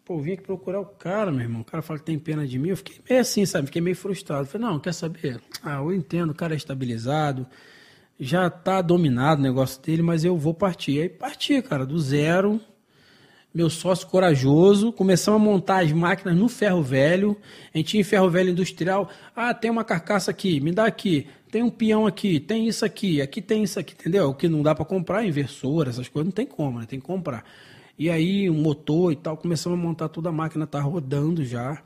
Pô, 0.07 0.21
vim 0.21 0.35
aqui 0.35 0.43
procurar 0.45 0.79
o 0.79 0.87
cara, 0.87 1.33
meu 1.33 1.41
irmão. 1.41 1.63
O 1.63 1.65
cara 1.65 1.83
fala 1.83 1.99
que 1.99 2.05
tem 2.05 2.17
pena 2.17 2.47
de 2.47 2.61
mim. 2.61 2.69
Eu 2.69 2.77
fiquei 2.77 2.95
meio 3.11 3.21
assim, 3.21 3.45
sabe? 3.45 3.67
Fiquei 3.67 3.83
meio 3.83 3.97
frustrado. 3.97 4.47
Falei, 4.47 4.65
não, 4.65 4.79
quer 4.79 4.95
saber? 4.95 5.41
Ah, 5.65 5.79
eu 5.79 5.93
entendo, 5.93 6.31
o 6.31 6.35
cara 6.35 6.55
é 6.55 6.57
estabilizado, 6.57 7.45
já 8.19 8.49
tá 8.49 8.81
dominado 8.81 9.41
o 9.41 9.43
negócio 9.43 9.83
dele, 9.83 10.03
mas 10.03 10.23
eu 10.23 10.39
vou 10.39 10.55
partir. 10.55 11.01
Aí 11.01 11.09
parti, 11.09 11.61
cara, 11.61 11.85
do 11.85 11.99
zero. 11.99 12.61
Meu 13.53 13.69
sócio 13.69 14.07
corajoso, 14.07 14.93
começamos 14.93 15.41
a 15.41 15.45
montar 15.45 15.83
as 15.83 15.91
máquinas 15.91 16.37
no 16.37 16.49
ferro 16.49 16.85
velho. 16.85 17.37
A 17.75 17.79
gente 17.79 17.89
tinha 17.89 18.05
ferro 18.05 18.31
velho 18.31 18.51
industrial. 18.51 19.11
Ah, 19.35 19.53
tem 19.53 19.73
uma 19.73 19.83
carcaça 19.83 20.31
aqui, 20.31 20.61
me 20.61 20.71
dá 20.71 20.85
aqui. 20.87 21.27
Tem 21.51 21.65
um 21.65 21.71
peão 21.71 22.07
aqui, 22.07 22.39
tem 22.39 22.69
isso 22.69 22.85
aqui, 22.85 23.21
aqui 23.21 23.43
tem 23.43 23.65
isso 23.65 23.81
aqui, 23.81 23.95
entendeu? 23.95 24.29
O 24.29 24.35
que 24.35 24.49
não 24.49 24.63
dá 24.63 24.73
para 24.73 24.85
comprar, 24.85 25.25
inversor, 25.25 25.89
essas 25.89 26.07
coisas, 26.07 26.27
não 26.27 26.33
tem 26.33 26.47
como, 26.47 26.79
né? 26.79 26.87
Tem 26.87 27.01
que 27.01 27.07
comprar. 27.07 27.45
E 27.99 28.11
aí, 28.11 28.51
o 28.51 28.55
motor 28.55 29.13
e 29.13 29.17
tal, 29.17 29.37
começamos 29.37 29.79
a 29.79 29.83
montar 29.83 30.09
toda 30.09 30.29
a 30.29 30.33
máquina, 30.33 30.67
tá 30.67 30.81
rodando 30.81 31.45
já. 31.45 31.83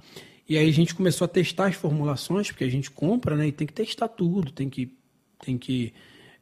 E 0.49 0.59
aí 0.59 0.69
a 0.69 0.73
gente 0.73 0.95
começou 0.95 1.25
a 1.25 1.29
testar 1.29 1.67
as 1.67 1.77
formulações, 1.77 2.49
porque 2.49 2.65
a 2.65 2.71
gente 2.71 2.91
compra, 2.91 3.37
né? 3.37 3.47
E 3.47 3.53
tem 3.53 3.67
que 3.67 3.73
testar 3.73 4.09
tudo, 4.09 4.51
tem 4.51 4.69
que, 4.69 4.93
tem 5.45 5.57
que 5.57 5.93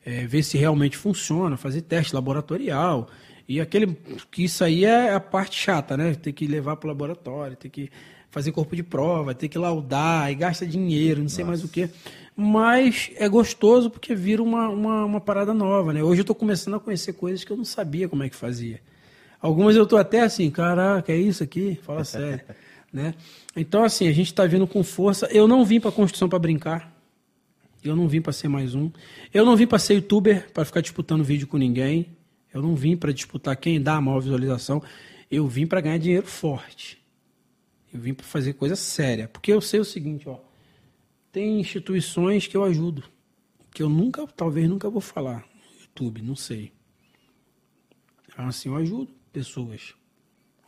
é, 0.05 0.27
ver 0.27 0.43
se 0.43 0.57
realmente 0.57 0.97
funciona, 0.97 1.59
fazer 1.59 1.83
teste 1.83 2.15
laboratorial. 2.15 3.09
E 3.47 3.61
aquele. 3.61 3.95
que 4.31 4.45
isso 4.45 4.65
aí 4.65 4.85
é 4.85 5.13
a 5.13 5.21
parte 5.21 5.61
chata, 5.61 5.97
né? 5.97 6.15
Tem 6.15 6.33
que 6.33 6.47
levar 6.47 6.77
para 6.77 6.87
o 6.87 6.89
laboratório, 6.89 7.57
tem 7.57 7.71
que 7.71 7.91
fazer 8.31 8.53
corpo 8.53 8.75
de 8.75 8.83
prova, 8.83 9.35
tem 9.35 9.49
que 9.49 9.59
laudar, 9.59 10.31
e 10.31 10.35
gasta 10.35 10.67
dinheiro, 10.67 11.21
não 11.21 11.29
sei 11.29 11.45
Nossa. 11.45 11.59
mais 11.59 11.65
o 11.65 11.69
que. 11.69 11.91
Mas 12.35 13.11
é 13.17 13.29
gostoso 13.29 13.91
porque 13.91 14.15
vira 14.15 14.43
uma, 14.43 14.69
uma, 14.69 15.05
uma 15.05 15.21
parada 15.21 15.53
nova, 15.53 15.93
né? 15.93 16.03
Hoje 16.03 16.21
eu 16.21 16.23
estou 16.23 16.37
começando 16.37 16.75
a 16.75 16.81
conhecer 16.81 17.13
coisas 17.15 17.45
que 17.45 17.51
eu 17.51 17.57
não 17.57 17.65
sabia 17.65 18.09
como 18.09 18.23
é 18.23 18.29
que 18.29 18.37
fazia. 18.37 18.81
Algumas 19.41 19.77
eu 19.77 19.87
tô 19.87 19.97
até 19.97 20.21
assim, 20.21 20.51
caraca, 20.51 21.13
é 21.13 21.17
isso 21.17 21.43
aqui? 21.43 21.79
Fala 21.83 22.05
sério. 22.05 22.45
né? 22.93 23.15
Então, 23.55 23.85
assim, 23.85 24.09
a 24.09 24.13
gente 24.13 24.27
está 24.27 24.45
vindo 24.47 24.67
com 24.67 24.83
força. 24.83 25.27
Eu 25.27 25.47
não 25.47 25.65
vim 25.65 25.81
para 25.81 25.93
construção 25.93 26.29
para 26.29 26.39
brincar. 26.39 26.95
Eu 27.83 27.95
não 27.95 28.09
vim 28.09 28.21
para 28.21 28.33
ser 28.33 28.49
mais 28.49 28.75
um. 28.75 28.91
Eu 29.33 29.45
não 29.45 29.57
vim 29.57 29.67
para 29.67 29.79
ser 29.79 29.95
youtuber, 29.95 30.51
para 30.53 30.65
ficar 30.65 30.81
disputando 30.81 31.23
vídeo 31.23 31.47
com 31.47 31.57
ninguém. 31.57 32.17
Eu 32.53 32.61
não 32.61 32.75
vim 32.75 32.97
para 32.97 33.13
disputar 33.13 33.57
quem 33.57 33.81
dá 33.81 33.97
a 33.97 34.01
maior 34.01 34.21
visualização. 34.21 34.83
Eu 35.31 35.47
vim 35.47 35.67
para 35.67 35.81
ganhar 35.81 35.99
dinheiro 35.99 36.27
forte. 36.27 36.99
Eu 37.93 38.01
vim 38.01 38.15
para 38.15 38.27
fazer 38.27 38.55
coisa 38.55 38.75
séria. 38.75 39.29
Porque 39.29 39.53
eu 39.53 39.61
sei 39.61 39.79
o 39.79 39.85
seguinte, 39.85 40.29
ó. 40.29 40.39
Tem 41.31 41.61
instituições 41.61 42.47
que 42.47 42.57
eu 42.57 42.65
ajudo. 42.65 43.05
Que 43.73 43.83
eu 43.83 43.89
nunca, 43.89 44.27
talvez 44.27 44.69
nunca 44.69 44.91
vou 44.91 45.01
falar 45.01 45.45
no 45.55 45.81
YouTube, 45.83 46.23
não 46.23 46.35
sei. 46.35 46.73
Então, 48.29 48.49
assim, 48.49 48.69
eu 48.69 48.77
ajudo 48.77 49.18
pessoas. 49.29 49.95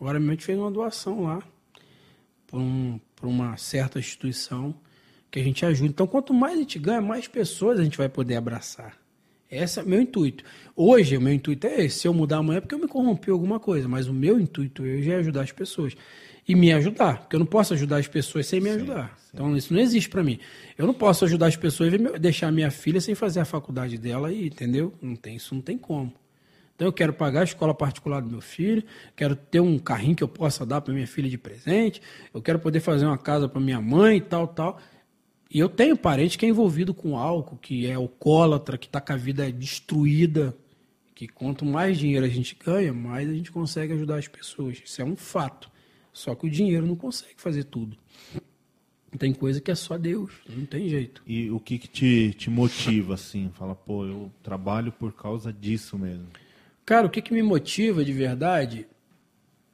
Agora 0.01 0.19
a 0.19 0.20
gente 0.20 0.45
fez 0.45 0.59
uma 0.59 0.70
doação 0.70 1.24
lá 1.24 1.43
para 2.47 2.59
um, 2.59 3.01
uma 3.23 3.57
certa 3.57 3.99
instituição 3.99 4.74
que 5.31 5.39
a 5.39 5.43
gente 5.43 5.65
ajuda. 5.65 5.91
Então, 5.91 6.07
quanto 6.07 6.35
mais 6.35 6.55
a 6.55 6.59
gente 6.59 6.78
ganha, 6.78 7.01
mais 7.01 7.28
pessoas 7.28 7.78
a 7.78 7.85
gente 7.85 7.97
vai 7.97 8.09
poder 8.09 8.37
abraçar. 8.37 8.99
Esse 9.51 9.81
é 9.81 9.82
o 9.82 9.89
meu 9.89 10.01
intuito. 10.01 10.45
Hoje, 10.77 11.16
o 11.16 11.20
meu 11.20 11.32
intuito 11.32 11.66
é 11.66 11.85
esse. 11.85 12.01
Se 12.01 12.09
eu 12.09 12.15
mudar 12.15 12.39
amanhã, 12.39 12.59
é 12.59 12.61
porque 12.61 12.74
eu 12.74 12.78
me 12.78 12.87
corrompi 12.87 13.31
alguma 13.31 13.59
coisa. 13.59 13.89
Mas 13.89 14.07
o 14.07 14.15
meu 14.15 14.39
intuito 14.39 14.82
hoje 14.82 15.11
é 15.11 15.16
ajudar 15.16 15.43
as 15.43 15.51
pessoas. 15.51 15.97
E 16.47 16.55
me 16.55 16.73
ajudar. 16.73 17.20
Porque 17.20 17.35
eu 17.35 17.41
não 17.41 17.47
posso 17.47 17.74
ajudar 17.74 17.97
as 17.97 18.07
pessoas 18.07 18.47
sem 18.47 18.61
me 18.61 18.70
ajudar. 18.70 19.16
Sim, 19.19 19.23
sim. 19.23 19.31
Então, 19.35 19.57
isso 19.57 19.74
não 19.74 19.81
existe 19.81 20.09
para 20.09 20.23
mim. 20.23 20.39
Eu 20.78 20.87
não 20.87 20.95
posso 20.95 21.24
ajudar 21.24 21.47
as 21.47 21.57
pessoas 21.57 21.93
e 21.93 21.99
deixar 22.19 22.53
minha 22.53 22.70
filha 22.70 23.01
sem 23.01 23.15
fazer 23.15 23.41
a 23.41 23.45
faculdade 23.45 23.99
dela 23.99 24.28
aí, 24.28 24.47
entendeu? 24.47 24.95
Não 25.03 25.16
tem, 25.16 25.37
isso 25.37 25.53
não 25.53 25.62
tem 25.62 25.77
como. 25.77 26.12
Então 26.81 26.89
eu 26.89 26.94
quero 26.94 27.12
pagar 27.12 27.43
a 27.43 27.44
escola 27.44 27.74
particular 27.74 28.23
do 28.23 28.31
meu 28.31 28.40
filho, 28.40 28.82
quero 29.15 29.36
ter 29.36 29.61
um 29.61 29.78
carrinho 29.78 30.16
que 30.16 30.24
eu 30.24 30.28
possa 30.28 30.65
dar 30.65 30.81
para 30.81 30.94
minha 30.94 31.07
filha 31.07 31.28
de 31.28 31.36
presente, 31.36 32.01
eu 32.32 32.40
quero 32.40 32.59
poder 32.59 32.81
fazer 32.81 33.05
uma 33.05 33.19
casa 33.19 33.47
para 33.47 33.61
minha 33.61 33.82
mãe 33.82 34.16
e 34.16 34.20
tal, 34.23 34.48
tal. 34.48 34.81
E 35.51 35.59
eu 35.59 35.69
tenho 35.69 35.94
parente 35.94 36.39
que 36.39 36.47
é 36.47 36.48
envolvido 36.48 36.94
com 36.94 37.19
álcool, 37.19 37.59
que 37.59 37.86
é 37.86 37.93
alcoólatra, 37.93 38.78
que 38.78 38.86
está 38.86 38.98
com 38.98 39.12
a 39.12 39.16
vida 39.16 39.52
destruída, 39.52 40.57
que 41.15 41.28
quanto 41.28 41.66
mais 41.66 41.98
dinheiro 41.98 42.24
a 42.24 42.31
gente 42.31 42.57
ganha, 42.65 42.94
mais 42.94 43.28
a 43.28 43.35
gente 43.35 43.52
consegue 43.52 43.93
ajudar 43.93 44.16
as 44.16 44.27
pessoas. 44.27 44.81
Isso 44.82 45.02
é 45.02 45.05
um 45.05 45.16
fato. 45.16 45.70
Só 46.15 46.35
que 46.35 46.47
o 46.47 46.51
dinheiro 46.51 46.86
não 46.86 46.97
consegue 46.97 47.35
fazer 47.36 47.65
tudo. 47.65 47.94
Tem 49.19 49.35
coisa 49.35 49.61
que 49.61 49.70
é 49.70 49.74
só 49.74 49.98
Deus, 49.98 50.32
não 50.48 50.65
tem 50.65 50.89
jeito. 50.89 51.23
E 51.27 51.51
o 51.51 51.61
que, 51.61 51.78
que 51.78 51.89
te, 51.89 52.32
te 52.32 52.48
motiva, 52.48 53.12
assim? 53.12 53.51
Fala, 53.52 53.74
pô, 53.74 54.07
eu 54.07 54.32
trabalho 54.43 54.90
por 54.90 55.12
causa 55.12 55.52
disso 55.52 55.98
mesmo. 55.98 56.28
Cara, 56.85 57.07
o 57.07 57.11
que, 57.11 57.23
que 57.23 57.32
me 57.32 57.43
motiva 57.43 58.05
de 58.05 58.12
verdade? 58.12 58.86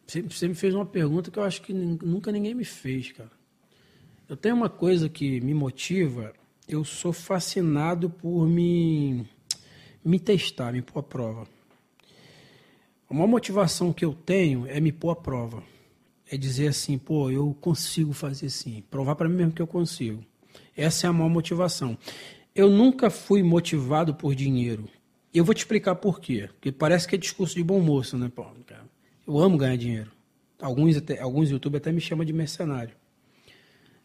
Você, 0.06 0.46
me 0.46 0.54
fez 0.54 0.74
uma 0.74 0.86
pergunta 0.86 1.30
que 1.30 1.38
eu 1.38 1.42
acho 1.42 1.62
que 1.62 1.72
nunca 1.72 2.30
ninguém 2.30 2.54
me 2.54 2.64
fez, 2.64 3.10
cara. 3.10 3.32
Eu 4.28 4.36
tenho 4.36 4.54
uma 4.54 4.68
coisa 4.68 5.08
que 5.08 5.40
me 5.40 5.54
motiva, 5.54 6.32
eu 6.68 6.84
sou 6.84 7.12
fascinado 7.12 8.10
por 8.10 8.46
me, 8.46 9.26
me 10.04 10.18
testar, 10.20 10.72
me 10.72 10.82
pôr 10.82 11.00
à 11.00 11.02
prova. 11.02 11.48
Uma 13.08 13.26
motivação 13.26 13.92
que 13.92 14.04
eu 14.04 14.12
tenho 14.12 14.66
é 14.66 14.80
me 14.80 14.92
pôr 14.92 15.10
à 15.10 15.16
prova. 15.16 15.62
É 16.28 16.36
dizer 16.36 16.68
assim, 16.68 16.98
pô, 16.98 17.30
eu 17.30 17.56
consigo 17.60 18.12
fazer 18.12 18.50
sim. 18.50 18.82
Provar 18.90 19.14
para 19.14 19.28
mim 19.28 19.36
mesmo 19.36 19.52
que 19.52 19.62
eu 19.62 19.66
consigo. 19.66 20.24
Essa 20.76 21.06
é 21.06 21.10
a 21.10 21.12
maior 21.12 21.28
motivação. 21.28 21.96
Eu 22.54 22.68
nunca 22.68 23.10
fui 23.10 23.42
motivado 23.42 24.14
por 24.14 24.34
dinheiro. 24.34 24.88
E 25.36 25.38
eu 25.38 25.44
vou 25.44 25.54
te 25.54 25.58
explicar 25.58 25.94
por 25.96 26.18
quê. 26.18 26.48
Porque 26.54 26.72
parece 26.72 27.06
que 27.06 27.14
é 27.14 27.18
discurso 27.18 27.54
de 27.54 27.62
bom 27.62 27.78
moço, 27.78 28.16
né, 28.16 28.32
Paulo? 28.34 28.56
Eu 29.26 29.38
amo 29.38 29.58
ganhar 29.58 29.76
dinheiro. 29.76 30.10
Alguns, 30.58 30.96
até, 30.96 31.20
alguns 31.20 31.50
youtubers 31.50 31.82
até 31.82 31.92
me 31.92 32.00
chamam 32.00 32.24
de 32.24 32.32
mercenário. 32.32 32.96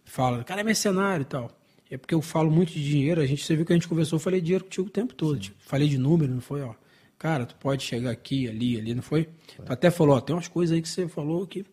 Fala, 0.04 0.44
cara 0.44 0.60
é 0.60 0.64
mercenário 0.66 1.22
e 1.22 1.26
tal. 1.26 1.50
É 1.90 1.96
porque 1.96 2.14
eu 2.14 2.22
falo 2.22 2.52
muito 2.52 2.74
de 2.74 2.84
dinheiro. 2.84 3.22
A 3.22 3.26
gente, 3.26 3.46
você 3.46 3.56
viu 3.56 3.66
que 3.66 3.72
a 3.72 3.76
gente 3.78 3.88
conversou, 3.88 4.18
eu 4.18 4.20
falei 4.20 4.42
dinheiro 4.42 4.66
contigo 4.66 4.88
o 4.90 4.92
tempo 4.92 5.16
todo. 5.16 5.40
Tipo, 5.40 5.56
falei 5.62 5.88
de 5.88 5.98
número, 5.98 6.34
não 6.34 6.42
foi, 6.42 6.64
ó. 6.64 6.76
Cara, 7.18 7.46
tu 7.46 7.56
pode 7.56 7.82
chegar 7.82 8.12
aqui, 8.12 8.50
ali, 8.50 8.78
ali, 8.78 8.94
não 8.94 9.02
foi? 9.02 9.30
Tu 9.56 9.72
até 9.72 9.90
falou, 9.90 10.18
ó, 10.18 10.20
tem 10.20 10.36
umas 10.36 10.50
coisas 10.50 10.76
aí 10.76 10.82
que 10.82 10.90
você 10.90 11.08
falou 11.08 11.48
que 11.48 11.66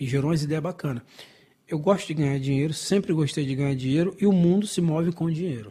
me 0.00 0.06
gerou 0.06 0.30
umas 0.30 0.42
ideias 0.42 0.62
bacanas. 0.62 1.02
Eu 1.68 1.78
gosto 1.78 2.06
de 2.06 2.14
ganhar 2.14 2.40
dinheiro, 2.40 2.72
sempre 2.72 3.12
gostei 3.12 3.44
de 3.44 3.54
ganhar 3.54 3.74
dinheiro 3.74 4.16
e 4.18 4.26
o 4.26 4.32
mundo 4.32 4.66
se 4.66 4.80
move 4.80 5.12
com 5.12 5.30
dinheiro. 5.30 5.70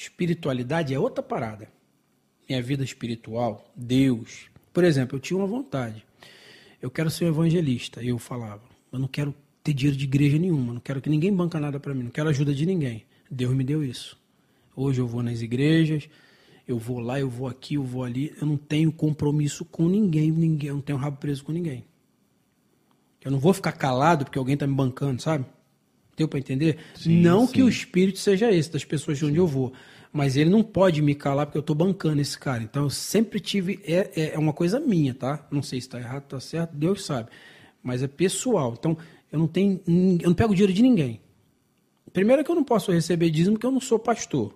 Espiritualidade 0.00 0.94
é 0.94 0.98
outra 0.98 1.22
parada. 1.22 1.68
Minha 2.48 2.62
vida 2.62 2.82
espiritual, 2.82 3.70
Deus. 3.76 4.46
Por 4.72 4.82
exemplo, 4.82 5.16
eu 5.16 5.20
tinha 5.20 5.36
uma 5.36 5.46
vontade. 5.46 6.06
Eu 6.80 6.90
quero 6.90 7.10
ser 7.10 7.26
um 7.26 7.28
evangelista. 7.28 8.02
Eu 8.02 8.16
falava, 8.16 8.62
eu 8.90 8.98
não 8.98 9.06
quero 9.06 9.34
ter 9.62 9.74
dinheiro 9.74 9.98
de 9.98 10.04
igreja 10.06 10.38
nenhuma, 10.38 10.72
não 10.72 10.80
quero 10.80 11.02
que 11.02 11.10
ninguém 11.10 11.30
banca 11.30 11.60
nada 11.60 11.78
para 11.78 11.92
mim, 11.92 12.04
não 12.04 12.10
quero 12.10 12.30
ajuda 12.30 12.54
de 12.54 12.64
ninguém. 12.64 13.04
Deus 13.30 13.54
me 13.54 13.62
deu 13.62 13.84
isso. 13.84 14.18
Hoje 14.74 15.02
eu 15.02 15.06
vou 15.06 15.22
nas 15.22 15.42
igrejas, 15.42 16.08
eu 16.66 16.78
vou 16.78 16.98
lá, 16.98 17.20
eu 17.20 17.28
vou 17.28 17.46
aqui, 17.46 17.74
eu 17.74 17.84
vou 17.84 18.02
ali. 18.02 18.34
Eu 18.40 18.46
não 18.46 18.56
tenho 18.56 18.90
compromisso 18.90 19.66
com 19.66 19.86
ninguém, 19.86 20.30
ninguém, 20.30 20.70
eu 20.70 20.76
não 20.76 20.82
tenho 20.82 20.98
rabo 20.98 21.18
preso 21.18 21.44
com 21.44 21.52
ninguém. 21.52 21.84
Eu 23.22 23.30
não 23.30 23.38
vou 23.38 23.52
ficar 23.52 23.72
calado 23.72 24.24
porque 24.24 24.38
alguém 24.38 24.54
está 24.54 24.66
me 24.66 24.74
bancando, 24.74 25.20
sabe? 25.20 25.44
Deu 26.16 26.26
para 26.26 26.38
entender? 26.38 26.78
Sim, 26.94 27.20
não 27.20 27.46
sim. 27.46 27.52
que 27.52 27.62
o 27.62 27.68
espírito 27.68 28.18
seja 28.18 28.50
esse, 28.50 28.70
das 28.70 28.84
pessoas 28.84 29.18
de 29.18 29.26
onde 29.26 29.36
eu 29.36 29.46
vou. 29.46 29.74
Mas 30.12 30.36
ele 30.36 30.50
não 30.50 30.62
pode 30.62 31.00
me 31.00 31.14
calar 31.14 31.46
porque 31.46 31.58
eu 31.58 31.60
estou 31.60 31.76
bancando 31.76 32.20
esse 32.20 32.36
cara. 32.38 32.62
Então 32.62 32.82
eu 32.84 32.90
sempre 32.90 33.38
tive. 33.38 33.80
É, 33.84 34.10
é- 34.16 34.34
é 34.34 34.38
uma 34.38 34.52
coisa 34.52 34.80
minha, 34.80 35.14
tá? 35.14 35.46
Não 35.50 35.62
sei 35.62 35.80
se 35.80 35.86
está 35.86 35.98
errado, 36.00 36.24
está 36.24 36.40
certo, 36.40 36.74
Deus 36.74 37.04
sabe. 37.04 37.30
Mas 37.82 38.02
é 38.02 38.08
pessoal. 38.08 38.74
Então 38.78 38.96
eu 39.30 39.38
não 39.38 39.46
tenho. 39.46 39.80
Eu 40.20 40.28
não 40.30 40.34
pego 40.34 40.52
dinheiro 40.54 40.72
de 40.72 40.82
ninguém. 40.82 41.20
Primeiro 42.12 42.42
que 42.42 42.50
eu 42.50 42.56
não 42.56 42.64
posso 42.64 42.90
receber 42.90 43.30
dízimo 43.30 43.54
porque 43.54 43.66
eu 43.66 43.70
não 43.70 43.80
sou 43.80 43.98
pastor. 43.98 44.52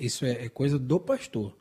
Isso- 0.00 0.24
é, 0.24 0.46
é 0.46 0.48
coisa 0.48 0.78
do 0.78 0.98
pastor. 0.98 1.54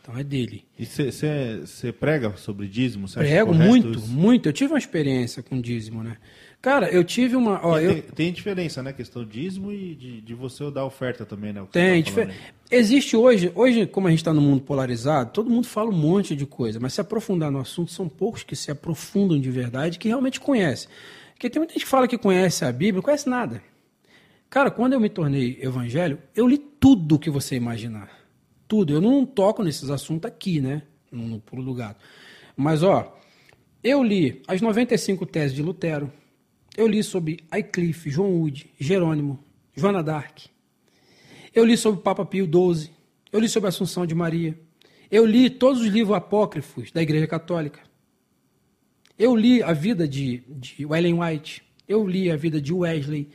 Então 0.00 0.16
é 0.16 0.22
dele. 0.22 0.64
E 0.78 0.86
você 0.86 1.92
prega 1.98 2.36
sobre 2.36 2.68
dízimo? 2.68 3.08
Cê 3.08 3.18
Prego 3.18 3.52
muito, 3.52 3.98
isso? 3.98 4.08
muito. 4.08 4.48
Eu 4.48 4.52
tive 4.52 4.72
uma 4.72 4.78
experiência 4.78 5.42
com 5.42 5.60
dízimo, 5.60 6.02
né? 6.04 6.16
Cara, 6.62 6.90
eu 6.90 7.02
tive 7.02 7.36
uma. 7.36 7.58
Ó, 7.64 7.78
eu, 7.78 7.94
tem, 7.94 8.02
tem 8.02 8.32
diferença, 8.32 8.82
né? 8.82 8.92
Questão 8.92 9.24
de 9.24 9.30
dízimo 9.30 9.72
e 9.72 9.94
de, 9.94 10.20
de 10.20 10.34
você 10.34 10.70
dar 10.70 10.84
oferta 10.84 11.24
também, 11.24 11.54
né? 11.54 11.66
Tem, 11.72 12.02
tá 12.02 12.10
falando 12.10 12.30
aí. 12.30 12.36
existe 12.70 13.16
hoje, 13.16 13.50
hoje 13.54 13.86
como 13.86 14.06
a 14.06 14.10
gente 14.10 14.20
está 14.20 14.34
no 14.34 14.42
mundo 14.42 14.62
polarizado, 14.62 15.30
todo 15.32 15.48
mundo 15.48 15.66
fala 15.66 15.88
um 15.88 15.96
monte 15.96 16.36
de 16.36 16.44
coisa, 16.44 16.78
mas 16.78 16.92
se 16.92 17.00
aprofundar 17.00 17.50
no 17.50 17.58
assunto, 17.58 17.90
são 17.90 18.08
poucos 18.08 18.42
que 18.42 18.54
se 18.54 18.70
aprofundam 18.70 19.40
de 19.40 19.50
verdade, 19.50 19.98
que 19.98 20.08
realmente 20.08 20.38
conhecem. 20.38 20.90
Porque 21.32 21.48
tem 21.48 21.58
muita 21.58 21.72
gente 21.72 21.84
que 21.84 21.90
fala 21.90 22.06
que 22.06 22.18
conhece 22.18 22.62
a 22.66 22.70
Bíblia, 22.70 22.96
não 22.96 23.02
conhece 23.02 23.26
nada. 23.26 23.62
Cara, 24.50 24.70
quando 24.70 24.92
eu 24.92 25.00
me 25.00 25.08
tornei 25.08 25.58
evangélico, 25.62 26.20
eu 26.36 26.46
li 26.46 26.58
tudo 26.58 27.18
que 27.18 27.30
você 27.30 27.56
imaginar. 27.56 28.10
Tudo. 28.68 28.92
Eu 28.92 29.00
não 29.00 29.24
toco 29.24 29.62
nesses 29.62 29.88
assuntos 29.88 30.28
aqui, 30.28 30.60
né? 30.60 30.82
No, 31.10 31.26
no 31.26 31.40
pulo 31.40 31.62
do 31.64 31.72
gato. 31.72 32.04
Mas, 32.54 32.82
ó, 32.82 33.16
eu 33.82 34.02
li 34.02 34.42
as 34.46 34.60
95 34.60 35.24
teses 35.24 35.54
de 35.54 35.62
Lutero. 35.62 36.12
Eu 36.80 36.88
li 36.88 37.04
sobre 37.04 37.44
Wycliffe, 37.52 38.08
João 38.08 38.40
Wood, 38.40 38.70
Jerônimo, 38.80 39.38
Joana 39.76 40.02
d'Arc. 40.02 40.46
Eu 41.54 41.62
li 41.62 41.76
sobre 41.76 42.00
o 42.00 42.02
Papa 42.02 42.24
Pio 42.24 42.46
XII. 42.46 42.90
Eu 43.30 43.38
li 43.38 43.50
sobre 43.50 43.66
a 43.66 43.68
Assunção 43.68 44.06
de 44.06 44.14
Maria. 44.14 44.58
Eu 45.10 45.26
li 45.26 45.50
todos 45.50 45.82
os 45.82 45.88
livros 45.88 46.16
apócrifos 46.16 46.90
da 46.90 47.02
Igreja 47.02 47.26
Católica. 47.26 47.80
Eu 49.18 49.36
li 49.36 49.62
a 49.62 49.74
vida 49.74 50.08
de, 50.08 50.42
de 50.48 50.84
Ellen 50.84 51.20
White. 51.20 51.62
Eu 51.86 52.08
li 52.08 52.30
a 52.30 52.36
vida 52.36 52.58
de 52.58 52.72
Wesley. 52.72 53.28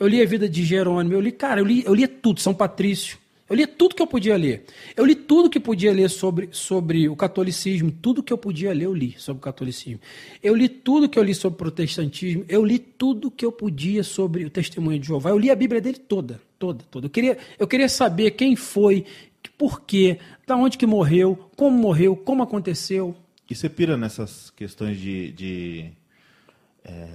Eu 0.00 0.08
li 0.08 0.22
a 0.22 0.24
vida 0.24 0.48
de 0.48 0.64
Jerônimo. 0.64 1.12
Eu 1.12 1.20
li, 1.20 1.30
cara, 1.30 1.60
eu 1.60 1.66
li, 1.66 1.84
eu 1.84 1.92
li 1.92 2.08
tudo, 2.08 2.40
São 2.40 2.54
Patrício. 2.54 3.18
Eu 3.52 3.56
li 3.56 3.66
tudo 3.66 3.94
que 3.94 4.00
eu 4.00 4.06
podia 4.06 4.34
ler. 4.34 4.64
Eu 4.96 5.04
li 5.04 5.14
tudo 5.14 5.50
que 5.50 5.60
podia 5.60 5.92
ler 5.92 6.08
sobre, 6.08 6.48
sobre 6.52 7.06
o 7.06 7.14
catolicismo. 7.14 7.92
Tudo 7.92 8.22
que 8.22 8.32
eu 8.32 8.38
podia 8.38 8.72
ler, 8.72 8.86
eu 8.86 8.94
li 8.94 9.14
sobre 9.18 9.40
o 9.40 9.42
catolicismo. 9.42 10.00
Eu 10.42 10.56
li 10.56 10.70
tudo 10.70 11.06
que 11.06 11.18
eu 11.18 11.22
li 11.22 11.34
sobre 11.34 11.56
o 11.56 11.58
protestantismo. 11.58 12.46
Eu 12.48 12.64
li 12.64 12.78
tudo 12.78 13.30
que 13.30 13.44
eu 13.44 13.52
podia 13.52 14.02
sobre 14.02 14.46
o 14.46 14.48
testemunho 14.48 14.98
de 14.98 15.08
Jeová. 15.08 15.28
Eu 15.28 15.38
li 15.38 15.50
a 15.50 15.54
Bíblia 15.54 15.82
dele 15.82 15.98
toda, 15.98 16.40
toda, 16.58 16.82
toda. 16.90 17.04
Eu 17.04 17.10
queria, 17.10 17.36
eu 17.58 17.68
queria 17.68 17.90
saber 17.90 18.30
quem 18.30 18.56
foi, 18.56 19.04
por 19.58 19.82
quê, 19.82 20.18
da 20.46 20.56
onde 20.56 20.78
que 20.78 20.86
morreu, 20.86 21.38
como 21.54 21.76
morreu, 21.76 22.16
como 22.16 22.42
aconteceu. 22.42 23.14
E 23.50 23.54
você 23.54 23.68
pira 23.68 23.98
nessas 23.98 24.48
questões 24.48 24.98
de, 24.98 25.30
de, 25.32 25.90
é, 26.82 27.06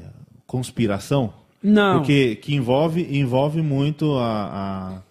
conspiração? 0.46 1.34
Não. 1.64 1.98
Porque 1.98 2.36
que 2.36 2.54
envolve, 2.54 3.02
envolve 3.18 3.64
muito 3.64 4.14
a, 4.20 5.00
a, 5.00 5.02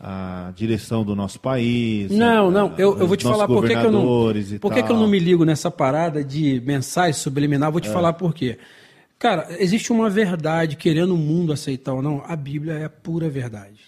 a 0.00 0.52
direção 0.54 1.04
do 1.04 1.14
nosso 1.16 1.40
país. 1.40 2.10
Não, 2.10 2.48
a- 2.48 2.50
não, 2.50 2.74
eu, 2.78 2.98
eu 2.98 3.06
vou 3.06 3.16
te 3.16 3.24
falar 3.24 3.46
por 3.48 3.62
que, 3.66 3.76
que 3.76 3.86
eu 3.86 3.92
não. 3.92 4.04
Por 4.60 4.72
que, 4.72 4.82
que 4.82 4.92
eu 4.92 4.96
não 4.96 5.08
me 5.08 5.18
ligo 5.18 5.44
nessa 5.44 5.70
parada 5.70 6.22
de 6.22 6.62
mensagem 6.64 7.12
subliminar? 7.14 7.68
É. 7.68 7.72
Vou 7.72 7.80
te 7.80 7.88
falar 7.88 8.12
por 8.12 8.32
quê. 8.34 8.58
Cara, 9.18 9.48
existe 9.58 9.90
uma 9.90 10.08
verdade, 10.08 10.76
querendo 10.76 11.14
o 11.14 11.18
mundo 11.18 11.52
aceitar 11.52 11.92
ou 11.94 12.00
não, 12.00 12.22
a 12.26 12.36
Bíblia 12.36 12.74
é 12.74 12.84
a 12.84 12.88
pura 12.90 13.28
verdade. 13.28 13.87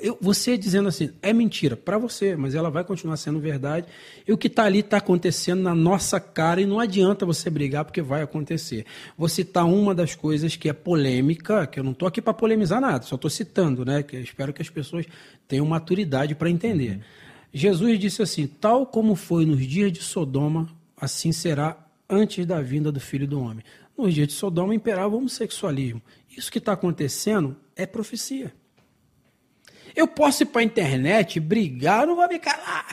Eu, 0.00 0.16
você 0.20 0.56
dizendo 0.56 0.88
assim, 0.88 1.10
é 1.20 1.32
mentira 1.32 1.76
para 1.76 1.98
você, 1.98 2.36
mas 2.36 2.54
ela 2.54 2.70
vai 2.70 2.84
continuar 2.84 3.16
sendo 3.16 3.40
verdade. 3.40 3.86
E 4.26 4.32
o 4.32 4.38
que 4.38 4.46
está 4.46 4.64
ali 4.64 4.78
está 4.78 4.98
acontecendo 4.98 5.60
na 5.60 5.74
nossa 5.74 6.20
cara 6.20 6.60
e 6.60 6.66
não 6.66 6.78
adianta 6.78 7.26
você 7.26 7.50
brigar 7.50 7.84
porque 7.84 8.00
vai 8.00 8.22
acontecer. 8.22 8.86
Vou 9.16 9.28
citar 9.28 9.66
uma 9.66 9.94
das 9.94 10.14
coisas 10.14 10.56
que 10.56 10.68
é 10.68 10.72
polêmica, 10.72 11.66
que 11.66 11.80
eu 11.80 11.84
não 11.84 11.92
estou 11.92 12.08
aqui 12.08 12.22
para 12.22 12.32
polemizar 12.32 12.80
nada, 12.80 13.04
só 13.04 13.16
estou 13.16 13.30
citando, 13.30 13.84
né? 13.84 14.02
Que 14.02 14.16
eu 14.16 14.22
espero 14.22 14.52
que 14.52 14.62
as 14.62 14.70
pessoas 14.70 15.04
tenham 15.46 15.66
maturidade 15.66 16.34
para 16.34 16.48
entender. 16.48 17.00
Jesus 17.52 17.98
disse 17.98 18.22
assim: 18.22 18.46
tal 18.46 18.86
como 18.86 19.14
foi 19.16 19.44
nos 19.44 19.66
dias 19.66 19.92
de 19.92 20.02
Sodoma, 20.02 20.68
assim 20.96 21.32
será 21.32 21.76
antes 22.08 22.46
da 22.46 22.62
vinda 22.62 22.90
do 22.90 23.00
Filho 23.00 23.26
do 23.26 23.40
Homem. 23.40 23.64
Nos 23.96 24.14
dias 24.14 24.28
de 24.28 24.34
Sodoma 24.34 24.74
imperava 24.74 25.14
o 25.14 25.18
homossexualismo. 25.18 26.00
Isso 26.34 26.50
que 26.52 26.58
está 26.58 26.72
acontecendo 26.72 27.56
é 27.74 27.84
profecia. 27.84 28.52
Eu 29.94 30.06
posso 30.06 30.42
ir 30.42 30.46
para 30.46 30.60
a 30.60 30.64
internet, 30.64 31.40
brigar, 31.40 32.06
não 32.06 32.16
vai 32.16 32.28
me 32.28 32.38
calar. 32.38 32.86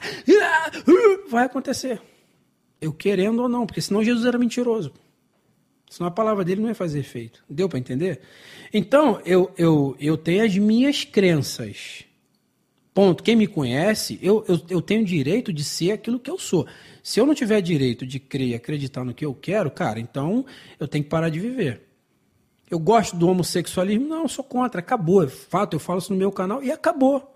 Vai 1.30 1.46
acontecer. 1.46 2.02
Eu 2.80 2.94
querendo 2.94 3.42
ou 3.42 3.50
não, 3.50 3.66
porque 3.66 3.82
senão 3.82 4.04
Jesus 4.04 4.26
era 4.26 4.38
mentiroso. 4.38 4.92
Senão 5.90 6.08
a 6.08 6.12
palavra 6.12 6.44
dele 6.44 6.62
não 6.62 6.70
ia 6.70 6.76
fazer 6.76 7.00
efeito. 7.00 7.44
Deu 7.50 7.70
para 7.70 7.80
entender? 7.80 8.22
Então, 8.74 9.22
eu, 9.26 9.52
eu, 9.58 9.96
eu 10.00 10.18
tenho 10.18 10.44
as 10.44 10.58
minhas 10.58 11.04
crenças. 11.04 12.04
Ponto. 12.94 13.24
Quem 13.24 13.36
me 13.36 13.48
conhece, 13.48 14.20
eu, 14.22 14.44
eu, 14.48 14.60
eu 14.70 14.82
tenho 14.82 15.06
direito 15.06 15.54
de 15.54 15.64
ser 15.64 15.92
aquilo 15.92 16.20
que 16.20 16.30
eu 16.30 16.38
sou. 16.38 16.66
Se 17.04 17.20
eu 17.20 17.26
não 17.26 17.36
tiver 17.36 17.62
direito 17.62 18.06
de 18.06 18.20
crer 18.20 18.48
e 18.50 18.56
acreditar 18.56 19.04
no 19.04 19.14
que 19.14 19.26
eu 19.26 19.34
quero, 19.34 19.70
cara, 19.70 20.00
então 20.00 20.46
eu 20.80 20.88
tenho 20.88 21.04
que 21.04 21.10
parar 21.10 21.30
de 21.30 21.40
viver. 21.40 21.85
Eu 22.70 22.80
gosto 22.80 23.16
do 23.16 23.28
homossexualismo? 23.30 24.08
Não, 24.08 24.24
eu 24.24 24.28
sou 24.28 24.44
contra. 24.44 24.80
Acabou. 24.80 25.24
É 25.24 25.28
fato, 25.28 25.76
eu 25.76 25.80
falo 25.80 26.00
isso 26.00 26.12
no 26.12 26.18
meu 26.20 26.32
canal 26.32 26.64
e 26.64 26.72
acabou. 26.72 27.32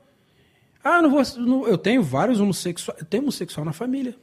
Ah, 0.84 1.02
não 1.02 1.10
vou. 1.12 1.22
não- 1.38 1.68
eu 1.68 1.78
tenho 1.78 2.02
vários 2.02 2.40
homossexuais. 2.40 3.00
Eu 3.02 3.06
tenho 3.06 3.24
homossexual 3.24 3.66
na 3.66 3.74
família. 3.74 4.16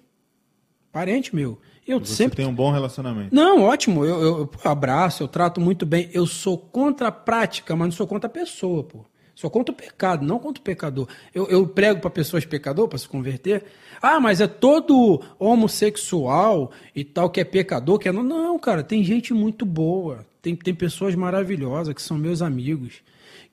Parente 0.90 1.34
meu. 1.34 1.58
Eu 1.86 2.00
Você 2.00 2.14
sempre. 2.14 2.36
tem 2.36 2.46
um 2.46 2.54
bom 2.54 2.72
relacionamento. 2.72 3.34
Não, 3.34 3.62
ótimo. 3.62 4.04
Eu, 4.04 4.20
eu, 4.20 4.50
eu 4.64 4.70
abraço, 4.70 5.22
eu 5.22 5.28
trato 5.28 5.60
muito 5.60 5.86
bem. 5.86 6.10
Eu 6.12 6.26
sou 6.26 6.58
contra 6.58 7.08
a 7.08 7.12
prática, 7.12 7.76
mas 7.76 7.86
não 7.88 7.92
sou 7.92 8.06
contra 8.06 8.26
a 8.26 8.30
pessoa, 8.32 8.82
pô. 8.82 9.04
Sou 9.36 9.50
contra 9.50 9.70
o 9.70 9.76
pecado, 9.76 10.24
não 10.24 10.38
contra 10.38 10.62
o 10.62 10.64
pecador. 10.64 11.06
Eu, 11.34 11.46
eu 11.48 11.68
prego 11.68 12.00
para 12.00 12.08
pessoas 12.08 12.46
pecador 12.46 12.88
para 12.88 12.96
se 12.96 13.06
converter. 13.06 13.64
Ah, 14.00 14.18
mas 14.18 14.40
é 14.40 14.46
todo 14.46 15.22
homossexual 15.38 16.72
e 16.94 17.04
tal 17.04 17.28
que 17.28 17.38
é 17.38 17.44
pecador, 17.44 17.98
que 17.98 18.08
é. 18.08 18.12
Não, 18.12 18.22
não, 18.22 18.58
cara, 18.58 18.82
tem 18.82 19.04
gente 19.04 19.34
muito 19.34 19.66
boa. 19.66 20.24
Tem, 20.40 20.56
tem 20.56 20.74
pessoas 20.74 21.14
maravilhosas 21.14 21.92
que 21.92 22.00
são 22.00 22.16
meus 22.16 22.40
amigos. 22.40 23.02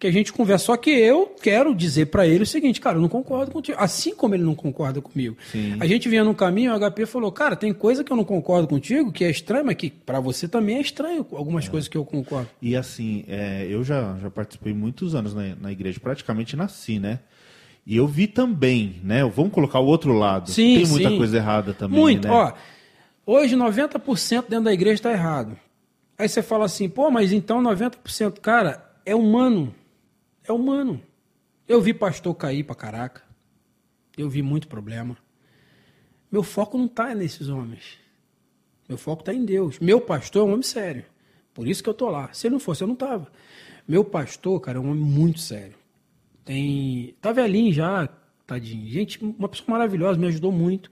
Que 0.03 0.07
a 0.07 0.11
gente 0.11 0.33
conversa. 0.33 0.65
Só 0.65 0.75
que 0.75 0.89
eu 0.89 1.33
quero 1.41 1.73
dizer 1.73 2.07
para 2.07 2.27
ele 2.27 2.43
o 2.43 2.45
seguinte, 2.45 2.81
cara, 2.81 2.97
eu 2.97 3.01
não 3.01 3.07
concordo 3.07 3.53
contigo. 3.53 3.77
Assim 3.79 4.13
como 4.13 4.35
ele 4.35 4.43
não 4.43 4.53
concorda 4.53 4.99
comigo. 4.99 5.37
Sim. 5.49 5.77
A 5.79 5.87
gente 5.87 6.09
vinha 6.09 6.25
no 6.25 6.35
caminho, 6.35 6.75
o 6.75 6.77
HP 6.77 7.05
falou, 7.05 7.31
cara, 7.31 7.55
tem 7.55 7.73
coisa 7.73 8.03
que 8.03 8.11
eu 8.11 8.17
não 8.17 8.25
concordo 8.25 8.67
contigo, 8.67 9.13
que 9.13 9.23
é 9.23 9.31
estranho, 9.31 9.65
mas 9.65 9.75
que 9.77 9.89
para 9.89 10.19
você 10.19 10.45
também 10.45 10.75
é 10.75 10.81
estranho 10.81 11.25
algumas 11.31 11.69
coisas 11.69 11.87
que 11.87 11.97
eu 11.97 12.03
concordo. 12.03 12.49
E 12.61 12.75
assim, 12.75 13.23
é, 13.29 13.65
eu 13.69 13.81
já, 13.81 14.17
já 14.21 14.29
participei 14.29 14.73
muitos 14.73 15.15
anos 15.15 15.33
na, 15.33 15.55
na 15.55 15.71
igreja, 15.71 16.01
praticamente 16.01 16.57
nasci, 16.57 16.99
né? 16.99 17.19
E 17.87 17.95
eu 17.95 18.05
vi 18.05 18.27
também, 18.27 18.99
né? 19.05 19.23
Vamos 19.23 19.53
colocar 19.53 19.79
o 19.79 19.85
outro 19.85 20.11
lado. 20.11 20.51
Sim, 20.51 20.79
Tem 20.79 20.85
muita 20.85 21.09
sim. 21.11 21.17
coisa 21.17 21.37
errada 21.37 21.73
também, 21.73 21.97
Muito. 21.97 22.27
né? 22.27 22.33
Ó, 22.33 22.51
hoje 23.25 23.55
90% 23.55 24.49
dentro 24.49 24.65
da 24.65 24.73
igreja 24.73 24.95
está 24.95 25.13
errado. 25.13 25.57
Aí 26.17 26.27
você 26.27 26.43
fala 26.43 26.65
assim, 26.65 26.89
pô, 26.89 27.09
mas 27.09 27.31
então 27.31 27.63
90%, 27.63 28.41
cara, 28.41 28.83
é 29.05 29.15
humano. 29.15 29.73
É 30.45 30.51
humano. 30.51 31.01
Eu 31.67 31.81
vi 31.81 31.93
pastor 31.93 32.35
cair 32.35 32.63
pra 32.63 32.75
caraca. 32.75 33.23
Eu 34.17 34.29
vi 34.29 34.41
muito 34.41 34.67
problema. 34.67 35.17
Meu 36.31 36.43
foco 36.43 36.77
não 36.77 36.87
tá 36.87 37.13
nesses 37.15 37.47
homens. 37.47 37.97
Meu 38.87 38.97
foco 38.97 39.23
tá 39.23 39.33
em 39.33 39.45
Deus. 39.45 39.79
Meu 39.79 40.01
pastor 40.01 40.41
é 40.41 40.45
um 40.45 40.53
homem 40.53 40.63
sério. 40.63 41.05
Por 41.53 41.67
isso 41.67 41.83
que 41.83 41.89
eu 41.89 41.93
tô 41.93 42.09
lá. 42.09 42.31
Se 42.33 42.47
ele 42.47 42.53
não 42.53 42.59
fosse, 42.59 42.83
eu 42.83 42.87
não 42.87 42.95
tava. 42.95 43.31
Meu 43.87 44.03
pastor, 44.03 44.59
cara, 44.59 44.77
é 44.77 44.81
um 44.81 44.89
homem 44.89 45.03
muito 45.03 45.39
sério. 45.39 45.75
Tem. 46.43 47.15
Tá 47.21 47.31
velhinho 47.31 47.71
já, 47.71 48.07
tadinho. 48.45 48.87
Gente, 48.89 49.23
uma 49.23 49.47
pessoa 49.47 49.67
maravilhosa, 49.69 50.19
me 50.19 50.27
ajudou 50.27 50.51
muito. 50.51 50.91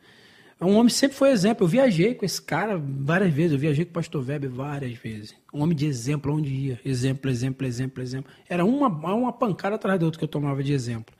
Um 0.64 0.76
homem 0.76 0.90
sempre 0.90 1.18
foi 1.18 1.32
exemplo. 1.32 1.66
Eu 1.66 1.68
viajei 1.68 2.14
com 2.14 2.24
esse 2.24 2.40
cara 2.40 2.78
várias 2.78 3.34
vezes. 3.34 3.54
Eu 3.54 3.58
viajei 3.58 3.84
com 3.84 3.90
o 3.90 3.94
pastor 3.94 4.24
Weber 4.24 4.50
várias 4.50 4.94
vezes. 4.94 5.34
Um 5.52 5.64
homem 5.64 5.76
de 5.76 5.88
exemplo 5.88 6.36
onde 6.36 6.54
ia. 6.54 6.80
Exemplo, 6.86 7.32
exemplo, 7.32 7.66
exemplo, 7.66 8.04
exemplo. 8.04 8.32
Era 8.48 8.64
uma, 8.64 8.88
uma 8.88 9.34
pancada 9.34 9.76
atrás 9.76 10.00
da 10.00 10.06
outra 10.06 10.20
que 10.20 10.24
eu 10.24 10.30
tomava 10.30 10.62
de 10.62 10.72
exemplo. 10.72 11.16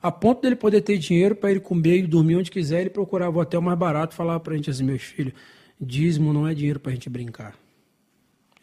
A 0.00 0.10
ponto 0.10 0.40
dele 0.40 0.56
poder 0.56 0.80
ter 0.80 0.96
dinheiro 0.96 1.36
para 1.36 1.50
ele 1.50 1.60
comer 1.60 1.98
e 1.98 2.06
dormir 2.06 2.36
onde 2.36 2.50
quiser, 2.50 2.80
ele 2.80 2.90
procurava 2.90 3.36
o 3.36 3.40
hotel 3.40 3.60
mais 3.60 3.78
barato 3.78 4.14
e 4.14 4.16
falava 4.16 4.40
para 4.40 4.54
a 4.54 4.56
gente 4.56 4.70
assim, 4.70 4.84
meus 4.84 5.02
filhos, 5.02 5.34
dízimo 5.78 6.32
não 6.32 6.46
é 6.46 6.54
dinheiro 6.54 6.80
para 6.80 6.92
a 6.92 6.94
gente 6.94 7.10
brincar. 7.10 7.56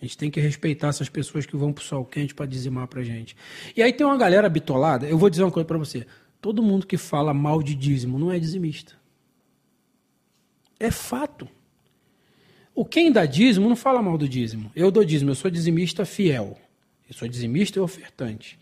A 0.01 0.05
gente 0.05 0.17
tem 0.17 0.31
que 0.31 0.39
respeitar 0.39 0.87
essas 0.87 1.09
pessoas 1.09 1.45
que 1.45 1.55
vão 1.55 1.73
pro 1.73 1.83
sol 1.83 2.05
quente 2.05 2.33
para 2.33 2.45
dizimar 2.45 2.87
pra 2.87 3.03
gente. 3.03 3.35
E 3.75 3.83
aí 3.83 3.91
tem 3.91 4.07
uma 4.07 4.17
galera 4.17 4.47
bitolada, 4.49 5.05
eu 5.05 5.17
vou 5.17 5.29
dizer 5.29 5.43
uma 5.43 5.51
coisa 5.51 5.67
para 5.67 5.77
você. 5.77 6.07
Todo 6.41 6.63
mundo 6.63 6.87
que 6.87 6.97
fala 6.97 7.33
mal 7.33 7.61
de 7.61 7.75
dízimo 7.75 8.17
não 8.17 8.31
é 8.31 8.39
dizimista. 8.39 8.93
É 10.79 10.91
fato. 10.91 11.47
O 12.73 12.83
quem 12.83 13.11
dá 13.11 13.25
dízimo 13.25 13.69
não 13.69 13.75
fala 13.75 14.01
mal 14.01 14.17
do 14.17 14.27
dízimo. 14.27 14.71
Eu 14.75 14.91
dou 14.91 15.03
dízimo, 15.03 15.31
eu 15.31 15.35
sou 15.35 15.49
dizimista 15.49 16.05
fiel. 16.05 16.57
Eu 17.07 17.15
sou 17.15 17.27
dizimista 17.27 17.79
e 17.79 17.81
ofertante. 17.81 18.59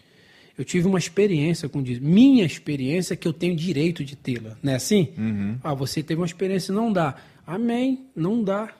Eu 0.55 0.63
tive 0.63 0.87
uma 0.87 0.99
experiência 0.99 1.67
com 1.67 1.81
dízimo. 1.81 2.07
Minha 2.07 2.45
experiência 2.45 3.15
é 3.15 3.17
que 3.17 3.27
eu 3.27 3.33
tenho 3.33 3.55
direito 3.55 4.03
de 4.03 4.15
tê-la. 4.15 4.55
Não 4.61 4.73
é 4.73 4.75
assim? 4.75 5.09
Uhum. 5.17 5.57
Ah, 5.63 5.73
você 5.73 6.03
teve 6.03 6.19
uma 6.19 6.27
experiência 6.27 6.71
e 6.71 6.75
não 6.75 6.93
dá. 6.93 7.15
Amém, 7.45 8.05
não 8.15 8.43
dá. 8.43 8.73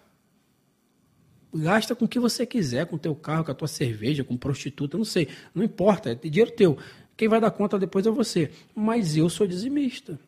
Gasta 1.54 1.96
com 1.96 2.06
o 2.06 2.08
que 2.08 2.20
você 2.20 2.46
quiser, 2.46 2.86
com 2.86 2.96
o 2.96 3.00
teu 3.00 3.16
carro, 3.16 3.46
com 3.46 3.52
a 3.52 3.56
tua 3.56 3.68
cerveja, 3.68 4.24
com 4.24 4.38
prostituta, 4.38 4.98
não 4.98 5.06
sei. 5.06 5.28
Não 5.54 5.64
importa, 5.64 6.12
é 6.12 6.16
dinheiro 6.16 6.52
teu. 6.52 6.78
Quem 7.18 7.28
vai 7.28 7.40
dar 7.40 7.52
conta 7.52 7.80
depois 7.80 8.06
é 8.06 8.12
você. 8.12 8.52
Mas 8.76 9.18
eu 9.18 9.30
sou 9.30 9.48
dizimista. 9.48 10.20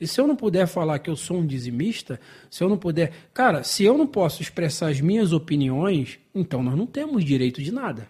E 0.00 0.06
se 0.06 0.20
eu 0.20 0.26
não 0.26 0.36
puder 0.36 0.66
falar 0.66 0.98
que 1.00 1.10
eu 1.10 1.16
sou 1.16 1.38
um 1.38 1.46
dizimista, 1.46 2.20
se 2.48 2.62
eu 2.62 2.68
não 2.68 2.78
puder. 2.78 3.12
Cara, 3.34 3.64
se 3.64 3.84
eu 3.84 3.98
não 3.98 4.06
posso 4.06 4.40
expressar 4.40 4.90
as 4.90 5.00
minhas 5.00 5.32
opiniões, 5.32 6.18
então 6.34 6.62
nós 6.62 6.76
não 6.76 6.86
temos 6.86 7.24
direito 7.24 7.60
de 7.60 7.72
nada. 7.72 8.08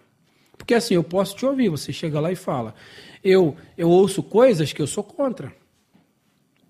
Porque 0.57 0.73
assim, 0.75 0.93
eu 0.93 1.03
posso 1.03 1.35
te 1.35 1.45
ouvir, 1.45 1.69
você 1.69 1.91
chega 1.91 2.19
lá 2.19 2.31
e 2.31 2.35
fala. 2.35 2.75
Eu, 3.23 3.55
eu 3.77 3.89
ouço 3.89 4.21
coisas 4.21 4.71
que 4.71 4.81
eu 4.81 4.87
sou 4.87 5.03
contra. 5.03 5.51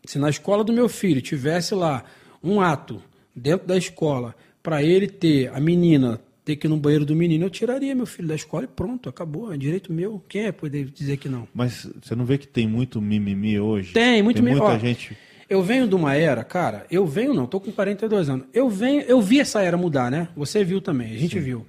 Se 0.05 0.17
na 0.17 0.29
escola 0.29 0.63
do 0.63 0.71
meu 0.71 0.87
filho 0.87 1.21
tivesse 1.21 1.75
lá 1.75 2.05
um 2.41 2.61
ato 2.61 3.03
dentro 3.35 3.67
da 3.67 3.75
escola 3.75 4.33
para 4.63 4.81
ele 4.81 5.07
ter, 5.07 5.51
a 5.53 5.59
menina 5.59 6.21
ter 6.43 6.55
que 6.55 6.67
ir 6.67 6.69
no 6.69 6.77
banheiro 6.77 7.05
do 7.05 7.15
menino, 7.15 7.45
eu 7.45 7.49
tiraria 7.49 7.93
meu 7.93 8.05
filho 8.05 8.27
da 8.27 8.35
escola 8.35 8.63
e 8.63 8.67
pronto, 8.67 9.09
acabou, 9.09 9.53
é 9.53 9.57
direito 9.57 9.93
meu. 9.93 10.23
Quem 10.27 10.45
é 10.45 10.51
poder 10.51 10.85
dizer 10.85 11.17
que 11.17 11.29
não? 11.29 11.47
Mas 11.53 11.87
você 12.01 12.15
não 12.15 12.25
vê 12.25 12.37
que 12.37 12.47
tem 12.47 12.67
muito 12.67 13.01
mimimi 13.01 13.59
hoje? 13.59 13.93
Tem, 13.93 14.21
muito 14.21 14.41
mimimi. 14.41 14.61
Muita 14.61 14.79
gente. 14.79 15.15
Eu 15.49 15.63
venho 15.63 15.87
de 15.87 15.95
uma 15.95 16.15
era, 16.15 16.43
cara, 16.43 16.85
eu 16.91 17.07
venho 17.07 17.33
não, 17.33 17.47
tô 17.47 17.59
com 17.59 17.71
42 17.71 18.29
anos. 18.29 18.45
Eu 18.53 18.69
venho, 18.69 19.01
eu 19.01 19.19
vi 19.19 19.39
essa 19.39 19.61
era 19.61 19.75
mudar, 19.75 20.11
né? 20.11 20.27
Você 20.35 20.63
viu 20.63 20.79
também, 20.79 21.13
a 21.13 21.17
gente 21.17 21.37
Sim. 21.37 21.43
viu. 21.43 21.65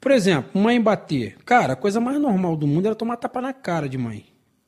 Por 0.00 0.12
exemplo, 0.12 0.60
mãe 0.60 0.80
bater. 0.80 1.36
Cara, 1.44 1.72
a 1.72 1.76
coisa 1.76 1.98
mais 1.98 2.20
normal 2.20 2.56
do 2.56 2.66
mundo 2.66 2.86
era 2.86 2.94
tomar 2.94 3.16
tapa 3.16 3.40
na 3.40 3.52
cara 3.52 3.88
de 3.88 3.98
mãe. 3.98 4.26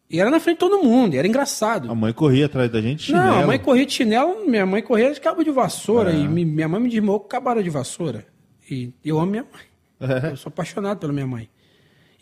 E 0.09 0.21
era 0.21 0.31
na 0.31 0.39
frente 0.39 0.57
de 0.57 0.61
todo 0.61 0.83
mundo, 0.83 1.15
era 1.15 1.27
engraçado. 1.27 1.91
A 1.91 1.95
mãe 1.95 2.13
corria 2.13 2.47
atrás 2.47 2.71
da 2.71 2.81
gente 2.81 3.05
chinelo. 3.05 3.27
Não, 3.27 3.43
a 3.43 3.47
mãe 3.47 3.59
corria 3.59 3.85
de 3.85 3.93
chinelo, 3.93 4.49
minha 4.49 4.65
mãe 4.65 4.81
corria 4.81 5.13
de 5.13 5.21
cabo 5.21 5.43
de 5.43 5.51
vassoura. 5.51 6.13
É. 6.13 6.17
E 6.17 6.29
minha 6.29 6.69
mãe 6.69 6.81
me 6.81 6.89
desmou 6.89 7.19
com 7.19 7.29
cabara 7.29 7.63
de 7.63 7.71
vassoura. 7.71 8.25
E 8.71 8.93
eu 9.05 9.19
amo 9.19 9.31
minha 9.31 9.45
mãe. 9.45 9.63
É. 10.01 10.33
Eu 10.33 10.37
sou 10.37 10.51
apaixonado 10.51 10.99
pela 10.99 11.13
minha 11.13 11.27
mãe. 11.27 11.49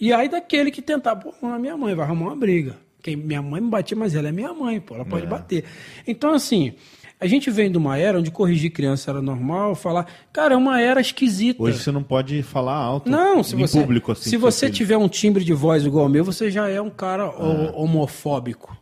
E 0.01 0.13
aí 0.13 0.29
daquele 0.29 0.71
que 0.71 0.83
tentar 0.83 1.17
pôr 1.17 1.35
na 1.43 1.59
minha 1.59 1.77
mãe, 1.77 1.95
vai 1.95 2.05
arrumar 2.05 2.27
uma 2.27 2.37
briga. 2.37 2.77
Quem, 3.03 3.17
minha 3.17 3.43
mãe 3.43 3.61
me 3.61 3.69
batia, 3.69 3.97
mas 3.97 4.15
ela 4.15 4.29
é 4.29 4.33
minha 4.33 4.53
mãe, 4.53 4.81
pô, 4.81 4.95
ela 4.95 5.05
pode 5.05 5.27
é. 5.27 5.29
bater. 5.29 5.65
Então, 6.07 6.33
assim, 6.33 6.75
a 7.21 7.27
gente 7.27 7.51
vem 7.51 7.71
de 7.71 7.79
uma 7.79 7.97
era 7.97 8.19
onde 8.19 8.31
corrigir 8.31 8.71
criança 8.71 9.11
era 9.11 9.23
normal, 9.23 9.75
falar. 9.75 10.07
Cara, 10.33 10.55
é 10.55 10.57
uma 10.57 10.81
era 10.81 11.01
esquisita. 11.01 11.63
Hoje 11.63 11.79
você 11.79 11.93
não 11.93 12.03
pode 12.03 12.43
falar 12.43 12.75
alto 12.75 13.11
não, 13.11 13.43
se 13.43 13.55
em 13.55 13.59
você, 13.59 13.81
público 13.81 14.13
assim. 14.13 14.31
Se 14.31 14.37
você 14.37 14.71
tiver 14.71 14.97
um 14.97 15.09
timbre 15.09 15.45
de 15.45 15.53
voz 15.53 15.85
igual 15.85 16.05
ao 16.05 16.11
meu, 16.11 16.25
você 16.25 16.51
já 16.51 16.69
é 16.69 16.81
um 16.81 16.91
cara 16.91 17.25
é. 17.25 17.73
homofóbico. 17.75 18.77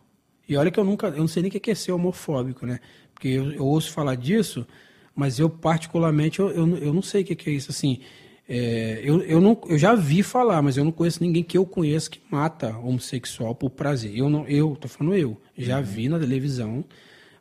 E 0.47 0.57
olha 0.57 0.71
que 0.71 0.79
eu 0.79 0.83
nunca. 0.83 1.07
Eu 1.07 1.19
não 1.19 1.27
sei 1.27 1.43
nem 1.43 1.49
o 1.49 1.59
que 1.59 1.71
é 1.71 1.75
ser 1.75 1.91
homofóbico, 1.91 2.65
né? 2.65 2.79
Porque 3.13 3.27
eu, 3.27 3.51
eu 3.51 3.65
ouço 3.65 3.91
falar 3.91 4.15
disso, 4.15 4.65
mas 5.15 5.39
eu, 5.39 5.49
particularmente, 5.49 6.39
eu, 6.39 6.49
eu, 6.49 6.77
eu 6.77 6.93
não 6.93 7.01
sei 7.01 7.21
o 7.21 7.25
que 7.25 7.49
é 7.49 7.53
isso. 7.53 7.71
Assim, 7.71 7.99
é, 8.47 9.01
eu, 9.03 9.21
eu, 9.21 9.39
não, 9.39 9.59
eu 9.67 9.77
já 9.77 9.95
vi 9.95 10.21
falar, 10.21 10.61
mas 10.61 10.75
eu 10.75 10.83
não 10.83 10.91
conheço 10.91 11.23
ninguém 11.23 11.43
que 11.43 11.57
eu 11.57 11.65
conheça 11.65 12.09
que 12.09 12.21
mata 12.29 12.77
homossexual 12.77 13.55
por 13.55 13.69
prazer. 13.69 14.17
Eu 14.17 14.29
não, 14.29 14.47
eu, 14.47 14.75
tô 14.79 14.87
falando 14.87 15.15
eu, 15.15 15.39
já 15.57 15.77
uhum. 15.77 15.83
vi 15.83 16.09
na 16.09 16.19
televisão 16.19 16.83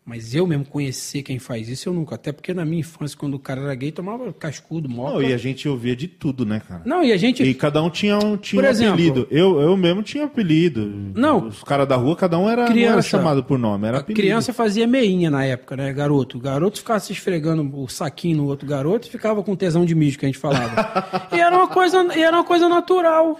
mas 0.05 0.35
eu 0.35 0.45
mesmo 0.49 0.65
conhecer 0.65 1.23
quem 1.23 1.39
faz 1.39 1.69
isso, 1.69 1.89
eu 1.89 1.93
nunca. 1.93 2.17
Até 2.17 2.33
porque 2.33 2.53
na 2.53 2.65
minha 2.65 2.81
infância, 2.81 3.17
quando 3.17 3.35
o 3.35 3.39
cara 3.39 3.61
era 3.61 3.75
gay, 3.75 3.93
tomava 3.93 4.33
cascudo, 4.33 4.89
moto. 4.89 5.15
Não, 5.15 5.23
e 5.23 5.33
a 5.33 5.37
gente 5.37 5.69
ouvia 5.69 5.95
de 5.95 6.09
tudo, 6.09 6.45
né, 6.45 6.61
cara? 6.67 6.83
Não, 6.85 7.05
e 7.05 7.13
a 7.13 7.17
gente. 7.17 7.43
E 7.45 7.55
cada 7.55 7.81
um 7.81 7.89
tinha 7.89 8.19
um, 8.19 8.37
tinha 8.37 8.61
por 8.61 8.67
um 8.67 8.71
exemplo, 8.71 8.95
apelido. 8.95 9.29
Eu, 9.31 9.61
eu 9.61 9.77
mesmo 9.77 10.03
tinha 10.03 10.25
apelido. 10.25 11.13
Não. 11.15 11.47
Os 11.47 11.63
caras 11.63 11.87
da 11.87 11.95
rua, 11.95 12.17
cada 12.17 12.37
um 12.37 12.51
era, 12.51 12.67
criança, 12.67 12.93
era 12.95 13.03
chamado 13.03 13.45
por 13.45 13.57
nome. 13.57 13.87
Era 13.87 13.99
a 13.99 14.01
apelido. 14.01 14.21
criança 14.21 14.53
fazia 14.53 14.89
meinha 14.89 15.31
na 15.31 15.45
época, 15.45 15.77
né, 15.77 15.93
garoto? 15.93 16.37
O 16.37 16.41
garoto 16.41 16.79
ficava 16.79 16.99
se 16.99 17.13
esfregando 17.13 17.71
o 17.81 17.87
saquinho 17.87 18.39
no 18.39 18.47
outro 18.47 18.67
garoto 18.67 19.07
e 19.07 19.11
ficava 19.11 19.41
com 19.45 19.55
tesão 19.55 19.85
de 19.85 19.95
mijo, 19.95 20.19
que 20.19 20.27
a 20.27 20.29
gente 20.29 20.39
falava. 20.39 20.75
e 21.33 21.39
era 21.39 21.57
uma 21.57 21.69
coisa, 21.69 22.05
e 22.17 22.23
era 22.23 22.37
uma 22.37 22.45
coisa 22.45 22.69
natural. 22.69 23.39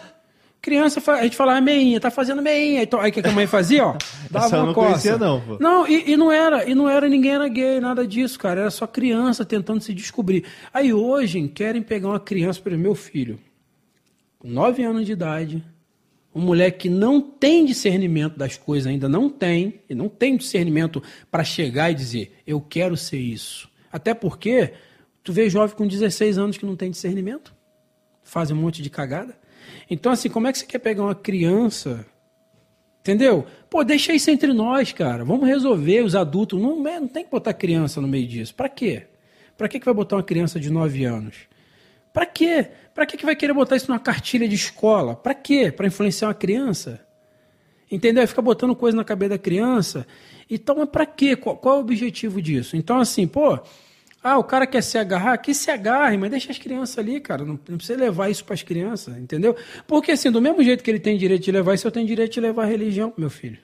Criança, 0.63 1.03
a 1.11 1.25
gente 1.25 1.37
falava 1.37 1.61
meinha, 1.61 1.99
tá 1.99 2.09
fazendo 2.09 2.41
meinha. 2.41 2.85
Então, 2.85 3.01
aí 3.01 3.11
o 3.11 3.13
que 3.13 3.19
a 3.19 3.33
mãe 3.33 3.49
fazia, 3.49 3.85
ó? 3.85 3.97
Dava 4.31 4.47
Essa 4.47 4.59
uma 4.59 4.67
não 4.67 4.73
coça. 4.73 4.89
conhecia, 4.91 5.19
não, 5.19 5.41
pô. 5.41 5.59
Não, 5.59 5.89
e, 5.89 6.13
e, 6.13 6.17
não 6.17 6.31
era, 6.31 6.65
e 6.71 6.73
não 6.73 6.89
era, 6.89 7.09
ninguém 7.09 7.33
era 7.33 7.49
gay, 7.49 7.81
nada 7.81 8.07
disso, 8.07 8.39
cara. 8.39 8.61
Era 8.61 8.71
só 8.71 8.87
criança 8.87 9.45
tentando 9.45 9.81
se 9.81 9.93
descobrir. 9.93 10.45
Aí 10.73 10.93
hoje 10.93 11.49
querem 11.49 11.83
pegar 11.83 12.11
uma 12.11 12.21
criança, 12.21 12.61
por 12.61 12.69
exemplo, 12.69 12.85
meu 12.85 12.95
filho, 12.95 13.41
com 14.39 14.47
9 14.49 14.85
anos 14.85 15.05
de 15.05 15.11
idade, 15.11 15.65
um 16.33 16.41
moleque 16.41 16.83
que 16.83 16.89
não 16.89 17.21
tem 17.21 17.65
discernimento 17.65 18.39
das 18.39 18.57
coisas 18.57 18.87
ainda, 18.87 19.09
não 19.09 19.29
tem, 19.29 19.81
e 19.91 19.97
não 19.97 20.09
tem 20.09 20.37
discernimento 20.37 21.03
para 21.29 21.43
chegar 21.43 21.91
e 21.91 21.95
dizer, 21.95 22.39
eu 22.47 22.61
quero 22.61 22.97
ser 22.97 23.19
isso. 23.19 23.69
Até 23.91 24.15
porque 24.15 24.75
tu 25.25 25.33
vê 25.33 25.51
jovem 25.51 25.77
com 25.77 25.89
16 25.89 26.39
anos 26.39 26.57
que 26.57 26.65
não 26.65 26.77
tem 26.77 26.89
discernimento, 26.89 27.53
faz 28.23 28.53
um 28.53 28.57
monte 28.57 28.81
de 28.81 28.89
cagada. 28.89 29.42
Então, 29.93 30.11
assim, 30.11 30.31
como 30.31 30.47
é 30.47 30.53
que 30.53 30.59
você 30.59 30.65
quer 30.65 30.79
pegar 30.79 31.03
uma 31.03 31.15
criança? 31.15 32.07
Entendeu? 33.01 33.47
Pô, 33.69 33.85
deixa 33.85 34.15
isso 34.15 34.31
entre 34.31 34.51
nós, 34.55 34.91
cara. 34.91 35.23
Vamos 35.23 35.47
resolver 35.47 36.01
os 36.01 36.17
adultos. 36.17 36.59
Não, 36.59 36.83
não 36.83 37.07
tem 37.07 37.23
que 37.23 37.31
botar 37.31 37.53
criança 37.53 38.01
no 38.01 38.09
meio 38.09 38.27
disso. 38.27 38.55
Para 38.55 38.71
quê? 38.71 39.03
Para 39.55 39.69
que, 39.69 39.79
que 39.79 39.85
vai 39.85 39.93
botar 39.93 40.17
uma 40.17 40.23
criança 40.23 40.59
de 40.59 40.71
9 40.71 41.05
anos? 41.05 41.37
Para 42.11 42.25
quê? 42.25 42.69
Para 42.95 43.05
que, 43.05 43.19
que 43.19 43.27
vai 43.27 43.37
querer 43.37 43.53
botar 43.53 43.77
isso 43.77 43.87
numa 43.91 44.01
cartilha 44.01 44.49
de 44.49 44.55
escola? 44.55 45.15
Para 45.15 45.35
quê? 45.35 45.71
Para 45.71 45.87
influenciar 45.87 46.29
uma 46.29 46.35
criança? 46.35 46.99
Entendeu? 47.91 48.27
Fica 48.27 48.41
botando 48.41 48.75
coisa 48.75 48.97
na 48.97 49.05
cabeça 49.05 49.31
da 49.31 49.39
criança. 49.39 50.07
Então, 50.49 50.81
é 50.81 50.87
para 50.87 51.05
quê? 51.05 51.37
Qual, 51.37 51.55
qual 51.55 51.75
é 51.75 51.79
o 51.79 51.81
objetivo 51.83 52.41
disso? 52.41 52.79
Então, 52.79 52.99
assim, 52.99 53.27
pô, 53.27 53.61
ah, 54.23 54.39
o 54.39 54.45
cara 54.45 54.67
quer 54.67 54.83
se 54.83 54.97
agarrar? 54.97 55.37
Que 55.39 55.53
se 55.53 55.71
agarre, 55.71 56.17
mas 56.17 56.31
deixa 56.31 56.53
as 56.53 56.59
crianças 56.59 56.97
ali, 56.99 57.21
cara. 57.21 57.45
Não, 57.45 57.59
não 57.69 57.77
precisa 57.77 57.99
levar 57.99 58.31
isso 58.31 58.45
para 58.45 58.55
as 58.55 58.63
crianças, 58.63 59.17
entendeu? 59.19 59.57
Porque 59.87 60.13
assim, 60.13 60.31
do 60.31 60.41
mesmo 60.41 60.63
jeito 60.63 60.85
que 60.85 60.91
ele 60.91 61.01
tem 61.01 61.19
direito 61.19 61.43
de 61.43 61.51
levar 61.51 61.75
isso, 61.75 61.87
eu 61.87 61.91
tenho 61.91 62.07
direito 62.07 62.33
de 62.33 62.41
levar 62.41 62.63
a 62.63 62.67
religião 62.67 63.13
meu 63.17 63.29
filho. 63.31 63.59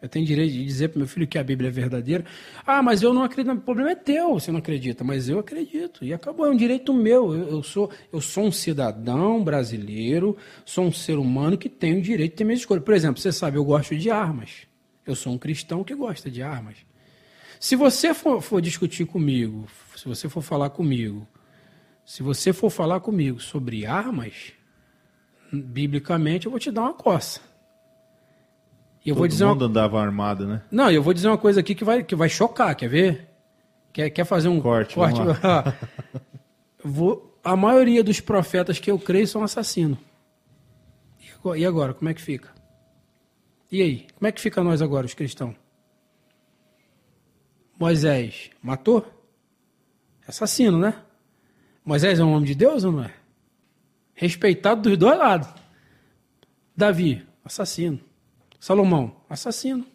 Eu 0.00 0.08
tenho 0.08 0.24
direito 0.24 0.52
de 0.52 0.64
dizer 0.64 0.88
pro 0.88 0.98
meu 0.98 1.08
filho 1.08 1.26
que 1.26 1.38
a 1.38 1.42
Bíblia 1.42 1.68
é 1.68 1.72
verdadeira. 1.72 2.24
Ah, 2.64 2.82
mas 2.82 3.02
eu 3.02 3.12
não 3.12 3.24
acredito. 3.24 3.56
O 3.56 3.60
problema 3.60 3.90
é 3.90 3.94
teu, 3.94 4.34
você 4.34 4.52
não 4.52 4.58
acredita, 4.58 5.02
mas 5.02 5.28
eu 5.28 5.38
acredito. 5.38 6.04
E 6.04 6.12
acabou, 6.12 6.46
é 6.46 6.50
um 6.50 6.56
direito 6.56 6.94
meu. 6.94 7.34
Eu, 7.34 7.48
eu, 7.48 7.62
sou, 7.62 7.90
eu 8.12 8.20
sou 8.20 8.44
um 8.44 8.52
cidadão 8.52 9.42
brasileiro, 9.42 10.36
sou 10.64 10.84
um 10.84 10.92
ser 10.92 11.18
humano 11.18 11.58
que 11.58 11.68
tem 11.68 11.98
o 11.98 12.02
direito 12.02 12.32
de 12.32 12.36
ter 12.36 12.44
minhas 12.44 12.60
escolhas. 12.60 12.84
Por 12.84 12.94
exemplo, 12.94 13.20
você 13.20 13.32
sabe, 13.32 13.56
eu 13.56 13.64
gosto 13.64 13.96
de 13.96 14.10
armas. 14.10 14.66
Eu 15.04 15.16
sou 15.16 15.32
um 15.32 15.38
cristão 15.38 15.82
que 15.82 15.94
gosta 15.94 16.30
de 16.30 16.42
armas. 16.42 16.76
Se 17.58 17.74
você 17.74 18.12
for, 18.12 18.42
for 18.42 18.60
discutir 18.60 19.06
comigo, 19.06 19.66
se 19.96 20.06
você 20.06 20.28
for 20.28 20.42
falar 20.42 20.70
comigo, 20.70 21.26
se 22.04 22.22
você 22.22 22.52
for 22.52 22.70
falar 22.70 23.00
comigo 23.00 23.40
sobre 23.40 23.86
armas, 23.86 24.52
biblicamente 25.52 26.46
eu 26.46 26.50
vou 26.50 26.60
te 26.60 26.70
dar 26.70 26.82
uma 26.82 26.94
coça. 26.94 27.40
E 29.04 29.08
eu 29.08 29.14
Todo 29.14 29.20
vou 29.20 29.28
dizer 29.28 29.46
mundo 29.46 29.62
uma... 29.62 29.68
andava 29.68 30.00
armado, 30.00 30.46
né? 30.46 30.62
Não, 30.70 30.90
eu 30.90 31.02
vou 31.02 31.14
dizer 31.14 31.28
uma 31.28 31.38
coisa 31.38 31.60
aqui 31.60 31.74
que 31.74 31.84
vai, 31.84 32.02
que 32.02 32.14
vai 32.14 32.28
chocar, 32.28 32.74
quer 32.74 32.88
ver? 32.88 33.28
Quer, 33.92 34.10
quer 34.10 34.24
fazer 34.24 34.48
um 34.48 34.60
corte? 34.60 34.94
corte? 34.94 35.20
vou... 36.84 37.32
A 37.42 37.54
maioria 37.56 38.02
dos 38.02 38.18
profetas 38.18 38.80
que 38.80 38.90
eu 38.90 38.98
creio 38.98 39.26
são 39.26 39.44
assassinos. 39.44 39.98
E 41.56 41.64
agora, 41.64 41.94
como 41.94 42.08
é 42.08 42.14
que 42.14 42.20
fica? 42.20 42.50
E 43.70 43.80
aí, 43.80 44.06
como 44.18 44.26
é 44.26 44.32
que 44.32 44.40
fica 44.40 44.64
nós 44.64 44.82
agora, 44.82 45.06
os 45.06 45.14
cristãos? 45.14 45.54
Moisés 47.78 48.50
matou? 48.60 49.15
Assassino, 50.26 50.78
né? 50.78 50.94
Moisés 51.84 52.18
é 52.18 52.24
um 52.24 52.32
homem 52.32 52.46
de 52.46 52.54
Deus 52.54 52.84
ou 52.84 52.92
não 52.92 53.04
é? 53.04 53.14
Respeitado 54.14 54.82
dos 54.82 54.98
dois 54.98 55.18
lados. 55.18 55.48
Davi, 56.76 57.24
assassino. 57.44 58.00
Salomão, 58.58 59.16
assassino. 59.30 59.86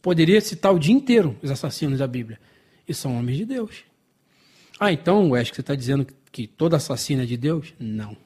Poderia 0.00 0.40
citar 0.40 0.72
o 0.72 0.78
dia 0.78 0.94
inteiro 0.94 1.36
os 1.42 1.50
assassinos 1.50 1.98
da 1.98 2.06
Bíblia. 2.06 2.38
E 2.86 2.94
são 2.94 3.18
homens 3.18 3.38
de 3.38 3.44
Deus. 3.44 3.84
Ah, 4.78 4.92
então, 4.92 5.30
Wes, 5.30 5.48
você 5.48 5.60
está 5.62 5.74
dizendo 5.74 6.06
que 6.30 6.46
todo 6.46 6.76
assassino 6.76 7.22
é 7.22 7.26
de 7.26 7.36
Deus? 7.36 7.74
Não. 7.78 8.16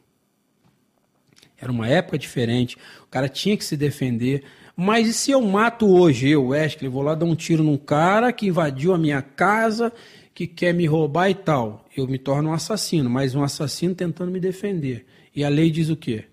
Era 1.57 1.71
uma 1.71 1.89
época 1.89 2.19
diferente. 2.19 2.77
O 3.03 3.07
cara 3.07 3.29
tinha 3.29 3.57
que 3.57 3.65
se 3.65 3.77
defender. 3.77 4.45
Mas 4.77 5.09
e 5.09 5.13
se 5.13 5.31
eu 5.31 5.41
mato 5.43 5.87
hoje, 5.89 6.29
eu, 6.29 6.49
Wesley, 6.49 6.89
vou 6.89 7.03
lá 7.03 7.15
dar 7.15 7.27
um 7.27 7.35
tiro 7.35 7.63
num 7.63 7.77
cara 7.77 8.33
que 8.33 8.47
invadiu 8.47 8.93
a 8.93 8.99
minha 8.99 9.23
casa, 9.23 9.93
que 10.41 10.47
quer 10.47 10.73
me 10.73 10.87
roubar 10.87 11.29
e 11.29 11.35
tal? 11.35 11.85
Eu 11.95 12.09
me 12.09 12.19
torno 12.19 12.49
um 12.49 12.53
assassino, 12.55 13.11
mas 13.11 13.35
um 13.35 13.43
assassino 13.43 13.95
tentando 13.95 14.33
me 14.33 14.41
defender. 14.41 15.05
E 15.37 15.45
a 15.45 15.51
lei 15.51 15.71
diz 15.71 15.91
o 15.91 15.97
quê? 15.97 16.25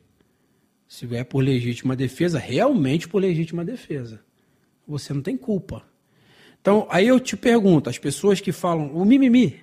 Se 0.87 1.13
é 1.13 1.25
por 1.25 1.43
legítima 1.43 1.93
defesa, 1.93 2.39
realmente 2.39 3.05
por 3.05 3.19
legítima 3.19 3.65
defesa. 3.65 4.21
Você 4.87 5.13
não 5.13 5.21
tem 5.21 5.35
culpa. 5.35 5.83
Então, 6.61 6.87
aí 6.89 7.05
eu 7.05 7.19
te 7.19 7.35
pergunto, 7.35 7.89
as 7.89 7.97
pessoas 7.97 8.39
que 8.39 8.53
falam, 8.53 8.95
o 8.95 9.03
mimimi. 9.03 9.59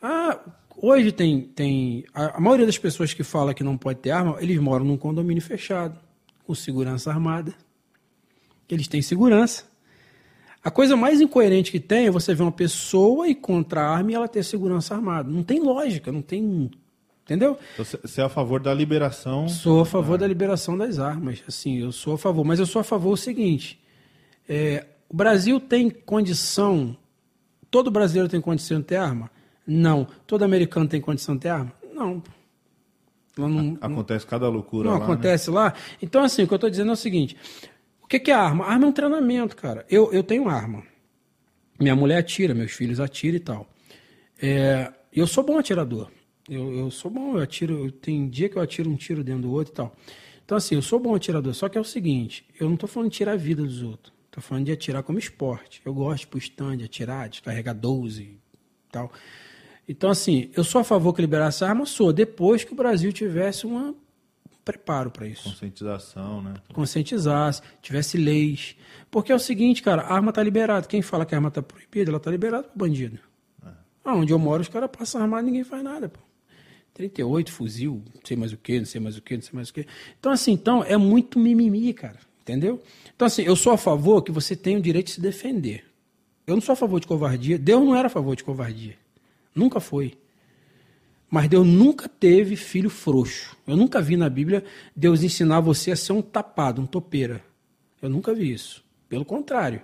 Ah, 0.00 0.38
hoje 0.76 1.10
tem. 1.10 1.40
tem 1.40 2.04
a, 2.14 2.36
a 2.36 2.40
maioria 2.40 2.66
das 2.66 2.78
pessoas 2.78 3.12
que 3.12 3.24
fala 3.24 3.52
que 3.52 3.64
não 3.64 3.76
pode 3.76 3.98
ter 3.98 4.12
arma, 4.12 4.36
eles 4.40 4.60
moram 4.60 4.84
num 4.84 4.96
condomínio 4.96 5.42
fechado, 5.42 5.98
com 6.44 6.54
segurança 6.54 7.10
armada 7.10 7.52
eles 8.68 8.88
têm 8.88 9.02
segurança. 9.02 9.64
A 10.66 10.70
coisa 10.72 10.96
mais 10.96 11.20
incoerente 11.20 11.70
que 11.70 11.78
tem 11.78 12.08
é 12.08 12.10
você 12.10 12.34
ver 12.34 12.42
uma 12.42 12.50
pessoa 12.50 13.28
e 13.28 13.36
contra 13.36 13.82
a 13.82 13.88
arma 13.88 14.10
e 14.10 14.14
ela 14.14 14.26
ter 14.26 14.42
segurança 14.42 14.96
armada. 14.96 15.30
Não 15.30 15.44
tem 15.44 15.60
lógica, 15.60 16.10
não 16.10 16.20
tem. 16.20 16.68
Entendeu? 17.22 17.56
Então, 17.74 17.84
você 18.02 18.20
é 18.20 18.24
a 18.24 18.28
favor 18.28 18.58
da 18.58 18.74
liberação? 18.74 19.48
Sou 19.48 19.82
a 19.82 19.86
favor 19.86 20.18
da 20.18 20.26
liberação 20.26 20.76
das 20.76 20.98
armas. 20.98 21.40
Assim, 21.46 21.78
eu 21.78 21.92
sou 21.92 22.14
a 22.14 22.18
favor. 22.18 22.44
Mas 22.44 22.58
eu 22.58 22.66
sou 22.66 22.80
a 22.80 22.82
favor 22.82 23.10
do 23.10 23.16
seguinte: 23.16 23.80
é, 24.48 24.84
o 25.08 25.16
Brasil 25.16 25.60
tem 25.60 25.88
condição. 25.88 26.96
Todo 27.70 27.88
brasileiro 27.88 28.28
tem 28.28 28.40
condição 28.40 28.80
de 28.80 28.86
ter 28.86 28.96
arma? 28.96 29.30
Não. 29.64 30.04
Todo 30.26 30.42
americano 30.42 30.88
tem 30.88 31.00
condição 31.00 31.36
de 31.36 31.42
ter 31.42 31.50
arma? 31.50 31.72
Não. 31.94 32.20
não 33.38 33.78
acontece 33.80 34.26
cada 34.26 34.48
loucura 34.48 34.88
não 34.88 34.94
lá. 34.94 34.98
Não 34.98 35.06
né? 35.06 35.12
acontece 35.12 35.48
né? 35.48 35.54
lá. 35.54 35.74
Então, 36.02 36.24
assim, 36.24 36.42
o 36.42 36.48
que 36.48 36.54
eu 36.54 36.56
estou 36.56 36.70
dizendo 36.70 36.90
é 36.90 36.94
o 36.94 36.96
seguinte: 36.96 37.36
o 38.06 38.08
que, 38.08 38.20
que 38.20 38.30
é 38.30 38.34
arma? 38.34 38.64
Arma 38.64 38.84
é 38.84 38.88
um 38.88 38.92
treinamento, 38.92 39.56
cara. 39.56 39.84
Eu, 39.90 40.12
eu 40.12 40.22
tenho 40.22 40.48
arma. 40.48 40.84
Minha 41.78 41.96
mulher 41.96 42.18
atira, 42.18 42.54
meus 42.54 42.70
filhos 42.70 43.00
atiram 43.00 43.36
e 43.36 43.40
tal. 43.40 43.68
É, 44.40 44.92
eu 45.12 45.26
sou 45.26 45.42
bom 45.42 45.58
atirador. 45.58 46.08
Eu, 46.48 46.72
eu 46.72 46.88
sou 46.88 47.10
bom, 47.10 47.36
eu 47.36 47.42
atiro. 47.42 47.90
Tem 47.90 48.28
dia 48.28 48.48
que 48.48 48.56
eu 48.56 48.62
atiro 48.62 48.88
um 48.88 48.94
tiro 48.94 49.24
dentro 49.24 49.42
do 49.42 49.50
outro 49.50 49.72
e 49.72 49.74
tal. 49.74 49.96
Então, 50.44 50.56
assim, 50.56 50.76
eu 50.76 50.82
sou 50.82 51.00
bom 51.00 51.16
atirador. 51.16 51.52
Só 51.52 51.68
que 51.68 51.76
é 51.76 51.80
o 51.80 51.84
seguinte: 51.84 52.46
eu 52.60 52.68
não 52.68 52.74
estou 52.74 52.88
falando 52.88 53.10
de 53.10 53.16
tirar 53.16 53.32
a 53.32 53.36
vida 53.36 53.60
dos 53.60 53.82
outros. 53.82 54.14
Estou 54.26 54.40
falando 54.40 54.66
de 54.66 54.72
atirar 54.72 55.02
como 55.02 55.18
esporte. 55.18 55.82
Eu 55.84 55.92
gosto 55.92 56.20
de 56.20 56.26
pro 56.28 56.38
stand, 56.38 56.84
atirar, 56.84 57.28
descarregar 57.28 57.74
12 57.74 58.22
e 58.22 58.38
tal. 58.92 59.10
Então, 59.88 60.10
assim, 60.10 60.48
eu 60.56 60.62
sou 60.62 60.80
a 60.80 60.84
favor 60.84 61.12
que 61.12 61.20
liberasse 61.20 61.64
a 61.64 61.68
arma, 61.68 61.84
sou, 61.86 62.12
depois 62.12 62.62
que 62.62 62.72
o 62.72 62.76
Brasil 62.76 63.12
tivesse 63.12 63.66
uma 63.66 63.92
preparo 64.66 65.12
para 65.12 65.28
isso. 65.28 65.44
Conscientização, 65.44 66.42
né? 66.42 66.54
Conscientizasse, 66.72 67.62
tivesse 67.80 68.18
leis. 68.18 68.74
Porque 69.08 69.30
é 69.30 69.34
o 69.34 69.38
seguinte, 69.38 69.80
cara, 69.80 70.02
a 70.02 70.12
arma 70.12 70.32
tá 70.32 70.42
liberada. 70.42 70.88
Quem 70.88 71.00
fala 71.00 71.24
que 71.24 71.36
a 71.36 71.38
arma 71.38 71.52
tá 71.52 71.62
proibida, 71.62 72.10
ela 72.10 72.18
tá 72.18 72.32
liberada 72.32 72.64
pro 72.64 72.76
bandido. 72.76 73.20
É. 73.64 73.70
Ah, 74.04 74.16
onde 74.16 74.32
eu 74.32 74.38
moro, 74.40 74.60
os 74.62 74.68
caras 74.68 74.90
passam 74.90 75.22
armado 75.22 75.44
e 75.44 75.46
ninguém 75.46 75.62
faz 75.62 75.84
nada, 75.84 76.08
pô. 76.08 76.18
38, 76.94 77.52
fuzil, 77.52 78.02
não 78.12 78.20
sei 78.24 78.36
mais 78.36 78.52
o 78.52 78.56
que, 78.56 78.78
não 78.78 78.86
sei 78.86 79.00
mais 79.00 79.16
o 79.16 79.22
que, 79.22 79.34
não 79.34 79.42
sei 79.42 79.52
mais 79.52 79.68
o 79.68 79.74
que. 79.74 79.86
Então, 80.18 80.32
assim, 80.32 80.52
então, 80.52 80.82
é 80.82 80.96
muito 80.96 81.38
mimimi, 81.38 81.92
cara. 81.92 82.18
Entendeu? 82.40 82.82
Então, 83.14 83.26
assim, 83.26 83.42
eu 83.42 83.54
sou 83.54 83.72
a 83.72 83.78
favor 83.78 84.22
que 84.22 84.32
você 84.32 84.56
tenha 84.56 84.78
o 84.78 84.82
direito 84.82 85.06
de 85.06 85.12
se 85.12 85.20
defender. 85.20 85.84
Eu 86.46 86.54
não 86.54 86.62
sou 86.62 86.72
a 86.72 86.76
favor 86.76 86.98
de 86.98 87.06
covardia. 87.06 87.58
Deus 87.58 87.84
não 87.84 87.94
era 87.94 88.06
a 88.06 88.10
favor 88.10 88.34
de 88.34 88.42
covardia. 88.42 88.96
Nunca 89.54 89.78
foi. 89.78 90.16
Mas 91.30 91.48
Deus 91.48 91.66
nunca 91.66 92.08
teve 92.08 92.56
filho 92.56 92.88
frouxo. 92.88 93.56
Eu 93.66 93.76
nunca 93.76 94.00
vi 94.00 94.16
na 94.16 94.28
Bíblia 94.28 94.64
Deus 94.94 95.22
ensinar 95.22 95.60
você 95.60 95.90
a 95.90 95.96
ser 95.96 96.12
um 96.12 96.22
tapado, 96.22 96.80
um 96.80 96.86
topeira. 96.86 97.42
Eu 98.00 98.08
nunca 98.08 98.32
vi 98.32 98.52
isso. 98.52 98.84
Pelo 99.08 99.24
contrário. 99.24 99.80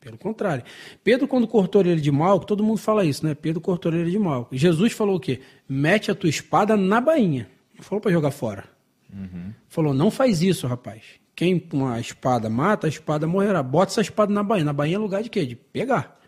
Pelo 0.00 0.16
contrário. 0.16 0.64
Pedro, 1.04 1.28
quando 1.28 1.46
cortou 1.46 1.82
ele 1.82 2.00
de 2.00 2.10
mal, 2.10 2.40
todo 2.40 2.64
mundo 2.64 2.78
fala 2.78 3.04
isso, 3.04 3.24
né? 3.24 3.34
Pedro 3.34 3.60
cortou 3.60 3.92
ele 3.92 4.10
de 4.10 4.18
mal. 4.18 4.48
Jesus 4.50 4.92
falou 4.92 5.16
o 5.16 5.20
quê? 5.20 5.40
Mete 5.68 6.10
a 6.10 6.14
tua 6.14 6.30
espada 6.30 6.76
na 6.76 7.00
bainha. 7.00 7.48
Não 7.76 7.84
falou 7.84 8.00
para 8.00 8.10
jogar 8.10 8.30
fora. 8.30 8.64
Uhum. 9.12 9.52
Falou, 9.68 9.92
não 9.92 10.10
faz 10.10 10.40
isso, 10.40 10.66
rapaz. 10.66 11.02
Quem 11.34 11.58
com 11.58 11.86
a 11.86 12.00
espada 12.00 12.48
mata, 12.48 12.86
a 12.86 12.90
espada 12.90 13.26
morrerá. 13.26 13.62
Bota 13.62 13.92
essa 13.92 14.00
espada 14.00 14.32
na 14.32 14.42
bainha. 14.42 14.64
Na 14.64 14.72
bainha 14.72 14.96
é 14.96 14.98
lugar 14.98 15.22
de 15.22 15.28
quê? 15.28 15.44
De 15.44 15.54
pegar. 15.54 16.19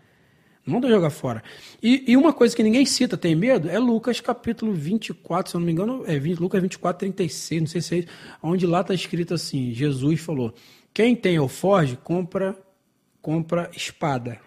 Não 0.64 0.74
manda 0.74 0.88
jogar 0.88 1.10
fora. 1.10 1.42
E, 1.82 2.04
e, 2.06 2.16
uma 2.16 2.32
coisa 2.32 2.54
que 2.54 2.62
ninguém 2.62 2.86
cita, 2.86 3.16
tem 3.16 3.34
medo, 3.34 3.68
é 3.68 3.78
Lucas 3.78 4.20
capítulo 4.20 4.72
24, 4.72 5.50
se 5.50 5.56
eu 5.56 5.60
não 5.60 5.66
me 5.66 5.72
engano, 5.72 6.04
é 6.06 6.18
20, 6.18 6.38
Lucas 6.38 6.62
24, 6.62 7.00
36, 7.00 7.60
não 7.60 7.66
sei 7.66 7.80
se 7.80 7.94
é 7.94 7.98
isso, 7.98 8.08
onde 8.40 8.66
lá 8.66 8.80
está 8.80 8.94
escrito 8.94 9.34
assim, 9.34 9.72
Jesus 9.72 10.20
falou, 10.20 10.54
quem 10.94 11.16
tem 11.16 11.36
alforge, 11.36 11.96
compra, 11.96 12.56
compra 13.20 13.70
espada, 13.74 14.38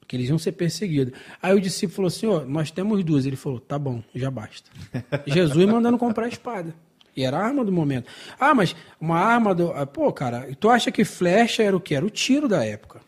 porque 0.00 0.16
eles 0.16 0.28
iam 0.28 0.38
ser 0.38 0.52
perseguidos. 0.52 1.18
Aí 1.42 1.54
o 1.54 1.60
discípulo 1.60 1.96
falou 1.96 2.08
assim, 2.08 2.26
ó, 2.26 2.44
nós 2.44 2.70
temos 2.70 3.02
duas. 3.02 3.26
Ele 3.26 3.34
falou, 3.34 3.58
tá 3.58 3.76
bom, 3.76 4.04
já 4.14 4.30
basta. 4.30 4.70
Jesus 5.26 5.66
mandando 5.66 5.98
comprar 5.98 6.28
espada. 6.28 6.72
E 7.16 7.24
era 7.24 7.38
a 7.38 7.44
arma 7.44 7.64
do 7.64 7.72
momento. 7.72 8.08
Ah, 8.38 8.54
mas 8.54 8.76
uma 9.00 9.18
arma 9.18 9.52
do... 9.52 9.72
Ah, 9.72 9.84
pô, 9.84 10.12
cara, 10.12 10.48
tu 10.60 10.70
acha 10.70 10.92
que 10.92 11.04
flecha 11.04 11.62
era 11.62 11.76
o 11.76 11.80
que? 11.80 11.94
Era 11.94 12.06
o 12.06 12.10
tiro 12.10 12.46
da 12.46 12.64
época. 12.64 13.00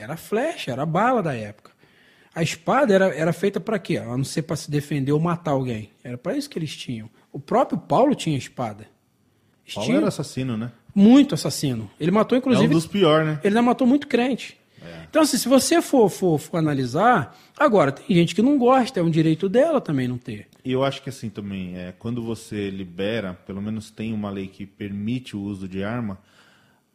Era 0.00 0.16
flecha, 0.16 0.70
era 0.72 0.86
bala 0.86 1.22
da 1.22 1.34
época. 1.34 1.72
A 2.34 2.42
espada 2.42 2.94
era, 2.94 3.14
era 3.14 3.32
feita 3.32 3.60
para 3.60 3.78
quê? 3.78 3.98
A 3.98 4.16
não 4.16 4.24
ser 4.24 4.42
para 4.42 4.56
se 4.56 4.70
defender 4.70 5.12
ou 5.12 5.20
matar 5.20 5.50
alguém. 5.52 5.90
Era 6.02 6.16
para 6.16 6.36
isso 6.36 6.48
que 6.48 6.58
eles 6.58 6.76
tinham. 6.76 7.10
O 7.32 7.40
próprio 7.40 7.78
Paulo 7.78 8.14
tinha 8.14 8.38
espada. 8.38 8.86
Paulo 9.74 9.86
tinha... 9.86 9.98
era 9.98 10.08
assassino, 10.08 10.56
né? 10.56 10.70
Muito 10.94 11.34
assassino. 11.34 11.90
Ele 11.98 12.10
matou, 12.10 12.36
inclusive. 12.38 12.66
É 12.66 12.68
um 12.68 12.72
dos 12.72 12.86
piores, 12.86 13.26
né? 13.26 13.40
Ele 13.42 13.48
ainda 13.48 13.62
matou 13.62 13.86
muito 13.86 14.06
crente. 14.06 14.58
É. 14.82 15.04
Então, 15.08 15.22
assim, 15.22 15.36
se 15.36 15.48
você 15.48 15.82
for, 15.82 16.08
for, 16.08 16.38
for 16.38 16.56
analisar, 16.56 17.36
agora, 17.58 17.92
tem 17.92 18.16
gente 18.16 18.34
que 18.34 18.42
não 18.42 18.58
gosta, 18.58 19.00
é 19.00 19.02
um 19.02 19.10
direito 19.10 19.48
dela 19.48 19.80
também 19.80 20.08
não 20.08 20.18
ter. 20.18 20.48
E 20.64 20.72
eu 20.72 20.84
acho 20.84 21.02
que 21.02 21.08
assim 21.08 21.28
também, 21.28 21.76
é, 21.76 21.92
quando 21.98 22.22
você 22.22 22.70
libera, 22.70 23.34
pelo 23.46 23.60
menos 23.62 23.90
tem 23.90 24.12
uma 24.12 24.30
lei 24.30 24.46
que 24.46 24.66
permite 24.66 25.36
o 25.36 25.40
uso 25.40 25.68
de 25.68 25.82
arma, 25.82 26.18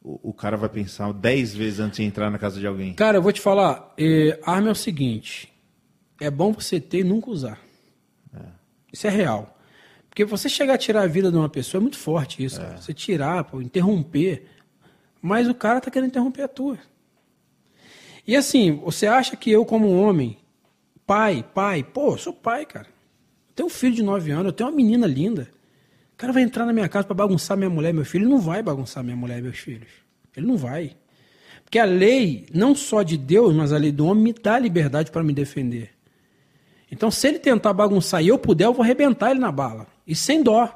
o, 0.06 0.32
cara 0.32 0.56
vai 0.56 0.69
pensar 0.69 1.11
dez 1.11 1.56
vezes 1.56 1.80
antes 1.80 1.98
de 1.98 2.03
entrar 2.03 2.30
na 2.30 2.38
casa 2.38 2.59
de 2.59 2.67
alguém? 2.67 2.93
Cara, 2.93 3.17
eu 3.17 3.22
vou 3.22 3.32
te 3.32 3.42
falar, 3.42 3.92
é, 3.98 4.40
arma 4.43 4.69
é 4.69 4.72
o 4.72 4.75
seguinte, 4.75 5.51
é 6.22 6.30
bom 6.30 6.53
você 6.53 6.80
ter 6.80 7.00
e 7.00 7.03
nunca 7.03 7.32
usar. 7.32 7.59
É. 8.32 8.40
Isso 8.93 9.08
é 9.08 9.09
real. 9.09 9.58
Porque 10.08 10.24
você 10.24 10.48
chegar 10.48 10.75
a 10.75 10.77
tirar 10.77 11.01
a 11.01 11.08
vida 11.08 11.32
de 11.32 11.38
uma 11.38 11.50
pessoa 11.50 11.80
é 11.80 11.82
muito 11.82 11.98
forte 11.98 12.43
isso, 12.43 12.61
é. 12.61 12.77
Você 12.77 12.93
tirar, 12.93 13.43
pô, 13.45 13.61
interromper. 13.61 14.45
Mas 15.19 15.50
o 15.50 15.56
cara 15.56 15.82
tá 15.82 15.90
querendo 15.90 16.09
interromper 16.09 16.43
a 16.43 16.48
tua. 16.48 16.77
E 18.27 18.35
assim, 18.35 18.80
você 18.84 19.08
acha 19.08 19.35
que 19.35 19.50
eu, 19.50 19.66
como 19.66 19.92
homem, 19.92 20.38
pai, 21.06 21.43
pai, 21.53 21.84
pô, 21.84 22.14
eu 22.14 22.17
sou 22.17 22.34
pai, 22.34 22.66
cara. 22.66 22.88
Eu 23.50 23.56
tenho 23.56 23.67
um 23.67 23.72
filho 23.72 23.95
de 23.95 24.03
9 24.03 24.32
anos, 24.32 24.45
eu 24.45 24.53
tenho 24.53 24.69
uma 24.69 24.75
menina 24.75 25.08
linda. 25.08 25.50
O 26.15 26.17
cara 26.17 26.31
vai 26.31 26.43
entrar 26.43 26.65
na 26.65 26.71
minha 26.71 26.87
casa 26.87 27.05
para 27.05 27.13
bagunçar 27.13 27.57
minha 27.57 27.69
mulher 27.69 27.93
meu 27.93 28.05
filho. 28.05 28.23
Ele 28.23 28.31
não 28.31 28.39
vai 28.39 28.63
bagunçar 28.63 29.03
minha 29.03 29.17
mulher 29.17 29.39
e 29.39 29.41
meus 29.41 29.57
filhos. 29.57 29.89
Ele 30.35 30.47
não 30.47 30.55
vai. 30.55 30.95
Porque 31.61 31.77
a 31.77 31.83
lei, 31.83 32.45
não 32.53 32.73
só 32.73 33.03
de 33.03 33.17
Deus, 33.17 33.53
mas 33.53 33.73
a 33.73 33.77
lei 33.77 33.91
do 33.91 34.05
homem, 34.05 34.23
me 34.23 34.33
dá 34.33 34.57
liberdade 34.57 35.11
para 35.11 35.21
me 35.21 35.33
defender. 35.33 35.89
Então, 36.89 37.11
se 37.11 37.27
ele 37.27 37.37
tentar 37.37 37.73
bagunçar 37.73 38.23
e 38.23 38.29
eu 38.29 38.39
puder, 38.39 38.63
eu 38.63 38.73
vou 38.73 38.81
arrebentar 38.81 39.31
ele 39.31 39.41
na 39.41 39.51
bala. 39.51 39.87
E 40.07 40.15
sem 40.15 40.41
dó. 40.41 40.69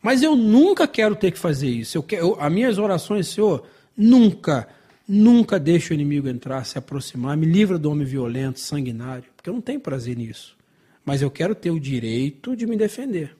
Mas 0.00 0.22
eu 0.22 0.34
nunca 0.34 0.88
quero 0.88 1.14
ter 1.14 1.32
que 1.32 1.38
fazer 1.38 1.68
isso. 1.68 1.98
Eu 1.98 2.02
quero, 2.02 2.40
as 2.40 2.50
minhas 2.50 2.78
orações, 2.78 3.28
Senhor, 3.28 3.66
nunca, 3.94 4.66
nunca 5.06 5.60
deixe 5.60 5.92
o 5.92 5.94
inimigo 5.94 6.28
entrar, 6.28 6.64
se 6.64 6.78
aproximar, 6.78 7.36
me 7.36 7.44
livra 7.44 7.78
do 7.78 7.90
homem 7.90 8.06
violento, 8.06 8.58
sanguinário, 8.58 9.24
porque 9.36 9.50
eu 9.50 9.54
não 9.54 9.60
tenho 9.60 9.80
prazer 9.80 10.16
nisso. 10.16 10.56
Mas 11.04 11.20
eu 11.20 11.30
quero 11.30 11.54
ter 11.54 11.70
o 11.70 11.78
direito 11.78 12.56
de 12.56 12.66
me 12.66 12.76
defender. 12.76 13.36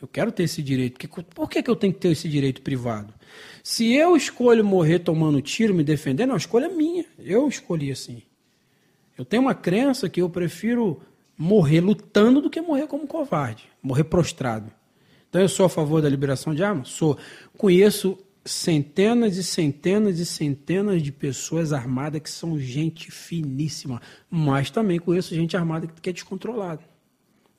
Eu 0.00 0.08
quero 0.08 0.32
ter 0.32 0.44
esse 0.44 0.62
direito. 0.62 1.08
Por 1.34 1.48
que, 1.48 1.62
que 1.62 1.70
eu 1.70 1.76
tenho 1.76 1.92
que 1.92 2.00
ter 2.00 2.10
esse 2.10 2.28
direito 2.28 2.62
privado? 2.62 3.12
Se 3.62 3.94
eu 3.94 4.16
escolho 4.16 4.64
morrer 4.64 5.00
tomando 5.00 5.42
tiro, 5.42 5.74
me 5.74 5.84
defendendo, 5.84 6.32
a 6.32 6.36
escolha 6.36 6.66
é 6.66 6.68
minha. 6.68 7.04
Eu 7.18 7.46
escolhi 7.48 7.90
assim. 7.90 8.22
Eu 9.16 9.24
tenho 9.24 9.42
uma 9.42 9.54
crença 9.54 10.08
que 10.08 10.22
eu 10.22 10.30
prefiro 10.30 11.02
morrer 11.36 11.80
lutando 11.80 12.40
do 12.40 12.48
que 12.48 12.60
morrer 12.60 12.86
como 12.86 13.06
covarde, 13.06 13.68
morrer 13.82 14.04
prostrado. 14.04 14.72
Então 15.28 15.40
eu 15.40 15.48
sou 15.48 15.66
a 15.66 15.68
favor 15.68 16.00
da 16.00 16.08
liberação 16.08 16.54
de 16.54 16.64
armas? 16.64 16.88
Sou. 16.88 17.18
Conheço 17.56 18.18
centenas 18.44 19.36
e 19.36 19.44
centenas 19.44 20.18
e 20.18 20.26
centenas 20.26 21.02
de 21.02 21.12
pessoas 21.12 21.72
armadas 21.72 22.22
que 22.22 22.30
são 22.30 22.58
gente 22.58 23.10
finíssima, 23.10 24.00
mas 24.30 24.70
também 24.70 24.98
conheço 24.98 25.34
gente 25.34 25.56
armada 25.56 25.86
que 25.86 26.10
é 26.10 26.12
descontrolada. 26.12 26.82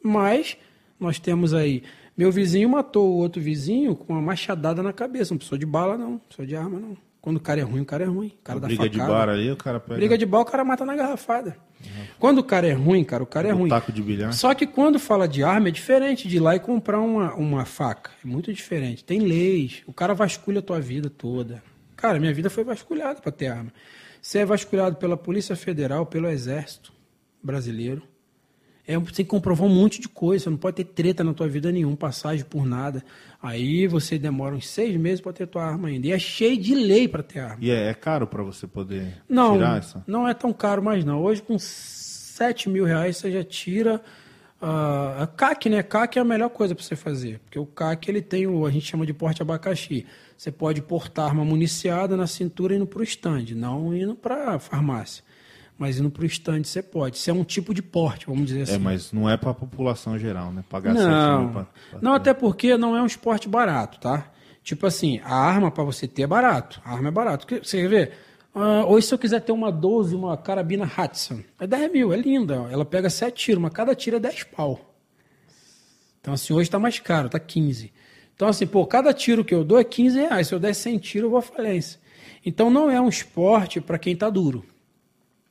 Mas 0.03 0.57
nós 0.99 1.19
temos 1.19 1.53
aí 1.53 1.83
meu 2.21 2.31
vizinho 2.31 2.69
matou 2.69 3.09
o 3.09 3.17
outro 3.17 3.41
vizinho 3.41 3.95
com 3.95 4.13
uma 4.13 4.21
machadada 4.21 4.83
na 4.83 4.93
cabeça. 4.93 5.33
Não 5.33 5.39
precisou 5.39 5.57
de 5.57 5.65
bala, 5.65 5.97
não. 5.97 6.11
Não 6.11 6.17
precisou 6.19 6.45
de 6.45 6.55
arma, 6.55 6.79
não. 6.79 6.95
Quando 7.19 7.37
o 7.37 7.39
cara 7.39 7.61
é 7.61 7.63
ruim, 7.63 7.81
o 7.81 7.85
cara 7.85 8.03
é 8.03 8.07
ruim. 8.07 8.27
O 8.27 8.43
cara 8.43 8.59
dá 8.59 8.67
Briga 8.67 8.87
de 8.87 8.97
facada. 8.99 9.17
bar 9.17 9.29
ali, 9.29 9.51
o 9.51 9.55
cara 9.55 9.79
pega 9.79 9.95
Briga 9.95 10.17
de 10.19 10.25
bar, 10.27 10.41
o 10.41 10.45
cara 10.45 10.63
mata 10.63 10.85
na 10.85 10.95
garrafada. 10.95 11.57
Quando 12.19 12.37
o 12.37 12.43
cara 12.43 12.67
é 12.67 12.73
ruim, 12.73 13.03
cara, 13.03 13.23
o 13.23 13.25
cara 13.25 13.47
é 13.47 13.51
ruim. 13.51 13.69
taco 13.69 13.91
de 13.91 14.03
bilhar. 14.03 14.33
Só 14.33 14.53
que 14.53 14.67
quando 14.67 14.99
fala 14.99 15.27
de 15.27 15.43
arma 15.43 15.69
é 15.69 15.71
diferente 15.71 16.27
de 16.27 16.37
ir 16.37 16.39
lá 16.39 16.55
e 16.55 16.59
comprar 16.59 16.99
uma, 16.99 17.33
uma 17.33 17.65
faca. 17.65 18.11
É 18.23 18.27
muito 18.27 18.53
diferente. 18.53 19.03
Tem 19.03 19.19
leis. 19.19 19.81
O 19.87 19.93
cara 19.93 20.13
vasculha 20.13 20.59
a 20.59 20.61
tua 20.61 20.79
vida 20.79 21.09
toda. 21.09 21.63
Cara, 21.95 22.19
minha 22.19 22.33
vida 22.33 22.51
foi 22.51 22.63
vasculhada 22.63 23.19
para 23.19 23.31
ter 23.31 23.47
arma. 23.47 23.73
Você 24.21 24.37
é 24.39 24.45
vasculhado 24.45 24.97
pela 24.97 25.17
Polícia 25.17 25.55
Federal, 25.55 26.05
pelo 26.05 26.27
Exército 26.27 26.93
Brasileiro. 27.41 28.03
É, 28.87 28.97
você 28.97 29.15
tem 29.17 29.25
que 29.25 29.31
comprovar 29.31 29.67
um 29.67 29.73
monte 29.73 30.01
de 30.01 30.09
coisa. 30.09 30.45
Você 30.45 30.49
não 30.49 30.57
pode 30.57 30.77
ter 30.77 30.85
treta 30.85 31.23
na 31.23 31.33
tua 31.33 31.47
vida 31.47 31.71
nenhum, 31.71 31.95
passagem 31.95 32.45
por 32.45 32.65
nada. 32.65 33.03
Aí 33.41 33.87
você 33.87 34.17
demora 34.17 34.55
uns 34.55 34.67
seis 34.67 34.95
meses 34.97 35.21
para 35.21 35.33
ter 35.33 35.47
tua 35.47 35.63
arma 35.63 35.87
ainda. 35.87 36.07
E 36.07 36.11
é 36.11 36.19
cheio 36.19 36.57
de 36.57 36.75
lei 36.75 37.07
para 37.07 37.23
ter 37.23 37.39
arma. 37.39 37.57
E 37.59 37.71
é, 37.71 37.89
é 37.89 37.93
caro 37.93 38.27
pra 38.27 38.43
você 38.43 38.67
poder 38.67 39.21
Não, 39.27 39.53
tirar 39.53 39.77
essa? 39.77 40.03
não 40.07 40.27
é 40.27 40.33
tão 40.33 40.51
caro 40.53 40.81
mais 40.83 41.05
não. 41.05 41.21
Hoje 41.21 41.41
com 41.41 41.57
7 41.57 42.69
mil 42.69 42.85
reais 42.85 43.17
você 43.17 43.31
já 43.31 43.43
tira 43.43 44.01
ah, 44.61 45.23
a 45.23 45.27
CAC, 45.27 45.69
né? 45.69 45.81
CAC 45.81 46.19
é 46.19 46.21
a 46.21 46.25
melhor 46.25 46.49
coisa 46.49 46.75
para 46.75 46.83
você 46.83 46.95
fazer, 46.95 47.39
porque 47.39 47.57
o 47.57 47.65
CAC 47.65 48.09
ele 48.09 48.21
tem 48.21 48.45
o 48.45 48.63
a 48.65 48.69
gente 48.69 48.85
chama 48.85 49.05
de 49.07 49.13
porte 49.13 49.41
abacaxi. 49.41 50.05
Você 50.37 50.51
pode 50.51 50.81
portar 50.83 51.25
arma 51.25 51.43
municiada 51.43 52.15
na 52.15 52.27
cintura 52.27 52.75
indo 52.75 52.85
para 52.85 52.99
o 52.99 53.03
stand, 53.03 53.45
não 53.55 53.95
indo 53.95 54.13
para 54.15 54.59
farmácia, 54.59 55.23
mas 55.81 55.97
indo 55.99 56.11
para 56.11 56.21
o 56.21 56.25
stand 56.27 56.63
você 56.63 56.79
pode. 56.83 57.17
Isso 57.17 57.27
é 57.27 57.33
um 57.33 57.43
tipo 57.43 57.73
de 57.73 57.81
porte, 57.81 58.27
vamos 58.27 58.45
dizer 58.45 58.61
assim. 58.61 58.75
É, 58.75 58.77
mas 58.77 59.11
não 59.11 59.27
é 59.27 59.35
pra 59.35 59.51
população 59.51 60.15
geral, 60.15 60.51
né? 60.53 60.63
Pagar 60.69 60.93
Não, 60.93 61.51
pra- 61.51 61.63
pra 61.89 61.99
não 61.99 62.13
até 62.13 62.35
porque 62.35 62.77
não 62.77 62.95
é 62.95 63.01
um 63.01 63.05
esporte 63.07 63.49
barato, 63.49 63.99
tá? 63.99 64.31
Tipo 64.63 64.85
assim, 64.85 65.19
a 65.23 65.33
arma 65.35 65.71
para 65.71 65.83
você 65.83 66.07
ter 66.07 66.21
é 66.21 66.27
barato. 66.27 66.79
A 66.85 66.93
arma 66.93 67.07
é 67.07 67.11
barato. 67.11 67.47
Que- 67.47 67.59
Você 67.63 67.87
ver? 67.87 68.11
Ah, 68.53 68.85
hoje, 68.85 69.07
se 69.07 69.13
eu 69.15 69.17
quiser 69.17 69.39
ter 69.41 69.51
uma 69.51 69.71
12, 69.71 70.13
uma 70.13 70.37
carabina 70.37 70.85
Hudson, 70.85 71.39
é 71.59 71.65
10 71.65 71.91
mil, 71.91 72.13
é 72.13 72.17
linda. 72.17 72.67
Ela 72.69 72.85
pega 72.85 73.09
7 73.09 73.43
tiros, 73.43 73.59
mas 73.61 73.73
cada 73.73 73.95
tiro 73.95 74.17
é 74.17 74.19
10 74.19 74.43
pau. 74.43 74.93
Então, 76.19 76.33
assim, 76.35 76.53
hoje 76.53 76.69
tá 76.69 76.77
mais 76.77 76.99
caro, 76.99 77.27
tá 77.27 77.39
15. 77.39 77.91
Então, 78.35 78.47
assim, 78.47 78.67
pô, 78.67 78.85
cada 78.85 79.11
tiro 79.13 79.43
que 79.43 79.55
eu 79.55 79.63
dou 79.63 79.79
é 79.79 79.83
15 79.83 80.19
reais. 80.19 80.47
Se 80.47 80.53
eu 80.53 80.59
der 80.59 80.75
100 80.75 80.99
tiros, 80.99 81.23
eu 81.25 81.29
vou 81.31 81.39
à 81.39 81.41
falência. 81.41 81.99
Então, 82.45 82.69
não 82.69 82.89
é 82.89 83.01
um 83.01 83.09
esporte 83.09 83.81
para 83.81 83.97
quem 83.97 84.15
tá 84.15 84.29
duro. 84.29 84.63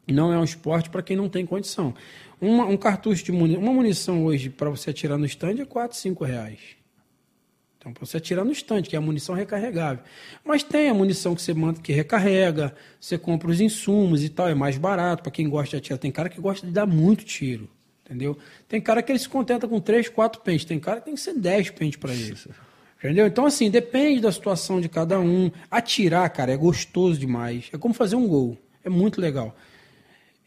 Não 0.07 0.33
é 0.33 0.39
um 0.39 0.45
esporte 0.45 0.91
para 0.91 1.03
quem 1.03 1.17
não 1.17 1.29
tem 1.29 1.47
condição. 1.47 1.95
Uma- 2.41 2.65
um 2.67 2.77
cartucho 2.77 3.25
de 3.25 3.33
munição, 3.33 3.63
uma 3.63 3.73
munição 3.73 4.25
hoje 4.25 4.49
para 4.51 4.71
você 4.71 4.91
atirar 4.91 5.19
no 5.19 5.27
stand 5.27 5.61
é 5.61 5.65
4, 5.65 5.97
5 5.97 6.25
reais. 6.25 6.59
Então, 7.79 7.93
para 7.93 8.05
você 8.05 8.19
atirar 8.19 8.45
no 8.45 8.53
stand, 8.53 8.83
que 8.83 8.95
é 8.95 8.99
a 8.99 9.01
munição 9.01 9.35
recarregável. 9.35 10.05
Mas 10.45 10.63
tem 10.63 10.91
a 10.91 10.95
munição 10.95 11.35
que 11.35 11.41
você 11.41 11.55
manda 11.55 11.81
que 11.81 11.93
recarrega, 11.93 12.75
você 13.01 13.17
compra 13.17 13.51
os 13.51 13.59
insumos 13.61 14.23
e 14.23 14.29
tal, 14.29 14.49
é 14.49 14.55
mais 14.55 14.77
barato 14.77 15.23
para 15.23 15.33
quem 15.33 15.49
gosta 15.49 15.71
de 15.71 15.77
atirar. 15.77 15.99
Tem 15.99 16.11
cara 16.13 16.29
que 16.29 16.41
gosta 16.41 16.67
de 16.67 16.73
dar 16.73 16.87
muito 16.87 17.25
tiro, 17.25 17.69
entendeu? 18.05 18.37
Tem 18.69 18.81
cara 18.83 19.03
que 19.03 19.11
ele 19.11 19.19
se 19.19 19.29
contenta 19.29 19.67
com 19.67 19.81
3, 19.81 20.11
4 20.11 20.43
pentes, 20.43 20.67
tem 20.67 20.79
cara 20.79 20.99
que 20.99 21.07
tem 21.07 21.15
que 21.15 21.21
ser 21.21 21.35
10 21.35 21.71
pentes 21.71 21.99
para 21.99 22.13
ele. 22.13 22.37
Entendeu? 22.99 23.27
Então, 23.27 23.47
assim, 23.47 23.71
depende 23.71 24.21
da 24.21 24.31
situação 24.31 24.79
de 24.79 24.87
cada 24.89 25.19
um. 25.19 25.51
Atirar, 25.71 26.29
cara, 26.29 26.53
é 26.53 26.57
gostoso 26.59 27.19
demais. 27.19 27.71
É 27.73 27.79
como 27.79 27.95
fazer 27.95 28.17
um 28.17 28.29
gol. 28.29 28.59
É 28.85 28.91
muito 28.91 29.23
legal. 29.23 29.57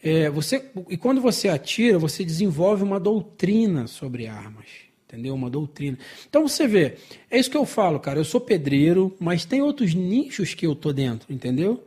É, 0.04 0.30
você, 0.30 0.70
e 0.90 0.98
quando 0.98 1.22
você 1.22 1.48
atira, 1.48 1.98
você 1.98 2.26
desenvolve 2.26 2.84
uma 2.84 3.00
doutrina 3.00 3.88
sobre 3.88 4.28
armas. 4.28 4.66
Entendeu? 5.08 5.36
Uma 5.36 5.50
doutrina. 5.50 5.98
Então 6.28 6.48
você 6.48 6.68
vê, 6.68 6.96
é 7.30 7.40
isso 7.40 7.50
que 7.50 7.56
eu 7.56 7.66
falo, 7.66 8.00
cara. 8.00 8.20
Eu 8.20 8.26
sou 8.26 8.42
pedreiro, 8.42 9.16
mas 9.20 9.46
tem 9.46 9.62
outros 9.62 9.94
nichos 9.94 10.56
que 10.56 10.66
eu 10.66 10.76
tô 10.76 10.92
dentro, 10.92 11.32
entendeu? 11.32 11.84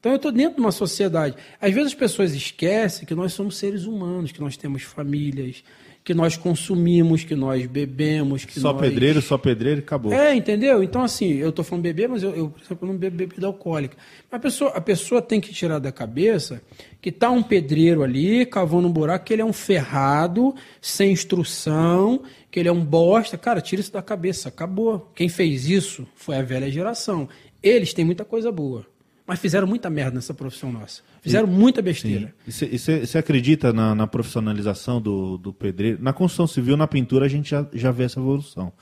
Então 0.00 0.12
eu 0.12 0.18
tô 0.18 0.30
dentro 0.30 0.54
de 0.54 0.60
uma 0.60 0.72
sociedade. 0.72 1.36
Às 1.60 1.74
vezes 1.74 1.88
as 1.88 1.94
pessoas 1.94 2.34
esquecem 2.34 3.06
que 3.06 3.14
nós 3.14 3.34
somos 3.34 3.58
seres 3.58 3.84
humanos, 3.84 4.32
que 4.32 4.40
nós 4.40 4.56
temos 4.56 4.82
famílias, 4.82 5.62
que 6.02 6.14
nós 6.14 6.36
consumimos, 6.36 7.24
que 7.24 7.34
nós 7.34 7.66
bebemos, 7.66 8.44
que 8.44 8.58
Só 8.58 8.72
nós... 8.72 8.80
pedreiro, 8.80 9.20
só 9.20 9.36
pedreiro 9.36 9.80
e 9.80 9.82
acabou. 9.82 10.12
É, 10.12 10.34
entendeu? 10.34 10.82
Então, 10.82 11.02
assim, 11.02 11.34
eu 11.34 11.52
tô 11.52 11.62
falando 11.62 11.82
beber, 11.82 12.08
mas 12.08 12.22
eu, 12.22 12.30
eu, 12.30 12.50
por 12.50 12.62
exemplo, 12.62 12.88
não 12.88 12.96
bebo 12.96 13.16
bebida 13.16 13.46
alcoólica. 13.46 13.96
Mas 14.30 14.38
a 14.38 14.42
pessoa, 14.42 14.70
a 14.70 14.80
pessoa 14.80 15.20
tem 15.20 15.40
que 15.40 15.52
tirar 15.52 15.78
da 15.78 15.92
cabeça 15.92 16.62
que 17.00 17.12
tá 17.12 17.30
um 17.30 17.42
pedreiro 17.42 18.02
ali, 18.02 18.46
cavando 18.46 18.88
um 18.88 18.92
buraco, 18.92 19.24
que 19.26 19.32
ele 19.32 19.42
é 19.42 19.44
um 19.44 19.52
ferrado, 19.52 20.54
sem 20.80 21.12
instrução, 21.12 22.22
que 22.50 22.58
ele 22.58 22.68
é 22.68 22.72
um 22.72 22.84
bosta. 22.84 23.36
Cara, 23.36 23.60
tira 23.60 23.80
isso 23.80 23.92
da 23.92 24.02
cabeça, 24.02 24.48
acabou. 24.48 25.10
Quem 25.14 25.28
fez 25.28 25.68
isso 25.68 26.06
foi 26.14 26.36
a 26.36 26.42
velha 26.42 26.70
geração. 26.70 27.28
Eles 27.62 27.92
têm 27.92 28.04
muita 28.04 28.24
coisa 28.24 28.50
boa, 28.50 28.86
mas 29.30 29.38
fizeram 29.38 29.64
muita 29.64 29.88
merda 29.88 30.16
nessa 30.16 30.34
profissão 30.34 30.72
nossa. 30.72 31.02
Fizeram 31.22 31.46
muita 31.46 31.80
besteira. 31.80 32.34
E 32.48 32.50
você 32.50 33.16
acredita 33.16 33.72
na, 33.72 33.94
na 33.94 34.04
profissionalização 34.04 35.00
do, 35.00 35.38
do 35.38 35.52
pedreiro? 35.52 36.02
Na 36.02 36.12
construção 36.12 36.48
civil, 36.48 36.76
na 36.76 36.88
pintura, 36.88 37.26
a 37.26 37.28
gente 37.28 37.50
já, 37.50 37.64
já 37.72 37.92
vê 37.92 38.02
essa 38.02 38.18
evolução, 38.18 38.72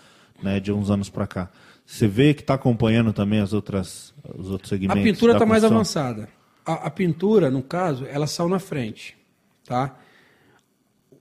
né, 0.43 0.59
de 0.59 0.73
uns 0.73 0.91
anos 0.91 1.11
para 1.11 1.27
cá. 1.27 1.51
Você 1.85 2.09
vê 2.09 2.33
que 2.33 2.41
está 2.41 2.55
acompanhando 2.55 3.13
também 3.13 3.41
as 3.41 3.53
outras, 3.53 4.15
os 4.39 4.49
outros 4.49 4.73
A 4.73 4.77
segmentos? 4.77 5.03
pintura 5.03 5.35
da 5.35 5.37
está 5.37 5.45
mais 5.45 5.65
avançada. 5.65 6.31
A, 6.65 6.87
a 6.87 6.91
pintura, 6.91 7.51
no 7.51 7.63
caso, 7.63 8.07
ela 8.07 8.27
saiu 8.27 8.49
na 8.49 8.59
frente, 8.59 9.19
tá? 9.67 9.99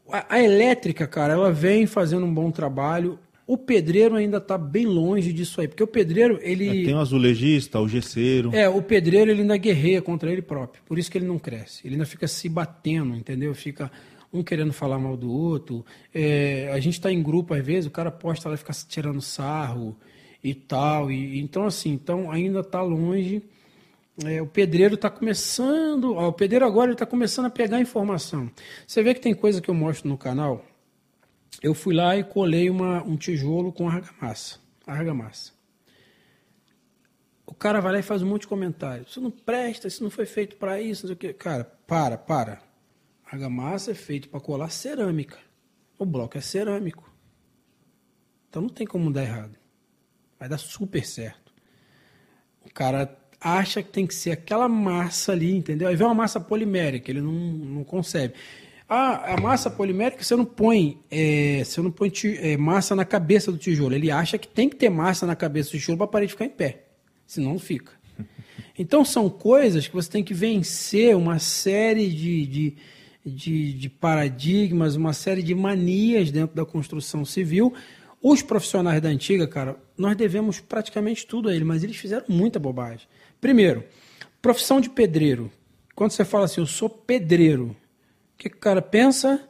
A, 0.10 0.36
a 0.36 0.42
elétrica, 0.42 1.06
cara, 1.06 1.34
ela 1.34 1.52
vem 1.52 1.86
fazendo 1.86 2.26
um 2.26 2.34
bom 2.34 2.50
trabalho. 2.50 3.20
O 3.48 3.58
pedreiro 3.58 4.16
ainda 4.16 4.38
está 4.38 4.58
bem 4.58 4.86
longe 4.86 5.32
disso 5.32 5.62
aí, 5.62 5.70
porque 5.70 5.82
o 5.82 5.88
pedreiro, 5.88 6.38
ele... 6.42 6.82
É, 6.82 6.86
tem 6.86 6.94
o 6.94 7.00
azulejista, 7.00 7.80
o 7.80 7.88
gesseiro. 7.88 8.54
É, 8.54 8.68
o 8.68 8.82
pedreiro 8.82 9.32
ele 9.32 9.42
ainda 9.42 9.56
guerreia 9.56 10.02
contra 10.02 10.30
ele 10.30 10.42
próprio. 10.42 10.84
Por 10.86 11.00
isso 11.00 11.10
que 11.10 11.18
ele 11.18 11.26
não 11.26 11.40
cresce. 11.40 11.88
Ele 11.88 11.96
ainda 11.96 12.06
fica 12.06 12.28
se 12.28 12.50
batendo, 12.50 13.16
entendeu? 13.16 13.56
Fica 13.56 13.90
um 14.34 14.44
querendo 14.44 14.74
falar 14.74 15.00
mal 15.00 15.16
do 15.16 15.32
outro. 15.32 15.86
É, 16.14 16.70
a 16.74 16.80
gente 16.82 16.96
está 16.96 17.10
em 17.10 17.24
grupo 17.24 17.54
às 17.54 17.66
vezes, 17.66 17.88
o 17.88 17.92
cara 17.92 18.12
posta 18.12 18.50
lá 18.50 18.56
e 18.56 18.58
fica 18.58 18.74
se 18.74 18.86
tirando 18.86 19.22
sarro 19.22 19.96
e 20.44 20.54
tal. 20.54 21.10
E, 21.10 21.40
então, 21.40 21.66
assim, 21.66 21.94
então 21.94 22.30
ainda 22.30 22.60
está 22.60 22.82
longe. 22.82 23.42
É, 24.26 24.42
o 24.42 24.48
pedreiro 24.48 24.96
está 24.96 25.10
começando. 25.10 26.16
Ó, 26.16 26.28
o 26.28 26.34
pedreiro 26.34 26.66
agora 26.66 26.92
está 26.92 27.06
começando 27.06 27.46
a 27.46 27.50
pegar 27.50 27.80
informação. 27.80 28.52
Você 28.86 29.02
vê 29.02 29.14
que 29.14 29.22
tem 29.22 29.34
coisa 29.34 29.62
que 29.62 29.70
eu 29.70 29.76
mostro 29.76 30.10
no 30.10 30.18
canal. 30.18 30.66
Eu 31.62 31.74
fui 31.74 31.96
lá 31.96 32.16
e 32.16 32.24
colei 32.24 32.70
uma, 32.70 33.04
um 33.04 33.18
tijolo 33.18 33.72
com 33.72 33.90
argamassa. 33.90 34.60
Argamassa. 34.86 35.52
O 37.46 37.54
cara 37.54 37.80
vai 37.80 37.94
lá 37.94 38.00
e 38.00 38.04
faz 38.04 38.22
um 38.22 38.28
monte 38.28 38.42
de 38.42 38.48
comentário. 38.48 39.06
Isso 39.08 39.22
não 39.22 39.32
presta, 39.32 39.88
isso 39.88 40.04
não 40.04 40.10
foi 40.10 40.26
feito 40.26 40.58
para 40.58 40.82
isso, 40.82 41.04
não 41.04 41.08
sei 41.08 41.16
o 41.16 41.18
quê. 41.18 41.34
Cara, 41.34 41.64
para, 41.64 42.18
para. 42.18 42.62
Argamassa 43.26 43.92
é 43.92 43.96
feito 43.96 44.30
para 44.30 44.40
colar 44.40 44.70
cerâmica. 44.70 45.38
O 45.98 46.06
bloco 46.06 46.38
é 46.38 46.42
cerâmico. 46.42 47.12
Então 48.50 48.62
não 48.62 48.70
tem 48.70 48.86
como 48.86 49.12
dar 49.12 49.24
errado. 49.24 49.58
Vai 50.40 50.48
dar 50.48 50.58
super 50.58 51.06
certo. 51.06 51.54
O 52.66 52.74
cara 52.74 53.18
acha 53.40 53.82
que 53.82 53.90
tem 53.90 54.06
que 54.06 54.14
ser 54.14 54.32
aquela 54.32 54.68
massa 54.68 55.32
ali, 55.32 55.56
entendeu? 55.56 55.88
Aí 55.88 55.96
vem 55.96 56.06
uma 56.06 56.14
massa 56.14 56.40
polimérica, 56.40 57.10
ele 57.10 57.22
não, 57.22 57.32
não 57.32 57.84
concebe. 57.84 58.34
Ah, 58.90 59.34
a 59.34 59.42
massa 59.42 59.70
polimérica 59.70 60.24
você 60.24 60.36
não 60.36 60.46
põe, 60.46 61.02
é, 61.12 61.62
você 61.64 61.82
não 61.82 61.92
põe 61.92 62.10
é, 62.40 62.56
massa 62.56 62.96
na 62.96 63.04
cabeça 63.04 63.52
do 63.52 63.58
tijolo. 63.58 63.94
Ele 63.94 64.10
acha 64.10 64.38
que 64.38 64.48
tem 64.48 64.70
que 64.70 64.78
ter 64.78 64.90
massa 64.90 65.26
na 65.26 65.36
cabeça 65.36 65.72
do 65.72 65.80
tijolo 65.80 65.98
para 65.98 66.06
a 66.06 66.10
parede 66.10 66.32
ficar 66.32 66.46
em 66.46 66.50
pé. 66.50 66.86
Senão 67.26 67.52
não 67.52 67.60
fica. 67.60 67.92
Então 68.80 69.04
são 69.04 69.28
coisas 69.28 69.88
que 69.88 69.96
você 69.96 70.08
tem 70.08 70.24
que 70.24 70.36
vencer 70.36 71.16
uma 71.16 71.40
série 71.40 72.10
de, 72.10 72.46
de, 72.46 72.78
de, 73.26 73.74
de 73.74 73.90
paradigmas, 73.90 74.96
uma 74.96 75.14
série 75.14 75.42
de 75.42 75.56
manias 75.56 76.30
dentro 76.30 76.56
da 76.56 76.64
construção 76.64 77.26
civil. 77.26 77.74
Os 78.22 78.44
profissionais 78.44 79.02
da 79.02 79.10
antiga, 79.10 79.48
cara, 79.48 79.78
nós 79.98 80.16
devemos 80.16 80.60
praticamente 80.60 81.26
tudo 81.26 81.50
a 81.50 81.56
eles, 81.56 81.68
mas 81.68 81.84
eles 81.84 81.98
fizeram 81.98 82.26
muita 82.28 82.60
bobagem. 82.60 83.08
Primeiro, 83.42 83.84
profissão 84.44 84.80
de 84.80 84.92
pedreiro. 84.92 85.52
Quando 85.96 86.12
você 86.12 86.24
fala 86.24 86.46
assim, 86.46 86.62
eu 86.62 86.68
sou 86.68 86.88
pedreiro, 86.88 87.76
o 88.38 88.40
que, 88.40 88.50
que 88.52 88.56
o 88.56 88.60
cara 88.60 88.84
pensa? 88.84 89.42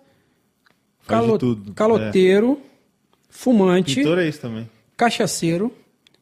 Calo-. 1.05 1.37
Caloteiro, 1.75 2.61
fumante, 3.29 3.95
Pintor 3.95 4.19
é 4.19 4.29
isso 4.29 4.39
também. 4.39 4.69
cachaceiro, 4.95 5.75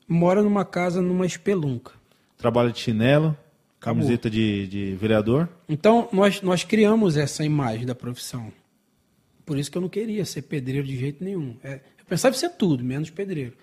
mora 0.08 0.42
numa 0.42 0.66
casa 0.66 1.00
numa 1.00 1.28
espelunca. 1.28 1.94
Trabalha 2.36 2.72
de 2.72 2.80
chinelo, 2.80 3.38
camiseta 3.80 4.32
de, 4.32 4.66
de 4.68 4.96
vereador. 4.96 5.48
Então, 5.70 6.10
nós, 6.12 6.42
nós 6.42 6.64
criamos 6.64 7.18
essa 7.18 7.46
imagem 7.46 7.86
da 7.86 7.94
profissão. 7.94 8.52
Por 9.46 9.60
isso 9.60 9.70
que 9.70 9.78
eu 9.78 9.82
não 9.82 9.90
queria 9.90 10.26
ser 10.26 10.42
pedreiro 10.42 10.88
de 10.88 10.98
jeito 10.98 11.24
nenhum. 11.24 11.56
É, 11.64 11.76
eu 12.00 12.06
pensava 12.10 12.36
em 12.36 12.40
ser 12.40 12.50
tudo, 12.50 12.84
menos 12.84 13.12
pedreiro. 13.12 13.54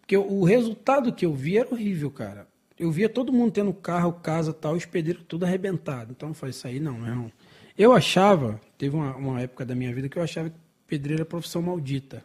Porque 0.00 0.16
o, 0.16 0.40
o 0.40 0.44
resultado 0.44 1.12
que 1.12 1.24
eu 1.24 1.32
vi 1.32 1.58
era 1.58 1.72
horrível, 1.72 2.10
cara. 2.10 2.48
Eu 2.76 2.90
via 2.90 3.08
todo 3.08 3.32
mundo 3.32 3.52
tendo 3.52 3.72
carro, 3.72 4.12
casa 4.14 4.52
tal, 4.52 4.74
os 4.74 4.84
pedreiros 4.84 5.24
tudo 5.28 5.44
arrebentado. 5.44 6.10
Então 6.10 6.30
eu 6.30 6.34
falei, 6.34 6.50
isso 6.50 6.66
aí 6.66 6.80
não, 6.80 6.98
não. 6.98 7.32
Eu 7.78 7.92
achava, 7.92 8.60
teve 8.76 8.96
uma, 8.96 9.14
uma 9.14 9.40
época 9.40 9.64
da 9.64 9.72
minha 9.72 9.94
vida 9.94 10.08
que 10.08 10.18
eu 10.18 10.22
achava 10.22 10.50
que 10.50 10.56
pedreiro 10.84 11.22
era 11.22 11.24
profissão 11.24 11.62
maldita. 11.62 12.24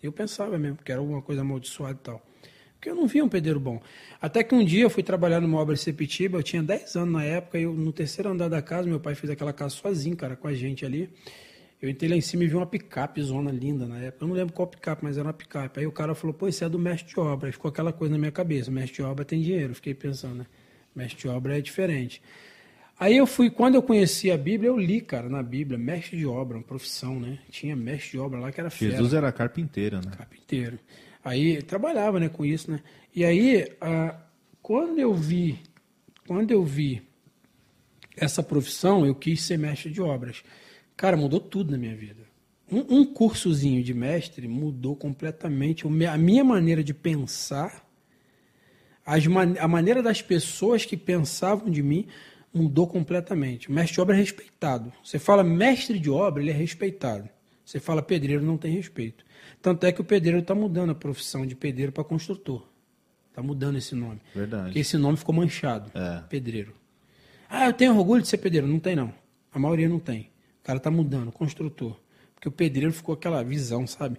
Eu 0.00 0.12
pensava 0.12 0.56
mesmo 0.56 0.78
que 0.78 0.92
era 0.92 1.00
alguma 1.00 1.20
coisa 1.20 1.40
amaldiçoada 1.40 1.94
e 1.94 2.04
tal. 2.04 2.22
Porque 2.74 2.88
eu 2.88 2.94
não 2.94 3.08
via 3.08 3.24
um 3.24 3.28
pedreiro 3.28 3.58
bom. 3.58 3.82
Até 4.22 4.44
que 4.44 4.54
um 4.54 4.64
dia 4.64 4.84
eu 4.84 4.90
fui 4.90 5.02
trabalhar 5.02 5.40
numa 5.40 5.58
obra 5.58 5.74
de 5.74 5.80
Sepitiba, 5.80 6.38
eu 6.38 6.42
tinha 6.44 6.62
10 6.62 6.94
anos 6.94 7.14
na 7.14 7.24
época, 7.24 7.58
eu, 7.58 7.72
no 7.72 7.92
terceiro 7.92 8.30
andar 8.30 8.48
da 8.48 8.62
casa, 8.62 8.88
meu 8.88 9.00
pai 9.00 9.16
fez 9.16 9.28
aquela 9.28 9.52
casa 9.52 9.74
sozinho, 9.74 10.16
cara, 10.16 10.36
com 10.36 10.46
a 10.46 10.54
gente 10.54 10.86
ali. 10.86 11.10
Eu 11.82 11.90
entrei 11.90 12.08
lá 12.08 12.14
em 12.14 12.20
cima 12.20 12.44
e 12.44 12.46
vi 12.46 12.54
uma 12.54 12.64
picape 12.64 13.20
zona 13.22 13.50
linda 13.50 13.86
na 13.86 13.98
época. 13.98 14.24
Eu 14.24 14.28
não 14.28 14.36
lembro 14.36 14.54
qual 14.54 14.68
picape, 14.68 15.02
mas 15.02 15.18
era 15.18 15.26
uma 15.26 15.34
picape. 15.34 15.80
Aí 15.80 15.86
o 15.88 15.92
cara 15.92 16.14
falou, 16.14 16.32
pô, 16.32 16.46
isso 16.46 16.62
é 16.62 16.68
do 16.68 16.78
mestre 16.78 17.12
de 17.12 17.18
obra. 17.18 17.48
Aí 17.48 17.52
ficou 17.52 17.70
aquela 17.70 17.92
coisa 17.92 18.12
na 18.12 18.18
minha 18.18 18.30
cabeça, 18.30 18.70
mestre 18.70 18.98
de 18.98 19.02
obra 19.02 19.24
tem 19.24 19.40
dinheiro. 19.40 19.74
Fiquei 19.74 19.94
pensando, 19.94 20.36
né? 20.36 20.46
Mestre 20.94 21.22
de 21.22 21.28
obra 21.28 21.58
é 21.58 21.60
diferente. 21.60 22.22
Aí 22.98 23.16
eu 23.16 23.26
fui, 23.26 23.50
quando 23.50 23.74
eu 23.74 23.82
conheci 23.82 24.30
a 24.30 24.38
Bíblia, 24.38 24.70
eu 24.70 24.78
li, 24.78 25.02
cara, 25.02 25.28
na 25.28 25.42
Bíblia, 25.42 25.78
mestre 25.78 26.16
de 26.16 26.26
obra, 26.26 26.56
uma 26.56 26.62
profissão, 26.62 27.20
né? 27.20 27.38
Tinha 27.50 27.76
mestre 27.76 28.12
de 28.12 28.18
obra 28.18 28.40
lá 28.40 28.50
que 28.50 28.58
era 28.58 28.70
fera. 28.70 28.92
Jesus 28.92 29.12
era 29.12 29.30
carpinteiro, 29.30 29.96
né? 29.96 30.12
Carpinteiro. 30.16 30.78
Aí 31.22 31.60
trabalhava, 31.60 32.18
né, 32.18 32.28
com 32.28 32.44
isso, 32.44 32.70
né? 32.70 32.80
E 33.14 33.24
aí, 33.24 33.70
ah, 33.80 34.16
quando 34.62 34.98
eu 34.98 35.12
vi, 35.12 35.58
quando 36.26 36.50
eu 36.50 36.64
vi 36.64 37.02
essa 38.16 38.42
profissão, 38.42 39.04
eu 39.04 39.14
quis 39.14 39.42
ser 39.42 39.58
mestre 39.58 39.90
de 39.90 40.00
obras. 40.00 40.42
Cara, 40.96 41.16
mudou 41.16 41.38
tudo 41.38 41.72
na 41.72 41.78
minha 41.78 41.94
vida. 41.94 42.24
Um, 42.70 43.00
um 43.00 43.04
cursozinho 43.04 43.82
de 43.82 43.92
mestre 43.92 44.48
mudou 44.48 44.96
completamente 44.96 45.86
a 45.86 46.16
minha 46.16 46.42
maneira 46.42 46.82
de 46.82 46.94
pensar, 46.94 47.86
as 49.04 49.24
a 49.60 49.68
maneira 49.68 50.02
das 50.02 50.22
pessoas 50.22 50.84
que 50.84 50.96
pensavam 50.96 51.70
de 51.70 51.82
mim 51.82 52.08
mudou 52.52 52.86
completamente. 52.86 53.68
O 53.68 53.72
mestre 53.72 53.94
de 53.94 54.00
obra 54.00 54.16
é 54.16 54.18
respeitado. 54.18 54.92
Você 55.02 55.18
fala 55.18 55.44
mestre 55.44 55.98
de 55.98 56.10
obra, 56.10 56.42
ele 56.42 56.50
é 56.50 56.54
respeitado. 56.54 57.28
Você 57.64 57.80
fala 57.80 58.00
pedreiro, 58.00 58.44
não 58.44 58.56
tem 58.56 58.72
respeito. 58.72 59.24
Tanto 59.60 59.84
é 59.84 59.92
que 59.92 60.00
o 60.00 60.04
pedreiro 60.04 60.38
está 60.38 60.54
mudando 60.54 60.90
a 60.90 60.94
profissão 60.94 61.44
de 61.44 61.56
pedreiro 61.56 61.92
para 61.92 62.04
construtor. 62.04 62.66
Está 63.28 63.42
mudando 63.42 63.76
esse 63.76 63.94
nome. 63.94 64.20
Verdade. 64.34 64.66
Porque 64.66 64.78
esse 64.78 64.96
nome 64.96 65.16
ficou 65.16 65.34
manchado. 65.34 65.90
É. 65.92 66.22
Pedreiro. 66.28 66.72
Ah, 67.48 67.66
eu 67.66 67.72
tenho 67.72 67.96
orgulho 67.96 68.22
de 68.22 68.28
ser 68.28 68.38
pedreiro. 68.38 68.66
Não 68.66 68.78
tem, 68.78 68.96
não. 68.96 69.12
A 69.52 69.58
maioria 69.58 69.88
não 69.88 69.98
tem. 69.98 70.30
O 70.60 70.64
cara 70.64 70.78
está 70.78 70.90
mudando, 70.90 71.32
construtor. 71.32 72.00
Porque 72.34 72.48
o 72.48 72.52
pedreiro 72.52 72.92
ficou 72.92 73.14
aquela 73.14 73.42
visão, 73.42 73.86
sabe? 73.86 74.18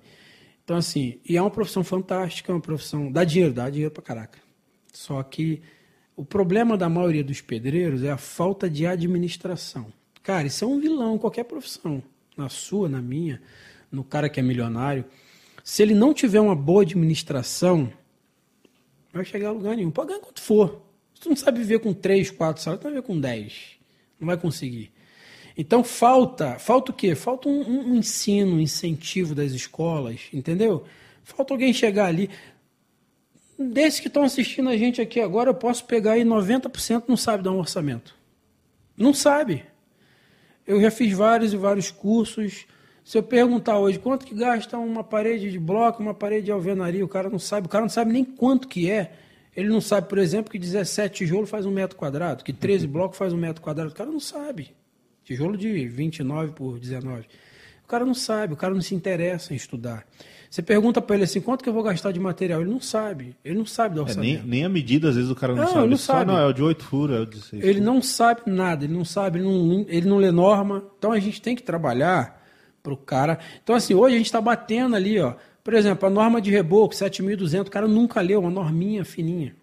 Então, 0.64 0.76
assim, 0.76 1.20
e 1.28 1.38
é 1.38 1.42
uma 1.42 1.50
profissão 1.50 1.84
fantástica, 1.84 2.52
é 2.52 2.56
uma 2.56 2.62
profissão. 2.62 3.12
dá 3.12 3.24
dinheiro, 3.24 3.54
dá 3.54 3.70
dinheiro 3.70 3.92
pra 3.92 4.04
caraca. 4.04 4.40
Só 4.92 5.24
que 5.24 5.62
o 6.18 6.26
problema 6.26 6.76
da 6.76 6.90
maioria 6.90 7.24
dos 7.24 7.42
pedreiros 7.42 8.04
é 8.04 8.10
a 8.10 8.18
falta 8.18 8.68
de 8.68 8.88
administração. 8.88 9.94
Cara, 10.24 10.48
isso 10.48 10.66
é 10.66 10.68
um 10.68 10.80
vilão 10.80 11.16
em 11.16 11.18
qualquer 11.20 11.44
profissão. 11.44 12.02
Na 12.36 12.50
sua, 12.50 12.90
na 12.90 13.00
minha, 13.00 13.40
no 13.92 14.04
cara 14.04 14.28
que 14.28 14.40
é 14.40 14.44
milionário. 14.44 15.06
Se 15.64 15.84
ele 15.84 15.94
não 15.94 16.16
tiver 16.16 16.42
uma 16.42 16.56
boa 16.56 16.82
administração, 16.82 17.94
vai 19.14 19.24
chegar 19.24 19.50
a 19.50 19.52
lugar 19.52 19.76
nenhum. 19.76 19.92
Pode 19.92 20.10
ganhar 20.10 20.20
quanto 20.20 20.42
for. 20.42 20.82
Se 21.14 21.22
tu 21.22 21.30
não 21.30 21.36
sabe 21.36 21.60
viver 21.60 21.80
com 21.80 21.94
3, 21.94 22.32
4 22.32 22.64
salários, 22.64 22.82
tu 22.82 22.84
vai 22.86 22.94
viver 22.94 23.06
com 23.06 23.20
10. 23.20 23.78
Não 24.20 24.26
vai 24.26 24.38
conseguir. 24.38 24.92
Então 25.56 25.84
falta, 25.84 26.58
falta 26.58 26.92
o 26.92 26.96
quê? 26.96 27.14
Falta 27.14 27.48
um, 27.48 27.92
um 27.92 27.96
ensino, 27.96 28.56
um 28.56 28.60
incentivo 28.60 29.36
das 29.36 29.52
escolas, 29.52 30.22
entendeu? 30.34 30.84
Falta 31.24 31.54
alguém 31.54 31.74
chegar 31.74 32.08
ali 32.08 32.30
desses 33.58 34.00
que 34.00 34.08
estão 34.08 34.24
assistindo 34.24 34.70
a 34.70 34.78
gente 34.78 35.02
aqui 35.02 35.20
agora, 35.20 35.50
eu 35.50 35.56
posso 35.56 35.86
pegar 35.86 36.14
aí 36.14 36.24
90% 36.24 37.04
não 37.08 37.18
sabe 37.18 37.44
dar 37.44 37.52
um 37.52 37.60
orçamento. 37.60 38.16
Não 38.96 39.14
sabe. 39.14 39.64
Eu 40.66 40.82
já 40.82 40.92
fiz 40.92 41.14
vários 41.14 41.54
e 41.54 41.58
vários 41.58 41.90
cursos. 41.92 42.66
Se 43.04 43.18
eu 43.18 43.24
perguntar 43.24 43.80
hoje 43.80 43.98
quanto 44.00 44.26
que 44.26 44.36
gasta 44.36 44.78
uma 44.78 45.04
parede 45.04 45.50
de 45.50 45.58
bloco, 45.58 46.02
uma 46.02 46.14
parede 46.14 46.46
de 46.46 46.52
alvenaria, 46.52 47.06
o 47.06 47.08
cara 47.08 47.30
não 47.30 47.40
sabe. 47.40 47.68
O 47.68 47.70
cara 47.70 47.84
não 47.84 47.90
sabe 47.90 48.12
nem 48.12 48.26
quanto 48.26 48.68
que 48.68 48.92
é. 48.92 49.14
Ele 49.56 49.70
não 49.70 49.82
sabe, 49.82 50.08
por 50.08 50.18
exemplo, 50.18 50.52
que 50.52 50.60
17 50.60 51.16
tijolo 51.16 51.48
faz 51.48 51.66
um 51.66 51.72
metro 51.72 51.98
quadrado, 51.98 52.44
que 52.44 52.54
13 52.54 52.86
uhum. 52.86 52.92
blocos 52.92 53.18
faz 53.18 53.34
um 53.34 53.38
metro 53.38 53.62
quadrado. 53.62 53.92
O 53.92 53.96
cara 53.96 54.12
não 54.12 54.20
sabe. 54.20 54.76
Tijolo 55.24 55.58
de 55.58 55.88
29 55.88 56.52
por 56.52 56.80
19. 56.80 57.28
O 57.84 57.88
cara 57.88 58.06
não 58.06 58.14
sabe, 58.14 58.54
o 58.54 58.58
cara 58.58 58.74
não 58.74 58.82
se 58.82 58.94
interessa 58.94 59.54
em 59.54 59.56
estudar. 59.56 60.06
Você 60.50 60.62
pergunta 60.62 61.02
para 61.02 61.16
ele 61.16 61.26
assim, 61.26 61.42
quanto 61.42 61.64
que 61.64 61.70
eu 61.70 61.74
vou 61.74 61.84
gastar 61.84 62.12
de 62.12 62.20
material? 62.20 62.62
Ele 62.62 62.70
não 62.70 62.80
sabe. 62.80 63.36
Ele 63.44 63.58
não 63.58 63.66
sabe 63.66 63.96
do 63.96 64.02
orçamento. 64.02 64.40
É, 64.40 64.42
nem, 64.42 64.48
nem, 64.48 64.66
a 64.66 64.70
medida, 64.70 65.10
às 65.10 65.16
vezes, 65.16 65.30
o 65.30 65.36
cara 65.36 65.54
não, 65.54 65.62
não 65.62 65.68
sabe. 65.68 65.80
Ele 65.80 65.90
não 65.90 65.98
sabe. 65.98 66.20
Só, 66.20 66.26
não, 66.26 66.40
é 66.40 66.46
o 66.46 66.54
de 66.54 66.64
8 66.64 66.84
furos, 66.84 67.18
é 67.18 67.20
o 67.20 67.26
de 67.26 67.42
6 67.42 67.64
Ele 67.64 67.80
não 67.82 68.02
sabe 68.02 68.42
nada, 68.46 68.86
ele 68.86 68.94
não 68.94 69.06
sabe, 69.06 69.40
ele 69.40 69.46
não, 69.46 69.86
ele 69.88 70.08
não 70.08 70.18
lê 70.18 70.32
norma. 70.32 70.84
Então 70.98 71.12
a 71.12 71.20
gente 71.20 71.42
tem 71.42 71.56
que 71.56 71.64
trabalhar 71.64 72.42
para 72.82 72.94
o 72.94 72.98
cara. 72.98 73.40
Então, 73.62 73.76
assim, 73.76 73.94
hoje 73.94 74.16
a 74.16 74.18
gente 74.18 74.28
está 74.28 74.40
batendo 74.40 74.96
ali, 74.96 75.20
ó. 75.20 75.36
Por 75.64 75.74
exemplo, 75.74 76.08
a 76.08 76.10
norma 76.10 76.42
de 76.42 76.50
reboco, 76.50 76.96
7.200, 76.96 77.68
o 77.68 77.72
cara 77.72 77.88
nunca 77.88 78.22
leu, 78.22 78.40
uma 78.40 78.50
norminha 78.50 79.04
fininha. 79.04 79.54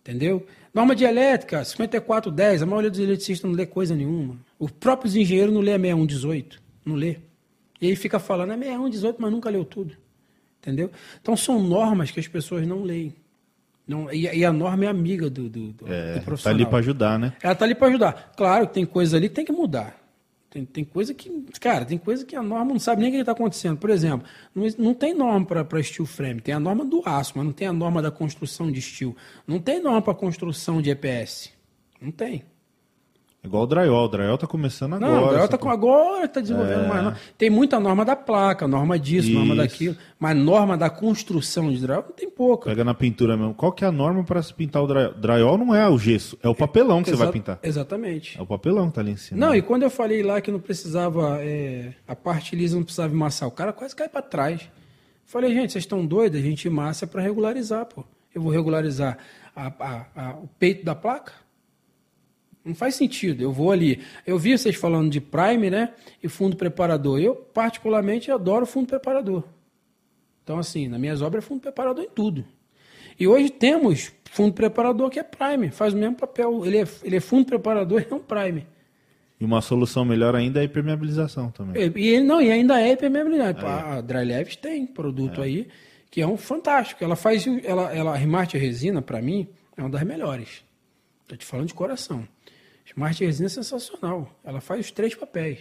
Entendeu? 0.00 0.44
Norma 0.74 0.96
de 0.96 1.04
elétrica, 1.04 1.64
5410, 1.64 2.62
a 2.62 2.66
maioria 2.66 2.90
dos 2.90 2.98
eletricistas 2.98 3.48
não 3.48 3.56
lê 3.56 3.66
coisa 3.66 3.94
nenhuma. 3.94 4.36
Os 4.58 4.70
próprios 4.72 5.14
engenheiros 5.14 5.54
não 5.54 5.60
lê 5.60 5.72
a 5.72 5.78
6118, 5.78 6.60
não 6.84 6.96
lê. 6.96 7.18
E 7.80 7.88
aí 7.88 7.96
fica 7.96 8.18
falando, 8.18 8.52
é 8.52 8.56
61, 8.56 8.90
18, 8.90 9.16
mas 9.20 9.32
nunca 9.32 9.50
leu 9.50 9.64
tudo. 9.64 9.96
Entendeu? 10.60 10.90
Então 11.20 11.36
são 11.36 11.62
normas 11.62 12.10
que 12.10 12.20
as 12.20 12.28
pessoas 12.28 12.66
não 12.66 12.82
leem. 12.82 13.14
Não, 13.86 14.12
e, 14.12 14.22
e 14.22 14.44
a 14.44 14.52
norma 14.52 14.84
é 14.84 14.88
amiga 14.88 15.28
do, 15.28 15.48
do, 15.48 15.72
do, 15.72 15.92
é, 15.92 16.18
do 16.18 16.22
profissional. 16.22 16.56
Tá 16.56 16.62
ali 16.62 16.70
para 16.70 16.78
ajudar, 16.78 17.18
né? 17.18 17.32
Ela 17.42 17.54
tá 17.54 17.64
ali 17.64 17.74
para 17.74 17.88
ajudar. 17.88 18.32
Claro 18.36 18.68
que 18.68 18.74
tem 18.74 18.86
coisa 18.86 19.16
ali 19.16 19.28
que 19.28 19.34
tem 19.34 19.44
que 19.44 19.52
mudar. 19.52 19.98
Tem, 20.50 20.64
tem 20.64 20.84
coisa 20.84 21.14
que, 21.14 21.30
cara, 21.60 21.84
tem 21.84 21.96
coisa 21.96 22.24
que 22.24 22.34
a 22.34 22.42
norma 22.42 22.72
não 22.72 22.80
sabe 22.80 23.02
nem 23.02 23.10
o 23.10 23.14
que 23.14 23.20
está 23.20 23.32
acontecendo. 23.32 23.78
Por 23.78 23.88
exemplo, 23.88 24.26
não, 24.54 24.66
não 24.78 24.94
tem 24.94 25.14
norma 25.14 25.46
para 25.46 25.82
steel 25.82 26.04
frame, 26.04 26.40
tem 26.40 26.52
a 26.52 26.60
norma 26.60 26.84
do 26.84 27.02
aço, 27.04 27.32
mas 27.36 27.44
não 27.44 27.52
tem 27.52 27.68
a 27.68 27.72
norma 27.72 28.02
da 28.02 28.10
construção 28.10 28.70
de 28.70 28.82
steel. 28.82 29.16
Não 29.46 29.60
tem 29.60 29.80
norma 29.80 30.02
para 30.02 30.12
construção 30.12 30.82
de 30.82 30.90
EPS. 30.90 31.52
Não 32.00 32.10
tem. 32.10 32.44
Igual 33.42 33.62
o 33.62 33.66
drywall, 33.66 34.04
o 34.04 34.08
drywall 34.08 34.36
tá 34.36 34.46
começando 34.46 34.94
agora. 34.94 35.12
Não, 35.12 35.24
o 35.24 35.28
drywall 35.28 35.48
tá 35.48 35.56
com 35.56 35.70
agora, 35.70 36.28
tá 36.28 36.42
desenvolvendo 36.42 36.84
é. 36.84 36.88
mais. 36.88 37.18
Tem 37.38 37.48
muita 37.48 37.80
norma 37.80 38.04
da 38.04 38.14
placa, 38.14 38.68
norma 38.68 38.98
disso, 38.98 39.28
Isso. 39.28 39.38
norma 39.38 39.56
daquilo, 39.56 39.96
mas 40.18 40.36
norma 40.36 40.76
da 40.76 40.90
construção 40.90 41.72
de 41.72 41.80
drywall 41.80 42.02
tem 42.02 42.28
pouca. 42.28 42.68
Pega 42.68 42.84
na 42.84 42.92
pintura 42.92 43.38
mesmo. 43.38 43.54
Qual 43.54 43.72
que 43.72 43.82
é 43.82 43.88
a 43.88 43.92
norma 43.92 44.22
para 44.24 44.42
se 44.42 44.52
pintar 44.52 44.82
o 44.82 44.86
drywall? 44.86 45.14
Drywall 45.14 45.58
não 45.58 45.74
é 45.74 45.88
o 45.88 45.98
gesso, 45.98 46.38
é 46.42 46.48
o 46.48 46.54
papelão 46.54 47.02
que 47.02 47.08
você 47.08 47.16
vai 47.16 47.32
pintar. 47.32 47.58
Exatamente. 47.62 48.38
É 48.38 48.42
o 48.42 48.46
papelão 48.46 48.88
que 48.88 48.96
tá 48.96 49.00
ali 49.00 49.12
em 49.12 49.16
cima. 49.16 49.40
Não, 49.40 49.54
e 49.54 49.62
quando 49.62 49.84
eu 49.84 49.90
falei 49.90 50.22
lá 50.22 50.38
que 50.42 50.50
não 50.50 50.60
precisava, 50.60 51.38
é, 51.40 51.94
a 52.06 52.14
parte 52.14 52.54
lisa 52.54 52.76
não 52.76 52.84
precisava 52.84 53.12
amassar, 53.12 53.48
o 53.48 53.52
cara 53.52 53.72
quase 53.72 53.96
cai 53.96 54.08
para 54.08 54.20
trás. 54.20 54.68
Falei, 55.24 55.54
gente, 55.54 55.72
vocês 55.72 55.84
estão 55.84 56.04
doidos? 56.04 56.38
A 56.38 56.42
gente 56.42 56.68
massa 56.68 57.06
para 57.06 57.22
regularizar, 57.22 57.86
pô. 57.86 58.04
Eu 58.34 58.42
vou 58.42 58.52
regularizar 58.52 59.16
a, 59.56 59.66
a, 59.66 60.06
a, 60.14 60.30
o 60.34 60.48
peito 60.58 60.84
da 60.84 60.94
placa? 60.94 61.32
Não 62.64 62.74
faz 62.74 62.94
sentido. 62.94 63.42
Eu 63.42 63.52
vou 63.52 63.72
ali. 63.72 64.00
Eu 64.26 64.38
vi 64.38 64.56
vocês 64.56 64.76
falando 64.76 65.10
de 65.10 65.20
Prime, 65.20 65.70
né? 65.70 65.94
E 66.22 66.28
fundo 66.28 66.56
preparador. 66.56 67.18
Eu, 67.20 67.34
particularmente, 67.34 68.30
adoro 68.30 68.66
fundo 68.66 68.86
preparador. 68.86 69.44
Então, 70.44 70.58
assim, 70.58 70.88
nas 70.88 71.00
minhas 71.00 71.22
obras 71.22 71.44
é 71.44 71.46
fundo 71.46 71.60
preparador 71.60 72.04
em 72.04 72.08
tudo. 72.08 72.44
E 73.18 73.26
hoje 73.26 73.50
temos 73.50 74.12
fundo 74.30 74.52
preparador 74.52 75.10
que 75.10 75.18
é 75.18 75.22
Prime, 75.22 75.70
faz 75.70 75.94
o 75.94 75.96
mesmo 75.96 76.16
papel. 76.16 76.64
Ele 76.64 76.78
é, 76.78 76.88
ele 77.02 77.16
é 77.16 77.20
fundo 77.20 77.46
preparador 77.46 78.00
e 78.08 78.12
é 78.12 78.14
um 78.14 78.20
Prime. 78.20 78.66
E 79.40 79.44
uma 79.44 79.62
solução 79.62 80.04
melhor 80.04 80.36
ainda 80.36 80.60
é 80.60 80.62
a 80.62 80.64
impermeabilização 80.64 81.50
também. 81.50 81.90
E, 81.96 82.08
ele 82.08 82.24
não, 82.24 82.42
e 82.42 82.50
ainda 82.50 82.80
é 82.80 82.92
impermeabilidade. 82.92 83.64
É. 83.64 83.68
A 83.68 84.00
Dry 84.02 84.24
Leves 84.24 84.56
tem 84.56 84.86
produto 84.86 85.40
é. 85.40 85.44
aí 85.44 85.68
que 86.10 86.20
é 86.20 86.26
um 86.26 86.36
fantástico. 86.36 87.02
Ela 87.02 87.16
faz, 87.16 87.46
ela, 87.64 87.94
ela 87.94 88.16
remate 88.16 88.56
a 88.56 88.60
resina 88.60 89.00
para 89.00 89.22
mim 89.22 89.48
é 89.76 89.82
uma 89.82 89.88
das 89.88 90.02
melhores. 90.02 90.64
Tô 91.26 91.36
te 91.36 91.46
falando 91.46 91.68
de 91.68 91.74
coração. 91.74 92.26
Smart 92.90 93.24
Resina 93.24 93.46
é 93.46 93.50
sensacional. 93.50 94.38
Ela 94.44 94.60
faz 94.60 94.86
os 94.86 94.90
três 94.90 95.14
papéis. 95.14 95.60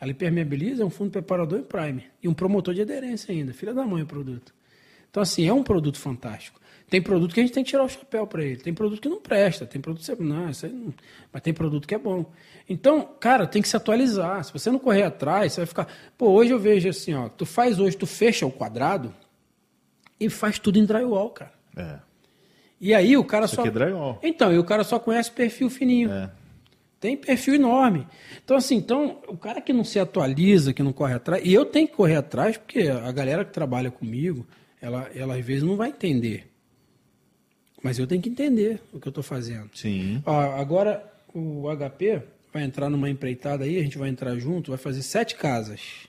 Ela 0.00 0.10
impermeabiliza, 0.12 0.82
é 0.82 0.86
um 0.86 0.90
fundo 0.90 1.10
preparador 1.10 1.60
e 1.60 1.62
prime. 1.62 2.06
E 2.22 2.28
um 2.28 2.34
promotor 2.34 2.74
de 2.74 2.82
aderência 2.82 3.32
ainda. 3.32 3.52
Filha 3.52 3.74
da 3.74 3.84
mãe 3.84 4.02
o 4.02 4.06
produto. 4.06 4.54
Então, 5.10 5.22
assim, 5.22 5.46
é 5.46 5.52
um 5.52 5.62
produto 5.62 5.98
fantástico. 5.98 6.58
Tem 6.88 7.00
produto 7.00 7.34
que 7.34 7.40
a 7.40 7.42
gente 7.42 7.52
tem 7.52 7.62
que 7.62 7.70
tirar 7.70 7.84
o 7.84 7.88
chapéu 7.88 8.26
para 8.26 8.42
ele. 8.42 8.56
Tem 8.56 8.72
produto 8.72 9.00
que 9.00 9.08
não 9.08 9.20
presta. 9.20 9.66
Tem 9.66 9.80
produto 9.80 10.00
que 10.00 10.06
você. 10.06 10.16
Não, 10.20 10.50
isso 10.50 10.66
não... 10.68 10.92
Mas 11.32 11.42
tem 11.42 11.52
produto 11.52 11.86
que 11.86 11.94
é 11.94 11.98
bom. 11.98 12.32
Então, 12.68 13.08
cara, 13.20 13.46
tem 13.46 13.60
que 13.62 13.68
se 13.68 13.76
atualizar. 13.76 14.42
Se 14.42 14.52
você 14.52 14.70
não 14.70 14.78
correr 14.78 15.02
atrás, 15.02 15.52
você 15.52 15.60
vai 15.60 15.66
ficar. 15.66 15.88
Pô, 16.16 16.30
hoje 16.30 16.50
eu 16.50 16.58
vejo 16.58 16.88
assim, 16.88 17.14
ó. 17.14 17.28
Tu 17.28 17.46
faz 17.46 17.78
hoje, 17.78 17.96
tu 17.96 18.06
fecha 18.06 18.46
o 18.46 18.50
quadrado 18.50 19.14
e 20.18 20.28
faz 20.28 20.58
tudo 20.58 20.78
em 20.78 20.84
drywall, 20.84 21.30
cara. 21.30 21.52
É. 21.76 21.98
E 22.80 22.94
aí 22.94 23.16
o 23.16 23.24
cara 23.24 23.44
Isso 23.44 23.56
só. 23.56 23.60
Aqui 23.60 23.68
é 23.68 23.72
drywall. 23.72 24.18
Então, 24.22 24.52
e 24.52 24.58
o 24.58 24.64
cara 24.64 24.82
só 24.82 24.98
conhece 24.98 25.30
perfil 25.30 25.70
fininho. 25.70 26.10
É. 26.10 26.30
Tem 27.00 27.16
perfil 27.16 27.54
enorme. 27.54 28.06
Então, 28.44 28.58
assim, 28.58 28.76
então, 28.76 29.22
o 29.26 29.36
cara 29.36 29.62
que 29.62 29.72
não 29.72 29.82
se 29.82 29.98
atualiza, 29.98 30.74
que 30.74 30.82
não 30.82 30.92
corre 30.92 31.14
atrás, 31.14 31.42
e 31.42 31.52
eu 31.52 31.64
tenho 31.64 31.88
que 31.88 31.94
correr 31.94 32.16
atrás, 32.16 32.58
porque 32.58 32.88
a 32.88 33.10
galera 33.10 33.42
que 33.42 33.52
trabalha 33.52 33.90
comigo, 33.90 34.46
ela, 34.82 35.10
ela 35.14 35.34
às 35.34 35.44
vezes 35.44 35.62
não 35.62 35.76
vai 35.76 35.88
entender. 35.88 36.46
Mas 37.82 37.98
eu 37.98 38.06
tenho 38.06 38.20
que 38.20 38.28
entender 38.28 38.82
o 38.92 39.00
que 39.00 39.08
eu 39.08 39.10
estou 39.10 39.24
fazendo. 39.24 39.70
Sim. 39.74 40.22
Ó, 40.26 40.38
agora, 40.38 41.10
o 41.34 41.64
HP 41.74 42.22
vai 42.52 42.64
entrar 42.64 42.90
numa 42.90 43.08
empreitada 43.08 43.64
aí, 43.64 43.78
a 43.78 43.82
gente 43.82 43.96
vai 43.96 44.10
entrar 44.10 44.38
junto, 44.38 44.70
vai 44.70 44.78
fazer 44.78 45.02
sete 45.02 45.36
casas. 45.36 46.06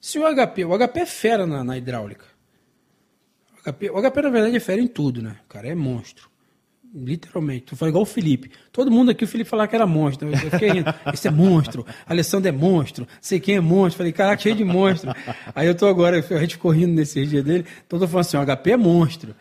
Se 0.00 0.18
o 0.18 0.22
HP, 0.22 0.64
o 0.64 0.76
HP 0.76 1.00
é 1.00 1.06
fera 1.06 1.46
na, 1.46 1.62
na 1.62 1.78
hidráulica. 1.78 2.24
O 3.60 3.70
HP, 3.70 3.90
o 3.90 4.02
HP, 4.02 4.22
na 4.22 4.30
verdade, 4.30 4.56
é 4.56 4.60
fera 4.60 4.80
em 4.80 4.88
tudo, 4.88 5.22
né? 5.22 5.36
O 5.44 5.48
cara 5.48 5.68
é 5.68 5.74
monstro. 5.76 6.31
Literalmente. 6.94 7.66
Tu 7.66 7.76
fala 7.76 7.88
igual 7.88 8.02
o 8.02 8.06
Felipe. 8.06 8.50
Todo 8.70 8.90
mundo 8.90 9.10
aqui, 9.10 9.24
o 9.24 9.26
Felipe 9.26 9.48
falava 9.48 9.66
que 9.66 9.74
era 9.74 9.86
monstro. 9.86 10.28
Eu 10.28 10.36
fiquei 10.50 10.70
rindo. 10.70 10.94
Esse 11.12 11.26
é 11.26 11.30
monstro. 11.30 11.86
Alessandro 12.06 12.48
é 12.48 12.52
monstro. 12.52 13.08
Sei 13.20 13.40
quem 13.40 13.56
é 13.56 13.60
monstro. 13.60 13.98
Falei, 13.98 14.12
caraca, 14.12 14.42
cheio 14.42 14.54
de 14.54 14.64
monstro. 14.64 15.10
Aí 15.54 15.66
eu 15.66 15.74
tô 15.74 15.86
agora, 15.86 16.18
a 16.18 16.40
gente 16.40 16.58
correndo 16.58 16.92
nesse 16.92 17.24
dia 17.26 17.42
dele. 17.42 17.64
Então 17.86 17.98
eu 17.98 18.00
tô 18.00 18.08
falando 18.08 18.26
assim, 18.26 18.36
o 18.36 18.44
HP 18.44 18.72
é 18.72 18.76
monstro. 18.76 19.34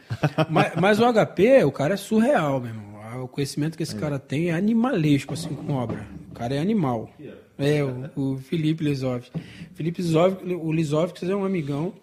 Mas, 0.50 0.76
mas, 0.76 1.00
o 1.00 1.14
HP, 1.14 1.64
o 1.66 1.72
cara 1.72 1.96
é 1.96 1.98
surreal, 1.98 2.62
meu 2.62 2.70
irmão. 2.70 2.92
O 3.24 3.28
conhecimento 3.28 3.76
que 3.76 3.84
esse 3.84 3.96
cara 3.96 4.18
tem 4.18 4.50
é 4.50 4.54
animalesco, 4.54 5.34
assim, 5.34 5.50
com 5.54 5.74
obra. 5.74 6.08
O 6.32 6.34
cara 6.34 6.56
é 6.56 6.60
animal. 6.60 7.14
É, 7.58 7.84
o, 7.84 8.10
o 8.16 8.38
Felipe 8.38 8.84
Lisov. 8.84 9.26
Felipe 9.74 10.02
Lisov, 10.02 10.38
o 10.46 10.72
Lisov, 10.72 11.12
que 11.12 11.30
é 11.30 11.36
um 11.36 11.44
amigão. 11.44 11.94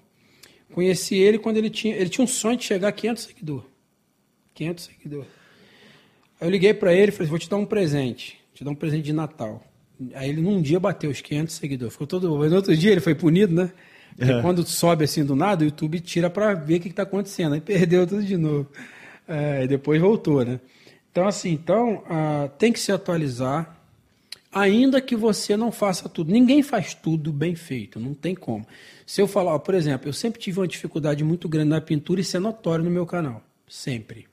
Conheci 0.75 1.17
ele 1.17 1.39
quando 1.39 1.57
ele 1.57 1.70
tinha, 1.70 1.97
ele 1.97 2.10
tinha 2.10 2.23
um 2.23 2.28
sonho 2.28 2.59
de 2.59 2.65
chegar 2.65 2.89
a 2.89 2.93
500 2.93 3.23
seguidores. 3.25 3.65
500 4.55 4.85
seguidores. 4.85 5.38
Aí 6.41 6.47
eu 6.47 6.50
liguei 6.50 6.75
para 6.75 6.92
ele 6.92 7.08
e 7.08 7.12
falei: 7.12 7.28
vou 7.28 7.39
te 7.39 7.49
dar 7.49 7.57
um 7.57 7.67
presente. 7.67 8.39
Te 8.55 8.65
dar 8.65 8.70
um 8.70 8.75
presente 8.75 9.05
de 9.05 9.12
Natal. 9.12 9.62
Aí 10.15 10.28
ele 10.28 10.41
num 10.41 10.62
dia 10.62 10.78
bateu 10.78 11.10
os 11.10 11.20
500 11.20 11.55
seguidores. 11.55 11.92
Ficou 11.94 12.07
todo. 12.07 12.28
No 12.28 12.57
outro 12.57 12.76
dia 12.76 12.92
ele 12.92 13.00
foi 13.00 13.15
punido, 13.15 13.55
né? 13.55 13.73
É. 14.18 14.42
Quando 14.42 14.67
sobe 14.67 15.05
assim 15.05 15.25
do 15.25 15.36
nada, 15.36 15.62
o 15.62 15.67
YouTube 15.67 16.00
tira 16.00 16.28
para 16.28 16.55
ver 16.55 16.76
o 16.76 16.81
que 16.81 16.89
está 16.89 17.02
acontecendo. 17.02 17.55
Aí 17.55 17.60
perdeu 17.60 18.07
tudo 18.07 18.23
de 18.23 18.36
novo. 18.36 18.68
É, 19.26 19.65
e 19.65 19.68
depois 19.68 20.00
voltou, 20.00 20.44
né? 20.44 20.58
Então, 21.10 21.26
assim, 21.26 21.50
então, 21.50 22.05
uh, 22.05 22.49
tem 22.58 22.73
que 22.73 22.78
se 22.78 22.92
atualizar, 22.92 23.76
ainda 24.52 25.00
que 25.00 25.17
você 25.17 25.57
não 25.57 25.73
faça 25.73 26.08
tudo. 26.08 26.33
Ninguém 26.33 26.62
faz 26.62 26.94
tudo 26.94 27.33
bem 27.33 27.57
feito, 27.57 27.99
não 27.99 28.15
tem 28.15 28.36
como. 28.36 28.65
Se 29.05 29.20
eu 29.20 29.26
falar, 29.26 29.58
por 29.58 29.75
exemplo, 29.75 30.08
eu 30.08 30.12
sempre 30.12 30.41
tive 30.41 30.60
uma 30.60 30.68
dificuldade 30.68 31.25
muito 31.25 31.49
grande 31.49 31.70
na 31.70 31.81
pintura, 31.81 32.20
isso 32.20 32.36
é 32.36 32.41
notório 32.41 32.84
no 32.84 32.91
meu 32.91 33.05
canal. 33.05 33.42
Sempre. 33.68 34.27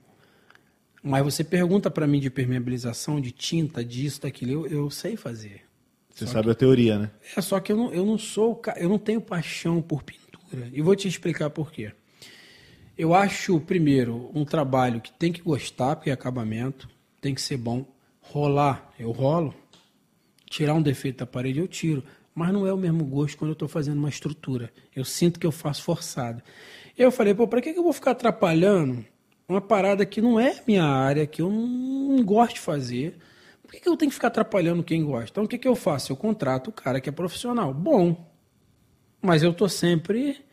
Mas 1.08 1.24
você 1.24 1.43
pergunta 1.43 1.92
para 1.92 2.08
mim 2.08 2.19
de 2.19 2.32
permeabilização, 2.32 3.22
de 3.22 3.30
tinta, 3.30 3.85
disso, 3.85 4.24
daquilo, 4.24 4.66
eu, 4.66 4.67
eu 4.67 4.90
sei 4.90 5.16
fazer. 5.16 5.61
Você 6.09 6.25
só 6.25 6.34
sabe 6.34 6.45
que, 6.45 6.51
a 6.51 6.56
teoria, 6.56 6.98
né? 6.98 7.11
É, 7.38 7.42
só 7.42 7.59
que 7.59 7.72
eu 7.72 7.77
não, 7.77 7.93
eu 7.93 8.03
não 8.03 8.17
sou, 8.17 8.59
eu 8.75 8.90
não 8.90 8.98
tenho 8.98 9.22
paixão 9.22 9.84
por 9.84 10.01
pintura. 10.01 10.67
E 10.74 10.82
vou 10.82 10.95
te 10.95 11.08
explicar 11.08 11.51
por 11.51 11.72
quê. 11.72 11.92
Eu 12.98 13.14
acho, 13.14 13.59
primeiro, 13.59 14.32
um 14.34 14.43
trabalho 14.43 15.00
que 15.00 15.14
tem 15.14 15.32
que 15.32 15.43
gostar, 15.43 15.95
porque 15.95 16.09
é 16.09 16.14
acabamento, 16.14 16.90
tem 17.22 17.35
que 17.35 17.42
ser 17.42 17.58
bom. 17.58 17.85
Rolar, 18.19 18.92
eu 18.98 19.11
rolo. 19.11 19.53
Tirar 20.50 20.74
um 20.74 20.82
defeito 20.82 21.19
da 21.19 21.27
parede, 21.27 21.59
eu 21.59 21.67
tiro. 21.67 22.03
Mas 22.34 22.51
não 22.51 22.66
é 22.66 22.74
o 22.74 22.77
mesmo 22.77 23.06
gosto 23.06 23.38
quando 23.38 23.50
eu 23.50 23.53
estou 23.53 23.67
fazendo 23.67 24.00
uma 24.00 24.09
estrutura. 24.09 24.74
Eu 24.95 25.06
sinto 25.06 25.40
que 25.40 25.45
eu 25.45 25.51
faço 25.51 25.84
forçado. 25.84 26.42
Eu 26.98 27.11
falei, 27.11 27.35
pô, 27.35 27.48
para 27.48 27.61
que 27.61 27.69
eu 27.69 27.84
vou 27.84 27.93
ficar 27.93 28.11
atrapalhando 28.11 29.06
uma 29.48 29.61
parada 29.61 30.06
que 30.06 30.22
não 30.22 30.40
é 30.40 30.61
minha 30.67 30.83
área, 30.83 31.27
que 31.27 31.41
eu 31.41 31.49
não 31.49 32.24
gosto 32.24 32.56
de 32.56 32.61
fazer. 32.61 33.17
Por 33.61 33.72
que, 33.72 33.80
que 33.80 33.90
eu 33.90 33.98
tenho 33.98 34.09
que 34.09 34.15
ficar 34.15 34.27
atrapalhando 34.27 34.83
quem 34.83 35.03
gosta? 35.03 35.30
Então 35.32 35.43
o 35.43 35.48
que, 35.48 35.57
que 35.57 35.67
eu 35.67 35.75
faço? 35.75 36.11
Eu 36.11 36.15
contrato 36.15 36.69
o 36.69 36.74
cara 36.74 36.99
que 36.99 37.09
é 37.09 37.11
profissional. 37.11 37.74
Bom, 37.74 38.32
mas 39.22 39.43
eu 39.43 39.53
tô 39.53 39.67
sempre. 39.67 40.43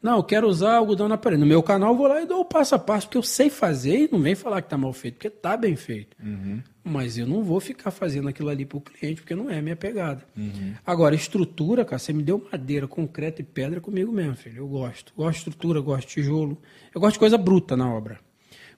Não, 0.00 0.18
eu 0.18 0.22
quero 0.22 0.46
usar 0.46 0.76
algodão 0.76 1.08
na 1.08 1.18
parede. 1.18 1.40
No 1.40 1.46
meu 1.46 1.62
canal 1.62 1.90
eu 1.90 1.96
vou 1.96 2.06
lá 2.06 2.22
e 2.22 2.26
dou 2.26 2.40
o 2.40 2.44
passo 2.44 2.74
a 2.74 2.78
passo, 2.78 3.06
porque 3.06 3.18
eu 3.18 3.22
sei 3.22 3.50
fazer 3.50 4.04
e 4.04 4.08
não 4.12 4.20
vem 4.20 4.34
falar 4.34 4.62
que 4.62 4.68
tá 4.68 4.78
mal 4.78 4.92
feito, 4.92 5.14
porque 5.14 5.28
tá 5.28 5.56
bem 5.56 5.74
feito. 5.74 6.16
Uhum. 6.22 6.62
Mas 6.84 7.18
eu 7.18 7.26
não 7.26 7.42
vou 7.42 7.58
ficar 7.58 7.90
fazendo 7.90 8.28
aquilo 8.28 8.48
ali 8.48 8.64
pro 8.64 8.80
cliente, 8.80 9.22
porque 9.22 9.34
não 9.34 9.50
é 9.50 9.58
a 9.58 9.62
minha 9.62 9.76
pegada. 9.76 10.24
Uhum. 10.36 10.74
Agora, 10.86 11.14
estrutura, 11.14 11.84
cara, 11.84 11.98
você 11.98 12.12
me 12.12 12.22
deu 12.22 12.46
madeira, 12.50 12.86
concreto 12.86 13.42
e 13.42 13.44
pedra 13.44 13.80
comigo 13.80 14.12
mesmo, 14.12 14.36
filho. 14.36 14.58
Eu 14.58 14.68
gosto. 14.68 15.12
Gosto 15.16 15.32
de 15.32 15.38
estrutura, 15.38 15.80
gosto 15.80 16.06
de 16.06 16.14
tijolo. 16.14 16.62
Eu 16.94 17.00
gosto 17.00 17.14
de 17.14 17.18
coisa 17.18 17.36
bruta 17.36 17.76
na 17.76 17.92
obra. 17.92 18.20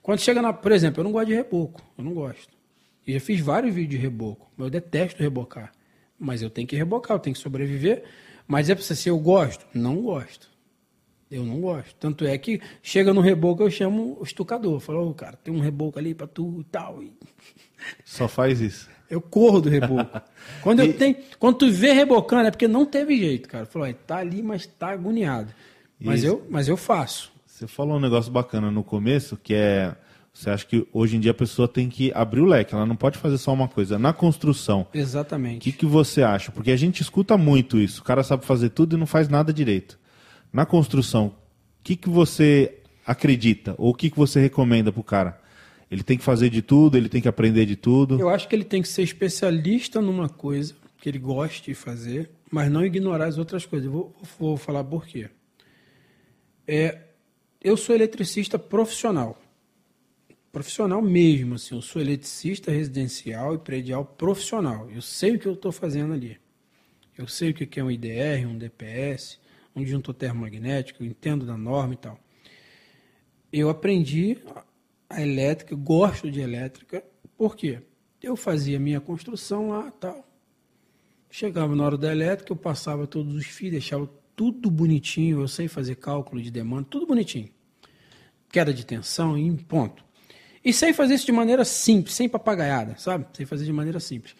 Quando 0.01 0.19
chega 0.19 0.41
na. 0.41 0.51
Por 0.53 0.71
exemplo, 0.71 1.01
eu 1.01 1.03
não 1.03 1.11
gosto 1.11 1.27
de 1.27 1.35
reboco. 1.35 1.81
Eu 1.97 2.03
não 2.03 2.13
gosto. 2.13 2.57
Eu 3.05 3.13
já 3.13 3.19
fiz 3.19 3.39
vários 3.39 3.73
vídeos 3.73 3.99
de 3.99 4.07
reboco. 4.07 4.51
Eu 4.57 4.69
detesto 4.69 5.21
rebocar. 5.21 5.71
Mas 6.19 6.41
eu 6.41 6.49
tenho 6.49 6.67
que 6.67 6.75
rebocar, 6.75 7.17
eu 7.17 7.19
tenho 7.19 7.35
que 7.35 7.41
sobreviver. 7.41 8.03
Mas 8.47 8.69
é 8.69 8.75
pra 8.75 8.83
você 8.83 8.95
se 8.95 9.09
eu 9.09 9.17
gosto? 9.17 9.65
Não 9.73 10.01
gosto. 10.01 10.49
Eu 11.29 11.45
não 11.45 11.61
gosto. 11.61 11.95
Tanto 11.95 12.25
é 12.25 12.37
que 12.37 12.61
chega 12.83 13.13
no 13.13 13.21
reboco, 13.21 13.63
eu 13.63 13.71
chamo 13.71 14.17
o 14.19 14.23
estucador. 14.23 14.79
Falo, 14.79 15.09
oh, 15.09 15.13
cara, 15.13 15.37
tem 15.37 15.53
um 15.53 15.59
reboco 15.59 15.97
ali 15.97 16.13
pra 16.13 16.27
tu 16.27 16.59
e 16.59 16.63
tal. 16.65 17.01
Só 18.03 18.27
faz 18.27 18.59
isso. 18.59 18.89
Eu 19.09 19.21
corro 19.21 19.61
do 19.61 19.69
reboco. 19.69 20.21
quando, 20.61 20.83
e... 20.83 20.87
eu 20.87 20.93
tenho, 20.97 21.15
quando 21.39 21.57
tu 21.59 21.71
vê 21.71 21.93
rebocando, 21.93 22.47
é 22.47 22.51
porque 22.51 22.67
não 22.67 22.85
teve 22.85 23.17
jeito, 23.17 23.47
cara. 23.47 23.65
Falou, 23.65 23.91
tá 23.93 24.17
ali, 24.17 24.43
mas 24.43 24.65
tá 24.65 24.89
agoniado. 24.89 25.53
Mas 25.99 26.23
eu, 26.23 26.45
mas 26.49 26.67
eu 26.67 26.75
faço. 26.75 27.31
Você 27.61 27.67
falou 27.67 27.97
um 27.97 27.99
negócio 27.99 28.31
bacana 28.31 28.71
no 28.71 28.83
começo, 28.83 29.37
que 29.37 29.53
é. 29.53 29.95
Você 30.33 30.49
acha 30.49 30.65
que 30.65 30.87
hoje 30.91 31.15
em 31.15 31.19
dia 31.19 31.29
a 31.29 31.35
pessoa 31.35 31.67
tem 31.67 31.89
que 31.89 32.11
abrir 32.15 32.41
o 32.41 32.45
leque, 32.45 32.73
ela 32.73 32.87
não 32.87 32.95
pode 32.95 33.19
fazer 33.19 33.37
só 33.37 33.53
uma 33.53 33.67
coisa. 33.67 33.99
Na 33.99 34.11
construção. 34.11 34.87
Exatamente. 34.91 35.57
O 35.57 35.59
que, 35.59 35.71
que 35.71 35.85
você 35.85 36.23
acha? 36.23 36.51
Porque 36.51 36.71
a 36.71 36.75
gente 36.75 37.03
escuta 37.03 37.37
muito 37.37 37.77
isso. 37.77 38.01
O 38.01 38.03
cara 38.03 38.23
sabe 38.23 38.45
fazer 38.45 38.69
tudo 38.69 38.95
e 38.95 38.99
não 38.99 39.05
faz 39.05 39.29
nada 39.29 39.53
direito. 39.53 39.99
Na 40.51 40.65
construção, 40.65 41.27
o 41.27 41.83
que, 41.83 41.95
que 41.95 42.09
você 42.09 42.79
acredita? 43.05 43.75
Ou 43.77 43.91
o 43.91 43.93
que, 43.93 44.09
que 44.09 44.17
você 44.17 44.39
recomenda 44.39 44.91
pro 44.91 45.03
cara? 45.03 45.39
Ele 45.91 46.01
tem 46.01 46.17
que 46.17 46.23
fazer 46.23 46.49
de 46.49 46.63
tudo, 46.63 46.97
ele 46.97 47.09
tem 47.09 47.21
que 47.21 47.27
aprender 47.27 47.67
de 47.67 47.75
tudo? 47.75 48.19
Eu 48.19 48.29
acho 48.29 48.47
que 48.47 48.55
ele 48.55 48.65
tem 48.65 48.81
que 48.81 48.87
ser 48.87 49.03
especialista 49.03 50.01
numa 50.01 50.29
coisa 50.29 50.73
que 50.99 51.07
ele 51.07 51.19
goste 51.19 51.61
de 51.69 51.75
fazer, 51.75 52.31
mas 52.49 52.71
não 52.71 52.83
ignorar 52.83 53.25
as 53.25 53.37
outras 53.37 53.67
coisas. 53.67 53.85
Eu 53.85 53.91
vou, 53.91 54.15
vou 54.39 54.57
falar 54.57 54.83
por 54.83 55.05
quê. 55.05 55.29
É, 56.67 57.10
eu 57.63 57.77
sou 57.77 57.95
eletricista 57.95 58.57
profissional. 58.57 59.39
Profissional 60.51 61.01
mesmo, 61.01 61.55
assim. 61.55 61.75
Eu 61.75 61.81
sou 61.81 62.01
eletricista 62.01 62.71
residencial 62.71 63.55
e 63.55 63.59
predial 63.59 64.03
profissional. 64.03 64.89
Eu 64.89 65.01
sei 65.01 65.35
o 65.35 65.39
que 65.39 65.47
eu 65.47 65.53
estou 65.53 65.71
fazendo 65.71 66.13
ali. 66.13 66.39
Eu 67.17 67.27
sei 67.27 67.51
o 67.51 67.53
que 67.53 67.79
é 67.79 67.83
um 67.83 67.91
IDR, 67.91 68.47
um 68.47 68.57
DPS, 68.57 69.39
um 69.75 69.83
disjuntor 69.83 70.15
termomagnético, 70.15 71.03
eu 71.03 71.07
entendo 71.07 71.45
da 71.45 71.55
norma 71.55 71.93
e 71.93 71.97
tal. 71.97 72.19
Eu 73.53 73.69
aprendi 73.69 74.37
a 75.09 75.21
elétrica, 75.21 75.75
gosto 75.75 76.31
de 76.31 76.39
elétrica, 76.39 77.03
por 77.37 77.55
quê? 77.55 77.81
Eu 78.21 78.35
fazia 78.35 78.79
minha 78.79 79.01
construção 79.01 79.69
lá 79.69 79.91
tal. 79.91 80.25
Chegava 81.29 81.75
na 81.75 81.85
hora 81.85 81.97
da 81.97 82.11
elétrica, 82.11 82.51
eu 82.51 82.57
passava 82.57 83.05
todos 83.07 83.35
os 83.35 83.45
fios, 83.45 83.71
deixava 83.71 84.09
tudo 84.41 84.71
bonitinho, 84.71 85.41
eu 85.41 85.47
sei 85.47 85.67
fazer 85.67 85.97
cálculo 85.97 86.41
de 86.41 86.49
demanda, 86.49 86.87
tudo 86.89 87.05
bonitinho. 87.05 87.47
Queda 88.51 88.73
de 88.73 88.83
tensão 88.83 89.37
e 89.37 89.55
ponto. 89.55 90.03
E 90.65 90.73
sei 90.73 90.93
fazer 90.93 91.13
isso 91.13 91.27
de 91.27 91.31
maneira 91.31 91.63
simples, 91.63 92.15
sem 92.15 92.27
papagaiada, 92.27 92.97
sabe? 92.97 93.27
Sei 93.33 93.45
fazer 93.45 93.65
de 93.65 93.71
maneira 93.71 93.99
simples. 93.99 94.35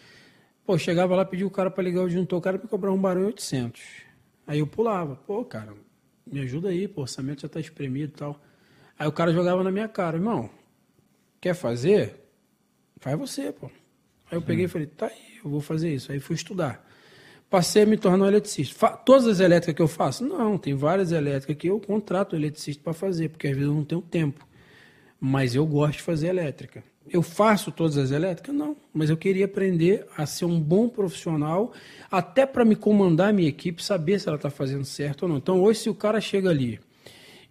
Pô, 0.66 0.76
chegava 0.76 1.14
lá, 1.14 1.24
pedia 1.24 1.46
o 1.46 1.50
cara 1.50 1.70
para 1.70 1.84
ligar 1.84 2.02
o 2.02 2.08
disjuntor, 2.08 2.40
o 2.40 2.42
cara 2.42 2.58
me 2.58 2.66
cobrar 2.66 2.90
um 2.90 3.00
barulho 3.00 3.26
800. 3.26 3.80
Aí 4.44 4.58
eu 4.58 4.66
pulava. 4.66 5.14
Pô, 5.14 5.44
cara, 5.44 5.72
me 6.26 6.40
ajuda 6.40 6.70
aí, 6.70 6.88
pô, 6.88 7.02
o 7.02 7.04
orçamento 7.04 7.42
já 7.42 7.48
tá 7.48 7.60
espremido 7.60 8.12
e 8.12 8.16
tal. 8.16 8.42
Aí 8.98 9.06
o 9.06 9.12
cara 9.12 9.32
jogava 9.32 9.62
na 9.62 9.70
minha 9.70 9.86
cara, 9.86 10.16
irmão, 10.16 10.50
quer 11.40 11.54
fazer? 11.54 12.16
Faz 12.98 13.16
você, 13.16 13.52
pô. 13.52 13.70
Aí 14.28 14.36
eu 14.36 14.42
peguei 14.42 14.64
e 14.64 14.68
falei, 14.68 14.88
tá 14.88 15.06
aí, 15.06 15.38
eu 15.44 15.48
vou 15.48 15.60
fazer 15.60 15.94
isso. 15.94 16.10
Aí 16.10 16.18
fui 16.18 16.34
estudar 16.34 16.90
passei 17.52 17.82
a 17.82 17.86
me 17.86 17.98
tornar 17.98 18.24
um 18.24 18.28
eletricista. 18.28 18.74
Fa 18.74 18.88
todas 18.96 19.26
as 19.26 19.38
elétricas 19.38 19.76
que 19.76 19.82
eu 19.82 19.86
faço? 19.86 20.24
Não, 20.24 20.56
tem 20.56 20.74
várias 20.74 21.12
elétricas 21.12 21.54
que 21.54 21.66
eu 21.68 21.78
contrato 21.78 22.32
um 22.32 22.38
eletricista 22.38 22.82
para 22.82 22.94
fazer, 22.94 23.28
porque 23.28 23.46
às 23.46 23.52
vezes 23.52 23.68
eu 23.68 23.74
não 23.74 23.84
tenho 23.84 24.00
tempo. 24.00 24.48
Mas 25.20 25.54
eu 25.54 25.66
gosto 25.66 25.98
de 25.98 26.02
fazer 26.02 26.28
elétrica. 26.28 26.82
Eu 27.10 27.20
faço 27.20 27.70
todas 27.70 27.98
as 27.98 28.10
elétricas? 28.10 28.54
Não, 28.54 28.74
mas 28.94 29.10
eu 29.10 29.18
queria 29.18 29.44
aprender 29.44 30.06
a 30.16 30.24
ser 30.24 30.46
um 30.46 30.58
bom 30.58 30.88
profissional, 30.88 31.72
até 32.10 32.46
para 32.46 32.64
me 32.64 32.74
comandar 32.74 33.28
a 33.28 33.32
minha 33.34 33.50
equipe, 33.50 33.84
saber 33.84 34.18
se 34.18 34.28
ela 34.28 34.36
está 34.36 34.48
fazendo 34.48 34.86
certo 34.86 35.24
ou 35.24 35.28
não. 35.28 35.36
Então, 35.36 35.60
hoje, 35.60 35.80
se 35.80 35.90
o 35.90 35.94
cara 35.94 36.22
chega 36.22 36.48
ali 36.48 36.80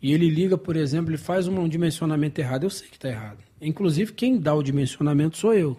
e 0.02 0.14
ele 0.14 0.30
liga, 0.30 0.58
por 0.58 0.76
exemplo, 0.76 1.12
ele 1.12 1.18
faz 1.20 1.48
um 1.48 1.70
dimensionamento 1.70 2.42
errado, 2.42 2.64
eu 2.64 2.72
sei 2.72 2.88
que 2.88 2.96
está 2.96 3.10
errado. 3.10 3.44
Inclusive, 3.62 4.14
quem 4.14 4.40
dá 4.40 4.56
o 4.56 4.64
dimensionamento 4.64 5.38
sou 5.38 5.54
eu 5.54 5.78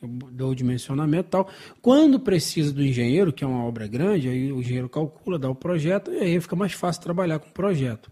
eu 0.00 0.08
dou 0.08 0.50
o 0.50 0.54
dimensionamento 0.54 1.28
e 1.28 1.30
tal. 1.30 1.48
Quando 1.82 2.20
precisa 2.20 2.72
do 2.72 2.84
engenheiro, 2.84 3.32
que 3.32 3.42
é 3.42 3.46
uma 3.46 3.64
obra 3.64 3.86
grande, 3.86 4.28
aí 4.28 4.52
o 4.52 4.60
engenheiro 4.60 4.88
calcula, 4.88 5.38
dá 5.38 5.50
o 5.50 5.54
projeto, 5.54 6.12
e 6.12 6.18
aí 6.18 6.40
fica 6.40 6.54
mais 6.54 6.72
fácil 6.72 7.02
trabalhar 7.02 7.38
com 7.38 7.48
o 7.48 7.52
projeto. 7.52 8.10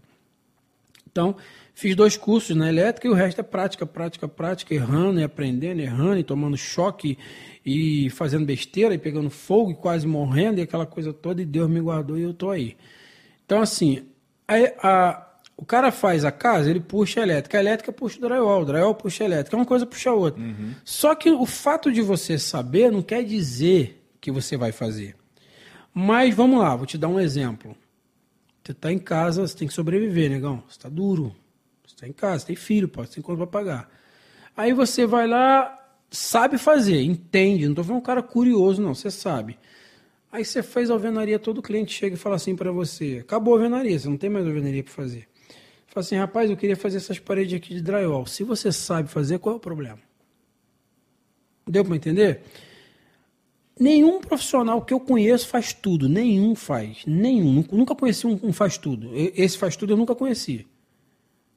Então, 1.09 1.35
fiz 1.73 1.95
dois 1.95 2.17
cursos 2.17 2.55
na 2.55 2.69
elétrica 2.69 3.07
e 3.07 3.11
o 3.11 3.13
resto 3.13 3.41
é 3.41 3.43
prática, 3.43 3.85
prática, 3.85 4.27
prática, 4.27 4.73
errando 4.73 5.19
e 5.19 5.23
aprendendo, 5.23 5.79
errando 5.79 6.19
e 6.19 6.23
tomando 6.23 6.57
choque 6.57 7.17
e 7.65 8.09
fazendo 8.11 8.45
besteira 8.45 8.93
e 8.93 8.97
pegando 8.97 9.29
fogo 9.29 9.71
e 9.71 9.75
quase 9.75 10.05
morrendo 10.05 10.59
e 10.59 10.61
aquela 10.61 10.85
coisa 10.85 11.11
toda, 11.13 11.41
e 11.41 11.45
Deus 11.45 11.69
me 11.69 11.79
guardou 11.79 12.17
e 12.17 12.23
eu 12.23 12.33
tô 12.33 12.49
aí. 12.49 12.77
Então, 13.45 13.61
assim, 13.61 14.05
a, 14.47 14.55
a 14.87 15.26
o 15.57 15.65
cara 15.65 15.91
faz 15.91 16.23
a 16.23 16.31
casa, 16.31 16.69
ele 16.69 16.79
puxa 16.79 17.19
a 17.19 17.23
elétrica. 17.23 17.57
A 17.57 17.61
elétrica 17.61 17.91
puxa 17.91 18.19
o 18.19 18.21
drywall, 18.21 18.61
o 18.61 18.65
drywall 18.65 18.93
puxa 18.93 19.23
a 19.23 19.25
elétrica. 19.25 19.57
Uma 19.57 19.65
coisa 19.65 19.87
puxa 19.87 20.11
a 20.11 20.13
outra. 20.13 20.39
Uhum. 20.39 20.75
Só 20.85 21.15
que 21.15 21.31
o 21.31 21.47
fato 21.47 21.91
de 21.91 21.99
você 21.99 22.37
saber 22.37 22.91
não 22.91 23.01
quer 23.01 23.23
dizer 23.23 23.99
que 24.21 24.31
você 24.31 24.55
vai 24.55 24.71
fazer. 24.71 25.15
Mas 25.91 26.35
vamos 26.35 26.59
lá, 26.59 26.75
vou 26.75 26.85
te 26.85 26.95
dar 26.95 27.07
um 27.07 27.19
exemplo. 27.19 27.75
Você 28.63 28.71
está 28.71 28.93
em 28.93 28.99
casa, 28.99 29.47
você 29.47 29.57
tem 29.57 29.67
que 29.67 29.73
sobreviver, 29.73 30.29
negão. 30.29 30.61
Você 30.67 30.77
está 30.77 30.89
duro. 30.89 31.35
Você 31.83 31.95
está 31.95 32.07
em 32.07 32.13
casa, 32.13 32.45
tem 32.45 32.55
filho, 32.55 32.87
pode 32.87 33.09
ter 33.09 33.21
conta 33.23 33.37
para 33.37 33.47
pagar. 33.47 33.89
Aí 34.55 34.73
você 34.73 35.07
vai 35.07 35.25
lá, 35.25 35.75
sabe 36.11 36.59
fazer, 36.59 37.01
entende. 37.01 37.63
Não 37.63 37.71
estou 37.71 37.83
falando 37.83 38.01
um 38.01 38.05
cara 38.05 38.21
curioso, 38.21 38.79
não, 38.79 38.93
você 38.93 39.09
sabe. 39.09 39.57
Aí 40.31 40.45
você 40.45 40.61
fez 40.61 40.91
a 40.91 40.93
alvenaria, 40.93 41.39
todo 41.39 41.63
cliente 41.63 41.93
chega 41.93 42.15
e 42.15 42.19
fala 42.19 42.35
assim 42.35 42.55
para 42.55 42.71
você: 42.71 43.19
acabou 43.21 43.55
a 43.55 43.57
alvenaria, 43.57 43.97
você 43.97 44.07
não 44.07 44.17
tem 44.17 44.29
mais 44.29 44.45
alvenaria 44.45 44.83
para 44.83 44.93
fazer. 44.93 45.27
Fala 45.87 46.05
assim, 46.05 46.15
rapaz, 46.15 46.49
eu 46.49 46.57
queria 46.57 46.75
fazer 46.75 46.97
essas 46.97 47.17
paredes 47.17 47.53
aqui 47.55 47.73
de 47.73 47.81
drywall. 47.81 48.25
Se 48.25 48.43
você 48.43 48.71
sabe 48.71 49.09
fazer, 49.09 49.39
qual 49.39 49.55
é 49.55 49.57
o 49.57 49.61
problema? 49.61 49.99
Deu 51.65 51.83
para 51.83 51.95
entender? 51.95 52.41
Nenhum 53.79 54.19
profissional 54.19 54.81
que 54.81 54.93
eu 54.93 54.99
conheço 54.99 55.47
faz 55.47 55.73
tudo. 55.73 56.09
Nenhum 56.09 56.55
faz. 56.55 57.03
Nenhum. 57.05 57.63
Nunca 57.71 57.95
conheci 57.95 58.25
um, 58.27 58.39
um 58.43 58.53
faz 58.53 58.77
tudo. 58.77 59.11
Esse 59.13 59.57
faz 59.57 59.75
tudo 59.75 59.93
eu 59.93 59.97
nunca 59.97 60.15
conheci. 60.15 60.65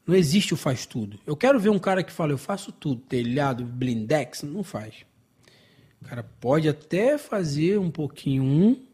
Não 0.07 0.15
existe 0.15 0.55
o 0.55 0.57
faz 0.57 0.87
tudo. 0.87 1.19
Eu 1.27 1.37
quero 1.37 1.59
ver 1.59 1.71
um 1.71 1.79
cara 1.79 2.03
que 2.03 2.13
fala, 2.13 2.33
eu 2.33 2.39
faço 2.39 2.73
tudo. 2.73 3.01
Telhado, 3.03 3.65
blindex, 3.65 4.43
não 4.43 4.63
faz. 4.63 5.07
O 6.01 6.05
cara 6.05 6.23
pode 6.41 6.69
até 6.69 7.19
fazer 7.19 7.79
um 7.79 7.91
pouquinho 7.91 8.43
um 8.43 8.90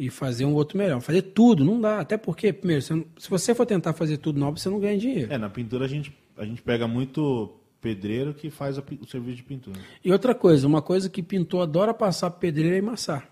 e 0.00 0.08
fazer 0.08 0.46
um 0.46 0.54
outro 0.54 0.78
melhor. 0.78 0.98
Fazer 1.02 1.20
tudo, 1.20 1.62
não 1.62 1.78
dá. 1.78 2.00
Até 2.00 2.16
porque, 2.16 2.54
primeiro, 2.54 2.80
se 2.80 3.04
você 3.28 3.54
for 3.54 3.66
tentar 3.66 3.92
fazer 3.92 4.16
tudo 4.16 4.40
novo, 4.40 4.56
você 4.56 4.70
não 4.70 4.80
ganha 4.80 4.96
dinheiro. 4.96 5.30
É, 5.30 5.36
na 5.36 5.50
pintura 5.50 5.84
a 5.84 5.88
gente, 5.88 6.10
a 6.38 6.44
gente 6.46 6.62
pega 6.62 6.88
muito 6.88 7.54
pedreiro 7.82 8.32
que 8.32 8.48
faz 8.48 8.78
a, 8.78 8.82
o 8.98 9.06
serviço 9.06 9.36
de 9.36 9.42
pintura. 9.42 9.78
E 10.02 10.10
outra 10.10 10.34
coisa, 10.34 10.66
uma 10.66 10.80
coisa 10.80 11.10
que 11.10 11.22
pintor 11.22 11.64
adora 11.64 11.92
passar 11.92 12.30
pedreiro 12.30 12.76
é 12.76 12.78
emassar. 12.78 13.28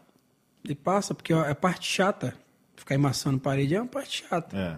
Ele 0.63 0.75
passa, 0.75 1.15
porque 1.15 1.33
é 1.33 1.37
a 1.37 1.55
parte 1.55 1.91
chata. 1.91 2.35
Ficar 2.77 2.97
emassando 2.97 3.39
parede 3.39 3.75
é 3.75 3.81
uma 3.81 3.89
parte 3.89 4.25
chata. 4.29 4.55
É. 4.55 4.77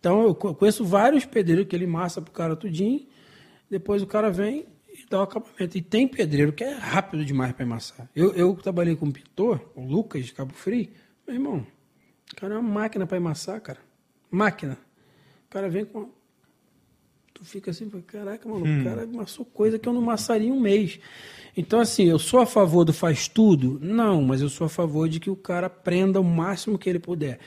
Então 0.00 0.24
eu 0.24 0.34
conheço 0.34 0.84
vários 0.84 1.24
pedreiros 1.24 1.68
que 1.68 1.76
ele 1.76 1.86
massa 1.86 2.20
pro 2.20 2.32
cara 2.32 2.56
tudinho, 2.56 3.06
depois 3.70 4.02
o 4.02 4.08
cara 4.08 4.28
vem 4.28 4.66
e 4.88 5.06
dá 5.08 5.20
o 5.20 5.22
acabamento. 5.22 5.78
E 5.78 5.82
tem 5.82 6.08
pedreiro 6.08 6.52
que 6.52 6.64
é 6.64 6.74
rápido 6.74 7.24
demais 7.24 7.52
para 7.52 7.64
emassar. 7.64 8.08
Eu, 8.14 8.32
eu 8.34 8.54
trabalhei 8.56 8.96
com 8.96 9.06
um 9.06 9.12
pintor, 9.12 9.60
o 9.76 9.84
Lucas 9.84 10.26
de 10.26 10.32
Cabo 10.32 10.52
Frio, 10.52 10.88
meu 11.28 11.36
irmão, 11.36 11.66
o 12.32 12.36
cara 12.36 12.54
é 12.54 12.58
uma 12.58 12.68
máquina 12.68 13.06
para 13.06 13.18
emassar, 13.18 13.60
cara. 13.60 13.78
Máquina. 14.30 14.78
O 15.46 15.50
cara 15.50 15.68
vem 15.68 15.84
com 15.84 16.10
tu 17.38 17.44
fica 17.44 17.70
assim, 17.70 17.88
caraca, 18.04 18.48
mano, 18.48 18.66
hum. 18.66 18.80
o 18.80 18.84
cara 18.84 19.04
amassou 19.04 19.44
coisa 19.44 19.78
que 19.78 19.88
eu 19.88 19.92
não 19.92 20.02
amassaria 20.02 20.48
em 20.48 20.52
um 20.52 20.58
mês. 20.58 20.98
Então, 21.56 21.78
assim, 21.78 22.04
eu 22.04 22.18
sou 22.18 22.40
a 22.40 22.46
favor 22.46 22.84
do 22.84 22.92
faz 22.92 23.28
tudo? 23.28 23.78
Não, 23.80 24.22
mas 24.22 24.40
eu 24.40 24.48
sou 24.48 24.66
a 24.66 24.68
favor 24.68 25.08
de 25.08 25.20
que 25.20 25.30
o 25.30 25.36
cara 25.36 25.68
aprenda 25.68 26.20
o 26.20 26.24
máximo 26.24 26.76
que 26.76 26.90
ele 26.90 26.98
puder. 26.98 27.38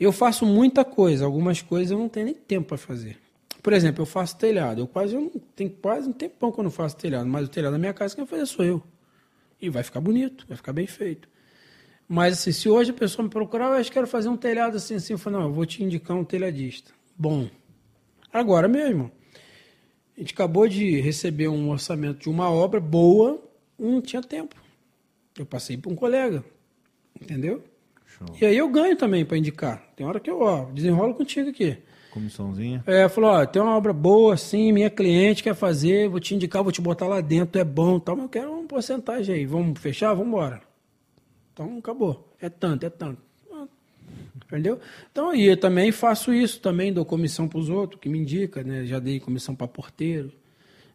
Eu 0.00 0.12
faço 0.12 0.46
muita 0.46 0.84
coisa, 0.84 1.24
algumas 1.24 1.60
coisas 1.60 1.90
eu 1.90 1.98
não 1.98 2.08
tenho 2.08 2.26
nem 2.26 2.34
tempo 2.34 2.68
para 2.68 2.78
fazer. 2.78 3.18
Por 3.62 3.72
exemplo, 3.72 4.02
eu 4.02 4.06
faço 4.06 4.36
telhado. 4.36 4.80
Eu 4.80 4.86
quase 4.86 5.14
eu 5.14 5.20
não 5.20 5.30
tenho 5.54 5.70
quase 5.70 6.08
um 6.08 6.12
tempão 6.12 6.50
que 6.50 6.60
eu 6.60 6.64
não 6.64 6.70
faço 6.70 6.96
telhado, 6.96 7.28
mas 7.28 7.46
o 7.46 7.50
telhado 7.50 7.72
da 7.72 7.78
minha 7.78 7.94
casa 7.94 8.14
quem 8.14 8.24
vai 8.24 8.38
fazer 8.38 8.46
sou 8.46 8.64
eu. 8.64 8.82
E 9.60 9.70
vai 9.70 9.82
ficar 9.82 10.00
bonito, 10.00 10.46
vai 10.48 10.56
ficar 10.56 10.72
bem 10.72 10.86
feito. 10.86 11.28
Mas 12.08 12.34
assim, 12.34 12.52
se 12.52 12.68
hoje 12.68 12.90
a 12.90 12.94
pessoa 12.94 13.24
me 13.24 13.30
procurar, 13.30 13.66
eu 13.66 13.72
acho 13.74 13.90
que 13.90 13.94
quero 13.94 14.06
fazer 14.06 14.28
um 14.28 14.36
telhado 14.36 14.76
assim, 14.76 14.94
assim, 14.94 15.14
eu 15.14 15.18
falo, 15.18 15.38
não, 15.38 15.44
eu 15.46 15.52
vou 15.52 15.64
te 15.64 15.82
indicar 15.82 16.16
um 16.16 16.24
telhadista. 16.24 16.92
Bom. 17.16 17.48
Agora 18.32 18.68
mesmo, 18.68 19.10
a 20.16 20.20
gente 20.20 20.34
acabou 20.34 20.68
de 20.68 21.00
receber 21.00 21.48
um 21.48 21.70
orçamento 21.70 22.20
de 22.20 22.28
uma 22.28 22.50
obra 22.50 22.80
boa, 22.80 23.42
não 23.78 24.00
tinha 24.00 24.22
tempo. 24.22 24.56
Eu 25.38 25.46
passei 25.46 25.76
para 25.76 25.90
um 25.90 25.96
colega, 25.96 26.44
entendeu? 27.20 27.64
Show. 28.06 28.28
E 28.40 28.44
aí 28.44 28.56
eu 28.56 28.68
ganho 28.68 28.96
também 28.96 29.24
para 29.24 29.36
indicar. 29.36 29.82
Tem 29.96 30.06
hora 30.06 30.20
que 30.20 30.30
eu 30.30 30.40
ó, 30.40 30.66
desenrolo 30.66 31.14
contigo 31.14 31.50
aqui. 31.50 31.78
Comissãozinha? 32.12 32.84
É, 32.86 33.08
falou, 33.08 33.30
ó, 33.30 33.44
tem 33.44 33.60
uma 33.60 33.76
obra 33.76 33.92
boa 33.92 34.34
assim, 34.34 34.70
minha 34.70 34.88
cliente 34.88 35.42
quer 35.42 35.54
fazer, 35.54 36.08
vou 36.08 36.20
te 36.20 36.32
indicar, 36.32 36.62
vou 36.62 36.70
te 36.70 36.80
botar 36.80 37.08
lá 37.08 37.20
dentro, 37.20 37.60
é 37.60 37.64
bom 37.64 37.98
tal, 37.98 38.14
mas 38.14 38.26
eu 38.26 38.28
quero 38.28 38.52
uma 38.52 38.68
porcentagem 38.68 39.34
aí. 39.34 39.46
Vamos 39.46 39.80
fechar? 39.80 40.14
Vamos 40.14 40.28
embora. 40.28 40.62
Então 41.54 41.78
acabou. 41.78 42.36
É 42.40 42.50
tanto, 42.50 42.84
é 42.84 42.90
tanto. 42.90 43.22
Entendeu? 44.46 44.78
Então, 45.10 45.34
e 45.34 45.46
eu 45.46 45.56
também 45.56 45.90
faço 45.90 46.32
isso, 46.32 46.60
também 46.60 46.92
dou 46.92 47.04
comissão 47.04 47.48
para 47.48 47.58
os 47.58 47.68
outros, 47.68 48.00
que 48.00 48.08
me 48.08 48.18
indica, 48.18 48.62
né? 48.62 48.84
Já 48.84 48.98
dei 48.98 49.18
comissão 49.18 49.54
para 49.54 49.66
porteiro. 49.66 50.30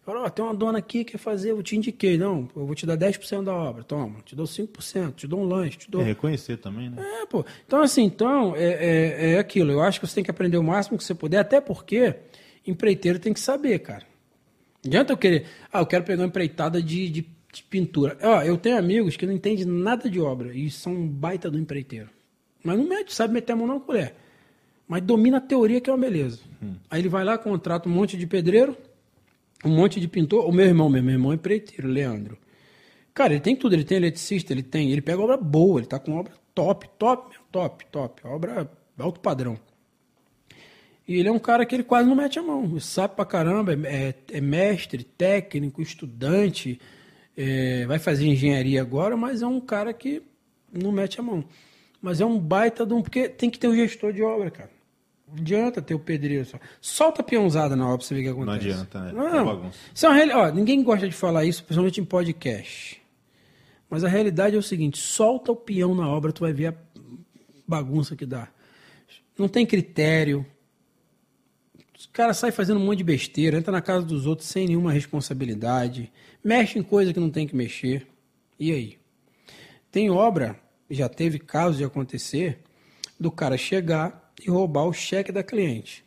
Falou, 0.03 0.23
oh, 0.25 0.29
tem 0.29 0.43
uma 0.43 0.53
dona 0.53 0.79
aqui 0.79 1.03
que 1.03 1.13
quer 1.13 1.17
fazer, 1.17 1.51
eu 1.51 1.61
te 1.61 1.75
indiquei. 1.75 2.17
Não, 2.17 2.47
eu 2.55 2.65
vou 2.65 2.73
te 2.73 2.85
dar 2.85 2.97
10% 2.97 3.43
da 3.43 3.53
obra. 3.53 3.83
Toma, 3.83 4.21
te 4.23 4.35
dou 4.35 4.45
5%, 4.45 5.13
te 5.13 5.27
dou 5.27 5.41
um 5.41 5.43
lanche, 5.43 5.77
te 5.77 5.91
dou... 5.91 6.01
É 6.01 6.05
reconhecer 6.05 6.57
também, 6.57 6.89
né? 6.89 7.01
É, 7.01 7.25
pô. 7.25 7.45
Então, 7.65 7.81
assim, 7.81 8.03
então, 8.03 8.55
é, 8.55 8.63
é, 8.63 9.31
é 9.33 9.39
aquilo. 9.39 9.71
Eu 9.71 9.81
acho 9.81 9.99
que 9.99 10.07
você 10.07 10.15
tem 10.15 10.23
que 10.23 10.31
aprender 10.31 10.57
o 10.57 10.63
máximo 10.63 10.97
que 10.97 11.03
você 11.03 11.13
puder, 11.13 11.39
até 11.39 11.59
porque 11.59 12.15
empreiteiro 12.65 13.19
tem 13.19 13.33
que 13.33 13.39
saber, 13.39 13.79
cara. 13.79 14.05
Não 14.83 14.89
adianta 14.89 15.13
eu 15.13 15.17
querer... 15.17 15.45
Ah, 15.71 15.81
eu 15.81 15.85
quero 15.85 16.03
pegar 16.05 16.21
uma 16.23 16.27
empreitada 16.27 16.81
de, 16.81 17.09
de 17.09 17.38
pintura. 17.63 18.17
Ó, 18.21 18.41
eu 18.41 18.57
tenho 18.57 18.77
amigos 18.77 19.17
que 19.17 19.25
não 19.25 19.33
entendem 19.33 19.65
nada 19.65 20.09
de 20.09 20.19
obra 20.19 20.53
e 20.53 20.69
são 20.69 20.93
um 20.93 21.07
baita 21.07 21.49
do 21.49 21.59
empreiteiro. 21.59 22.09
Mas 22.63 22.77
não 22.77 22.87
mete, 22.87 23.13
sabe 23.13 23.33
meter 23.33 23.53
a 23.53 23.55
mão 23.55 23.67
na 23.67 23.79
colher. 23.79 24.15
Mas 24.87 25.01
domina 25.01 25.37
a 25.37 25.41
teoria 25.41 25.79
que 25.79 25.89
é 25.89 25.93
uma 25.93 25.99
beleza. 25.99 26.39
Hum. 26.61 26.75
Aí 26.89 27.01
ele 27.01 27.09
vai 27.09 27.23
lá, 27.23 27.37
contrata 27.37 27.87
um 27.87 27.91
monte 27.91 28.17
de 28.17 28.25
pedreiro, 28.25 28.75
um 29.63 29.69
monte 29.69 29.99
de 29.99 30.07
pintor. 30.07 30.47
O 30.47 30.51
meu 30.51 30.65
irmão, 30.65 30.89
meu 30.89 31.03
irmão 31.03 31.31
é 31.31 31.35
empreiteiro, 31.35 31.87
Leandro. 31.87 32.37
Cara, 33.13 33.33
ele 33.33 33.41
tem 33.41 33.55
tudo, 33.55 33.73
ele 33.73 33.83
tem 33.83 33.97
eletricista, 33.97 34.53
ele 34.53 34.63
tem, 34.63 34.91
ele 34.91 35.01
pega 35.01 35.21
obra 35.21 35.37
boa, 35.37 35.79
ele 35.79 35.87
tá 35.87 35.99
com 35.99 36.15
obra 36.15 36.33
top, 36.55 36.89
top, 36.97 37.35
top, 37.51 37.85
top, 37.91 38.27
obra 38.27 38.69
alto 38.97 39.19
padrão. 39.19 39.57
E 41.07 41.15
ele 41.15 41.27
é 41.27 41.31
um 41.31 41.39
cara 41.39 41.65
que 41.65 41.73
ele 41.73 41.83
quase 41.83 42.07
não 42.07 42.15
mete 42.15 42.37
a 42.37 42.43
mão, 42.43 42.65
ele 42.65 42.81
sabe 42.81 43.15
pra 43.15 43.25
caramba, 43.25 43.73
é, 43.73 44.13
é 44.31 44.41
mestre, 44.41 45.03
técnico, 45.03 45.81
estudante, 45.81 46.79
é, 47.41 47.85
vai 47.85 47.97
fazer 47.97 48.27
engenharia 48.27 48.81
agora, 48.81 49.15
mas 49.15 49.41
é 49.41 49.47
um 49.47 49.61
cara 49.61 49.93
que 49.93 50.21
não 50.73 50.91
mete 50.91 51.21
a 51.21 51.23
mão. 51.23 51.45
Mas 52.01 52.19
é 52.19 52.25
um 52.25 52.37
baita 52.37 52.85
de 52.85 52.93
um. 52.93 53.01
Porque 53.01 53.29
tem 53.29 53.49
que 53.49 53.57
ter 53.57 53.69
o 53.69 53.71
um 53.71 53.75
gestor 53.75 54.11
de 54.11 54.21
obra, 54.21 54.51
cara. 54.51 54.69
Não 55.25 55.37
adianta 55.39 55.81
ter 55.81 55.93
o 55.93 55.99
pedreiro 55.99 56.43
só. 56.43 56.59
Solta 56.81 57.21
a 57.21 57.23
peãozada 57.23 57.77
na 57.77 57.85
obra 57.85 57.99
pra 57.99 58.07
você 58.07 58.13
ver 58.13 58.19
o 58.19 58.23
que 58.23 58.29
acontece. 58.29 58.67
Não 58.67 58.73
adianta, 58.73 58.99
né? 59.03 59.11
Não. 59.13 59.71
É 60.01 60.07
uma 60.07 60.13
real... 60.15 60.39
Ó, 60.39 60.51
ninguém 60.51 60.83
gosta 60.83 61.07
de 61.07 61.15
falar 61.15 61.45
isso, 61.45 61.63
principalmente 61.63 62.01
em 62.01 62.05
podcast. 62.05 63.01
Mas 63.89 64.03
a 64.03 64.09
realidade 64.09 64.57
é 64.57 64.59
o 64.59 64.63
seguinte: 64.63 64.97
solta 64.97 65.53
o 65.53 65.55
peão 65.55 65.95
na 65.95 66.09
obra, 66.09 66.33
tu 66.33 66.41
vai 66.41 66.51
ver 66.51 66.67
a 66.67 66.73
bagunça 67.65 68.17
que 68.17 68.25
dá. 68.25 68.49
Não 69.37 69.47
tem 69.47 69.65
critério. 69.65 70.45
Os 71.97 72.05
caras 72.05 72.37
saem 72.37 72.51
fazendo 72.51 72.81
um 72.81 72.85
monte 72.85 72.97
de 72.97 73.03
besteira, 73.05 73.57
entra 73.57 73.71
na 73.71 73.81
casa 73.81 74.05
dos 74.05 74.25
outros 74.25 74.47
sem 74.49 74.67
nenhuma 74.67 74.91
responsabilidade, 74.91 76.11
mexe 76.43 76.79
em 76.79 76.83
coisa 76.83 77.13
que 77.13 77.19
não 77.19 77.29
tem 77.29 77.47
que 77.47 77.55
mexer. 77.55 78.07
E 78.59 78.71
aí? 78.71 78.97
Tem 79.91 80.09
obra 80.09 80.59
já 80.89 81.07
teve 81.07 81.37
casos 81.37 81.77
de 81.77 81.83
acontecer 81.83 82.59
do 83.19 83.31
cara 83.31 83.57
chegar 83.57 84.33
e 84.41 84.49
roubar 84.49 84.85
o 84.85 84.93
cheque 84.93 85.31
da 85.31 85.43
cliente. 85.43 86.03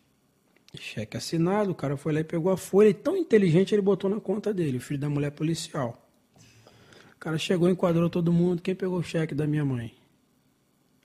Cheque 0.79 1.17
assinado, 1.17 1.71
o 1.71 1.75
cara 1.75 1.97
foi 1.97 2.13
lá 2.15 2.21
e 2.21 2.25
pegou 2.25 2.51
a 2.51 2.57
folha 2.57 2.89
e 2.89 2.95
tão 2.95 3.17
inteligente 3.17 3.75
ele 3.75 3.83
botou 3.83 4.09
na 4.09 4.19
conta 4.19 4.53
dele, 4.53 4.79
o 4.79 4.81
filho 4.81 4.99
da 4.99 5.09
mulher 5.09 5.31
policial. 5.31 6.09
O 7.15 7.19
cara 7.19 7.39
chegou, 7.39 7.69
enquadrou 7.69 8.09
todo 8.09 8.33
mundo, 8.33 8.63
quem 8.63 8.75
pegou 8.75 8.99
o 8.99 9.03
cheque 9.03 9.35
da 9.35 9.47
minha 9.47 9.65
mãe? 9.65 9.95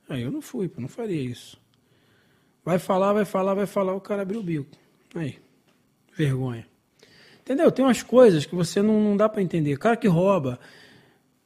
Aí 0.10 0.22
eu 0.22 0.32
não 0.32 0.42
fui, 0.42 0.72
eu 0.74 0.82
não 0.82 0.88
faria 0.88 1.22
isso. 1.22 1.60
Vai 2.64 2.80
falar, 2.80 3.14
vai 3.14 3.26
falar, 3.26 3.54
vai 3.54 3.66
falar, 3.66 3.94
o 3.94 4.02
cara 4.02 4.22
abriu 4.22 4.40
o 4.40 4.44
bico. 4.44 4.72
Aí, 5.14 5.38
vergonha. 6.16 6.66
Entendeu? 7.48 7.72
Tem 7.72 7.86
umas 7.86 8.04
coisas 8.04 8.46
que 8.46 8.54
você 8.54 8.82
não, 8.82 9.00
não 9.00 9.16
dá 9.16 9.30
para 9.30 9.42
entender. 9.42 9.78
Cara 9.78 9.96
que 9.96 10.08
rouba, 10.08 10.60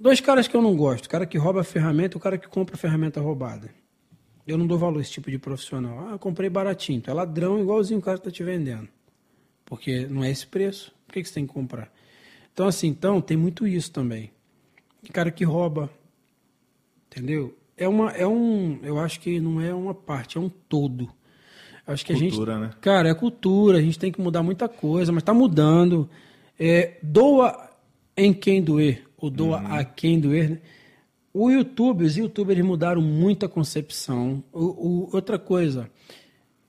Dois 0.01 0.19
caras 0.19 0.47
que 0.47 0.57
eu 0.57 0.63
não 0.63 0.75
gosto: 0.75 1.05
o 1.05 1.09
cara 1.09 1.27
que 1.27 1.38
rouba 1.38 1.61
a 1.61 1.63
ferramenta 1.63 2.15
e 2.15 2.17
o 2.17 2.19
cara 2.19 2.35
que 2.35 2.47
compra 2.47 2.73
a 2.73 2.77
ferramenta 2.77 3.21
roubada. 3.21 3.69
Eu 4.47 4.57
não 4.57 4.65
dou 4.65 4.75
valor 4.75 4.97
a 4.97 5.01
esse 5.03 5.11
tipo 5.11 5.30
de 5.30 5.38
profissional. 5.38 6.09
Ah, 6.09 6.17
comprei 6.17 6.49
baratinho. 6.49 6.99
Tu 6.99 7.11
é 7.11 7.13
ladrão 7.13 7.61
igualzinho 7.61 7.99
o 7.99 8.01
cara 8.01 8.17
que 8.17 8.23
tá 8.23 8.31
te 8.31 8.43
vendendo. 8.43 8.89
Porque 9.63 10.07
não 10.07 10.23
é 10.23 10.31
esse 10.31 10.47
preço. 10.47 10.91
Por 11.05 11.13
que, 11.13 11.21
que 11.21 11.30
você 11.30 11.35
tem 11.35 11.45
que 11.45 11.53
comprar? 11.53 11.93
Então, 12.51 12.65
assim, 12.65 12.88
então, 12.88 13.21
tem 13.21 13.38
muito 13.38 13.67
isso 13.67 13.91
também. 13.91 14.31
O 15.07 15.13
cara 15.13 15.30
que 15.30 15.43
rouba. 15.43 15.88
Entendeu? 17.05 17.55
É 17.77 17.88
uma, 17.88 18.09
é 18.13 18.25
um. 18.25 18.80
Eu 18.81 18.97
acho 18.97 19.19
que 19.19 19.39
não 19.39 19.61
é 19.61 19.71
uma 19.71 19.93
parte, 19.93 20.35
é 20.35 20.41
um 20.41 20.49
todo. 20.49 21.13
Acho 21.85 22.05
que 22.05 22.13
cultura, 22.13 22.55
a 22.55 22.59
gente. 22.59 22.67
Né? 22.67 22.75
Cara, 22.81 23.09
é 23.09 23.13
cultura, 23.13 23.77
a 23.77 23.81
gente 23.81 23.99
tem 23.99 24.11
que 24.11 24.21
mudar 24.21 24.43
muita 24.43 24.67
coisa, 24.69 25.11
mas 25.11 25.21
está 25.21 25.33
mudando. 25.33 26.09
É, 26.59 26.97
doa 27.01 27.69
em 28.15 28.33
quem 28.33 28.61
doer 28.61 29.03
o 29.21 29.29
doa 29.29 29.61
uhum. 29.61 29.73
a 29.73 29.83
quem 29.83 30.19
doer. 30.19 30.49
Né? 30.49 30.59
O 31.33 31.49
YouTube, 31.49 32.03
os 32.03 32.17
youtubers 32.17 32.59
mudaram 32.65 33.01
muito 33.01 33.45
a 33.45 33.49
concepção. 33.49 34.43
O, 34.51 34.65
o, 34.65 35.09
outra 35.13 35.39
coisa, 35.39 35.89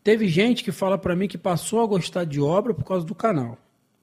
teve 0.05 0.29
gente 0.29 0.63
que 0.63 0.71
fala 0.71 0.99
para 0.99 1.17
mim 1.17 1.27
que 1.27 1.39
passou 1.39 1.83
a 1.83 1.87
gostar 1.87 2.25
de 2.25 2.41
obra 2.41 2.75
por 2.75 2.85
causa 2.85 3.05
do 3.05 3.15
canal. 3.15 3.59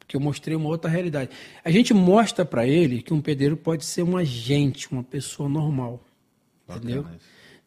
Que 0.07 0.17
eu 0.17 0.19
mostrei 0.19 0.55
uma 0.55 0.67
outra 0.67 0.89
realidade. 0.89 1.29
A 1.63 1.69
gente 1.69 1.93
mostra 1.93 2.43
para 2.43 2.67
ele 2.67 3.03
que 3.03 3.13
um 3.13 3.21
pedreiro 3.21 3.55
pode 3.55 3.85
ser 3.85 4.01
um 4.01 4.17
agente, 4.17 4.91
uma 4.91 5.03
pessoa 5.03 5.47
normal. 5.47 6.03
Bacana. 6.67 6.91
Entendeu? 6.91 7.05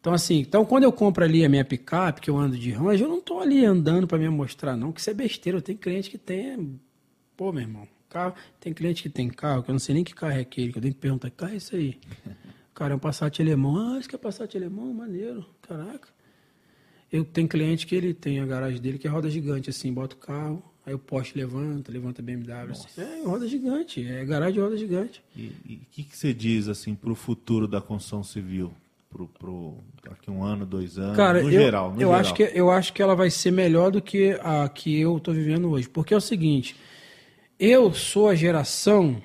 Então, 0.03 0.13
assim, 0.13 0.39
então 0.39 0.65
quando 0.65 0.83
eu 0.83 0.91
compro 0.91 1.23
ali 1.23 1.45
a 1.45 1.49
minha 1.49 1.63
picape, 1.63 2.19
que 2.19 2.29
eu 2.29 2.37
ando 2.37 2.57
de 2.57 2.71
Ranger, 2.71 3.05
eu 3.05 3.09
não 3.09 3.19
estou 3.19 3.39
ali 3.39 3.63
andando 3.63 4.05
para 4.05 4.17
me 4.17 4.27
mostrar, 4.27 4.75
não, 4.75 4.91
que 4.91 4.99
isso 4.99 5.09
é 5.09 5.13
besteira. 5.13 5.57
Eu 5.57 5.61
tenho 5.61 5.77
cliente 5.77 6.09
que 6.09 6.17
tem. 6.17 6.77
Pô, 7.37 7.53
meu 7.53 7.61
irmão, 7.61 7.87
carro. 8.09 8.35
Tem 8.59 8.73
cliente 8.73 9.01
que 9.01 9.07
tem 9.07 9.29
carro, 9.29 9.63
que 9.63 9.69
eu 9.69 9.71
não 9.71 9.79
sei 9.79 9.95
nem 9.95 10.03
que 10.03 10.13
carro 10.13 10.33
é 10.33 10.41
aquele, 10.41 10.73
que 10.73 10.77
eu 10.77 10.81
tenho 10.81 10.93
que 10.93 10.99
perguntar, 10.99 11.29
que 11.29 11.37
carro 11.37 11.53
é 11.53 11.55
esse 11.55 11.73
aí? 11.73 11.97
Cara, 12.75 12.91
é 12.91 12.95
um 12.97 12.99
Passat 12.99 13.41
alemão. 13.41 13.77
Ah, 13.77 13.97
isso 13.97 14.09
que 14.09 14.15
é 14.15 14.17
Passat 14.17 14.57
alemão? 14.57 14.93
Maneiro. 14.93 15.45
Caraca. 15.61 16.09
Eu 17.09 17.23
tenho 17.23 17.47
cliente 17.47 17.87
que 17.87 17.95
ele 17.95 18.13
tem 18.13 18.41
a 18.41 18.45
garagem 18.45 18.81
dele 18.81 18.97
que 18.97 19.07
é 19.07 19.09
roda 19.09 19.29
gigante, 19.29 19.69
assim, 19.69 19.93
bota 19.93 20.17
o 20.17 20.19
carro, 20.19 20.61
aí 20.85 20.93
o 20.93 20.99
poste 20.99 21.37
levanta, 21.37 21.89
levanta 21.93 22.21
BMW. 22.21 22.71
Assim. 22.71 22.99
É, 22.99 23.23
roda 23.23 23.47
gigante, 23.47 24.05
é 24.05 24.25
garagem 24.25 24.55
de 24.55 24.59
roda 24.59 24.75
gigante. 24.75 25.23
E 25.33 25.79
o 25.81 25.85
que, 25.91 26.03
que 26.03 26.17
você 26.17 26.33
diz, 26.33 26.67
assim, 26.67 26.93
para 26.93 27.09
o 27.09 27.15
futuro 27.15 27.69
da 27.69 27.79
construção 27.79 28.21
civil? 28.21 28.73
Pro, 29.13 29.27
pro, 29.27 29.77
daqui 30.03 30.31
um 30.31 30.43
ano, 30.43 30.65
dois 30.65 30.97
anos, 30.97 31.15
Cara, 31.15 31.43
no 31.43 31.51
eu, 31.51 31.51
geral. 31.51 31.89
No 31.91 31.95
eu, 32.01 32.07
geral. 32.07 32.13
Acho 32.15 32.33
que, 32.33 32.51
eu 32.51 32.71
acho 32.71 32.93
que 32.93 33.01
ela 33.01 33.15
vai 33.15 33.29
ser 33.29 33.51
melhor 33.51 33.91
do 33.91 34.01
que 34.01 34.31
a 34.41 34.67
que 34.67 34.99
eu 34.99 35.17
estou 35.17 35.33
vivendo 35.33 35.69
hoje. 35.69 35.87
Porque 35.87 36.15
é 36.15 36.17
o 36.17 36.21
seguinte, 36.21 36.75
eu 37.59 37.93
sou 37.93 38.27
a 38.27 38.33
geração 38.33 39.21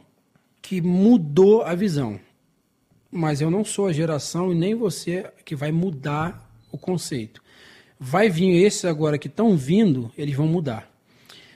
que 0.61 0.83
mudou 0.83 1.63
a 1.63 1.75
visão. 1.75 2.21
Mas 3.11 3.41
eu 3.41 3.51
não 3.51 3.65
sou 3.65 3.87
a 3.87 3.93
geração 3.93 4.53
e 4.53 4.55
nem 4.55 4.75
você 4.75 5.33
que 5.43 5.57
vai 5.57 5.73
mudar 5.73 6.47
o 6.71 6.77
conceito. 6.77 7.43
Vai 7.99 8.29
vir 8.29 8.63
esses 8.63 8.85
agora 8.85 9.17
que 9.17 9.29
estão 9.29 9.57
vindo, 9.57 10.13
eles 10.19 10.37
vão 10.37 10.47
mudar. 10.47 10.87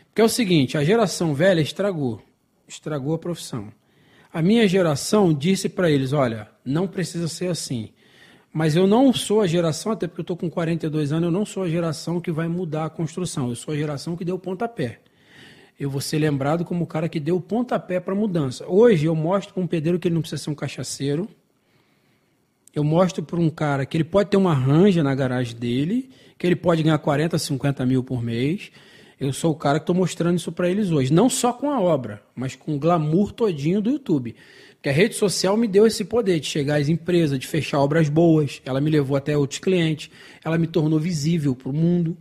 Porque 0.07 0.23
é 0.23 0.25
o 0.25 0.29
seguinte, 0.29 0.79
a 0.79 0.85
geração 0.85 1.35
velha 1.35 1.61
estragou. 1.61 2.23
Estragou 2.67 3.15
a 3.15 3.19
profissão. 3.19 3.71
A 4.33 4.41
minha 4.41 4.67
geração 4.67 5.35
disse 5.35 5.69
para 5.69 5.91
eles, 5.91 6.15
olha, 6.15 6.49
não 6.65 6.89
precisa 6.89 7.29
ser 7.29 7.49
assim. 7.49 7.91
Mas 8.53 8.77
eu 8.77 8.87
não 8.87 9.13
sou 9.15 9.41
a 9.41 9.47
geração, 9.47 9.93
até 9.93 10.07
porque 10.07 10.21
eu 10.21 10.25
estou 10.25 10.37
com 10.37 10.51
42 10.51 11.11
anos, 11.11 11.25
eu 11.25 11.31
não 11.31 11.47
sou 11.47 11.63
a 11.63 11.69
geração 11.69 12.21
que 12.21 12.31
vai 12.31 12.49
mudar 12.49 12.85
a 12.85 12.91
construção. 12.91 13.49
Eu 13.49 13.57
sou 13.57 13.73
a 13.73 13.77
geração 13.77 14.15
que 14.15 14.25
deu 14.25 14.39
pontapé. 14.39 15.01
Eu 15.81 15.89
vou 15.89 16.03
ser 16.03 16.19
lembrado 16.19 16.65
como 16.65 16.85
o 16.85 16.87
cara 16.87 17.09
que 17.09 17.19
deu 17.19 17.41
pontapé 17.41 17.99
para 17.99 18.13
a 18.13 18.17
mudança. 18.17 18.67
Hoje 18.69 19.07
eu 19.07 19.15
mostro 19.15 19.55
para 19.55 19.63
um 19.63 19.67
pedreiro 19.67 19.99
que 19.99 20.07
ele 20.07 20.15
não 20.15 20.21
precisa 20.21 20.43
ser 20.43 20.51
um 20.51 20.55
cachaceiro. 20.55 21.29
Eu 22.75 22.85
mostro 22.85 23.23
para 23.23 23.41
um 23.41 23.49
cara 23.49 23.87
que 23.87 23.97
ele 23.97 24.05
pode 24.05 24.31
ter 24.31 24.37
uma 24.37 24.55
ranja 24.55 25.03
na 25.03 25.15
garagem 25.15 25.57
dele, 25.57 26.11
que 26.39 26.47
ele 26.47 26.57
pode 26.57 26.83
ganhar 26.83 26.99
40, 26.99 27.39
50 27.39 27.87
mil 27.87 28.05
por 28.05 28.23
mês. 28.23 28.71
Eu 29.19 29.33
sou 29.33 29.53
o 29.53 29.55
cara 29.55 29.79
que 29.79 29.85
estou 29.85 29.95
mostrando 29.97 30.37
isso 30.37 30.53
para 30.53 30.69
eles 30.69 30.91
hoje. 30.91 31.13
Não 31.13 31.31
só 31.31 31.53
com 31.53 31.71
a 31.71 31.81
obra, 31.81 32.23
mas 32.35 32.55
com 32.55 32.75
o 32.75 32.79
glamour 32.79 33.33
todinho 33.33 33.81
do 33.81 33.91
YouTube. 33.91 34.35
Porque 34.83 34.89
a 34.89 34.93
rede 34.93 35.15
social 35.15 35.57
me 35.57 35.69
deu 35.69 35.87
esse 35.87 36.05
poder 36.05 36.41
de 36.41 36.47
chegar 36.49 36.81
às 36.81 36.89
empresas, 36.89 37.39
de 37.39 37.47
fechar 37.47 37.79
obras 37.79 38.09
boas. 38.09 38.61
Ela 38.65 38.81
me 38.81 38.91
levou 38.91 39.17
até 39.17 39.39
outros 39.39 39.61
clientes. 39.61 40.11
Ela 40.45 40.59
me 40.59 40.67
tornou 40.67 40.99
visível 40.99 41.55
para 41.55 41.69
o 41.69 41.73
mundo. 41.73 42.17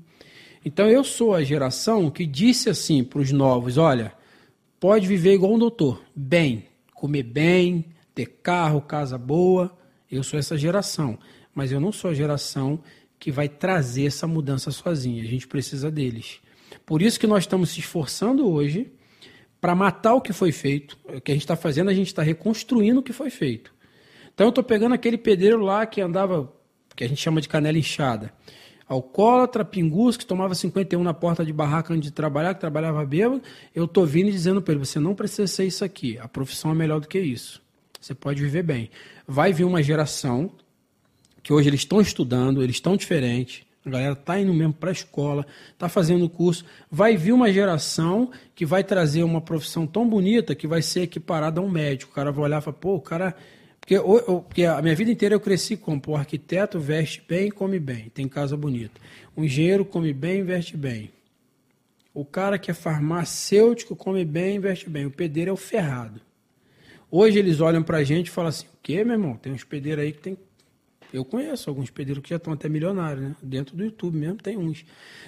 Então 0.63 0.87
eu 0.87 1.03
sou 1.03 1.33
a 1.33 1.43
geração 1.43 2.11
que 2.11 2.23
disse 2.23 2.69
assim 2.69 3.03
para 3.03 3.19
os 3.19 3.31
novos: 3.31 3.79
olha, 3.79 4.13
pode 4.79 5.07
viver 5.07 5.33
igual 5.33 5.55
um 5.55 5.57
doutor, 5.57 6.03
bem, 6.15 6.67
comer 6.93 7.23
bem, 7.23 7.83
ter 8.13 8.27
carro, 8.27 8.79
casa 8.79 9.17
boa. 9.17 9.75
Eu 10.11 10.21
sou 10.21 10.37
essa 10.37 10.55
geração. 10.55 11.17
Mas 11.55 11.71
eu 11.71 11.79
não 11.79 11.91
sou 11.91 12.11
a 12.11 12.13
geração 12.13 12.79
que 13.17 13.31
vai 13.31 13.49
trazer 13.49 14.05
essa 14.05 14.27
mudança 14.27 14.69
sozinha. 14.69 15.23
A 15.23 15.27
gente 15.27 15.47
precisa 15.47 15.89
deles. 15.89 16.39
Por 16.85 17.01
isso 17.01 17.19
que 17.19 17.25
nós 17.25 17.41
estamos 17.41 17.71
se 17.71 17.79
esforçando 17.79 18.47
hoje 18.47 18.91
para 19.61 19.75
matar 19.75 20.15
o 20.15 20.21
que 20.21 20.33
foi 20.33 20.51
feito. 20.51 20.97
O 21.05 21.21
que 21.21 21.31
a 21.31 21.35
gente 21.35 21.43
está 21.43 21.55
fazendo, 21.55 21.91
a 21.91 21.93
gente 21.93 22.07
está 22.07 22.23
reconstruindo 22.23 22.99
o 22.99 23.03
que 23.03 23.13
foi 23.13 23.29
feito. 23.29 23.71
Então 24.33 24.47
eu 24.47 24.49
estou 24.49 24.63
pegando 24.63 24.95
aquele 24.95 25.19
pedreiro 25.19 25.61
lá 25.61 25.85
que 25.85 26.01
andava, 26.01 26.51
que 26.95 27.03
a 27.03 27.07
gente 27.07 27.21
chama 27.21 27.39
de 27.39 27.47
canela 27.47 27.77
inchada. 27.77 28.33
Alcoólatra, 28.87 29.63
pingus, 29.63 30.17
que 30.17 30.25
tomava 30.25 30.53
51 30.53 31.01
na 31.01 31.13
porta 31.13 31.45
de 31.45 31.53
barraca 31.53 31.93
antes 31.93 32.09
de 32.09 32.11
trabalhar, 32.11 32.55
que 32.55 32.59
trabalhava 32.59 33.05
bêbado. 33.05 33.41
Eu 33.73 33.85
estou 33.85 34.05
vindo 34.05 34.27
e 34.27 34.31
dizendo 34.31 34.61
para 34.61 34.73
ele: 34.73 34.83
você 34.85 34.99
não 34.99 35.15
precisa 35.15 35.47
ser 35.47 35.65
isso 35.65 35.85
aqui. 35.85 36.17
A 36.17 36.27
profissão 36.27 36.71
é 36.71 36.75
melhor 36.75 36.99
do 36.99 37.07
que 37.07 37.19
isso. 37.19 37.61
Você 38.01 38.15
pode 38.15 38.41
viver 38.41 38.63
bem. 38.63 38.89
Vai 39.27 39.53
vir 39.53 39.63
uma 39.63 39.81
geração 39.81 40.51
que 41.43 41.53
hoje 41.53 41.69
eles 41.69 41.81
estão 41.81 42.01
estudando, 42.01 42.63
eles 42.63 42.77
estão 42.77 42.97
diferentes. 42.97 43.63
A 43.83 43.89
galera 43.89 44.13
está 44.13 44.39
indo 44.39 44.53
mesmo 44.53 44.73
para 44.73 44.89
a 44.89 44.93
escola, 44.93 45.45
está 45.71 45.89
fazendo 45.89 46.29
curso. 46.29 46.63
Vai 46.89 47.17
vir 47.17 47.31
uma 47.31 47.51
geração 47.51 48.31
que 48.53 48.65
vai 48.65 48.83
trazer 48.83 49.23
uma 49.23 49.41
profissão 49.41 49.87
tão 49.87 50.07
bonita 50.07 50.53
que 50.53 50.67
vai 50.67 50.81
ser 50.81 51.01
equiparada 51.01 51.59
a 51.59 51.63
um 51.63 51.69
médico. 51.69 52.11
O 52.11 52.15
cara 52.15 52.31
vai 52.31 52.45
olhar 52.45 52.61
e 52.61 52.63
falar, 52.63 52.77
pô, 52.77 52.95
o 52.95 53.01
cara. 53.01 53.35
Porque, 53.79 53.99
porque 53.99 54.65
a 54.65 54.79
minha 54.79 54.95
vida 54.95 55.09
inteira 55.09 55.33
eu 55.33 55.39
cresci 55.39 55.75
como 55.75 55.99
o 56.05 56.15
arquiteto 56.15 56.79
veste 56.79 57.23
bem 57.27 57.49
come 57.49 57.79
bem, 57.79 58.09
tem 58.13 58.27
casa 58.27 58.55
bonita. 58.55 59.01
O 59.35 59.43
engenheiro 59.43 59.83
come 59.83 60.13
bem 60.13 60.43
veste 60.43 60.77
bem. 60.77 61.09
O 62.13 62.23
cara 62.23 62.59
que 62.59 62.69
é 62.69 62.73
farmacêutico 62.75 63.95
come 63.95 64.23
bem 64.23 64.59
veste 64.59 64.87
bem. 64.87 65.07
O 65.07 65.11
pedreiro 65.11 65.49
é 65.49 65.53
o 65.53 65.57
ferrado. 65.57 66.21
Hoje 67.09 67.39
eles 67.39 67.59
olham 67.59 67.81
pra 67.81 68.03
gente 68.03 68.27
e 68.27 68.31
falam 68.31 68.49
assim: 68.49 68.67
o 68.67 68.77
quê, 68.83 69.03
meu 69.03 69.15
irmão? 69.15 69.35
Tem 69.35 69.51
uns 69.51 69.63
pedreiros 69.63 70.03
aí 70.03 70.11
que 70.11 70.19
tem 70.19 70.37
eu 71.13 71.25
conheço 71.25 71.69
alguns 71.69 71.89
pedreiros 71.89 72.23
que 72.23 72.29
já 72.29 72.37
estão 72.37 72.53
até 72.53 72.69
milionários, 72.69 73.23
né? 73.23 73.35
Dentro 73.41 73.75
do 73.75 73.83
YouTube 73.83 74.17
mesmo 74.17 74.37
tem 74.37 74.57
uns. 74.57 74.85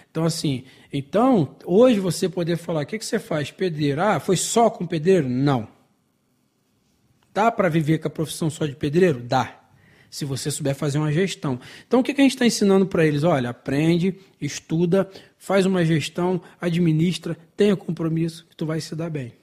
Então, 0.09 0.23
assim, 0.23 0.63
então, 0.91 1.55
hoje 1.65 1.99
você 1.99 2.29
poder 2.29 2.57
falar, 2.57 2.83
o 2.83 2.85
que, 2.85 2.97
que 2.97 3.05
você 3.05 3.19
faz? 3.19 3.51
Pedreiro? 3.51 4.01
Ah, 4.01 4.19
foi 4.19 4.37
só 4.37 4.69
com 4.69 4.85
pedreiro? 4.85 5.27
Não. 5.27 5.67
Dá 7.33 7.51
para 7.51 7.67
viver 7.67 7.97
com 7.97 8.07
a 8.07 8.11
profissão 8.11 8.49
só 8.49 8.65
de 8.65 8.75
pedreiro? 8.75 9.19
Dá. 9.19 9.59
Se 10.09 10.23
você 10.23 10.51
souber 10.51 10.75
fazer 10.75 10.99
uma 10.99 11.11
gestão. 11.11 11.59
Então, 11.87 11.99
o 11.99 12.03
que, 12.03 12.13
que 12.13 12.21
a 12.21 12.23
gente 12.23 12.35
está 12.35 12.45
ensinando 12.45 12.85
para 12.85 13.05
eles? 13.05 13.23
Olha, 13.23 13.49
aprende, 13.49 14.15
estuda, 14.39 15.09
faz 15.37 15.65
uma 15.65 15.83
gestão, 15.83 16.39
administra, 16.61 17.35
tenha 17.57 17.75
compromisso, 17.75 18.45
que 18.47 18.55
tu 18.55 18.65
vai 18.65 18.79
se 18.79 18.95
dar 18.95 19.09
bem. 19.09 19.33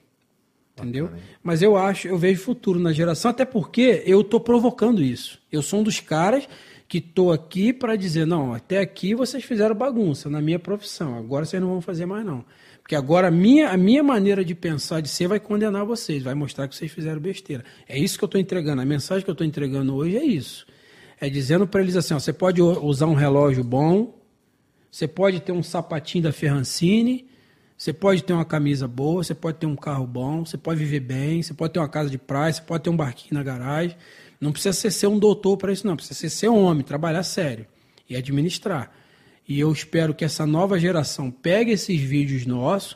Entendeu? 0.81 1.09
Mas 1.43 1.61
eu 1.61 1.77
acho, 1.77 2.07
eu 2.07 2.17
vejo 2.17 2.41
futuro 2.41 2.79
na 2.79 2.91
geração, 2.91 3.31
até 3.31 3.45
porque 3.45 4.03
eu 4.05 4.21
estou 4.21 4.39
provocando 4.39 5.01
isso. 5.01 5.39
Eu 5.51 5.61
sou 5.61 5.79
um 5.79 5.83
dos 5.83 5.99
caras 5.99 6.47
que 6.87 6.97
estou 6.97 7.31
aqui 7.31 7.71
para 7.71 7.95
dizer, 7.95 8.27
não, 8.27 8.53
até 8.53 8.79
aqui 8.79 9.15
vocês 9.15 9.43
fizeram 9.45 9.73
bagunça 9.73 10.29
na 10.29 10.41
minha 10.41 10.59
profissão, 10.59 11.17
agora 11.17 11.45
vocês 11.45 11.61
não 11.61 11.69
vão 11.69 11.81
fazer 11.81 12.05
mais 12.05 12.25
não. 12.25 12.43
Porque 12.81 12.95
agora 12.95 13.29
a 13.29 13.31
minha, 13.31 13.69
a 13.69 13.77
minha 13.77 14.03
maneira 14.03 14.43
de 14.43 14.53
pensar, 14.53 14.99
de 14.99 15.07
ser, 15.07 15.27
vai 15.27 15.39
condenar 15.39 15.85
vocês, 15.85 16.21
vai 16.21 16.33
mostrar 16.33 16.67
que 16.67 16.75
vocês 16.75 16.91
fizeram 16.91 17.21
besteira. 17.21 17.63
É 17.87 17.97
isso 17.97 18.17
que 18.17 18.23
eu 18.23 18.27
estou 18.27 18.41
entregando, 18.41 18.81
a 18.81 18.85
mensagem 18.85 19.23
que 19.23 19.29
eu 19.29 19.33
estou 19.33 19.47
entregando 19.47 19.95
hoje 19.95 20.17
é 20.17 20.25
isso. 20.25 20.65
É 21.19 21.29
dizendo 21.29 21.65
para 21.65 21.81
eles 21.81 21.95
assim, 21.95 22.13
ó, 22.13 22.19
você 22.19 22.33
pode 22.33 22.61
usar 22.61 23.05
um 23.05 23.13
relógio 23.13 23.63
bom, 23.63 24.19
você 24.91 25.07
pode 25.07 25.39
ter 25.39 25.53
um 25.53 25.63
sapatinho 25.63 26.25
da 26.25 26.33
Ferrancini, 26.33 27.25
você 27.81 27.91
pode 27.91 28.23
ter 28.23 28.31
uma 28.31 28.45
camisa 28.45 28.87
boa, 28.87 29.23
você 29.23 29.33
pode 29.33 29.57
ter 29.57 29.65
um 29.65 29.75
carro 29.75 30.05
bom, 30.05 30.45
você 30.45 30.55
pode 30.55 30.79
viver 30.79 30.99
bem, 30.99 31.41
você 31.41 31.51
pode 31.51 31.73
ter 31.73 31.79
uma 31.79 31.89
casa 31.89 32.11
de 32.11 32.17
praia, 32.19 32.53
você 32.53 32.61
pode 32.61 32.83
ter 32.83 32.91
um 32.91 32.95
barquinho 32.95 33.33
na 33.33 33.41
garagem. 33.41 33.97
Não 34.39 34.51
precisa 34.51 34.91
ser, 34.91 35.07
um 35.07 35.17
doutor 35.17 35.57
para 35.57 35.73
isso, 35.73 35.87
não. 35.87 35.95
Precisa 35.95 36.29
ser, 36.29 36.47
um 36.47 36.61
homem, 36.61 36.83
trabalhar 36.83 37.23
sério 37.23 37.65
e 38.07 38.15
administrar. 38.15 38.91
E 39.49 39.59
eu 39.59 39.71
espero 39.71 40.13
que 40.13 40.23
essa 40.23 40.45
nova 40.45 40.77
geração 40.77 41.31
pegue 41.31 41.71
esses 41.71 41.99
vídeos 41.99 42.45
nossos 42.45 42.95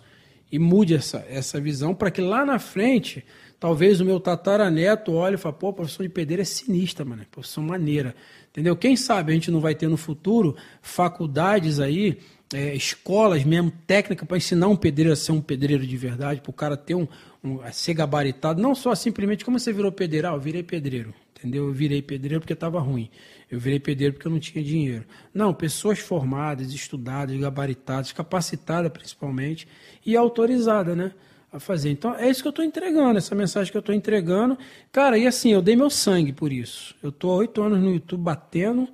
e 0.51 0.59
mude 0.59 0.93
essa, 0.93 1.25
essa 1.27 1.59
visão 1.59 1.95
para 1.95 2.11
que 2.11 2.22
lá 2.22 2.45
na 2.45 2.59
frente, 2.59 3.25
talvez 3.59 3.99
o 3.99 4.05
meu 4.05 4.19
tataraneto 4.19 5.14
olhe 5.14 5.33
e 5.33 5.39
fale, 5.39 5.55
pô, 5.55 5.69
a 5.69 5.73
profissão 5.73 6.05
de 6.05 6.11
pedreiro 6.11 6.43
é 6.43 6.45
sinistra, 6.45 7.03
mano, 7.03 7.25
profissão 7.31 7.64
maneira. 7.64 8.15
Entendeu? 8.51 8.75
Quem 8.75 8.95
sabe 8.95 9.31
a 9.31 9.33
gente 9.33 9.49
não 9.49 9.59
vai 9.59 9.73
ter 9.73 9.88
no 9.88 9.97
futuro 9.97 10.55
faculdades 10.80 11.80
aí 11.80 12.19
é, 12.53 12.75
escolas 12.75 13.43
mesmo, 13.43 13.72
técnica 13.88 14.25
para 14.25 14.38
ensinar 14.38 14.67
um 14.67 14.75
pedreiro 14.75 15.14
a 15.14 15.15
ser 15.15 15.32
um 15.32 15.41
pedreiro 15.41 15.85
de 15.85 15.98
verdade, 15.98 16.41
para 16.41 16.49
o 16.49 16.53
cara 16.53 16.77
ter 16.77 16.95
um, 16.95 17.07
um, 17.43 17.61
a 17.61 17.72
ser 17.72 17.93
gabaritado, 17.93 18.61
não 18.61 18.75
só 18.75 18.93
simplesmente 18.93 19.43
como 19.43 19.59
você 19.59 19.74
virou 19.74 19.91
pedreiro, 19.91 20.27
ah, 20.27 20.33
eu 20.33 20.40
virei 20.40 20.61
pedreiro, 20.61 21.14
entendeu? 21.38 21.67
Eu 21.67 21.74
virei 21.74 22.01
pedreiro 22.01 22.41
porque 22.41 22.53
estava 22.53 22.80
ruim, 22.80 23.09
eu 23.49 23.59
virei 23.59 23.80
pedreiro 23.80 24.14
porque 24.14 24.27
eu 24.27 24.32
não 24.32 24.40
tinha 24.40 24.64
dinheiro. 24.64 25.06
Não, 25.33 25.53
pessoas 25.53 25.99
formadas, 25.99 26.74
estudadas, 26.74 27.38
gabaritadas, 27.38 28.11
capacitadas 28.11 28.91
principalmente 28.91 29.67
e 30.06 30.15
autorizadas, 30.15 30.95
né? 30.95 31.11
A 31.51 31.59
fazer. 31.59 31.90
Então 31.90 32.14
é 32.15 32.30
isso 32.30 32.41
que 32.41 32.48
eu 32.48 32.51
estou 32.51 32.65
entregando, 32.65 33.17
essa 33.17 33.33
mensagem 33.33 33.72
que 33.72 33.77
eu 33.77 33.80
estou 33.80 33.95
entregando. 33.95 34.57
Cara, 34.91 35.17
e 35.17 35.25
assim, 35.25 35.53
eu 35.53 35.61
dei 35.61 35.75
meu 35.75 35.90
sangue 35.90 36.33
por 36.33 36.51
isso. 36.51 36.93
Eu 37.01 37.09
estou 37.09 37.32
há 37.32 37.35
oito 37.38 37.61
anos 37.61 37.80
no 37.80 37.93
YouTube 37.93 38.22
batendo 38.22 38.90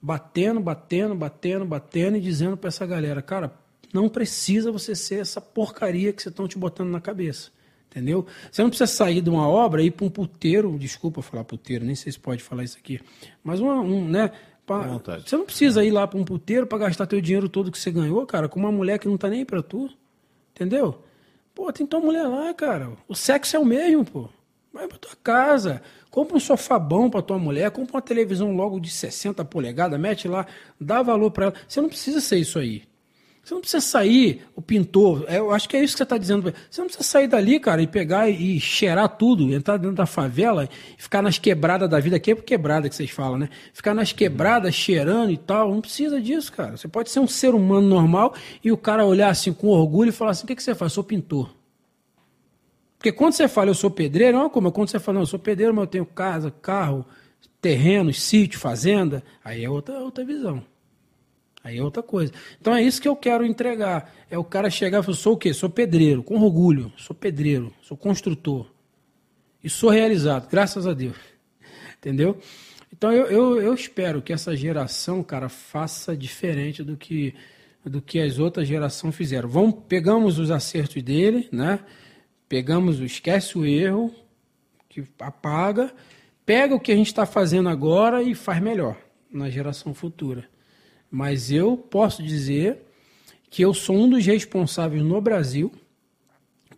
batendo, 0.00 0.60
batendo, 0.60 1.14
batendo, 1.14 1.64
batendo 1.64 2.16
e 2.16 2.20
dizendo 2.20 2.56
para 2.56 2.68
essa 2.68 2.86
galera, 2.86 3.20
cara, 3.20 3.52
não 3.92 4.08
precisa 4.08 4.70
você 4.70 4.94
ser 4.94 5.20
essa 5.20 5.40
porcaria 5.40 6.12
que 6.12 6.22
vocês 6.22 6.32
estão 6.32 6.46
te 6.46 6.58
botando 6.58 6.90
na 6.90 7.00
cabeça. 7.00 7.50
Entendeu? 7.90 8.26
Você 8.52 8.62
não 8.62 8.68
precisa 8.68 8.86
sair 8.86 9.22
de 9.22 9.30
uma 9.30 9.48
obra 9.48 9.82
e 9.82 9.86
ir 9.86 9.90
para 9.90 10.04
um 10.04 10.10
puteiro, 10.10 10.78
desculpa 10.78 11.22
falar 11.22 11.42
puteiro, 11.44 11.86
nem 11.86 11.94
sei 11.94 12.12
se 12.12 12.18
pode 12.18 12.42
falar 12.42 12.62
isso 12.62 12.76
aqui, 12.76 13.00
mas 13.42 13.60
uma, 13.60 13.80
um, 13.80 14.06
né? 14.06 14.30
Pra, 14.66 14.98
você 15.24 15.34
não 15.34 15.46
precisa 15.46 15.82
ir 15.82 15.90
lá 15.90 16.06
para 16.06 16.18
um 16.18 16.24
puteiro 16.24 16.66
para 16.66 16.76
gastar 16.76 17.06
teu 17.06 17.22
dinheiro 17.22 17.48
todo 17.48 17.72
que 17.72 17.78
você 17.78 17.90
ganhou, 17.90 18.26
cara, 18.26 18.46
com 18.46 18.60
uma 18.60 18.70
mulher 18.70 18.98
que 18.98 19.08
não 19.08 19.16
tá 19.16 19.30
nem 19.30 19.42
para 19.42 19.62
tu. 19.62 19.88
Entendeu? 20.54 21.02
Pô, 21.54 21.72
tem 21.72 21.86
tua 21.86 22.00
mulher 22.00 22.24
lá, 22.24 22.52
cara. 22.52 22.92
O 23.08 23.14
sexo 23.14 23.56
é 23.56 23.58
o 23.58 23.64
mesmo, 23.64 24.04
pô. 24.04 24.28
Vai 24.78 24.86
para 24.86 24.96
tua 24.96 25.16
casa, 25.24 25.82
compra 26.08 26.36
um 26.36 26.40
sofá 26.40 26.78
bom 26.78 27.10
para 27.10 27.20
tua 27.20 27.36
mulher, 27.36 27.68
compra 27.72 27.96
uma 27.96 28.00
televisão 28.00 28.54
logo 28.54 28.78
de 28.78 28.88
60 28.88 29.44
polegadas, 29.44 29.98
mete 29.98 30.28
lá, 30.28 30.46
dá 30.80 31.02
valor 31.02 31.32
para 31.32 31.46
ela. 31.46 31.54
Você 31.66 31.80
não 31.80 31.88
precisa 31.88 32.20
ser 32.20 32.38
isso 32.38 32.60
aí. 32.60 32.84
Você 33.42 33.54
não 33.54 33.60
precisa 33.60 33.80
sair, 33.80 34.46
o 34.54 34.62
pintor, 34.62 35.24
é, 35.26 35.38
eu 35.38 35.50
acho 35.50 35.68
que 35.68 35.76
é 35.76 35.82
isso 35.82 35.94
que 35.94 35.98
você 35.98 36.04
está 36.04 36.16
dizendo. 36.16 36.54
Você 36.70 36.80
não 36.80 36.86
precisa 36.86 37.08
sair 37.08 37.26
dali, 37.26 37.58
cara, 37.58 37.82
e 37.82 37.88
pegar 37.88 38.28
e, 38.28 38.60
cheirar 38.60 39.08
tudo, 39.08 39.52
entrar 39.52 39.78
dentro 39.78 39.96
da 39.96 40.06
favela 40.06 40.68
ficar 40.96 41.22
nas 41.22 41.38
quebradas 41.38 41.90
da 41.90 41.98
vida, 41.98 42.14
aqui 42.14 42.30
é 42.30 42.36
quebrada 42.36 42.88
que 42.88 42.94
vocês 42.94 43.10
falam, 43.10 43.36
né? 43.36 43.48
Ficar 43.72 43.94
nas 43.94 44.12
quebradas 44.12 44.76
cheirando 44.76 45.32
e 45.32 45.36
tal. 45.36 45.74
Não 45.74 45.80
precisa 45.80 46.20
disso, 46.20 46.52
cara. 46.52 46.76
Você 46.76 46.86
pode 46.86 47.10
ser 47.10 47.18
um 47.18 47.26
ser 47.26 47.52
humano 47.52 47.88
normal 47.88 48.32
e 48.62 48.70
o 48.70 48.76
cara 48.76 49.04
olhar 49.04 49.30
assim 49.30 49.52
com 49.52 49.66
orgulho 49.66 50.10
e 50.10 50.12
falar 50.12 50.30
assim: 50.30 50.44
o 50.44 50.46
que, 50.46 50.54
que 50.54 50.62
você 50.62 50.72
faz? 50.72 50.92
Sou 50.92 51.02
pintor. 51.02 51.57
Porque 52.98 53.12
quando 53.12 53.32
você 53.32 53.46
fala 53.46 53.70
eu 53.70 53.74
sou 53.74 53.90
pedreiro, 53.90 54.36
não 54.36 54.46
é 54.46 54.50
como 54.50 54.72
quando 54.72 54.90
você 54.90 54.98
fala, 54.98 55.14
não, 55.14 55.22
eu 55.22 55.26
sou 55.26 55.38
pedreiro, 55.38 55.72
mas 55.72 55.84
eu 55.84 55.86
tenho 55.86 56.06
casa, 56.06 56.50
carro, 56.50 57.06
terreno, 57.60 58.12
sítio, 58.12 58.58
fazenda, 58.58 59.22
aí 59.44 59.64
é 59.64 59.70
outra, 59.70 60.00
outra 60.00 60.24
visão. 60.24 60.64
Aí 61.62 61.78
é 61.78 61.82
outra 61.82 62.02
coisa. 62.02 62.32
Então 62.60 62.74
é 62.74 62.82
isso 62.82 63.00
que 63.00 63.08
eu 63.08 63.16
quero 63.16 63.44
entregar. 63.44 64.12
É 64.30 64.38
o 64.38 64.44
cara 64.44 64.70
chegar 64.70 65.00
e 65.00 65.02
falar, 65.02 65.16
sou 65.16 65.34
o 65.34 65.36
quê? 65.36 65.52
Sou 65.52 65.68
pedreiro, 65.68 66.22
com 66.22 66.36
orgulho. 66.40 66.92
Sou 66.96 67.14
pedreiro, 67.14 67.72
sou 67.82 67.96
construtor. 67.96 68.66
E 69.62 69.68
sou 69.68 69.90
realizado, 69.90 70.48
graças 70.48 70.86
a 70.86 70.92
Deus. 70.92 71.16
Entendeu? 71.98 72.38
Então 72.92 73.12
eu, 73.12 73.26
eu, 73.26 73.60
eu 73.60 73.74
espero 73.74 74.22
que 74.22 74.32
essa 74.32 74.56
geração, 74.56 75.22
cara, 75.22 75.48
faça 75.48 76.16
diferente 76.16 76.82
do 76.82 76.96
que, 76.96 77.34
do 77.84 78.00
que 78.00 78.18
as 78.18 78.38
outras 78.38 78.66
gerações 78.66 79.14
fizeram. 79.14 79.48
Vamos, 79.48 79.82
pegamos 79.88 80.38
os 80.38 80.50
acertos 80.50 81.02
dele, 81.02 81.48
né? 81.52 81.80
Pegamos, 82.48 83.00
esquece 83.00 83.58
o 83.58 83.66
erro, 83.66 84.14
que 84.88 85.04
apaga, 85.18 85.92
pega 86.46 86.74
o 86.74 86.80
que 86.80 86.90
a 86.90 86.96
gente 86.96 87.08
está 87.08 87.26
fazendo 87.26 87.68
agora 87.68 88.22
e 88.22 88.34
faz 88.34 88.60
melhor 88.60 88.96
na 89.30 89.50
geração 89.50 89.92
futura. 89.92 90.48
Mas 91.10 91.50
eu 91.50 91.76
posso 91.76 92.22
dizer 92.22 92.78
que 93.50 93.62
eu 93.62 93.72
sou 93.72 93.96
um 93.96 94.08
dos 94.08 94.24
responsáveis 94.24 95.02
no 95.02 95.20
Brasil 95.20 95.72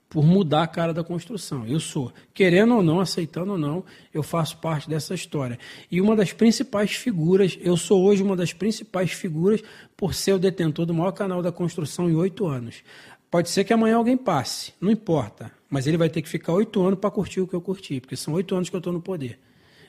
por 0.08 0.24
mudar 0.24 0.64
a 0.64 0.66
cara 0.66 0.92
da 0.92 1.04
construção. 1.04 1.64
Eu 1.66 1.78
sou, 1.78 2.12
querendo 2.34 2.74
ou 2.74 2.82
não, 2.82 2.98
aceitando 2.98 3.52
ou 3.52 3.58
não, 3.58 3.84
eu 4.12 4.24
faço 4.24 4.56
parte 4.58 4.90
dessa 4.90 5.14
história. 5.14 5.56
E 5.88 6.00
uma 6.00 6.16
das 6.16 6.32
principais 6.32 6.92
figuras, 6.92 7.56
eu 7.60 7.76
sou 7.76 8.02
hoje 8.02 8.22
uma 8.22 8.36
das 8.36 8.52
principais 8.52 9.12
figuras 9.12 9.62
por 9.96 10.12
ser 10.14 10.32
o 10.32 10.38
detentor 10.38 10.84
do 10.84 10.92
maior 10.92 11.12
canal 11.12 11.40
da 11.40 11.52
construção 11.52 12.10
em 12.10 12.16
oito 12.16 12.44
anos. 12.46 12.82
Pode 13.30 13.50
ser 13.50 13.62
que 13.62 13.72
amanhã 13.72 13.96
alguém 13.96 14.16
passe, 14.16 14.74
não 14.80 14.90
importa. 14.90 15.59
Mas 15.70 15.86
ele 15.86 15.96
vai 15.96 16.10
ter 16.10 16.20
que 16.20 16.28
ficar 16.28 16.52
oito 16.52 16.84
anos 16.84 16.98
para 16.98 17.10
curtir 17.10 17.40
o 17.40 17.46
que 17.46 17.54
eu 17.54 17.60
curti, 17.60 18.00
porque 18.00 18.16
são 18.16 18.34
oito 18.34 18.54
anos 18.54 18.68
que 18.68 18.74
eu 18.74 18.78
estou 18.78 18.92
no 18.92 19.00
poder. 19.00 19.38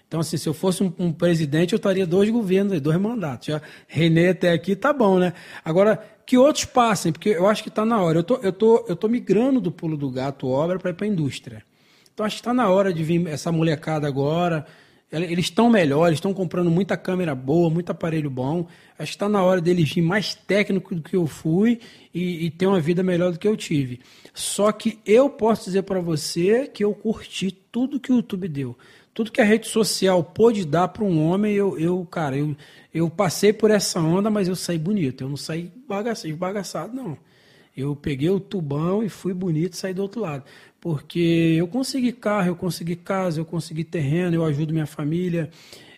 Então, 0.08 0.20
assim, 0.20 0.38
se 0.38 0.48
eu 0.48 0.54
fosse 0.54 0.84
um, 0.84 0.94
um, 1.00 1.12
presidente, 1.12 1.72
eu 1.72 1.78
estaria 1.78 2.06
dois 2.06 2.30
governos, 2.30 2.80
dois 2.82 3.00
mandatos. 3.00 3.48
Já 3.48 3.62
reinei 3.88 4.30
até 4.30 4.52
aqui, 4.52 4.76
tá 4.76 4.92
bom, 4.92 5.18
né? 5.18 5.34
Agora, 5.64 6.04
que 6.26 6.38
outros 6.38 6.66
passem, 6.66 7.14
porque 7.14 7.30
eu 7.30 7.48
acho 7.48 7.64
que 7.64 7.70
está 7.70 7.86
na 7.86 8.02
hora. 8.02 8.20
Eu 8.20 8.24
tô, 8.24 8.36
eu, 8.44 8.52
tô, 8.52 8.86
eu 8.90 8.96
tô 8.96 9.08
migrando 9.08 9.62
do 9.62 9.72
pulo 9.72 9.96
do 9.96 10.12
gato 10.12 10.48
obra 10.48 10.78
para 10.78 10.92
ir 10.92 10.94
para 10.94 11.06
a 11.06 11.10
indústria. 11.10 11.64
Então, 12.14 12.26
acho 12.26 12.36
que 12.36 12.42
está 12.42 12.54
na 12.54 12.70
hora 12.70 12.94
de 12.94 13.02
vir 13.04 13.26
essa 13.28 13.52
molecada 13.54 14.06
agora. 14.06 14.66
Eles 15.12 15.46
estão 15.46 15.70
melhores, 15.70 16.18
estão 16.18 16.34
comprando 16.34 16.72
muita 16.72 16.96
câmera 16.96 17.36
boa, 17.36 17.70
muito 17.70 17.90
aparelho 17.92 18.30
bom. 18.30 18.68
Acho 18.98 19.12
que 19.12 19.16
está 19.16 19.28
na 19.28 19.44
hora 19.44 19.60
deles 19.60 19.92
vir 19.92 20.02
mais 20.02 20.34
técnico 20.34 20.96
do 20.96 21.02
que 21.02 21.16
eu 21.16 21.28
fui 21.28 21.80
e, 22.14 22.46
e 22.46 22.50
ter 22.50 22.66
uma 22.66 22.80
vida 22.80 23.04
melhor 23.04 23.34
do 23.34 23.40
que 23.40 23.48
eu 23.48 23.58
tive. 23.58 24.00
Só 24.34 24.72
que 24.72 25.00
eu 25.06 25.30
posso 25.30 25.66
dizer 25.66 25.84
para 25.84 26.00
você 26.00 26.66
que 26.68 26.84
eu 26.84 26.94
curti 26.94 27.52
tudo 27.52 28.00
que 28.00 28.12
o 28.12 28.16
YouTube 28.16 28.48
deu 28.48 28.78
tudo 29.14 29.32
que 29.32 29.42
a 29.42 29.46
rede 29.46 29.68
social 29.68 30.24
pôde 30.24 30.66
dar 30.66 30.88
para 30.88 31.04
um 31.04 31.22
homem, 31.28 31.54
eu, 31.54 31.78
eu 31.78 32.06
cara, 32.10 32.38
eu, 32.38 32.56
eu 32.94 33.10
passei 33.10 33.52
por 33.52 33.70
essa 33.70 34.00
onda, 34.00 34.30
mas 34.30 34.48
eu 34.48 34.56
saí 34.56 34.78
bonito. 34.78 35.24
Eu 35.24 35.30
não 35.30 35.38
saí 35.38 35.72
bagaçado, 35.88 36.36
bagaçado, 36.38 36.96
não. 36.96 37.18
Eu 37.82 37.96
peguei 37.96 38.30
o 38.30 38.40
tubão 38.40 39.04
e 39.04 39.10
fui 39.10 39.34
bonito 39.34 39.76
saí 39.76 39.94
do 39.94 40.02
outro 40.02 40.22
lado. 40.22 40.44
Porque 40.80 41.56
eu 41.58 41.68
consegui 41.68 42.12
carro, 42.12 42.50
eu 42.50 42.56
consegui 42.56 42.96
casa, 42.96 43.40
eu 43.40 43.46
consegui 43.46 43.84
terreno, 43.84 44.36
eu 44.36 44.44
ajudo 44.44 44.74
minha 44.74 44.86
família. 44.86 45.50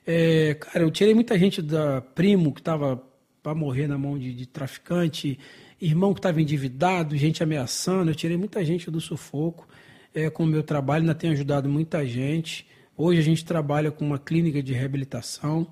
É, 0.06 0.56
cara, 0.56 0.84
eu 0.84 0.92
tirei 0.92 1.14
muita 1.14 1.38
gente 1.40 1.62
da 1.62 2.02
primo 2.02 2.53
que 2.53 2.60
estava 2.60 3.02
para 3.42 3.53
morrer 3.53 3.88
na 3.88 3.98
mão 3.98 4.18
de, 4.18 4.34
de 4.34 4.45
traficante, 4.45 5.38
irmão 5.80 6.14
que 6.14 6.20
estava 6.20 6.42
endividado, 6.42 7.16
gente 7.18 7.44
ameaçando. 7.44 8.12
Eu 8.12 8.16
tirei 8.16 8.38
muita 8.38 8.64
gente 8.64 8.90
do 8.90 9.02
sufoco 9.02 9.68
é, 10.14 10.30
com 10.30 10.44
o 10.44 10.48
meu 10.48 10.64
trabalho, 10.64 11.03
ainda 11.03 11.16
tenho 11.16 11.34
ajudado 11.34 11.68
muita 11.70 12.06
gente. 12.06 12.66
Hoje 12.95 13.20
a 13.20 13.24
gente 13.24 13.44
trabalha 13.44 13.92
com 13.92 14.06
uma 14.06 14.20
clínica 14.20 14.62
de 14.62 14.74
reabilitação. 14.74 15.68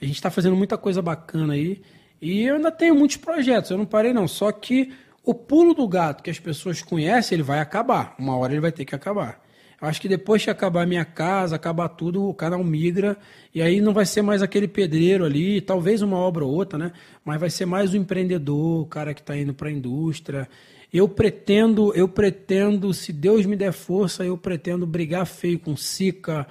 A 0.00 0.04
gente 0.04 0.16
está 0.16 0.30
fazendo 0.30 0.56
muita 0.56 0.76
coisa 0.78 1.02
bacana 1.02 1.54
aí. 1.54 1.82
E 2.20 2.42
eu 2.42 2.56
ainda 2.56 2.72
tenho 2.72 2.94
muitos 2.94 3.18
projetos, 3.18 3.70
eu 3.70 3.78
não 3.78 3.86
parei 3.86 4.12
não. 4.12 4.26
Só 4.26 4.50
que 4.50 4.92
o 5.26 5.34
pulo 5.34 5.74
do 5.74 5.88
gato 5.88 6.22
que 6.22 6.30
as 6.30 6.38
pessoas 6.38 6.80
conhecem, 6.80 7.34
ele 7.34 7.42
vai 7.42 7.58
acabar. 7.58 8.14
Uma 8.16 8.36
hora 8.36 8.52
ele 8.52 8.60
vai 8.60 8.70
ter 8.70 8.84
que 8.84 8.94
acabar. 8.94 9.44
Eu 9.82 9.88
acho 9.88 10.00
que 10.00 10.08
depois 10.08 10.44
que 10.44 10.48
acabar 10.48 10.84
a 10.84 10.86
minha 10.86 11.04
casa, 11.04 11.56
acabar 11.56 11.88
tudo, 11.88 12.28
o 12.28 12.32
canal 12.32 12.62
migra. 12.62 13.18
E 13.52 13.60
aí 13.60 13.80
não 13.80 13.92
vai 13.92 14.06
ser 14.06 14.22
mais 14.22 14.40
aquele 14.40 14.68
pedreiro 14.68 15.24
ali, 15.24 15.60
talvez 15.60 16.00
uma 16.00 16.16
obra 16.16 16.44
ou 16.44 16.54
outra, 16.54 16.78
né? 16.78 16.92
Mas 17.24 17.40
vai 17.40 17.50
ser 17.50 17.66
mais 17.66 17.92
o 17.92 17.96
empreendedor, 17.96 18.82
o 18.82 18.86
cara 18.86 19.12
que 19.12 19.20
está 19.20 19.36
indo 19.36 19.52
para 19.52 19.68
a 19.68 19.72
indústria. 19.72 20.48
Eu 20.92 21.08
pretendo, 21.08 21.92
eu 21.94 22.06
pretendo, 22.06 22.94
se 22.94 23.12
Deus 23.12 23.44
me 23.46 23.56
der 23.56 23.72
força, 23.72 24.24
eu 24.24 24.38
pretendo 24.38 24.86
brigar 24.86 25.26
feio 25.26 25.58
com 25.58 25.76
Sica, 25.76 26.46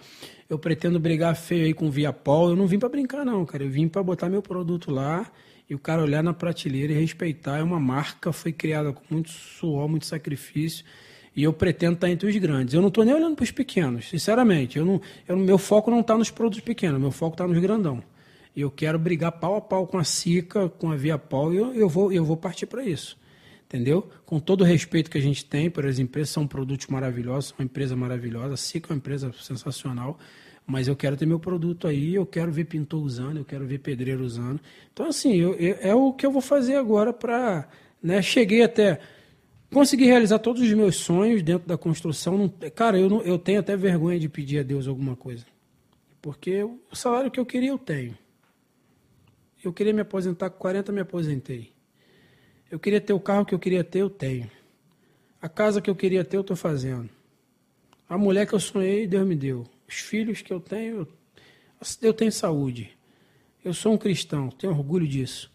eu 0.49 0.59
pretendo 0.59 0.99
brigar 0.99 1.33
feio 1.37 1.63
aí 1.63 1.73
com 1.73 1.89
Viapol. 1.89 2.49
Eu 2.49 2.57
não 2.57 2.67
vim 2.67 2.77
para 2.77 2.89
brincar 2.89 3.23
não, 3.23 3.45
cara. 3.45 3.63
Eu 3.63 3.69
vim 3.69 3.87
para 3.87 4.03
botar 4.03 4.27
meu 4.27 4.41
produto 4.41 4.91
lá 4.91 5.25
e 5.69 5.76
o 5.76 5.80
cara 5.80 6.02
olhar 6.02 6.24
na 6.24 6.34
prateleira 6.34 6.94
e 6.94 6.95
respeitar. 7.00 7.58
É 7.58 7.64
uma 7.64 7.80
marca, 7.80 8.32
foi 8.32 8.52
criada 8.52 8.94
com 8.94 9.02
muito 9.10 9.30
suor, 9.30 9.88
muito 9.88 10.06
sacrifício. 10.06 10.85
E 11.35 11.44
eu 11.44 11.52
pretendo 11.52 11.95
estar 11.95 12.10
entre 12.10 12.30
os 12.30 12.35
grandes. 12.38 12.74
Eu 12.74 12.82
não 12.82 12.88
estou 12.88 13.03
nem 13.03 13.14
olhando 13.14 13.35
para 13.35 13.44
os 13.44 13.52
pequenos, 13.52 14.10
sinceramente. 14.10 14.77
Eu 14.77 14.85
não, 14.85 15.02
eu, 15.27 15.35
meu 15.35 15.58
foco 15.58 15.92
não 15.92 16.00
está 16.00 16.18
nos 16.18 16.32
produtos 16.32 16.61
pequenos, 16.61 17.00
meu 17.00 17.11
foco 17.11 17.34
está 17.34 17.48
nos 17.48 17.60
grandão. 17.60 18.02
E 18.56 18.61
eu 18.61 18.72
quero 18.72 18.98
brigar 18.98 19.34
pau 19.34 19.56
a 19.56 19.61
pau 19.61 19.85
com 19.85 19.98
a 19.98 20.03
Sica, 20.03 20.69
com 20.69 20.92
a 20.92 20.95
Viapol, 20.95 21.53
e 21.53 21.58
eu, 21.58 21.74
eu, 21.74 21.90
vou, 21.90 22.11
eu 22.11 22.24
vou 22.24 22.38
partir 22.38 22.66
para 22.66 22.84
isso 22.85 23.18
entendeu? 23.66 24.10
Com 24.26 24.40
todo 24.40 24.61
o 24.61 24.64
respeito 24.64 25.10
que 25.10 25.18
a 25.18 25.22
gente 25.22 25.44
tem 25.44 25.69
por 25.69 25.85
as 25.85 26.00
empresas, 26.00 26.30
são 26.30 26.48
produtos 26.48 26.88
maravilhosos, 26.88 27.50
são 27.50 27.58
uma 27.60 27.66
empresa 27.66 27.95
maravilhosa, 27.95 28.53
a 28.53 28.58
SICA 28.58 28.88
é 28.88 28.94
uma 28.94 28.98
empresa 28.98 29.34
sensacional, 29.42 30.18
mas 30.66 30.88
eu 30.88 30.95
quero 30.95 31.16
ter 31.16 31.26
meu 31.26 31.40
produto 31.40 31.88
aí, 31.88 32.16
eu 32.16 32.26
quero 32.26 32.52
ver 32.52 32.66
pintor 32.66 33.03
usando, 33.03 33.38
eu 33.38 33.45
quero 33.45 33.66
ver 33.68 33.80
pedreiro 33.80 34.24
usando. 34.24 34.60
Então, 34.92 35.08
assim, 35.08 35.35
eu, 35.35 35.53
eu, 35.53 35.77
é 35.80 35.94
o 35.94 36.11
que 36.11 36.26
eu 36.26 36.32
vou 36.32 36.42
fazer 36.42 36.76
agora 36.76 37.14
para. 37.14 37.68
Né, 38.02 38.22
cheguei 38.22 38.64
até. 38.64 39.00
Consegui 39.72 40.06
realizar 40.06 40.40
todos 40.40 40.61
os 40.61 40.74
meus 40.74 40.95
sonhos 40.95 41.44
dentro 41.44 41.68
da 41.68 41.77
construção. 41.77 42.38
Não, 42.38 42.50
cara, 42.74 42.98
eu, 42.98 43.10
não, 43.10 43.22
eu 43.22 43.38
tenho 43.38 43.60
até 43.60 43.76
vergonha 43.76 44.19
de 44.19 44.27
pedir 44.27 44.60
a 44.60 44.64
Deus 44.64 44.88
alguma 44.88 45.16
coisa. 45.16 45.45
Porque 46.22 46.64
o 46.64 46.95
salário 46.95 47.30
que 47.30 47.40
eu 47.40 47.45
queria, 47.45 47.69
eu 47.69 47.77
tenho. 47.77 48.18
Eu 49.64 49.72
queria 49.72 49.94
me 49.94 50.02
aposentar 50.02 50.50
com 50.50 50.58
40, 50.58 50.92
me 50.92 51.02
aposentei. 51.02 51.72
Eu 52.72 52.80
queria 52.80 53.02
ter 53.02 53.14
o 53.14 53.19
carro 53.19 53.45
que 53.45 53.53
eu 53.53 53.60
queria 53.60 53.84
ter, 53.84 54.00
eu 54.00 54.10
tenho. 54.10 54.50
A 55.40 55.48
casa 55.48 55.80
que 55.80 55.90
eu 55.90 55.95
queria 55.95 56.24
ter, 56.24 56.38
eu 56.38 56.42
estou 56.42 56.56
fazendo. 56.56 57.10
A 58.10 58.18
mulher 58.18 58.48
que 58.48 58.53
eu 58.53 58.60
sonhei, 58.60 59.06
Deus 59.06 59.27
me 59.27 59.35
deu. 59.35 59.68
Os 59.88 59.95
filhos 59.95 60.41
que 60.41 60.51
eu 60.51 60.59
tenho, 60.59 61.07
eu 62.01 62.14
tenho 62.14 62.31
saúde. 62.31 62.91
Eu 63.64 63.73
sou 63.73 63.93
um 63.93 63.97
cristão, 63.97 64.49
tenho 64.49 64.73
orgulho 64.73 65.07
disso. 65.07 65.51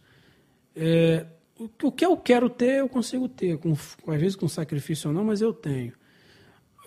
É, 0.75 1.27
o 1.59 1.93
que 1.93 2.05
eu 2.05 2.17
quero 2.17 2.49
ter, 2.49 2.79
eu 2.79 2.89
consigo 2.89 3.29
ter, 3.29 3.59
com, 3.59 3.73
às 3.73 4.21
vezes 4.21 4.37
com 4.37 4.49
sacrifício 4.49 5.09
ou 5.09 5.15
não, 5.15 5.25
mas 5.25 5.41
eu 5.41 5.53
tenho. 5.53 5.93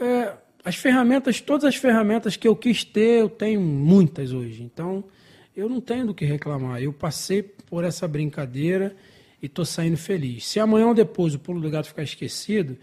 É, 0.01 0.33
as 0.65 0.75
ferramentas, 0.75 1.41
todas 1.41 1.65
as 1.65 1.75
ferramentas 1.75 2.35
que 2.35 2.47
eu 2.47 2.55
quis 2.55 2.83
ter, 2.83 3.22
eu 3.22 3.30
tenho 3.30 3.61
muitas 3.61 4.31
hoje. 4.31 4.63
Então, 4.63 5.03
eu 5.55 5.69
não 5.69 5.80
tenho 5.80 6.07
do 6.07 6.13
que 6.13 6.25
reclamar. 6.25 6.81
Eu 6.81 6.91
passei 6.91 7.43
por 7.43 7.83
essa 7.83 8.07
brincadeira 8.07 8.95
e 9.41 9.45
estou 9.45 9.65
saindo 9.65 9.97
feliz. 9.97 10.47
Se 10.47 10.59
amanhã 10.59 10.88
ou 10.88 10.93
depois 10.93 11.35
o 11.35 11.39
pulo 11.39 11.61
do 11.61 11.69
gato 11.69 11.88
ficar 11.88 12.03
esquecido, 12.03 12.77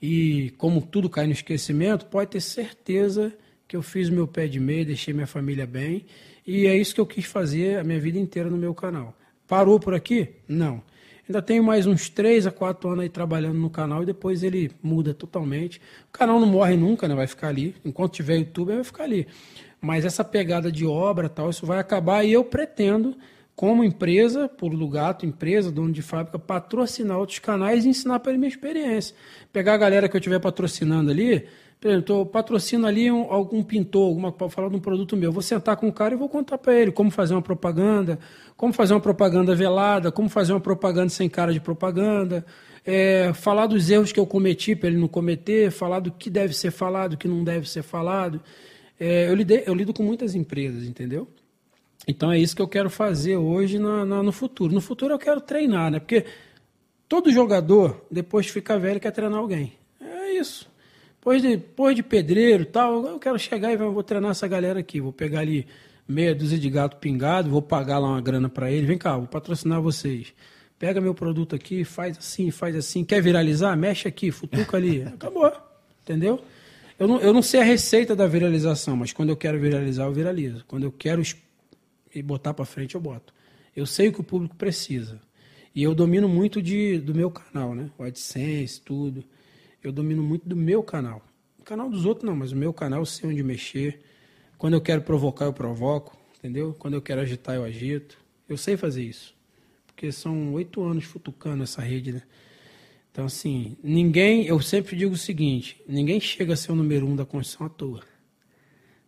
e 0.00 0.52
como 0.58 0.80
tudo 0.80 1.10
cai 1.10 1.26
no 1.26 1.32
esquecimento, 1.32 2.06
pode 2.06 2.30
ter 2.30 2.40
certeza 2.40 3.32
que 3.66 3.76
eu 3.76 3.82
fiz 3.82 4.08
meu 4.08 4.26
pé 4.26 4.46
de 4.46 4.60
meia, 4.60 4.84
deixei 4.84 5.14
minha 5.14 5.26
família 5.26 5.66
bem, 5.66 6.04
e 6.46 6.66
é 6.66 6.76
isso 6.76 6.94
que 6.94 7.00
eu 7.00 7.06
quis 7.06 7.24
fazer 7.24 7.78
a 7.78 7.84
minha 7.84 7.98
vida 7.98 8.18
inteira 8.18 8.50
no 8.50 8.56
meu 8.56 8.74
canal. 8.74 9.16
Parou 9.46 9.78
por 9.78 9.94
aqui? 9.94 10.28
Não. 10.48 10.82
Ainda 11.26 11.40
tenho 11.40 11.64
mais 11.64 11.86
uns 11.86 12.10
3 12.10 12.46
a 12.46 12.50
4 12.50 12.86
anos 12.90 13.02
aí 13.02 13.08
trabalhando 13.08 13.58
no 13.58 13.70
canal 13.70 14.02
e 14.02 14.06
depois 14.06 14.42
ele 14.42 14.70
muda 14.82 15.14
totalmente. 15.14 15.80
O 16.08 16.12
canal 16.12 16.38
não 16.38 16.46
morre 16.46 16.76
nunca, 16.76 17.08
né? 17.08 17.14
Vai 17.14 17.26
ficar 17.26 17.48
ali. 17.48 17.74
Enquanto 17.82 18.12
tiver 18.12 18.36
YouTube, 18.36 18.74
vai 18.74 18.84
ficar 18.84 19.04
ali. 19.04 19.26
Mas 19.80 20.04
essa 20.04 20.22
pegada 20.22 20.70
de 20.70 20.84
obra 20.84 21.28
tal, 21.28 21.48
isso 21.48 21.64
vai 21.64 21.78
acabar 21.78 22.24
e 22.24 22.32
eu 22.32 22.44
pretendo 22.44 23.16
como 23.56 23.84
empresa, 23.84 24.48
por 24.48 24.76
do 24.76 24.88
gato, 24.88 25.24
empresa, 25.24 25.70
dono 25.70 25.92
de 25.92 26.02
fábrica, 26.02 26.38
patrocinar 26.38 27.18
outros 27.18 27.38
canais 27.38 27.84
e 27.84 27.88
ensinar 27.88 28.18
para 28.20 28.32
ele 28.32 28.38
minha 28.38 28.48
experiência. 28.48 29.14
Pegar 29.52 29.74
a 29.74 29.78
galera 29.78 30.08
que 30.08 30.16
eu 30.16 30.18
estiver 30.18 30.40
patrocinando 30.40 31.10
ali, 31.10 31.46
por 31.84 31.90
exemplo, 31.90 32.16
eu 32.20 32.24
patrocino 32.24 32.86
ali 32.86 33.12
um, 33.12 33.30
algum 33.30 33.62
pintor, 33.62 34.08
alguma 34.08 34.32
falar 34.48 34.70
de 34.70 34.76
um 34.76 34.80
produto 34.80 35.14
meu. 35.18 35.28
Eu 35.28 35.32
vou 35.34 35.42
sentar 35.42 35.76
com 35.76 35.86
o 35.86 35.92
cara 35.92 36.14
e 36.14 36.16
vou 36.16 36.30
contar 36.30 36.56
para 36.56 36.72
ele 36.72 36.90
como 36.90 37.10
fazer 37.10 37.34
uma 37.34 37.42
propaganda, 37.42 38.18
como 38.56 38.72
fazer 38.72 38.94
uma 38.94 39.00
propaganda 39.00 39.54
velada, 39.54 40.10
como 40.10 40.30
fazer 40.30 40.54
uma 40.54 40.60
propaganda 40.60 41.10
sem 41.10 41.28
cara 41.28 41.52
de 41.52 41.60
propaganda, 41.60 42.42
é, 42.86 43.34
falar 43.34 43.66
dos 43.66 43.90
erros 43.90 44.12
que 44.12 44.18
eu 44.18 44.26
cometi 44.26 44.74
para 44.74 44.88
ele 44.88 44.96
não 44.96 45.06
cometer, 45.06 45.70
falar 45.70 46.00
do 46.00 46.10
que 46.10 46.30
deve 46.30 46.54
ser 46.54 46.70
falado, 46.70 47.12
o 47.12 47.16
que 47.18 47.28
não 47.28 47.44
deve 47.44 47.68
ser 47.68 47.82
falado. 47.82 48.40
É, 48.98 49.28
eu, 49.28 49.34
lidei, 49.34 49.64
eu 49.66 49.74
lido 49.74 49.92
com 49.92 50.02
muitas 50.02 50.34
empresas, 50.34 50.84
entendeu? 50.84 51.28
Então 52.08 52.32
é 52.32 52.38
isso 52.38 52.56
que 52.56 52.62
eu 52.62 52.68
quero 52.68 52.88
fazer 52.88 53.36
hoje 53.36 53.78
na, 53.78 54.06
na, 54.06 54.22
no 54.22 54.32
futuro. 54.32 54.72
No 54.72 54.80
futuro 54.80 55.12
eu 55.12 55.18
quero 55.18 55.38
treinar, 55.38 55.90
né? 55.90 56.00
Porque 56.00 56.24
todo 57.06 57.30
jogador, 57.30 58.06
depois 58.10 58.46
de 58.46 58.52
ficar 58.52 58.78
velho, 58.78 58.98
quer 58.98 59.10
treinar 59.10 59.38
alguém. 59.38 59.74
É 60.00 60.32
isso. 60.32 60.72
Depois 61.24 61.40
de, 61.40 61.56
depois 61.56 61.96
de 61.96 62.02
pedreiro 62.02 62.66
tal, 62.66 63.06
eu 63.06 63.18
quero 63.18 63.38
chegar 63.38 63.72
e 63.72 63.78
vou 63.78 64.02
treinar 64.02 64.32
essa 64.32 64.46
galera 64.46 64.80
aqui. 64.80 65.00
Vou 65.00 65.10
pegar 65.10 65.40
ali 65.40 65.66
meia 66.06 66.34
dúzia 66.34 66.58
de 66.58 66.68
gato 66.68 66.98
pingado, 66.98 67.48
vou 67.48 67.62
pagar 67.62 67.98
lá 67.98 68.08
uma 68.08 68.20
grana 68.20 68.46
para 68.46 68.70
ele. 68.70 68.86
Vem 68.86 68.98
cá, 68.98 69.16
vou 69.16 69.26
patrocinar 69.26 69.80
vocês. 69.80 70.34
Pega 70.78 71.00
meu 71.00 71.14
produto 71.14 71.56
aqui, 71.56 71.82
faz 71.82 72.18
assim, 72.18 72.50
faz 72.50 72.76
assim. 72.76 73.02
Quer 73.06 73.22
viralizar? 73.22 73.74
Mexe 73.74 74.06
aqui, 74.06 74.30
futuca 74.30 74.76
ali. 74.76 75.00
Acabou. 75.08 75.50
Entendeu? 76.02 76.44
Eu 76.98 77.08
não, 77.08 77.18
eu 77.18 77.32
não 77.32 77.40
sei 77.40 77.60
a 77.60 77.64
receita 77.64 78.14
da 78.14 78.26
viralização, 78.26 78.94
mas 78.94 79.10
quando 79.10 79.30
eu 79.30 79.36
quero 79.36 79.58
viralizar, 79.58 80.04
eu 80.04 80.12
viralizo. 80.12 80.62
Quando 80.68 80.82
eu 80.82 80.92
quero 80.92 81.22
e 82.14 82.22
botar 82.22 82.52
para 82.52 82.66
frente, 82.66 82.96
eu 82.96 83.00
boto. 83.00 83.32
Eu 83.74 83.86
sei 83.86 84.08
o 84.08 84.12
que 84.12 84.20
o 84.20 84.24
público 84.24 84.56
precisa. 84.56 85.18
E 85.74 85.82
eu 85.82 85.94
domino 85.94 86.28
muito 86.28 86.60
de, 86.60 86.98
do 86.98 87.14
meu 87.14 87.30
canal, 87.30 87.74
né? 87.74 87.88
O 87.96 88.02
AdSense, 88.02 88.78
tudo. 88.78 89.24
Eu 89.84 89.92
domino 89.92 90.22
muito 90.22 90.48
do 90.48 90.56
meu 90.56 90.82
canal. 90.82 91.22
O 91.58 91.62
canal 91.62 91.90
dos 91.90 92.06
outros 92.06 92.24
não, 92.26 92.34
mas 92.34 92.52
o 92.52 92.56
meu 92.56 92.72
canal 92.72 93.00
eu 93.00 93.06
sei 93.06 93.28
onde 93.28 93.42
mexer. 93.42 94.00
Quando 94.56 94.72
eu 94.72 94.80
quero 94.80 95.02
provocar, 95.02 95.44
eu 95.44 95.52
provoco, 95.52 96.16
entendeu? 96.38 96.74
Quando 96.78 96.94
eu 96.94 97.02
quero 97.02 97.20
agitar, 97.20 97.54
eu 97.54 97.64
agito. 97.64 98.16
Eu 98.48 98.56
sei 98.56 98.78
fazer 98.78 99.02
isso. 99.02 99.34
Porque 99.86 100.10
são 100.10 100.54
oito 100.54 100.82
anos 100.82 101.04
futucando 101.04 101.62
essa 101.62 101.82
rede, 101.82 102.12
né? 102.12 102.22
Então, 103.12 103.26
assim, 103.26 103.76
ninguém, 103.82 104.46
eu 104.46 104.58
sempre 104.58 104.96
digo 104.96 105.12
o 105.12 105.18
seguinte: 105.18 105.80
ninguém 105.86 106.18
chega 106.18 106.54
a 106.54 106.56
ser 106.56 106.72
o 106.72 106.74
número 106.74 107.06
um 107.06 107.14
da 107.14 107.26
construção 107.26 107.66
à 107.66 107.68
toa. 107.68 108.02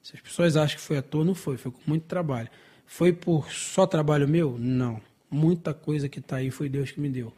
Se 0.03 0.15
as 0.15 0.21
pessoas 0.21 0.59
acham 0.59 0.77
que 0.77 0.83
foi 0.83 0.99
à 0.99 1.03
toa, 1.03 1.25
não 1.25 1.35
foi, 1.35 1.57
foi 1.57 1.73
com 1.73 1.81
muito 1.87 2.05
trabalho. 2.05 2.51
Foi 2.85 3.15
por 3.15 3.51
só 3.51 3.87
trabalho 3.87 4.29
meu? 4.29 4.59
Não. 4.59 5.01
Muita 5.31 5.73
coisa 5.73 6.07
que 6.07 6.19
está 6.19 6.37
aí 6.37 6.51
foi 6.51 6.69
Deus 6.69 6.93
que 6.93 7.01
me 7.01 7.09
deu. 7.09 7.33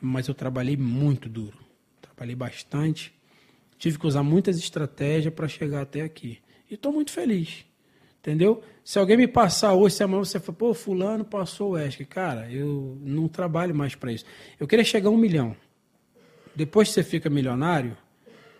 Mas 0.00 0.26
eu 0.26 0.34
trabalhei 0.34 0.76
muito 0.76 1.28
duro. 1.28 1.63
Trabalhei 2.14 2.36
bastante. 2.36 3.12
Tive 3.78 3.98
que 3.98 4.06
usar 4.06 4.22
muitas 4.22 4.56
estratégias 4.58 5.32
para 5.34 5.48
chegar 5.48 5.82
até 5.82 6.02
aqui. 6.02 6.38
E 6.70 6.74
estou 6.74 6.92
muito 6.92 7.10
feliz. 7.10 7.64
Entendeu? 8.20 8.62
Se 8.82 8.98
alguém 8.98 9.16
me 9.16 9.28
passar 9.28 9.74
hoje, 9.74 9.96
se 9.96 10.02
amanhã 10.02 10.24
você 10.24 10.40
fala, 10.40 10.56
pô, 10.56 10.72
fulano 10.72 11.24
passou 11.24 11.72
o 11.72 11.78
ESC. 11.78 12.06
Cara, 12.06 12.50
eu 12.50 12.96
não 13.02 13.28
trabalho 13.28 13.74
mais 13.74 13.94
para 13.94 14.12
isso. 14.12 14.24
Eu 14.58 14.66
queria 14.66 14.84
chegar 14.84 15.08
a 15.08 15.12
um 15.12 15.16
milhão. 15.16 15.54
Depois 16.54 16.88
que 16.88 16.94
você 16.94 17.02
fica 17.02 17.28
milionário, 17.28 17.96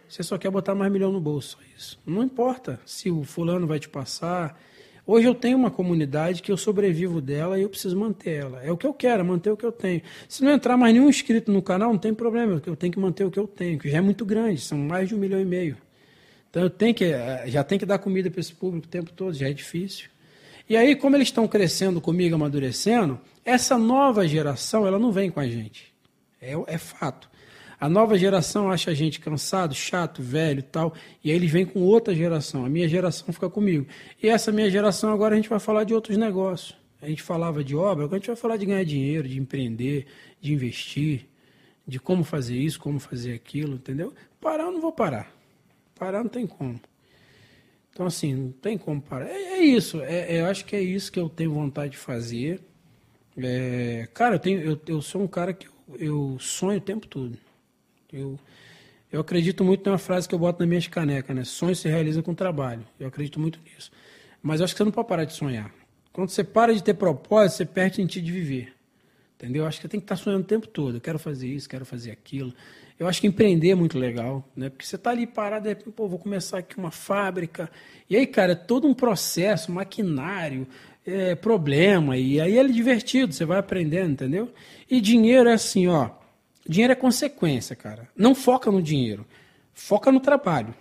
você 0.09 0.23
só 0.23 0.37
quer 0.37 0.51
botar 0.51 0.75
mais 0.75 0.93
milhão 0.93 1.11
no 1.11 1.21
bolso. 1.21 1.59
Isso. 1.77 1.99
Não 2.05 2.23
importa 2.23 2.81
se 2.85 3.11
o 3.11 3.25
fulano 3.25 3.67
vai 3.67 3.79
te 3.79 3.89
passar, 3.89 4.61
Hoje 5.07 5.27
eu 5.27 5.35
tenho 5.35 5.59
uma 5.59 5.71
comunidade 5.71 6.41
que 6.41 6.51
eu 6.51 6.57
sobrevivo 6.57 7.21
dela 7.21 7.59
e 7.59 7.63
eu 7.63 7.69
preciso 7.69 7.99
manter 7.99 8.41
ela. 8.41 8.63
É 8.63 8.73
o 8.73 8.77
que 8.77 8.87
eu 8.87 8.95
quero, 8.95 9.21
é 9.21 9.23
manter 9.23 9.51
o 9.51 9.57
que 9.57 9.65
eu 9.65 9.73
tenho. 9.73 10.01
Se 10.27 10.43
não 10.43 10.51
entrar 10.51 10.79
mais 10.79 10.95
nenhum 10.95 11.11
inscrito 11.11 11.53
no 11.53 11.61
canal, 11.61 11.93
não 11.93 11.99
tem 11.99 12.15
problema, 12.15 12.63
eu 12.65 12.75
tenho 12.75 12.93
que 12.93 12.99
manter 12.99 13.25
o 13.25 13.31
que 13.31 13.39
eu 13.39 13.47
tenho, 13.47 13.79
que 13.79 13.91
já 13.91 13.99
é 13.99 14.01
muito 14.01 14.25
grande, 14.25 14.61
são 14.63 14.79
mais 14.79 15.09
de 15.09 15.15
um 15.15 15.19
milhão 15.19 15.39
e 15.39 15.45
meio. 15.45 15.77
Então 16.49 16.63
eu 16.63 16.71
tenho 16.71 16.95
que, 16.95 17.05
eh, 17.05 17.45
já 17.49 17.63
tenho 17.63 17.79
que 17.79 17.85
dar 17.85 17.99
comida 17.99 18.31
para 18.31 18.41
esse 18.41 18.55
público 18.55 18.87
o 18.87 18.91
tempo 18.91 19.13
todo, 19.13 19.35
já 19.35 19.49
é 19.49 19.53
difícil. 19.53 20.09
E 20.67 20.77
aí, 20.77 20.97
como 20.97 21.17
eles 21.17 21.29
estão 21.29 21.47
crescendo 21.47 22.01
comigo, 22.01 22.35
amadurecendo, 22.35 23.21
essa 23.45 23.77
nova 23.77 24.27
geração, 24.27 24.87
ela 24.87 24.99
não 24.99 25.13
vem 25.13 25.31
com 25.31 25.41
a 25.41 25.47
gente. 25.47 25.93
É, 26.41 26.55
é 26.67 26.79
fato. 26.79 27.29
A 27.85 27.89
nova 27.91 28.17
geração 28.17 28.71
acha 28.71 28.93
a 28.93 28.95
gente 28.95 29.21
cansado, 29.21 29.75
chato, 29.75 30.23
velho 30.23 30.63
tal, 30.63 30.95
e 31.23 31.31
aí 31.31 31.37
eles 31.37 31.51
vêm 31.51 31.67
com 31.67 31.83
outra 31.83 32.15
geração. 32.15 32.65
A 32.65 32.69
minha 32.71 32.89
geração 32.89 33.31
fica 33.31 33.51
comigo. 33.51 33.87
E 34.23 34.27
essa 34.27 34.51
minha 34.51 34.71
geração 34.71 35.13
agora 35.13 35.35
a 35.35 35.37
gente 35.37 35.51
vai 35.51 35.61
falar 35.61 35.85
de 35.85 35.93
outros 35.93 36.17
negócios. 36.17 36.75
A 37.03 37.07
gente 37.07 37.23
falava 37.23 37.63
de 37.63 37.77
obra, 37.77 38.05
agora 38.05 38.17
a 38.17 38.19
gente 38.21 38.29
vai 38.29 38.37
falar 38.37 38.57
de 38.57 38.65
ganhar 38.65 38.83
dinheiro, 38.87 39.29
de 39.29 39.39
empreender, 39.39 40.07
de 40.41 40.55
investir, 40.55 41.27
de 41.87 42.01
como 42.01 42.25
fazer 42.25 42.57
isso, 42.57 42.81
como 42.81 42.99
fazer 42.99 43.35
aquilo, 43.35 43.75
entendeu? 43.75 44.15
Parar 44.41 44.65
eu 44.65 44.73
não 44.73 44.81
vou 44.81 44.91
parar. 44.91 45.31
Parar 45.95 46.23
não 46.23 46.31
tem 46.31 46.47
como. 46.47 46.81
Então, 47.93 48.07
assim, 48.07 48.33
não 48.33 48.51
tem 48.51 48.79
como 48.79 48.99
parar. 49.03 49.27
É, 49.27 49.59
é 49.59 49.63
isso. 49.63 50.01
É, 50.01 50.37
é, 50.37 50.41
eu 50.41 50.47
acho 50.47 50.65
que 50.65 50.75
é 50.75 50.81
isso 50.81 51.13
que 51.13 51.21
eu 51.21 51.29
tenho 51.29 51.53
vontade 51.53 51.91
de 51.93 51.99
fazer. 51.99 52.63
É, 53.37 54.09
cara, 54.15 54.37
eu, 54.37 54.41
tenho, 54.41 54.61
eu, 54.63 54.81
eu 54.87 55.03
sou 55.03 55.21
um 55.21 55.29
cara 55.29 55.53
que 55.53 55.67
eu, 55.67 55.73
eu 55.99 56.39
sonho 56.41 56.79
o 56.79 56.81
tempo 56.81 57.07
todo. 57.07 57.44
Eu, 58.15 58.39
eu 59.13 59.21
acredito 59.21 59.65
muito 59.65 59.85
numa 59.89 59.99
frase 59.99 60.29
que 60.29 60.35
eu 60.35 60.39
boto 60.39 60.61
na 60.61 60.67
minha 60.67 60.81
caneca, 60.89 61.35
né? 61.35 61.43
Sonho 61.43 61.75
se 61.75 61.89
realiza 61.89 62.23
com 62.23 62.33
trabalho. 62.33 62.87
Eu 62.99 63.09
acredito 63.09 63.41
muito 63.41 63.59
nisso. 63.65 63.91
Mas 64.41 64.61
eu 64.61 64.65
acho 64.65 64.75
que 64.75 64.79
você 64.79 64.85
não 64.85 64.93
pode 64.93 65.09
parar 65.09 65.25
de 65.25 65.33
sonhar. 65.33 65.73
Quando 66.13 66.29
você 66.29 66.45
para 66.45 66.73
de 66.73 66.83
ter 66.83 66.95
propósito, 66.95 67.57
você 67.57 67.65
perde 67.65 68.01
em 68.01 68.07
ti 68.07 68.21
de 68.21 68.31
viver. 68.31 68.73
Entendeu? 69.37 69.65
Eu 69.65 69.69
acho 69.69 69.81
que 69.81 69.89
tem 69.89 69.99
que 69.99 70.05
estar 70.05 70.17
sonhando 70.17 70.43
o 70.43 70.47
tempo 70.47 70.69
todo. 70.69 70.99
Eu 70.99 71.01
quero 71.01 71.19
fazer 71.19 71.49
isso, 71.49 71.69
quero 71.69 71.85
fazer 71.85 72.13
aquilo. 72.13 72.55
Eu 72.99 73.09
acho 73.09 73.21
que 73.21 73.27
empreender 73.27 73.71
é 73.71 73.75
muito 73.75 73.99
legal, 73.99 74.49
né? 74.55 74.71
Porque 74.71 74.87
você 74.87 74.95
está 74.95 75.11
ali 75.11 75.27
parado, 75.27 75.69
e, 75.69 75.75
pô, 75.75 76.07
vou 76.07 76.19
começar 76.19 76.59
aqui 76.59 76.79
uma 76.79 76.93
fábrica. 76.93 77.69
E 78.09 78.15
aí, 78.17 78.27
cara, 78.27 78.53
é 78.53 78.55
todo 78.55 78.87
um 78.87 78.95
processo, 78.95 79.73
maquinário, 79.73 80.69
é, 81.05 81.35
problema. 81.35 82.17
E 82.17 82.41
aí 82.41 82.57
é 82.57 82.65
divertido, 82.69 83.33
você 83.33 83.45
vai 83.45 83.59
aprendendo, 83.59 84.13
entendeu? 84.13 84.53
E 84.89 85.01
dinheiro 85.01 85.49
é 85.49 85.55
assim, 85.55 85.89
ó. 85.89 86.11
Dinheiro 86.67 86.93
é 86.93 86.97
consequência, 86.97 87.77
cara. 87.77 88.09
Não 88.17 88.35
foca 88.35 88.71
no 88.71 88.83
dinheiro. 88.83 89.27
Foca 89.73 90.11
no 90.11 90.21
trabalho. 90.21 90.75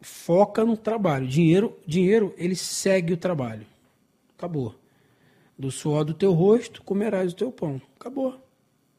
Foca 0.00 0.64
no 0.64 0.76
trabalho. 0.76 1.26
Dinheiro, 1.26 1.76
dinheiro, 1.86 2.34
ele 2.38 2.56
segue 2.56 3.12
o 3.12 3.16
trabalho. 3.16 3.66
Acabou. 4.36 4.74
Do 5.58 5.70
suor 5.70 6.04
do 6.04 6.14
teu 6.14 6.32
rosto, 6.32 6.82
comerás 6.82 7.32
o 7.32 7.36
teu 7.36 7.52
pão. 7.52 7.80
Acabou. 7.98 8.40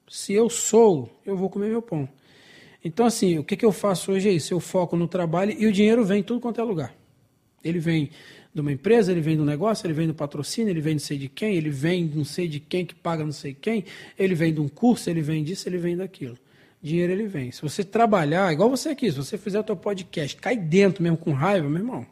Se 0.07 0.33
eu 0.33 0.49
sou, 0.49 1.09
eu 1.25 1.35
vou 1.35 1.49
comer 1.49 1.69
meu 1.69 1.81
pão. 1.81 2.07
Então, 2.83 3.05
assim, 3.05 3.37
o 3.37 3.43
que, 3.43 3.55
que 3.55 3.65
eu 3.65 3.71
faço 3.71 4.11
hoje 4.11 4.29
é 4.29 4.31
isso. 4.31 4.53
Eu 4.53 4.59
foco 4.59 4.95
no 4.95 5.07
trabalho 5.07 5.55
e 5.57 5.65
o 5.65 5.71
dinheiro 5.71 6.05
vem 6.05 6.19
em 6.19 6.23
tudo 6.23 6.39
quanto 6.39 6.61
é 6.61 6.63
lugar. 6.63 6.93
Ele 7.63 7.79
vem 7.79 8.11
de 8.53 8.59
uma 8.61 8.71
empresa, 8.71 9.11
ele 9.11 9.21
vem 9.21 9.37
do 9.37 9.45
negócio, 9.45 9.85
ele 9.85 9.93
vem 9.93 10.07
do 10.07 10.13
patrocínio, 10.13 10.71
ele 10.71 10.81
vem 10.81 10.95
não 10.95 10.99
sei 10.99 11.17
de 11.17 11.29
quem, 11.29 11.55
ele 11.55 11.69
vem 11.69 12.05
não 12.05 12.25
sei 12.25 12.47
de 12.47 12.59
quem 12.59 12.85
que 12.85 12.93
paga 12.93 13.23
não 13.23 13.31
sei 13.31 13.53
quem, 13.53 13.85
ele 14.17 14.35
vem 14.35 14.53
de 14.53 14.59
um 14.59 14.67
curso, 14.67 15.09
ele 15.09 15.21
vem 15.21 15.43
disso, 15.43 15.69
ele 15.69 15.77
vem 15.77 15.95
daquilo. 15.95 16.37
Dinheiro 16.81 17.13
ele 17.13 17.27
vem. 17.27 17.51
Se 17.51 17.61
você 17.61 17.83
trabalhar, 17.83 18.51
igual 18.51 18.69
você 18.69 18.89
aqui, 18.89 19.09
se 19.11 19.17
você 19.17 19.37
fizer 19.37 19.59
o 19.59 19.63
teu 19.63 19.75
podcast, 19.75 20.35
cai 20.37 20.57
dentro 20.57 21.03
mesmo 21.03 21.17
com 21.17 21.31
raiva, 21.31 21.69
meu 21.69 21.79
irmão. 21.79 22.05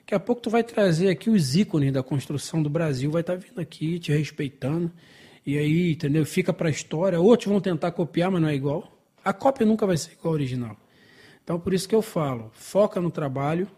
Daqui 0.00 0.14
a 0.14 0.20
pouco 0.20 0.40
tu 0.40 0.50
vai 0.50 0.62
trazer 0.62 1.08
aqui 1.08 1.30
os 1.30 1.56
ícones 1.56 1.92
da 1.92 2.02
construção 2.02 2.62
do 2.62 2.70
Brasil, 2.70 3.10
vai 3.10 3.22
estar 3.22 3.36
tá 3.36 3.38
vindo 3.38 3.60
aqui 3.60 3.98
te 3.98 4.12
respeitando. 4.12 4.92
E 5.44 5.56
aí, 5.56 5.92
entendeu? 5.92 6.24
Fica 6.26 6.52
para 6.52 6.68
a 6.68 6.70
história. 6.70 7.20
Outros 7.20 7.48
vão 7.48 7.60
tentar 7.60 7.90
copiar, 7.92 8.30
mas 8.30 8.42
não 8.42 8.48
é 8.48 8.54
igual. 8.54 8.92
A 9.24 9.32
cópia 9.32 9.66
nunca 9.66 9.86
vai 9.86 9.96
ser 9.96 10.12
igual 10.12 10.28
ao 10.28 10.34
original. 10.34 10.76
Então, 11.42 11.58
por 11.58 11.72
isso 11.72 11.88
que 11.88 11.94
eu 11.94 12.02
falo, 12.02 12.50
foca 12.52 13.00
no 13.00 13.10
trabalho, 13.10 13.68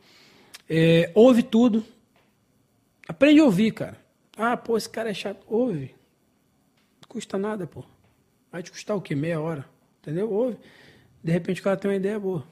é, 0.69 1.11
ouve 1.15 1.43
tudo. 1.43 1.85
Aprende 3.07 3.41
a 3.41 3.45
ouvir, 3.45 3.73
cara. 3.73 3.99
Ah, 4.37 4.57
pô, 4.57 4.77
esse 4.77 4.89
cara 4.89 5.11
é 5.11 5.15
chato. 5.15 5.45
Ouve. 5.47 5.95
Não 7.01 7.09
custa 7.09 7.39
nada, 7.39 7.67
pô. 7.67 7.85
Vai 8.53 8.63
te 8.63 8.71
custar 8.71 8.97
o 8.97 9.01
quê? 9.01 9.15
Meia 9.15 9.41
hora. 9.41 9.69
Entendeu? 10.01 10.31
Ouve. 10.31 10.59
De 11.23 11.33
repente 11.33 11.61
o 11.61 11.65
cara 11.65 11.77
tem 11.77 11.91
uma 11.91 11.97
ideia 11.97 12.19
boa. 12.19 12.47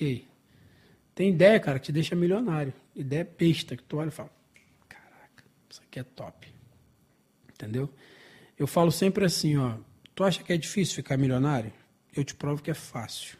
E 0.00 0.04
aí? 0.04 0.28
Tem 1.14 1.30
ideia, 1.30 1.60
cara, 1.60 1.78
que 1.78 1.86
te 1.86 1.92
deixa 1.92 2.16
milionário. 2.16 2.72
Ideia 2.94 3.28
besta, 3.38 3.76
que 3.76 3.82
tu 3.82 3.98
olha 3.98 4.08
e 4.08 4.12
fala: 4.12 4.30
Caraca, 4.88 5.44
isso 5.68 5.82
aqui 5.82 6.00
é 6.00 6.02
top. 6.02 6.48
Entendeu? 7.48 7.88
Eu 8.58 8.66
falo 8.66 8.90
sempre 8.90 9.24
assim, 9.24 9.56
ó. 9.56 9.76
Tu 10.14 10.24
acha 10.24 10.42
que 10.42 10.52
é 10.52 10.56
difícil 10.56 10.94
ficar 10.94 11.16
milionário? 11.16 11.72
Eu 12.14 12.24
te 12.24 12.34
provo 12.34 12.62
que 12.62 12.70
é 12.70 12.74
fácil. 12.74 13.36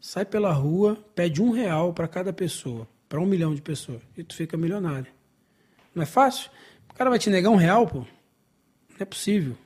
Sai 0.00 0.24
pela 0.24 0.52
rua, 0.52 0.96
pede 1.14 1.42
um 1.42 1.50
real 1.50 1.92
para 1.92 2.08
cada 2.08 2.32
pessoa, 2.32 2.88
para 3.08 3.20
um 3.20 3.26
milhão 3.26 3.54
de 3.54 3.60
pessoas, 3.60 4.00
e 4.16 4.24
tu 4.24 4.34
fica 4.34 4.56
milionário. 4.56 5.12
Não 5.94 6.02
é 6.02 6.06
fácil? 6.06 6.50
O 6.88 6.94
cara 6.94 7.10
vai 7.10 7.18
te 7.18 7.28
negar 7.28 7.50
um 7.50 7.56
real, 7.56 7.86
pô? 7.86 7.98
Não 7.98 8.96
é 8.98 9.04
possível. 9.04 9.56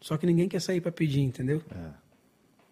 Só 0.00 0.18
que 0.18 0.26
ninguém 0.26 0.48
quer 0.48 0.60
sair 0.60 0.80
para 0.80 0.92
pedir, 0.92 1.20
entendeu? 1.20 1.62
É. 1.70 2.04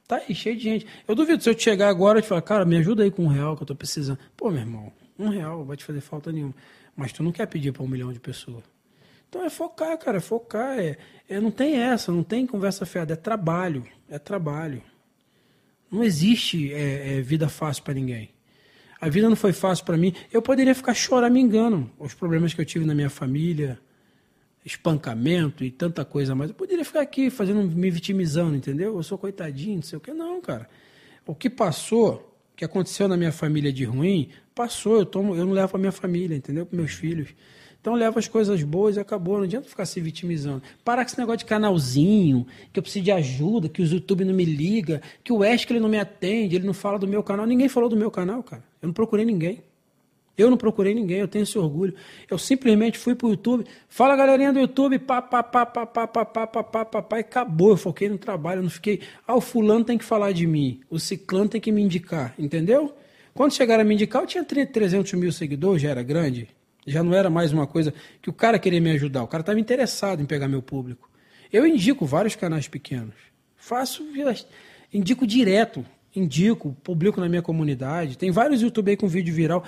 Tá 0.06 0.16
aí, 0.28 0.34
cheio 0.34 0.56
de 0.56 0.62
gente. 0.62 0.86
Eu 1.08 1.14
duvido 1.14 1.42
se 1.42 1.48
eu 1.48 1.54
te 1.54 1.62
chegar 1.62 1.88
agora 1.88 2.18
e 2.18 2.22
te 2.22 2.28
falar, 2.28 2.42
cara, 2.42 2.64
me 2.66 2.76
ajuda 2.76 3.02
aí 3.02 3.10
com 3.10 3.24
um 3.24 3.28
real 3.28 3.56
que 3.56 3.62
eu 3.62 3.66
tô 3.66 3.74
precisando. 3.74 4.18
Pô, 4.36 4.50
meu 4.50 4.60
irmão, 4.60 4.92
um 5.18 5.28
real 5.28 5.64
vai 5.64 5.76
te 5.76 5.84
fazer 5.84 6.02
falta 6.02 6.30
nenhuma. 6.30 6.54
mas 6.94 7.12
tu 7.12 7.22
não 7.22 7.32
quer 7.32 7.46
pedir 7.46 7.72
para 7.72 7.82
um 7.82 7.88
milhão 7.88 8.12
de 8.12 8.20
pessoas. 8.20 8.62
Então 9.28 9.42
é 9.42 9.48
focar, 9.48 9.96
cara, 9.96 10.18
é 10.18 10.20
focar. 10.20 10.78
É, 10.78 10.98
é, 11.26 11.40
não 11.40 11.50
tem 11.50 11.76
essa, 11.76 12.12
não 12.12 12.22
tem 12.22 12.46
conversa 12.46 12.84
fiada, 12.84 13.14
é 13.14 13.16
trabalho, 13.16 13.86
é 14.10 14.18
trabalho. 14.18 14.82
Não 15.92 16.02
existe 16.02 16.72
é, 16.72 17.18
é, 17.18 17.20
vida 17.20 17.50
fácil 17.50 17.82
para 17.82 17.92
ninguém. 17.92 18.30
A 18.98 19.10
vida 19.10 19.28
não 19.28 19.36
foi 19.36 19.52
fácil 19.52 19.84
para 19.84 19.96
mim. 19.98 20.14
Eu 20.32 20.40
poderia 20.40 20.74
ficar 20.74 20.94
choramingando 20.94 21.90
os 21.98 22.14
problemas 22.14 22.54
que 22.54 22.60
eu 22.62 22.64
tive 22.64 22.86
na 22.86 22.94
minha 22.94 23.10
família, 23.10 23.78
espancamento 24.64 25.62
e 25.62 25.70
tanta 25.70 26.02
coisa 26.02 26.34
mais. 26.34 26.50
Eu 26.50 26.54
poderia 26.54 26.84
ficar 26.84 27.02
aqui 27.02 27.28
fazendo, 27.28 27.62
me 27.62 27.90
vitimizando, 27.90 28.56
entendeu? 28.56 28.96
Eu 28.96 29.02
sou 29.02 29.18
coitadinho, 29.18 29.76
não 29.76 29.82
sei 29.82 29.98
o 29.98 30.00
que. 30.00 30.14
Não, 30.14 30.40
cara. 30.40 30.66
O 31.26 31.34
que 31.34 31.50
passou, 31.50 32.34
o 32.52 32.56
que 32.56 32.64
aconteceu 32.64 33.06
na 33.06 33.16
minha 33.16 33.32
família 33.32 33.72
de 33.72 33.84
ruim, 33.84 34.30
passou. 34.54 35.00
Eu, 35.00 35.04
tomo, 35.04 35.34
eu 35.34 35.44
não 35.44 35.52
levo 35.52 35.68
para 35.68 35.78
minha 35.78 35.92
família, 35.92 36.34
entendeu? 36.34 36.64
Para 36.64 36.76
meus 36.78 36.92
filhos. 36.92 37.34
Então 37.82 37.94
leva 37.94 38.20
as 38.20 38.28
coisas 38.28 38.62
boas 38.62 38.96
e 38.96 39.00
acabou. 39.00 39.38
Não 39.38 39.44
adianta 39.44 39.68
ficar 39.68 39.84
se 39.84 40.00
vitimizando. 40.00 40.62
Para 40.84 41.02
com 41.04 41.10
esse 41.10 41.18
negócio 41.18 41.40
de 41.40 41.46
canalzinho, 41.46 42.46
que 42.72 42.78
eu 42.78 42.82
preciso 42.82 43.04
de 43.04 43.10
ajuda, 43.10 43.68
que 43.68 43.82
o 43.82 43.84
YouTube 43.84 44.24
não 44.24 44.32
me 44.32 44.44
liga, 44.44 45.02
que 45.24 45.32
o 45.32 45.38
Wesley 45.38 45.80
não 45.80 45.88
me 45.88 45.98
atende, 45.98 46.54
ele 46.54 46.64
não 46.64 46.72
fala 46.72 46.96
do 46.96 47.08
meu 47.08 47.24
canal. 47.24 47.44
Ninguém 47.44 47.68
falou 47.68 47.88
do 47.88 47.96
meu 47.96 48.10
canal, 48.10 48.40
cara. 48.40 48.62
Eu 48.80 48.86
não 48.86 48.94
procurei 48.94 49.24
ninguém. 49.24 49.60
Eu 50.38 50.48
não 50.48 50.56
procurei 50.56 50.94
ninguém, 50.94 51.18
eu 51.18 51.28
tenho 51.28 51.42
esse 51.42 51.58
orgulho. 51.58 51.92
Eu 52.30 52.38
simplesmente 52.38 52.98
fui 52.98 53.16
pro 53.16 53.28
YouTube. 53.28 53.66
Fala 53.88 54.16
galerinha 54.16 54.52
do 54.52 54.60
YouTube, 54.60 54.98
pá, 55.00 55.20
pá, 55.20 55.42
pá, 55.42 55.66
pá, 55.66 55.84
pá, 55.84 56.06
pá, 56.06 56.24
pá, 56.24 56.46
pá, 56.46 56.64
pá, 56.64 56.84
pá, 56.84 57.02
pá, 57.02 57.16
e 57.18 57.20
acabou. 57.20 57.70
Eu 57.70 57.76
foquei 57.76 58.08
no 58.08 58.16
trabalho, 58.16 58.60
eu 58.60 58.62
não 58.62 58.70
fiquei. 58.70 59.00
Ah, 59.26 59.34
o 59.34 59.40
fulano 59.40 59.84
tem 59.84 59.98
que 59.98 60.04
falar 60.04 60.32
de 60.32 60.46
mim, 60.46 60.80
o 60.88 61.00
ciclano 61.00 61.48
tem 61.48 61.60
que 61.60 61.72
me 61.72 61.82
indicar, 61.82 62.32
entendeu? 62.38 62.94
Quando 63.34 63.52
chegaram 63.52 63.82
a 63.82 63.84
me 63.84 63.94
indicar, 63.94 64.22
eu 64.22 64.26
tinha 64.26 64.44
300 64.44 65.12
mil 65.14 65.32
seguidores, 65.32 65.82
já 65.82 65.90
era 65.90 66.02
grande. 66.02 66.48
Já 66.86 67.02
não 67.02 67.14
era 67.14 67.30
mais 67.30 67.52
uma 67.52 67.66
coisa 67.66 67.94
que 68.20 68.28
o 68.28 68.32
cara 68.32 68.58
queria 68.58 68.80
me 68.80 68.90
ajudar. 68.90 69.22
O 69.22 69.28
cara 69.28 69.42
estava 69.42 69.60
interessado 69.60 70.22
em 70.22 70.26
pegar 70.26 70.48
meu 70.48 70.62
público. 70.62 71.10
Eu 71.52 71.66
indico 71.66 72.04
vários 72.06 72.34
canais 72.34 72.66
pequenos. 72.66 73.14
Faço, 73.56 74.04
indico 74.92 75.26
direto. 75.26 75.84
Indico, 76.14 76.76
publico 76.82 77.20
na 77.20 77.28
minha 77.28 77.40
comunidade. 77.40 78.18
Tem 78.18 78.30
vários 78.30 78.60
YouTube 78.60 78.90
aí 78.90 78.96
com 78.96 79.08
vídeo 79.08 79.32
viral 79.32 79.64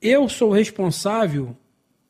eu 0.00 0.28
sou 0.28 0.50
responsável, 0.50 1.56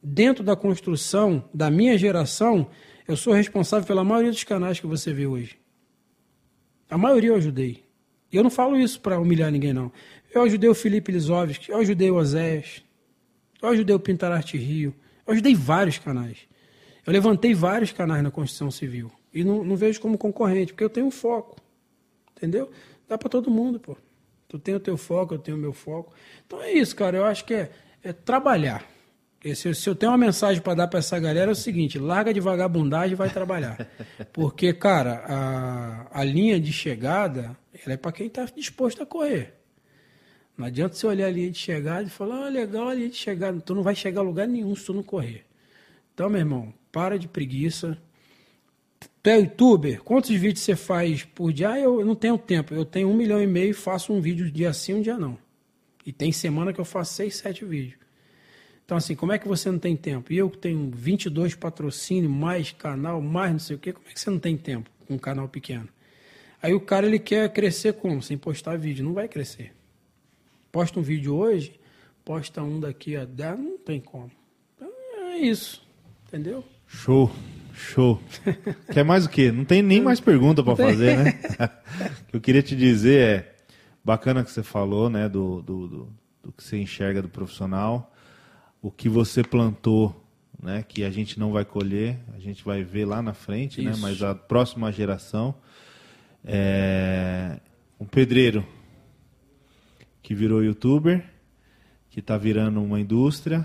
dentro 0.03 0.45
da 0.45 0.57
construção 0.57 1.49
da 1.53 1.71
minha 1.71 1.97
geração, 1.97 2.69
eu 3.07 3.17
sou 3.17 3.33
responsável 3.33 3.87
pela 3.87 4.05
maioria 4.05 4.31
dos 4.31 4.45
canais 4.45 4.81
que 4.81 4.87
você 4.87 5.13
vê 5.13 5.27
hoje. 5.27 5.59
A 6.91 6.99
maioria 6.99 7.31
eu 7.31 7.37
ajudei. 7.37 7.85
Eu 8.33 8.43
não 8.43 8.51
falo 8.51 8.77
isso 8.77 9.01
para 9.01 9.19
humilhar 9.19 9.51
ninguém, 9.51 9.73
não. 9.73 9.91
Eu 10.35 10.43
ajudei 10.43 10.69
o 10.69 10.75
Felipe 10.75 11.13
Lisovski, 11.13 11.71
eu 11.71 11.79
ajudei 11.79 12.11
o 12.11 12.17
Osés, 12.17 12.83
eu 13.63 13.69
ajudei 13.69 13.95
o 13.95 14.01
Pintararte 14.01 14.57
Rio, 14.57 14.95
eu 15.27 15.33
ajudei 15.33 15.55
vários 15.55 15.99
canais. 15.99 16.39
Eu 17.07 17.13
levantei 17.13 17.55
vários 17.55 17.93
canais 17.93 18.23
na 18.23 18.31
construção 18.31 18.71
civil. 18.71 19.11
E 19.33 19.45
não, 19.45 19.63
não 19.63 19.77
vejo 19.77 20.01
como 20.01 20.19
concorrente, 20.19 20.73
porque 20.73 20.85
eu 20.85 20.91
tenho 20.91 21.07
um 21.07 21.11
foco. 21.11 21.57
Entendeu? 22.37 22.71
Dá 23.09 23.17
para 23.17 23.29
todo 23.29 23.51
mundo, 23.51 23.79
pô. 23.79 23.97
Tu 24.49 24.59
tem 24.59 24.75
o 24.75 24.81
teu 24.81 24.97
foco, 24.97 25.35
eu 25.35 25.39
tenho 25.39 25.57
o 25.57 25.61
meu 25.61 25.73
foco. 25.73 26.13
Então 26.47 26.61
é 26.63 26.73
isso, 26.73 26.95
cara. 26.95 27.17
Eu 27.17 27.25
acho 27.25 27.45
que 27.45 27.55
é, 27.55 27.71
é 28.03 28.13
trabalhar. 28.13 28.85
Se, 29.55 29.75
se 29.75 29.89
eu 29.89 29.95
tenho 29.95 30.11
uma 30.11 30.19
mensagem 30.19 30.61
para 30.61 30.75
dar 30.75 30.89
para 30.89 30.99
essa 30.99 31.19
galera 31.19 31.51
é 31.51 31.53
o 31.53 31.57
seguinte: 31.57 31.99
larga 31.99 32.33
de 32.33 32.41
vagabundagem 32.41 33.13
e 33.13 33.17
vai 33.17 33.31
trabalhar. 33.31 33.89
Porque, 34.33 34.73
cara, 34.73 35.25
a, 35.27 36.21
a 36.21 36.25
linha 36.25 36.59
de 36.59 36.73
chegada 36.73 37.57
ela 37.85 37.95
é 37.95 37.97
para 37.97 38.13
quem 38.13 38.27
está 38.27 38.45
disposto 38.45 39.03
a 39.03 39.07
correr. 39.07 39.55
Não 40.57 40.67
adianta 40.67 40.95
você 40.95 41.07
olhar 41.07 41.27
a 41.27 41.31
linha 41.31 41.51
de 41.51 41.59
chegada 41.59 42.05
e 42.05 42.11
falar, 42.11 42.47
ah, 42.47 42.49
legal 42.49 42.89
a 42.89 42.95
linha 42.95 43.11
de 43.11 43.17
chegada. 43.17 43.61
Tu 43.61 43.75
não 43.75 43.83
vai 43.83 43.95
chegar 43.95 44.21
a 44.21 44.25
lugar 44.25 44.49
nenhum 44.49 44.75
se 44.75 44.87
tu 44.87 44.95
não 44.95 45.03
correr. 45.03 45.45
Então, 46.15 46.31
meu 46.31 46.41
irmão, 46.41 46.73
para 46.91 47.19
de 47.19 47.29
preguiça, 47.29 47.99
Tu 49.27 49.31
é 49.31 49.41
youtuber? 49.41 50.03
Quantos 50.03 50.31
vídeos 50.31 50.61
você 50.61 50.77
faz 50.77 51.25
por 51.25 51.53
dia? 51.53 51.71
Ah, 51.71 51.81
eu, 51.81 52.05
não 52.05 52.15
tenho 52.15 52.39
tempo. 52.39 52.73
Eu 52.73 52.85
tenho 52.85 53.09
um 53.09 53.17
milhão 53.17 53.43
e 53.43 53.47
meio 53.47 53.71
e 53.71 53.75
faço 53.75 54.13
um 54.13 54.21
vídeo 54.21 54.49
dia 54.49 54.73
sim, 54.73 54.95
um 54.95 55.03
dia 55.03 55.19
não. 55.19 55.37
E 56.07 56.13
tem 56.13 56.31
semana 56.31 56.73
que 56.73 56.81
eu 56.81 56.85
faço 56.85 57.15
seis, 57.15 57.35
sete 57.35 57.65
vídeos. 57.65 57.99
Então, 58.85 58.97
assim, 58.97 59.17
como 59.17 59.33
é 59.33 59.39
que 59.39 59.49
você 59.49 59.69
não 59.69 59.81
tem 59.81 59.97
tempo? 59.97 60.33
E 60.33 60.39
eu 60.39 60.49
que 60.49 60.59
tenho 60.59 60.93
22 60.95 61.57
patrocínios, 61.57 62.31
mais 62.33 62.71
canal, 62.71 63.21
mais 63.21 63.51
não 63.51 63.59
sei 63.59 63.75
o 63.75 63.79
quê, 63.81 63.93
como 63.93 64.07
é 64.09 64.13
que 64.13 64.21
você 64.21 64.31
não 64.31 64.39
tem 64.39 64.57
tempo 64.57 64.89
com 65.09 65.15
um 65.15 65.19
canal 65.19 65.49
pequeno? 65.49 65.89
Aí 66.63 66.73
o 66.73 66.81
cara, 66.81 67.05
ele 67.05 67.19
quer 67.19 67.53
crescer 67.53 67.95
como? 67.95 68.23
Sem 68.23 68.39
postar 68.39 68.79
vídeo. 68.79 69.05
Não 69.05 69.13
vai 69.13 69.27
crescer. 69.27 69.73
Posta 70.77 71.01
um 71.01 71.03
vídeo 71.03 71.35
hoje, 71.35 71.73
posta 72.23 72.63
um 72.63 72.79
daqui 72.79 73.17
a 73.17 73.25
10, 73.25 73.59
não 73.59 73.79
tem 73.79 73.99
como. 73.99 74.31
Então, 74.75 74.87
é 75.31 75.39
isso. 75.39 75.83
Entendeu? 76.29 76.63
Show. 76.87 77.33
Show. 77.73 78.21
Quer 78.93 79.03
mais 79.03 79.25
o 79.25 79.31
quê? 79.31 79.51
Não 79.51 79.65
tem 79.65 79.81
nem 79.81 80.03
mais 80.03 80.21
pergunta 80.21 80.63
para 80.63 80.77
fazer, 80.77 81.17
né? 81.17 81.41
o 82.21 82.25
que 82.27 82.37
eu 82.37 82.41
queria 82.43 82.63
te 82.63 82.77
dizer 82.77 83.23
é, 83.23 83.55
bacana 84.05 84.45
que 84.45 84.51
você 84.51 84.63
falou, 84.63 85.09
né, 85.09 85.31
do, 85.31 85.63
do, 85.63 85.89
do, 85.89 86.13
do, 86.45 86.53
que 86.53 86.63
você 86.63 86.77
enxerga 86.77 87.23
do 87.23 87.29
profissional, 87.31 88.15
o 88.83 88.91
que 88.91 89.09
você 89.09 89.43
plantou, 89.43 90.15
né, 90.63 90.85
que 90.87 91.05
a 91.05 91.11
gente 91.11 91.41
não 91.41 91.53
vai 91.53 91.65
colher, 91.65 92.19
a 92.35 92.39
gente 92.39 92.63
vai 92.63 92.85
ver 92.85 93.07
lá 93.07 93.23
na 93.23 93.33
frente, 93.33 93.81
né, 93.81 93.95
mas 93.99 94.23
a 94.23 94.35
próxima 94.35 94.93
geração 94.93 95.55
é 96.45 97.61
um 97.99 98.05
pedreiro 98.05 98.63
que 100.27 100.35
virou 100.35 100.61
youtuber, 100.61 101.25
que 102.11 102.19
está 102.19 102.37
virando 102.37 102.83
uma 102.83 102.99
indústria, 102.99 103.65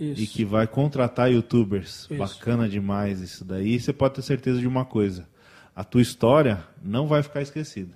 isso. 0.00 0.22
e 0.22 0.26
que 0.26 0.42
vai 0.42 0.66
contratar 0.66 1.30
youtubers. 1.30 2.04
Isso. 2.04 2.14
Bacana 2.14 2.66
demais 2.66 3.20
isso 3.20 3.44
daí. 3.44 3.78
Você 3.78 3.92
pode 3.92 4.14
ter 4.14 4.22
certeza 4.22 4.58
de 4.58 4.66
uma 4.66 4.86
coisa: 4.86 5.28
a 5.76 5.84
tua 5.84 6.00
história 6.00 6.64
não 6.82 7.06
vai 7.06 7.22
ficar 7.22 7.42
esquecida. 7.42 7.94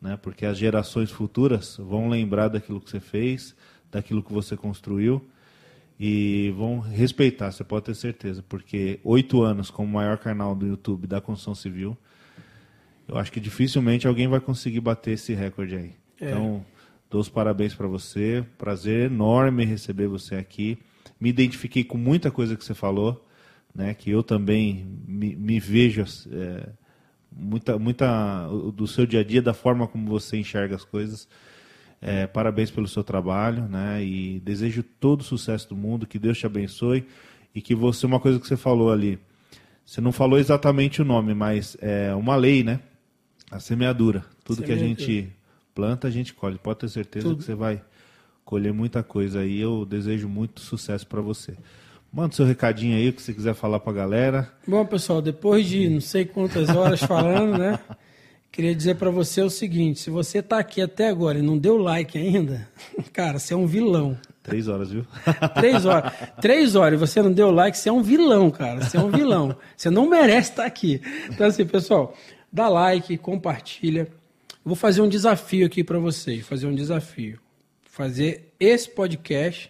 Né? 0.00 0.16
Porque 0.16 0.46
as 0.46 0.56
gerações 0.56 1.10
futuras 1.10 1.76
vão 1.76 2.08
lembrar 2.08 2.48
daquilo 2.48 2.80
que 2.80 2.88
você 2.88 3.00
fez, 3.00 3.54
daquilo 3.92 4.22
que 4.22 4.32
você 4.32 4.56
construiu 4.56 5.22
e 6.00 6.54
vão 6.56 6.80
respeitar, 6.80 7.52
você 7.52 7.62
pode 7.62 7.84
ter 7.84 7.94
certeza, 7.94 8.42
porque 8.48 8.98
oito 9.04 9.42
anos 9.42 9.68
como 9.68 9.90
o 9.90 9.92
maior 9.92 10.16
canal 10.16 10.54
do 10.54 10.66
YouTube 10.66 11.06
da 11.06 11.20
construção 11.20 11.54
civil, 11.54 11.94
eu 13.06 13.18
acho 13.18 13.30
que 13.30 13.38
dificilmente 13.38 14.06
alguém 14.06 14.26
vai 14.26 14.40
conseguir 14.40 14.80
bater 14.80 15.10
esse 15.10 15.34
recorde 15.34 15.76
aí. 15.76 15.92
É. 16.18 16.30
Então, 16.30 16.64
dou 17.10 17.20
os 17.20 17.28
parabéns 17.28 17.74
para 17.74 17.88
você, 17.88 18.44
prazer 18.56 19.10
enorme 19.10 19.64
receber 19.64 20.06
você 20.06 20.36
aqui 20.36 20.78
me 21.20 21.28
identifiquei 21.28 21.84
com 21.84 21.98
muita 21.98 22.30
coisa 22.30 22.56
que 22.56 22.64
você 22.64 22.74
falou, 22.74 23.26
né? 23.74 23.92
Que 23.92 24.10
eu 24.10 24.22
também 24.22 24.86
me, 25.06 25.36
me 25.36 25.60
vejo 25.60 26.02
é, 26.32 26.68
muita, 27.30 27.78
muita 27.78 28.48
do 28.74 28.86
seu 28.86 29.04
dia 29.04 29.20
a 29.20 29.24
dia, 29.24 29.42
da 29.42 29.52
forma 29.52 29.86
como 29.86 30.08
você 30.08 30.38
enxerga 30.38 30.74
as 30.74 30.84
coisas. 30.84 31.28
É, 32.02 32.26
parabéns 32.26 32.70
pelo 32.70 32.88
seu 32.88 33.04
trabalho, 33.04 33.68
né? 33.68 34.02
E 34.02 34.40
desejo 34.40 34.82
todo 34.82 35.20
o 35.20 35.24
sucesso 35.24 35.68
do 35.68 35.76
mundo, 35.76 36.06
que 36.06 36.18
Deus 36.18 36.38
te 36.38 36.46
abençoe 36.46 37.06
e 37.54 37.60
que 37.60 37.74
você, 37.74 38.06
uma 38.06 38.18
coisa 38.18 38.40
que 38.40 38.46
você 38.46 38.56
falou 38.56 38.90
ali, 38.90 39.18
você 39.84 40.00
não 40.00 40.12
falou 40.12 40.38
exatamente 40.38 41.02
o 41.02 41.04
nome, 41.04 41.34
mas 41.34 41.76
é 41.80 42.14
uma 42.14 42.36
lei, 42.36 42.64
né? 42.64 42.80
A 43.50 43.60
semeadura. 43.60 44.24
Tudo 44.42 44.62
que 44.62 44.72
a 44.72 44.76
gente 44.76 45.30
planta, 45.80 46.08
a 46.08 46.10
gente 46.10 46.34
colhe. 46.34 46.58
Pode 46.58 46.80
ter 46.80 46.88
certeza 46.90 47.28
Tudo. 47.28 47.38
que 47.38 47.44
você 47.44 47.54
vai 47.54 47.80
colher 48.44 48.72
muita 48.72 49.02
coisa 49.02 49.40
aí. 49.40 49.58
Eu 49.58 49.86
desejo 49.86 50.28
muito 50.28 50.60
sucesso 50.60 51.06
para 51.06 51.22
você. 51.22 51.56
Manda 52.12 52.34
seu 52.34 52.44
recadinho 52.44 52.96
aí, 52.96 53.08
o 53.08 53.12
que 53.14 53.22
você 53.22 53.32
quiser 53.32 53.54
falar 53.54 53.80
para 53.80 53.92
a 53.92 53.96
galera. 53.96 54.52
Bom, 54.66 54.84
pessoal, 54.84 55.22
depois 55.22 55.66
de 55.66 55.88
não 55.88 56.00
sei 56.00 56.26
quantas 56.26 56.68
horas 56.68 57.00
falando, 57.00 57.56
né? 57.56 57.78
Queria 58.52 58.74
dizer 58.74 58.96
para 58.96 59.10
você 59.10 59.40
o 59.40 59.48
seguinte: 59.48 60.00
se 60.00 60.10
você 60.10 60.40
está 60.40 60.58
aqui 60.58 60.82
até 60.82 61.08
agora 61.08 61.38
e 61.38 61.42
não 61.42 61.56
deu 61.56 61.78
like 61.78 62.18
ainda, 62.18 62.68
cara, 63.12 63.38
você 63.38 63.54
é 63.54 63.56
um 63.56 63.66
vilão. 63.66 64.18
Três 64.42 64.68
horas, 64.68 64.90
viu? 64.90 65.06
Três 65.54 65.86
horas. 65.86 66.12
Três 66.42 66.74
horas 66.74 66.94
e 66.94 67.00
você 67.00 67.22
não 67.22 67.32
deu 67.32 67.50
like, 67.50 67.78
você 67.78 67.88
é 67.88 67.92
um 67.92 68.02
vilão, 68.02 68.50
cara. 68.50 68.82
Você 68.82 68.98
é 68.98 69.00
um 69.00 69.10
vilão. 69.10 69.56
Você 69.76 69.88
não 69.88 70.10
merece 70.10 70.50
estar 70.50 70.66
aqui. 70.66 71.00
Então, 71.30 71.46
assim, 71.46 71.64
pessoal, 71.64 72.14
dá 72.52 72.68
like, 72.68 73.16
compartilha. 73.16 74.08
Vou 74.70 74.76
fazer 74.76 75.02
um 75.02 75.08
desafio 75.08 75.66
aqui 75.66 75.82
para 75.82 75.98
vocês. 75.98 76.46
Fazer 76.46 76.68
um 76.68 76.74
desafio 76.76 77.40
fazer 78.00 78.54
esse 78.60 78.88
podcast 78.88 79.68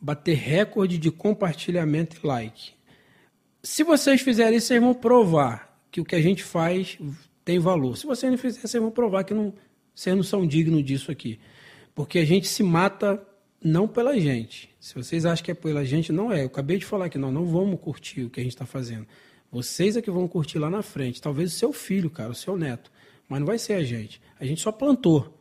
bater 0.00 0.34
recorde 0.34 0.96
de 0.96 1.10
compartilhamento 1.10 2.16
e 2.16 2.26
like. 2.26 2.72
Se 3.62 3.84
vocês 3.84 4.22
fizerem 4.22 4.56
isso, 4.56 4.68
vocês 4.68 4.80
vão 4.80 4.94
provar 4.94 5.78
que 5.90 6.00
o 6.00 6.04
que 6.06 6.16
a 6.16 6.22
gente 6.22 6.42
faz 6.42 6.98
tem 7.44 7.58
valor. 7.58 7.98
Se 7.98 8.06
vocês 8.06 8.32
não 8.32 8.38
fizerem, 8.38 8.66
vocês 8.66 8.82
vão 8.82 8.90
provar 8.90 9.24
que 9.24 9.34
não, 9.34 9.52
vocês 9.94 10.16
não 10.16 10.22
são 10.22 10.46
dignos 10.46 10.82
disso 10.82 11.12
aqui. 11.12 11.38
Porque 11.94 12.18
a 12.18 12.24
gente 12.24 12.48
se 12.48 12.62
mata 12.62 13.22
não 13.62 13.86
pela 13.86 14.18
gente. 14.18 14.70
Se 14.80 14.94
vocês 14.94 15.26
acham 15.26 15.44
que 15.44 15.50
é 15.50 15.54
pela 15.54 15.84
gente, 15.84 16.10
não 16.10 16.32
é. 16.32 16.44
Eu 16.44 16.46
acabei 16.46 16.78
de 16.78 16.86
falar 16.86 17.10
que 17.10 17.18
nós 17.18 17.32
não 17.32 17.44
vamos 17.44 17.78
curtir 17.78 18.22
o 18.22 18.30
que 18.30 18.40
a 18.40 18.42
gente 18.42 18.54
está 18.54 18.64
fazendo. 18.64 19.06
Vocês 19.52 19.98
é 19.98 20.02
que 20.02 20.10
vão 20.10 20.26
curtir 20.26 20.58
lá 20.58 20.70
na 20.70 20.80
frente. 20.80 21.20
Talvez 21.20 21.52
o 21.52 21.56
seu 21.56 21.74
filho, 21.74 22.08
cara, 22.08 22.30
o 22.30 22.34
seu 22.34 22.56
neto. 22.56 22.90
Mas 23.30 23.38
não 23.38 23.46
vai 23.46 23.58
ser 23.58 23.74
a 23.74 23.84
gente. 23.84 24.20
A 24.40 24.44
gente 24.44 24.60
só 24.60 24.72
plantou. 24.72 25.38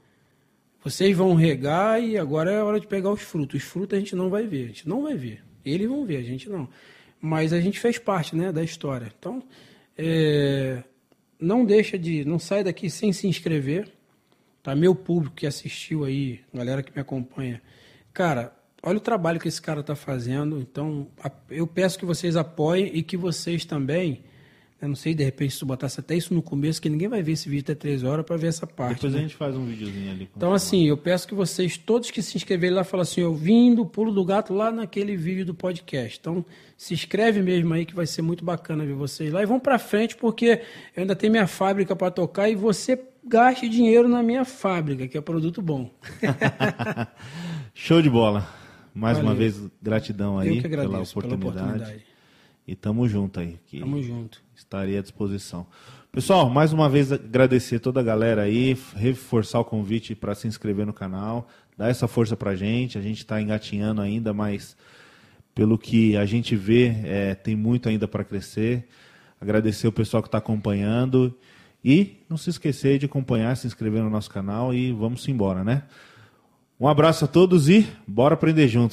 Vocês 0.83 1.17
vão 1.17 1.33
regar 1.33 2.01
e 2.01 2.19
agora 2.19 2.51
é 2.51 2.61
hora 2.61 2.79
de 2.79 2.85
pegar 2.85 3.11
os 3.11 3.21
frutos. 3.21 3.63
Os 3.63 3.67
frutos 3.67 3.97
a 3.97 3.99
gente 3.99 4.15
não 4.15 4.29
vai 4.29 4.45
ver, 4.45 4.65
a 4.65 4.67
gente 4.67 4.87
não 4.87 5.01
vai 5.01 5.15
ver. 5.15 5.43
Eles 5.65 5.87
vão 5.89 6.05
ver, 6.05 6.17
a 6.17 6.21
gente 6.21 6.47
não. 6.47 6.69
Mas 7.19 7.51
a 7.51 7.59
gente 7.59 7.79
fez 7.79 7.97
parte 7.97 8.35
né, 8.35 8.51
da 8.51 8.63
história. 8.63 9.11
Então, 9.17 9.43
é, 9.97 10.83
não 11.39 11.65
deixa 11.65 11.97
de. 11.97 12.23
Não 12.23 12.37
sai 12.37 12.63
daqui 12.63 12.91
sem 12.91 13.11
se 13.11 13.27
inscrever. 13.27 13.91
Tá? 14.61 14.75
Meu 14.75 14.93
público 14.93 15.35
que 15.35 15.47
assistiu 15.47 16.05
aí, 16.05 16.41
galera 16.53 16.83
que 16.83 16.93
me 16.93 17.01
acompanha. 17.01 17.59
Cara, 18.13 18.53
olha 18.83 18.97
o 18.97 19.01
trabalho 19.01 19.39
que 19.39 19.47
esse 19.47 19.61
cara 19.61 19.79
está 19.79 19.95
fazendo. 19.95 20.59
Então, 20.59 21.07
eu 21.49 21.65
peço 21.65 21.97
que 21.97 22.05
vocês 22.05 22.35
apoiem 22.35 22.91
e 22.93 23.01
que 23.01 23.17
vocês 23.17 23.65
também 23.65 24.23
eu 24.81 24.87
não 24.87 24.95
sei, 24.95 25.13
de 25.13 25.25
repente, 25.25 25.53
se 25.53 25.59
tu 25.59 25.65
botasse 25.65 25.99
até 25.99 26.15
isso 26.15 26.33
no 26.33 26.41
começo, 26.41 26.81
que 26.81 26.89
ninguém 26.89 27.09
vai 27.09 27.21
ver 27.21 27.33
esse 27.33 27.49
vídeo 27.49 27.63
até 27.63 27.75
três 27.75 28.01
horas 28.01 28.25
para 28.25 28.37
ver 28.37 28.47
essa 28.47 28.65
parte. 28.65 28.95
Depois 28.95 29.11
né? 29.11 29.19
a 29.19 29.21
gente 29.23 29.35
faz 29.35 29.53
um 29.53 29.65
videozinho 29.65 30.09
ali. 30.09 30.29
Então, 30.35 30.53
assim, 30.53 30.87
eu 30.87 30.95
peço 30.95 31.27
que 31.27 31.35
vocês, 31.35 31.77
todos 31.77 32.09
que 32.11 32.21
se 32.21 32.37
inscreverem 32.37 32.73
lá, 32.73 32.85
falem 32.85 33.01
assim, 33.01 33.19
eu 33.19 33.35
vim 33.35 33.75
do 33.75 33.85
Pulo 33.85 34.13
do 34.13 34.23
Gato 34.23 34.53
lá 34.53 34.71
naquele 34.71 35.17
vídeo 35.17 35.45
do 35.45 35.53
podcast. 35.53 36.17
Então, 36.21 36.45
se 36.77 36.93
inscreve 36.93 37.41
mesmo 37.41 37.73
aí, 37.73 37.85
que 37.85 37.93
vai 37.93 38.07
ser 38.07 38.21
muito 38.21 38.45
bacana 38.45 38.85
ver 38.85 38.93
vocês 38.93 39.33
lá. 39.33 39.43
E 39.43 39.45
vão 39.45 39.59
para 39.59 39.77
frente, 39.77 40.15
porque 40.15 40.61
eu 40.95 41.01
ainda 41.01 41.13
tenho 41.13 41.31
minha 41.31 41.47
fábrica 41.47 41.93
para 41.93 42.09
tocar 42.09 42.49
e 42.49 42.55
você 42.55 42.97
gaste 43.21 43.67
dinheiro 43.67 44.07
na 44.07 44.23
minha 44.23 44.45
fábrica, 44.45 45.09
que 45.09 45.17
é 45.17 45.21
produto 45.21 45.61
bom. 45.61 45.91
Show 47.75 48.01
de 48.01 48.09
bola. 48.09 48.47
Mais 48.95 49.17
Valeu. 49.17 49.31
uma 49.31 49.35
vez, 49.35 49.61
gratidão 49.81 50.39
aí 50.39 50.61
pela, 50.61 51.01
oportunidade. 51.01 51.13
pela 51.13 51.35
oportunidade. 51.35 52.05
E 52.65 52.75
tamo 52.75 53.09
junto 53.09 53.41
aí. 53.41 53.59
Que... 53.65 53.79
Tamo 53.79 54.01
junto 54.01 54.48
estarei 54.59 54.97
à 54.97 55.01
disposição. 55.01 55.65
Pessoal, 56.11 56.49
mais 56.49 56.73
uma 56.73 56.89
vez 56.89 57.11
agradecer 57.11 57.79
toda 57.79 57.99
a 57.99 58.03
galera 58.03 58.43
aí, 58.43 58.77
reforçar 58.95 59.59
o 59.59 59.65
convite 59.65 60.15
para 60.15 60.35
se 60.35 60.47
inscrever 60.47 60.85
no 60.85 60.93
canal, 60.93 61.47
dar 61.77 61.89
essa 61.89 62.07
força 62.07 62.35
para 62.35 62.51
a 62.51 62.55
gente. 62.55 62.97
A 62.97 63.01
gente 63.01 63.19
está 63.19 63.41
engatinhando 63.41 64.01
ainda, 64.01 64.33
mas 64.33 64.75
pelo 65.55 65.77
que 65.77 66.17
a 66.17 66.25
gente 66.25 66.55
vê, 66.55 66.95
é, 67.05 67.35
tem 67.35 67.55
muito 67.55 67.87
ainda 67.87 68.07
para 68.07 68.23
crescer. 68.23 68.87
Agradecer 69.39 69.87
o 69.87 69.91
pessoal 69.91 70.21
que 70.21 70.27
está 70.27 70.39
acompanhando 70.39 71.33
e 71.83 72.17
não 72.27 72.37
se 72.37 72.49
esquecer 72.49 72.99
de 72.99 73.05
acompanhar, 73.05 73.55
se 73.55 73.67
inscrever 73.67 74.03
no 74.03 74.09
nosso 74.09 74.29
canal 74.29 74.73
e 74.73 74.91
vamos 74.91 75.25
embora, 75.27 75.63
né? 75.63 75.83
Um 76.79 76.87
abraço 76.87 77.25
a 77.25 77.27
todos 77.27 77.69
e 77.69 77.87
bora 78.07 78.33
aprender 78.33 78.67
juntos. 78.67 78.87